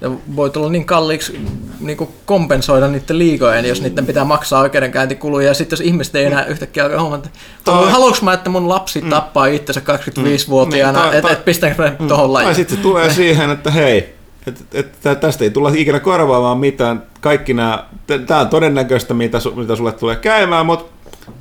ne 0.01 0.11
voi 0.37 0.51
tulla 0.51 0.69
niin 0.69 0.85
kalliiksi 0.85 1.41
niin 1.81 1.97
kuin 1.97 2.11
kompensoida 2.27 2.89
niiden 2.89 3.19
liikojen, 3.19 3.65
jos 3.65 3.83
niiden 3.83 4.07
pitää 4.07 4.25
maksaa 4.25 4.61
oikeudenkäyntikuluja. 4.61 5.49
Ja 5.49 5.55
sitten 5.55 5.77
jos 5.77 5.81
ihmiset 5.87 6.15
ei 6.15 6.25
enää 6.25 6.45
yhtäkkiä 6.45 6.85
alkaa 6.85 7.01
huomata, 7.01 7.29
että 7.29 7.39
Tai- 7.65 7.91
haluanko 7.91 8.19
mä, 8.23 8.33
että 8.33 8.51
mun 8.51 8.69
lapsi 8.69 9.03
tappaa 9.03 9.47
itsensä 9.47 9.81
25-vuotiaana, 9.81 10.99
Niin, 10.99 11.09
tai- 11.09 11.19
että 11.19 11.29
tai- 11.29 11.33
et 11.33 11.45
pistänkö 11.45 11.83
mä 11.83 11.91
tuohon 12.09 12.27
Tai 12.27 12.33
lajiin. 12.33 12.55
sitten 12.55 12.77
se 12.77 12.83
tulee 12.83 13.13
siihen, 13.13 13.51
että 13.51 13.71
hei, 13.71 14.16
että 14.47 14.65
et, 14.73 15.21
tästä 15.21 15.45
ei 15.45 15.51
tulla 15.51 15.73
ikinä 15.75 16.01
korvaamaan 16.01 16.59
mitään. 16.59 17.03
Kaikki 17.21 17.55
nämä, 17.55 17.85
tämä 18.27 18.41
on 18.41 18.49
todennäköistä, 18.49 19.15
mitä, 19.15 19.41
su, 19.41 19.55
mitä 19.57 19.77
sulle 19.77 19.93
tulee 19.93 20.17
käymään, 20.17 20.67
mutta 20.67 20.93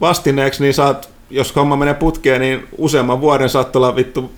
vastineeksi, 0.02 0.64
niin 0.64 0.74
saat, 0.74 1.10
jos 1.30 1.56
homma 1.56 1.76
menee 1.76 1.94
putkeen, 1.94 2.42
niin 2.42 2.68
useamman 2.78 3.22
vuoden 3.22 3.50
saat 3.50 3.76
olla 3.76 3.96
vittu, 3.96 4.32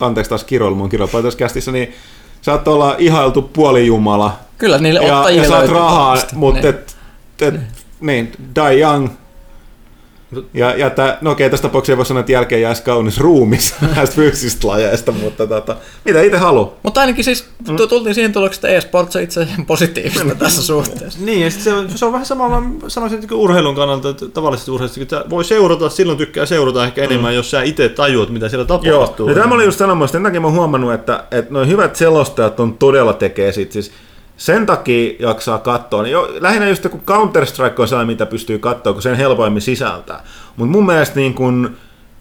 anteeksi 0.00 0.28
taas 0.28 0.44
kiroilu, 0.44 0.74
mun 0.74 0.88
kiroilu 0.88 1.30
kästissä, 1.36 1.72
niin 1.72 1.94
saat 2.42 2.68
olla 2.68 2.94
ihailtu 2.98 3.42
puolijumala 3.42 4.38
Kyllä 4.58 4.78
niille 4.78 5.00
ja, 5.00 5.18
ottajille 5.18 5.42
ja 5.46 5.48
saat 5.48 5.68
rahaa, 5.68 6.16
mutta 6.34 6.60
Niin. 6.60 6.74
et, 6.74 6.96
et, 7.40 7.60
niin, 8.00 8.32
die 8.54 8.80
young. 8.80 9.08
Ja, 10.54 10.76
ja 10.76 10.90
tää, 10.90 11.18
no 11.20 11.30
okei, 11.30 11.50
tässä 11.50 11.62
tapauksessa 11.62 11.92
ei 11.92 11.96
voi 11.96 12.06
sanoa, 12.06 12.20
että 12.20 12.32
jälkeen 12.32 12.62
jäisi 12.62 12.82
kaunis 12.82 13.18
ruumis 13.18 13.74
näistä 13.96 14.16
fyysisistä 14.16 14.68
lajeista, 14.68 15.12
mutta 15.12 15.46
tota, 15.46 15.76
mitä 16.04 16.22
itse 16.22 16.38
haluaa. 16.38 16.72
Mutta 16.82 17.00
ainakin 17.00 17.24
siis 17.24 17.44
mm. 17.68 17.76
tultiin 17.76 18.14
siihen 18.14 18.32
tulokseen, 18.32 18.56
että 18.56 18.68
e-sports 18.76 19.16
on 19.16 19.22
itse 19.22 19.42
asiassa 19.42 19.62
positiivista 19.66 20.34
tässä 20.34 20.62
suhteessa. 20.62 21.18
Niin, 21.24 21.40
ja 21.40 21.50
sit 21.50 21.60
se, 21.60 21.72
on, 21.74 21.90
se 21.90 22.04
on 22.04 22.12
vähän 22.12 22.26
samalla, 22.26 22.62
sanoisin, 22.88 23.18
että 23.18 23.34
urheilun 23.34 23.74
kannalta, 23.74 24.08
että 24.08 24.28
tavallisesti 24.28 24.70
urheilusta, 24.70 25.02
että 25.02 25.24
voi 25.30 25.44
seurata, 25.44 25.88
silloin 25.88 26.18
tykkää 26.18 26.46
seurata 26.46 26.84
ehkä 26.84 27.04
enemmän, 27.04 27.32
mm. 27.32 27.36
jos 27.36 27.50
sä 27.50 27.62
itse 27.62 27.88
tajuat, 27.88 28.30
mitä 28.30 28.48
siellä 28.48 28.66
Joo, 28.68 28.78
tapahtuu. 28.78 29.28
ja 29.28 29.34
tämä 29.34 29.54
oli 29.54 29.64
just 29.64 29.78
sanomassa, 29.78 30.12
sen 30.12 30.22
takia 30.22 30.40
mä 30.40 30.46
oon 30.46 30.56
huomannut, 30.56 30.92
että, 30.92 31.24
että 31.30 31.52
noin 31.52 31.68
hyvät 31.68 31.96
selostajat 31.96 32.60
on 32.60 32.74
todella 32.74 33.12
tekee 33.12 33.52
sit, 33.52 33.72
siis 33.72 33.92
sen 34.36 34.66
takia 34.66 35.12
jaksaa 35.18 35.58
katsoa, 35.58 36.02
niin 36.02 36.12
jo, 36.12 36.28
lähinnä 36.40 36.68
just 36.68 36.88
kun 36.88 37.02
Counter-Strike 37.10 37.74
on 37.82 37.88
sellainen, 37.88 38.06
mitä 38.14 38.26
pystyy 38.26 38.58
katsoa, 38.58 38.92
kun 38.92 39.02
sen 39.02 39.16
helpoimmin 39.16 39.62
sisältää. 39.62 40.22
Mutta 40.56 40.72
mun 40.72 40.86
mielestä 40.86 41.16
niin 41.16 41.34
kun, 41.34 41.76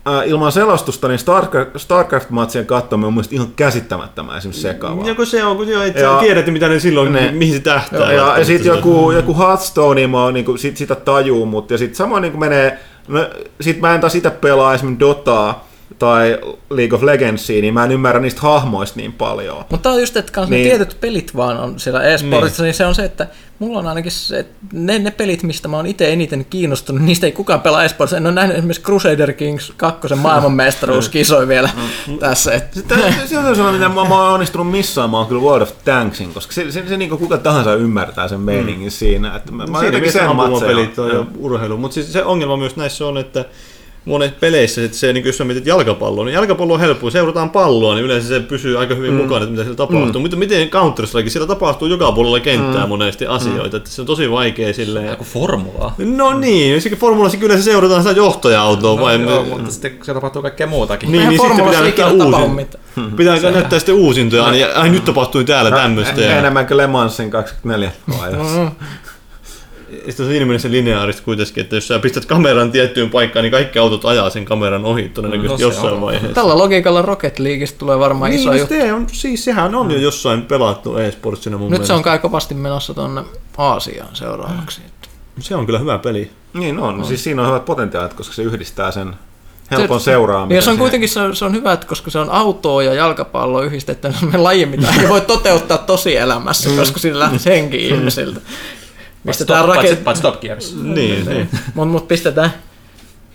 äh, 0.08 0.28
ilman 0.28 0.52
selostusta, 0.52 1.08
niin 1.08 1.20
Starcraft, 1.20 1.70
Starcraft-matsien 1.78 2.66
katsominen 2.66 3.08
on 3.08 3.14
mun 3.14 3.14
mielestä 3.14 3.36
ihan 3.36 3.48
käsittämättömän 3.56 4.38
esimerkiksi 4.38 4.62
sekavaa. 4.62 5.08
Ja 5.08 5.16
kun 5.16 5.26
se 5.26 5.44
on, 5.44 5.58
kun 5.58 5.68
jo, 5.68 5.82
et 5.84 5.96
Ja- 5.96 6.18
tiedät, 6.20 6.48
mitä 6.48 6.68
ne 6.70 6.80
silloin, 6.80 7.14
Ne. 7.14 7.32
mihin 7.32 7.54
se 7.54 7.60
tähtää. 7.60 8.00
Ja, 8.00 8.06
ja 8.12 8.16
välttämättä 8.16 8.44
sitten 8.44 8.76
joku, 8.76 9.12
joku 9.12 9.38
Hearthstone, 9.40 10.08
mä 10.08 10.24
oon, 10.24 10.34
niinku, 10.34 10.58
sit, 10.58 10.78
sitä 10.78 10.96
tajuu, 10.96 11.46
mutta 11.46 11.74
ja 11.74 11.78
sitten 11.78 11.96
samoin 11.96 12.22
niinku 12.22 12.38
menee, 12.38 12.80
no, 13.08 13.20
sit 13.62 13.80
mä 13.82 13.94
en 13.96 14.02
taas 14.02 14.16
itse 14.16 14.30
pelaa 14.30 14.74
esimerkiksi 14.74 15.00
Dotaa 15.00 15.68
tai 16.00 16.40
League 16.70 16.96
of 16.96 17.04
Legendsia, 17.04 17.62
niin 17.62 17.74
mä 17.74 17.84
en 17.84 17.92
ymmärrä 17.92 18.20
niistä 18.22 18.42
hahmoista 18.42 19.00
niin 19.00 19.14
paljon. 19.14 19.66
Mutta 19.70 19.92
on 19.92 20.00
just, 20.00 20.18
että 20.18 20.42
niin. 20.42 20.50
Ne 20.50 20.58
tietyt 20.58 20.98
pelit 21.02 21.36
vaan 21.36 21.58
on 21.58 21.80
siellä 21.80 22.04
e-sportissa, 22.04 22.64
niin. 22.64 22.68
niin 22.68 22.74
se 22.74 22.86
on 22.86 22.96
se, 22.96 23.04
että 23.04 23.28
mulla 23.60 23.80
on 23.80 23.88
ainakin 23.88 24.12
se, 24.12 24.40
että 24.40 24.56
ne, 24.74 25.00
ne 25.00 25.12
pelit, 25.12 25.44
mistä 25.44 25.68
mä 25.68 25.78
oon 25.78 25.86
itse 25.86 26.14
eniten 26.14 26.46
kiinnostunut, 26.46 27.02
niistä 27.02 27.26
ei 27.26 27.32
kukaan 27.32 27.62
pelaa 27.62 27.84
e-sportissa. 27.84 28.18
En 28.18 28.26
ole 28.26 28.34
nähnyt 28.34 28.58
esimerkiksi 28.58 28.84
Crusader 28.84 29.34
Kings 29.34 29.74
2 29.78 30.16
maailmanmestaruuskisoi 30.16 31.48
vielä 31.48 31.70
tässä. 32.20 32.54
Että, 32.54 32.80
Se 33.26 33.38
on 33.38 33.56
sellainen, 33.56 33.82
mitä 33.82 33.90
mä, 33.90 34.10
mä 34.10 34.24
oon 34.24 34.34
onnistunut 34.34 34.72
missaamaan, 34.72 35.28
kyllä 35.28 35.42
World 35.42 35.62
of 35.62 35.72
Tanksin, 35.86 36.34
koska 36.34 36.54
se, 36.54 36.72
se, 36.72 36.88
se 36.88 36.98
niin 36.98 37.10
kuka 37.10 37.38
tahansa 37.38 37.74
ymmärtää 37.76 38.28
sen 38.28 38.40
meiningin 38.40 38.92
siinä. 38.92 39.36
Että 39.36 39.52
mä, 39.52 39.58
mä 39.58 39.66
Siinä 39.66 39.78
jotenkin 39.80 40.00
mielessä 40.00 40.20
sen 40.20 40.30
ampumapelit 40.30 40.88
matseja. 40.98 41.06
on 41.06 41.16
ja 41.16 41.26
urheilu. 41.38 41.78
Mutta 41.78 41.94
siis 41.94 42.14
se 42.14 42.24
ongelma 42.24 42.58
myös 42.58 42.76
näissä 42.76 43.06
on, 43.08 43.18
että 43.18 43.46
monissa 44.06 44.36
peleissä, 44.40 44.86
että 44.86 44.98
se, 44.98 45.14
niin 45.14 45.26
jos 45.26 45.38
sä 45.38 45.44
mietit 45.44 45.66
jalkapalloa, 45.66 46.26
niin 46.26 46.34
jalkapallo 46.34 46.74
on 46.74 46.80
helppoa, 46.80 47.12
seurataan 47.12 47.50
palloa, 47.50 47.96
niin 47.96 48.06
yleensä 48.06 48.28
se 48.28 48.40
pysyy 48.40 48.80
aika 48.80 48.96
hyvin 48.96 49.12
mm. 49.12 49.18
mukana, 49.18 49.38
että 49.44 49.52
mitä 49.52 49.64
siellä 49.64 49.78
tapahtuu. 49.78 50.14
Mm. 50.14 50.22
Mutta 50.22 50.38
miten 50.38 50.70
counter 50.70 51.08
strike 51.08 51.30
siellä 51.30 51.48
tapahtuu 51.48 51.88
joka 51.88 52.12
puolella 52.12 52.40
kenttää 52.40 52.84
mm. 52.84 52.90
monesti 52.90 53.26
asioita, 53.26 53.78
että 53.78 53.90
se 53.90 54.02
on 54.02 54.08
tosi 54.08 54.32
vaikea 54.32 54.74
silleen. 54.74 55.08
Joku 55.08 55.24
formulaa. 55.24 55.96
No 55.98 56.40
niin, 56.40 56.82
sekin 56.82 56.98
formulassa 56.98 57.38
kyllä 57.38 57.58
se 57.58 57.64
seurataan 57.64 58.04
sitä 58.04 58.16
johtaja-autoa, 58.16 59.02
vai 59.02 59.18
No, 59.18 59.32
joo, 59.32 59.44
mutta 59.44 59.72
sitten 59.72 59.98
se 60.04 60.14
tapahtuu 60.14 60.42
kaikkea 60.42 60.68
muutakin. 60.68 61.12
Niin, 61.12 61.30
niin 61.30 61.42
sitten 61.42 61.66
pitää 61.66 61.82
näyttää 61.82 62.08
uusin. 62.10 62.68
Pitää 63.18 63.52
näyttää 63.52 63.80
sitten 63.80 63.96
uusintoja, 63.96 64.52
niin 64.52 64.66
ai 64.76 64.90
nyt 64.90 65.06
tapahtui 65.06 65.44
täällä 65.44 65.72
tämmöistä. 65.72 66.22
En- 66.22 66.30
Ja... 66.30 66.38
Enemmän 66.38 66.68
Le 66.70 66.88
Mansin 66.88 67.32
24 67.32 67.92
vaiheessa. 68.20 68.72
Sitten 69.96 70.16
se 70.16 70.24
on 70.24 70.30
siinä 70.30 70.46
mielessä 70.46 70.72
lineaarista 70.72 71.22
kuitenkin, 71.24 71.62
että 71.64 71.76
jos 71.76 71.88
sä 71.88 72.00
pistät 72.00 72.26
kameran 72.26 72.72
tiettyyn 72.72 73.10
paikkaan, 73.10 73.44
niin 73.44 73.52
kaikki 73.52 73.80
autot 73.80 74.06
ajaa 74.06 74.30
sen 74.30 74.46
kameran 74.46 74.86
ohi 74.86 75.10
todennäköisesti 75.10 75.52
No 75.54 75.58
se 75.58 75.64
jossain 75.76 75.94
on. 75.94 76.02
vaiheessa. 76.02 76.34
Tällä 76.34 76.58
logiikalla 76.58 77.02
Rocket 77.02 77.40
Leagueista 77.40 77.80
tulee 77.80 78.00
varmaan 78.00 78.32
Niin, 78.32 78.42
iso 78.42 78.50
no 78.50 78.56
juttu. 78.56 78.74
se 78.74 78.94
on, 78.94 79.08
siis 79.12 79.46
sehän 79.46 79.76
on 79.76 79.92
jo 79.92 79.98
jossain 79.98 80.42
pelattu 80.42 80.98
e-sportsina 80.98 81.58
mun 81.58 81.72
Nyt 81.72 81.76
se 81.78 81.80
mielestä. 81.80 81.94
on 81.96 82.04
kai 82.04 82.20
kovasti 82.20 82.54
menossa 82.56 82.94
tonne 82.94 83.24
Aasiaan 83.58 84.16
seuraavaksi. 84.16 84.82
se 85.40 85.56
on 85.56 85.66
kyllä 85.66 85.80
hyvä 85.80 85.98
peli. 85.98 86.32
Niin 86.54 86.80
on, 86.80 87.06
siis 87.06 87.24
siinä 87.24 87.42
on 87.42 87.48
hyvät 87.48 87.66
potentiaalit, 87.66 88.14
koska 88.14 88.34
se 88.34 88.44
yhdistää 88.44 88.92
sen 88.92 89.16
helpon 89.72 90.00
seuraamisen. 90.02 90.56
Ja 90.56 90.62
se 90.62 90.70
on 90.70 90.78
kuitenkin 90.78 91.10
se 91.10 91.20
on, 91.22 91.36
se 91.36 91.46
on 91.46 91.54
hyvä, 91.54 91.74
että 91.74 91.88
koska 91.88 92.12
se 92.12 92.20
on 92.20 92.30
autoa 92.30 92.84
ja 92.84 92.94
jalkapallo 92.94 93.62
yhdistetty, 93.62 94.08
niin 94.08 94.20
se 94.20 94.38
on 94.38 94.44
laji, 94.44 94.66
mitä 94.66 94.88
ei 95.02 95.10
voi 95.10 95.22
toteuttaa 95.22 95.78
tosielämässä, 95.78 96.70
koska 96.78 97.00
siinä 97.00 97.20
lähtisi 97.20 97.50
henki 97.50 97.88
ihmisiltä. 97.88 98.42
Pistetään 99.28 99.68
raket... 99.68 100.04
paitsi 100.04 100.24
Top 100.24 100.42
Gears. 100.42 100.76
Niin, 100.76 101.26
niin. 101.26 101.50
Mut, 101.74 101.90
mut 101.90 102.08
pistetään 102.08 102.54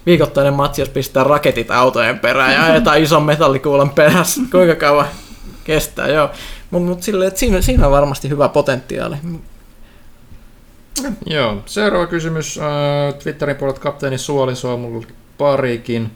viikoittainen 0.07 0.55
matsi, 0.55 0.83
jos 0.83 0.89
pistetään 0.89 1.27
raketit 1.27 1.71
autojen 1.71 2.19
perään 2.19 2.55
ja 2.55 2.65
ajetaan 2.65 3.03
ison 3.03 3.23
metallikuulan 3.23 3.91
perässä. 3.91 4.41
Kuinka 4.51 4.75
kauan 4.75 5.07
kestää, 5.65 6.09
joo. 6.09 6.31
Mutta 6.71 6.89
mut 6.89 7.03
silleen, 7.03 7.29
että 7.29 7.41
siinä, 7.41 7.61
siinä 7.61 7.87
on 7.87 7.93
varmasti 7.93 8.29
hyvä 8.29 8.49
potentiaali. 8.49 9.17
Joo, 11.27 11.63
seuraava 11.67 12.07
kysymys. 12.07 12.59
Äh, 12.59 13.15
Twitterin 13.15 13.57
puolelta 13.57 13.81
kapteeni 13.81 14.19
Suoliso 14.19 14.75
on 14.75 14.81
mulla 14.81 15.07
parikin. 15.39 16.11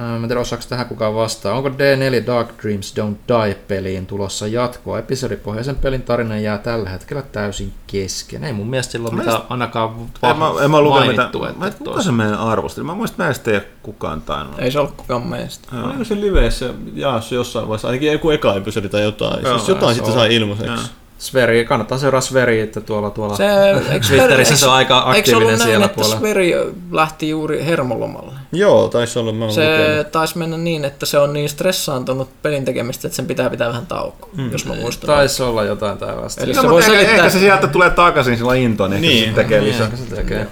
Äh, 0.00 0.06
Mä 0.06 0.16
en 0.16 0.28
tiedä, 0.28 0.40
osaako 0.40 0.64
tähän 0.68 0.86
kukaan 0.86 1.14
vastaa. 1.14 1.54
Onko 1.54 1.68
D4 1.68 2.26
Dark 2.26 2.48
Dreams 2.62 2.94
Don't 2.98 3.14
Die-peliin 3.28 4.06
tulossa 4.06 4.46
jatkoa? 4.46 4.98
Episodipohjaisen 4.98 5.76
pelin 5.76 6.02
tarina 6.02 6.38
jää 6.38 6.58
tällä 6.58 6.90
hetkellä 6.90 7.22
täysin 7.22 7.72
kesken. 7.86 8.44
Ei 8.44 8.52
mun 8.52 8.66
mielestä 8.66 8.92
sillä 8.92 9.08
ole 9.08 9.16
mitään 9.18 9.40
ainakaan 9.48 9.90
En 10.22 10.36
mä, 10.38 10.46
en 10.64 10.70
mä 10.70 10.80
lukenut 10.80 11.08
mitä, 11.08 11.22
mainittu. 11.22 11.58
mä, 11.60 11.66
Että 11.66 11.84
kuka 11.84 12.02
se 12.02 12.12
meidän 12.12 12.38
arvosteli? 12.38 12.86
Mä 12.86 12.94
muistan, 12.94 13.14
että 13.14 13.24
näistä 13.24 13.50
ei 13.50 13.56
ole 13.56 13.66
kukaan 13.82 14.22
tainnut. 14.22 14.58
Ei 14.58 14.70
se 14.70 14.78
ollut 14.78 14.94
kukaan 14.96 15.26
meistä. 15.26 15.68
Oliko 15.84 16.04
se 16.04 16.14
liveessä 16.20 16.70
jaossa 16.94 17.34
jossain 17.34 17.68
vaiheessa, 17.68 17.88
ainakin 17.88 18.12
joku 18.12 18.30
eka 18.30 18.54
episodi 18.54 18.88
tai 18.88 19.02
jotain. 19.02 19.44
Joo, 19.44 19.58
siis 19.58 19.68
jotain 19.68 19.94
sitten 19.94 20.14
sai 20.14 20.34
ilmaiseksi. 20.34 20.72
Joo. 20.72 20.82
Sveri, 21.18 21.64
kannattaa 21.64 21.98
seuraa 21.98 22.20
Sveri, 22.20 22.60
että 22.60 22.80
tuolla, 22.80 23.10
tuolla 23.10 23.36
Se, 23.36 23.44
eikö 23.92 24.06
Twitterissä 24.08 24.56
se 24.56 24.66
on 24.66 24.72
aika 24.72 24.98
aktiivinen 25.06 25.36
ollut 25.46 25.58
näin, 25.58 25.62
siellä 25.70 25.86
että 25.86 25.94
puolella. 25.94 26.18
Sveri 26.18 26.54
lähti 26.92 27.28
juuri 27.28 27.64
hermolomalle? 27.64 28.32
Joo, 28.52 28.88
taisi 28.88 29.18
olla. 29.18 29.32
Mä 29.32 29.50
Se 29.50 29.60
lukenut. 29.78 30.12
taisi 30.12 30.38
mennä 30.38 30.56
niin, 30.56 30.84
että 30.84 31.06
se 31.06 31.18
on 31.18 31.32
niin 31.32 31.48
stressaantunut 31.48 32.28
pelin 32.42 32.64
tekemistä, 32.64 33.08
että 33.08 33.16
sen 33.16 33.26
pitää 33.26 33.50
pitää 33.50 33.68
vähän 33.68 33.86
taukoa, 33.86 34.28
mm. 34.36 34.52
jos 34.52 34.66
mä 34.66 34.74
muistan. 34.74 35.06
Taisi 35.06 35.42
olla 35.42 35.64
jotain 35.64 35.98
tällaista. 35.98 36.44
Eli 36.44 36.52
No, 36.52 36.62
se 36.62 36.68
voi 36.68 36.80
ehkä, 36.80 36.92
selittää... 36.92 37.16
ehkä 37.16 37.30
se 37.30 37.38
sieltä 37.38 37.66
tulee 37.66 37.90
takaisin 37.90 38.36
sillä 38.36 38.54
intoon, 38.54 38.90
niin, 38.90 39.02
Niin, 39.02 39.28
se 39.28 39.34
tekee 39.34 39.60
Niin, 39.60 39.72
lisää. 39.72 39.88
se 40.08 40.14
tekee. 40.16 40.46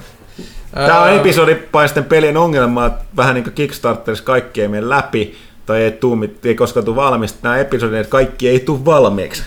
Tämä 0.75 1.03
on 1.03 1.13
episodipaisten 1.13 2.05
pelien 2.05 2.37
ongelma, 2.37 2.87
että 2.87 3.05
vähän 3.17 3.35
niin 3.35 3.45
kuin 3.45 3.55
Kickstarterissa 3.55 4.25
kaikki 4.25 4.63
ei 4.63 4.69
mene 4.69 4.89
läpi, 4.89 5.35
tai 5.67 5.83
ei, 5.83 5.91
tuu, 5.91 6.19
ei 6.45 6.55
koskaan 6.55 6.85
tule 6.85 6.97
valmista. 6.97 7.39
Nämä 7.43 7.59
episodit, 7.59 7.99
että 8.01 8.11
kaikki 8.11 8.49
ei 8.49 8.61
tule 8.61 8.85
valmiiksi. 8.85 9.43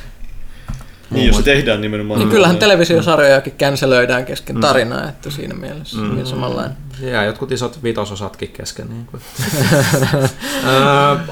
Niin, 1.10 1.28
jos 1.28 1.38
se 1.38 1.44
tehdään 1.44 1.82
nimenomaan. 1.82 2.20
Niin 2.20 2.30
kyllähän 2.30 2.58
televisiosarjojakin 2.58 3.54
känselöidään 3.58 4.26
kesken 4.26 4.60
tarinaa, 4.60 5.10
että 5.10 5.30
siinä 5.30 5.56
mielessä 5.56 5.98
mm. 5.98 6.16
niin 6.16 6.26
samanlainen. 6.26 6.78
Jää 7.02 7.26
jotkut 7.26 7.52
isot 7.52 7.84
vitososatkin 7.84 8.50
kesken. 8.50 8.90
Niin 8.90 9.06
kuin. 9.06 9.22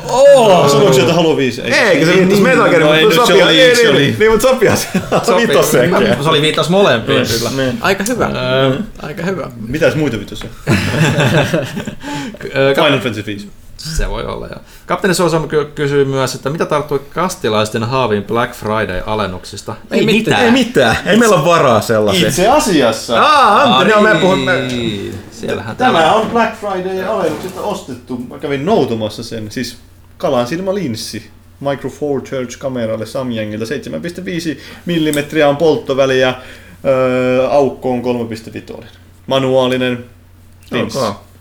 Oh, 0.10 0.72
sanoiko 0.72 0.94
sieltä 0.94 1.14
Halo 1.14 1.38
5? 1.38 1.62
Eikö 1.62 2.06
se 2.06 2.14
viittas 2.14 2.40
Metal 2.40 2.70
Gear, 2.70 2.82
no, 2.82 2.94
ei, 2.94 3.06
mutta 3.06 3.26
se 3.26 3.34
niin, 3.34 4.16
niin, 4.20 4.32
mutta 4.32 4.48
sopii 4.48 4.70
se 4.78 4.88
vitoseenkin. 5.48 6.24
Se 6.24 6.30
oli 6.30 6.42
viittaus 6.42 6.70
molempiin 6.70 7.26
kyllä. 7.28 7.50
Aika 7.82 8.04
hyvä. 8.10 8.30
Aika 9.02 9.24
hyvä. 9.24 9.52
Mitäs 9.68 9.96
muita 9.96 10.20
vitosia? 10.20 10.50
Final 12.76 13.00
Fantasy 13.00 13.26
5. 13.26 13.50
Se 13.84 14.10
voi 14.10 14.26
olla, 14.26 14.48
joo. 14.48 14.60
Kapteeni 14.86 15.14
Sosa 15.14 15.40
ky- 15.40 15.72
kysyy 15.76 16.06
myös, 16.06 16.36
että 16.36 16.50
mitä 16.50 16.66
tarttui 16.66 17.02
kastilaisten 17.10 17.84
haavin 17.84 18.24
Black 18.24 18.54
Friday-alennuksista? 18.54 19.76
Ei 19.92 20.06
mitään. 20.06 20.46
Ei 20.46 20.52
mitään, 20.52 20.96
ei 21.06 21.18
meillä 21.18 21.36
ole 21.36 21.46
varaa 21.46 21.82
sellaiseen. 21.82 22.28
Itse 22.30 22.48
asiassa. 22.48 23.22
Aa, 23.22 23.62
Antti, 23.62 23.92
joo, 23.92 24.02
me 24.02 24.14
Niin, 24.68 25.16
Siellähän 25.32 25.76
Tämä 25.76 26.14
on 26.14 26.28
Black 26.28 26.56
Friday 26.56 27.04
alennuksesta 27.04 27.62
ostettu. 27.62 28.18
Mä 28.18 28.40
kävin 28.40 28.66
noutumassa 28.66 29.24
sen. 29.24 29.52
Siis 29.52 29.78
kalan 30.18 30.48
silmälinssi. 30.48 31.32
Micro 31.60 31.90
Four 31.90 32.22
Church 32.22 32.58
kameralle 32.58 33.06
Samyangilta 33.06 33.66
7,5 33.66 34.58
mm 34.86 35.48
on 35.50 35.58
polttoväliä. 35.58 36.34
Öö, 36.86 37.50
aukko 37.50 37.92
on 37.92 38.02
3,5. 38.80 38.86
Manuaalinen 39.28 40.06
linssi. 40.72 41.00
Ok. 41.00 41.33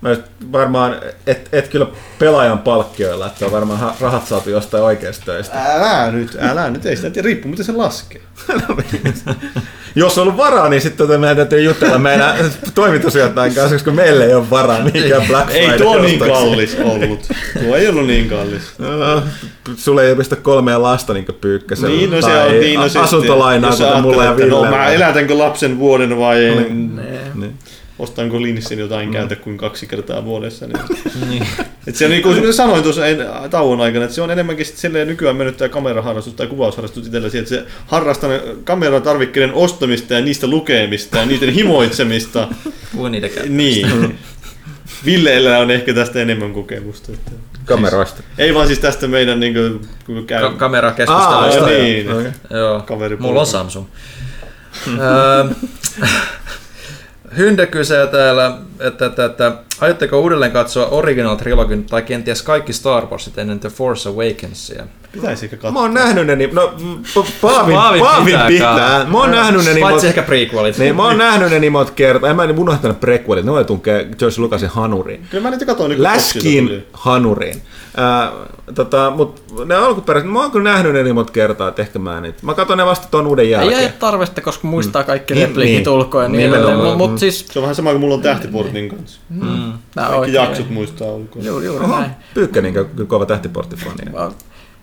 Mä 0.00 0.08
just 0.08 0.22
varmaan, 0.52 0.96
et, 1.26 1.48
et 1.52 1.68
kyllä 1.68 1.86
pelaajan 2.18 2.58
palkkioilla, 2.58 3.26
että 3.26 3.46
on 3.46 3.52
varmaan 3.52 3.78
ha- 3.78 3.94
rahat 4.00 4.26
saatu 4.26 4.50
jostain 4.50 4.84
oikeasta 4.84 5.24
töistä. 5.24 5.64
Älä 5.64 6.10
nyt, 6.10 6.36
älä 6.40 6.70
nyt, 6.70 6.86
ei 6.86 6.96
sitä 6.96 7.10
tiedä, 7.10 7.26
riippuu 7.26 7.50
miten 7.50 7.64
se 7.64 7.72
laskee. 7.72 8.20
Jos 9.94 10.18
on 10.18 10.22
ollut 10.22 10.36
varaa, 10.36 10.68
niin 10.68 10.82
sitten 10.82 11.06
tota 11.06 11.18
meidän 11.18 11.36
täytyy 11.36 11.62
jutella 11.62 11.98
meidän 11.98 12.36
toimitusjohtajan 12.74 13.54
kanssa, 13.54 13.74
koska 13.74 13.90
meillä 13.90 14.24
ei 14.24 14.34
ole 14.34 14.50
varaa 14.50 14.80
mihinkään 14.80 15.26
Black 15.28 15.50
Ei 15.50 15.66
Friday 15.66 15.78
tuo 15.78 15.98
niin 15.98 16.18
kallis 16.18 16.76
ollut. 16.84 17.28
Tuo 17.64 17.76
ei 17.76 17.88
ollut 17.88 18.06
niin 18.06 18.28
kallis. 18.28 18.62
No, 18.78 19.22
Sulle 19.76 20.08
ei 20.08 20.16
pistä 20.16 20.36
kolmea 20.36 20.82
lasta 20.82 21.14
niin 21.14 21.26
pyykkäsellä. 21.40 21.96
Niin, 21.96 22.10
no 22.10 22.22
se 22.22 22.38
on 22.38 22.60
niin, 22.60 22.80
no 22.80 23.02
asuntolainaa, 23.02 23.70
kuten 23.70 24.02
mulla 24.02 24.24
ja 24.24 24.36
Ville. 24.36 24.50
No, 24.50 24.64
mä 24.64 24.86
elätänkö 24.86 25.38
lapsen 25.38 25.78
vuoden 25.78 26.18
vai... 26.18 26.36
Niin. 27.34 27.58
Ostanko 27.98 28.42
linssin 28.42 28.78
jotain 28.78 29.12
käytä 29.12 29.36
kuin 29.36 29.56
kaksi 29.58 29.86
kertaa 29.86 30.24
vuodessa. 30.24 30.66
Niin. 30.66 30.78
Niin. 31.30 31.46
Et 31.86 31.96
se 31.96 32.04
on 32.04 32.10
niin 32.10 32.22
kuin 32.22 32.54
sanoin 32.54 32.82
tuossa 32.82 33.06
en- 33.06 33.26
tauon 33.50 33.80
aikana, 33.80 34.04
että 34.04 34.14
se 34.14 34.22
on 34.22 34.30
enemmänkin 34.30 34.66
sit 34.66 34.76
silleen 34.76 35.08
nykyään 35.08 35.36
mennyt 35.36 35.56
tämä 35.56 35.68
kameraharrastus 35.68 36.34
tai 36.34 36.46
kuvausharrastus 36.46 37.06
itsellä 37.06 37.28
siihen, 37.28 37.42
että 37.42 37.54
se 37.54 37.64
harrastaa 37.86 38.30
kameratarvikkeiden 38.64 39.54
ostamista 39.54 40.14
ja 40.14 40.20
niistä 40.20 40.46
lukemista 40.46 41.18
ja 41.18 41.26
niiden 41.26 41.50
himoitsemista. 41.50 42.48
Kuin 42.96 43.12
niitä 43.12 43.28
käy. 43.28 43.48
niin. 43.48 44.18
Villeellä 45.04 45.58
on 45.58 45.70
ehkä 45.70 45.94
tästä 45.94 46.20
enemmän 46.22 46.52
kokemusta. 46.52 47.12
Että. 47.12 47.30
Kameroista. 47.64 48.22
Ei 48.38 48.54
vaan 48.54 48.66
siis 48.66 48.78
tästä 48.78 49.08
meidän 49.08 49.40
niin 49.40 49.54
kuin, 49.54 49.80
kun 50.06 50.26
käy... 50.26 50.40
Ka- 50.40 50.50
kamerakeskustelusta. 50.56 51.60
Aa, 51.60 51.68
niin. 51.68 52.12
Okei. 52.12 52.30
Joo, 52.50 52.86
mulla 53.18 53.40
on 53.40 53.46
Samsung. 53.46 53.86
Öö, 54.88 55.44
Hynde 57.36 57.66
kysyy 57.66 58.06
täällä, 58.06 58.52
että, 58.80 59.06
että, 59.06 59.24
että 59.24 59.52
aiotteko 59.80 60.20
uudelleen 60.20 60.52
katsoa 60.52 60.86
Original 60.86 61.36
Trilogin 61.36 61.84
tai 61.84 62.02
kenties 62.02 62.42
kaikki 62.42 62.72
Star 62.72 63.06
Warsit 63.06 63.38
ennen 63.38 63.60
The 63.60 63.68
Force 63.68 64.08
Awakensia? 64.08 64.84
Pitäisikö 65.12 65.56
katsoa? 65.56 65.70
Mä 65.72 65.80
oon 65.80 65.94
nähnyt 65.94 66.26
ne, 66.26 66.36
niin, 66.36 66.54
no 66.54 66.72
mm, 66.82 66.94
Pa- 67.14 67.26
Paavin, 67.40 67.74
Paavin 67.74 68.00
Paavin 68.02 68.24
pitää 68.24 68.48
pitää. 68.48 69.06
Mä 69.10 69.18
oon 69.18 69.30
nähnyt 69.30 69.64
ne 69.64 69.74
niin 69.74 69.82
Paitsi 69.86 70.06
ehkä 70.06 70.22
prequelit. 70.22 70.78
Niin, 70.78 70.96
mä 70.96 71.02
oon 71.04 71.18
nähnyt 71.18 71.50
ne 71.50 71.58
niin 71.58 71.72
monta 71.72 71.92
kertaa. 71.92 72.30
En 72.30 72.36
mä 72.36 72.44
en 72.44 72.58
unohtanut 72.58 73.00
prequelit, 73.00 73.44
ne 73.44 73.50
oli 73.50 73.64
tunkee 73.64 74.08
George 74.18 74.40
Lucasin 74.40 74.68
hanuriin. 74.68 75.26
Kyllä 75.30 75.42
mä 75.42 75.50
niitä 75.50 75.64
katsoin 75.66 75.88
niin 75.90 76.02
Läskiin 76.02 76.86
hanuriin. 76.92 77.62
Ää, 77.96 78.32
tota, 78.74 79.10
mut 79.16 79.42
ne 79.64 79.74
alkuperäiset, 79.74 80.30
mä 80.32 80.40
oon 80.40 80.50
kyllä 80.50 80.70
nähnyt 80.70 80.92
ne 80.92 81.02
niin 81.02 81.14
monta 81.14 81.32
kertaa, 81.32 81.68
että 81.68 81.82
ehkä 81.82 81.98
mä 81.98 82.20
nyt. 82.20 82.42
Mä 82.42 82.54
katson 82.54 82.78
ne 82.78 82.86
vasta 82.86 83.06
ton 83.10 83.26
uuden 83.26 83.44
Ei 83.44 83.50
jälkeen. 83.50 83.80
ole 83.80 83.92
tarvetta, 83.98 84.40
koska 84.40 84.68
muistaa 84.68 85.04
kaikki 85.04 85.34
Niin, 85.34 85.46
repliikit 85.48 85.76
niin. 85.76 85.88
ulkoa 85.88 86.22
ja 86.22 86.28
niin 86.28 86.48
edelleen. 86.50 86.76
Mutta 86.78 86.96
mut 86.96 87.18
siis... 87.18 87.46
Se 87.52 87.58
on 87.58 87.62
vähän 87.62 87.74
sama 87.74 87.90
kuin 87.90 88.00
mulla 88.00 88.14
on 88.14 88.22
tähtiportin 88.22 88.88
kanssa. 88.88 89.20
Nää 89.96 90.06
Kaikki 90.06 90.18
oikein- 90.20 90.34
jaksot 90.34 90.70
muistaa 90.70 91.08
ulkoa. 91.08 91.42
Juuri, 91.42 91.66
juuri 91.66 91.84
Oho, 91.84 91.98
näin. 92.00 92.10
Pyykkänen 92.34 92.72
kyllä 92.72 92.88
kova 93.06 93.26
tähtiporttifani. 93.26 94.12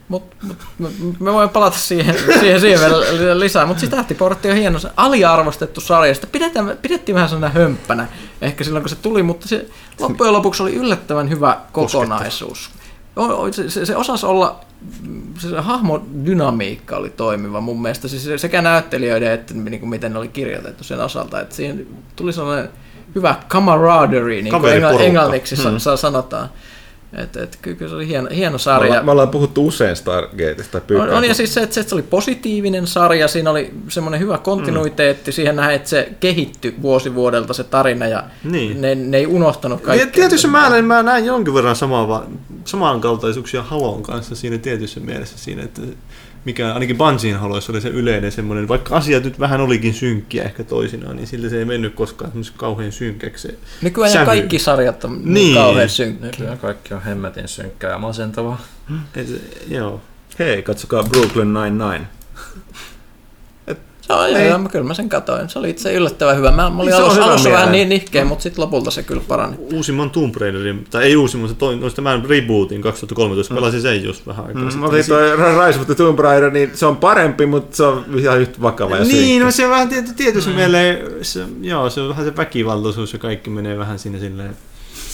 Mut, 0.07 0.23
mut, 0.43 0.57
mut, 0.77 0.91
me 1.19 1.33
voin 1.33 1.49
palata 1.49 1.77
siihen, 1.77 2.15
siihen, 2.39 2.59
siihen 2.59 2.79
vielä 2.79 3.39
lisää, 3.39 3.65
mutta 3.65 3.79
siis 3.79 3.89
Tähtiportti 3.89 4.49
on 4.49 4.55
hieno, 4.57 4.79
se 4.79 4.89
aliarvostettu 4.97 5.81
sarja. 5.81 6.13
Sitä 6.15 6.27
pidetään, 6.27 6.77
pidettiin 6.81 7.15
vähän 7.15 7.29
sellainen 7.29 7.61
hömppänä 7.61 8.07
ehkä 8.41 8.63
silloin, 8.63 8.83
kun 8.83 8.89
se 8.89 8.95
tuli, 8.95 9.23
mutta 9.23 9.47
se 9.47 9.65
loppujen 9.99 10.33
lopuksi 10.33 10.63
oli 10.63 10.75
yllättävän 10.75 11.29
hyvä 11.29 11.57
kokonaisuus. 11.71 12.69
Se, 13.51 13.69
se, 13.69 13.85
se 13.85 13.95
osasi 13.95 14.25
olla, 14.25 14.59
se, 15.39 15.49
se 15.49 15.59
hahmodynamiikka 15.59 16.97
oli 16.97 17.09
toimiva 17.09 17.61
mun 17.61 17.81
mielestä, 17.81 18.07
siis 18.07 18.41
sekä 18.41 18.61
näyttelijöiden 18.61 19.31
että 19.31 19.53
niin 19.53 19.79
kuin 19.79 19.89
miten 19.89 20.13
ne 20.13 20.19
oli 20.19 20.27
kirjoitettu 20.27 20.83
sen 20.83 20.99
osalta, 20.99 21.41
että 21.41 21.55
siihen 21.55 21.87
tuli 22.15 22.33
sellainen 22.33 22.69
hyvä 23.15 23.35
camaraderie, 23.49 24.41
niin 24.41 24.59
kuin 24.61 24.73
engl- 24.73 25.01
englanniksi 25.01 25.55
hmm. 25.55 25.77
sanotaan. 25.95 26.49
Että 27.17 27.43
et, 27.43 27.59
kyllä 27.61 27.89
se 27.89 27.95
oli 27.95 28.07
hieno, 28.07 28.29
hieno 28.35 28.53
Me 28.53 28.59
sarja. 28.59 28.87
ollaan, 28.87 29.05
me 29.05 29.11
ollaan 29.11 29.29
puhuttu 29.29 29.67
usein 29.67 29.95
Stargateista 29.95 30.81
On, 31.01 31.09
on 31.09 31.23
ja 31.25 31.33
siis 31.33 31.53
se, 31.53 31.61
että 31.61 31.83
se, 31.83 31.95
oli 31.95 32.01
positiivinen 32.01 32.87
sarja, 32.87 33.27
siinä 33.27 33.51
oli 33.51 33.73
semmoinen 33.89 34.19
hyvä 34.19 34.37
kontinuiteetti, 34.37 35.31
mm. 35.31 35.33
siihen 35.33 35.55
nähdään, 35.55 35.75
että 35.75 35.89
se 35.89 36.09
kehittyi 36.19 36.75
vuosi 36.81 37.15
vuodelta 37.15 37.53
se 37.53 37.63
tarina 37.63 38.07
ja 38.07 38.23
Niin. 38.43 38.81
ne, 38.81 38.95
ne 38.95 39.17
ei 39.17 39.27
unohtanut 39.27 39.81
kaikkea. 39.81 40.07
tietyssä 40.07 40.47
määrin 40.47 40.85
mä 40.85 41.03
näen 41.03 41.25
jonkin 41.25 41.53
verran 41.53 41.75
samaa, 41.75 42.25
samankaltaisuuksia 42.65 43.63
Halon 43.63 44.03
kanssa 44.03 44.35
siinä 44.35 44.57
tietyssä 44.57 44.99
mielessä 44.99 45.37
siinä, 45.37 45.63
että 45.63 45.81
mikä 46.45 46.73
ainakin 46.73 46.97
Bungien 46.97 47.39
haloissa 47.39 47.71
oli 47.71 47.81
se 47.81 47.89
yleinen 47.89 48.31
semmoinen, 48.31 48.67
vaikka 48.67 48.95
asiat 48.95 49.23
nyt 49.23 49.39
vähän 49.39 49.61
olikin 49.61 49.93
synkkiä 49.93 50.43
ehkä 50.43 50.63
toisinaan, 50.63 51.15
niin 51.15 51.27
sillä 51.27 51.49
se 51.49 51.59
ei 51.59 51.65
mennyt 51.65 51.95
koskaan 51.95 52.31
kauhean 52.57 52.91
synkäksi. 52.91 53.47
se 53.47 53.57
Nykyään 53.81 54.11
sävy. 54.11 54.25
kaikki 54.25 54.59
sarjat 54.59 55.03
on 55.03 55.13
Niin. 55.13 55.33
niin. 55.33 55.55
kauhean 55.55 55.89
synkkiä. 55.89 56.29
Nykyään 56.31 56.57
kaikki 56.57 56.93
on 56.93 57.01
hemmetin 57.03 57.47
synkkää 57.47 57.91
ja 57.91 57.97
masentavaa. 57.97 58.61
Et, 59.15 59.27
joo. 59.67 60.01
Hei, 60.39 60.61
katsokaa 60.63 61.03
Brooklyn 61.03 61.53
Nine-Nine. 61.53 62.05
Se 64.07 64.13
on, 64.13 64.31
joo, 64.31 64.39
joo, 64.41 64.57
mä, 64.57 64.69
kyllä 64.69 64.85
mä 64.85 64.93
sen 64.93 65.09
katoin. 65.09 65.49
Se 65.49 65.59
oli 65.59 65.69
itse 65.69 65.93
yllättävän 65.93 66.37
hyvä. 66.37 66.51
Mä, 66.51 66.69
mä 66.69 66.81
olin 66.81 66.93
on 66.93 67.01
alussa, 67.01 67.13
hyvä 67.21 67.25
alussa 67.31 67.49
vähän 67.51 67.71
niin 67.71 67.89
nihkeä, 67.89 68.25
mutta 68.25 68.43
sitten 68.43 68.61
lopulta 68.63 68.91
se 68.91 69.03
kyllä 69.03 69.21
parani. 69.27 69.55
Uusimman 69.73 70.09
Tomb 70.09 70.35
Raiderin, 70.35 70.87
tai 70.91 71.03
ei 71.03 71.15
uusimman, 71.15 71.49
se 71.49 71.55
toi, 71.55 71.75
noista 71.75 72.01
mä 72.01 72.19
rebootin 72.29 72.81
2013, 72.81 73.53
pelasin 73.55 73.81
sen 73.81 74.03
just 74.03 74.27
vähän 74.27 74.45
aikaa 74.45 74.61
Mm, 74.63 74.83
otin 74.83 75.05
toi 75.07 75.31
Rise 75.67 75.79
of 75.79 75.85
the 75.85 75.95
Tomb 75.95 76.19
Raider, 76.19 76.51
niin 76.51 76.71
se 76.73 76.85
on 76.85 76.97
parempi, 76.97 77.45
mutta 77.45 77.75
se 77.77 77.83
on 77.83 78.05
ihan 78.17 78.39
yhtä 78.41 78.61
vakava 78.61 78.97
ja 78.97 79.03
Niin, 79.03 79.11
synkkä. 79.27 79.45
no 79.45 79.51
se 79.51 79.69
vähän 79.69 79.89
tiety, 79.89 80.13
tietyssä 80.13 80.49
mm. 80.49 80.55
mieleen, 80.55 80.97
se, 81.21 81.45
joo, 81.61 81.89
se 81.89 82.01
on 82.01 82.09
vähän 82.09 82.25
se 82.25 82.37
väkivaltaisuus 82.37 83.13
ja 83.13 83.19
kaikki 83.19 83.49
menee 83.49 83.77
vähän 83.77 83.99
siinä 83.99 84.19
silleen. 84.19 84.55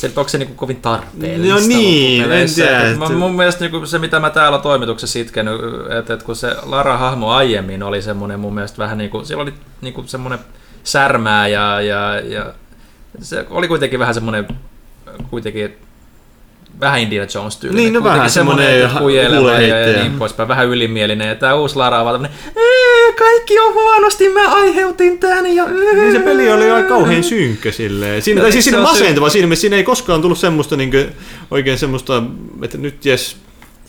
Se, 0.01 0.07
onko 0.15 0.29
se 0.29 0.37
niinku 0.37 0.53
kovin 0.55 0.81
tarpeellista? 0.81 1.53
No 1.59 1.67
niin, 1.67 2.31
en 2.31 2.53
tiedä, 2.55 2.95
mä- 2.95 3.09
Mun 3.09 3.35
mielestä 3.35 3.61
niinku 3.65 3.85
se, 3.85 3.99
mitä 3.99 4.19
mä 4.19 4.29
täällä 4.29 4.57
toimituksessa 4.59 5.19
itkenyt, 5.19 5.61
että, 5.99 6.13
että 6.13 6.25
kun 6.25 6.35
se 6.35 6.55
Lara-hahmo 6.63 7.29
aiemmin 7.31 7.83
oli 7.83 8.01
semmoinen 8.01 8.39
mun 8.39 8.53
mielestä 8.53 8.77
vähän 8.77 8.97
niinku, 8.97 9.25
siellä 9.25 9.41
oli 9.41 9.53
niinku 9.81 10.03
semmoinen 10.05 10.39
särmää 10.83 11.47
ja, 11.47 11.81
ja, 11.81 12.19
ja 12.19 12.53
se 13.19 13.45
oli 13.49 13.67
kuitenkin 13.67 13.99
vähän 13.99 14.13
semmoinen 14.13 14.47
kuitenkin 15.29 15.77
vähän 16.79 16.99
Indiana 16.99 17.29
Jones 17.35 17.57
tyyli. 17.57 17.75
Niin, 17.75 17.93
no 17.93 18.03
vähän 18.03 18.29
semmonen 18.29 18.89
kujeleva 18.99 19.51
ja, 19.51 19.79
ja 19.79 20.01
niin 20.03 20.11
poispäin, 20.19 20.47
vähän 20.49 20.67
ylimielinen. 20.67 21.27
Ja 21.27 21.35
tää 21.35 21.55
uusi 21.55 21.75
Lara 21.75 21.99
on 21.99 22.05
vaan 22.05 22.13
tämmönen, 22.15 22.37
"Ee, 22.57 23.13
kaikki 23.13 23.59
on 23.59 23.73
huonosti, 23.73 24.29
mä 24.29 24.53
aiheutin 24.55 25.19
tän 25.19 25.55
ja... 25.55 25.65
Niin 25.65 26.11
se 26.11 26.19
peli 26.19 26.51
oli 26.51 26.71
aika 26.71 26.89
kauhean 26.89 27.23
synkkä 27.23 27.71
silleen. 27.71 28.21
Siinä, 28.21 28.39
No, 28.39 28.43
tai 28.43 28.51
siis 28.51 28.65
se 28.65 28.71
siinä 28.71 28.85
sy- 28.85 28.91
masentava 28.91 29.29
siinä, 29.29 29.55
siinä 29.55 29.75
ei 29.75 29.83
koskaan 29.83 30.21
tullut 30.21 30.37
semmoista 30.39 30.77
niinku, 30.77 30.97
oikein 31.51 31.77
semmoista, 31.77 32.23
että 32.63 32.77
nyt 32.77 33.05
jes. 33.05 33.35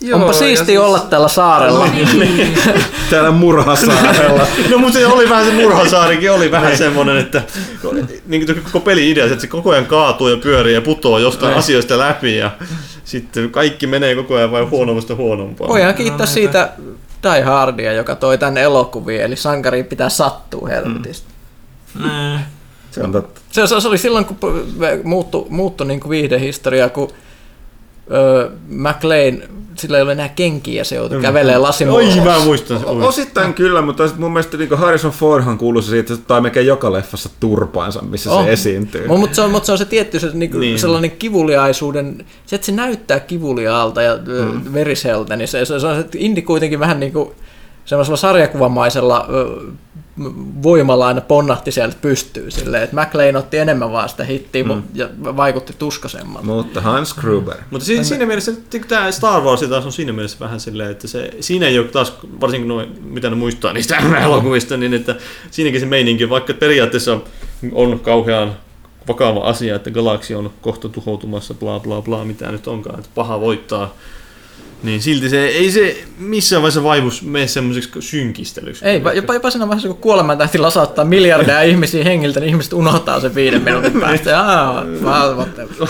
Joo, 0.02 0.18
Onpa 0.20 0.32
siisti 0.32 0.66
siis- 0.66 0.78
olla 0.78 0.98
tällä 0.98 1.28
saarella. 1.28 1.88
Täällä 3.10 3.30
murhasaarella. 3.30 4.46
No 4.70 4.78
mutta 4.78 4.98
se 4.98 5.06
oli 5.06 5.28
vähän 5.28 5.46
se 5.46 5.52
murhasaarikin, 5.52 6.32
oli 6.32 6.50
vähän 6.50 6.76
semmoinen, 6.76 7.16
että 7.16 7.42
niin 8.26 8.46
kuin 8.46 8.62
koko 8.62 8.80
peli 8.80 9.10
idea, 9.10 9.24
että 9.26 9.40
se 9.40 9.46
koko 9.46 9.70
ajan 9.70 9.86
kaatuu 9.86 10.28
ja 10.28 10.36
pyörii 10.36 10.74
ja 10.74 10.80
putoaa 10.80 11.20
jostain 11.20 11.54
asioista 11.54 11.98
läpi 11.98 12.36
ja 12.36 12.50
sitten 13.04 13.50
kaikki 13.50 13.86
menee 13.86 14.14
koko 14.14 14.34
ajan 14.34 14.50
vain 14.52 14.70
huonommasta 14.70 15.14
huonompaan. 15.14 15.68
Voidaan 15.70 15.94
kiittää 15.94 16.26
siitä 16.26 16.72
Die 17.22 17.42
Hardia, 17.42 17.92
joka 17.92 18.14
toi 18.14 18.38
tänne 18.38 18.62
elokuviin, 18.62 19.20
eli 19.22 19.36
sankariin 19.36 19.84
pitää 19.84 20.08
sattua 20.08 20.68
helvetistä. 20.68 21.28
Mm. 21.94 22.38
Se 22.90 23.02
on 23.02 23.12
totta. 23.12 23.40
Se, 23.50 23.66
se, 23.66 23.80
se 23.80 23.88
oli 23.88 23.98
silloin, 23.98 24.24
kun 24.24 24.36
muuttui, 25.04 25.46
muuttui 25.48 25.86
niin 25.86 26.00
kuin 26.00 26.10
viihdehistoria, 26.10 26.88
kun 26.88 27.12
ö, 28.12 28.50
McLean, 28.68 29.42
sillä 29.74 29.96
ei 29.96 30.02
ole 30.02 30.12
enää 30.12 30.28
kenkiä 30.28 30.80
ja 30.80 30.84
se 30.84 30.96
joutui 30.96 31.20
kävelee 31.20 31.56
Oi, 31.56 31.62
lasimurhossa. 31.62 32.20
mä 32.24 32.38
muistan 32.44 32.78
sen. 32.78 32.88
Oi. 32.88 33.02
Osittain 33.02 33.54
kyllä, 33.54 33.82
mutta 33.82 34.10
mun 34.18 34.32
mielestä 34.32 34.56
niin 34.56 34.78
Harrison 34.78 35.10
Fordhan 35.12 35.58
kuuluu 35.58 35.82
siitä, 35.82 36.14
että 36.14 36.26
tai 36.26 36.40
melkein 36.40 36.66
joka 36.66 36.92
leffassa 36.92 37.30
turpaansa, 37.40 38.02
missä 38.02 38.30
On. 38.32 38.44
se 38.44 38.52
esiintyy. 38.52 39.08
Mutta 39.08 39.20
mut 39.20 39.34
se, 39.34 39.42
on, 39.42 39.50
mut 39.50 39.64
se 39.64 39.72
on 39.72 39.78
se 39.78 39.84
tietty 39.84 40.20
se, 40.20 40.30
niinku, 40.32 40.58
Niin. 40.58 40.68
niin. 40.68 40.78
sellainen 40.78 41.10
kivuliaisuuden, 41.10 42.24
se 42.46 42.56
että 42.56 42.66
se 42.66 42.72
näyttää 42.72 43.20
kivuliaalta 43.20 44.02
ja 44.02 44.16
mm. 44.16 44.72
veriseltä, 44.74 45.36
niin 45.36 45.48
se, 45.48 45.64
se, 45.64 45.80
se 45.80 45.86
on 45.86 45.96
se 45.96 46.04
Indi 46.16 46.42
kuitenkin 46.42 46.80
vähän 46.80 47.00
niin 47.00 47.12
kuin 47.12 47.30
semmoisella 47.84 48.16
sarjakuvamaisella 48.16 49.26
voimalla 50.62 51.06
aina 51.06 51.20
ponnahti 51.20 51.72
sieltä 51.72 51.96
pystyy 52.02 52.50
silleen, 52.50 52.82
että 52.82 52.96
McLean 53.00 53.36
otti 53.36 53.58
enemmän 53.58 53.92
vaan 53.92 54.08
sitä 54.08 54.24
hittiä 54.24 54.64
mm. 54.64 54.82
ja 54.94 55.08
vaikutti 55.22 55.74
tuskasemmalta. 55.78 56.46
Mutta 56.46 56.80
Hans 56.80 57.14
Gruber. 57.14 57.56
Mutta 57.70 57.86
siinä, 57.86 58.04
siinä 58.04 58.26
mielessä 58.26 58.52
tämä 58.88 59.10
Star 59.10 59.42
Wars 59.42 59.60
taas 59.60 59.86
on 59.86 59.92
siinä 59.92 60.12
mielessä 60.12 60.36
vähän 60.40 60.60
silleen, 60.60 60.90
että 60.90 61.08
se, 61.08 61.30
siinä 61.40 61.66
ei 61.66 61.78
ole 61.78 61.88
taas, 61.88 62.12
varsinkin 62.40 62.68
noin, 62.68 62.88
mitä 63.02 63.30
ne 63.30 63.36
muistaa 63.36 63.72
niistä 63.72 63.96
elokuvista, 64.24 64.76
niin 64.76 64.94
että 64.94 65.16
siinäkin 65.50 65.80
se 65.80 65.86
meininki, 65.86 66.30
vaikka 66.30 66.54
periaatteessa 66.54 67.18
on 67.72 68.00
kauhean 68.00 68.56
vakava 69.08 69.40
asia, 69.40 69.76
että 69.76 69.90
galaksi 69.90 70.34
on 70.34 70.52
kohta 70.60 70.88
tuhoutumassa, 70.88 71.54
bla 71.54 71.80
bla 71.80 72.02
bla, 72.02 72.24
mitä 72.24 72.52
nyt 72.52 72.66
onkaan, 72.68 72.98
että 72.98 73.10
paha 73.14 73.40
voittaa, 73.40 73.94
niin 74.82 75.02
silti 75.02 75.28
se 75.28 75.46
ei 75.46 75.70
se 75.70 76.04
missään 76.18 76.62
vaiheessa 76.62 76.82
vaivus 76.82 77.22
mene 77.22 77.46
semmoiseksi 77.46 77.90
synkistelyksi. 78.02 78.84
Ei, 78.84 79.02
jopa, 79.14 79.34
jopa 79.34 79.50
siinä 79.50 79.68
vaiheessa, 79.68 79.88
kun 79.88 79.96
kuolemantähti 79.96 80.58
lasauttaa 80.58 81.04
miljardeja 81.04 81.62
ihmisiä 81.72 82.04
hengiltä, 82.04 82.40
niin 82.40 82.48
ihmiset 82.48 82.72
unohtaa 82.72 83.20
sen 83.20 83.34
viiden 83.34 83.62
minuutin 83.68 84.00
päästä. 84.00 84.30
Ja, 84.30 84.40
"Aa, 84.42 84.84
well, 84.84 85.34
whatever." 85.36 85.88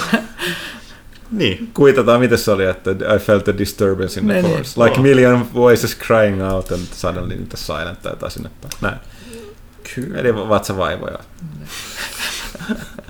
Niin. 1.30 1.70
Kuitataan, 1.74 2.20
miten 2.20 2.38
se 2.38 2.50
oli, 2.50 2.64
että 2.64 2.90
I 2.90 3.18
felt 3.18 3.48
a 3.48 3.58
disturbance 3.58 4.20
in 4.20 4.26
the 4.26 4.34
Niin, 4.34 4.44
niin. 4.44 4.54
force. 4.56 4.84
Like 4.84 5.00
million 5.00 5.54
voices 5.54 5.98
crying 5.98 6.42
out 6.52 6.72
and 6.72 6.80
suddenly 6.92 7.34
the 7.36 7.56
silent 7.56 8.02
tai 8.02 8.12
jotain 8.12 8.32
sinne 8.32 8.50
päin. 8.60 8.72
Näin. 8.80 8.96
Kyllä. 9.94 10.18
Eli 10.18 10.34
vatsavaivoja. 10.34 11.18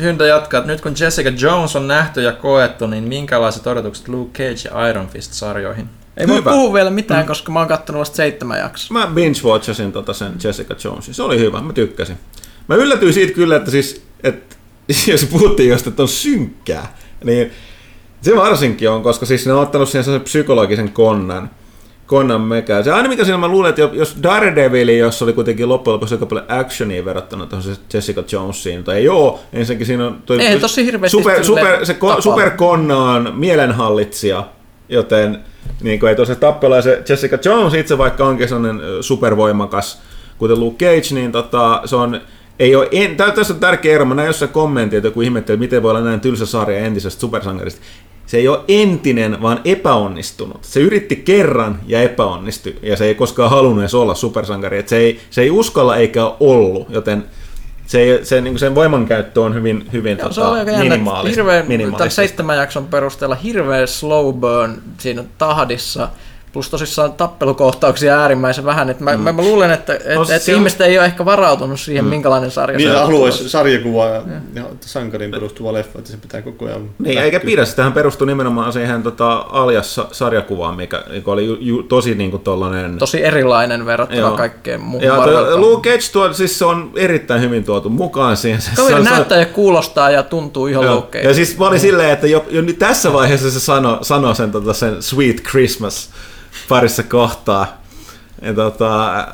Hyntä 0.00 0.26
jatkaa, 0.26 0.58
että 0.58 0.72
nyt 0.72 0.80
kun 0.80 0.94
Jessica 1.00 1.32
Jones 1.38 1.76
on 1.76 1.88
nähty 1.88 2.22
ja 2.22 2.32
koettu, 2.32 2.86
niin 2.86 3.04
minkälaiset 3.04 3.66
odotukset 3.66 4.08
Luke 4.08 4.38
Cage 4.38 4.68
ja 4.68 4.88
Iron 4.88 5.08
Fist-sarjoihin? 5.08 5.88
Ei 6.16 6.28
voi 6.28 6.36
Hyvä. 6.36 6.50
puhua 6.50 6.74
vielä 6.74 6.90
mitään, 6.90 7.26
koska 7.26 7.52
mä 7.52 7.58
oon 7.58 7.68
kattonut 7.68 8.00
vasta 8.00 8.16
seitsemän 8.16 8.58
jaksoa. 8.58 8.98
Mä 8.98 9.12
binge-watchasin 9.14 9.92
tota 9.92 10.12
sen 10.12 10.32
Jessica 10.44 10.74
Jonesin. 10.84 11.14
Se 11.14 11.22
oli 11.22 11.38
hyvä, 11.38 11.60
mä 11.60 11.72
tykkäsin. 11.72 12.16
Mä 12.68 12.74
yllätyin 12.74 13.12
siitä 13.12 13.32
kyllä, 13.34 13.56
että 13.56 13.70
siis, 13.70 14.06
että 14.22 14.56
jos 15.12 15.24
puhuttiin 15.24 15.68
josta, 15.68 15.88
että 15.88 16.02
on 16.02 16.08
synkkää, 16.08 16.96
niin 17.24 17.50
se 18.22 18.36
varsinkin 18.36 18.90
on, 18.90 19.02
koska 19.02 19.26
siis 19.26 19.46
ne 19.46 19.52
on 19.52 19.60
ottanut 19.60 19.88
siihen 19.88 20.20
psykologisen 20.20 20.92
konnan, 20.92 21.50
konnan 22.12 22.40
mekään. 22.40 22.84
Se 22.84 22.92
aina 22.92 23.08
mikä 23.08 23.24
siinä 23.24 23.38
mä 23.38 23.48
luulen, 23.48 23.68
että 23.68 23.80
jos 23.92 24.16
Daredevil, 24.22 24.88
jos 24.88 25.22
oli 25.22 25.32
kuitenkin 25.32 25.68
loppujen 25.68 25.94
lopuksi 25.94 26.14
aika 26.14 26.26
paljon 26.26 26.46
actionia 26.48 27.04
verrattuna 27.04 27.46
tuohon 27.46 27.76
Jessica 27.94 28.24
Jonesiin, 28.32 28.84
tai 28.84 28.96
ei 28.96 29.08
oo, 29.08 29.40
ensinnäkin 29.52 29.86
siinä 29.86 30.06
on... 30.06 30.22
Toi, 30.26 30.40
Ei, 30.40 30.60
tosi 30.60 30.84
hirveästi 30.84 31.18
super, 31.18 31.44
super, 31.44 31.86
se 31.86 31.94
ko, 31.94 32.08
tapaa. 32.08 32.20
superkonna 32.20 32.96
on 32.96 33.32
mielenhallitsija, 33.36 34.44
joten 34.88 35.38
niin 35.82 36.00
kuin 36.00 36.10
ei 36.10 36.16
tosiaan 36.16 36.40
tappella 36.40 36.76
ja 36.76 36.82
se 36.82 37.02
Jessica 37.08 37.38
Jones 37.44 37.74
itse 37.74 37.98
vaikka 37.98 38.24
onkin 38.24 38.48
sellainen 38.48 38.80
supervoimakas, 39.00 40.02
kuten 40.38 40.60
Luke 40.60 40.86
Cage, 40.86 41.14
niin 41.14 41.32
tota, 41.32 41.82
se 41.84 41.96
on 41.96 42.20
ei 42.58 42.76
ole, 42.76 42.88
en, 42.90 43.16
tässä 43.16 43.54
on 43.54 43.60
tärkeä 43.60 43.94
ero, 43.94 44.04
mä 44.04 44.14
näin 44.14 44.26
jossain 44.26 44.50
kommentti, 44.50 44.96
että 44.96 45.06
joku 45.06 45.20
ihmettelee, 45.20 45.54
että 45.54 45.64
miten 45.64 45.82
voi 45.82 45.90
olla 45.90 46.00
näin 46.00 46.20
tylsä 46.20 46.46
sarja 46.46 46.78
entisestä 46.78 47.20
supersankarista. 47.20 47.80
Se 48.32 48.38
ei 48.38 48.48
ole 48.48 48.60
entinen, 48.68 49.42
vaan 49.42 49.60
epäonnistunut. 49.64 50.64
Se 50.64 50.80
yritti 50.80 51.16
kerran 51.16 51.80
ja 51.86 52.02
epäonnistui, 52.02 52.74
ja 52.82 52.96
se 52.96 53.04
ei 53.04 53.14
koskaan 53.14 53.50
halunnut 53.50 53.82
edes 53.82 53.94
olla 53.94 54.14
supersankari. 54.14 54.78
Et 54.78 54.88
se, 54.88 54.96
ei, 54.96 55.20
se 55.30 55.42
ei 55.42 55.50
uskalla 55.50 55.96
eikä 55.96 56.24
ole 56.24 56.34
ollut, 56.40 56.90
joten 56.90 57.24
se, 57.86 58.00
ei, 58.00 58.24
se, 58.24 58.40
niin 58.40 58.58
sen 58.58 58.74
voimankäyttö 58.74 59.40
on 59.40 59.54
hyvin, 59.54 59.88
hyvin 59.92 60.18
Joo, 60.18 60.28
tota, 60.28 60.34
se 60.34 60.42
aika 60.42 60.70
että 60.70 60.82
minimaalista. 60.82 61.40
hirveän, 61.40 61.68
minimaalista. 61.68 62.14
seitsemän 62.14 62.56
jakson 62.56 62.86
perusteella 62.86 63.34
hirveä 63.34 63.86
slow 63.86 64.34
burn 64.34 64.82
siinä 64.98 65.24
tahdissa, 65.38 66.08
plus 66.52 66.70
tosissaan 66.70 67.12
tappelukohtauksia 67.12 68.20
äärimmäisen 68.20 68.64
vähän. 68.64 68.90
Että 68.90 69.04
mä, 69.04 69.16
mm. 69.16 69.22
mä, 69.22 69.32
mä 69.32 69.42
luulen, 69.42 69.70
että 69.70 69.94
et, 69.94 70.14
No, 70.14 70.22
et 70.22 70.42
se 70.42 70.52
on- 70.52 70.58
ihmiset 70.58 70.80
ei 70.80 70.98
ole 70.98 71.06
ehkä 71.06 71.24
varautunut 71.24 71.80
siihen, 71.80 72.04
mm. 72.04 72.08
minkälainen 72.10 72.50
sarja 72.50 72.78
Niin 72.78 72.90
se 72.90 72.96
on. 72.96 73.02
haluaisi 73.04 73.48
sarjakuva 73.48 74.06
ja, 74.06 74.22
ja 74.54 74.62
sankarin 74.80 75.30
perustuva 75.30 75.72
leffa, 75.72 75.98
että 75.98 76.10
se 76.10 76.16
pitää 76.16 76.42
koko 76.42 76.64
ajan... 76.66 76.90
Niin, 76.98 77.18
eikä 77.18 77.40
pidä. 77.40 77.64
Sitähän 77.64 77.92
perustui 77.92 78.26
nimenomaan 78.26 78.72
siihen 78.72 79.02
tota, 79.02 79.32
Alias-sarjakuvaan, 79.50 80.74
mikä, 80.76 81.02
mikä 81.10 81.30
oli 81.30 81.46
ju, 81.46 81.56
ju, 81.60 81.82
tosi 81.82 82.14
niin 82.14 82.30
kuin 82.30 82.42
tollanen... 82.42 82.98
Tosi 82.98 83.24
erilainen 83.24 83.86
verrattuna 83.86 84.20
Joo. 84.20 84.36
kaikkeen 84.36 84.80
muuhun 84.80 85.06
Ja 85.08 85.16
toi 85.16 85.58
Luke 85.58 85.90
Cage 85.90 86.12
tuo, 86.12 86.32
siis 86.32 86.58
se 86.58 86.64
on 86.64 86.90
erittäin 86.96 87.40
hyvin 87.40 87.64
tuotu 87.64 87.88
mukaan 87.90 88.36
siihen. 88.36 88.60
Se, 88.60 88.70
Kaveri 88.76 88.94
se- 88.96 89.04
se- 89.04 89.10
näyttää 89.10 89.38
ja 89.38 89.46
kuulostaa 89.46 90.10
ja 90.10 90.22
tuntuu 90.22 90.66
ihan. 90.66 90.96
Luke 90.96 91.20
Ja 91.22 91.34
siis 91.34 91.58
mä 91.58 91.66
olin 91.66 91.80
silleen, 91.80 92.10
että 92.10 92.26
jo, 92.26 92.44
jo 92.50 92.62
nyt 92.62 92.78
tässä 92.78 93.12
vaiheessa 93.12 93.50
se 93.50 93.60
sanoi 93.60 93.98
sano 94.02 94.34
sen, 94.34 94.52
tota, 94.52 94.72
sen 94.72 95.02
Sweet 95.02 95.42
Christmas 95.42 96.10
parissa 96.68 97.02
kohtaa. 97.02 97.82
Ja 98.42 98.54
tota, 98.54 99.26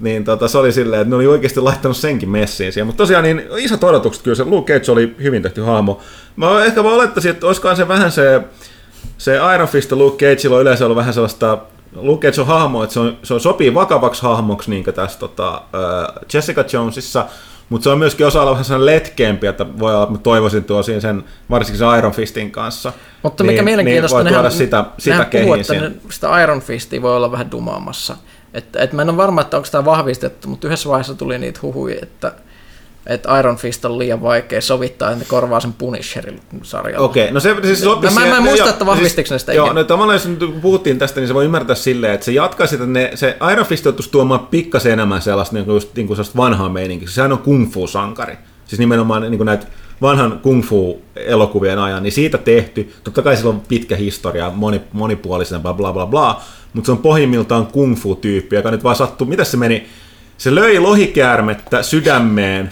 niin 0.00 0.24
tota, 0.24 0.48
se 0.48 0.58
oli 0.58 0.72
silleen, 0.72 1.02
että 1.02 1.10
ne 1.10 1.16
oli 1.16 1.26
oikeasti 1.26 1.60
laittanut 1.60 1.96
senkin 1.96 2.28
messiin 2.28 2.72
siihen. 2.72 2.86
Mutta 2.86 3.02
tosiaan 3.02 3.24
niin 3.24 3.42
isot 3.56 3.84
odotukset 3.84 4.22
kyllä, 4.22 4.34
se 4.34 4.44
Luke 4.44 4.72
Cage 4.72 4.92
oli 4.92 5.16
hyvin 5.22 5.42
tehty 5.42 5.62
hahmo. 5.62 6.00
Mä 6.36 6.64
ehkä 6.64 6.84
vaan 6.84 6.94
olettaisin, 6.94 7.30
että 7.30 7.46
olisikohan 7.46 7.76
se 7.76 7.88
vähän 7.88 8.12
se, 8.12 8.42
se 9.18 9.38
Iron 9.54 9.68
Fist 9.68 9.90
ja 9.90 9.96
Luke 9.96 10.26
Cageilla 10.26 10.56
on 10.56 10.62
yleensä 10.62 10.84
ollut 10.84 10.96
vähän 10.96 11.14
sellaista 11.14 11.58
Luke 11.96 12.28
Cage 12.28 12.40
on 12.40 12.46
hahmo, 12.46 12.82
että 12.82 12.94
se, 12.94 13.00
on, 13.00 13.18
se 13.22 13.34
on 13.34 13.40
sopii 13.40 13.74
vakavaksi 13.74 14.22
hahmoksi 14.22 14.70
niin 14.70 14.84
tässä 14.84 15.18
tota, 15.18 15.62
Jessica 16.34 16.64
Jonesissa, 16.72 17.26
mutta 17.70 17.84
se 17.84 17.90
on 17.90 17.98
myöskin 17.98 18.26
osa 18.26 18.40
olla 18.40 18.50
vähän 18.50 18.64
sellainen 18.64 18.94
letkeämpi, 18.94 19.46
että 19.46 19.66
voi 19.78 19.94
olla, 19.94 20.02
että 20.02 20.12
mä 20.12 20.18
toivoisin 20.18 20.64
tuo 20.64 20.82
siinä 20.82 21.00
sen, 21.00 21.24
varsinkin 21.50 21.78
sen 21.78 21.98
Iron 21.98 22.12
Fistin 22.12 22.50
kanssa. 22.50 22.92
Mutta 23.22 23.44
mikä 23.44 23.62
mielenkiintoista, 23.62 24.18
niin 24.18 24.24
voi 24.24 24.32
tuoda 24.32 24.50
sitä, 24.50 24.84
sitä 24.98 25.16
nehän 25.16 25.30
puhuu, 25.30 25.54
että 25.54 25.74
ne, 25.74 25.92
sitä 26.10 26.42
Iron 26.42 26.60
Fistia 26.60 27.02
voi 27.02 27.16
olla 27.16 27.32
vähän 27.32 27.50
dumaamassa. 27.50 28.16
Et, 28.54 28.76
et 28.76 28.92
mä 28.92 29.02
en 29.02 29.08
ole 29.08 29.16
varma, 29.16 29.40
että 29.40 29.56
onko 29.56 29.68
tämä 29.72 29.84
vahvistettu, 29.84 30.48
mutta 30.48 30.66
yhdessä 30.66 30.88
vaiheessa 30.88 31.14
tuli 31.14 31.38
niitä 31.38 31.60
huhuja, 31.62 31.96
että, 32.02 32.32
että 33.06 33.38
Iron 33.38 33.56
Fist 33.56 33.84
on 33.84 33.98
liian 33.98 34.22
vaikea 34.22 34.60
sovittaa, 34.60 35.10
että 35.10 35.18
ne 35.24 35.28
korvaa 35.28 35.60
sen 35.60 35.72
Punisherin 35.72 36.40
sarjalla. 36.62 37.04
Okei, 37.06 37.30
no 37.30 37.40
se 37.40 37.56
siis 37.62 37.84
Mä- 37.84 38.20
mä- 38.20 38.26
mä 38.26 38.36
en 38.36 38.42
muista, 38.42 38.70
että 38.70 38.86
vahvistiko 38.86 39.28
ne 39.30 39.38
sitä 39.38 39.52
Joo, 39.52 39.66
ikinä. 39.66 39.80
no 39.80 39.84
tavallaan 39.84 40.14
jos 40.16 40.28
nyt 40.28 40.60
puhuttiin 40.62 40.98
tästä, 40.98 41.20
niin 41.20 41.28
se 41.28 41.34
voi 41.34 41.44
ymmärtää 41.44 41.76
silleen, 41.76 42.14
että 42.14 42.24
se 42.24 42.32
jatkaisi, 42.32 42.74
että 42.74 42.86
ne, 42.86 43.10
se 43.14 43.36
Iron 43.52 43.66
Fist 43.66 43.84
joutuisi 43.84 44.10
tuomaan 44.10 44.40
pikkasen 44.40 44.92
enemmän 44.92 45.22
sellaista, 45.22 45.54
niin 45.54 45.64
kuin, 45.64 45.74
just, 45.74 45.94
niin 45.96 46.06
kuin 46.06 46.16
sellaista 46.16 46.36
vanhaa 46.36 46.68
meininkiä. 46.68 47.08
Sehän 47.08 47.32
on 47.32 47.38
kung 47.38 47.72
fu-sankari. 47.72 48.36
Siis 48.66 48.78
nimenomaan 48.78 49.22
niin 49.22 49.36
kuin 49.36 49.46
näitä 49.46 49.66
vanhan 50.02 50.40
kung 50.42 50.62
fu-elokuvien 50.64 51.78
ajan, 51.78 52.02
niin 52.02 52.12
siitä 52.12 52.38
tehty. 52.38 52.92
Totta 53.04 53.22
kai 53.22 53.36
sillä 53.36 53.50
on 53.50 53.62
pitkä 53.68 53.96
historia, 53.96 54.50
moni, 54.54 54.80
monipuolisempaa, 54.92 55.74
bla 55.74 55.92
bla 55.92 56.06
bla, 56.06 56.40
mutta 56.72 56.86
se 56.86 56.92
on 56.92 56.98
pohjimmiltaan 56.98 57.66
kung 57.66 57.96
fu-tyyppi, 57.96 58.56
joka 58.56 58.70
nyt 58.70 58.84
vaan 58.84 58.96
sattuu, 58.96 59.26
mitä 59.26 59.44
se 59.44 59.56
meni, 59.56 59.86
se 60.40 60.54
löi 60.54 60.78
lohikäärmettä 60.78 61.82
sydämeen. 61.82 62.70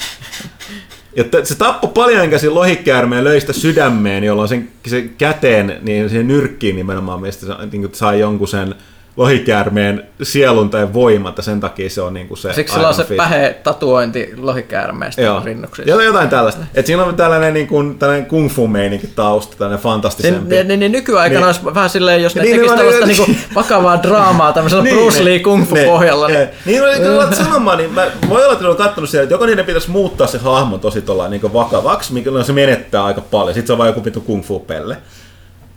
Ja 1.16 1.24
t- 1.24 1.44
se 1.46 1.54
tappoi 1.58 1.90
paljon 1.94 2.30
käsin 2.30 2.54
lohikäärmeen 2.54 3.24
löi 3.24 3.40
sitä 3.40 3.52
sydämeen, 3.52 4.24
jolloin 4.24 4.48
sen, 4.48 4.68
sen 4.86 5.08
käteen, 5.18 5.78
niin 5.82 6.08
siihen 6.08 6.28
nyrkkiin 6.28 6.76
nimenomaan, 6.76 7.20
mistä 7.20 7.46
sa- 7.46 7.58
niin 7.72 7.88
sai 7.92 8.20
jonkun 8.20 8.48
sen 8.48 8.74
lohikäärmeen 9.18 10.06
sielun 10.22 10.70
tai 10.70 10.92
voiman, 10.92 11.28
että 11.28 11.42
sen 11.42 11.60
takia 11.60 11.90
se 11.90 12.02
on 12.02 12.14
niin 12.14 12.28
kuin 12.28 12.38
se 12.38 12.52
Siksi 12.52 12.74
sillä 12.74 12.88
on 12.88 12.94
se 12.94 13.04
Fist. 13.04 13.16
pähe 13.16 13.56
tatuointi 13.62 14.30
lohikäärmeestä 14.36 15.22
Joo. 15.22 15.42
rinnuksissa. 15.44 15.90
Ja 15.90 16.02
jotain 16.02 16.28
tällaista. 16.28 16.64
Et 16.74 16.86
siinä 16.86 17.04
on 17.04 17.16
tällainen, 17.16 17.54
niin 17.54 17.66
kuin, 17.66 17.98
tällainen 17.98 18.26
kung 18.26 18.50
fu 18.50 18.66
meininki 18.68 19.06
tausta, 19.06 19.56
tällainen 19.56 19.82
fantastisempi. 19.82 20.54
Niin, 20.54 20.68
niin, 20.68 20.80
niin 20.80 20.92
nykyaikana 20.92 21.28
Niin. 21.46 21.54
niin. 21.54 21.64
olisi 21.64 21.74
vähän 21.74 21.90
silleen, 21.90 22.22
jos 22.22 22.34
ne 22.34 22.42
Niin, 22.42 22.50
niin, 22.52 22.60
tekisi 22.60 22.74
niin, 22.74 22.78
tällaista 22.78 23.06
niin, 23.06 23.18
niin, 23.18 23.36
niinku 23.36 23.54
vakavaa 23.54 24.02
draamaa 24.02 24.52
tämmöisellä 24.52 24.84
niin, 24.84 24.96
Bruce 24.96 25.24
Lee 25.24 25.38
kung 25.38 25.68
fu 25.68 25.76
pohjalla. 25.86 26.28
Niin, 26.28 26.38
Niin, 26.38 26.48
niin, 26.64 26.82
niin 26.84 27.02
kun 27.02 27.12
alat 27.12 27.34
sanomaan, 27.34 27.78
niin 27.78 27.92
mä, 27.92 28.06
voi 28.28 28.42
olla, 28.44 28.52
että 28.52 28.68
on 28.68 28.76
katsonut 28.76 29.10
siellä, 29.10 29.22
että 29.22 29.34
joko 29.34 29.46
niiden 29.46 29.64
pitäisi 29.64 29.90
muuttaa 29.90 30.26
se 30.26 30.38
hahmo 30.38 30.78
tosi 30.78 31.02
tolla, 31.02 31.28
niin 31.28 31.52
vakavaksi, 31.52 32.12
mikä 32.12 32.30
se 32.42 32.52
menettää 32.52 33.04
aika 33.04 33.20
paljon. 33.20 33.54
Sitten 33.54 33.66
se 33.66 33.72
on 33.72 33.78
vain 33.78 33.88
joku 33.88 34.04
vittu 34.04 34.20
kung 34.20 34.44
fu 34.44 34.60
pelle. 34.60 34.96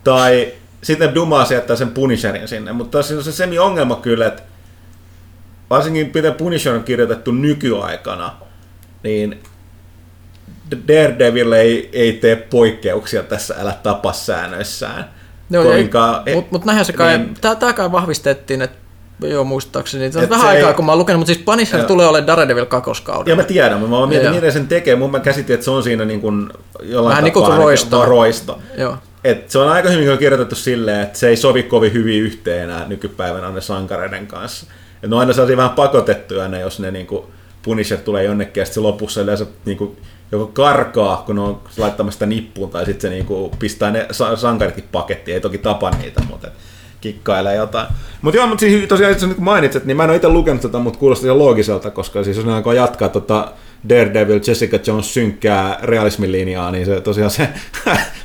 Tai 0.04 0.54
sitten 0.84 1.08
ne 1.10 1.16
dumaa 1.16 1.46
se 1.46 1.56
jättää 1.56 1.76
sen 1.76 1.92
Punisherin 1.92 2.48
sinne. 2.48 2.72
Mutta 2.72 2.98
tässä 2.98 3.16
on 3.16 3.24
se 3.24 3.32
semi-ongelma 3.32 3.96
kyllä, 3.96 4.26
että 4.28 4.44
varsinkin 5.70 6.12
miten 6.14 6.34
Punisher 6.34 6.74
on 6.76 6.84
kirjoitettu 6.84 7.32
nykyaikana, 7.32 8.34
niin 9.04 9.44
Daredevil 10.88 11.52
ei, 11.52 11.90
ei 11.94 12.14
tee 12.14 12.36
poikkeuksia 12.36 13.24
tässä 13.24 13.56
älä 13.60 13.74
tapa 13.84 14.14
säännöissään. 14.14 15.10
Joo, 15.50 15.64
mut 16.52 16.66
näinhän 16.66 16.86
se 16.86 16.94
kai, 16.94 17.18
niin. 17.18 17.34
tää, 17.42 17.56
tää 17.56 17.74
kai 17.74 17.92
vahvistettiin, 17.92 18.62
että 18.62 18.78
joo 19.28 19.44
muistaakseni, 19.44 20.12
se 20.12 20.20
on 20.20 20.30
vähän 20.30 20.42
se 20.46 20.48
aikaa 20.48 20.70
ei- 20.70 20.76
kun 20.76 20.86
mä 20.86 20.92
oon 20.92 21.00
lukenut, 21.00 21.20
mutta 21.20 21.34
siis 21.34 21.46
Punisher 21.46 21.80
Joo. 21.80 21.88
tulee 21.88 22.08
olemaan 22.08 22.28
Daredevil 22.28 22.66
kakoskaudella. 22.66 23.30
Ja 23.32 23.36
mä 23.36 23.44
tiedän, 23.44 23.82
mä 23.82 23.90
vaan 23.90 24.10
mietin, 24.10 24.32
miten 24.32 24.52
sen 24.52 24.68
tekee. 24.68 24.96
Mun 24.96 25.12
mä 25.12 25.20
käsitin, 25.20 25.54
että 25.54 25.64
se 25.64 25.72
on 25.72 25.84
siinä 25.84 26.06
niin 26.06 26.22
kuin 26.22 26.50
jollain 26.84 27.12
Vähän 27.12 27.24
niin 27.24 27.34
kuin 27.34 27.44
tapaa 27.44 27.58
roisto. 27.58 28.06
roisto. 28.06 28.60
Joo. 28.78 28.98
Et 29.24 29.50
se 29.50 29.60
on 29.60 29.72
aika 29.72 29.90
hyvin 29.90 30.18
kirjoitettu 30.18 30.56
silleen, 30.56 31.02
että 31.02 31.20
se 31.20 31.28
ei 31.28 31.38
sovi 31.38 31.64
kovin 31.64 31.94
hyvin 31.94 32.22
yhteen 32.22 32.64
enää 32.64 32.88
nykypäivänä 32.88 33.50
ne 33.50 33.62
sankareiden 33.62 34.28
kanssa. 34.28 34.66
Et 35.04 35.10
ne 35.10 35.16
on 35.16 35.20
aina 35.20 35.34
sellaisia 35.34 35.58
vähän 35.58 35.72
pakotettuja 35.72 36.48
ne, 36.48 36.60
jos 36.60 36.80
ne 36.80 36.92
niinku 36.92 37.32
Punisher 37.64 37.98
tulee 37.98 38.24
jonnekin 38.24 38.62
ja 38.62 38.66
sitten 38.66 38.84
se 38.84 38.88
lopussa 38.88 39.22
yleensä 39.22 39.46
niinku 39.66 39.98
joko 40.32 40.48
karkaa, 40.48 41.24
kun 41.26 41.36
ne 41.36 41.42
on 41.42 41.62
laittamassa 41.78 42.16
sitä 42.16 42.26
nippuun, 42.26 42.70
tai 42.70 42.86
sitten 42.86 43.02
se 43.02 43.10
niinku 43.10 43.52
pistää 43.60 43.92
ne 43.92 44.06
sa- 44.12 44.36
sankaritkin 44.36 44.84
pakettiin, 44.92 45.36
ei 45.36 45.42
toki 45.42 45.58
tapa 45.58 45.92
niitä, 45.92 46.22
mutta 46.30 46.48
kikkailee 47.02 47.56
jotain. 47.56 47.88
Mutta 48.22 48.38
joo, 48.38 48.48
mutta 48.48 48.60
siis 48.60 48.88
tosiaan, 48.88 49.20
sä 49.20 49.28
nyt 49.28 49.38
mainitset, 49.38 49.86
niin 49.86 49.98
mä 49.98 50.04
en 50.04 50.10
ole 50.10 50.16
itse 50.16 50.30
lukenut 50.30 50.62
tätä, 50.62 50.80
mutta 50.80 51.00
kuulostaa 51.00 51.26
ihan 51.26 51.40
loogiselta, 51.40 51.92
koska 51.92 52.24
siis 52.24 52.38
jos 52.38 52.46
ne 52.46 52.54
aikoo 52.54 52.74
jatkaa 52.74 53.10
tota 53.10 53.52
Daredevil, 53.90 54.40
Jessica 54.48 54.80
Jones 54.88 55.14
synkkää 55.14 55.80
realismin 55.84 56.32
linjaa, 56.32 56.72
niin 56.72 56.86
se 56.86 57.02
tosiaan 57.02 57.32
se, 57.32 57.50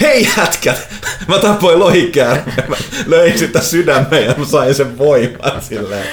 hei 0.00 0.28
jätkät, 0.36 0.88
mä 1.28 1.38
tapoin 1.38 1.78
lohikäärmeen, 1.78 2.64
mä 2.70 2.76
löin 3.06 3.38
sitä 3.38 3.60
sydämeen 3.60 4.24
ja 4.24 4.34
mä 4.38 4.44
sain 4.44 4.74
sen 4.74 4.98
voiman 4.98 5.62
silleen, 5.62 6.06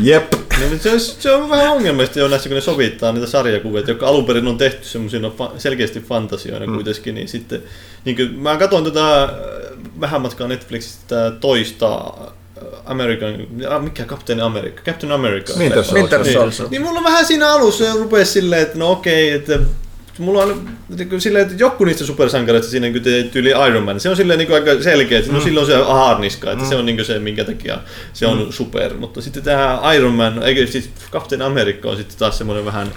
jep. 0.00 0.32
Niin, 0.58 0.80
se, 0.80 0.92
on, 0.92 1.00
se 1.00 1.34
on 1.34 1.50
vähän 1.50 1.70
ongelmallista 1.70 2.18
jo 2.18 2.28
näissä, 2.28 2.48
kun 2.48 2.54
ne 2.54 2.60
sovittaa 2.60 3.12
niitä 3.12 3.26
sarjakuvia, 3.26 3.82
jotka 3.86 4.06
alun 4.06 4.26
perin 4.26 4.48
on 4.48 4.58
tehty 4.58 4.84
semmoisina 4.84 5.28
fa- 5.28 5.52
selkeästi 5.58 6.00
fantasioina 6.00 6.66
mm. 6.66 6.74
kuitenkin, 6.74 7.14
niin 7.14 7.28
sitten, 7.28 7.62
niin 8.04 8.16
kuin, 8.16 8.34
mä 8.34 8.56
katsoin 8.56 8.84
tätä 8.84 9.22
äh, 9.22 9.30
vähän 10.00 10.20
matkaa 10.20 10.48
Netflixistä 10.48 11.32
toista 11.40 11.96
äh, 11.96 12.32
American, 12.84 13.34
äh, 13.72 13.82
mikä 13.82 14.04
Captain 14.04 14.40
America, 14.40 14.82
Captain 14.82 15.12
America. 15.12 15.52
Winter 15.58 15.84
Soldier. 15.84 16.22
Niin, 16.22 16.32
Soldier. 16.32 16.70
niin 16.70 16.82
mulla 16.82 17.04
vähän 17.04 17.26
siinä 17.26 17.52
alussa 17.52 17.84
jo 17.84 17.94
rupesi 17.94 18.32
silleen, 18.32 18.62
että 18.62 18.78
no 18.78 18.90
okei, 18.90 19.30
että 19.30 19.58
mulla 20.18 20.42
on 20.42 20.68
niin 20.96 21.20
silleen, 21.20 21.42
että 21.42 21.56
joku 21.58 21.84
niistä 21.84 22.04
supersankareista 22.04 22.70
siinä 22.70 22.88
niin 22.88 23.30
tyyli 23.30 23.50
Iron 23.68 23.82
Man, 23.82 24.00
se 24.00 24.08
on 24.08 24.16
silleen 24.16 24.38
niin 24.38 24.54
aika 24.54 24.82
selkeä, 24.82 25.18
että 25.18 25.32
no 25.32 25.40
silloin 25.40 25.66
se 25.66 25.76
haarniska, 25.76 26.52
että 26.52 26.64
se 26.64 26.76
on 26.76 26.86
niin 26.86 27.04
se, 27.04 27.18
minkä 27.18 27.44
takia 27.44 27.78
se 28.12 28.26
on 28.26 28.52
super, 28.52 28.94
mutta 28.94 29.20
sitten 29.20 29.42
tämä 29.42 29.80
Iron 29.96 30.14
Man, 30.14 30.42
eikä 30.42 30.66
siis 30.66 30.90
Captain 31.12 31.42
America 31.42 31.90
on 31.90 31.96
sitten 31.96 32.18
taas 32.18 32.38
semmoinen 32.38 32.64
vähän 32.64 32.92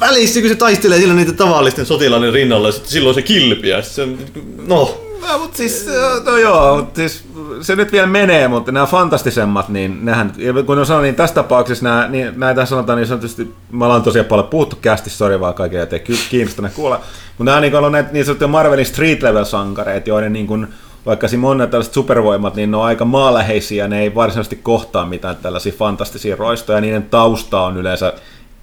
välissä, 0.00 0.40
kun 0.40 0.48
se 0.48 0.54
taistelee 0.54 0.98
sillä 0.98 1.14
niitä 1.14 1.32
tavallisten 1.32 1.86
sotilaiden 1.86 2.32
rinnalla, 2.32 2.68
ja 2.68 2.72
sitten 2.72 2.90
silloin 2.90 3.14
se 3.14 3.22
kilpiä, 3.22 3.82
se 3.82 4.02
on, 4.02 4.18
no, 4.66 5.05
No, 5.20 5.38
mutta 5.38 5.56
siis, 5.56 5.86
no 6.24 6.36
joo, 6.36 6.76
mut 6.76 6.96
siis 6.96 7.24
se 7.60 7.76
nyt 7.76 7.92
vielä 7.92 8.06
menee, 8.06 8.48
mutta 8.48 8.72
nämä 8.72 8.86
fantastisemmat, 8.86 9.68
niin 9.68 10.04
nehän, 10.04 10.32
kun 10.66 10.78
on 10.78 10.86
sanonut, 10.86 11.04
niin 11.04 11.14
tässä 11.14 11.34
tapauksessa 11.34 11.84
nämä, 11.84 12.08
niin 12.08 12.32
näitä 12.36 12.64
sanotaan 12.66 12.98
niin 12.98 13.06
sanotusti, 13.06 13.54
me 13.72 13.84
ollaan 13.84 14.02
tosiaan 14.02 14.26
paljon 14.26 14.48
puhuttu 14.48 14.76
kästissä, 14.82 15.18
sori 15.18 15.40
vaan 15.40 15.54
kaikille, 15.54 15.82
ettei 15.82 16.04
kiinnostaneet 16.30 16.74
kuulla, 16.74 17.00
mutta 17.38 17.44
nämä 17.50 17.60
niin 17.60 17.74
on 17.74 17.92
näitä 17.92 18.12
niin 18.12 18.24
sanottuja 18.24 18.48
Marvelin 18.48 18.86
street 18.86 19.22
level 19.22 19.44
sankareita, 19.44 20.08
joiden 20.08 20.32
niin 20.32 20.46
kuin, 20.46 20.66
vaikka 21.06 21.28
siinä 21.28 21.48
on 21.48 21.58
tällaiset 21.70 21.94
supervoimat, 21.94 22.54
niin 22.54 22.70
ne 22.70 22.76
on 22.76 22.84
aika 22.84 23.04
maaläheisiä, 23.04 23.88
ne 23.88 24.00
ei 24.00 24.14
varsinaisesti 24.14 24.56
kohtaa 24.56 25.06
mitään 25.06 25.36
tällaisia 25.36 25.72
fantastisia 25.78 26.36
roistoja, 26.36 26.80
niiden 26.80 27.02
tausta 27.02 27.60
on 27.60 27.76
yleensä 27.76 28.12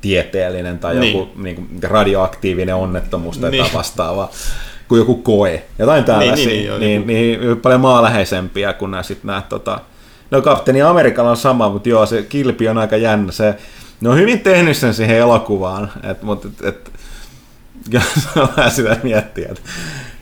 tieteellinen 0.02 0.80
tai 0.80 0.96
Niin. 0.96 1.18
joku 1.18 1.32
niin 1.42 1.56
kuin 1.56 1.68
radioaktiivinen 1.84 2.76
onnettomuus 2.76 3.38
tai 3.38 3.52
Niin. 3.52 3.64
niin. 3.64 3.74
vastaava 3.74 4.30
kuin 4.94 5.00
joku 5.00 5.16
koe, 5.16 5.64
jotain 5.80 6.04
tällaisia, 6.04 6.46
niin, 6.48 6.58
niin, 6.58 6.68
joo, 6.68 6.78
niin, 6.78 7.08
niin, 7.08 7.42
niin 7.42 7.60
paljon 7.60 7.82
maaläheisempiä 7.82 8.74
kuin 8.74 8.92
nämä 8.92 9.04
sitten 9.04 9.28
nämä 9.28 9.42
tota, 9.50 9.80
no 10.32 10.42
kapteeni 10.42 10.82
Amerikalla 10.82 11.30
on 11.30 11.38
sama, 11.38 11.70
mutta 11.70 11.90
joo, 11.90 12.06
se 12.06 12.22
kilpi 12.22 12.70
on 12.70 12.78
aika 12.78 12.98
jännä, 12.98 13.32
se, 13.32 13.56
ne 14.02 14.10
on 14.10 14.18
hyvin 14.18 14.40
tehnyt 14.40 14.78
sen 14.78 14.94
siihen 14.94 15.18
elokuvaan, 15.18 15.92
et, 16.04 16.22
mutta 16.22 16.48
et, 16.48 16.66
et, 16.66 16.92
ja 17.92 18.02
se 18.22 18.40
on 18.40 18.48
vähän 18.58 18.72
sitä 18.72 18.98
miettiä, 19.04 19.48
että 19.50 19.62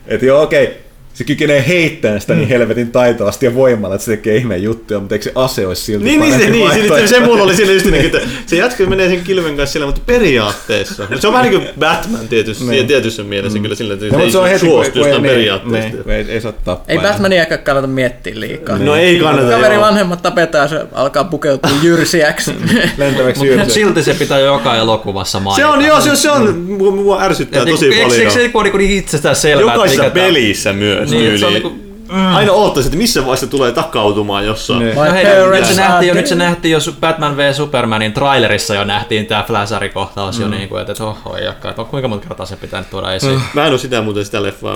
et 0.08 0.22
joo 0.22 0.42
okei, 0.42 0.84
se 1.14 1.24
kykenee 1.24 1.64
heittämään 1.68 2.22
sitä 2.22 2.34
niin 2.34 2.48
helvetin 2.50 2.92
taitavasti 2.92 3.46
ja 3.46 3.56
voimalla, 3.56 3.96
että 3.96 4.06
se 4.06 4.12
tekee 4.12 4.36
ihmeen 4.38 4.64
juttuja, 4.64 5.00
mutta 5.00 5.16
eikö 5.16 5.24
se 5.24 5.32
ase 5.36 5.68
olisi 5.68 5.82
silti 5.82 6.06
Niin, 6.06 6.20
niin, 6.20 6.34
se, 6.34 6.40
parempi 6.40 6.90
niin, 6.90 7.08
se, 7.08 7.16
se 7.16 7.20
mulla 7.20 7.44
oli 7.44 7.56
siinä 7.56 7.72
just 7.72 7.86
niin, 7.86 8.06
että 8.06 8.20
se 8.46 8.56
jätkä 8.56 8.86
menee 8.86 9.10
sen 9.10 9.22
kilven 9.24 9.58
kanssa 9.58 9.74
sillä, 9.74 9.86
mutta 9.86 10.02
periaatteessa. 10.06 11.08
Se 11.20 11.28
on 11.28 11.34
vähän 11.34 11.50
niin 11.52 11.62
kuin 11.62 11.74
Batman 11.80 12.28
tietysti, 12.28 12.64
Niin. 12.66 12.88
tietyssä 12.88 13.24
mielessä 13.24 13.60
kyllä 13.60 13.76
sillä, 13.76 13.94
että 13.94 14.06
No, 14.06 14.12
se 14.12 14.18
mutta 14.18 14.32
se 14.32 14.38
on 14.38 14.48
ei 14.48 14.54
heti, 14.54 14.66
suostu 14.66 15.00
jostain 15.00 15.22
niin, 15.24 15.32
periaatteesta. 15.34 15.98
niin, 15.98 16.10
ei, 16.12 16.26
ei 16.30 16.42
saa 16.42 16.52
tappaa. 16.52 16.86
Ei 16.88 17.00
Batmaniakaan 17.00 17.60
kannata 17.62 17.88
miettiä 17.88 18.34
liikaa. 18.36 18.78
No 18.78 18.96
ei 18.96 19.20
kannata, 19.20 19.50
Kaveri 19.50 19.76
joo. 19.76 19.84
vanhemmat 19.84 20.22
tapetaan 20.22 20.64
ja 20.64 20.68
se 20.68 20.86
alkaa 20.94 21.24
pukeutua 21.24 21.72
jyrsiäksi. 21.84 22.52
lentäväksi 22.98 23.40
Mutta 23.46 23.62
jyrsi. 23.62 23.72
silti 23.74 24.04
se 24.04 24.14
pitää 24.14 24.40
joka 24.40 24.76
elokuvassa 24.76 25.40
mainita. 25.40 25.68
Se 25.68 25.74
on, 25.74 25.86
joo, 25.86 26.02
se, 26.02 26.16
se 26.16 26.32
on, 26.32 26.60
mua, 26.60 26.92
mua 26.92 27.22
ärsyttää 27.24 27.66
tosi 27.66 27.90
niinku, 27.90 27.96
eikö, 28.14 28.16
paljon. 28.16 28.32
se 28.32 28.52
ole 28.54 28.78
niin 28.78 28.98
itsestään 28.98 29.36
selvää? 29.36 29.74
Jokaisessa 29.74 30.10
pelissä 30.10 30.74
myös 30.74 31.01
Niin, 31.10 31.24
niin, 31.30 31.40
se 31.40 31.46
on 31.46 31.54
niinku- 31.54 31.92
Aina 32.36 32.52
oottaisin, 32.52 32.90
että 32.90 32.98
missä 32.98 33.22
vaiheessa 33.22 33.48
tulee 33.48 33.72
takautumaan 33.72 34.46
jossain. 34.46 34.80
Niin. 34.80 34.96
No 34.96 35.02
hei, 35.12 35.26
nyt 35.52 35.66
se, 35.66 35.82
nähtiin 35.82 36.08
jo, 36.08 36.14
nyt 36.14 36.28
se 36.28 36.36
nähtiin 36.36 36.72
jo 36.72 36.80
Batman 37.00 37.38
v 37.38 37.54
Supermanin 37.54 38.14
trailerissa 38.14 38.76
jo 38.76 38.84
nähtiin 38.84 39.26
tää 39.26 39.44
Flashari-kohtaus 39.44 40.38
Mm. 40.38 40.42
jo 40.44 40.50
niinku, 40.50 40.78
että 40.78 40.92
et 40.92 41.00
oho, 41.02 41.38
jakka, 41.38 41.70
että 41.70 41.84
kuinka 41.84 42.08
monta 42.08 42.28
kertaa 42.28 42.46
se 42.46 42.56
pitää 42.56 42.80
nyt 42.80 42.90
tuoda 42.90 43.14
esiin. 43.14 43.42
Mä 43.54 43.66
en 43.66 43.72
oo 43.72 43.78
sitä 43.78 44.02
muuten 44.02 44.26
sitä 44.26 44.44
leffaa 44.44 44.76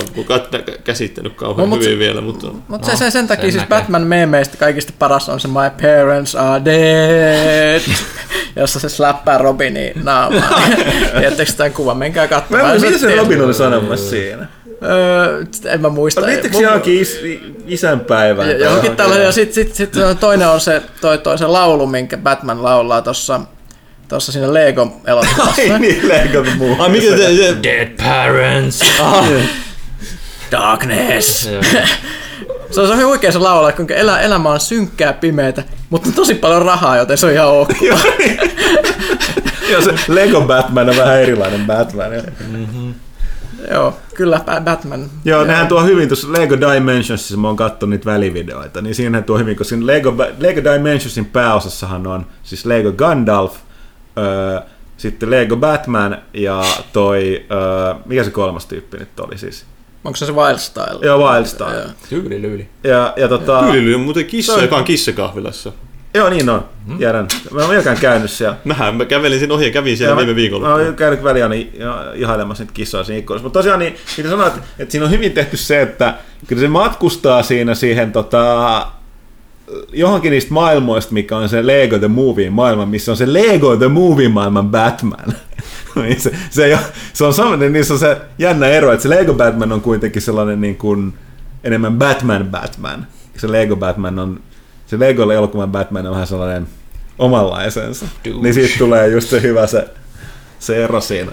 käsittänyt 0.84 1.34
kauhean 1.36 1.70
No, 1.70 1.76
mut 1.76 1.80
hyvin 1.84 1.94
se- 1.96 2.00
vielä, 2.00 2.22
mutta... 2.22 2.48
Mutta 2.68 2.88
se, 2.88 2.96
sen, 2.98 3.12
sen 3.12 3.28
takia 3.28 3.42
sen 3.44 3.52
siis 3.52 3.64
näkee. 3.64 3.78
Batman 3.80 4.02
meemeistä 4.08 4.58
kaikista 4.58 4.94
paras 5.00 5.30
on 5.30 5.40
se 5.40 5.48
My 5.48 5.70
parents 5.82 6.36
are 6.36 6.66
dead, 6.66 7.82
jossa 8.62 8.80
se 8.80 8.90
slappää 8.90 9.38
Robinin 9.38 9.92
naamaa. 10.04 10.62
Tiedättekö 11.18 11.52
tämän 11.58 11.74
kuvan? 11.74 11.98
Menkää 11.98 12.22
Mä 12.28 12.36
en 12.38 12.42
katsomaan. 12.42 12.82
mitä 12.82 12.98
se 12.98 13.16
Robin 13.16 13.42
oli 13.42 13.54
sanomassa 13.54 14.10
siinä. 14.10 14.48
Öö, 14.84 15.44
en 15.66 15.82
mä 15.82 15.90
muista. 15.90 16.22
Liittyykö 16.26 16.58
se 16.58 16.64
johonkin 16.64 17.02
is, 17.02 17.20
isänpäivään? 17.68 18.50
Ja- 18.50 18.54
Johonkin 18.54 18.66
johonkin? 18.76 18.96
tällainen, 18.96 19.26
ja 19.26 19.32
sitten 19.32 19.56
sit, 19.56 19.76
sit 19.76 19.94
toinen 20.20 20.48
on 20.48 20.60
se, 20.62 20.82
toi, 21.02 21.18
toi 21.18 21.38
se 21.38 21.48
laulu, 21.48 21.88
minkä 21.88 22.18
Batman 22.18 22.64
laulaa 22.64 23.02
tuossa 23.02 23.42
tossa 24.08 24.32
siinä 24.32 24.54
Lego-elokuvassa. 24.54 25.74
Ai 25.74 25.80
niin, 25.80 26.08
Lego 26.08 26.44
Movie. 26.58 26.76
Ai 26.80 26.90
mikä 26.90 27.10
te, 27.12 27.18
se, 27.36 27.56
Dead 27.64 27.88
parents! 28.04 28.80
Darkness! 30.52 31.46
Joo. 31.52 31.62
Se 32.72 32.82
on, 32.82 32.88
se 32.88 32.94
on 32.94 33.06
huikea 33.06 33.32
se 33.32 33.40
laulu, 33.40 33.72
kuinka 33.72 33.94
elä, 33.94 34.20
elämä 34.22 34.50
on 34.50 34.60
synkkää 34.60 35.14
pimeätä, 35.14 35.64
mutta 35.90 36.10
on 36.10 36.14
tosi 36.16 36.36
paljon 36.36 36.62
rahaa, 36.62 36.98
joten 36.98 37.18
se 37.18 37.26
on 37.26 37.32
ihan 37.32 37.48
ok. 37.48 37.70
Joo, 39.72 39.82
se 39.82 39.92
Lego 40.08 40.42
Batman 40.42 40.90
on 40.90 40.98
vähän 40.98 41.22
erilainen 41.22 41.66
Batman. 41.66 42.12
Joo, 43.72 43.94
kyllä 44.16 44.38
Ba- 44.48 44.62
Batman. 44.64 45.06
Joo, 45.26 45.44
nehän 45.44 45.68
tuo 45.68 45.84
hyvin 45.84 46.08
tuossa 46.10 46.32
Lego 46.32 46.56
Dimensionsissa, 46.60 47.38
mä 47.38 47.48
oon 47.48 47.56
katsonut 47.56 47.90
niitä 47.90 48.06
välivideoita, 48.06 48.82
niin 48.82 48.96
siinä 48.96 49.22
tuo 49.22 49.38
hyvin, 49.38 49.56
koska 49.56 49.70
siinä 49.70 49.86
Lego, 49.86 50.16
Lego 50.40 50.62
Dimensionsin 50.74 51.26
pääosassahan 51.26 52.08
on 52.08 52.26
siis 52.44 52.66
Lego 52.66 52.92
Gandalf, 52.92 53.56
öö, 54.18 54.60
sitten 54.98 55.32
Lego 55.32 55.56
Batman 55.56 56.18
ja 56.34 56.64
toi, 56.94 57.46
öö, 57.52 57.94
mikä 58.06 58.24
se 58.24 58.32
kolmas 58.32 58.66
tyyppi 58.66 58.98
nyt 58.98 59.20
oli 59.20 59.38
siis? 59.38 59.66
Onko 60.04 60.16
se 60.16 60.26
se 60.26 60.32
Wild 60.36 60.58
Style? 60.58 61.00
Joo, 61.02 61.32
Wild 61.32 61.46
Star. 61.46 61.74
Joo. 61.76 61.86
Tyyli 62.10 62.42
lyyli. 62.42 62.70
Ja, 62.84 63.14
ja 63.18 63.28
tota, 63.28 63.60
Tyylily 63.64 63.96
on 63.96 64.02
muuten 64.02 64.26
kissa, 64.26 64.52
Se 64.54 64.58
on- 64.58 64.64
joka 64.64 64.76
on 64.78 64.84
kissakahvilassa. 64.84 65.72
Joo 66.16 66.30
niin 66.30 66.50
on, 66.50 66.66
tiedän. 66.98 67.28
Mä 67.52 67.62
oon 67.62 67.70
melkein 67.70 67.98
käynyt 67.98 68.32
siellä. 68.32 68.58
Mähän 68.64 68.96
mä 68.96 69.06
kävelin 69.06 69.40
sen 69.40 69.52
ohi 69.52 69.66
ja 69.66 69.72
kävin 69.72 69.98
siellä 69.98 70.12
Ja 70.12 70.18
viime 70.18 70.32
Mä 70.32 70.36
viikolla. 70.36 70.76
oon 70.76 70.96
käynyt 70.96 71.24
väliä 71.24 71.48
niin 71.48 71.74
ihailemassa 72.14 72.64
niitä 72.64 72.74
kissoja 72.74 73.04
siinä 73.04 73.20
ikkunassa. 73.20 73.44
Mutta 73.44 73.60
tosiaan, 73.60 73.80
niin, 73.80 73.96
mitä 74.18 74.30
sanoit, 74.30 74.54
että, 74.54 74.68
että 74.80 74.92
siinä 74.92 75.06
on 75.06 75.12
hyvin 75.12 75.32
tehty 75.32 75.58
se, 75.58 75.82
että 75.82 76.14
kyllä 76.48 76.60
se 76.60 76.68
matkustaa 76.68 77.44
siinä 77.44 77.76
siihen 77.76 78.12
tota, 78.12 78.88
johonkin 79.94 80.32
niistä 80.32 80.54
maailmoista, 80.54 81.14
mikä 81.14 81.38
on 81.38 81.50
se 81.50 81.68
Lego 81.68 82.00
The 82.00 82.08
Movie 82.08 82.50
maailma, 82.50 82.86
missä 82.86 83.12
on 83.12 83.18
se 83.18 83.34
Lego 83.34 83.76
The 83.78 83.88
Movie 83.88 84.30
maailman 84.30 84.70
Batman. 84.70 85.26
Niin 85.96 86.22
se, 86.22 86.32
se, 86.50 86.66
ei 86.66 86.74
ole, 86.74 86.82
se 87.14 87.24
on 87.26 87.34
sellainen, 87.34 87.74
niissä 87.74 87.94
on 87.94 88.00
se 88.00 88.18
jännä 88.40 88.68
ero, 88.68 88.92
että 88.92 89.04
se 89.04 89.10
Lego 89.10 89.34
Batman 89.34 89.72
on 89.72 89.82
kuitenkin 89.82 90.22
sellainen 90.22 90.62
niin 90.62 90.76
kuin, 90.76 91.14
enemmän 91.64 91.98
Batman 91.98 92.46
Batman. 92.46 93.08
Se 93.38 93.52
Lego 93.52 93.76
Batman 93.76 94.20
on, 94.20 94.40
se 94.86 95.00
Lego 95.00 95.32
elokuvan 95.32 95.72
Batman 95.72 96.06
on 96.06 96.12
vähän 96.14 96.28
sellainen 96.28 96.68
omanlaisensa. 97.20 98.06
Douche. 98.26 98.42
Niin 98.42 98.54
siitä 98.54 98.76
tulee 98.78 99.08
just 99.08 99.30
se 99.30 99.42
hyvä 99.42 99.68
se, 99.68 99.88
se 100.60 100.84
ero 100.84 101.02
siinä. 101.02 101.32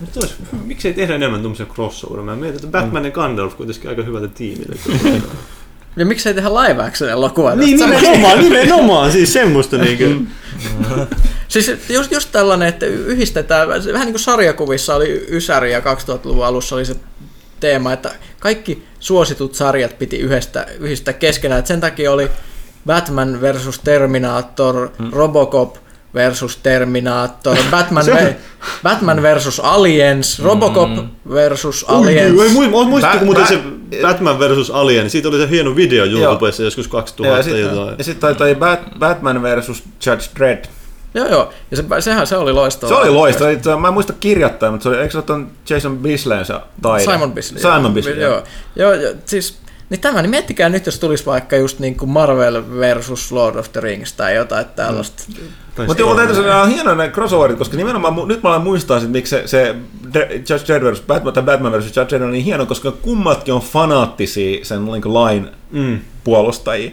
Mutta 0.00 0.20
ois- 0.20 0.34
Miksi 0.64 0.88
ei 0.88 0.94
tehdä 0.94 1.14
enemmän 1.14 1.40
tuommoisia 1.40 1.66
crossover? 1.66 2.22
Mä 2.22 2.36
mietin, 2.36 2.54
että 2.56 2.68
Batman 2.80 3.04
ja 3.04 3.10
Gandalf 3.10 3.56
kuitenkin 3.56 3.90
aika 3.90 4.02
hyvältä 4.02 4.28
tiimiltä. 4.28 4.74
Ja 5.96 6.06
miksei 6.06 6.34
tehdä 6.34 6.54
live 6.54 6.82
action 6.82 7.10
elokuvaa? 7.10 7.54
niin, 7.54 7.78
nimenomaan, 7.80 8.38
nimenomaan, 8.38 9.12
siis 9.12 9.32
semmoista 9.32 9.78
niinkö. 9.84 10.10
Siis 11.48 11.72
just, 11.88 12.12
just 12.12 12.28
tällainen, 12.32 12.68
että 12.68 12.86
yhdistetään, 12.86 13.68
vähän 13.68 13.84
niin 13.84 14.12
kuin 14.12 14.20
sarjakuvissa 14.20 14.94
oli 14.94 15.26
Ysäri 15.28 15.72
ja 15.72 15.80
2000-luvun 15.80 16.46
alussa 16.46 16.76
oli 16.76 16.84
se 16.84 16.96
teema, 17.60 17.92
että 17.92 18.10
kaikki 18.40 18.84
suositut 19.00 19.54
sarjat 19.54 19.98
piti 19.98 20.18
yhdestä, 20.18 20.66
yhdistää 20.80 21.14
keskenään. 21.14 21.58
Et 21.58 21.66
sen 21.66 21.80
takia 21.80 22.12
oli 22.12 22.30
Batman 22.86 23.40
versus 23.40 23.78
Terminator, 23.78 24.88
Robocop 25.12 25.76
versus 26.14 26.56
Terminator, 26.56 27.56
Batman, 27.70 28.06
ve- 28.06 28.36
Batman 28.82 29.22
versus 29.22 29.60
Aliens, 29.64 30.40
Robocop 30.42 30.90
versus 31.32 31.84
Aliens. 31.88 32.38
Ui, 32.38 32.56
ui, 32.56 32.68
mu- 32.68 32.84
Muistatko 32.84 33.18
Ba- 33.18 33.24
muuten 33.24 33.42
ba- 33.42 33.48
se 33.48 33.58
Batman 34.02 34.38
versus 34.38 34.70
Alien? 34.70 35.10
Siitä 35.10 35.28
oli 35.28 35.38
se 35.38 35.50
hieno 35.50 35.76
video 35.76 36.04
YouTubessa 36.04 36.62
joskus 36.62 36.86
Ja 36.86 36.90
2000 36.90 37.42
sitten 37.42 37.60
jotain. 37.60 37.94
ja 37.98 38.04
sit 38.04 38.20
toi, 38.20 38.34
toi 38.34 38.54
Bat- 38.54 38.98
Batman 38.98 39.42
versus 39.42 39.82
Judge 40.06 40.24
Dredd. 40.38 40.64
Joo, 41.14 41.26
joo. 41.28 41.50
Ja 41.70 41.76
se, 41.76 41.84
sehän 42.00 42.26
se 42.26 42.36
oli 42.36 42.52
loistava. 42.52 42.88
Se 42.88 42.94
oli 43.00 43.10
loistava. 43.10 43.50
Se- 43.62 43.76
Mä 43.76 43.88
en 43.88 43.94
muista 43.94 44.12
kirjoittaa, 44.12 44.70
mutta 44.70 44.82
se 44.82 44.88
oli, 44.88 44.98
eikö 44.98 45.12
se 45.12 45.32
ole 45.32 45.46
Jason 45.70 45.98
Bisleyn 45.98 46.44
se 46.44 46.54
taide? 46.82 47.12
Simon 47.12 47.32
Bisley. 47.32 47.60
Simon 47.60 47.82
joo. 47.84 47.92
Bisley, 47.92 48.20
Joo, 48.20 48.42
joo, 48.76 48.92
joo 48.94 49.12
siis 49.26 49.58
niin 49.90 50.00
tämä, 50.00 50.22
niin 50.22 50.30
miettikää 50.30 50.68
nyt, 50.68 50.86
jos 50.86 50.98
tulisi 50.98 51.26
vaikka 51.26 51.56
just 51.56 51.78
niin 51.78 51.96
kuin 51.96 52.10
Marvel 52.10 52.62
versus 52.78 53.32
Lord 53.32 53.56
of 53.56 53.72
the 53.72 53.80
Rings 53.80 54.12
tai 54.12 54.34
jotain 54.34 54.66
tällaista. 54.76 55.22
Mutta 55.86 56.02
joo, 56.02 56.14
täytyy 56.14 56.36
sanoa, 56.36 56.62
on 56.62 56.68
hienoa 56.68 56.94
nämä 56.94 57.08
crossoverit, 57.08 57.58
koska 57.58 57.76
nimenomaan 57.76 58.28
nyt 58.28 58.42
mä 58.42 58.48
alan 58.48 58.62
muistaa, 58.62 59.00
sit, 59.00 59.10
miksi 59.10 59.30
se, 59.30 59.46
se 59.46 59.74
Judge 60.50 60.66
Dredd 60.66 60.84
versus 60.84 61.06
Batman 61.06 61.32
tai 61.34 61.42
Batman 61.42 61.72
versus 61.72 61.96
Judge 61.96 62.08
Dredd 62.10 62.24
on 62.24 62.32
niin 62.32 62.44
hieno, 62.44 62.66
koska 62.66 62.92
kummatkin 62.92 63.54
on 63.54 63.60
fanaattisia 63.60 64.64
sen 64.64 64.84
niin 64.84 65.14
lain 65.14 65.48
Mm. 65.70 65.98
puolustajia. 66.24 66.90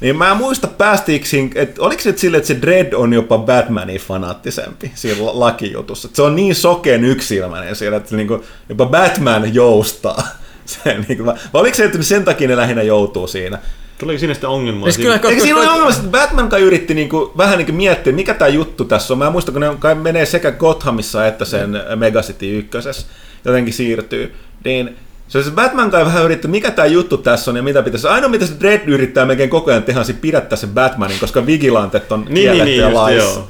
Niin 0.00 0.16
mä 0.16 0.30
en 0.30 0.36
muista 0.36 0.66
päästiinkö 0.66 1.26
siinä, 1.26 1.50
että 1.54 1.82
oliko 1.82 2.02
se 2.02 2.10
nyt 2.10 2.18
silleen, 2.18 2.38
että 2.38 2.48
se 2.48 2.60
Dredd 2.62 2.92
on 2.92 3.12
jopa 3.12 3.38
Batmanin 3.38 4.00
fanaattisempi 4.00 4.92
siinä 4.94 5.26
la- 5.26 5.40
lakijutussa. 5.40 6.06
Että 6.08 6.16
se 6.16 6.22
on 6.22 6.36
niin 6.36 6.54
sokeen 6.54 7.04
yksilmäinen 7.04 7.76
siellä, 7.76 7.96
että 7.96 8.16
niinku, 8.16 8.44
jopa 8.68 8.86
Batman 8.86 9.54
joustaa. 9.54 10.22
Se, 10.84 10.98
niinku, 11.08 11.26
vai 11.26 11.36
oliko 11.52 11.76
se, 11.76 11.84
että 11.84 12.02
sen 12.02 12.24
takia 12.24 12.48
ne 12.48 12.56
lähinnä 12.56 12.82
joutuu 12.82 13.26
siinä? 13.26 13.58
Tuleeko 13.98 14.18
siinä 14.18 14.34
sitä 14.34 14.48
ongelmaa? 14.48 14.84
Siis 14.90 14.98
kyllä, 14.98 15.20
Eikö 15.30 15.42
siinä 15.42 15.58
ole 15.58 15.68
ongelma, 15.68 15.90
että 15.90 16.08
Batman 16.08 16.48
kai 16.48 16.60
yritti 16.60 16.94
niinku, 16.94 17.32
vähän 17.36 17.58
niinku 17.58 17.72
miettiä, 17.72 18.12
mikä 18.12 18.34
tämä 18.34 18.48
juttu 18.48 18.84
tässä 18.84 19.14
on. 19.14 19.18
Mä 19.18 19.30
muistan, 19.30 19.52
kun 19.52 19.60
ne 19.60 19.76
kai 19.78 19.94
menee 19.94 20.26
sekä 20.26 20.52
Gothamissa 20.52 21.26
että 21.26 21.44
sen 21.44 21.82
Megacity 21.96 22.58
ykkösessä, 22.58 23.06
jotenkin 23.44 23.74
siirtyy. 23.74 24.34
Niin 24.64 24.96
se 25.28 25.42
se 25.42 25.50
Batman 25.50 25.90
kai 25.90 26.04
vähän 26.04 26.24
yritti, 26.24 26.48
mikä 26.48 26.70
tämä 26.70 26.86
juttu 26.86 27.16
tässä 27.16 27.50
on 27.50 27.56
ja 27.56 27.62
mitä 27.62 27.82
pitäisi. 27.82 28.06
Ainoa 28.08 28.30
mitä 28.30 28.46
se 28.46 28.54
Dredd 28.60 28.88
yrittää 28.88 29.26
melkein 29.26 29.50
koko 29.50 29.70
ajan 29.70 29.82
tehdä, 29.82 30.00
on 30.00 30.06
sit 30.06 30.20
pidättää 30.20 30.56
sen 30.56 30.70
Batmanin, 30.70 31.18
koska 31.20 31.46
vigilantet 31.46 32.12
on 32.12 32.20
Niin, 32.20 32.34
niin, 32.34 32.44
niin, 32.44 32.52
kiellettyjä 32.52 32.84
just, 32.84 32.94
laissa. 32.94 33.24
joo. 33.24 33.48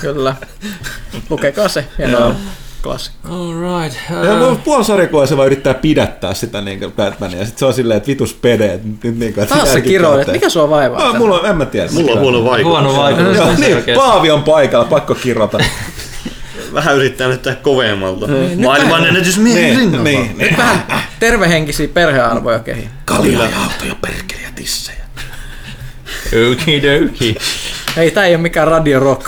Kyllä. 0.00 0.36
Lukekaa 1.30 1.68
se. 1.68 1.84
Hienoa. 1.98 2.34
Klassikko. 2.82 3.28
All 3.28 3.82
right. 3.82 3.98
Ja 4.28 4.36
mun 4.36 4.56
puoli 4.56 4.84
sarjakuva 4.84 5.26
se 5.26 5.36
vaan 5.36 5.46
yrittää 5.46 5.74
pidättää 5.74 6.34
sitä 6.34 6.60
niin 6.60 6.92
Batmania, 6.96 7.38
ja 7.38 7.46
sit 7.46 7.58
se 7.58 7.64
on 7.64 7.74
silleen, 7.74 7.96
että 7.96 8.06
vitus 8.06 8.34
pede, 8.34 8.72
että 8.72 8.88
nyt 8.88 9.18
niin 9.18 9.34
kuin, 9.34 9.42
että 9.42 9.56
Taas 9.56 9.72
sä 9.72 9.80
kiroilet. 9.80 10.32
Mikä 10.32 10.48
sua 10.48 10.70
vaivaa? 10.70 11.12
No, 11.12 11.14
mulla 11.18 11.40
on, 11.40 11.46
en 11.46 11.56
mä 11.56 11.66
tiedä. 11.66 11.88
Mulla 11.92 12.12
on 12.12 12.20
huono 12.20 12.44
vaikutus. 12.44 12.72
Huono 12.72 12.96
vaikutus. 12.96 13.36
Joo, 13.36 13.48
on 13.48 13.60
niin. 13.60 13.84
Paavi 13.94 14.30
on 14.30 14.42
paikalla, 14.42 14.84
pakko 14.84 15.14
kirota. 15.14 15.58
Vähän 16.74 16.96
yrittää 16.96 17.28
näyttää 17.28 17.54
kovemmalta. 17.54 18.26
Maailman 18.62 19.06
ennätys 19.06 19.38
miehen 19.38 19.62
niin, 19.64 19.78
rinnalla. 19.78 20.04
niin, 20.04 20.38
niin. 20.38 20.56
Vähän 20.56 20.84
tervehenkisiä 21.20 21.88
perhearvoja 21.88 22.58
kehiin. 22.58 22.90
Kalia 23.04 23.44
ja 23.44 23.62
autoja, 23.62 23.94
perkeliä 24.00 24.48
tissejä. 24.54 24.98
Okidoki. 26.52 27.36
Hei, 27.98 28.10
tää 28.10 28.26
ei 28.26 28.34
ole 28.34 28.42
mikään 28.42 28.68
radio 28.68 29.00
rock. 29.00 29.26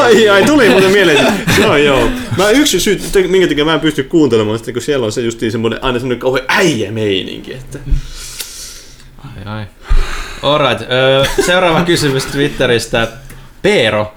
Ai, 0.00 0.28
ai, 0.28 0.44
tuli 0.44 0.68
muuten 0.68 0.90
mieleen. 0.90 1.26
Joo, 1.62 1.76
joo. 1.76 2.08
Mä 2.36 2.50
yksi 2.50 2.80
syy, 2.80 3.00
minkä 3.28 3.48
takia 3.48 3.64
mä 3.64 3.74
en 3.74 3.80
pysty 3.80 4.02
kuuntelemaan 4.02 4.58
sitä, 4.58 4.72
kun 4.72 4.82
siellä 4.82 5.06
on 5.06 5.12
se 5.12 5.20
justiin 5.20 5.52
semmoinen, 5.52 5.84
aina 5.84 5.98
semmoinen 5.98 6.18
kauhean 6.18 6.46
äijä-meininki. 6.48 7.54
Että... 7.54 7.78
Ai, 9.18 9.44
ai. 9.44 9.66
Alright, 10.42 10.84
seuraava 11.46 11.84
kysymys 11.84 12.26
Twitteristä. 12.26 13.08
Peero, 13.62 14.14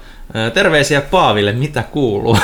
terveisiä 0.54 1.00
Paaville, 1.00 1.52
mitä 1.52 1.82
kuuluu? 1.82 2.38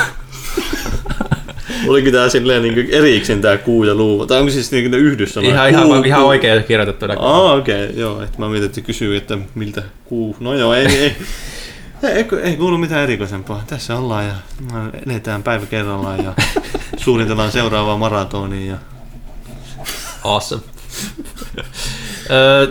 Oliko 1.87 2.11
tää 2.11 2.29
silleen 2.29 2.61
niin 2.61 2.89
erikseen 2.91 3.41
tää 3.41 3.57
kuu 3.57 3.83
ja 3.83 3.95
luu? 3.95 4.25
Tai 4.25 4.39
onko 4.39 4.51
siis 4.51 4.71
niin 4.71 4.93
yhdessä? 4.93 5.41
Ihan, 5.41 5.69
ihan, 5.69 6.05
ihan 6.05 6.23
oikein 6.23 6.63
kirjoitettu. 6.63 7.05
Aa, 7.19 7.53
okei, 7.53 7.83
okay, 7.83 7.99
joo. 7.99 8.23
Että 8.23 8.39
mä 8.39 8.49
mietin, 8.49 8.65
että 8.65 8.81
kysyy, 8.81 9.17
että 9.17 9.37
miltä 9.55 9.83
kuu... 10.05 10.35
No 10.39 10.53
joo, 10.53 10.73
ei, 10.73 10.85
ei, 10.85 10.95
ei, 12.03 12.11
ei, 12.13 12.27
ei 12.43 12.57
kuulu 12.57 12.77
mitään 12.77 13.03
erikoisempaa. 13.03 13.63
Tässä 13.67 13.97
ollaan 13.97 14.25
ja 14.25 14.33
eletään 15.05 15.43
päivä 15.43 15.65
kerrallaan 15.65 16.23
ja 16.23 16.33
suunnitellaan 16.97 17.51
seuraavaa 17.51 17.97
maratonia. 17.97 18.71
Ja... 18.71 18.77
Awesome. 20.23 20.63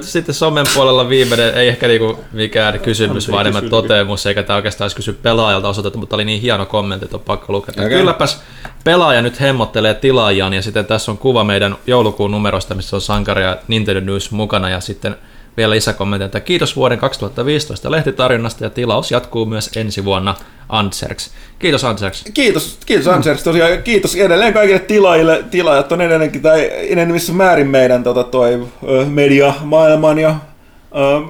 Sitten 0.00 0.34
somen 0.34 0.66
puolella 0.74 1.08
viimeinen, 1.08 1.54
ei 1.54 1.68
ehkä 1.68 1.88
niinku 1.88 2.24
mikään 2.32 2.80
kysymys, 2.80 3.30
vaan 3.30 3.46
enemmän 3.46 3.70
toteamus, 3.70 4.26
eikä 4.26 4.42
tämä 4.42 4.56
oikeastaan 4.56 4.86
edes 4.86 4.94
kysy 4.94 5.12
pelaajalta 5.12 5.68
osoitettu, 5.68 5.98
mutta 5.98 6.16
oli 6.16 6.24
niin 6.24 6.40
hieno 6.40 6.66
kommentti, 6.66 7.04
että 7.04 7.16
on 7.16 7.22
pakko 7.22 7.52
lukea. 7.52 7.72
Okay. 7.72 7.88
Kylläpäs 7.88 8.42
pelaaja 8.84 9.22
nyt 9.22 9.40
hemmottelee 9.40 9.94
tilaajan, 9.94 10.54
ja 10.54 10.62
sitten 10.62 10.86
tässä 10.86 11.10
on 11.10 11.18
kuva 11.18 11.44
meidän 11.44 11.76
joulukuun 11.86 12.30
numerosta, 12.30 12.74
missä 12.74 12.96
on 12.96 13.00
Sankari 13.00 13.42
ja 13.42 13.56
Nintendo 13.68 14.00
News 14.00 14.30
mukana, 14.30 14.70
ja 14.70 14.80
sitten 14.80 15.16
vielä 15.58 15.74
lisäkommentti, 15.74 16.24
että 16.24 16.40
kiitos 16.40 16.76
vuoden 16.76 16.98
2015 16.98 17.90
lehtitarjonnasta, 17.90 18.64
ja 18.64 18.70
tilaus 18.70 19.10
jatkuu 19.10 19.46
myös 19.46 19.70
ensi 19.76 20.04
vuonna 20.04 20.34
Antserks. 20.68 21.30
Kiitos 21.58 21.84
Antserks. 21.84 22.24
Kiitos, 22.34 22.78
kiitos 22.86 23.08
Ansers 23.08 23.42
tosiaan. 23.42 23.82
Kiitos 23.82 24.16
edelleen 24.16 24.52
kaikille 24.52 24.78
tilaajille. 24.78 25.44
Tilaajat 25.50 25.92
on 25.92 26.00
edelleenkin, 26.00 26.42
tai 26.42 26.70
enenevissä 26.72 27.32
määrin 27.32 27.66
meidän 27.66 28.02
tota, 28.02 28.24
toi, 28.24 28.68
media, 29.08 29.54
maailman 29.60 30.18
ja 30.18 30.34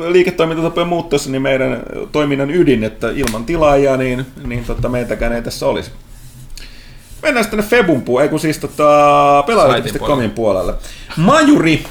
liiketoimintatapojen 0.08 0.88
muuttuessa 0.88 1.30
niin 1.30 1.42
meidän 1.42 1.82
toiminnan 2.12 2.50
ydin, 2.50 2.84
että 2.84 3.10
ilman 3.10 3.44
tilaajia 3.44 3.96
niin, 3.96 4.26
niin 4.44 4.64
tota, 4.64 4.88
meitäkään 4.88 5.32
ei 5.32 5.42
tässä 5.42 5.66
olisi. 5.66 5.90
Mennään 7.22 7.44
sitten 7.44 7.64
Febun 7.64 8.02
puolelle, 8.02 8.24
ei 8.24 8.30
kun 8.30 8.40
siis 8.40 8.58
tota, 8.58 9.44
pelaajalehti.comin 9.46 10.30
puolelle. 10.30 10.74
Majuri 11.16 11.84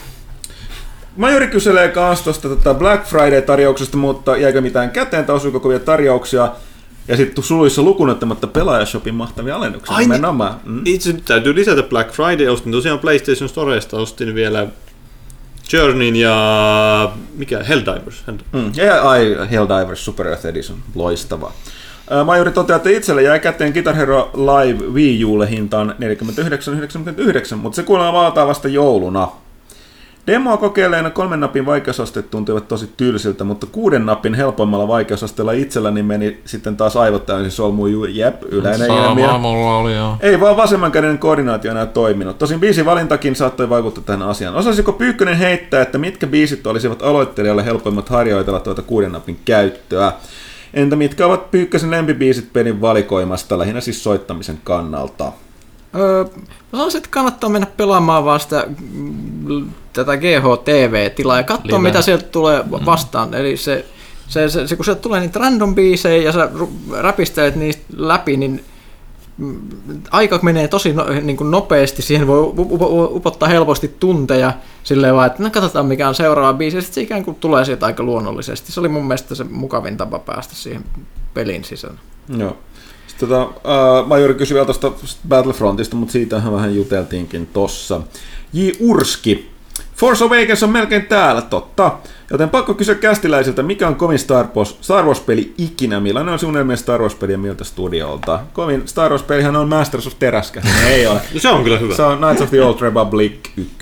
Majori 1.17 1.47
kyselee 1.47 1.89
kans 1.89 2.21
tuosta 2.21 2.49
tota 2.49 2.73
Black 2.73 3.05
Friday-tarjouksesta, 3.05 3.97
mutta 3.97 4.37
jäikö 4.37 4.61
mitään 4.61 4.91
käteen 4.91 5.25
tai 5.25 5.35
osuiko 5.35 5.59
kovia 5.59 5.79
tarjouksia? 5.79 6.51
Ja 7.07 7.17
sitten 7.17 7.43
suluissa 7.43 7.81
lukunottamatta 7.81 8.47
pelaajashopin 8.47 9.15
mahtavia 9.15 9.55
alennuksia. 9.55 9.95
Ai 9.95 10.07
niin. 10.07 10.21
Mm. 10.65 10.81
Itse 10.85 11.13
täytyy 11.13 11.55
lisätä 11.55 11.83
Black 11.83 12.11
Friday. 12.11 12.47
Ostin 12.47 12.71
tosiaan 12.71 12.99
PlayStation 12.99 13.49
Storesta, 13.49 13.97
ostin 13.97 14.35
vielä 14.35 14.67
Journeyn 15.73 16.15
ja 16.15 17.11
mikä? 17.35 17.63
Helldivers. 17.63 18.23
Helldivers. 18.27 18.53
Mm. 18.53 18.71
Ja 18.75 19.09
ai, 19.09 19.37
Helldivers 19.51 20.05
Super 20.05 20.27
Earth 20.27 20.45
Edition, 20.45 20.77
loistava. 20.95 21.51
Majuri 22.25 22.51
toteaa, 22.51 22.77
että 22.77 22.89
itselle 22.89 23.23
jäi 23.23 23.39
käteen 23.39 23.73
Guitar 23.73 23.95
Hero 23.95 24.31
Live 24.33 24.85
Wii 24.85 25.25
Ulle 25.25 25.49
hintaan 25.49 25.95
49,99, 27.49 27.55
mutta 27.55 27.75
se 27.75 27.83
kuulemma 27.83 28.13
valtaa 28.13 28.47
vasta 28.47 28.67
jouluna. 28.67 29.27
Demoa 30.27 30.57
kokeilleena 30.57 31.09
kolmen 31.09 31.39
napin 31.39 31.65
vaikeusasteet 31.65 32.31
tuntuivat 32.31 32.67
tosi 32.67 32.89
tylsiltä, 32.97 33.43
mutta 33.43 33.67
kuuden 33.71 34.05
napin 34.05 34.33
helpommalla 34.33 34.87
vaikeusasteella 34.87 35.51
itselläni 35.51 36.03
meni 36.03 36.41
sitten 36.45 36.77
taas 36.77 36.97
aivot 36.97 37.25
täysin 37.25 37.51
solmuun. 37.51 38.15
Jep, 38.15 38.43
yleinen 38.51 38.91
ilmiö. 38.91 39.37
mulla 39.37 39.77
oli 39.77 39.95
joo. 39.95 40.17
Ei 40.19 40.39
vaan 40.39 40.57
vasemman 40.57 40.91
käden 40.91 41.19
koordinaatio 41.19 41.71
enää 41.71 41.85
toiminut. 41.85 42.37
Tosin 42.37 42.59
biisin 42.59 42.85
valintakin 42.85 43.35
saattoi 43.35 43.69
vaikuttaa 43.69 44.03
tähän 44.03 44.21
asiaan. 44.21 44.55
Osaisiko 44.55 44.93
Pyykkönen 44.93 45.37
heittää, 45.37 45.81
että 45.81 45.97
mitkä 45.97 46.27
biisit 46.27 46.67
olisivat 46.67 47.01
aloittelijalle 47.01 47.65
helpoimmat 47.65 48.09
harjoitella 48.09 48.59
tuota 48.59 48.81
kuuden 48.81 49.11
napin 49.11 49.39
käyttöä? 49.45 50.11
Entä 50.73 50.95
mitkä 50.95 51.25
ovat 51.25 51.51
Pyykkösen 51.51 51.91
lempibiisit 51.91 52.53
pelin 52.53 52.81
valikoimasta, 52.81 53.59
lähinnä 53.59 53.81
siis 53.81 54.03
soittamisen 54.03 54.59
kannalta? 54.63 55.31
Öö, 55.97 56.23
mä 56.23 56.71
sanoisin, 56.71 56.97
että 56.97 57.09
kannattaa 57.11 57.49
mennä 57.49 57.67
pelaamaan 57.77 58.25
vaan 58.25 58.39
sitä, 58.39 58.65
mm, 59.43 59.69
tätä 59.93 60.17
GHTV-tilaa 60.17 61.37
ja 61.37 61.43
katsoa, 61.43 61.77
Live. 61.77 61.89
mitä 61.89 62.01
sieltä 62.01 62.23
tulee 62.23 62.63
vastaan. 62.85 63.33
Eli 63.33 63.57
se, 63.57 63.85
se, 64.27 64.49
se, 64.49 64.67
se, 64.67 64.75
kun 64.75 64.85
sieltä 64.85 65.01
tulee 65.01 65.19
niitä 65.19 65.39
random 65.39 65.75
biisejä 65.75 66.23
ja 66.23 66.31
sä 66.31 66.49
räpistelet 67.01 67.55
niistä 67.55 67.83
läpi, 67.95 68.37
niin 68.37 68.63
mm, 69.37 69.59
aika 70.11 70.39
menee 70.41 70.67
tosi 70.67 70.93
no, 70.93 71.05
niin 71.21 71.37
kuin 71.37 71.51
nopeasti, 71.51 72.01
siihen 72.01 72.27
voi 72.27 72.39
up- 72.39 72.59
up- 72.59 73.15
upottaa 73.15 73.49
helposti 73.49 73.95
tunteja 73.99 74.53
silleen 74.83 75.15
vaan, 75.15 75.27
että 75.27 75.43
no 75.43 75.49
katsotaan 75.49 75.85
mikä 75.85 76.07
on 76.07 76.15
seuraava 76.15 76.57
biisi, 76.57 76.77
ja 76.77 76.81
sitten 76.81 76.95
se 76.95 77.01
ikään 77.01 77.25
kuin 77.25 77.35
tulee 77.35 77.65
sieltä 77.65 77.85
aika 77.85 78.03
luonnollisesti. 78.03 78.71
Se 78.71 78.79
oli 78.79 78.89
mun 78.89 79.05
mielestä 79.07 79.35
se 79.35 79.43
mukavin 79.43 79.97
tapa 79.97 80.19
päästä 80.19 80.55
siihen 80.55 80.83
pelin 81.33 81.63
sisään. 81.63 81.99
Joo. 82.37 82.49
Sitten 82.49 82.66
tota, 83.19 83.43
uh, 83.43 84.07
Majori 84.07 84.33
kysyi 84.33 84.55
vielä 84.55 84.65
tuosta 84.65 84.91
Battlefrontista, 85.27 85.95
mutta 85.95 86.11
siitähän 86.11 86.53
vähän 86.53 86.75
juteltiinkin 86.75 87.47
tossa. 87.47 88.01
J. 88.53 88.69
Urski. 88.79 89.51
Force 89.95 90.23
Awakens 90.23 90.63
on 90.63 90.69
melkein 90.69 91.05
täällä, 91.05 91.41
totta. 91.41 91.97
Joten 92.31 92.49
pakko 92.49 92.73
kysyä 92.73 92.95
kästiläisiltä, 92.95 93.63
mikä 93.63 93.87
on 93.87 93.95
kovin 93.95 94.19
Star 94.19 94.47
Wars, 94.55 94.77
Star 94.81 95.05
Wars-peli 95.05 95.53
ikinä? 95.57 95.99
Millainen 95.99 96.33
on 96.33 96.39
sun 96.39 96.53
mielestä 96.53 96.83
Star 96.83 97.01
Wars-peli 97.01 97.31
ja 97.31 97.37
miltä 97.37 97.63
studiolta? 97.63 98.39
Kovin 98.53 98.87
Star 98.87 99.11
Wars-pelihän 99.11 99.55
on 99.55 99.69
Masters 99.69 100.07
of 100.07 100.13
Teräskä. 100.19 100.61
Ei 100.89 101.07
ole. 101.07 101.21
No 101.33 101.39
se 101.39 101.49
on 101.49 101.63
kyllä 101.63 101.77
hyvä. 101.77 101.95
Se 101.95 102.03
on 102.03 102.17
Knights 102.17 102.41
of 102.41 102.49
the 102.49 102.63
Old 102.63 102.81
Republic 102.81 103.33
1. 103.57 103.75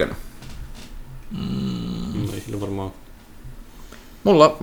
Mm, 1.31 2.23
Ei 2.33 2.61
varmaan... 2.61 2.91
Mulla 4.25 4.57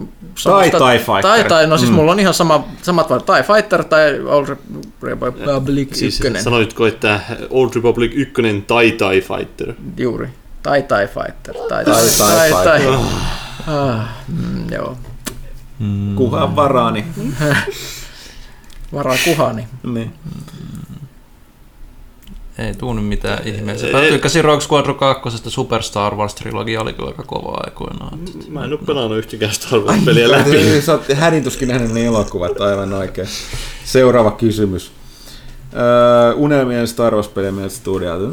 Tai 0.44 0.70
TIE 0.70 0.98
Fighter. 0.98 1.22
Tai, 1.22 1.44
tai 1.44 1.66
no 1.66 1.78
siis 1.78 1.90
Mm. 1.90 1.94
mm. 1.94 1.96
mulla 1.96 2.12
on 2.12 2.20
ihan 2.20 2.34
sama, 2.34 2.64
samat 2.82 3.10
vai 3.10 3.20
TIE 3.20 3.42
Fighter 3.54 3.84
tai 3.84 4.20
Old 4.20 4.56
Republic 5.02 5.94
Siis 5.94 6.20
1. 6.20 6.42
sanoitko, 6.42 6.86
että 6.86 7.20
Old 7.50 7.70
Republic 7.74 8.12
1 8.14 8.32
tai 8.66 8.90
TIE 8.92 9.20
Fighter? 9.20 9.74
Juuri. 9.96 10.28
Tai 10.62 10.82
TIE 10.82 11.06
Fighter. 11.14 11.54
Tai, 11.68 11.84
Tai 11.84 11.94
TIE 12.02 12.10
Fighter. 12.10 12.92
Ah, 13.66 14.08
mm, 14.28 14.72
joo. 14.72 14.96
Kuhan 16.16 16.56
varaani. 16.56 17.04
Varaa 18.92 19.16
kuhani. 19.24 19.68
Niin. 19.82 20.12
Ei 22.66 22.74
tuu 22.74 22.92
nyt 22.94 23.06
mitään 23.06 23.46
ihmeellistä. 23.46 23.86
Ei- 23.86 23.92
Mä 23.92 24.00
tykkäsin 24.00 24.44
Rogue 24.44 24.60
Squadron 24.60 24.96
2. 24.98 25.30
Super 25.50 25.82
Star 25.82 26.14
Wars 26.14 26.34
trilogia 26.34 26.80
oli 26.80 26.92
kyllä 26.92 27.08
aika 27.08 27.22
kova 27.22 27.60
aikoinaan. 27.64 28.18
Mä 28.48 28.64
en 28.64 28.72
oo 28.72 28.78
pelannut 28.86 29.18
yhtäkään 29.18 29.52
Star 29.52 29.80
Wars-peliä 29.80 30.30
läpi. 30.30 30.80
Sä 30.80 30.92
oot 30.92 31.08
hädintuskin 31.14 31.68
nähnyt 31.68 31.92
ne 31.92 32.04
elokuvat, 32.06 32.60
aivan 32.60 32.92
oikein. 32.92 33.28
Seuraava 33.84 34.30
kysymys. 34.30 34.92
Öö, 35.76 36.32
unelmien 36.34 36.88
Star 36.88 37.14
Wars-pelien 37.14 37.54
mieltä 37.54 37.74
studiolta. 37.74 38.26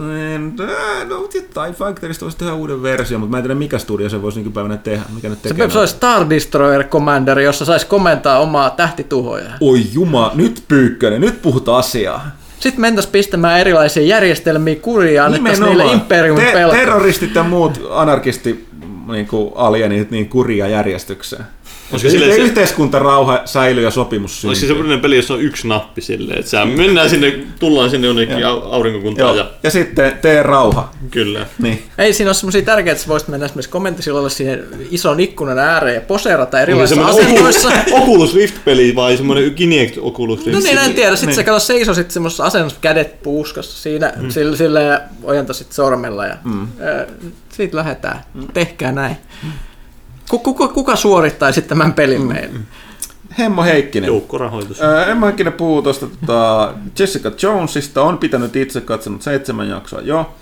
No, 1.10 1.28
TIE 1.32 1.74
Fighterista 1.86 2.26
voisi 2.26 2.38
tehdä 2.38 2.54
uuden 2.54 2.84
version, 2.84 3.20
mutta 3.22 3.32
mä 3.32 3.38
en 3.38 3.44
tiedä 3.44 3.56
mikä 3.56 3.80
studio 3.80 4.10
se 4.10 4.22
voisi 4.22 4.40
nykypäivänä 4.40 4.78
tehdä. 4.78 5.04
Mikä 5.16 5.30
nyt 5.30 5.40
Se, 5.44 5.50
tekee. 5.50 5.70
se 5.70 5.80
olisi 5.80 5.94
Star 5.96 6.30
Destroyer 6.30 6.84
Commander, 6.84 7.40
jossa 7.40 7.66
saisi 7.66 7.86
komentaa 7.86 8.40
omaa 8.40 8.70
tähtituhoja. 8.70 9.50
Oi 9.62 9.84
juma, 9.94 10.32
nyt 10.36 10.64
pyykkönen, 10.68 11.22
nyt 11.22 11.42
puhutaan 11.42 11.80
asiaa. 11.80 12.28
Sitten 12.60 12.82
mentäisiin 12.82 13.12
pistämään 13.12 13.60
erilaisia 13.60 14.04
järjestelmiä 14.04 14.76
kuriin 14.76 15.22
annettaisiin 15.22 15.66
niille. 15.66 15.86
Imperiumin 15.86 16.46
Te- 16.46 16.52
terroristit 16.72 17.36
ja 17.36 17.44
muut 17.44 17.82
anarkisti 17.92 18.68
niin 19.12 19.28
kuin 19.28 19.52
alienit 19.56 20.12
niin 20.12 20.30
kuria 20.30 20.68
järjestykseen. 20.68 21.44
Olisiko 21.92 22.12
silleen 22.12 22.32
se- 22.36 22.38
yhteiskuntarauha 22.42 23.42
säilyy 23.46 23.84
ja 23.84 23.92
sopimus 23.92 24.32
Olisiko 24.32 24.54
se 24.56 24.60
syntyy. 24.60 24.76
semmoinen 24.76 25.00
peli, 25.02 25.16
jossa 25.16 25.34
on 25.34 25.42
yksi 25.42 25.68
nappi 25.68 26.02
silleen, 26.02 26.40
että 26.40 26.52
sä 26.52 26.66
mennään 26.66 27.10
sinne, 27.10 27.40
tullaan 27.60 27.90
sinne 27.90 28.08
jonnekin 28.08 28.36
au- 28.38 28.64
aurinkokuntaan 28.74 29.38
ja 29.38 29.52
Ja 29.64 29.70
sitten 29.70 30.18
tee 30.22 30.44
rauha. 30.44 30.92
kyllä. 31.12 31.46
Niin. 31.62 31.84
Ei 31.98 32.14
siinä 32.14 32.30
ole 32.30 32.34
semmoisia 32.34 32.62
tärkeitä, 32.62 32.92
että 32.92 33.04
sä 33.04 33.08
voisit 33.10 33.30
mennä 33.30 33.46
esimerkiksi 33.46 33.70
kommenttisillalle 33.70 34.30
siihen 34.30 34.64
ison 34.92 35.20
ikkunan 35.20 35.60
ääreen 35.60 35.96
ja 35.96 36.02
poseerata 36.02 36.46
Onko 36.46 36.58
se 36.58 36.62
erilaisissa 36.62 37.06
asennoissa. 37.06 37.68
Oculus, 37.92 38.02
Oculus 38.04 38.36
Rift-peli 38.36 38.96
vai 38.96 39.18
semmoinen 39.18 39.54
Kinect 39.56 39.98
Oculus 40.02 40.46
Rift? 40.46 40.52
No 40.58 40.60
niin, 40.60 40.78
en 40.78 40.94
tiedä. 40.94 41.16
Sitten 41.16 41.36
sä 41.36 41.44
kato 41.44 41.60
seisosit 41.60 42.12
semmoisessa 42.12 42.44
asennossa 42.46 42.80
kädet 42.82 43.22
puuskassa 43.24 43.82
siinä, 43.82 44.14
mm. 44.16 44.30
sille, 44.30 44.58
sille 44.58 44.84
ja 44.84 45.02
ojentasit 45.24 45.72
sormella 45.72 46.26
ja 46.26 46.36
mm. 46.44 46.62
äh, 46.64 47.08
siitä 47.50 47.78
lähdetään. 47.78 48.20
Mm. 48.34 48.48
Tehkää 48.54 48.92
näin. 48.92 49.18
Kuka, 49.42 49.54
kuka, 50.38 50.68
kuka 50.68 50.96
suorittaisi 50.96 51.62
tämän 51.62 51.94
pelin 51.94 52.22
meille? 52.28 52.60
Hemmo 53.40 53.64
Heikkinen. 53.64 54.08
Joukkorahoitus. 54.08 54.82
Ää, 54.82 55.06
Emma 55.06 55.26
Heikkinen 55.26 55.54
puhuu 55.54 55.82
tuosta 55.82 56.08
tota, 56.08 56.74
Jessica 57.00 57.32
Jonesista, 57.42 58.02
on 58.02 58.18
pitänyt 58.18 58.56
itse 58.56 58.82
katsonut 58.82 59.22
seitsemän 59.22 59.70
jaksoa 59.70 60.02
jo. 60.02 60.34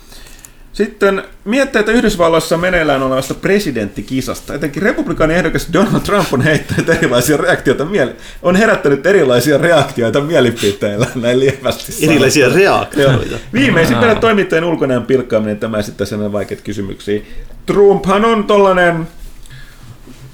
Sitten 0.73 1.23
mietteitä 1.45 1.91
Yhdysvalloissa 1.91 2.57
meneillään 2.57 3.03
olevasta 3.03 3.33
presidenttikisasta. 3.33 4.53
Etenkin 4.53 4.83
republikaanin 4.83 5.37
ehdokas 5.37 5.67
Donald 5.73 6.01
Trump 6.01 6.33
on 6.33 6.41
heittänyt 6.41 6.89
erilaisia 6.89 7.37
reaktioita 7.37 7.85
mieli- 7.85 8.15
on 8.41 8.55
herättänyt 8.55 9.05
erilaisia 9.05 9.57
reaktioita 9.57 10.21
mielipiteillä 10.21 11.07
näin 11.15 11.39
lievästi. 11.39 11.91
sanottuna. 11.91 12.11
Erilaisia 12.11 12.49
reaktioita. 12.49 13.35
Viimeisimpänä 13.53 14.15
toimittajien 14.15 14.63
ulkonäön 14.63 15.03
pilkkaaminen, 15.03 15.59
tämä 15.59 15.77
esittää 15.77 16.07
sen 16.07 16.31
vaikeita 16.31 16.63
kysymyksiä. 16.63 17.21
Trumphan 17.65 18.25
on 18.25 18.43
tollanen, 18.43 19.07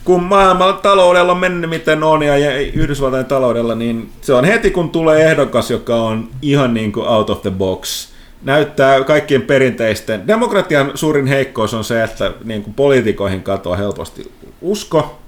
kun 0.04 0.24
maailman 0.24 0.78
taloudella 0.78 1.32
on 1.32 1.38
mennyt 1.38 1.70
miten 1.70 2.04
on 2.04 2.24
ja 2.24 2.60
Yhdysvaltain 2.60 3.26
taloudella, 3.26 3.76
niin 3.76 4.10
se 4.22 4.34
on 4.34 4.46
heti 4.46 4.72
kun 4.72 4.90
tulee 4.90 5.32
ehdokas, 5.32 5.72
joka 5.72 5.96
on 5.96 6.30
ihan 6.42 6.74
niin 6.74 6.92
kuin 6.92 7.08
out 7.08 7.30
of 7.30 7.42
the 7.42 7.52
box. 7.52 8.08
Näyttää 8.44 9.04
kaikkien 9.04 9.42
perinteisten. 9.42 10.28
Demokratian 10.28 10.92
suurin 10.96 11.28
heikkous 11.28 11.74
on 11.74 11.84
se, 11.84 12.04
että 12.04 12.32
niin 12.44 12.64
kuin 12.64 12.74
poliitikoihin 12.74 13.44
katoaa 13.44 13.78
helposti 13.78 14.32
usko, 14.62 15.20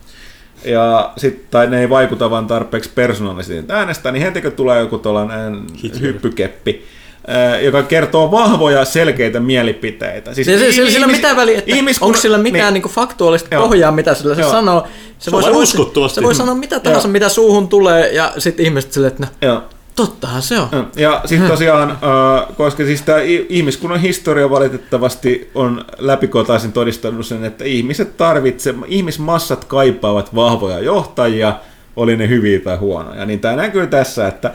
ja 0.66 1.14
sit, 1.18 1.52
tai 1.52 1.68
ne 1.68 1.82
ei 1.82 1.90
vaikuta 1.90 2.30
vaan 2.30 2.48
tarpeeksi 2.48 2.90
persoonallisesti 2.95 3.74
äänestää, 3.74 4.12
niin 4.12 4.24
heti 4.24 4.42
kun 4.42 4.52
tulee 4.52 4.80
joku 4.80 4.98
tuollainen 4.98 5.64
hyppykeppi, 6.02 6.86
joka 7.64 7.84
kertoo 7.84 8.32
vahvoja, 8.32 8.86
selkeitä 8.86 9.40
mielipiteitä. 9.40 10.34
Siis 10.34 10.45
Sillä, 10.45 10.72
sillä, 10.72 10.90
sillä 10.92 11.04
on 11.06 11.10
ihmis- 11.10 11.16
mitään 11.18 11.38
väliä, 11.38 11.58
että 11.58 11.72
ihmiskunnan- 11.76 12.08
onko 12.10 12.18
sillä 12.20 12.38
mitään 12.38 12.74
niin. 12.74 12.84
niin, 12.84 12.94
faktuaalista 12.94 13.56
Joo. 13.56 13.64
pohjaa, 13.64 13.92
mitä 13.92 14.14
sillä 14.14 14.36
se 14.36 14.42
Joo. 14.42 14.52
sanoo. 14.52 14.88
Se, 15.20 15.32
voi, 15.32 15.44
se, 15.44 15.52
voi, 15.54 15.64
uskottavasti. 15.64 16.16
se 16.16 16.24
voi 16.24 16.36
sanoa 16.36 16.56
mitä 16.56 16.80
tahansa, 16.80 17.08
Joo. 17.08 17.12
mitä 17.12 17.30
suuhun 17.30 17.68
tulee, 17.68 18.14
ja 18.14 18.32
sitten 18.38 18.66
ihmiset 18.66 18.92
silleen, 18.92 19.12
että 19.14 19.24
no, 19.42 19.48
joo. 19.54 19.64
tottahan 19.95 20.42
se 20.42 20.60
on. 20.60 20.68
Ja 20.95 21.22
sitten 21.26 21.50
tosiaan, 21.50 21.98
koska 22.58 22.84
siis 22.86 23.02
tämä 23.02 23.18
ihmiskunnan 23.50 24.00
historia 24.00 24.50
valitettavasti 24.50 25.50
on 25.56 25.86
läpikotaisin 25.98 26.72
todistanut 26.72 27.26
sen, 27.26 27.44
että 27.45 27.64
ihmiset 27.64 28.18
tarvitsevat, 28.18 28.86
ihmismassat 28.88 29.64
kaipaavat 29.66 30.36
vahvoja 30.36 30.80
johtajia, 30.80 31.54
oli 31.95 32.17
ne 32.17 32.30
hyviä 32.30 32.59
tai 32.59 32.77
huonoja. 32.77 33.25
Niin 33.25 33.40
tämä 33.40 33.56
näkyy 33.56 33.88
tässä, 33.88 34.27
että 34.27 34.51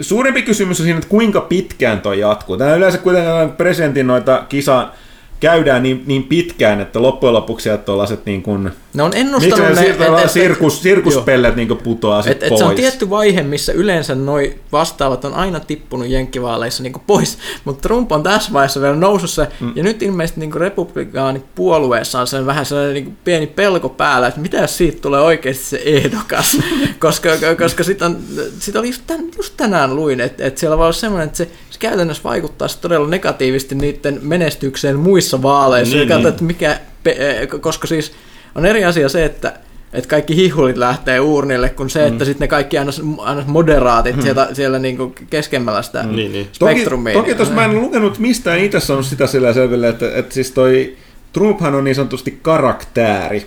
suurempi 0.00 0.42
kysymys 0.42 0.80
on 0.80 0.84
siinä, 0.84 0.98
että 0.98 1.10
kuinka 1.10 1.40
pitkään 1.40 2.00
toi 2.00 2.20
jatkuu. 2.20 2.56
Tämä 2.56 2.74
yleensä 2.74 2.98
kuitenkin 2.98 3.56
presidentin 3.56 4.06
noita 4.06 4.44
kisaa 4.48 4.94
käydään 5.40 5.82
niin, 5.82 6.02
niin 6.06 6.22
pitkään, 6.22 6.80
että 6.80 7.02
loppujen 7.02 7.34
lopuksi 7.34 7.62
sieltä 7.62 7.84
tuollaiset 7.84 8.26
niin 8.26 8.42
kuin, 8.42 8.70
Ne 8.94 9.02
on 9.02 9.12
ennustanut 9.14 9.58
ne 9.58 9.68
ne, 9.68 9.80
siirtää 9.80 10.22
et- 10.22 10.30
sirkus, 10.30 10.82
sirkuspellet 10.82 11.56
niin 11.56 11.78
putoaa 11.84 12.20
Et, 12.26 12.42
et 12.42 12.48
pois. 12.48 12.58
se 12.58 12.64
on 12.64 12.74
tietty 12.74 13.10
vaihe, 13.10 13.42
missä 13.42 13.72
yleensä 13.72 14.14
noi 14.14 14.54
vastaavat 14.72 15.24
on 15.24 15.34
aina 15.34 15.60
tippunut 15.60 16.08
jenkkivaaleissa 16.08 16.82
niin 16.82 16.92
pois, 17.06 17.38
mutta 17.64 17.88
Trump 17.88 18.12
on 18.12 18.22
tässä 18.22 18.52
vaiheessa 18.52 18.80
vielä 18.80 18.96
nousussa, 18.96 19.46
mm. 19.60 19.72
ja 19.76 19.82
nyt 19.82 20.02
ilmeisesti 20.02 20.40
niin 20.40 20.54
republikaanit 20.54 21.44
puolueessa 21.54 22.20
on 22.20 22.26
sen 22.26 22.46
vähän 22.46 22.66
sellainen 22.66 22.94
niin 22.94 23.18
pieni 23.24 23.46
pelko 23.46 23.88
päällä, 23.88 24.28
että 24.28 24.40
mitä 24.40 24.56
jos 24.56 24.76
siitä 24.76 25.00
tulee 25.00 25.20
oikeasti 25.20 25.64
se 25.64 25.82
ehdokas, 25.84 26.58
koska, 26.98 27.30
koska 27.58 27.84
sit, 27.84 28.02
on, 28.02 28.18
sit 28.58 28.76
oli 28.76 28.86
just, 28.86 29.02
tän, 29.06 29.24
just 29.36 29.54
tänään 29.56 29.96
luin, 29.96 30.20
että, 30.20 30.46
että 30.46 30.60
siellä 30.60 30.78
voi 30.78 30.84
olla 30.84 30.92
semmoinen, 30.92 31.26
että 31.26 31.36
se, 31.36 31.48
se 31.70 31.78
käytännössä 31.78 32.22
vaikuttaa 32.22 32.68
todella 32.80 33.08
negatiivisesti 33.08 33.74
niiden 33.74 34.18
menestykseen 34.22 34.98
muissa 34.98 35.25
vaaleissa, 35.32 35.96
Niin, 35.96 36.00
niin, 36.00 36.10
ja 36.10 36.18
niin. 36.18 36.28
että 36.28 36.44
mikä, 36.44 36.80
pe- 37.02 37.16
eh, 37.40 37.48
koska 37.60 37.86
siis 37.86 38.12
on 38.54 38.66
eri 38.66 38.84
asia 38.84 39.08
se, 39.08 39.24
että 39.24 39.52
että 39.92 40.08
kaikki 40.08 40.36
hihulit 40.36 40.76
lähtee 40.76 41.20
uurnille, 41.20 41.68
kun 41.68 41.90
se, 41.90 42.06
että 42.06 42.24
sitten 42.24 42.44
ne 42.44 42.48
kaikki 42.48 42.78
aina, 42.78 42.92
aina 43.18 43.44
moderaatit 43.46 44.22
sieltä, 44.22 44.48
siellä 44.52 44.78
niinku 44.78 45.14
keskemmällä 45.30 45.82
sitä 45.82 46.02
Niin, 46.02 46.32
niin. 46.32 46.48
Toki, 46.58 46.72
spektrumia. 46.74 47.12
toki 47.14 47.34
tuossa 47.34 47.54
mä 47.54 47.64
en 47.64 47.80
lukenut 47.80 48.18
mistään 48.18 48.58
itse 48.58 48.80
sanonut 48.80 49.06
sitä 49.06 49.26
sillä 49.26 49.52
selville, 49.52 49.88
että, 49.88 50.10
että 50.14 50.34
siis 50.34 50.50
toi 50.52 50.96
Trumphan 51.36 51.74
on 51.74 51.84
niin 51.84 51.94
sanotusti 51.94 52.38
karaktääri. 52.42 53.46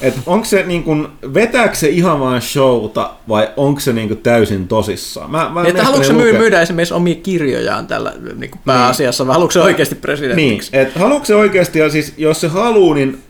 Että 0.00 0.20
onko 0.26 0.44
se 0.44 0.62
niin 0.62 0.82
kuin, 0.82 1.08
vetääkö 1.34 1.74
se 1.74 1.88
ihan 1.88 2.20
vaan 2.20 2.42
showta 2.42 3.10
vai 3.28 3.48
onko 3.56 3.80
se 3.80 3.92
niin 3.92 4.08
kuin 4.08 4.18
täysin 4.18 4.68
tosissaan? 4.68 5.30
Mä, 5.30 5.50
mä 5.54 5.64
Että 5.64 5.84
haluatko 5.84 6.06
se 6.06 6.12
myy, 6.12 6.38
myydä 6.38 6.60
esimerkiksi 6.60 6.94
omia 6.94 7.14
kirjojaan 7.14 7.86
tällä 7.86 8.12
niin 8.36 8.50
kuin 8.50 8.60
pääasiassa, 8.64 9.26
vai 9.26 9.32
haluatko 9.32 9.52
se 9.52 9.60
oikeasti 9.60 9.94
Niin, 9.94 10.02
presidentiksi? 10.02 10.70
että 10.72 11.00
haluatko 11.00 11.26
se 11.26 11.34
oikeasti, 11.34 11.78
ja 11.78 11.90
siis 11.90 12.14
jos 12.16 12.40
se 12.40 12.48
haluu, 12.48 12.94
niin 12.94 13.22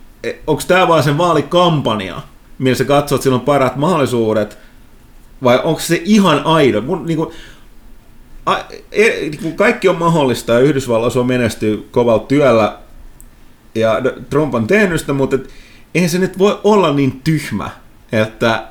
onko 0.46 0.62
tämä 0.68 0.88
vaan 0.88 1.02
sen 1.02 1.18
vaalikampanja, 1.18 2.20
millä 2.58 2.76
se 2.76 2.84
katsoo, 2.84 3.16
että 3.16 3.22
sillä 3.22 3.34
on 3.34 3.40
parhaat 3.40 3.76
mahdollisuudet, 3.76 4.58
vai 5.42 5.60
onko 5.64 5.80
se 5.80 6.02
ihan 6.04 6.42
aido? 6.44 6.80
Mun, 6.80 7.06
niin 7.06 7.16
kuin, 7.16 7.30
a, 8.46 8.56
e, 8.92 9.08
niin 9.42 9.56
kaikki 9.56 9.88
on 9.88 9.96
mahdollista, 9.98 10.52
ja 10.52 10.58
Yhdysvalloissa 10.58 11.20
on 11.20 11.26
menestyy 11.26 11.88
kovalla 11.90 12.24
työllä, 12.28 12.78
ja 13.74 14.04
D- 14.04 14.22
Trump 14.30 14.54
on 14.54 14.66
tehnyt 14.66 15.00
sitä, 15.00 15.12
mutta 15.12 15.36
et, 15.36 15.48
eihän 15.94 16.10
se 16.10 16.18
nyt 16.18 16.38
voi 16.38 16.60
olla 16.64 16.92
niin 16.92 17.20
tyhmä, 17.24 17.70
että 18.12 18.64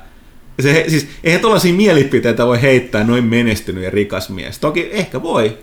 se, 0.62 0.84
siis, 0.88 1.08
eihän 1.24 1.40
tuollaisia 1.40 1.74
mielipiteitä 1.74 2.46
voi 2.46 2.62
heittää 2.62 3.04
noin 3.04 3.24
menestynyt 3.24 3.84
ja 3.84 3.90
rikas 3.90 4.28
mies. 4.30 4.58
Toki 4.58 4.88
ehkä 4.92 5.22
voi. 5.22 5.58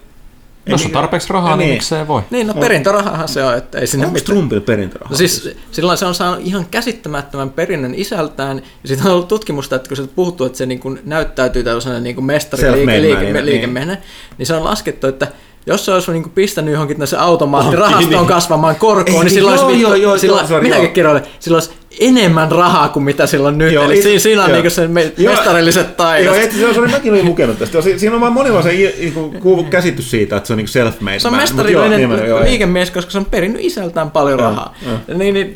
Jos 0.65 0.85
on 0.85 0.91
tarpeeksi 0.91 1.33
rahaa, 1.33 1.55
niin 1.57 1.67
Niin. 1.67 1.73
miksei 1.75 2.07
voi. 2.07 2.21
Niin, 2.29 2.47
no 2.47 2.53
perintörahahan 2.53 3.27
se 3.27 3.43
on, 3.43 3.57
että 3.57 3.79
ei 3.79 3.87
sinne 3.87 4.05
Onko. 4.05 4.19
Trumpilla 4.19 4.61
perintörahaa? 4.61 5.11
No 5.11 5.17
siis 5.17 5.49
silloin 5.71 5.97
se 5.97 6.05
on 6.05 6.15
saanut 6.15 6.39
ihan 6.47 6.65
käsittämättömän 6.71 7.49
perinnön 7.49 7.95
isältään, 7.95 8.57
ja 8.57 8.87
siitä 8.87 9.03
on 9.05 9.11
ollut 9.11 9.27
tutkimusta, 9.27 9.75
että 9.75 9.87
kun 9.87 9.97
se 9.97 10.03
puhuttu, 10.15 10.45
että 10.45 10.57
se 10.57 10.65
niin 10.65 10.79
kuin 10.79 10.99
näyttäytyy 11.05 11.63
tällaisena 11.63 11.99
niin 11.99 12.15
kuin 12.15 12.25
mestari 12.25 12.63
Self-made 12.63 13.01
liike, 13.01 13.13
man, 13.13 13.23
liike, 13.23 13.33
niin. 13.33 13.45
liikemiehenä, 13.45 13.97
niin 14.37 14.45
se 14.45 14.53
on 14.55 14.63
laskettu, 14.63 15.07
että 15.07 15.27
jos 15.67 15.85
se 15.85 15.91
olisi 15.91 16.11
niin 16.11 16.23
kuin 16.23 16.33
pistänyt 16.33 16.71
johonkin 16.71 17.07
se 17.07 17.17
automaattirahaston 17.17 18.09
niin. 18.09 18.25
kasvamaan 18.25 18.75
korkoon, 18.75 19.17
Ei, 19.17 19.23
niin 19.23 19.33
silloin 19.33 19.55
joo, 19.55 19.65
olisi, 19.67 19.81
joo, 19.81 19.95
joo, 19.95 20.17
silloin, 20.17 20.39
joo, 20.39 20.47
sorry, 20.47 20.63
minäkin 20.63 21.03
joo. 21.03 21.19
silloin 21.39 21.63
olisi 21.63 21.77
enemmän 21.99 22.51
rahaa 22.51 22.89
kuin 22.89 23.03
mitä 23.03 23.27
silloin 23.27 23.57
nyt. 23.57 23.73
Joo, 23.73 23.85
Eli 23.85 23.97
it- 23.97 24.03
siinä, 24.03 24.19
siinä 24.19 24.43
on 24.43 24.49
joo. 24.49 24.55
niin 24.55 24.63
kuin 24.63 24.71
se 24.71 24.87
me, 24.87 25.11
Joo. 25.17 25.33
mestarilliset 25.33 25.97
taidot. 25.97 26.25
Joo, 26.35 26.43
et, 26.43 26.51
se 26.51 26.67
on, 26.67 26.73
se 26.73 26.81
mäkin 26.81 27.11
olin 27.13 27.25
lukenut 27.25 27.59
tästä. 27.59 27.81
Si- 27.81 27.99
Siinä 27.99 28.15
on 28.15 28.21
vaan 28.21 28.33
monilla 28.33 28.61
se 28.61 28.69
niinku 28.99 29.33
ku- 29.41 29.63
käsitys 29.63 30.11
siitä, 30.11 30.37
että 30.37 30.47
se 30.47 30.53
on 30.53 30.57
niinku 30.57 30.71
self-made 30.71 31.19
Se 31.19 31.27
on 31.27 31.35
mestarillinen 31.37 32.09
liikemies, 32.43 32.91
koska 32.91 33.11
se 33.11 33.17
on 33.17 33.25
perinnyt 33.25 33.61
isältään 33.65 34.11
paljon 34.11 34.39
Joo, 34.39 34.49
rahaa. 34.49 34.75
joo. 34.85 35.17
Niin, 35.17 35.33
niin 35.33 35.53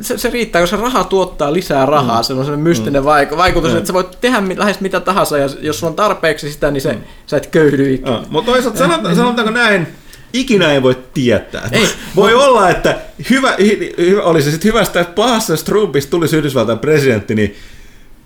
se, 0.00 0.18
se 0.18 0.30
riittää, 0.30 0.62
koska 0.62 0.76
se 0.76 0.82
raha 0.82 1.04
tuottaa 1.04 1.52
lisää 1.52 1.86
rahaa, 1.86 2.20
mm. 2.20 2.24
se 2.24 2.32
on 2.32 2.38
sellainen 2.38 2.64
mystinen 2.64 3.02
mm. 3.02 3.36
vaikutus, 3.36 3.70
Mm. 3.70 3.76
että 3.76 3.86
sä 3.86 3.92
voit 3.92 4.20
tehdä 4.20 4.42
lähes 4.56 4.80
mitä 4.80 5.00
tahansa, 5.00 5.38
ja 5.38 5.48
jos 5.60 5.78
sulla 5.78 5.90
on 5.90 5.96
tarpeeksi 5.96 6.52
sitä, 6.52 6.70
niin 6.70 6.80
se, 6.80 6.92
mm. 6.92 7.00
sä 7.26 7.36
et 7.36 7.46
köyhdy 7.46 7.94
ikinä. 7.94 8.22
Mutta 8.30 8.52
toisaalta 8.52 8.78
sanota, 8.78 9.14
sanotaanko 9.14 9.52
näin, 9.52 9.86
ikinä 10.32 10.72
ei 10.72 10.82
voi 10.82 10.96
tietää. 11.14 11.68
Ei. 11.72 11.88
Voi 12.16 12.34
olla, 12.34 12.70
että 12.70 12.98
hyvä, 13.30 13.54
hy, 13.58 13.94
hyvä, 13.98 14.22
olisi 14.22 14.50
sitten 14.50 14.68
hyvästä 14.72 15.00
että 15.00 15.14
pahassa, 15.14 15.52
jos 15.52 15.64
Trumpista 15.64 16.10
tulisi 16.10 16.36
Yhdysvaltain 16.36 16.78
presidentti, 16.78 17.34
niin 17.34 17.56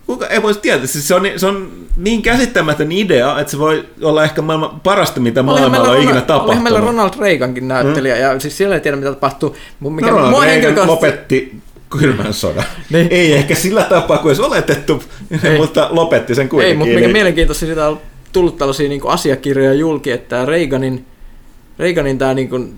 kuka 0.06 0.26
ei 0.26 0.42
voisi 0.42 0.60
tietää. 0.60 0.86
Siis 0.86 1.08
se, 1.08 1.14
on, 1.14 1.22
niin- 1.22 1.40
se 1.40 1.46
on 1.46 1.70
niin 1.96 2.22
käsittämätön 2.22 2.92
idea, 2.92 3.40
että 3.40 3.50
se 3.50 3.58
voi 3.58 3.84
olla 4.02 4.24
ehkä 4.24 4.42
maailman 4.42 4.80
parasta, 4.80 5.20
mitä 5.20 5.42
maailmalla 5.42 5.88
on 5.90 5.96
ikinä 6.02 6.12
Ronald, 6.28 6.44
olihan 6.44 6.62
meillä 6.62 6.78
tapahtunut. 6.80 6.96
Ronald 6.96 7.10
Reagankin 7.20 7.68
näyttelijä, 7.68 8.14
mm. 8.14 8.20
ja 8.20 8.40
siis 8.40 8.56
siellä 8.56 8.74
ei 8.74 8.80
tiedä 8.80 8.96
mitä 8.96 9.12
tapahtuu. 9.12 9.56
Mikä, 9.80 10.10
No, 10.10 10.16
Ronald 10.16 10.32
Reagan 10.32 10.48
henkilökohtaisesti- 10.48 10.86
lopetti 10.86 11.60
kylmän 11.90 12.32
sodan. 12.34 12.64
Niin. 12.90 13.08
Ei 13.10 13.32
ehkä 13.32 13.54
sillä 13.54 13.82
tapaa 13.82 14.18
kuin 14.18 14.30
olisi 14.30 14.42
oletettu, 14.42 15.02
Ei. 15.44 15.58
mutta 15.58 15.88
lopetti 15.90 16.34
sen 16.34 16.42
Ei, 16.44 16.48
kuitenkin. 16.48 16.78
mutta 16.78 16.94
mikä 16.94 17.08
mielenkiintoista, 17.08 17.66
siitä 17.66 17.88
on 17.88 18.00
tullut 18.32 18.58
tällaisia 18.58 18.88
niin 18.88 19.00
asiakirjoja 19.06 19.72
julki, 19.74 20.10
että 20.10 20.44
Reaganin, 20.44 21.06
Reaganin 21.78 22.18
tämä 22.18 22.34
niin 22.34 22.48
kuin, 22.48 22.74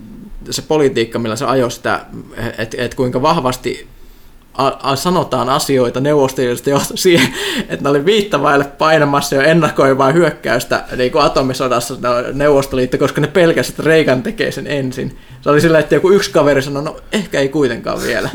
se 0.49 0.61
politiikka, 0.61 1.19
millä 1.19 1.35
se 1.35 1.45
ajoi 1.45 1.71
sitä, 1.71 2.05
että 2.57 2.77
et 2.79 2.95
kuinka 2.95 3.21
vahvasti 3.21 3.87
a, 4.53 4.67
a, 4.67 4.95
sanotaan 4.95 5.49
asioita 5.49 5.99
neuvostoliitosta 5.99 6.69
johti 6.69 6.97
siihen, 6.97 7.33
että 7.69 7.83
ne 7.83 7.89
oli 7.89 8.05
viittavaille 8.05 8.65
painamassa 8.65 9.35
jo 9.35 9.41
ennakoivaa 9.41 10.11
hyökkäystä 10.11 10.83
niin 10.97 11.11
kuin 11.11 11.23
atomisodassa 11.23 11.95
Neuvostoliitto, 12.33 12.97
koska 12.97 13.21
ne 13.21 13.27
pelkäsivät, 13.27 13.79
että 13.79 13.89
Reagan 13.89 14.23
tekee 14.23 14.51
sen 14.51 14.67
ensin. 14.67 15.17
Se 15.41 15.49
oli 15.49 15.61
silleen, 15.61 15.83
että 15.83 15.95
joku 15.95 16.11
yksi 16.11 16.31
kaveri 16.31 16.61
sanoi, 16.61 16.83
no 16.83 16.97
ehkä 17.11 17.39
ei 17.39 17.49
kuitenkaan 17.49 18.01
vielä. 18.03 18.29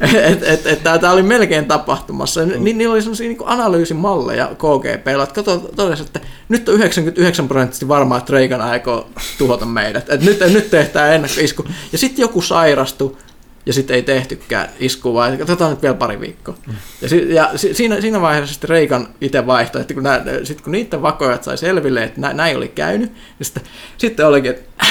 et, 0.30 0.42
et, 0.42 0.66
et, 0.66 0.82
Tämä 0.82 1.12
oli 1.12 1.22
melkein 1.22 1.66
tapahtumassa. 1.66 2.46
Ni, 2.46 2.72
niillä 2.72 2.92
oli 2.92 3.02
sellaisia 3.02 3.28
niin 3.28 3.38
analyysimalleja 3.44 4.50
että 4.94 5.34
kato, 5.34 5.58
todella, 5.58 5.96
että 6.00 6.20
nyt 6.48 6.68
on 6.68 6.74
99 6.74 7.48
prosenttisesti 7.48 7.88
varmaa, 7.88 8.18
että 8.18 8.32
Reagan 8.32 8.60
aikoo 8.60 9.08
tuhota 9.38 9.66
meidät. 9.66 10.10
Et 10.10 10.22
nyt, 10.22 10.40
nyt 10.52 10.70
tehdään 10.70 11.14
ennakkoisku. 11.14 11.64
Ja 11.92 11.98
sitten 11.98 12.22
joku 12.22 12.42
sairastui, 12.42 13.16
ja 13.66 13.72
sitten 13.72 13.96
ei 13.96 14.02
tehtykään 14.02 14.68
iskua, 14.78 15.14
vaan 15.14 15.38
katsotaan 15.38 15.70
nyt 15.70 15.82
vielä 15.82 15.94
pari 15.94 16.20
viikkoa. 16.20 16.54
Ja, 17.02 17.08
si, 17.08 17.34
ja 17.34 17.50
si, 17.56 17.74
siinä, 17.74 18.00
siinä 18.00 18.20
vaiheessa 18.20 18.54
sitten 18.54 18.70
Reikan 18.70 19.08
itse 19.20 19.46
vaihtoi, 19.46 19.80
että 19.80 19.94
kun, 19.94 20.02
nää, 20.02 20.24
sit 20.44 20.60
kun 20.60 20.72
niiden 20.72 21.02
vakojat 21.02 21.44
sai 21.44 21.58
selville, 21.58 22.02
että 22.02 22.20
nä, 22.20 22.32
näin 22.32 22.56
oli 22.56 22.68
käynyt, 22.68 23.12
niin 23.12 23.46
sitten, 23.46 23.62
sitten 23.98 24.26
olikin, 24.26 24.50
että 24.50 24.86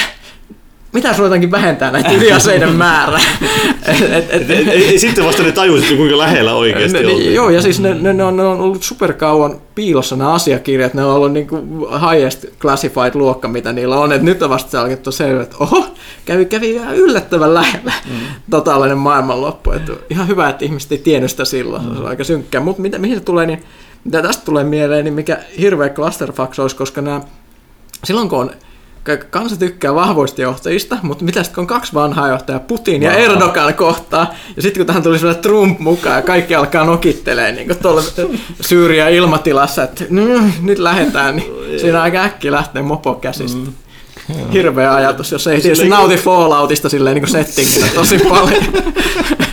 mitä 0.92 1.14
ruvetaankin 1.18 1.50
vähentää 1.50 1.90
näitä 1.90 2.12
ydinaseiden 2.12 2.72
määrää. 2.72 3.20
et, 3.86 4.26
et, 4.30 4.50
et, 4.50 4.98
sitten 4.98 5.24
vasta 5.24 5.42
ne 5.42 5.52
tajusit, 5.52 5.96
kuinka 5.96 6.18
lähellä 6.18 6.54
oikeasti 6.54 7.02
ne, 7.02 7.12
oltiin. 7.12 7.34
Joo, 7.34 7.50
ja 7.50 7.62
siis 7.62 7.80
ne, 7.80 7.94
ne, 7.94 8.12
ne, 8.12 8.24
on, 8.24 8.36
ne 8.36 8.42
on 8.42 8.60
ollut 8.60 8.82
superkauan 8.82 9.60
piilossa 9.74 10.16
nämä 10.16 10.32
asiakirjat, 10.32 10.94
ne 10.94 11.04
on 11.04 11.14
ollut 11.14 11.32
niin 11.32 11.46
kuin 11.46 11.86
highest 12.10 12.44
classified 12.60 13.14
luokka, 13.14 13.48
mitä 13.48 13.72
niillä 13.72 13.98
on, 13.98 14.12
että 14.12 14.24
nyt 14.24 14.42
on 14.42 14.50
vasta 14.50 14.70
se 14.70 14.78
alkettu 14.78 15.12
selvä, 15.12 15.42
että 15.42 15.56
oho, 15.60 15.86
kävi, 16.24 16.44
kävi 16.44 16.70
ihan 16.70 16.96
yllättävän 16.96 17.54
lähellä 17.54 17.92
mm. 18.10 18.20
totaalinen 18.50 18.98
maailmanloppu. 18.98 19.70
Että 19.70 19.92
ihan 20.10 20.28
hyvä, 20.28 20.48
että 20.48 20.64
ihmiset 20.64 20.92
ei 20.92 20.98
tiennyt 20.98 21.30
sitä 21.30 21.44
silloin, 21.44 21.82
mm. 21.82 21.94
se 21.94 22.00
on 22.00 22.08
aika 22.08 22.24
synkkää. 22.24 22.60
Mutta 22.60 22.82
mitä, 22.82 22.98
mihin 22.98 23.18
se 23.18 23.24
tulee, 23.24 23.46
niin 23.46 23.62
mitä 24.04 24.22
tästä 24.22 24.44
tulee 24.44 24.64
mieleen, 24.64 25.04
niin 25.04 25.14
mikä 25.14 25.38
hirveä 25.60 25.88
clusterfuck 25.88 26.58
olisi, 26.58 26.76
koska 26.76 27.00
nämä, 27.00 27.20
silloin 28.04 28.28
kun 28.28 28.38
on 28.38 28.50
kansa 29.30 29.56
tykkää 29.56 29.94
vahvoista 29.94 30.42
johtajista, 30.42 30.98
mutta 31.02 31.24
mitä 31.24 31.42
sitten 31.42 31.54
kun 31.54 31.62
on 31.62 31.66
kaksi 31.66 31.94
vanhaa 31.94 32.28
johtajaa, 32.28 32.60
Putin 32.60 33.02
ja 33.02 33.12
Erdogan 33.14 33.74
kohtaa, 33.74 34.34
ja 34.56 34.62
sitten 34.62 34.80
kun 34.80 34.86
tähän 34.86 35.02
tuli 35.02 35.18
sellainen 35.18 35.42
Trump 35.42 35.78
mukaan, 35.78 36.16
ja 36.16 36.22
kaikki 36.22 36.54
alkaa 36.54 36.84
nokittelee 36.84 37.52
niin 37.52 37.76
tuolla 37.82 38.02
Syyrian 38.60 39.12
ilmatilassa, 39.12 39.82
että 39.82 40.04
mm, 40.10 40.52
nyt 40.62 40.78
lähdetään, 40.78 41.36
niin 41.36 41.52
siinä 41.80 42.02
aika 42.02 42.22
äkkiä 42.22 42.52
lähtee 42.52 42.82
mopo 42.82 43.14
käsistä. 43.14 43.70
Mm. 44.28 44.50
Hirveä 44.52 44.94
ajatus, 44.94 45.32
jos 45.32 45.46
ei 45.46 45.60
tietysti 45.60 45.88
nauti 45.88 46.16
Falloutista 46.16 46.88
silleen 46.88 47.16
niin 47.16 47.28
settingillä 47.28 47.86
tosi 47.94 48.18
paljon. 48.28 48.64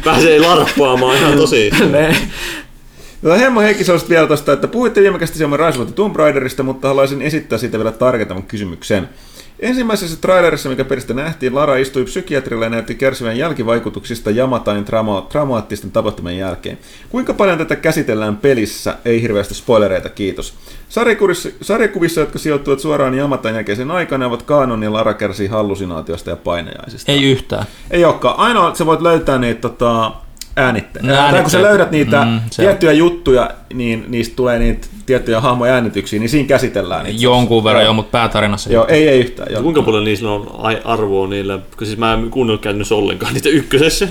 Pääsee 0.05 0.39
larppaamaan 0.39 1.17
ihan 1.17 1.33
tosi. 1.33 1.71
No 3.21 3.37
Hemmo 3.37 3.61
Heikki 3.61 3.83
sanoisi 3.83 4.09
vielä 4.09 4.27
tuosta, 4.27 4.53
että 4.53 4.67
puhuitte 4.67 5.01
viime 5.01 5.19
kästi 5.19 5.39
Rise 5.39 5.79
of 5.79 5.95
Tomb 5.95 6.15
Raiderista, 6.15 6.63
mutta 6.63 6.87
haluaisin 6.87 7.21
esittää 7.21 7.57
siitä 7.57 7.77
vielä 7.77 7.91
tarkentavan 7.91 8.43
kysymyksen. 8.43 9.09
Ensimmäisessä 9.59 10.17
trailerissa, 10.21 10.69
mikä 10.69 10.85
peristä 10.85 11.13
nähtiin, 11.13 11.55
Lara 11.55 11.75
istui 11.75 12.03
psykiatrilla 12.03 12.65
ja 12.65 12.69
näytti 12.69 12.95
kärsivän 12.95 13.37
jälkivaikutuksista 13.37 14.31
Jamatain 14.31 14.85
trauma- 14.85 15.25
traumaattisten 15.29 15.91
tapahtumien 15.91 16.37
jälkeen. 16.37 16.77
Kuinka 17.09 17.33
paljon 17.33 17.57
tätä 17.57 17.75
käsitellään 17.75 18.37
pelissä? 18.37 18.95
Ei 19.05 19.21
hirveästi 19.21 19.53
spoilereita, 19.53 20.09
kiitos. 20.09 20.53
Sarjakuvissa, 20.89 21.49
sarjakuvissa 21.61 22.19
jotka 22.19 22.39
sijoittuvat 22.39 22.79
suoraan 22.79 23.13
Jamatain 23.13 23.55
jälkeisen 23.55 23.91
aikana, 23.91 24.25
ovat 24.25 24.43
Kaanon 24.43 24.83
ja 24.83 24.93
Lara 24.93 25.13
kärsii 25.13 25.47
hallusinaatiosta 25.47 26.29
ja 26.29 26.35
painajaisista. 26.35 27.11
Ei 27.11 27.23
yhtään. 27.31 27.65
Ei 27.91 28.05
olekaan. 28.05 28.39
Ainoa, 28.39 28.67
että 28.67 28.77
sä 28.77 28.85
voit 28.85 29.01
löytää 29.01 29.37
niitä 29.37 29.61
tota, 29.61 30.11
äänitteitä. 30.55 31.07
No, 31.07 31.15
Tai 31.31 31.41
kun 31.41 31.51
sä 31.51 31.61
löydät 31.61 31.91
niitä 31.91 32.25
Mm, 32.25 32.39
tiettyjä 32.57 32.91
juttuja, 32.91 33.49
niin 33.73 34.05
niistä 34.07 34.35
tulee 34.35 34.59
niitä 34.59 34.87
tiettyjä 35.09 35.41
hahmoja 35.41 35.73
äänityksiä, 35.73 36.19
niin 36.19 36.29
siinä 36.29 36.47
käsitellään 36.47 37.05
niitä. 37.05 37.23
Jonkun 37.23 37.63
verran 37.63 37.83
Joo. 37.83 37.89
jo, 37.89 37.93
mutta 37.93 38.11
päätarinassa 38.11 38.73
Joo, 38.73 38.85
ei, 38.87 39.07
ei 39.07 39.19
yhtään. 39.19 39.51
Joo. 39.51 39.63
Kuinka 39.63 39.81
paljon 39.81 40.03
niillä 40.03 40.31
on 40.31 40.51
arvoa 40.83 41.27
niillä? 41.27 41.59
Kun 41.77 41.87
siis 41.87 41.99
mä 41.99 42.13
en 42.13 42.29
kuunnellut 42.29 42.61
käytännössä 42.61 42.95
ollenkaan 42.95 43.33
niitä 43.33 43.49
ykkösessä. 43.49 44.07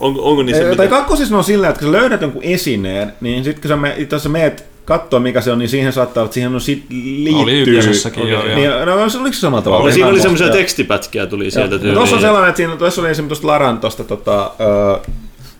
Onko, 0.00 0.30
onko 0.30 0.42
niissä 0.42 0.62
Ei, 0.62 0.70
mitään? 0.70 0.88
tai 0.90 0.98
kakkosissa 0.98 1.36
on 1.36 1.44
silleen, 1.44 1.70
että 1.70 1.80
kun 1.80 1.92
sä 1.92 1.98
löydät 1.98 2.20
jonkun 2.20 2.42
esineen, 2.42 3.12
niin 3.20 3.44
sitten 3.44 3.62
kun 3.62 3.68
sä, 3.68 3.76
me, 3.76 3.96
jos 4.12 4.22
sä 4.22 4.28
meet 4.28 4.64
katsoa 4.84 5.20
mikä 5.20 5.40
se 5.40 5.52
on, 5.52 5.58
niin 5.58 5.68
siihen 5.68 5.92
saattaa 5.92 6.20
olla, 6.20 6.26
että 6.26 6.34
siihen 6.34 6.54
on 6.54 6.60
sit 6.60 6.84
liittyy. 6.90 7.42
Oli 7.42 7.60
ykkösessäkin, 7.60 8.28
joo, 8.28 8.46
joo. 8.46 8.56
Niin, 8.56 8.70
no, 8.70 8.94
oliko 8.94 9.32
se 9.32 9.40
samalla 9.40 9.62
tavalla? 9.62 9.84
No, 9.84 9.92
siinä 9.92 10.08
oli 10.08 10.20
semmoisia 10.20 10.48
tekstipätkiä 10.48 11.26
tuli 11.26 11.50
sieltä 11.50 11.78
tyyliin. 11.78 11.94
Tuossa 11.94 12.16
on 12.16 12.22
sellainen, 12.22 12.48
että 12.48 12.56
siinä, 12.56 12.76
tuossa 12.76 13.00
oli 13.00 13.10
esimerkiksi 13.10 13.40
tuosta 13.40 13.46
Laran 13.46 13.78
tuosta 13.78 14.04
tota, 14.04 14.50
öö, 14.60 15.12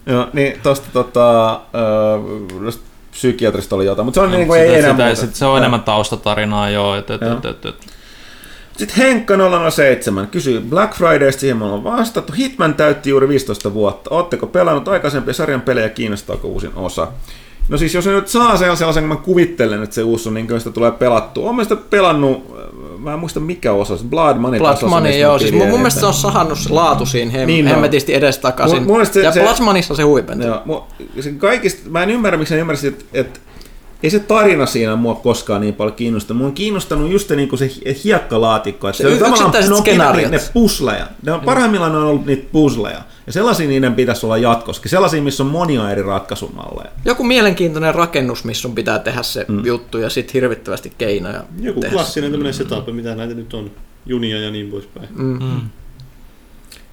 joo, 0.06 0.28
niin 0.32 0.60
tuosta 0.62 0.86
tota, 0.92 1.50
öö, 1.74 2.64
tästä 2.64 2.87
psykiatrista 3.18 3.76
oli 3.76 3.84
jotain, 3.86 4.06
mutta 4.06 4.20
se 4.20 4.24
on 4.24 4.30
niin 4.32 4.46
kuin 4.46 4.60
ei 4.60 4.66
Sitä- 4.66 4.78
enää 4.78 4.90
sitä- 4.92 5.04
muuta. 5.04 5.20
sit 5.20 5.34
se 5.34 5.44
on 5.46 5.58
enemmän 5.58 5.82
taustatarinaa, 5.82 6.70
joo. 6.70 6.94
Et, 6.96 7.10
et, 7.10 7.20
Joo. 7.20 7.32
et, 7.32 7.44
et, 7.44 7.66
et. 7.66 7.74
Sitten 8.76 8.96
Henkka 8.96 9.34
007 9.70 10.26
kysyy 10.26 10.60
Black 10.60 10.94
Fridaysta, 10.94 11.40
siihen 11.40 11.56
me 11.56 11.64
ollaan 11.64 11.84
vastattu. 11.84 12.32
Hitman 12.32 12.74
täytti 12.74 13.10
juuri 13.10 13.28
15 13.28 13.74
vuotta. 13.74 14.10
Oletteko 14.14 14.46
pelannut 14.46 14.88
aikaisempia 14.88 15.34
sarjan 15.34 15.60
pelejä, 15.60 15.88
kiinnostaako 15.88 16.48
uusin 16.48 16.70
osa? 16.76 17.08
No 17.68 17.78
siis 17.78 17.94
jos 17.94 18.04
se 18.04 18.10
nyt 18.12 18.28
saa 18.28 18.56
sen 18.56 18.76
sellaisen, 18.76 19.02
kun 19.02 19.08
mä 19.18 19.24
kuvittelen, 19.24 19.82
että 19.82 19.94
se 19.94 20.02
uusi 20.02 20.28
on, 20.28 20.34
niin 20.34 20.46
kyllä 20.46 20.60
sitä 20.60 20.70
tulee 20.72 20.90
pelattua. 20.90 21.50
Olen 21.50 21.64
sitä 21.64 21.76
pelannut, 21.90 22.56
mä 22.98 23.12
en 23.14 23.18
muista 23.18 23.40
mikä 23.40 23.72
osa, 23.72 23.96
se 23.96 24.04
Blood 24.04 24.36
Money. 24.36 24.60
Blood 24.60 24.76
Money, 24.88 25.18
joo. 25.18 25.38
Siis 25.38 25.52
mun, 25.52 25.68
mun 25.68 25.78
mielestä 25.80 26.00
se 26.00 26.06
on 26.06 26.14
sahannut 26.14 26.58
se 26.58 26.68
laatu 26.72 27.06
siinä 27.06 27.30
hem, 27.30 27.46
Niin 27.46 27.66
hemmetisti 27.66 28.14
edestakaisin. 28.14 28.78
Mun- 28.78 28.86
mun 28.86 28.96
mielestä 28.96 29.14
se- 29.14 29.22
ja 29.22 29.32
se- 29.32 29.40
Blood 29.40 29.60
Moneyssa 29.60 29.94
se 29.94 30.02
huipenti. 30.02 30.46
Joo, 30.46 30.62
mu- 30.66 31.22
se 31.22 31.32
kaikista, 31.32 31.90
mä 31.90 32.02
en 32.02 32.10
ymmärrä, 32.10 32.38
miksi 32.38 32.54
en 32.54 32.60
ymmärrä, 32.60 32.88
että, 32.88 33.04
että 33.12 33.40
ei 34.02 34.10
se 34.10 34.18
tarina 34.18 34.66
siinä 34.66 34.96
mua 34.96 35.14
koskaan 35.14 35.60
niin 35.60 35.74
paljon 35.74 35.96
kiinnostanut. 35.96 36.38
Mua 36.38 36.46
on 36.48 36.54
kiinnostanut 36.54 37.10
just 37.10 37.28
se, 37.28 37.36
niin 37.36 37.48
kuin 37.48 37.58
se 37.58 37.66
hi- 37.68 38.00
hiekkalaatikko. 38.04 38.88
Että 38.88 39.02
Se 39.02 39.08
on 39.08 39.18
tavallaan- 39.18 39.68
ne 39.68 39.74
on 39.74 39.80
skenaariot. 39.80 40.30
Ne 40.30 40.40
pusleja. 40.52 41.06
Ne 41.22 41.32
on, 41.32 41.40
parhaimmillaan 41.40 41.92
ne 41.92 41.98
on 41.98 42.04
ollut 42.04 42.26
niitä 42.26 42.48
pusleja. 42.52 43.00
Ja 43.26 43.32
sellaisia 43.32 43.68
niiden 43.68 43.94
pitäisi 43.94 44.26
olla 44.26 44.36
jatkossakin. 44.36 44.90
Sellaisia, 44.90 45.22
missä 45.22 45.42
on 45.42 45.50
monia 45.50 45.90
eri 45.90 46.02
ratkaisumalleja. 46.02 46.90
Joku 47.04 47.24
mielenkiintoinen 47.24 47.94
rakennus, 47.94 48.44
missä 48.44 48.62
sun 48.62 48.74
pitää 48.74 48.98
tehdä 48.98 49.22
se 49.22 49.44
mm. 49.48 49.66
juttu 49.66 49.98
ja 49.98 50.10
sitten 50.10 50.32
hirvittävästi 50.32 50.92
keinoja. 50.98 51.44
Joku 51.60 51.80
tehdä. 51.80 51.94
klassinen 51.94 52.30
tämmöinen 52.30 52.54
setup, 52.54 52.86
mitä 52.92 53.14
näitä 53.14 53.34
nyt 53.34 53.54
on. 53.54 53.70
Junia 54.06 54.38
ja 54.40 54.50
niin 54.50 54.70
poispäin. 54.70 55.08
Mm. 55.16 55.60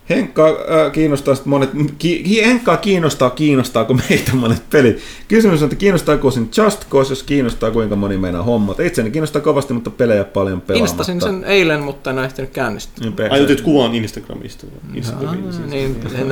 Henkkaa 0.09 0.47
äh, 0.49 0.91
kiinnostaa 0.91 1.35
monet, 1.45 1.69
ki, 1.97 2.45
Henkkaa 2.45 2.77
kiinnostaa, 2.77 3.29
kiinnostaako 3.29 3.93
meitä 4.09 4.31
monet 4.35 4.63
pelit. 4.69 4.99
Kysymys 5.27 5.61
on, 5.61 5.65
että 5.65 5.75
kiinnostaako 5.75 6.31
sen 6.31 6.49
Just 6.57 6.89
Cause, 6.89 7.11
jos 7.11 7.23
kiinnostaa 7.23 7.71
kuinka 7.71 7.95
moni 7.95 8.17
meinaa 8.17 8.43
hommat. 8.43 8.79
Itseäni 8.79 9.11
kiinnostaa 9.11 9.41
kovasti, 9.41 9.73
mutta 9.73 9.89
pelejä 9.89 10.23
paljon 10.23 10.61
pelaamatta. 10.61 10.91
Instasin 10.91 11.21
sen 11.21 11.43
eilen, 11.43 11.81
mutta 11.81 12.09
en 12.09 12.17
ole 12.17 12.25
ehtinyt 12.25 12.51
käynnistää. 12.51 13.09
Niin, 13.09 13.31
Ai 13.31 13.41
otit 13.43 13.61
kuvan 13.61 13.95
Instagramista. 13.95 14.67
Ah, 15.25 15.35
niin, 15.69 15.95
en, 16.21 16.27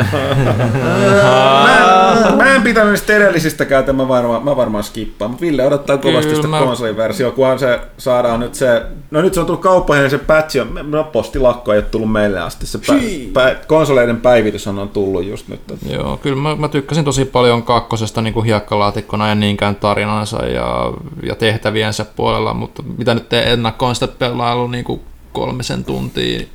Mä, 1.63 2.27
en- 2.29 2.37
mä 2.37 2.55
en 2.55 2.61
pitänyt 2.61 2.91
niistä 2.91 3.13
edellisistäkään, 3.15 3.79
että 3.79 3.93
mä 3.93 4.07
varmaan, 4.07 4.43
mä 4.45 4.55
varmaan 4.55 4.83
skippaan, 4.83 5.31
mutta 5.31 5.41
Ville 5.45 5.65
odottaa 5.67 5.97
kovasti 5.97 6.21
Kyllä 6.23 6.35
sitä 6.35 6.47
mä- 6.47 6.59
konsoliversio, 6.59 7.31
kunhan 7.31 7.59
se 7.59 7.79
saadaan 7.97 8.39
nyt 8.39 8.55
se, 8.55 8.81
no 9.11 9.21
nyt 9.21 9.33
se 9.33 9.39
on 9.39 9.45
tullut 9.45 9.61
kauppoihin 9.61 10.03
ja 10.03 10.09
se 10.09 10.17
patch 10.17 10.61
on, 10.61 10.79
no 10.91 11.03
postilakko 11.03 11.73
ei 11.73 11.77
ole 11.77 11.85
tullut 11.85 12.11
meille 12.11 12.39
asti, 12.39 12.65
se 12.65 12.77
pä, 12.77 12.93
pä, 13.33 13.55
konsoleiden 13.67 14.17
päivitys 14.17 14.67
on 14.67 14.89
tullut 14.93 15.25
just 15.25 15.47
nyt. 15.47 15.61
Joo, 15.89 16.17
kyllä 16.17 16.35
mä, 16.35 16.55
mä 16.55 16.67
tykkäsin 16.67 17.05
tosi 17.05 17.25
paljon 17.25 17.63
kakkosesta 17.63 18.21
niin 18.21 18.33
kuin 18.33 18.45
hiekkalaatikkona 18.45 19.29
ja 19.29 19.35
niinkään 19.35 19.75
tarinansa 19.75 20.45
ja, 20.45 20.93
ja 21.23 21.35
tehtäviensä 21.35 22.05
puolella, 22.05 22.53
mutta 22.53 22.83
mitä 22.97 23.13
nyt 23.13 23.33
ennakkoon 23.33 23.95
sitä 23.95 24.07
pelailu 24.07 24.67
niin 24.67 24.85
kuin 24.85 25.01
kolmisen 25.31 25.85
tuntia, 25.85 26.45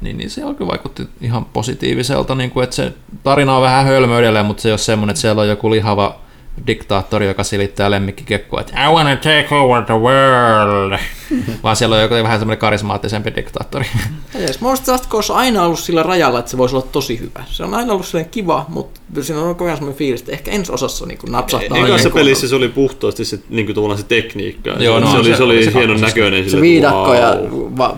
niin, 0.00 0.16
niin 0.18 0.30
se 0.30 0.44
oikein 0.44 0.68
vaikutti 0.68 1.08
ihan 1.20 1.44
positiiviselta, 1.44 2.34
niin 2.34 2.50
kuin, 2.50 2.64
että 2.64 2.76
se 2.76 2.92
tarina 3.22 3.56
on 3.56 3.62
vähän 3.62 3.86
hölmö 3.86 4.18
edelleen, 4.18 4.46
mutta 4.46 4.62
se 4.62 4.68
ei 4.68 4.72
ole 4.72 4.78
semmoinen, 4.78 5.12
että 5.12 5.20
siellä 5.20 5.42
on 5.42 5.48
joku 5.48 5.70
lihava 5.70 6.18
diktaattori, 6.66 7.26
joka 7.26 7.44
silittää 7.44 7.90
lemmikkikekkoa, 7.90 8.60
että 8.60 8.84
I 8.84 8.92
wanna 8.92 9.16
take 9.16 9.48
over 9.50 9.84
the 9.84 9.94
world, 9.94 10.98
vaan 11.62 11.76
siellä 11.76 11.96
on 11.96 12.02
joku 12.02 12.14
vähän 12.14 12.38
semmoinen 12.38 12.58
karismaattisempi 12.58 13.32
diktaattori. 13.36 13.84
Jees, 14.34 14.60
mun 14.60 14.70
mielestä 14.70 14.92
Just 14.92 15.08
Cause 15.08 15.32
on 15.32 15.38
aina 15.38 15.62
ollut 15.62 15.78
sillä 15.78 16.02
rajalla, 16.02 16.38
että 16.38 16.50
se 16.50 16.58
voisi 16.58 16.76
olla 16.76 16.86
tosi 16.92 17.20
hyvä. 17.20 17.44
Se 17.50 17.64
on 17.64 17.74
aina 17.74 17.92
ollut 17.92 18.06
silleen 18.06 18.28
kiva, 18.30 18.66
mutta 18.68 19.00
siinä 19.22 19.40
on 19.40 19.48
koko 19.48 19.64
ajan 19.64 19.76
semmoinen 19.76 19.98
fiilis, 19.98 20.20
että 20.20 20.32
ehkä 20.32 20.50
ensi 20.50 20.72
osassa 20.72 21.06
niin 21.06 21.18
kuin 21.18 21.32
napsahtaa. 21.32 21.78
Ekassa 21.78 22.10
pelissä 22.10 22.48
se 22.48 22.54
oli 22.54 22.68
puhtaasti 22.68 23.24
se, 23.24 23.38
niin 23.48 23.74
kuin 23.74 23.98
se 23.98 24.04
tekniikka. 24.04 24.70
Joo, 24.70 25.00
no, 25.00 25.10
se, 25.10 25.16
oli, 25.16 25.24
se- 25.24 25.36
se 25.36 25.42
oli 25.42 25.64
se 25.64 25.74
hienon 25.74 26.00
näköinen. 26.00 26.44
se 26.44 26.50
sille, 26.50 26.62
viidakko 26.62 27.10
wow. 27.10 27.16
ja 27.16 27.36
va, 27.78 27.96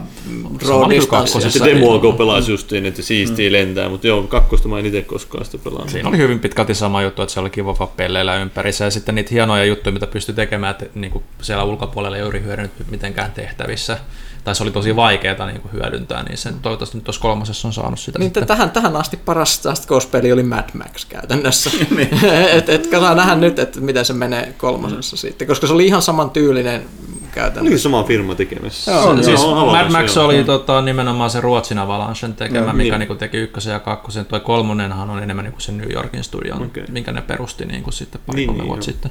kakkosessa. 1.08 1.58
Se 1.58 1.64
demoa 1.64 2.12
pelasi 2.12 2.52
justiin, 2.52 2.86
että 2.86 3.02
siistiä 3.02 3.48
mm. 3.48 3.52
lentää, 3.52 3.88
mutta 3.88 4.06
joo, 4.06 4.22
kakkosta 4.22 4.68
mä 4.68 4.78
en 4.78 4.86
itse 4.86 5.02
koskaan 5.02 5.44
sitä 5.44 5.58
pelannut. 5.64 5.90
Siinä 5.90 6.08
oli 6.08 6.18
hyvin 6.18 6.38
pitkälti 6.38 6.74
sama 6.74 7.02
juttu, 7.02 7.22
että 7.22 7.34
se 7.34 7.40
oli 7.40 7.50
kiva 7.50 7.86
pelleillä 7.96 8.36
ympärissä 8.36 8.84
ja 8.84 8.90
sitten 8.90 9.14
niitä 9.14 9.30
hienoja 9.32 9.64
juttuja, 9.64 9.92
mitä 9.92 10.06
pystyi 10.06 10.34
tekemään, 10.34 10.70
että 10.70 10.86
niin 10.94 11.10
kuin 11.10 11.24
siellä 11.42 11.64
ulkopuolella 11.64 12.16
ei 12.16 12.22
juuri 12.22 12.42
hyödynnyt 12.42 12.72
mitenkään 12.90 13.32
tehtävissä. 13.32 13.98
Tai 14.44 14.54
se 14.54 14.62
oli 14.62 14.70
tosi 14.70 14.96
vaikeaa 14.96 15.46
niin 15.46 15.60
kuin 15.60 15.72
hyödyntää, 15.72 16.22
niin 16.22 16.38
sen 16.38 16.54
toivottavasti 16.62 16.96
nyt 16.96 17.04
tuossa 17.04 17.22
kolmosessa 17.22 17.68
on 17.68 17.74
saanut 17.74 18.00
sitä 18.00 18.18
Niin 18.18 18.32
tähän, 18.32 18.70
tähän 18.70 18.96
asti 18.96 19.16
paras 19.16 19.64
Just 19.64 19.86
Cause-peli 19.88 20.32
oli 20.32 20.42
Mad 20.42 20.68
Max 20.74 21.04
käytännössä. 21.04 21.70
Niin. 21.96 22.08
et, 22.56 22.68
et 22.68 22.88
saa 22.90 23.14
nähdä 23.14 23.34
nyt, 23.34 23.58
että 23.58 23.80
miten 23.80 24.04
se 24.04 24.12
menee 24.12 24.54
kolmosessa 24.58 25.16
sitten, 25.16 25.48
koska 25.48 25.66
se 25.66 25.72
oli 25.72 25.86
ihan 25.86 26.02
saman 26.02 26.30
tyylinen 26.30 26.82
käytännössä. 27.32 27.72
Oli 27.72 27.78
sama 27.78 28.04
firma 28.04 28.34
tekemässä. 28.34 28.92
Joo, 28.92 29.16
Se- 29.16 29.22
Siis 29.22 29.40
on 29.44 29.66
Mad 29.68 29.90
Max 29.90 30.16
joo. 30.16 30.24
oli 30.24 30.44
tota, 30.44 30.82
nimenomaan 30.82 31.30
se 31.30 31.40
Ruotsin 31.40 31.78
Avalanchen 31.78 32.34
tekemä, 32.34 32.66
Joo, 32.66 32.72
mikä 32.72 32.90
niin. 32.90 32.98
niinku 32.98 33.14
teki 33.14 33.36
ykkösen 33.36 33.72
ja 33.72 33.80
kakkosen. 33.80 34.26
Tuo 34.26 34.40
kolmonenhan 34.40 35.10
on 35.10 35.22
enemmän 35.22 35.44
niinku 35.44 35.60
se 35.60 35.72
New 35.72 35.92
Yorkin 35.92 36.24
studion, 36.24 36.62
Okei. 36.62 36.84
minkä 36.88 37.12
ne 37.12 37.22
perusti 37.22 37.64
niinku 37.64 37.90
sitten 37.92 38.20
pari 38.26 38.36
Niin, 38.36 38.46
kolme 38.46 38.62
niin, 38.62 38.68
vuotta 38.68 38.84
joo. 38.90 38.92
sitten. 38.92 39.10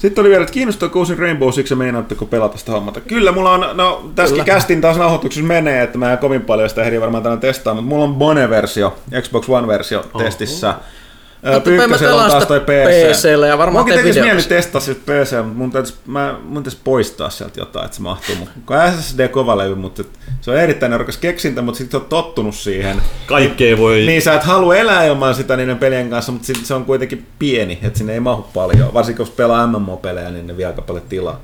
Sitten 0.00 0.22
oli 0.22 0.28
vielä, 0.28 0.42
että 0.42 0.52
kiinnostaako 0.52 0.98
uusin 0.98 1.18
Rainbow 1.18 1.50
Six 1.50 1.70
ja 1.70 1.76
meinaatteko 1.76 2.26
pelata 2.26 2.58
sitä 2.58 2.72
hommata? 2.72 3.00
Kyllä, 3.00 3.32
mulla 3.32 3.52
on, 3.52 3.76
no 3.76 4.10
tässäkin 4.14 4.44
kästin 4.44 4.80
taas 4.80 4.96
nauhoituksessa 4.96 5.46
menee, 5.46 5.82
että 5.82 5.98
mä 5.98 6.12
en 6.12 6.18
kovin 6.18 6.40
paljon 6.40 6.68
sitä 6.68 6.82
ehdi 6.82 7.00
varmaan 7.00 7.22
tänään 7.22 7.40
testaa, 7.40 7.74
mutta 7.74 7.88
mulla 7.88 8.04
on 8.04 8.14
Bone-versio, 8.14 8.94
Xbox 9.22 9.48
One-versio 9.48 10.18
testissä. 10.18 10.74
Pyykkösellä 11.64 12.24
on 12.24 12.30
taas 12.30 12.46
toi 12.46 12.60
PC. 12.60 13.10
PC:llä 13.12 13.46
ja 13.46 13.58
varmaan 13.58 13.84
Munkin 13.86 14.02
tekisi 14.02 14.20
mieli 14.20 14.42
testaa 14.42 14.80
sit 14.80 14.98
PC, 15.06 15.32
mutta 15.36 15.44
mun 15.54 15.70
täytyisi, 15.70 15.98
mä, 16.06 16.36
mun 16.42 16.54
täytyisi 16.62 16.78
poistaa 16.84 17.30
sieltä 17.30 17.60
jotain, 17.60 17.84
että 17.84 17.96
se 17.96 18.02
mahtuu. 18.02 18.34
mun- 18.34 18.48
Kun 18.66 18.76
SSD 19.00 19.28
kova 19.28 19.58
levy, 19.58 19.74
mutta 19.74 20.02
se 20.40 20.50
on 20.50 20.56
erittäin 20.56 20.90
nerokas 20.90 21.16
keksintä, 21.16 21.62
mutta 21.62 21.78
sitten 21.78 22.00
on 22.00 22.06
tottunut 22.06 22.54
siihen. 22.54 23.02
Kaikkea 23.26 23.78
voi... 23.78 24.00
Niin 24.06 24.22
sä 24.22 24.34
et 24.34 24.42
halua 24.42 24.76
elää 24.76 25.04
ilman 25.04 25.34
sitä 25.34 25.56
niiden 25.56 25.78
pelien 25.78 26.10
kanssa, 26.10 26.32
mutta 26.32 26.46
sit 26.46 26.66
se 26.66 26.74
on 26.74 26.84
kuitenkin 26.84 27.26
pieni, 27.38 27.78
että 27.82 27.98
sinne 27.98 28.12
ei 28.14 28.20
mahu 28.20 28.42
paljon. 28.54 28.94
Varsinkin 28.94 29.22
jos 29.22 29.30
pelaa 29.30 29.66
MMO-pelejä, 29.66 30.30
niin 30.30 30.46
ne 30.46 30.56
vie 30.56 30.66
aika 30.66 30.82
paljon 30.82 31.04
tilaa. 31.08 31.40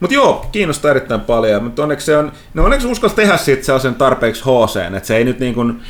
Mutta 0.00 0.14
joo, 0.14 0.46
kiinnostaa 0.52 0.90
erittäin 0.90 1.20
paljon, 1.20 1.64
mutta 1.64 1.82
onneksi 1.82 2.06
se 2.06 2.16
on, 2.16 2.32
no 2.54 2.64
onneksi 2.64 2.86
uskalsi 2.86 3.16
tehdä 3.16 3.36
siitä 3.36 3.64
sellaisen 3.64 3.94
tarpeeksi 3.94 4.42
HC, 4.44 4.94
että 4.96 5.06
se 5.06 5.16
ei 5.16 5.24
nyt 5.24 5.38
niin 5.40 5.54
kuin, 5.54 5.80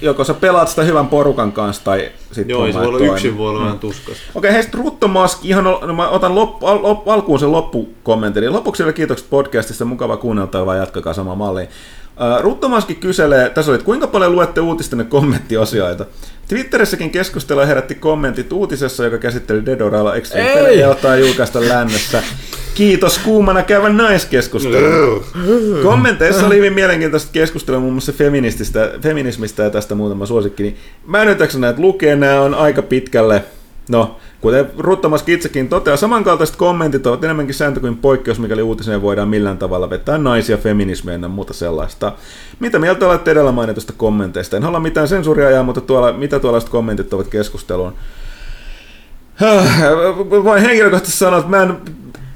joko 0.00 0.24
sä 0.24 0.34
pelaat 0.34 0.68
sitä 0.68 0.82
hyvän 0.82 1.08
porukan 1.08 1.52
kanssa 1.52 1.84
tai 1.84 2.10
sitten 2.32 2.48
Joo, 2.48 2.66
se 2.66 2.78
voi 2.78 2.86
olla 2.86 2.98
yksin, 2.98 3.38
voi 3.38 3.50
olla 3.50 3.64
vähän 3.64 3.78
tuskasta. 3.78 4.22
Okei, 4.34 4.52
hei 4.52 4.62
sitten 4.62 4.80
Ruttomask, 4.80 5.44
ihan 5.44 5.64
no, 5.64 5.80
mä 5.96 6.08
otan 6.08 6.34
lop, 6.34 6.64
al, 6.64 6.82
lop, 6.82 7.08
alkuun 7.08 7.38
sen 7.38 7.52
loppukommentin. 7.52 8.52
Lopuksi 8.52 8.82
vielä 8.82 8.92
kiitokset 8.92 9.30
podcastista, 9.30 9.84
mukava 9.84 10.16
kuunneltava 10.16 10.66
vaan 10.66 10.78
jatkakaa 10.78 11.14
samaa 11.14 11.34
malliin. 11.34 11.68
Uh, 11.68 12.42
Ruttomaski 12.42 12.94
kyselee, 12.94 13.50
tässä 13.50 13.70
oli, 13.70 13.74
että 13.76 13.86
kuinka 13.86 14.06
paljon 14.06 14.32
luette 14.32 14.60
uutisten 14.60 15.06
kommenttiosioita? 15.06 16.06
Twitterissäkin 16.48 17.10
keskustella 17.10 17.66
herätti 17.66 17.94
kommentit 17.94 18.52
uutisessa, 18.52 19.04
joka 19.04 19.18
käsitteli 19.18 19.62
Extreme 20.16 20.48
Ei! 20.48 20.54
pelejä, 20.54 20.86
jota 20.86 21.14
ei 21.14 21.20
julkaista 21.20 21.60
lännessä. 21.60 22.22
Kiitos 22.78 23.18
kuumana 23.18 23.62
käyvän 23.62 23.96
naiskeskustelun. 23.96 25.24
Kommenteissa 25.82 26.46
oli 26.46 26.56
hyvin 26.56 26.72
mielenkiintoista 26.72 27.30
keskustelua 27.32 27.80
muun 27.80 27.92
muassa 27.92 28.12
feminististä, 28.12 28.90
feminismistä 29.02 29.62
ja 29.62 29.70
tästä 29.70 29.94
muutama 29.94 30.26
suosikki. 30.26 30.62
Niin 30.62 30.76
mä 31.06 31.22
en 31.22 31.36
jaksa 31.38 31.58
näitä 31.58 31.80
lukea, 31.80 32.16
nämä 32.16 32.40
on 32.40 32.54
aika 32.54 32.82
pitkälle, 32.82 33.44
no 33.88 34.16
kuten 34.40 34.66
Ruttamas 34.78 35.24
itsekin 35.26 35.68
toteaa, 35.68 35.96
samankaltaiset 35.96 36.56
kommentit 36.56 37.06
ovat 37.06 37.24
enemmänkin 37.24 37.54
sääntö 37.54 37.80
kuin 37.80 37.96
poikkeus, 37.96 38.38
mikäli 38.38 38.62
uutiseen 38.62 39.02
voidaan 39.02 39.28
millään 39.28 39.58
tavalla 39.58 39.90
vetää 39.90 40.18
naisia, 40.18 40.56
feminismiä 40.56 41.14
ja 41.14 41.28
muuta 41.28 41.52
sellaista. 41.52 42.12
Mitä 42.60 42.78
mieltä 42.78 43.08
olette 43.08 43.30
edellä 43.30 43.52
mainitusta 43.52 43.92
kommenteista? 43.96 44.56
En 44.56 44.62
halua 44.62 44.80
mitään 44.80 45.08
sensuuria 45.08 45.48
ajaa, 45.48 45.62
mutta 45.62 45.80
tuolla, 45.80 46.12
mitä 46.12 46.38
tuollaiset 46.40 46.70
kommentit 46.70 47.12
ovat 47.12 47.28
keskusteluun? 47.28 47.92
Voin 50.30 50.62
henkilökohtaisesti 50.62 51.18
sanoa, 51.18 51.38
että 51.38 51.50
mä 51.50 51.62
en 51.62 51.76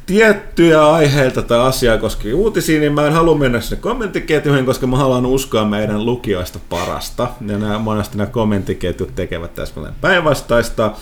tiettyjä 0.07 0.87
aiheita 0.87 1.43
tai 1.43 1.59
asiaa 1.59 1.99
koskevia 1.99 2.37
uutisia, 2.37 2.81
niin 2.81 2.93
mä 2.93 3.07
en 3.07 3.13
halua 3.13 3.35
mennä 3.35 3.61
sinne 3.61 3.83
kommenttiketjuihin, 3.83 4.67
koska 4.67 4.87
mä 4.87 4.97
haluan 4.97 5.27
uskoa 5.27 5.65
meidän 5.65 6.07
lukijoista 6.07 6.59
parasta. 6.69 7.29
Ja 7.47 7.59
nämä, 7.59 7.79
monesti 7.79 8.19
nämä 8.19 8.31
kommenttiketjut 8.31 9.15
tekevät 9.15 9.55
täsmälleen 9.55 9.95
päinvastaista. 10.01 10.93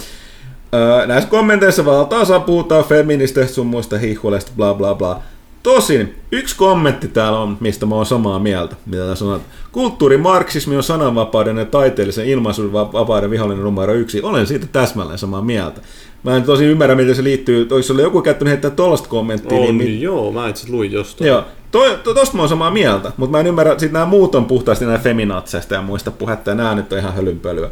Öö, 0.74 1.06
näissä 1.06 1.30
kommenteissa 1.30 1.84
valtaosa 1.84 2.40
puhutaan 2.40 2.84
feministeistä 2.84 3.54
sun 3.54 3.66
muista 3.66 3.98
hihuleista, 3.98 4.52
bla 4.56 4.74
bla 4.74 4.94
bla. 4.94 5.22
Tosin 5.62 6.14
yksi 6.32 6.56
kommentti 6.56 7.08
täällä 7.08 7.38
on, 7.38 7.56
mistä 7.60 7.86
mä 7.86 7.94
oon 7.94 8.06
samaa 8.06 8.38
mieltä, 8.38 8.76
mitä 8.86 9.06
tässä 9.06 9.24
on. 9.24 9.40
Kulttuurimarksismi 9.72 10.76
on 10.76 10.82
sananvapauden 10.82 11.56
ja 11.56 11.64
taiteellisen 11.64 12.26
ilmaisun 12.26 12.72
va- 12.72 12.92
vapauden 12.92 13.30
vihollinen 13.30 13.64
numero 13.64 13.92
yksi. 13.92 14.22
Olen 14.22 14.46
siitä 14.46 14.66
täsmälleen 14.72 15.18
samaa 15.18 15.42
mieltä. 15.42 15.80
Mä 16.22 16.36
en 16.36 16.42
tosi 16.42 16.64
ymmärrä, 16.64 16.94
miten 16.94 17.14
se 17.14 17.24
liittyy. 17.24 17.66
Jos 17.70 17.90
oli 17.90 18.02
joku 18.02 18.22
käyttänyt 18.22 18.50
heittää 18.50 18.70
tollasta 18.70 19.08
kommenttia, 19.08 19.58
On, 19.58 19.64
niin, 19.64 19.78
niin, 19.78 19.90
mit- 19.90 20.00
joo, 20.02 20.32
mä 20.32 20.48
itse 20.48 20.70
luin 20.70 20.92
jostain. 20.92 21.28
Joo, 21.28 21.44
to, 21.70 21.96
to, 22.04 22.14
tosta 22.14 22.36
mä 22.36 22.42
oon 22.42 22.48
samaa 22.48 22.70
mieltä, 22.70 23.12
mutta 23.16 23.30
mä 23.32 23.40
en 23.40 23.46
ymmärrä, 23.46 23.78
sit 23.78 23.92
nämä 23.92 24.04
muut 24.06 24.34
on 24.34 24.44
puhtaasti 24.44 24.84
nämä 24.84 24.98
feminaatseista 24.98 25.74
ja 25.74 25.82
muista 25.82 26.10
puhetta, 26.10 26.50
ja 26.50 26.54
nämä 26.54 26.74
nyt 26.74 26.92
on 26.92 26.98
ihan 26.98 27.14
hölynpölyä. 27.14 27.70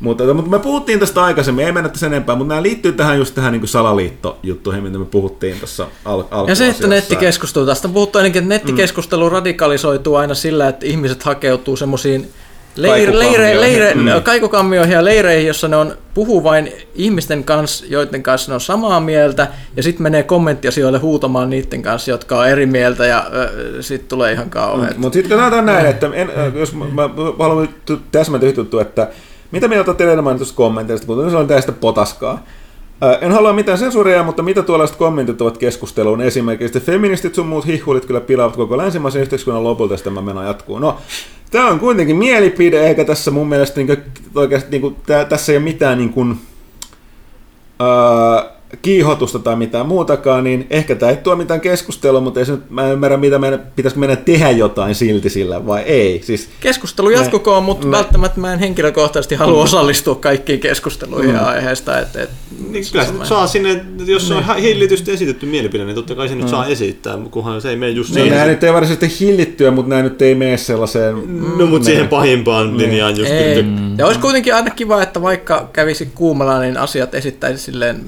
Mutta, 0.00 0.34
mutta 0.34 0.50
me 0.50 0.58
puhuttiin 0.58 1.00
tästä 1.00 1.24
aikaisemmin, 1.24 1.66
ei 1.66 1.72
mennä 1.72 1.88
tässä 1.88 2.06
enempää, 2.06 2.36
mutta 2.36 2.48
nämä 2.48 2.62
liittyy 2.62 2.92
tähän 2.92 3.18
just 3.18 3.34
tähän 3.34 3.52
niin 3.52 3.68
salaliittojuttuihin, 3.68 4.82
mitä 4.82 4.98
me 4.98 5.04
puhuttiin 5.04 5.58
tuossa 5.58 5.86
al- 6.04 6.48
Ja 6.48 6.54
se, 6.54 6.68
että 6.68 6.86
nettikeskustelu, 6.86 7.66
tästä 7.66 7.88
on 7.88 7.94
puhuttu 7.94 8.18
ainakin, 8.18 8.42
että 8.42 8.48
nettikeskustelu 8.48 9.28
radikalisoituu 9.28 10.14
aina 10.14 10.34
sillä, 10.34 10.68
että 10.68 10.86
ihmiset 10.86 11.22
hakeutuu 11.22 11.76
semmoisiin 11.76 12.30
leire, 12.76 13.18
leire, 13.18 13.60
leire, 13.60 13.94
Mm. 13.94 14.22
kaikukammioihin 14.22 14.92
ja 14.94 15.04
leireihin, 15.04 15.46
jossa 15.46 15.68
ne 15.68 15.76
on, 15.76 15.96
puhuu 16.14 16.44
vain 16.44 16.72
ihmisten 16.94 17.44
kanssa, 17.44 17.84
joiden 17.88 18.22
kanssa 18.22 18.50
ne 18.50 18.54
on 18.54 18.60
samaa 18.60 19.00
mieltä, 19.00 19.48
ja 19.76 19.82
sitten 19.82 20.02
menee 20.02 20.22
kommenttiasioille 20.22 20.98
huutamaan 20.98 21.50
niiden 21.50 21.82
kanssa, 21.82 22.10
jotka 22.10 22.38
on 22.38 22.48
eri 22.48 22.66
mieltä, 22.66 23.06
ja 23.06 23.24
sitten 23.80 24.08
tulee 24.08 24.32
ihan 24.32 24.50
kauheat. 24.50 24.98
Mutta 24.98 25.14
sitten 25.14 25.38
sanotaan 25.38 25.66
näin, 25.66 25.86
että 25.86 26.10
en, 26.12 26.30
äh, 26.38 26.54
jos 26.54 26.74
mä, 26.74 26.84
mä 26.84 27.10
haluan 27.38 27.68
täsmätä 28.12 28.46
yhtä 28.46 28.62
että 28.80 29.08
mitä 29.50 29.68
mieltä 29.68 29.90
olette 29.90 30.04
edellä 30.04 30.22
mainitusta 30.22 30.56
kommenteista, 30.56 31.06
kun 31.06 31.30
se 31.30 31.36
on 31.36 31.46
tästä 31.46 31.72
potaskaa. 31.72 32.42
En 33.20 33.32
halua 33.32 33.52
mitään 33.52 33.78
sensuuria, 33.78 34.22
mutta 34.22 34.42
mitä 34.42 34.62
tuollaiset 34.62 34.96
kommentit 34.96 35.40
ovat 35.40 35.58
keskusteluun? 35.58 36.20
Esimerkiksi 36.20 36.80
feministit 36.80 37.34
sun 37.34 37.46
muut 37.46 37.66
hihulit 37.66 38.04
kyllä 38.06 38.20
pilaavat 38.20 38.56
koko 38.56 38.76
länsimaisen 38.76 39.22
yhteiskunnan 39.22 39.64
lopulta, 39.64 39.96
tämä 39.96 40.22
meno 40.22 40.42
jatkuu. 40.42 40.78
No, 40.78 40.98
tämä 41.50 41.68
on 41.68 41.80
kuitenkin 41.80 42.16
mielipide, 42.16 42.86
eikä 42.86 43.04
tässä 43.04 43.30
mun 43.30 43.48
mielestä 43.48 43.80
niin 43.80 44.02
oikeasti, 44.34 44.70
niin 44.70 44.80
kuin, 44.80 44.96
tää, 45.06 45.24
tässä 45.24 45.52
ei 45.52 45.58
ole 45.58 45.64
mitään 45.64 45.98
niin 45.98 46.12
kuin, 46.12 46.40
öö, 47.80 48.55
kiihotusta 48.82 49.38
tai 49.38 49.56
mitään 49.56 49.86
muutakaan, 49.86 50.44
niin 50.44 50.66
ehkä 50.70 50.94
tämä 50.94 51.10
ei 51.10 51.16
tuo 51.16 51.36
mitään 51.36 51.60
keskustelua, 51.60 52.20
mutta 52.20 52.40
ei 52.40 52.46
se 52.46 52.52
nyt, 52.52 52.70
mä 52.70 52.86
en 52.86 52.92
ymmärrä, 52.92 53.16
mitä 53.16 53.38
meidän, 53.38 53.62
pitäisikö 53.76 54.00
meidän 54.00 54.18
tehdä 54.18 54.50
jotain 54.50 54.94
silti 54.94 55.30
sillä 55.30 55.66
vai 55.66 55.82
ei. 55.82 56.20
Siis, 56.24 56.48
Keskustelu 56.60 57.10
jatkukoon, 57.10 57.64
mutta 57.64 57.90
välttämättä 57.90 58.40
mä 58.40 58.52
en 58.52 58.58
henkilökohtaisesti 58.58 59.34
halua 59.34 59.62
osallistua 59.62 60.14
kaikkiin 60.14 60.60
keskusteluihin 60.60 61.34
Mm. 61.34 61.46
aiheesta. 61.46 61.98
Et, 62.00 62.16
et, 62.16 62.30
Niin 62.70 62.84
kyllä 62.92 63.04
se 63.04 63.12
saa 63.22 63.46
sinne, 63.46 63.84
jos 64.06 64.28
se 64.28 64.34
on 64.34 64.44
hillitysti 64.60 65.10
esitetty 65.12 65.46
mielipide, 65.46 65.84
niin 65.84 65.94
totta 65.94 66.14
kai 66.14 66.28
se 66.28 66.34
nyt 66.34 66.48
saa 66.48 66.66
esittää, 66.66 67.18
kunhan 67.30 67.60
se 67.60 67.70
ei 67.70 67.76
mene 67.76 67.92
just 67.92 68.10
no, 68.10 68.16
nämä 68.18 68.28
siihen. 68.30 68.48
nyt 68.48 68.64
ei 68.64 68.72
varsinaisesti 68.72 69.24
hillittyä, 69.24 69.70
mutta 69.70 69.88
nämä 69.90 70.02
nyt 70.02 70.22
ei 70.22 70.34
mene 70.34 70.56
sellaiseen... 70.56 71.14
No 71.58 71.66
mutta 71.66 71.86
siihen 71.86 72.08
pahimpaan 72.08 72.78
linjaan 72.78 73.16
just 73.18 73.30
ei. 73.30 73.62
nyt. 73.62 73.98
Ja 73.98 74.06
olisi 74.06 74.20
kuitenkin 74.20 74.54
aina 74.54 74.70
kiva, 74.70 75.02
että 75.02 75.22
vaikka 75.22 75.68
kävisi 75.72 76.08
kuumalla, 76.14 76.60
niin 76.60 76.76
asiat 76.76 77.14
esittäisi 77.14 77.64
silleen 77.64 78.00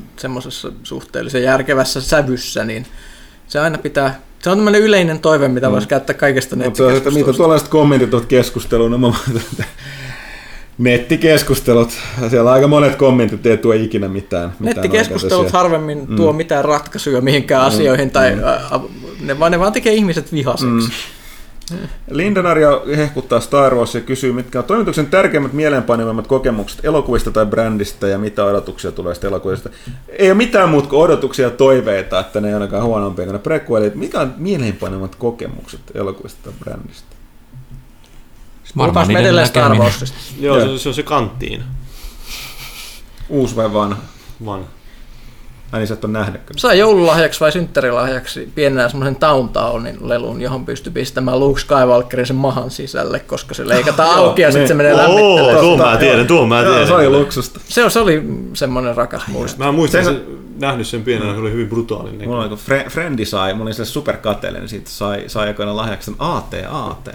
semmoisessa 0.50 0.88
suhteellisen 0.88 1.42
järkevässä 1.42 2.00
sävyssä, 2.00 2.64
niin 2.64 2.86
se 3.48 3.58
aina 3.58 3.78
pitää, 3.78 4.20
se 4.38 4.50
on 4.50 4.58
tämmöinen 4.58 4.80
yleinen 4.80 5.18
toive, 5.18 5.48
mitä 5.48 5.70
voisi 5.70 5.88
käyttää 5.88 6.14
kaikesta 6.14 6.56
Mutta 6.56 6.66
on, 6.66 6.72
että 6.72 6.82
mitä 6.82 6.92
nettikeskustelusta. 6.94 7.36
tuollaiset 7.36 7.68
kommentit 7.68 8.14
ovat 8.14 8.26
keskusteluun, 8.26 8.90
no 8.90 8.98
mä 8.98 9.12
Nettikeskustelut. 10.78 11.90
Siellä 12.30 12.52
aika 12.52 12.66
monet 12.68 12.96
kommentit 12.96 13.46
ei 13.46 13.56
tuo 13.56 13.72
ikinä 13.72 14.08
mitään. 14.08 14.52
mitään 14.58 14.76
Nettikeskustelut 14.76 15.50
harvemmin 15.50 16.06
tuo 16.16 16.32
mitään 16.32 16.64
ratkaisuja 16.64 17.20
mihinkään 17.20 17.62
asioihin, 17.62 18.10
tai 18.10 18.32
ä, 18.32 18.80
ne, 19.20 19.38
vaan, 19.38 19.52
ne 19.52 19.58
vaan 19.58 19.72
tekee 19.72 19.92
ihmiset 19.92 20.32
vihaseksi. 20.32 20.92
Lindenario 22.10 22.84
hehkuttaa 22.96 23.40
Star 23.40 23.74
Wars 23.74 23.94
ja 23.94 24.00
kysyy, 24.00 24.32
mitkä 24.32 24.58
on 24.58 24.64
toimituksen 24.64 25.06
tärkeimmät 25.06 25.52
mieleenpainivimmat 25.52 26.26
kokemukset 26.26 26.84
elokuvista 26.84 27.30
tai 27.30 27.46
brändistä 27.46 28.08
ja 28.08 28.18
mitä 28.18 28.44
odotuksia 28.44 28.92
tulee 28.92 29.14
sitten 29.14 29.28
elokuvista. 29.28 29.70
Ei 30.08 30.30
ole 30.30 30.36
mitään 30.36 30.68
muuta 30.68 30.88
kuin 30.88 31.02
odotuksia 31.02 31.44
ja 31.44 31.50
toiveita, 31.50 32.20
että 32.20 32.40
ne 32.40 32.48
ei 32.48 32.54
ainakaan 32.54 32.84
huonompia 32.84 33.24
kuin 33.24 33.32
ne 33.32 33.38
prequelit. 33.38 33.94
Mikä 33.94 34.20
on 34.20 34.34
mieleenpainivimmat 34.36 35.14
kokemukset 35.14 35.80
elokuvista 35.94 36.38
tai 36.44 36.52
brändistä? 36.58 37.18
Me 38.74 38.84
niiden 38.84 39.16
edelleen 39.16 39.46
Star. 39.46 39.74
Warsista. 39.74 40.18
Joo, 40.40 40.58
Joo. 40.58 40.68
se, 40.68 40.82
se 40.82 40.88
on 40.88 40.94
se 40.94 41.02
kanttiin. 41.02 41.62
Uusi 43.28 43.56
vai 43.56 43.72
vanha? 43.72 44.02
Vanha. 44.44 44.77
Ai 45.72 45.78
niin 45.80 45.86
sä 45.88 45.94
et 45.94 46.04
ole 46.04 46.12
nähnyt 46.12 46.40
kyllä. 46.46 46.58
Sai 46.60 46.78
joululahjaksi 46.78 47.40
vai 47.40 47.52
synttärilahjaksi 47.52 48.52
pienenä 48.54 48.88
semmoisen 48.88 49.16
Towntownin 49.16 50.08
lelun, 50.08 50.40
johon 50.40 50.64
pystyi 50.64 50.92
pistämään 50.92 51.40
Luke 51.40 51.60
Skywalkerin 51.60 52.26
sen 52.26 52.36
mahan 52.36 52.70
sisälle, 52.70 53.18
koska 53.18 53.54
se 53.54 53.68
leikataan 53.68 54.08
Joo, 54.16 54.26
auki 54.26 54.42
ja 54.42 54.52
sitten 54.52 54.68
se 54.68 54.74
niin. 54.74 54.76
menee 54.76 54.94
Oo, 54.94 54.98
lämmittelemään. 55.36 55.60
tuo 55.60 55.76
mä 55.76 55.96
tiedän, 55.96 56.26
tuo 56.26 56.46
mä 56.46 56.60
Joo, 56.60 56.70
tiedän. 56.70 56.88
se 56.88 56.94
oli 56.94 57.08
luksusta. 57.10 57.60
Se, 57.68 57.90
se 57.90 58.00
oli 58.00 58.22
semmoinen 58.54 58.96
rakas 58.96 59.26
muisto. 59.28 59.64
Mä 59.64 59.72
muistan 59.72 60.04
Sen- 60.04 60.14
sen, 60.14 60.24
nähnyt 60.60 60.86
sen 60.86 61.02
pienenä, 61.02 61.32
se 61.34 61.40
oli 61.40 61.52
hyvin 61.52 61.68
brutaali 61.68 62.04
näköinen. 62.04 62.28
Mulla 62.28 62.40
oli, 62.40 62.48
kun 62.48 62.58
Fre- 62.58 62.90
Frendi 62.90 63.24
sai, 63.24 63.52
mulla 63.54 63.64
oli 63.68 63.74
se 63.74 63.84
superkateellinen, 63.84 64.62
niin 64.62 64.68
siitä 64.68 64.90
sai, 64.90 65.24
sai 65.26 65.46
aikoina 65.46 65.76
lahjaksi 65.76 66.04
sen 66.10 66.14
AT, 66.18 66.54
AT. 66.70 67.08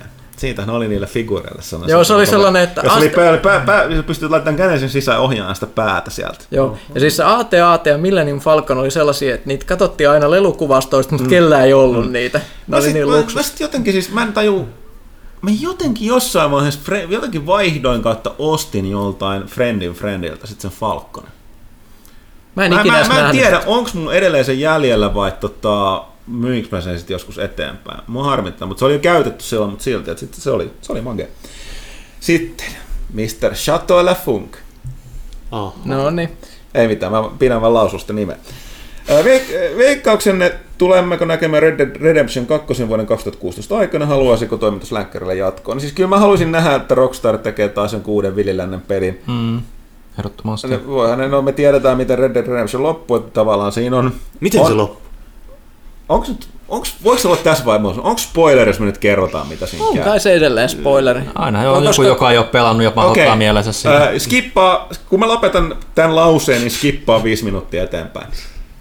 Siitähän 0.44 0.76
oli 0.76 0.88
niille 0.88 1.08
figureille 1.08 1.62
sellainen. 1.62 1.94
Joo, 1.94 2.04
se 2.04 2.14
oli 2.14 2.26
sellainen, 2.26 2.62
että 2.64 2.82
Jos 2.84 2.94
oli 2.98 3.10
pää, 3.10 3.38
pää, 3.38 3.60
pää, 3.60 3.96
sä 3.96 4.04
pystyt 4.04 4.32
laittamaan 4.32 4.58
käden 4.58 4.80
sen 4.80 4.90
sisään 4.90 5.16
ja 5.16 5.22
ohjaamaan 5.22 5.56
sitä 5.56 5.68
päätä 5.68 6.12
sieltä. 6.12 6.40
Joo, 6.52 6.78
ja 6.94 7.00
siis 7.00 7.18
se 7.18 7.24
AT-AT 7.24 7.86
ja 7.86 7.98
Millennium 7.98 8.40
Falcon 8.40 8.78
oli 8.78 8.92
sellaisia, 8.92 9.36
että 9.36 9.48
niitä 9.48 9.66
katsottiin 9.66 10.10
aina 10.10 10.32
lelukuvastoista, 10.32 11.16
mutta 11.16 11.30
kellään 11.30 11.66
ei 11.66 11.74
ollut 11.74 12.12
niitä. 12.12 12.38
Ne 12.38 12.44
Mä, 12.68 12.76
oli 12.76 12.86
sit, 12.86 12.94
niin 12.94 13.10
mä, 13.10 13.18
luksus. 13.18 13.36
mä 13.36 13.42
sit 13.44 13.60
jotenkin 13.60 13.94
siis, 13.94 14.12
mä 14.12 14.24
en 14.24 14.34
taju, 14.34 14.68
mä 15.42 15.50
jotenkin 15.60 16.08
jossain 16.08 16.52
vaiheessa 16.52 16.80
Fre- 16.92 17.12
jotenkin 17.12 17.46
vaihdoin 17.46 18.02
kautta 18.02 18.32
ostin 18.40 18.92
joltain 18.92 19.44
Friendin 19.44 19.94
Friendiltä 19.94 20.48
sit 20.48 20.62
sen 20.62 20.72
Falconen. 20.72 21.32
Mä 22.56 22.66
en 22.66 22.74
Mä, 22.74 22.80
ikinä 22.82 22.98
mä, 23.08 23.14
mä 23.14 23.30
en 23.30 23.36
tiedä, 23.36 23.62
onko 23.66 23.90
mun 23.94 24.14
edelleen 24.14 24.46
se 24.46 24.54
jäljellä 24.54 25.14
vai 25.14 25.32
tota, 25.32 26.04
myynkö 26.28 26.68
mä 26.72 26.82
sen 26.82 26.98
sitten 26.98 27.16
joskus 27.16 27.38
eteenpäin. 27.38 28.02
Mua 28.08 28.24
harmittaa, 28.24 28.68
mutta 28.68 28.80
se 28.80 28.86
oli 28.86 28.94
jo 28.94 29.00
käytetty 29.00 29.44
silloin, 29.44 29.70
mutta 29.70 29.84
silti, 29.84 30.12
että 30.12 30.20
sitten 30.20 30.42
se 30.42 30.52
oli, 30.52 30.72
se 30.82 30.92
oli 30.92 31.02
magea. 31.02 31.28
Sitten 32.20 32.68
Mr. 33.14 33.54
Chateau 33.54 34.06
La 34.06 34.16
Funk. 34.16 34.58
Ah. 35.52 35.74
No 35.86 36.10
niin. 36.10 36.30
Ei 36.74 36.88
mitään, 36.88 37.12
mä 37.12 37.24
pidän 37.40 37.62
vaan 37.62 37.74
laususta 37.74 38.14
nimeä. 38.14 38.38
Veik- 39.08 39.78
veikkauksenne, 39.78 40.54
tulemmeko 40.78 41.26
näkemään 41.26 41.64
Red 41.64 41.78
Dead 41.78 41.96
Redemption 41.96 42.46
2 42.46 42.88
vuoden 42.88 43.06
2016 43.06 43.78
aikana, 43.78 44.06
haluaisiko 44.06 44.58
toimitus 44.58 44.92
Länkärille 44.92 45.36
jatkoon? 45.36 45.80
Siis 45.80 45.94
kyllä 45.94 46.10
mä 46.10 46.20
haluaisin 46.20 46.52
nähdä, 46.52 46.76
että 46.76 46.96
Rockstar 46.96 47.38
tekee 47.38 47.70
taas 47.70 47.92
sen 47.92 48.02
kuuden 48.02 48.36
villilännen 48.36 48.82
pelin. 48.82 49.22
Mm, 49.28 49.62
ehdottomasti. 50.20 50.88
Voihan 50.88 51.20
ne, 51.20 51.28
no 51.28 51.42
me 51.42 51.52
tiedetään, 51.52 51.98
miten 51.98 52.18
Red 52.18 52.34
Dead 52.34 52.48
Redemption 52.48 52.84
loppuu, 52.84 53.18
että 53.18 53.32
tavallaan 53.32 53.72
siinä 53.72 53.98
on... 53.98 54.12
Miten 54.40 54.62
on, 54.62 54.68
se 54.68 54.74
loppui? 54.74 55.04
Onko 56.10 56.28
nyt, 56.28 56.48
onks, 56.68 56.96
voiko 57.04 57.22
se 57.22 57.28
olla 57.28 57.38
tässä 57.38 57.66
vaiheessa, 57.66 58.02
onko 58.02 58.18
spoiler, 58.18 58.68
jos 58.68 58.80
me 58.80 58.86
nyt 58.86 58.98
kerrotaan, 58.98 59.48
mitä 59.48 59.66
siinä 59.66 59.86
On 59.86 59.96
käy? 59.96 60.04
kai 60.04 60.20
se 60.20 60.34
edelleen 60.34 60.70
spoileri. 60.70 61.22
Aina 61.36 61.60
on 61.60 61.66
No, 61.66 61.72
joku, 61.74 61.88
koska- 61.88 62.04
joka 62.04 62.32
ei 62.32 62.38
ole 62.38 62.46
pelannut 62.46 62.84
ja 62.84 62.92
pahoittaa 62.92 63.26
Okei. 63.26 63.38
mielensä 63.38 63.72
siinä. 63.72 63.98
Äh, 63.98 64.10
skippaa, 64.18 64.90
kun 65.10 65.20
mä 65.20 65.28
lopetan 65.28 65.76
tämän 65.96 66.16
lauseen, 66.16 66.62
niin 66.62 66.72
skippaa 66.72 67.24
viisi 67.24 67.44
minuuttia 67.46 67.84
eteenpäin. 67.84 68.28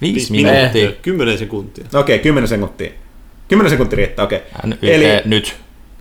Viisi 0.01 0.33
minuuttia. 0.33 0.61
minuuttia. 0.61 0.93
Kymmenen 1.03 1.39
sekuntia. 1.39 1.85
Okei, 1.95 2.15
okay, 2.17 2.23
10 2.23 2.49
sekuntia. 2.49 2.91
10 3.49 3.71
sekuntia 3.71 3.97
riittää, 3.97 4.25
okei. 4.25 4.41
Eli, 4.83 5.05
Eli... 5.05 5.23
nyt. 5.25 5.57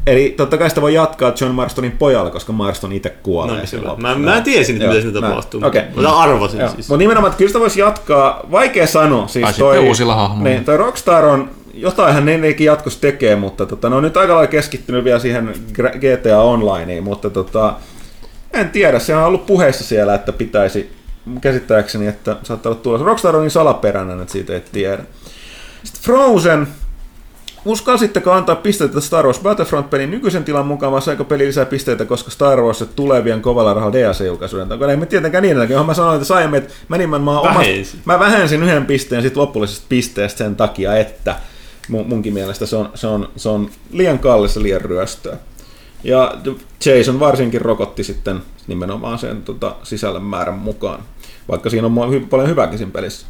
Eli 0.08 0.34
totta 0.38 0.58
kai 0.58 0.70
sitä 0.70 0.82
voi 0.82 0.94
jatkaa 0.94 1.34
John 1.42 1.56
Marstonin 1.56 1.92
pojalla, 1.92 2.30
koska 2.30 2.54
Marston 2.54 2.92
itse 2.92 3.10
kuolee. 3.10 3.56
No 3.56 3.86
niin. 3.88 4.02
Mä, 4.02 4.16
mä 4.16 4.42
tiesin, 4.42 4.76
että 4.76 4.88
mitä 4.88 5.02
siinä 5.02 5.22
tapahtuu. 5.22 5.62
Okei. 5.64 5.84
Mä 5.96 6.18
arvasin 6.20 6.60
Joo. 6.60 6.70
siis. 6.70 6.90
Mutta 6.90 6.98
nimenomaan, 6.98 7.30
että 7.30 7.38
kyllä 7.38 7.50
sitä 7.50 7.60
voisi 7.60 7.80
jatkaa, 7.80 8.40
vaikea 8.52 8.88
sanoa. 8.88 9.28
Siis 9.28 9.46
Ai 9.46 9.54
toi, 9.54 9.74
sitten 9.76 9.88
uusilla 9.88 10.16
hahmoilla. 10.16 10.50
Niin, 10.50 10.66
toi 10.66 10.78
Rockstar 10.78 11.26
on, 11.26 11.50
jotainhan 11.74 12.26
ne 12.26 12.36
eikin 12.36 12.66
jatkossa 12.66 13.02
tekee, 13.02 13.36
mutta 13.36 13.66
tota, 13.66 13.90
ne 13.90 13.96
on 13.96 14.04
nyt 14.04 14.18
aika 14.18 14.34
lailla 14.34 14.48
keskittynyt 14.48 15.04
vielä 15.04 15.20
siihen 15.20 15.54
GTA 15.76 16.42
Onlineen, 16.42 17.04
mutta 17.04 17.30
tota, 17.30 17.74
en 18.54 18.70
tiedä, 18.70 19.00
se 19.00 19.16
on 19.16 19.24
ollut 19.24 19.46
puheissa 19.46 19.84
siellä, 19.84 20.16
että 20.16 20.32
pitäisi, 20.32 20.92
käsittääkseni, 21.42 22.08
että 22.08 22.36
saattaa 22.44 22.72
olla 22.72 22.82
tulossa. 22.82 23.06
Rockstar 23.06 23.36
on 23.36 23.42
niin 23.42 23.52
salaperäinen, 23.52 24.22
että 24.22 24.32
siitä 24.32 24.54
ei 24.54 24.62
tiedä. 24.72 25.04
Sitten 25.84 26.04
Frozen, 26.04 26.68
Uskalsitteko 27.66 28.32
antaa 28.32 28.56
pisteitä 28.56 29.02
Star 29.02 29.26
Wars 29.26 29.40
Battlefront-pelin 29.40 30.12
nykyisen 30.12 30.44
tilan 30.44 30.66
mukaan, 30.66 30.92
vai 30.92 31.02
saiko 31.02 31.24
peli 31.24 31.48
lisää 31.48 31.66
pisteitä, 31.66 32.06
koska 32.06 32.32
Star 32.32 32.62
Wars 32.62 32.86
tulevien 32.96 33.42
kovalla 33.42 33.74
rahalla 33.74 33.94
DLC-julkaisuuden 33.94 34.70
takia? 34.70 34.88
Ei 34.88 34.98
me 34.98 35.06
tietenkään 35.06 35.42
niin, 35.42 35.62
että 35.62 35.84
mä 35.84 35.94
sanoin, 35.94 36.16
että 36.16 36.28
saimme, 36.28 36.58
että 36.58 36.74
menin 36.90 37.10
mä, 37.10 37.20
mä, 37.20 37.32
Vähensi. 37.44 37.98
mä 38.06 38.20
vähensin 38.20 38.64
yhden 38.64 38.86
pisteen 38.86 39.22
sit 39.22 39.38
lopullisesta 39.38 39.86
pisteestä 39.90 40.38
sen 40.38 40.56
takia, 40.56 40.96
että 40.96 41.36
mun, 41.90 42.08
munkin 42.08 42.34
mielestä 42.34 42.66
se 42.66 42.76
on, 42.76 42.90
se 42.96 43.08
on, 43.08 43.30
se 43.36 43.50
on 43.50 43.70
liian 43.92 44.20
kallis 44.20 44.56
ja 44.56 44.64
liian 44.64 44.82
ryöstöä. 44.82 45.38
Ja 46.04 46.36
Jason 46.86 47.20
varsinkin 47.20 47.62
rokotti 47.62 48.04
sitten 48.04 48.42
nimenomaan 48.68 49.20
sen 49.20 49.42
tota, 49.44 49.76
sisällön 49.84 50.24
määrän 50.24 50.58
mukaan, 50.58 51.04
vaikka 51.50 51.70
siinä 51.70 51.88
on 51.88 52.28
paljon 52.30 52.50
hyvääkin 52.50 52.78
siinä 52.78 52.92
pelissä. 52.92 53.28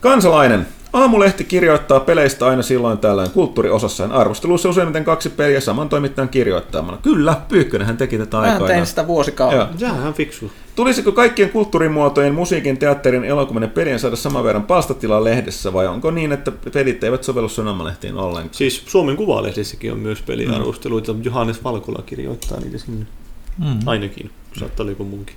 Kansalainen. 0.00 0.66
Aamulehti 0.94 1.44
kirjoittaa 1.44 2.00
peleistä 2.00 2.46
aina 2.46 2.62
silloin 2.62 2.98
tällöin 2.98 3.30
kulttuuriosassaan. 3.30 4.12
Arvostelussa 4.12 4.68
useimmiten 4.68 5.04
kaksi 5.04 5.28
peliä 5.30 5.60
saman 5.60 5.88
toimittajan 5.88 6.28
kirjoittamana. 6.28 6.98
Kyllä, 7.02 7.40
Pyykkönenhän 7.48 7.96
teki 7.96 8.18
tätä 8.18 8.36
Mä 8.36 8.42
aikoinaan. 8.42 8.70
tein 8.70 8.86
sitä 8.86 9.06
vuosikausia. 9.06 9.58
Joo. 9.58 9.68
Jäähän 9.78 10.14
fiksu. 10.14 10.50
Tulisiko 10.76 11.12
kaikkien 11.12 11.50
kulttuurimuotojen, 11.50 12.34
musiikin, 12.34 12.78
teatterin, 12.78 13.24
elokuvan 13.24 13.62
ja 13.62 13.68
pelien 13.68 13.98
saada 13.98 14.16
saman 14.16 14.44
verran 14.44 14.62
palstatilaa 14.62 15.24
lehdessä 15.24 15.72
vai 15.72 15.86
onko 15.86 16.10
niin, 16.10 16.32
että 16.32 16.52
pelit 16.72 17.04
eivät 17.04 17.24
sovellu 17.24 17.48
sanomalehtiin 17.48 18.14
ollenkaan? 18.16 18.54
Siis 18.54 18.82
Suomen 18.86 19.16
Kuvalehdessäkin 19.16 19.92
on 19.92 19.98
myös 19.98 20.22
peliarvosteluita, 20.22 21.12
mutta 21.12 21.28
Johannes 21.28 21.64
Valkola 21.64 22.02
kirjoittaa 22.06 22.60
niitä 22.60 22.78
sinne. 22.78 23.06
Mm. 23.58 23.78
Ainakin. 23.86 24.30
Saattaa 24.58 24.84
olla 24.84 24.92
joku 24.92 25.04
munkin. 25.04 25.36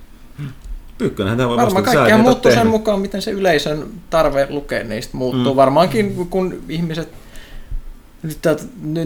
Pyykkönenhän 0.97 1.37
tämä 1.37 1.49
voi 1.49 1.57
Varmaan 1.57 1.75
vastata, 1.75 1.91
sä 1.91 1.97
kaikkea 1.97 2.15
et 2.15 2.21
muuttuu 2.21 2.51
sen 2.51 2.67
mukaan, 2.67 2.99
miten 2.99 3.21
se 3.21 3.31
yleisön 3.31 3.83
tarve 4.09 4.47
lukea 4.49 4.83
niistä 4.83 5.17
muuttuu. 5.17 5.53
Mm. 5.53 5.57
Varmaankin 5.57 6.27
kun 6.29 6.61
ihmiset 6.69 7.09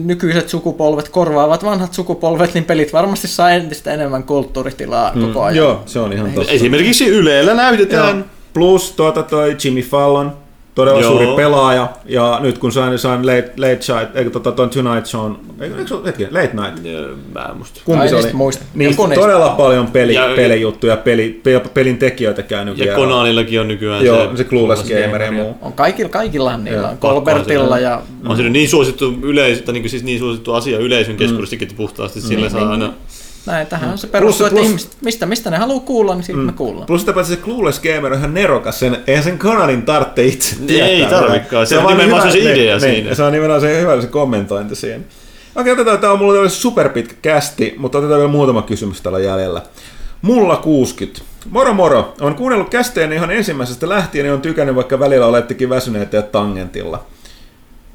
nykyiset 0.00 0.48
sukupolvet 0.48 1.08
korvaavat 1.08 1.64
vanhat 1.64 1.94
sukupolvet, 1.94 2.54
niin 2.54 2.64
pelit 2.64 2.92
varmasti 2.92 3.28
saa 3.28 3.50
entistä 3.50 3.92
enemmän 3.92 4.22
kulttuuritilaa 4.22 5.12
mm. 5.14 5.26
koko 5.26 5.42
ajan. 5.42 5.56
Joo, 5.56 5.82
se 5.86 5.98
on 5.98 6.12
ihan 6.12 6.32
totta. 6.32 6.52
Esimerkiksi 6.52 7.08
Ylellä 7.08 7.54
näytetään. 7.54 8.16
Joo. 8.16 8.26
Plus 8.52 8.92
tuota 8.92 9.22
toi 9.22 9.56
Jimmy 9.64 9.82
Fallon, 9.82 10.32
todella 10.74 11.00
Joo. 11.00 11.10
suuri 11.10 11.26
pelaaja. 11.36 11.88
Ja 12.06 12.38
nyt 12.42 12.58
kun 12.58 12.72
sain, 12.72 12.98
sain 12.98 13.26
Late, 13.26 13.52
late 13.56 13.78
Night, 13.98 14.16
eikö 14.16 14.30
tota 14.30 14.52
toi 14.52 14.68
Tonight 14.68 15.06
Show, 15.06 15.32
eikö, 15.60 15.76
eikö 15.76 15.88
se 15.88 15.94
ole, 15.94 16.06
hetki, 16.06 16.24
Late 16.24 16.50
Night. 16.52 16.84
Ja 16.84 17.00
Mä 17.34 17.46
en 17.50 17.56
muista. 17.56 17.80
Kumpi 17.84 18.08
se 18.08 18.16
oli? 18.16 18.32
muista. 18.32 18.64
Niin, 18.74 18.96
todella 19.14 19.48
paljon 19.48 19.86
peli, 19.86 20.14
Ja- 20.14 20.28
pelijuttuja, 20.36 20.96
peli, 20.96 21.40
pe- 21.42 21.62
pelin 21.74 21.98
tekijöitä 21.98 22.42
käynyt 22.42 22.78
Ja 22.78 22.84
vielä. 22.84 22.96
Konanillakin 22.96 23.60
on 23.60 23.68
nykyään 23.68 24.04
Joo, 24.04 24.30
se, 24.30 24.36
se... 24.36 24.44
Clueless 24.44 24.82
Gamer 24.88 25.22
ja 25.22 25.32
muu. 25.32 25.54
On 25.62 25.72
kaikilla, 25.72 26.08
kaikilla 26.08 26.56
niillä 26.56 26.78
Joo, 26.80 26.90
on. 26.90 26.98
Colbertilla 26.98 27.78
ja 27.78 28.02
On 28.26 28.36
se 28.36 28.42
niin 28.42 28.68
suosittu 28.68 29.14
yleisö, 29.22 29.62
tai 29.62 29.72
niin, 29.74 29.90
siis 29.90 30.02
niin 30.04 30.18
suosittu 30.18 30.54
asia 30.54 30.78
yleisön 30.78 31.16
keskuudessakin 31.16 31.66
että 31.68 31.76
puhtaasti, 31.76 32.20
sillä 32.20 32.48
saa 32.48 32.70
aina... 32.70 32.92
näin. 33.46 33.66
Tähän 33.66 33.98
se 33.98 34.06
perustuu, 34.06 34.46
Plus- 34.46 34.46
että 34.48 34.56
plus- 34.60 34.68
ihmiset, 34.68 34.96
mistä, 35.00 35.26
mistä 35.26 35.50
ne 35.50 35.56
haluaa 35.56 35.80
kuulla, 35.80 36.14
niin 36.14 36.22
siitä 36.24 36.40
mm. 36.40 36.46
me 36.46 36.52
kuullaan. 36.52 36.86
Plus 36.86 37.00
sitä 37.00 37.12
paitsi 37.12 37.34
se 37.34 37.40
Clueless 37.42 37.80
Gamer 37.80 38.12
on 38.12 38.18
ihan 38.18 38.34
nerokas, 38.34 38.78
sen, 38.78 38.96
eihän 39.06 39.24
sen 39.24 39.38
Conanin 39.38 39.82
tarvitse 39.82 40.24
itse 40.24 40.56
Ei 40.60 40.66
tietää. 40.66 41.20
tarvikaan, 41.20 41.66
se 41.66 41.78
on 41.78 41.84
vaan 41.84 41.96
nimenomaan 41.96 42.22
hyvä- 42.22 42.32
se 42.44 42.52
idea 42.52 42.72
niin, 42.72 42.80
siinä. 42.80 43.06
Niin, 43.06 43.16
se 43.16 43.22
on 43.22 43.32
nimenomaan 43.32 43.60
se 43.60 43.80
hyvä 43.80 44.00
se 44.00 44.06
kommentointi 44.06 44.76
siinä. 44.76 45.04
Okei, 45.56 45.72
otetaan, 45.72 45.98
tämä 45.98 46.12
on 46.12 46.18
mulla 46.18 46.32
tällainen 46.32 46.56
superpitkä 46.56 47.14
kästi, 47.22 47.74
mutta 47.78 47.98
otetaan 47.98 48.18
vielä 48.20 48.32
muutama 48.32 48.62
kysymys 48.62 49.00
täällä 49.00 49.18
jäljellä. 49.20 49.62
Mulla 50.22 50.56
60. 50.56 51.20
Moro 51.50 51.74
moro. 51.74 52.14
On 52.20 52.34
kuunnellut 52.34 52.68
kästeen 52.68 53.12
ihan 53.12 53.30
ensimmäisestä 53.30 53.88
lähtien 53.88 54.26
ja 54.26 54.34
on 54.34 54.40
tykännyt, 54.40 54.74
vaikka 54.76 54.98
välillä 54.98 55.26
olettekin 55.26 55.68
väsyneitä 55.70 56.16
ja 56.16 56.22
tangentilla. 56.22 57.04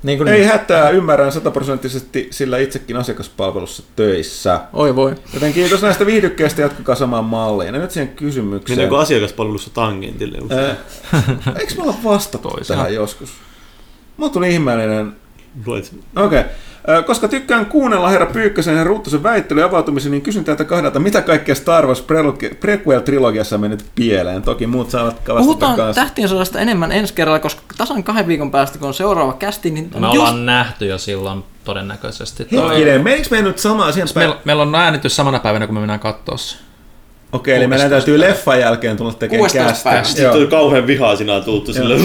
Niin 0.08 0.18
kuin 0.18 0.28
Ei 0.28 0.44
hätää, 0.44 0.90
ymmärrän 0.90 1.32
sataprosenttisesti, 1.32 2.28
sillä 2.32 2.58
itsekin 2.58 2.98
asiakaspalvelussa 2.98 3.84
töissä. 3.96 4.62
Oi 4.74 4.96
voi. 4.96 5.16
Joten 5.34 5.54
kiitos 5.54 5.82
näistä 5.82 6.06
viihdykkeistä, 6.06 6.62
jatkakaa 6.62 6.96
samaan 6.96 7.26
malliin. 7.26 7.76
Ja 7.76 7.82
nyt 7.82 7.92
siihen 7.92 8.16
kysymykseen. 8.16 8.78
Mennäänkö 8.78 9.00
asiakaspalvelussa 9.00 9.70
tangentille? 9.74 10.38
Eikö 11.60 11.74
me 11.78 11.84
olla 11.84 11.96
vastattu 12.04 12.50
Toisaan. 12.50 12.78
tähän 12.78 12.94
joskus? 12.94 13.30
Mulla 14.18 14.34
tuli 14.34 14.54
ihmeellinen... 14.54 15.16
Luet. 15.66 15.96
Okei. 16.16 16.40
Okay. 16.40 17.04
Koska 17.04 17.28
tykkään 17.28 17.66
kuunnella 17.66 18.10
herra 18.10 18.26
Pyykkösen 18.26 18.78
ja 18.78 18.84
Ruuttosen 18.84 19.24
väittely 19.24 19.60
ja 19.60 19.66
avautumisen, 19.66 20.12
niin 20.12 20.22
kysyn 20.22 20.44
teiltä 20.44 20.64
kahdelta, 20.64 21.00
mitä 21.00 21.22
kaikkea 21.22 21.56
Star 21.56 21.88
Wars 21.88 22.04
pre- 22.04 22.56
prequel-trilogiassa 22.56 23.56
on 23.56 23.62
mennyt 23.62 23.86
pieleen. 23.96 24.42
Toki 24.42 24.68
muut 24.68 24.90
saavat 24.90 25.16
vastata 25.16 25.38
Puhutaan 25.40 25.76
kanssa. 25.76 26.02
tähtien 26.02 26.30
sodasta 26.30 26.60
enemmän 26.60 26.92
ensi 26.92 27.14
kerralla, 27.14 27.40
koska 27.40 27.62
tasan 27.78 28.04
kahden 28.04 28.28
viikon 28.28 28.52
päästä, 28.52 28.80
kun 28.80 28.88
on 28.88 28.94
seuraava 28.94 29.34
kästi, 29.34 29.70
niin 29.70 29.90
Me 30.00 30.08
ollaan 30.08 30.46
nähty 30.46 30.86
jo 30.86 30.98
silloin 30.98 31.44
todennäköisesti. 31.64 32.46
Toi- 32.46 32.70
Hetkinen, 32.70 33.04
menikö 33.04 33.28
me 33.32 33.42
nyt 33.42 33.60
samaan 33.60 33.94
siihen 33.94 34.10
päin? 34.14 34.28
Meillä, 34.30 34.42
meillä 34.46 34.64
on 34.64 34.76
äänitys 34.76 35.16
samana 35.16 35.40
päivänä, 35.40 35.66
kun 35.68 35.74
me 35.76 35.80
mennään 35.80 36.00
katsoa 36.00 36.38
se. 36.38 36.58
Okei, 37.32 37.56
eli 37.56 37.68
meidän 37.68 37.90
täytyy 37.90 38.20
leffan 38.20 38.60
jälkeen 38.60 38.98
tulla 38.98 39.14
tekemään 39.14 39.40
16 39.40 39.90
kästä. 39.90 40.10
Sitten 40.10 40.32
on 40.32 40.48
kauhean 40.48 40.88
vihaa 40.88 41.16
sinä 41.16 41.34
on 41.36 41.44
tullut 41.44 41.66
sille. 41.66 41.98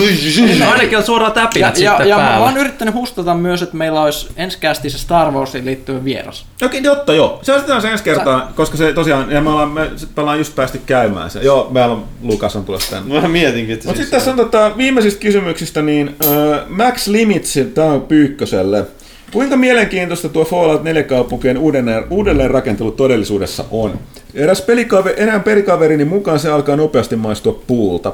No 0.58 0.70
ainakin 0.70 0.98
on 0.98 1.04
suoraan 1.04 1.32
Ja, 1.36 1.42
täpinät 1.42 1.78
ja, 1.78 1.90
sitten 1.90 2.08
ja 2.08 2.16
mä 2.16 2.22
päällä. 2.22 2.46
oon 2.46 2.56
yrittänyt 2.56 2.94
hustata 2.94 3.34
myös, 3.34 3.62
että 3.62 3.76
meillä 3.76 4.02
olisi 4.02 4.28
ensi 4.36 4.58
kästissä 4.58 4.98
Star 4.98 5.30
Warsiin 5.30 5.64
liittyvä 5.64 6.04
vieras. 6.04 6.46
Okei, 6.62 6.82
jotta 6.82 7.14
joo. 7.14 7.38
Se 7.42 7.52
on 7.52 7.82
se 7.82 7.88
ensi 7.90 8.04
kertaa, 8.04 8.52
koska 8.56 8.76
se 8.76 8.92
tosiaan, 8.92 9.30
ja 9.30 9.40
me 9.40 9.50
ollaan, 9.50 9.68
me, 9.70 9.80
me 10.16 10.22
ollaan 10.22 10.38
just 10.38 10.54
päästy 10.54 10.80
käymään 10.86 11.30
se. 11.30 11.40
Joo, 11.40 11.68
meillä 11.70 11.92
on 11.92 12.04
Lukas 12.22 12.56
on 12.56 12.64
tulossa 12.64 12.90
tänne. 12.90 13.20
Mä 13.20 13.28
mietinkin, 13.28 13.74
että 13.74 13.86
Mutta 13.86 13.96
siis 13.96 14.06
sitten 14.10 14.18
tässä 14.20 14.30
on 14.30 14.36
tota, 14.36 14.76
viimeisistä 14.76 15.20
kysymyksistä, 15.20 15.82
niin 15.82 16.16
uh, 16.24 16.56
Max 16.68 17.06
Limits, 17.06 17.58
tämä 17.74 17.86
on 17.86 18.00
Pyykköselle. 18.02 18.86
Kuinka 19.32 19.56
mielenkiintoista 19.56 20.28
tuo 20.28 20.44
Fallout 20.44 20.82
4 20.82 21.02
kaupunkien 21.02 21.58
uudelleen, 21.58 22.04
uudelleen 22.10 22.50
rakentelu 22.50 22.90
todellisuudessa 22.90 23.64
on? 23.70 23.98
Eräs 24.34 24.62
pelikaveri, 24.62 25.20
erään 25.20 25.42
pelikaverini 25.42 26.04
mukaan 26.04 26.38
se 26.38 26.50
alkaa 26.50 26.76
nopeasti 26.76 27.16
maistua 27.16 27.62
puulta. 27.66 28.12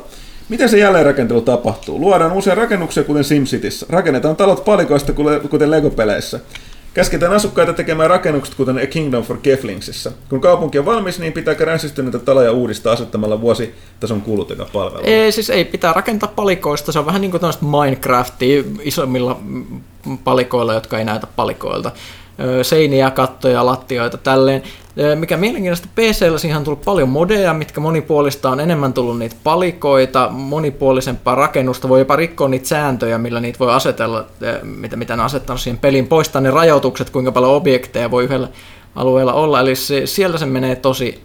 Miten 0.48 0.68
se 0.68 0.78
jälleenrakentelu 0.78 1.40
tapahtuu? 1.40 2.00
Luodaan 2.00 2.32
uusia 2.32 2.54
rakennuksia 2.54 3.04
kuten 3.04 3.24
SimCityssä. 3.24 3.86
Rakennetaan 3.88 4.36
talot 4.36 4.64
palikoista 4.64 5.12
kuten 5.50 5.70
Lego-peleissä. 5.70 6.40
Käsketään 6.94 7.32
asukkaita 7.32 7.72
tekemään 7.72 8.10
rakennukset 8.10 8.54
kuten 8.54 8.78
A 8.78 8.86
Kingdom 8.86 9.24
for 9.24 9.38
Keflingsissä. 9.42 10.12
Kun 10.28 10.40
kaupunki 10.40 10.78
on 10.78 10.84
valmis, 10.84 11.18
niin 11.18 11.32
pitääkö 11.32 11.64
ränsistyneitä 11.64 12.18
taloja 12.18 12.52
uudistaa 12.52 12.92
asettamalla 12.92 13.40
vuositason 13.40 14.20
kulut 14.22 14.50
joka 14.50 14.66
palvelu. 14.72 15.02
Ei, 15.04 15.32
siis 15.32 15.50
ei 15.50 15.64
pitää 15.64 15.92
rakentaa 15.92 16.32
palikoista, 16.36 16.92
se 16.92 16.98
on 16.98 17.06
vähän 17.06 17.20
niin 17.20 17.30
kuin 17.30 17.42
Minecraftia 17.60 18.64
isommilla 18.82 19.40
mm, 19.44 19.80
palikoilla, 20.24 20.74
jotka 20.74 20.98
ei 20.98 21.04
näytä 21.04 21.26
palikoilta. 21.36 21.92
Seiniä, 22.62 23.10
kattoja, 23.10 23.66
lattioita, 23.66 24.18
tälleen. 24.18 24.62
Mikä 25.14 25.36
mielenkiintoista, 25.36 25.88
PCllä 25.94 26.38
siihen 26.38 26.56
on 26.58 26.64
tullut 26.64 26.84
paljon 26.84 27.08
modeja, 27.08 27.54
mitkä 27.54 27.80
monipuolista 27.80 28.50
on 28.50 28.60
enemmän 28.60 28.92
tullut 28.92 29.18
niitä 29.18 29.36
palikoita, 29.44 30.28
monipuolisempaa 30.30 31.34
rakennusta, 31.34 31.88
voi 31.88 31.98
jopa 31.98 32.16
rikkoa 32.16 32.48
niitä 32.48 32.68
sääntöjä, 32.68 33.18
millä 33.18 33.40
niitä 33.40 33.58
voi 33.58 33.72
asetella, 33.72 34.26
mitä, 34.62 34.96
mitä 34.96 35.16
ne 35.16 35.22
asettanut 35.22 35.60
siihen 35.60 35.78
peliin, 35.78 36.06
poistaa 36.06 36.40
ne 36.40 36.50
rajoitukset, 36.50 37.10
kuinka 37.10 37.32
paljon 37.32 37.52
objekteja 37.52 38.10
voi 38.10 38.24
yhdellä 38.24 38.48
alueella 38.94 39.32
olla, 39.32 39.60
eli 39.60 39.76
se, 39.76 40.06
sieltä 40.06 40.38
se 40.38 40.46
menee 40.46 40.76
tosi, 40.76 41.24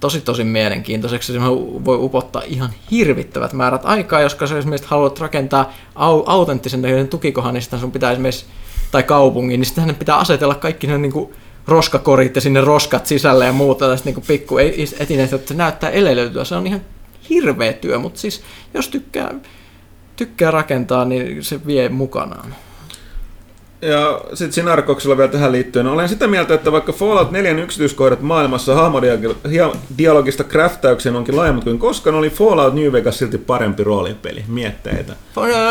tosi 0.00 0.20
tosi 0.20 0.44
mielenkiintoiseksi. 0.44 1.32
Se 1.32 1.40
voi 1.84 1.96
upottaa 1.96 2.42
ihan 2.46 2.70
hirvittävät 2.90 3.52
määrät 3.52 3.82
aikaa, 3.84 4.20
jos 4.20 4.36
sä 4.44 4.58
esimerkiksi 4.58 4.90
haluat 4.90 5.20
rakentaa 5.20 5.72
au- 5.94 6.24
autenttisen 6.26 7.08
tukikohan, 7.10 7.54
niin 7.54 7.62
sitten 7.62 7.80
sun 7.80 7.92
pitää 7.92 8.12
esimerkiksi, 8.12 8.44
tai 8.92 9.02
kaupungin, 9.02 9.60
niin 9.60 9.66
sitten 9.66 9.94
pitää 9.94 10.16
asetella 10.16 10.54
kaikki 10.54 10.86
ne 10.86 10.98
niin 10.98 11.12
kuin 11.12 11.34
roskakorit 11.66 12.34
ja 12.34 12.40
sinne 12.40 12.60
roskat 12.60 13.06
sisälle 13.06 13.46
ja 13.46 13.52
muuta, 13.52 13.78
tällaiset 13.78 14.06
niin 14.06 14.24
pikku 14.26 14.58
etineet, 14.98 15.32
että 15.32 15.48
se 15.48 15.54
näyttää 15.54 15.90
elelöityä. 15.90 16.44
Se 16.44 16.54
on 16.54 16.66
ihan 16.66 16.80
hirveä 17.30 17.72
työ, 17.72 17.98
mutta 17.98 18.20
siis 18.20 18.42
jos 18.74 18.88
tykkää, 18.88 19.34
tykkää 20.16 20.50
rakentaa, 20.50 21.04
niin 21.04 21.44
se 21.44 21.66
vie 21.66 21.88
mukanaan. 21.88 22.54
Ja 23.82 24.20
sitten 24.28 24.52
Sinarkoksella 24.52 25.16
vielä 25.16 25.30
tähän 25.30 25.52
liittyen. 25.52 25.86
Olen 25.86 26.08
sitä 26.08 26.26
mieltä, 26.26 26.54
että 26.54 26.72
vaikka 26.72 26.92
Fallout 26.92 27.30
4 27.30 27.50
yksityiskohdat 27.50 28.20
maailmassa 28.20 28.74
hahmodialogista 28.74 30.44
craftauksen 30.44 31.16
onkin 31.16 31.36
laajemmat 31.36 31.64
kuin 31.64 31.78
koskaan, 31.78 32.16
oli 32.16 32.30
Fallout 32.30 32.74
New 32.74 32.92
Vegas 32.92 33.18
silti 33.18 33.38
parempi 33.38 33.84
roolipeli. 33.84 34.44
Mietteitä. 34.48 35.12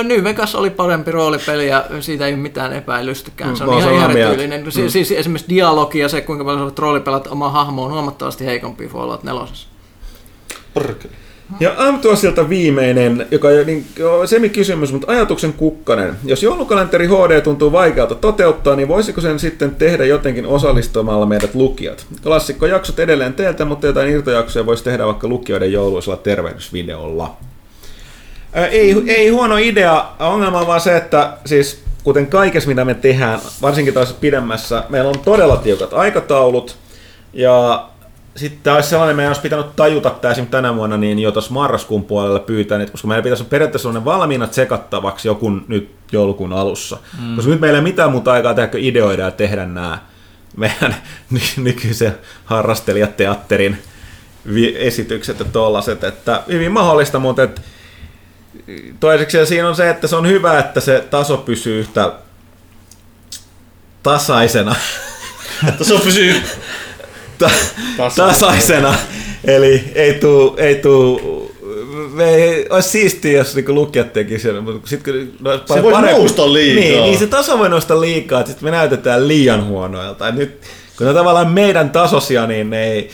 New 0.03 0.23
Vegas 0.23 0.55
oli 0.55 0.69
parempi 0.69 1.11
roolipeli 1.11 1.67
ja 1.67 1.85
siitä 1.99 2.27
ei 2.27 2.33
ole 2.33 2.41
mitään 2.41 2.73
epäilystykään. 2.73 3.57
Se 3.57 3.65
Mä 3.65 3.71
on 3.71 3.79
ihan 3.79 3.95
järjetyylinen. 3.95 4.71
Siis, 4.71 4.93
siis 4.93 5.11
esimerkiksi 5.11 5.49
dialogi 5.49 5.99
ja 5.99 6.09
se, 6.09 6.21
kuinka 6.21 6.45
paljon 6.45 6.73
roolipelat 6.77 7.27
oma 7.27 7.49
hahmo 7.49 7.85
on 7.85 7.91
huomattavasti 7.91 8.45
heikompi 8.45 8.87
Fallout 8.87 9.23
4. 9.23 9.41
Ja 11.59 11.73
Amtuasilta 11.77 12.49
viimeinen, 12.49 13.27
joka 13.31 13.47
on 13.47 13.65
niin, 13.65 13.85
semikysymys, 14.25 14.93
mutta 14.93 15.11
ajatuksen 15.11 15.53
kukkanen. 15.53 16.15
Jos 16.25 16.43
joulukalenteri 16.43 17.07
HD 17.07 17.41
tuntuu 17.41 17.71
vaikealta 17.71 18.15
toteuttaa, 18.15 18.75
niin 18.75 18.87
voisiko 18.87 19.21
sen 19.21 19.39
sitten 19.39 19.75
tehdä 19.75 20.05
jotenkin 20.05 20.45
osallistumalla 20.45 21.25
meidät 21.25 21.55
lukijat? 21.55 22.05
Klassikkojaksot 22.23 22.99
edelleen 22.99 23.33
teiltä, 23.33 23.65
mutta 23.65 23.87
jotain 23.87 24.09
irtojaksoja 24.09 24.65
voisi 24.65 24.83
tehdä 24.83 25.05
vaikka 25.05 25.27
lukijoiden 25.27 25.71
jouluisella 25.71 26.17
tervehdysvideolla. 26.17 27.37
Ää, 28.53 28.67
ei, 28.67 29.03
ei 29.07 29.29
huono 29.29 29.57
idea. 29.57 30.05
Ongelma 30.19 30.59
on 30.59 30.67
vaan 30.67 30.81
se, 30.81 30.97
että 30.97 31.33
siis 31.45 31.83
kuten 32.03 32.27
kaikessa 32.27 32.69
mitä 32.69 32.85
me 32.85 32.93
tehdään, 32.93 33.39
varsinkin 33.61 33.93
taas 33.93 34.13
pidemmässä, 34.13 34.83
meillä 34.89 35.09
on 35.09 35.19
todella 35.19 35.57
tiukat 35.57 35.93
aikataulut. 35.93 36.75
Ja 37.33 37.85
sitten 38.35 38.73
olisi 38.73 38.89
sellainen, 38.89 39.15
meidän 39.15 39.29
olisi 39.29 39.41
pitänyt 39.41 39.75
tajuta 39.75 40.09
tämä 40.09 40.31
esimerkiksi 40.31 40.51
tänä 40.51 40.75
vuonna, 40.75 40.97
niin 40.97 41.19
jo 41.19 41.31
tuossa 41.31 41.53
marraskuun 41.53 42.03
puolella 42.03 42.39
pyytää, 42.39 42.81
että 42.81 42.91
koska 42.91 43.07
meillä 43.07 43.23
pitäisi 43.23 43.43
olla 43.43 43.49
periaatteessa 43.49 43.83
sellainen 43.83 44.05
valmiina 44.05 44.47
tsekattavaksi 44.47 45.27
joku 45.27 45.49
nyt 45.49 45.91
joulukuun 46.11 46.53
alussa. 46.53 46.97
Mm. 47.21 47.35
Koska 47.35 47.51
nyt 47.51 47.59
meillä 47.59 47.77
ei 47.77 47.79
ole 47.79 47.89
mitään 47.89 48.11
muuta 48.11 48.31
aikaa 48.31 48.53
tehdä, 48.53 48.67
kuin 48.67 48.83
ideoida 48.83 49.23
ja 49.23 49.31
tehdä 49.31 49.65
nämä 49.65 49.99
meidän 50.57 50.95
ny- 51.29 51.63
nykyisen 51.63 52.17
harrastelijateatterin 52.45 53.77
esitykset 54.75 55.39
ja 55.39 55.45
tollaset, 55.45 56.03
että 56.03 56.43
hyvin 56.47 56.71
mahdollista, 56.71 57.19
mutta 57.19 57.43
et, 57.43 57.61
toiseksi 58.99 59.45
siinä 59.45 59.69
on 59.69 59.75
se, 59.75 59.89
että 59.89 60.07
se 60.07 60.15
on 60.15 60.27
hyvä, 60.27 60.59
että 60.59 60.79
se 60.79 61.07
taso 61.09 61.37
pysyy 61.37 61.79
yhtä 61.79 62.13
tasaisena. 64.03 64.75
Taso 65.77 65.99
pysyy 65.99 66.41
tasaisena. 68.15 68.95
Eli 69.43 69.83
ei 69.95 70.13
tuu, 70.13 70.55
ei 70.57 70.75
tuu 70.75 71.41
me 72.13 72.35
ei, 72.35 72.67
olisi 72.69 72.89
siistiä, 72.89 73.37
jos 73.37 73.55
niinku 73.55 73.73
lukijat 73.73 74.13
tekisivät, 74.13 74.63
mutta 74.63 74.89
sit, 74.89 75.03
kun, 75.03 75.33
no, 75.39 75.61
Se 75.75 75.83
voisi 75.83 76.01
nousta 76.01 76.53
liikaa. 76.53 76.83
Niin, 76.83 77.03
niin, 77.03 77.19
se 77.19 77.27
taso 77.27 77.59
voi 77.59 77.69
nousta 77.69 78.01
liikaa, 78.01 78.39
että 78.39 78.55
me 78.61 78.71
näytetään 78.71 79.27
liian 79.27 79.65
huonoilta. 79.65 80.27
Et 80.27 80.35
nyt, 80.35 80.61
kun 80.97 81.05
ne 81.05 81.09
on 81.09 81.15
tavallaan 81.15 81.51
meidän 81.51 81.89
tasosia, 81.89 82.47
niin 82.47 82.69
ne 82.69 82.83
ei, 82.83 83.09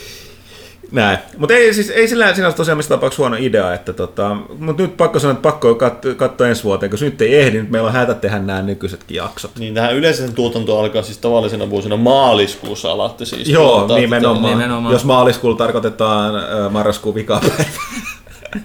näin. 0.92 1.18
Mutta 1.38 1.54
ei, 1.54 1.74
siis, 1.74 1.90
ei 1.90 2.08
sillä 2.08 2.34
sinänsä 2.34 2.58
tosiaan 2.58 2.78
mistä 2.78 2.96
tapauksessa 2.96 3.24
huono 3.24 3.36
idea, 3.40 3.74
että 3.74 3.94
tota, 3.94 4.38
mutta 4.60 4.84
nyt 4.84 4.98
pakko 4.98 5.20
sanoa, 5.20 5.32
että 5.32 5.42
pakko 5.42 5.74
kat- 5.74 6.16
katsoa 6.16 6.48
ensi 6.48 6.64
vuoteen, 6.64 6.90
koska 6.90 7.06
nyt 7.06 7.22
ei 7.22 7.36
ehdi, 7.36 7.58
nyt 7.62 7.70
meillä 7.70 7.88
on 7.88 7.94
hätä 7.94 8.14
tehdä 8.14 8.40
nämä 8.40 8.62
nykyisetkin 8.62 9.18
jaksot. 9.18 9.52
Niin 9.60 9.74
tähän 9.74 9.96
yleensä 9.96 10.26
sen 10.26 10.34
tuotanto 10.36 10.80
alkaa 10.80 11.02
siis 11.02 11.18
tavallisena 11.18 11.70
vuosina 11.70 11.98
maaliskuussa 11.98 12.92
alatte 12.92 13.26
siis. 13.26 13.50
Joo, 13.50 13.96
nimenomaan. 13.96 14.58
nimenomaan. 14.58 14.94
Jos 14.94 15.06
maaliskuulla 15.06 15.58
tarkoitetaan 15.58 16.36
äh, 16.36 16.72
marraskuun 16.72 17.16
vikapäivä. 17.16 17.64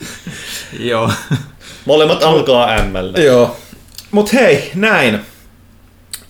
Joo. 0.79 1.11
Molemmat 1.85 2.23
alkaa 2.23 2.69
ML. 2.85 3.21
Joo. 3.23 3.57
Mut 4.11 4.33
hei, 4.33 4.71
näin. 4.75 5.21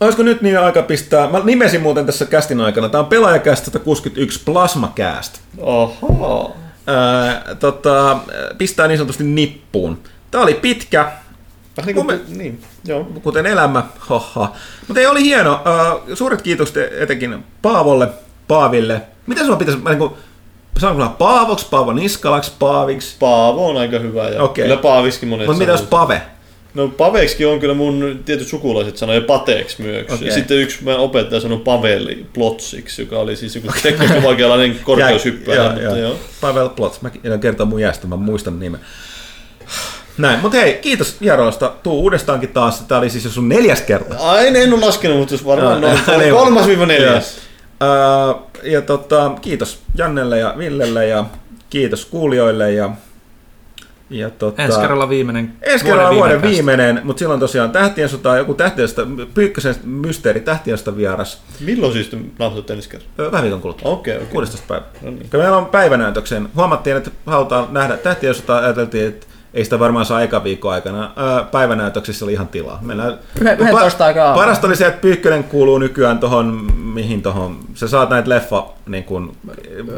Olisiko 0.05 0.23
nyt 0.23 0.43
niin 0.43 0.59
aika 0.59 0.83
pistää, 0.83 1.31
mä 1.31 1.41
nimesin 1.45 1.83
muuten 1.83 2.07
tässä 2.07 2.25
kästin 2.27 2.61
aikana, 2.61 2.89
tää 2.89 3.01
on 3.01 3.07
pelaajakäst 3.07 3.65
161 3.65 4.41
Plasmacast. 4.45 5.41
Oho. 5.59 6.57
Ää, 6.87 7.45
tota, 7.61 8.19
pistää 8.59 8.89
niin 8.89 8.99
sanotusti 8.99 9.25
nippuun. 9.25 9.99
Tää 10.31 10.41
oli 10.41 10.55
pitkä, 10.55 11.13
Vähän 11.77 11.87
niin 11.87 12.07
kuin, 12.07 12.21
Mun 12.27 12.39
niin, 12.39 12.61
joo. 12.85 13.05
kuten 13.23 13.47
elämä, 13.47 13.83
haha. 13.99 14.53
Mutta 14.89 15.01
ei 15.01 15.07
oli 15.07 15.23
hieno. 15.23 15.61
Ää, 15.65 16.15
suuret 16.15 16.43
kiitokset 16.43 16.93
etenkin 17.01 17.45
Paavolle, 17.63 18.09
Paaville. 18.49 19.03
Mitä 19.27 19.45
sulla 19.45 19.57
pitäisi, 19.57 19.81
niin 19.85 19.99
kuin, 19.99 20.13
saanko 20.79 21.03
mä 21.03 21.09
Paavoks, 21.09 21.65
Paavo 21.65 21.93
Niskalaks, 21.93 22.51
Paaviksi? 22.51 23.17
Paavo 23.19 23.69
on 23.69 23.77
aika 23.77 23.99
hyvä 23.99 24.29
ja 24.29 24.43
Okei. 24.43 24.65
kyllä 24.65 24.77
Paaviskin 24.77 25.29
monet 25.29 25.47
Mutta 25.47 25.59
mitä 25.59 25.73
jos. 25.73 25.83
Pave? 25.83 26.23
No 26.75 26.89
Paveksikin 26.89 27.47
on 27.47 27.61
kyllä 27.61 27.75
mun 27.75 28.21
tietyt 28.25 28.49
sukulaiset 28.49 28.97
sanoi 28.97 29.17
ja 29.17 29.21
Pateeksi 29.21 29.83
myös. 29.83 30.21
Ja 30.21 30.33
sitten 30.33 30.57
yksi 30.57 30.85
meidän 30.85 31.01
opettaja 31.01 31.41
sanoi 31.41 31.59
Paveli 31.59 32.27
Plotsiksi, 32.35 33.03
joka 33.03 33.19
oli 33.19 33.37
siis 33.37 33.55
joku 33.55 33.69
teknisesti 33.83 34.23
vaikealainen 34.23 34.81
korkeushyppääjä. 34.85 35.63
Joo, 35.63 35.81
joo. 35.81 35.97
joo. 35.97 36.17
Pavel 36.41 36.69
Plots, 36.69 37.03
mä 37.03 37.11
en 37.25 37.41
kertoa 37.41 37.67
mun 37.67 37.81
jäästä, 37.81 38.07
mä 38.07 38.17
muistan 38.17 38.61
nimen. 38.61 38.81
Näin, 40.19 40.41
mutta 40.41 40.59
hei, 40.59 40.75
kiitos 40.75 41.21
vierailusta. 41.21 41.73
Tuu 41.83 42.01
uudestaankin 42.01 42.49
taas. 42.49 42.81
Tää 42.81 42.99
oli 42.99 43.11
siis 43.11 43.25
jo 43.25 43.31
sun 43.31 43.49
neljäs 43.49 43.81
kerta. 43.81 44.15
Ai, 44.19 44.47
en, 44.47 44.57
en 44.57 44.73
ole 44.73 44.87
laskenut, 44.87 45.19
mutta 45.19 45.35
jos 45.35 45.45
varmaan 45.45 45.83
Joo, 45.83 45.91
noin 46.07 46.21
niin. 46.21 46.35
kolmas 46.35 46.67
viiva 46.67 46.87
neljäs. 46.87 47.39
Öö, 47.83 48.35
ja 48.63 48.83
tota, 48.83 49.33
kiitos 49.41 49.79
Jannelle 49.99 50.39
ja 50.39 50.55
Villelle 50.59 51.07
ja 51.07 51.25
kiitos 51.71 52.05
kuulijoille 52.05 52.73
ja, 52.73 52.91
ja 54.13 54.31
tota, 54.31 54.63
Ensi 54.63 54.81
kerralla 54.81 55.09
viimeinen 55.09 55.53
Ensi 55.63 55.85
kerralla 55.85 56.15
vuoden 56.15 56.41
kästi. 56.41 56.55
viimeinen, 56.57 57.01
mutta 57.05 57.19
silloin 57.19 57.41
tosiaan 57.41 57.71
Tähtien 57.71 58.09
sota, 58.09 58.37
joku 58.37 58.55
Tähtien 58.55 58.89
sota, 58.89 59.07
Pyykkösen 59.35 59.75
mysteeri 59.85 60.41
Tähtien 60.41 60.79
sota 60.79 60.97
vieras. 60.97 61.43
Milloin 61.61 61.93
siis 61.93 62.09
te 62.09 62.17
nauhoitatte 62.39 62.73
ensi 62.73 62.89
kerran? 62.89 63.09
Öö, 63.19 63.31
Vähän 63.33 63.43
viikon 63.45 63.61
kuluttua. 63.61 63.93
Okei, 63.93 64.17
okei. 64.17 64.27
16. 64.29 64.67
päivä. 64.69 64.85
No 65.03 65.11
niin. 65.11 65.29
Meillä 65.33 65.57
on 65.57 65.67
päivänäytöksen. 65.67 66.49
Huomattiin, 66.57 66.97
että 66.97 67.11
halutaan 67.27 67.69
nähdä 67.71 67.97
Tähtien 67.97 68.35
sota, 68.35 68.59
ajateltiin, 68.59 69.09
että 69.09 69.27
ei 69.55 69.65
sitä 69.65 69.79
varmaan 69.79 70.07
saa 70.07 70.23
eka 70.23 70.45
viikon 70.45 70.73
aikana. 70.73 71.13
Ää, 71.17 71.43
päivänäytöksissä 71.45 72.25
oli 72.25 72.33
ihan 72.33 72.49
tilaa. 72.49 72.79
Mennään... 72.83 73.19
Yhden- 73.41 73.61
11 73.61 74.05
aikaa 74.07 74.25
aamulla. 74.27 74.45
Parasta 74.45 74.67
oli 74.67 74.77
se, 74.77 74.87
että 74.87 75.01
Pyykkönen 75.01 75.45
kuuluu 75.45 75.79
nykyään 75.79 76.19
tohon, 76.19 76.47
mihin 76.77 77.23
tohon, 77.23 77.57
sä 77.75 77.89
saat 77.89 78.11
näitä 78.11 78.29
leffa, 78.29 78.67
niin 78.87 79.05
kuin, 79.05 79.37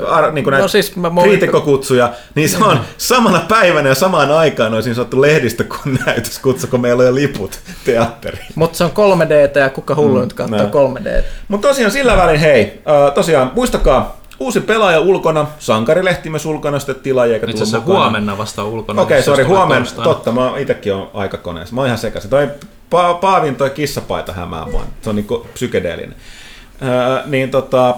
ar, 0.09 0.33
niin 0.33 0.45
kuin 0.45 0.53
näitä 0.53 0.63
No 0.65 0.69
siis 0.69 0.97
mä- 0.97 1.11
kriitikkokutsuja, 1.23 2.13
niin 2.35 2.49
se 2.49 2.65
on 2.65 2.81
samana 2.97 3.41
päivänä 3.49 3.89
ja 3.89 3.95
samaan 3.95 4.31
aikaan 4.33 4.75
olisi 4.75 4.95
saattu 4.95 5.21
lehdistä 5.21 5.65
kun 5.65 5.99
näytöskutsu, 6.07 6.67
kun 6.67 6.81
meillä 6.81 7.01
on 7.01 7.07
jo 7.07 7.15
liput 7.15 7.59
teatteriin. 7.85 8.47
Mutta 8.55 8.79
se 8.79 8.85
on 8.85 8.91
3D 8.91 9.59
ja 9.59 9.71
kuka 9.71 9.95
hullu 9.95 10.21
nyt 10.21 10.33
katsoo 10.33 10.59
näin. 10.59 10.71
3D. 10.71 11.25
Mutta 11.49 11.69
tosiaan 11.69 11.93
sillä 11.93 12.17
välin, 12.17 12.41
hei, 12.41 12.83
tosiaan 13.15 13.53
muistakaa, 13.55 14.17
uusi 14.41 14.61
pelaaja 14.61 15.01
ulkona, 15.01 15.47
sankarilehti 15.59 16.31
myös 16.31 16.47
ulkona, 16.47 16.79
sitten 16.79 16.97
tilaajia, 16.97 17.35
eikä 17.35 17.51
Itse 17.51 17.63
asiassa 17.63 17.87
huomenna 17.87 18.39
vasta 18.39 18.65
ulkona. 18.65 19.03
Okei, 19.03 19.19
okay, 19.19 19.25
sori, 19.25 19.45
huomenna. 19.45 19.85
torstaina. 19.85 20.13
Totta, 20.13 20.33
mä 20.33 20.59
itsekin 20.59 20.95
olen 20.95 21.09
aikakoneessa. 21.15 21.75
Mä 21.75 21.81
oon 21.81 21.87
ihan 21.87 21.99
sekaisin. 21.99 22.31
Toi 22.31 22.49
pa- 22.95 23.19
Paavin 23.21 23.57
toi 23.57 23.71
kissapaita 23.71 24.33
hämää 24.33 24.67
mua. 24.67 24.85
Se 25.03 25.11
on 25.11 25.17
niinku 25.17 25.47
psykedeellinen. 25.55 26.17
Öö, 26.83 27.23
niin 27.27 27.51
tota... 27.51 27.97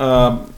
Öö, 0.00 0.51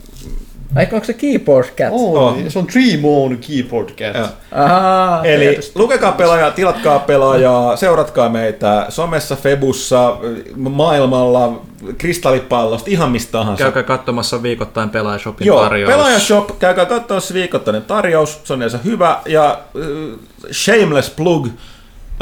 Eikö 0.76 0.94
onko 0.96 1.06
se 1.06 1.12
keyboard 1.12 1.68
cat? 1.76 1.88
Oh, 1.90 2.14
Oh. 2.22 2.36
Se 2.48 2.58
on 2.58 2.66
Dream 2.72 3.04
On 3.04 3.38
Keyboard 3.48 3.88
Cat. 3.88 4.14
joo. 4.16 4.26
Ahaa, 4.52 5.24
Eli 5.24 5.44
tietysti. 5.46 5.78
lukekaa 5.78 6.12
pelaajaa, 6.12 6.50
tilatkaa 6.50 6.98
pelaajaa, 6.98 7.76
seuratkaa 7.76 8.28
meitä 8.28 8.86
somessa, 8.88 9.36
Febussa, 9.36 10.16
maailmalla, 10.56 11.60
kristallipallosta, 11.98 12.90
ihan 12.90 13.10
mistä 13.10 13.32
tahansa. 13.32 13.62
Käykää 13.64 13.82
katsomassa 13.82 14.42
viikoittain 14.42 14.90
Pelaajashopin 14.90 15.46
Joo, 15.46 15.62
tarjous. 15.62 15.92
Pelaajashop, 15.92 16.58
käykää 16.58 16.86
katsoa 16.86 17.20
se 17.20 17.34
viikoittainen 17.34 17.82
tarjous, 17.82 18.40
se 18.44 18.52
on 18.52 18.58
yleensä 18.58 18.78
hyvä, 18.84 19.18
ja 19.26 19.50
äh, 19.50 20.18
shameless 20.52 21.10
plug, 21.10 21.46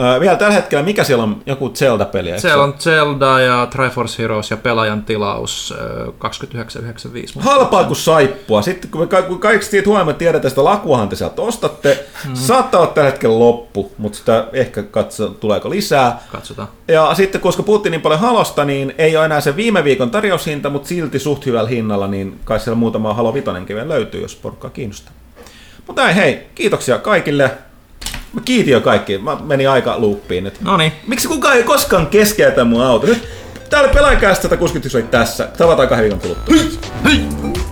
äh, 0.01 0.21
vielä 0.21 0.37
tällä 0.37 0.55
hetkellä, 0.55 0.85
mikä 0.85 1.05
siellä 1.05 1.25
on, 1.25 1.43
joku 1.47 1.69
Zelda-peli? 1.69 2.29
eikö 2.29 2.41
Siellä 2.41 2.65
on 2.65 2.75
Zelda 2.79 3.41
ja 3.41 3.67
Triforce 3.67 4.23
Heroes 4.23 4.51
ja 4.51 4.57
pelaajan 4.57 5.05
tilaus 5.05 5.75
ö, 5.77 6.13
29,95. 7.37 7.41
Halpaa 7.41 7.85
kuin 7.85 7.97
saippua. 7.97 8.63
Sitten 8.63 8.91
kun, 8.91 9.01
me 9.01 9.07
ka- 9.07 9.23
kun 9.23 9.39
kaikki 9.39 9.67
siitä 9.67 9.89
huomioon 9.89 10.15
tiedetään, 10.15 10.51
että 10.51 10.65
lakuahan 10.65 11.09
te 11.09 11.17
sieltä 11.17 11.43
ostatte, 11.43 12.05
mm. 12.29 12.35
saattaa 12.35 12.81
olla 12.81 12.91
tällä 12.91 13.11
hetkellä 13.11 13.39
loppu, 13.39 13.93
mutta 13.99 14.19
sitä 14.19 14.47
ehkä 14.53 14.83
katso, 14.83 15.29
tuleeko 15.29 15.71
lisää. 15.71 16.21
Katsotaan. 16.33 16.69
Ja 16.89 17.15
sitten 17.15 17.41
koska 17.41 17.63
puhuttiin 17.63 17.91
niin 17.91 18.01
paljon 18.01 18.21
halosta, 18.21 18.65
niin 18.65 18.95
ei 18.99 19.17
ole 19.17 19.25
enää 19.25 19.41
se 19.41 19.57
viime 19.57 19.85
viikon 19.85 20.11
tarjoushinta, 20.11 20.71
mutta 20.71 20.89
silti 20.89 21.19
suht 21.19 21.47
hyvällä 21.47 21.71
hinnalla, 21.71 22.09
niin 22.09 22.41
kai 22.45 22.61
siellä 22.61 22.79
muutama 22.79 23.15
Halo 23.15 23.35
Vitonenkin 23.35 23.77
vielä 23.77 23.89
löytyy, 23.89 24.23
jos 24.23 24.37
porukkaa 24.37 24.71
kiinnostaa. 24.71 25.13
Mutta 25.87 26.03
näin, 26.03 26.15
hei, 26.15 26.47
kiitoksia 26.55 26.99
kaikille. 26.99 27.51
Mä 28.33 28.41
kiitin 28.45 28.73
jo 28.73 28.81
kaikki, 28.81 29.19
mä 29.19 29.37
menin 29.45 29.71
aika 29.71 29.99
luuppiin 29.99 30.45
nyt. 30.45 30.61
No 30.61 30.77
niin, 30.77 30.93
Miksi 31.07 31.29
kukaan 31.29 31.57
ei 31.57 31.63
koskaan 31.63 32.07
keskeytä 32.07 32.65
mun 32.65 32.83
auto? 32.83 33.07
Nyt 33.07 33.29
täällä 33.71 33.89
pelaajakästä 33.89 34.43
161 34.43 34.99
oli 34.99 35.07
tässä. 35.11 35.49
Tavataan 35.59 35.89
kahden 35.89 36.05
viikon 36.05 36.21
kuluttua. 36.21 36.55
Boing! 37.03 37.72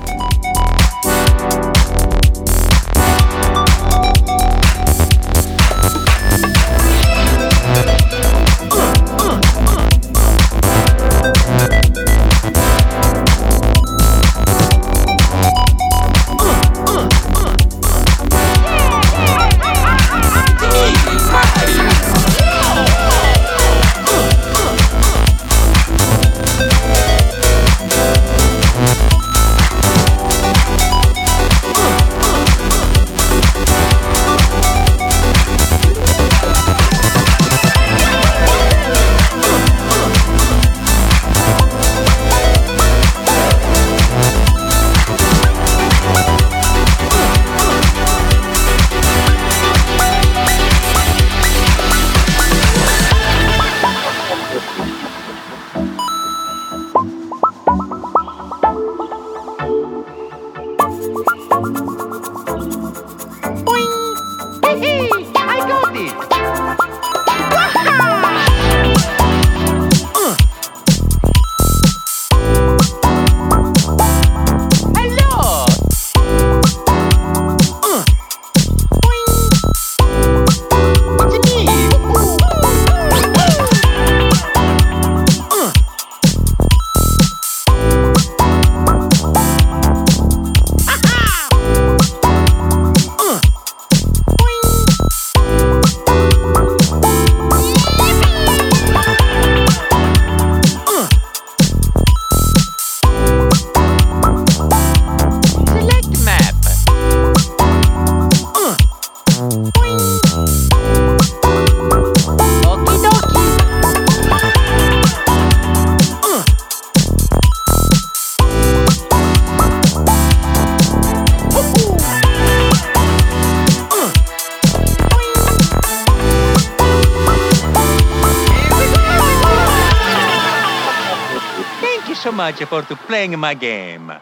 For 132.70 132.82
to 132.82 132.94
playing 132.94 133.36
my 133.36 133.52
game. 133.52 134.12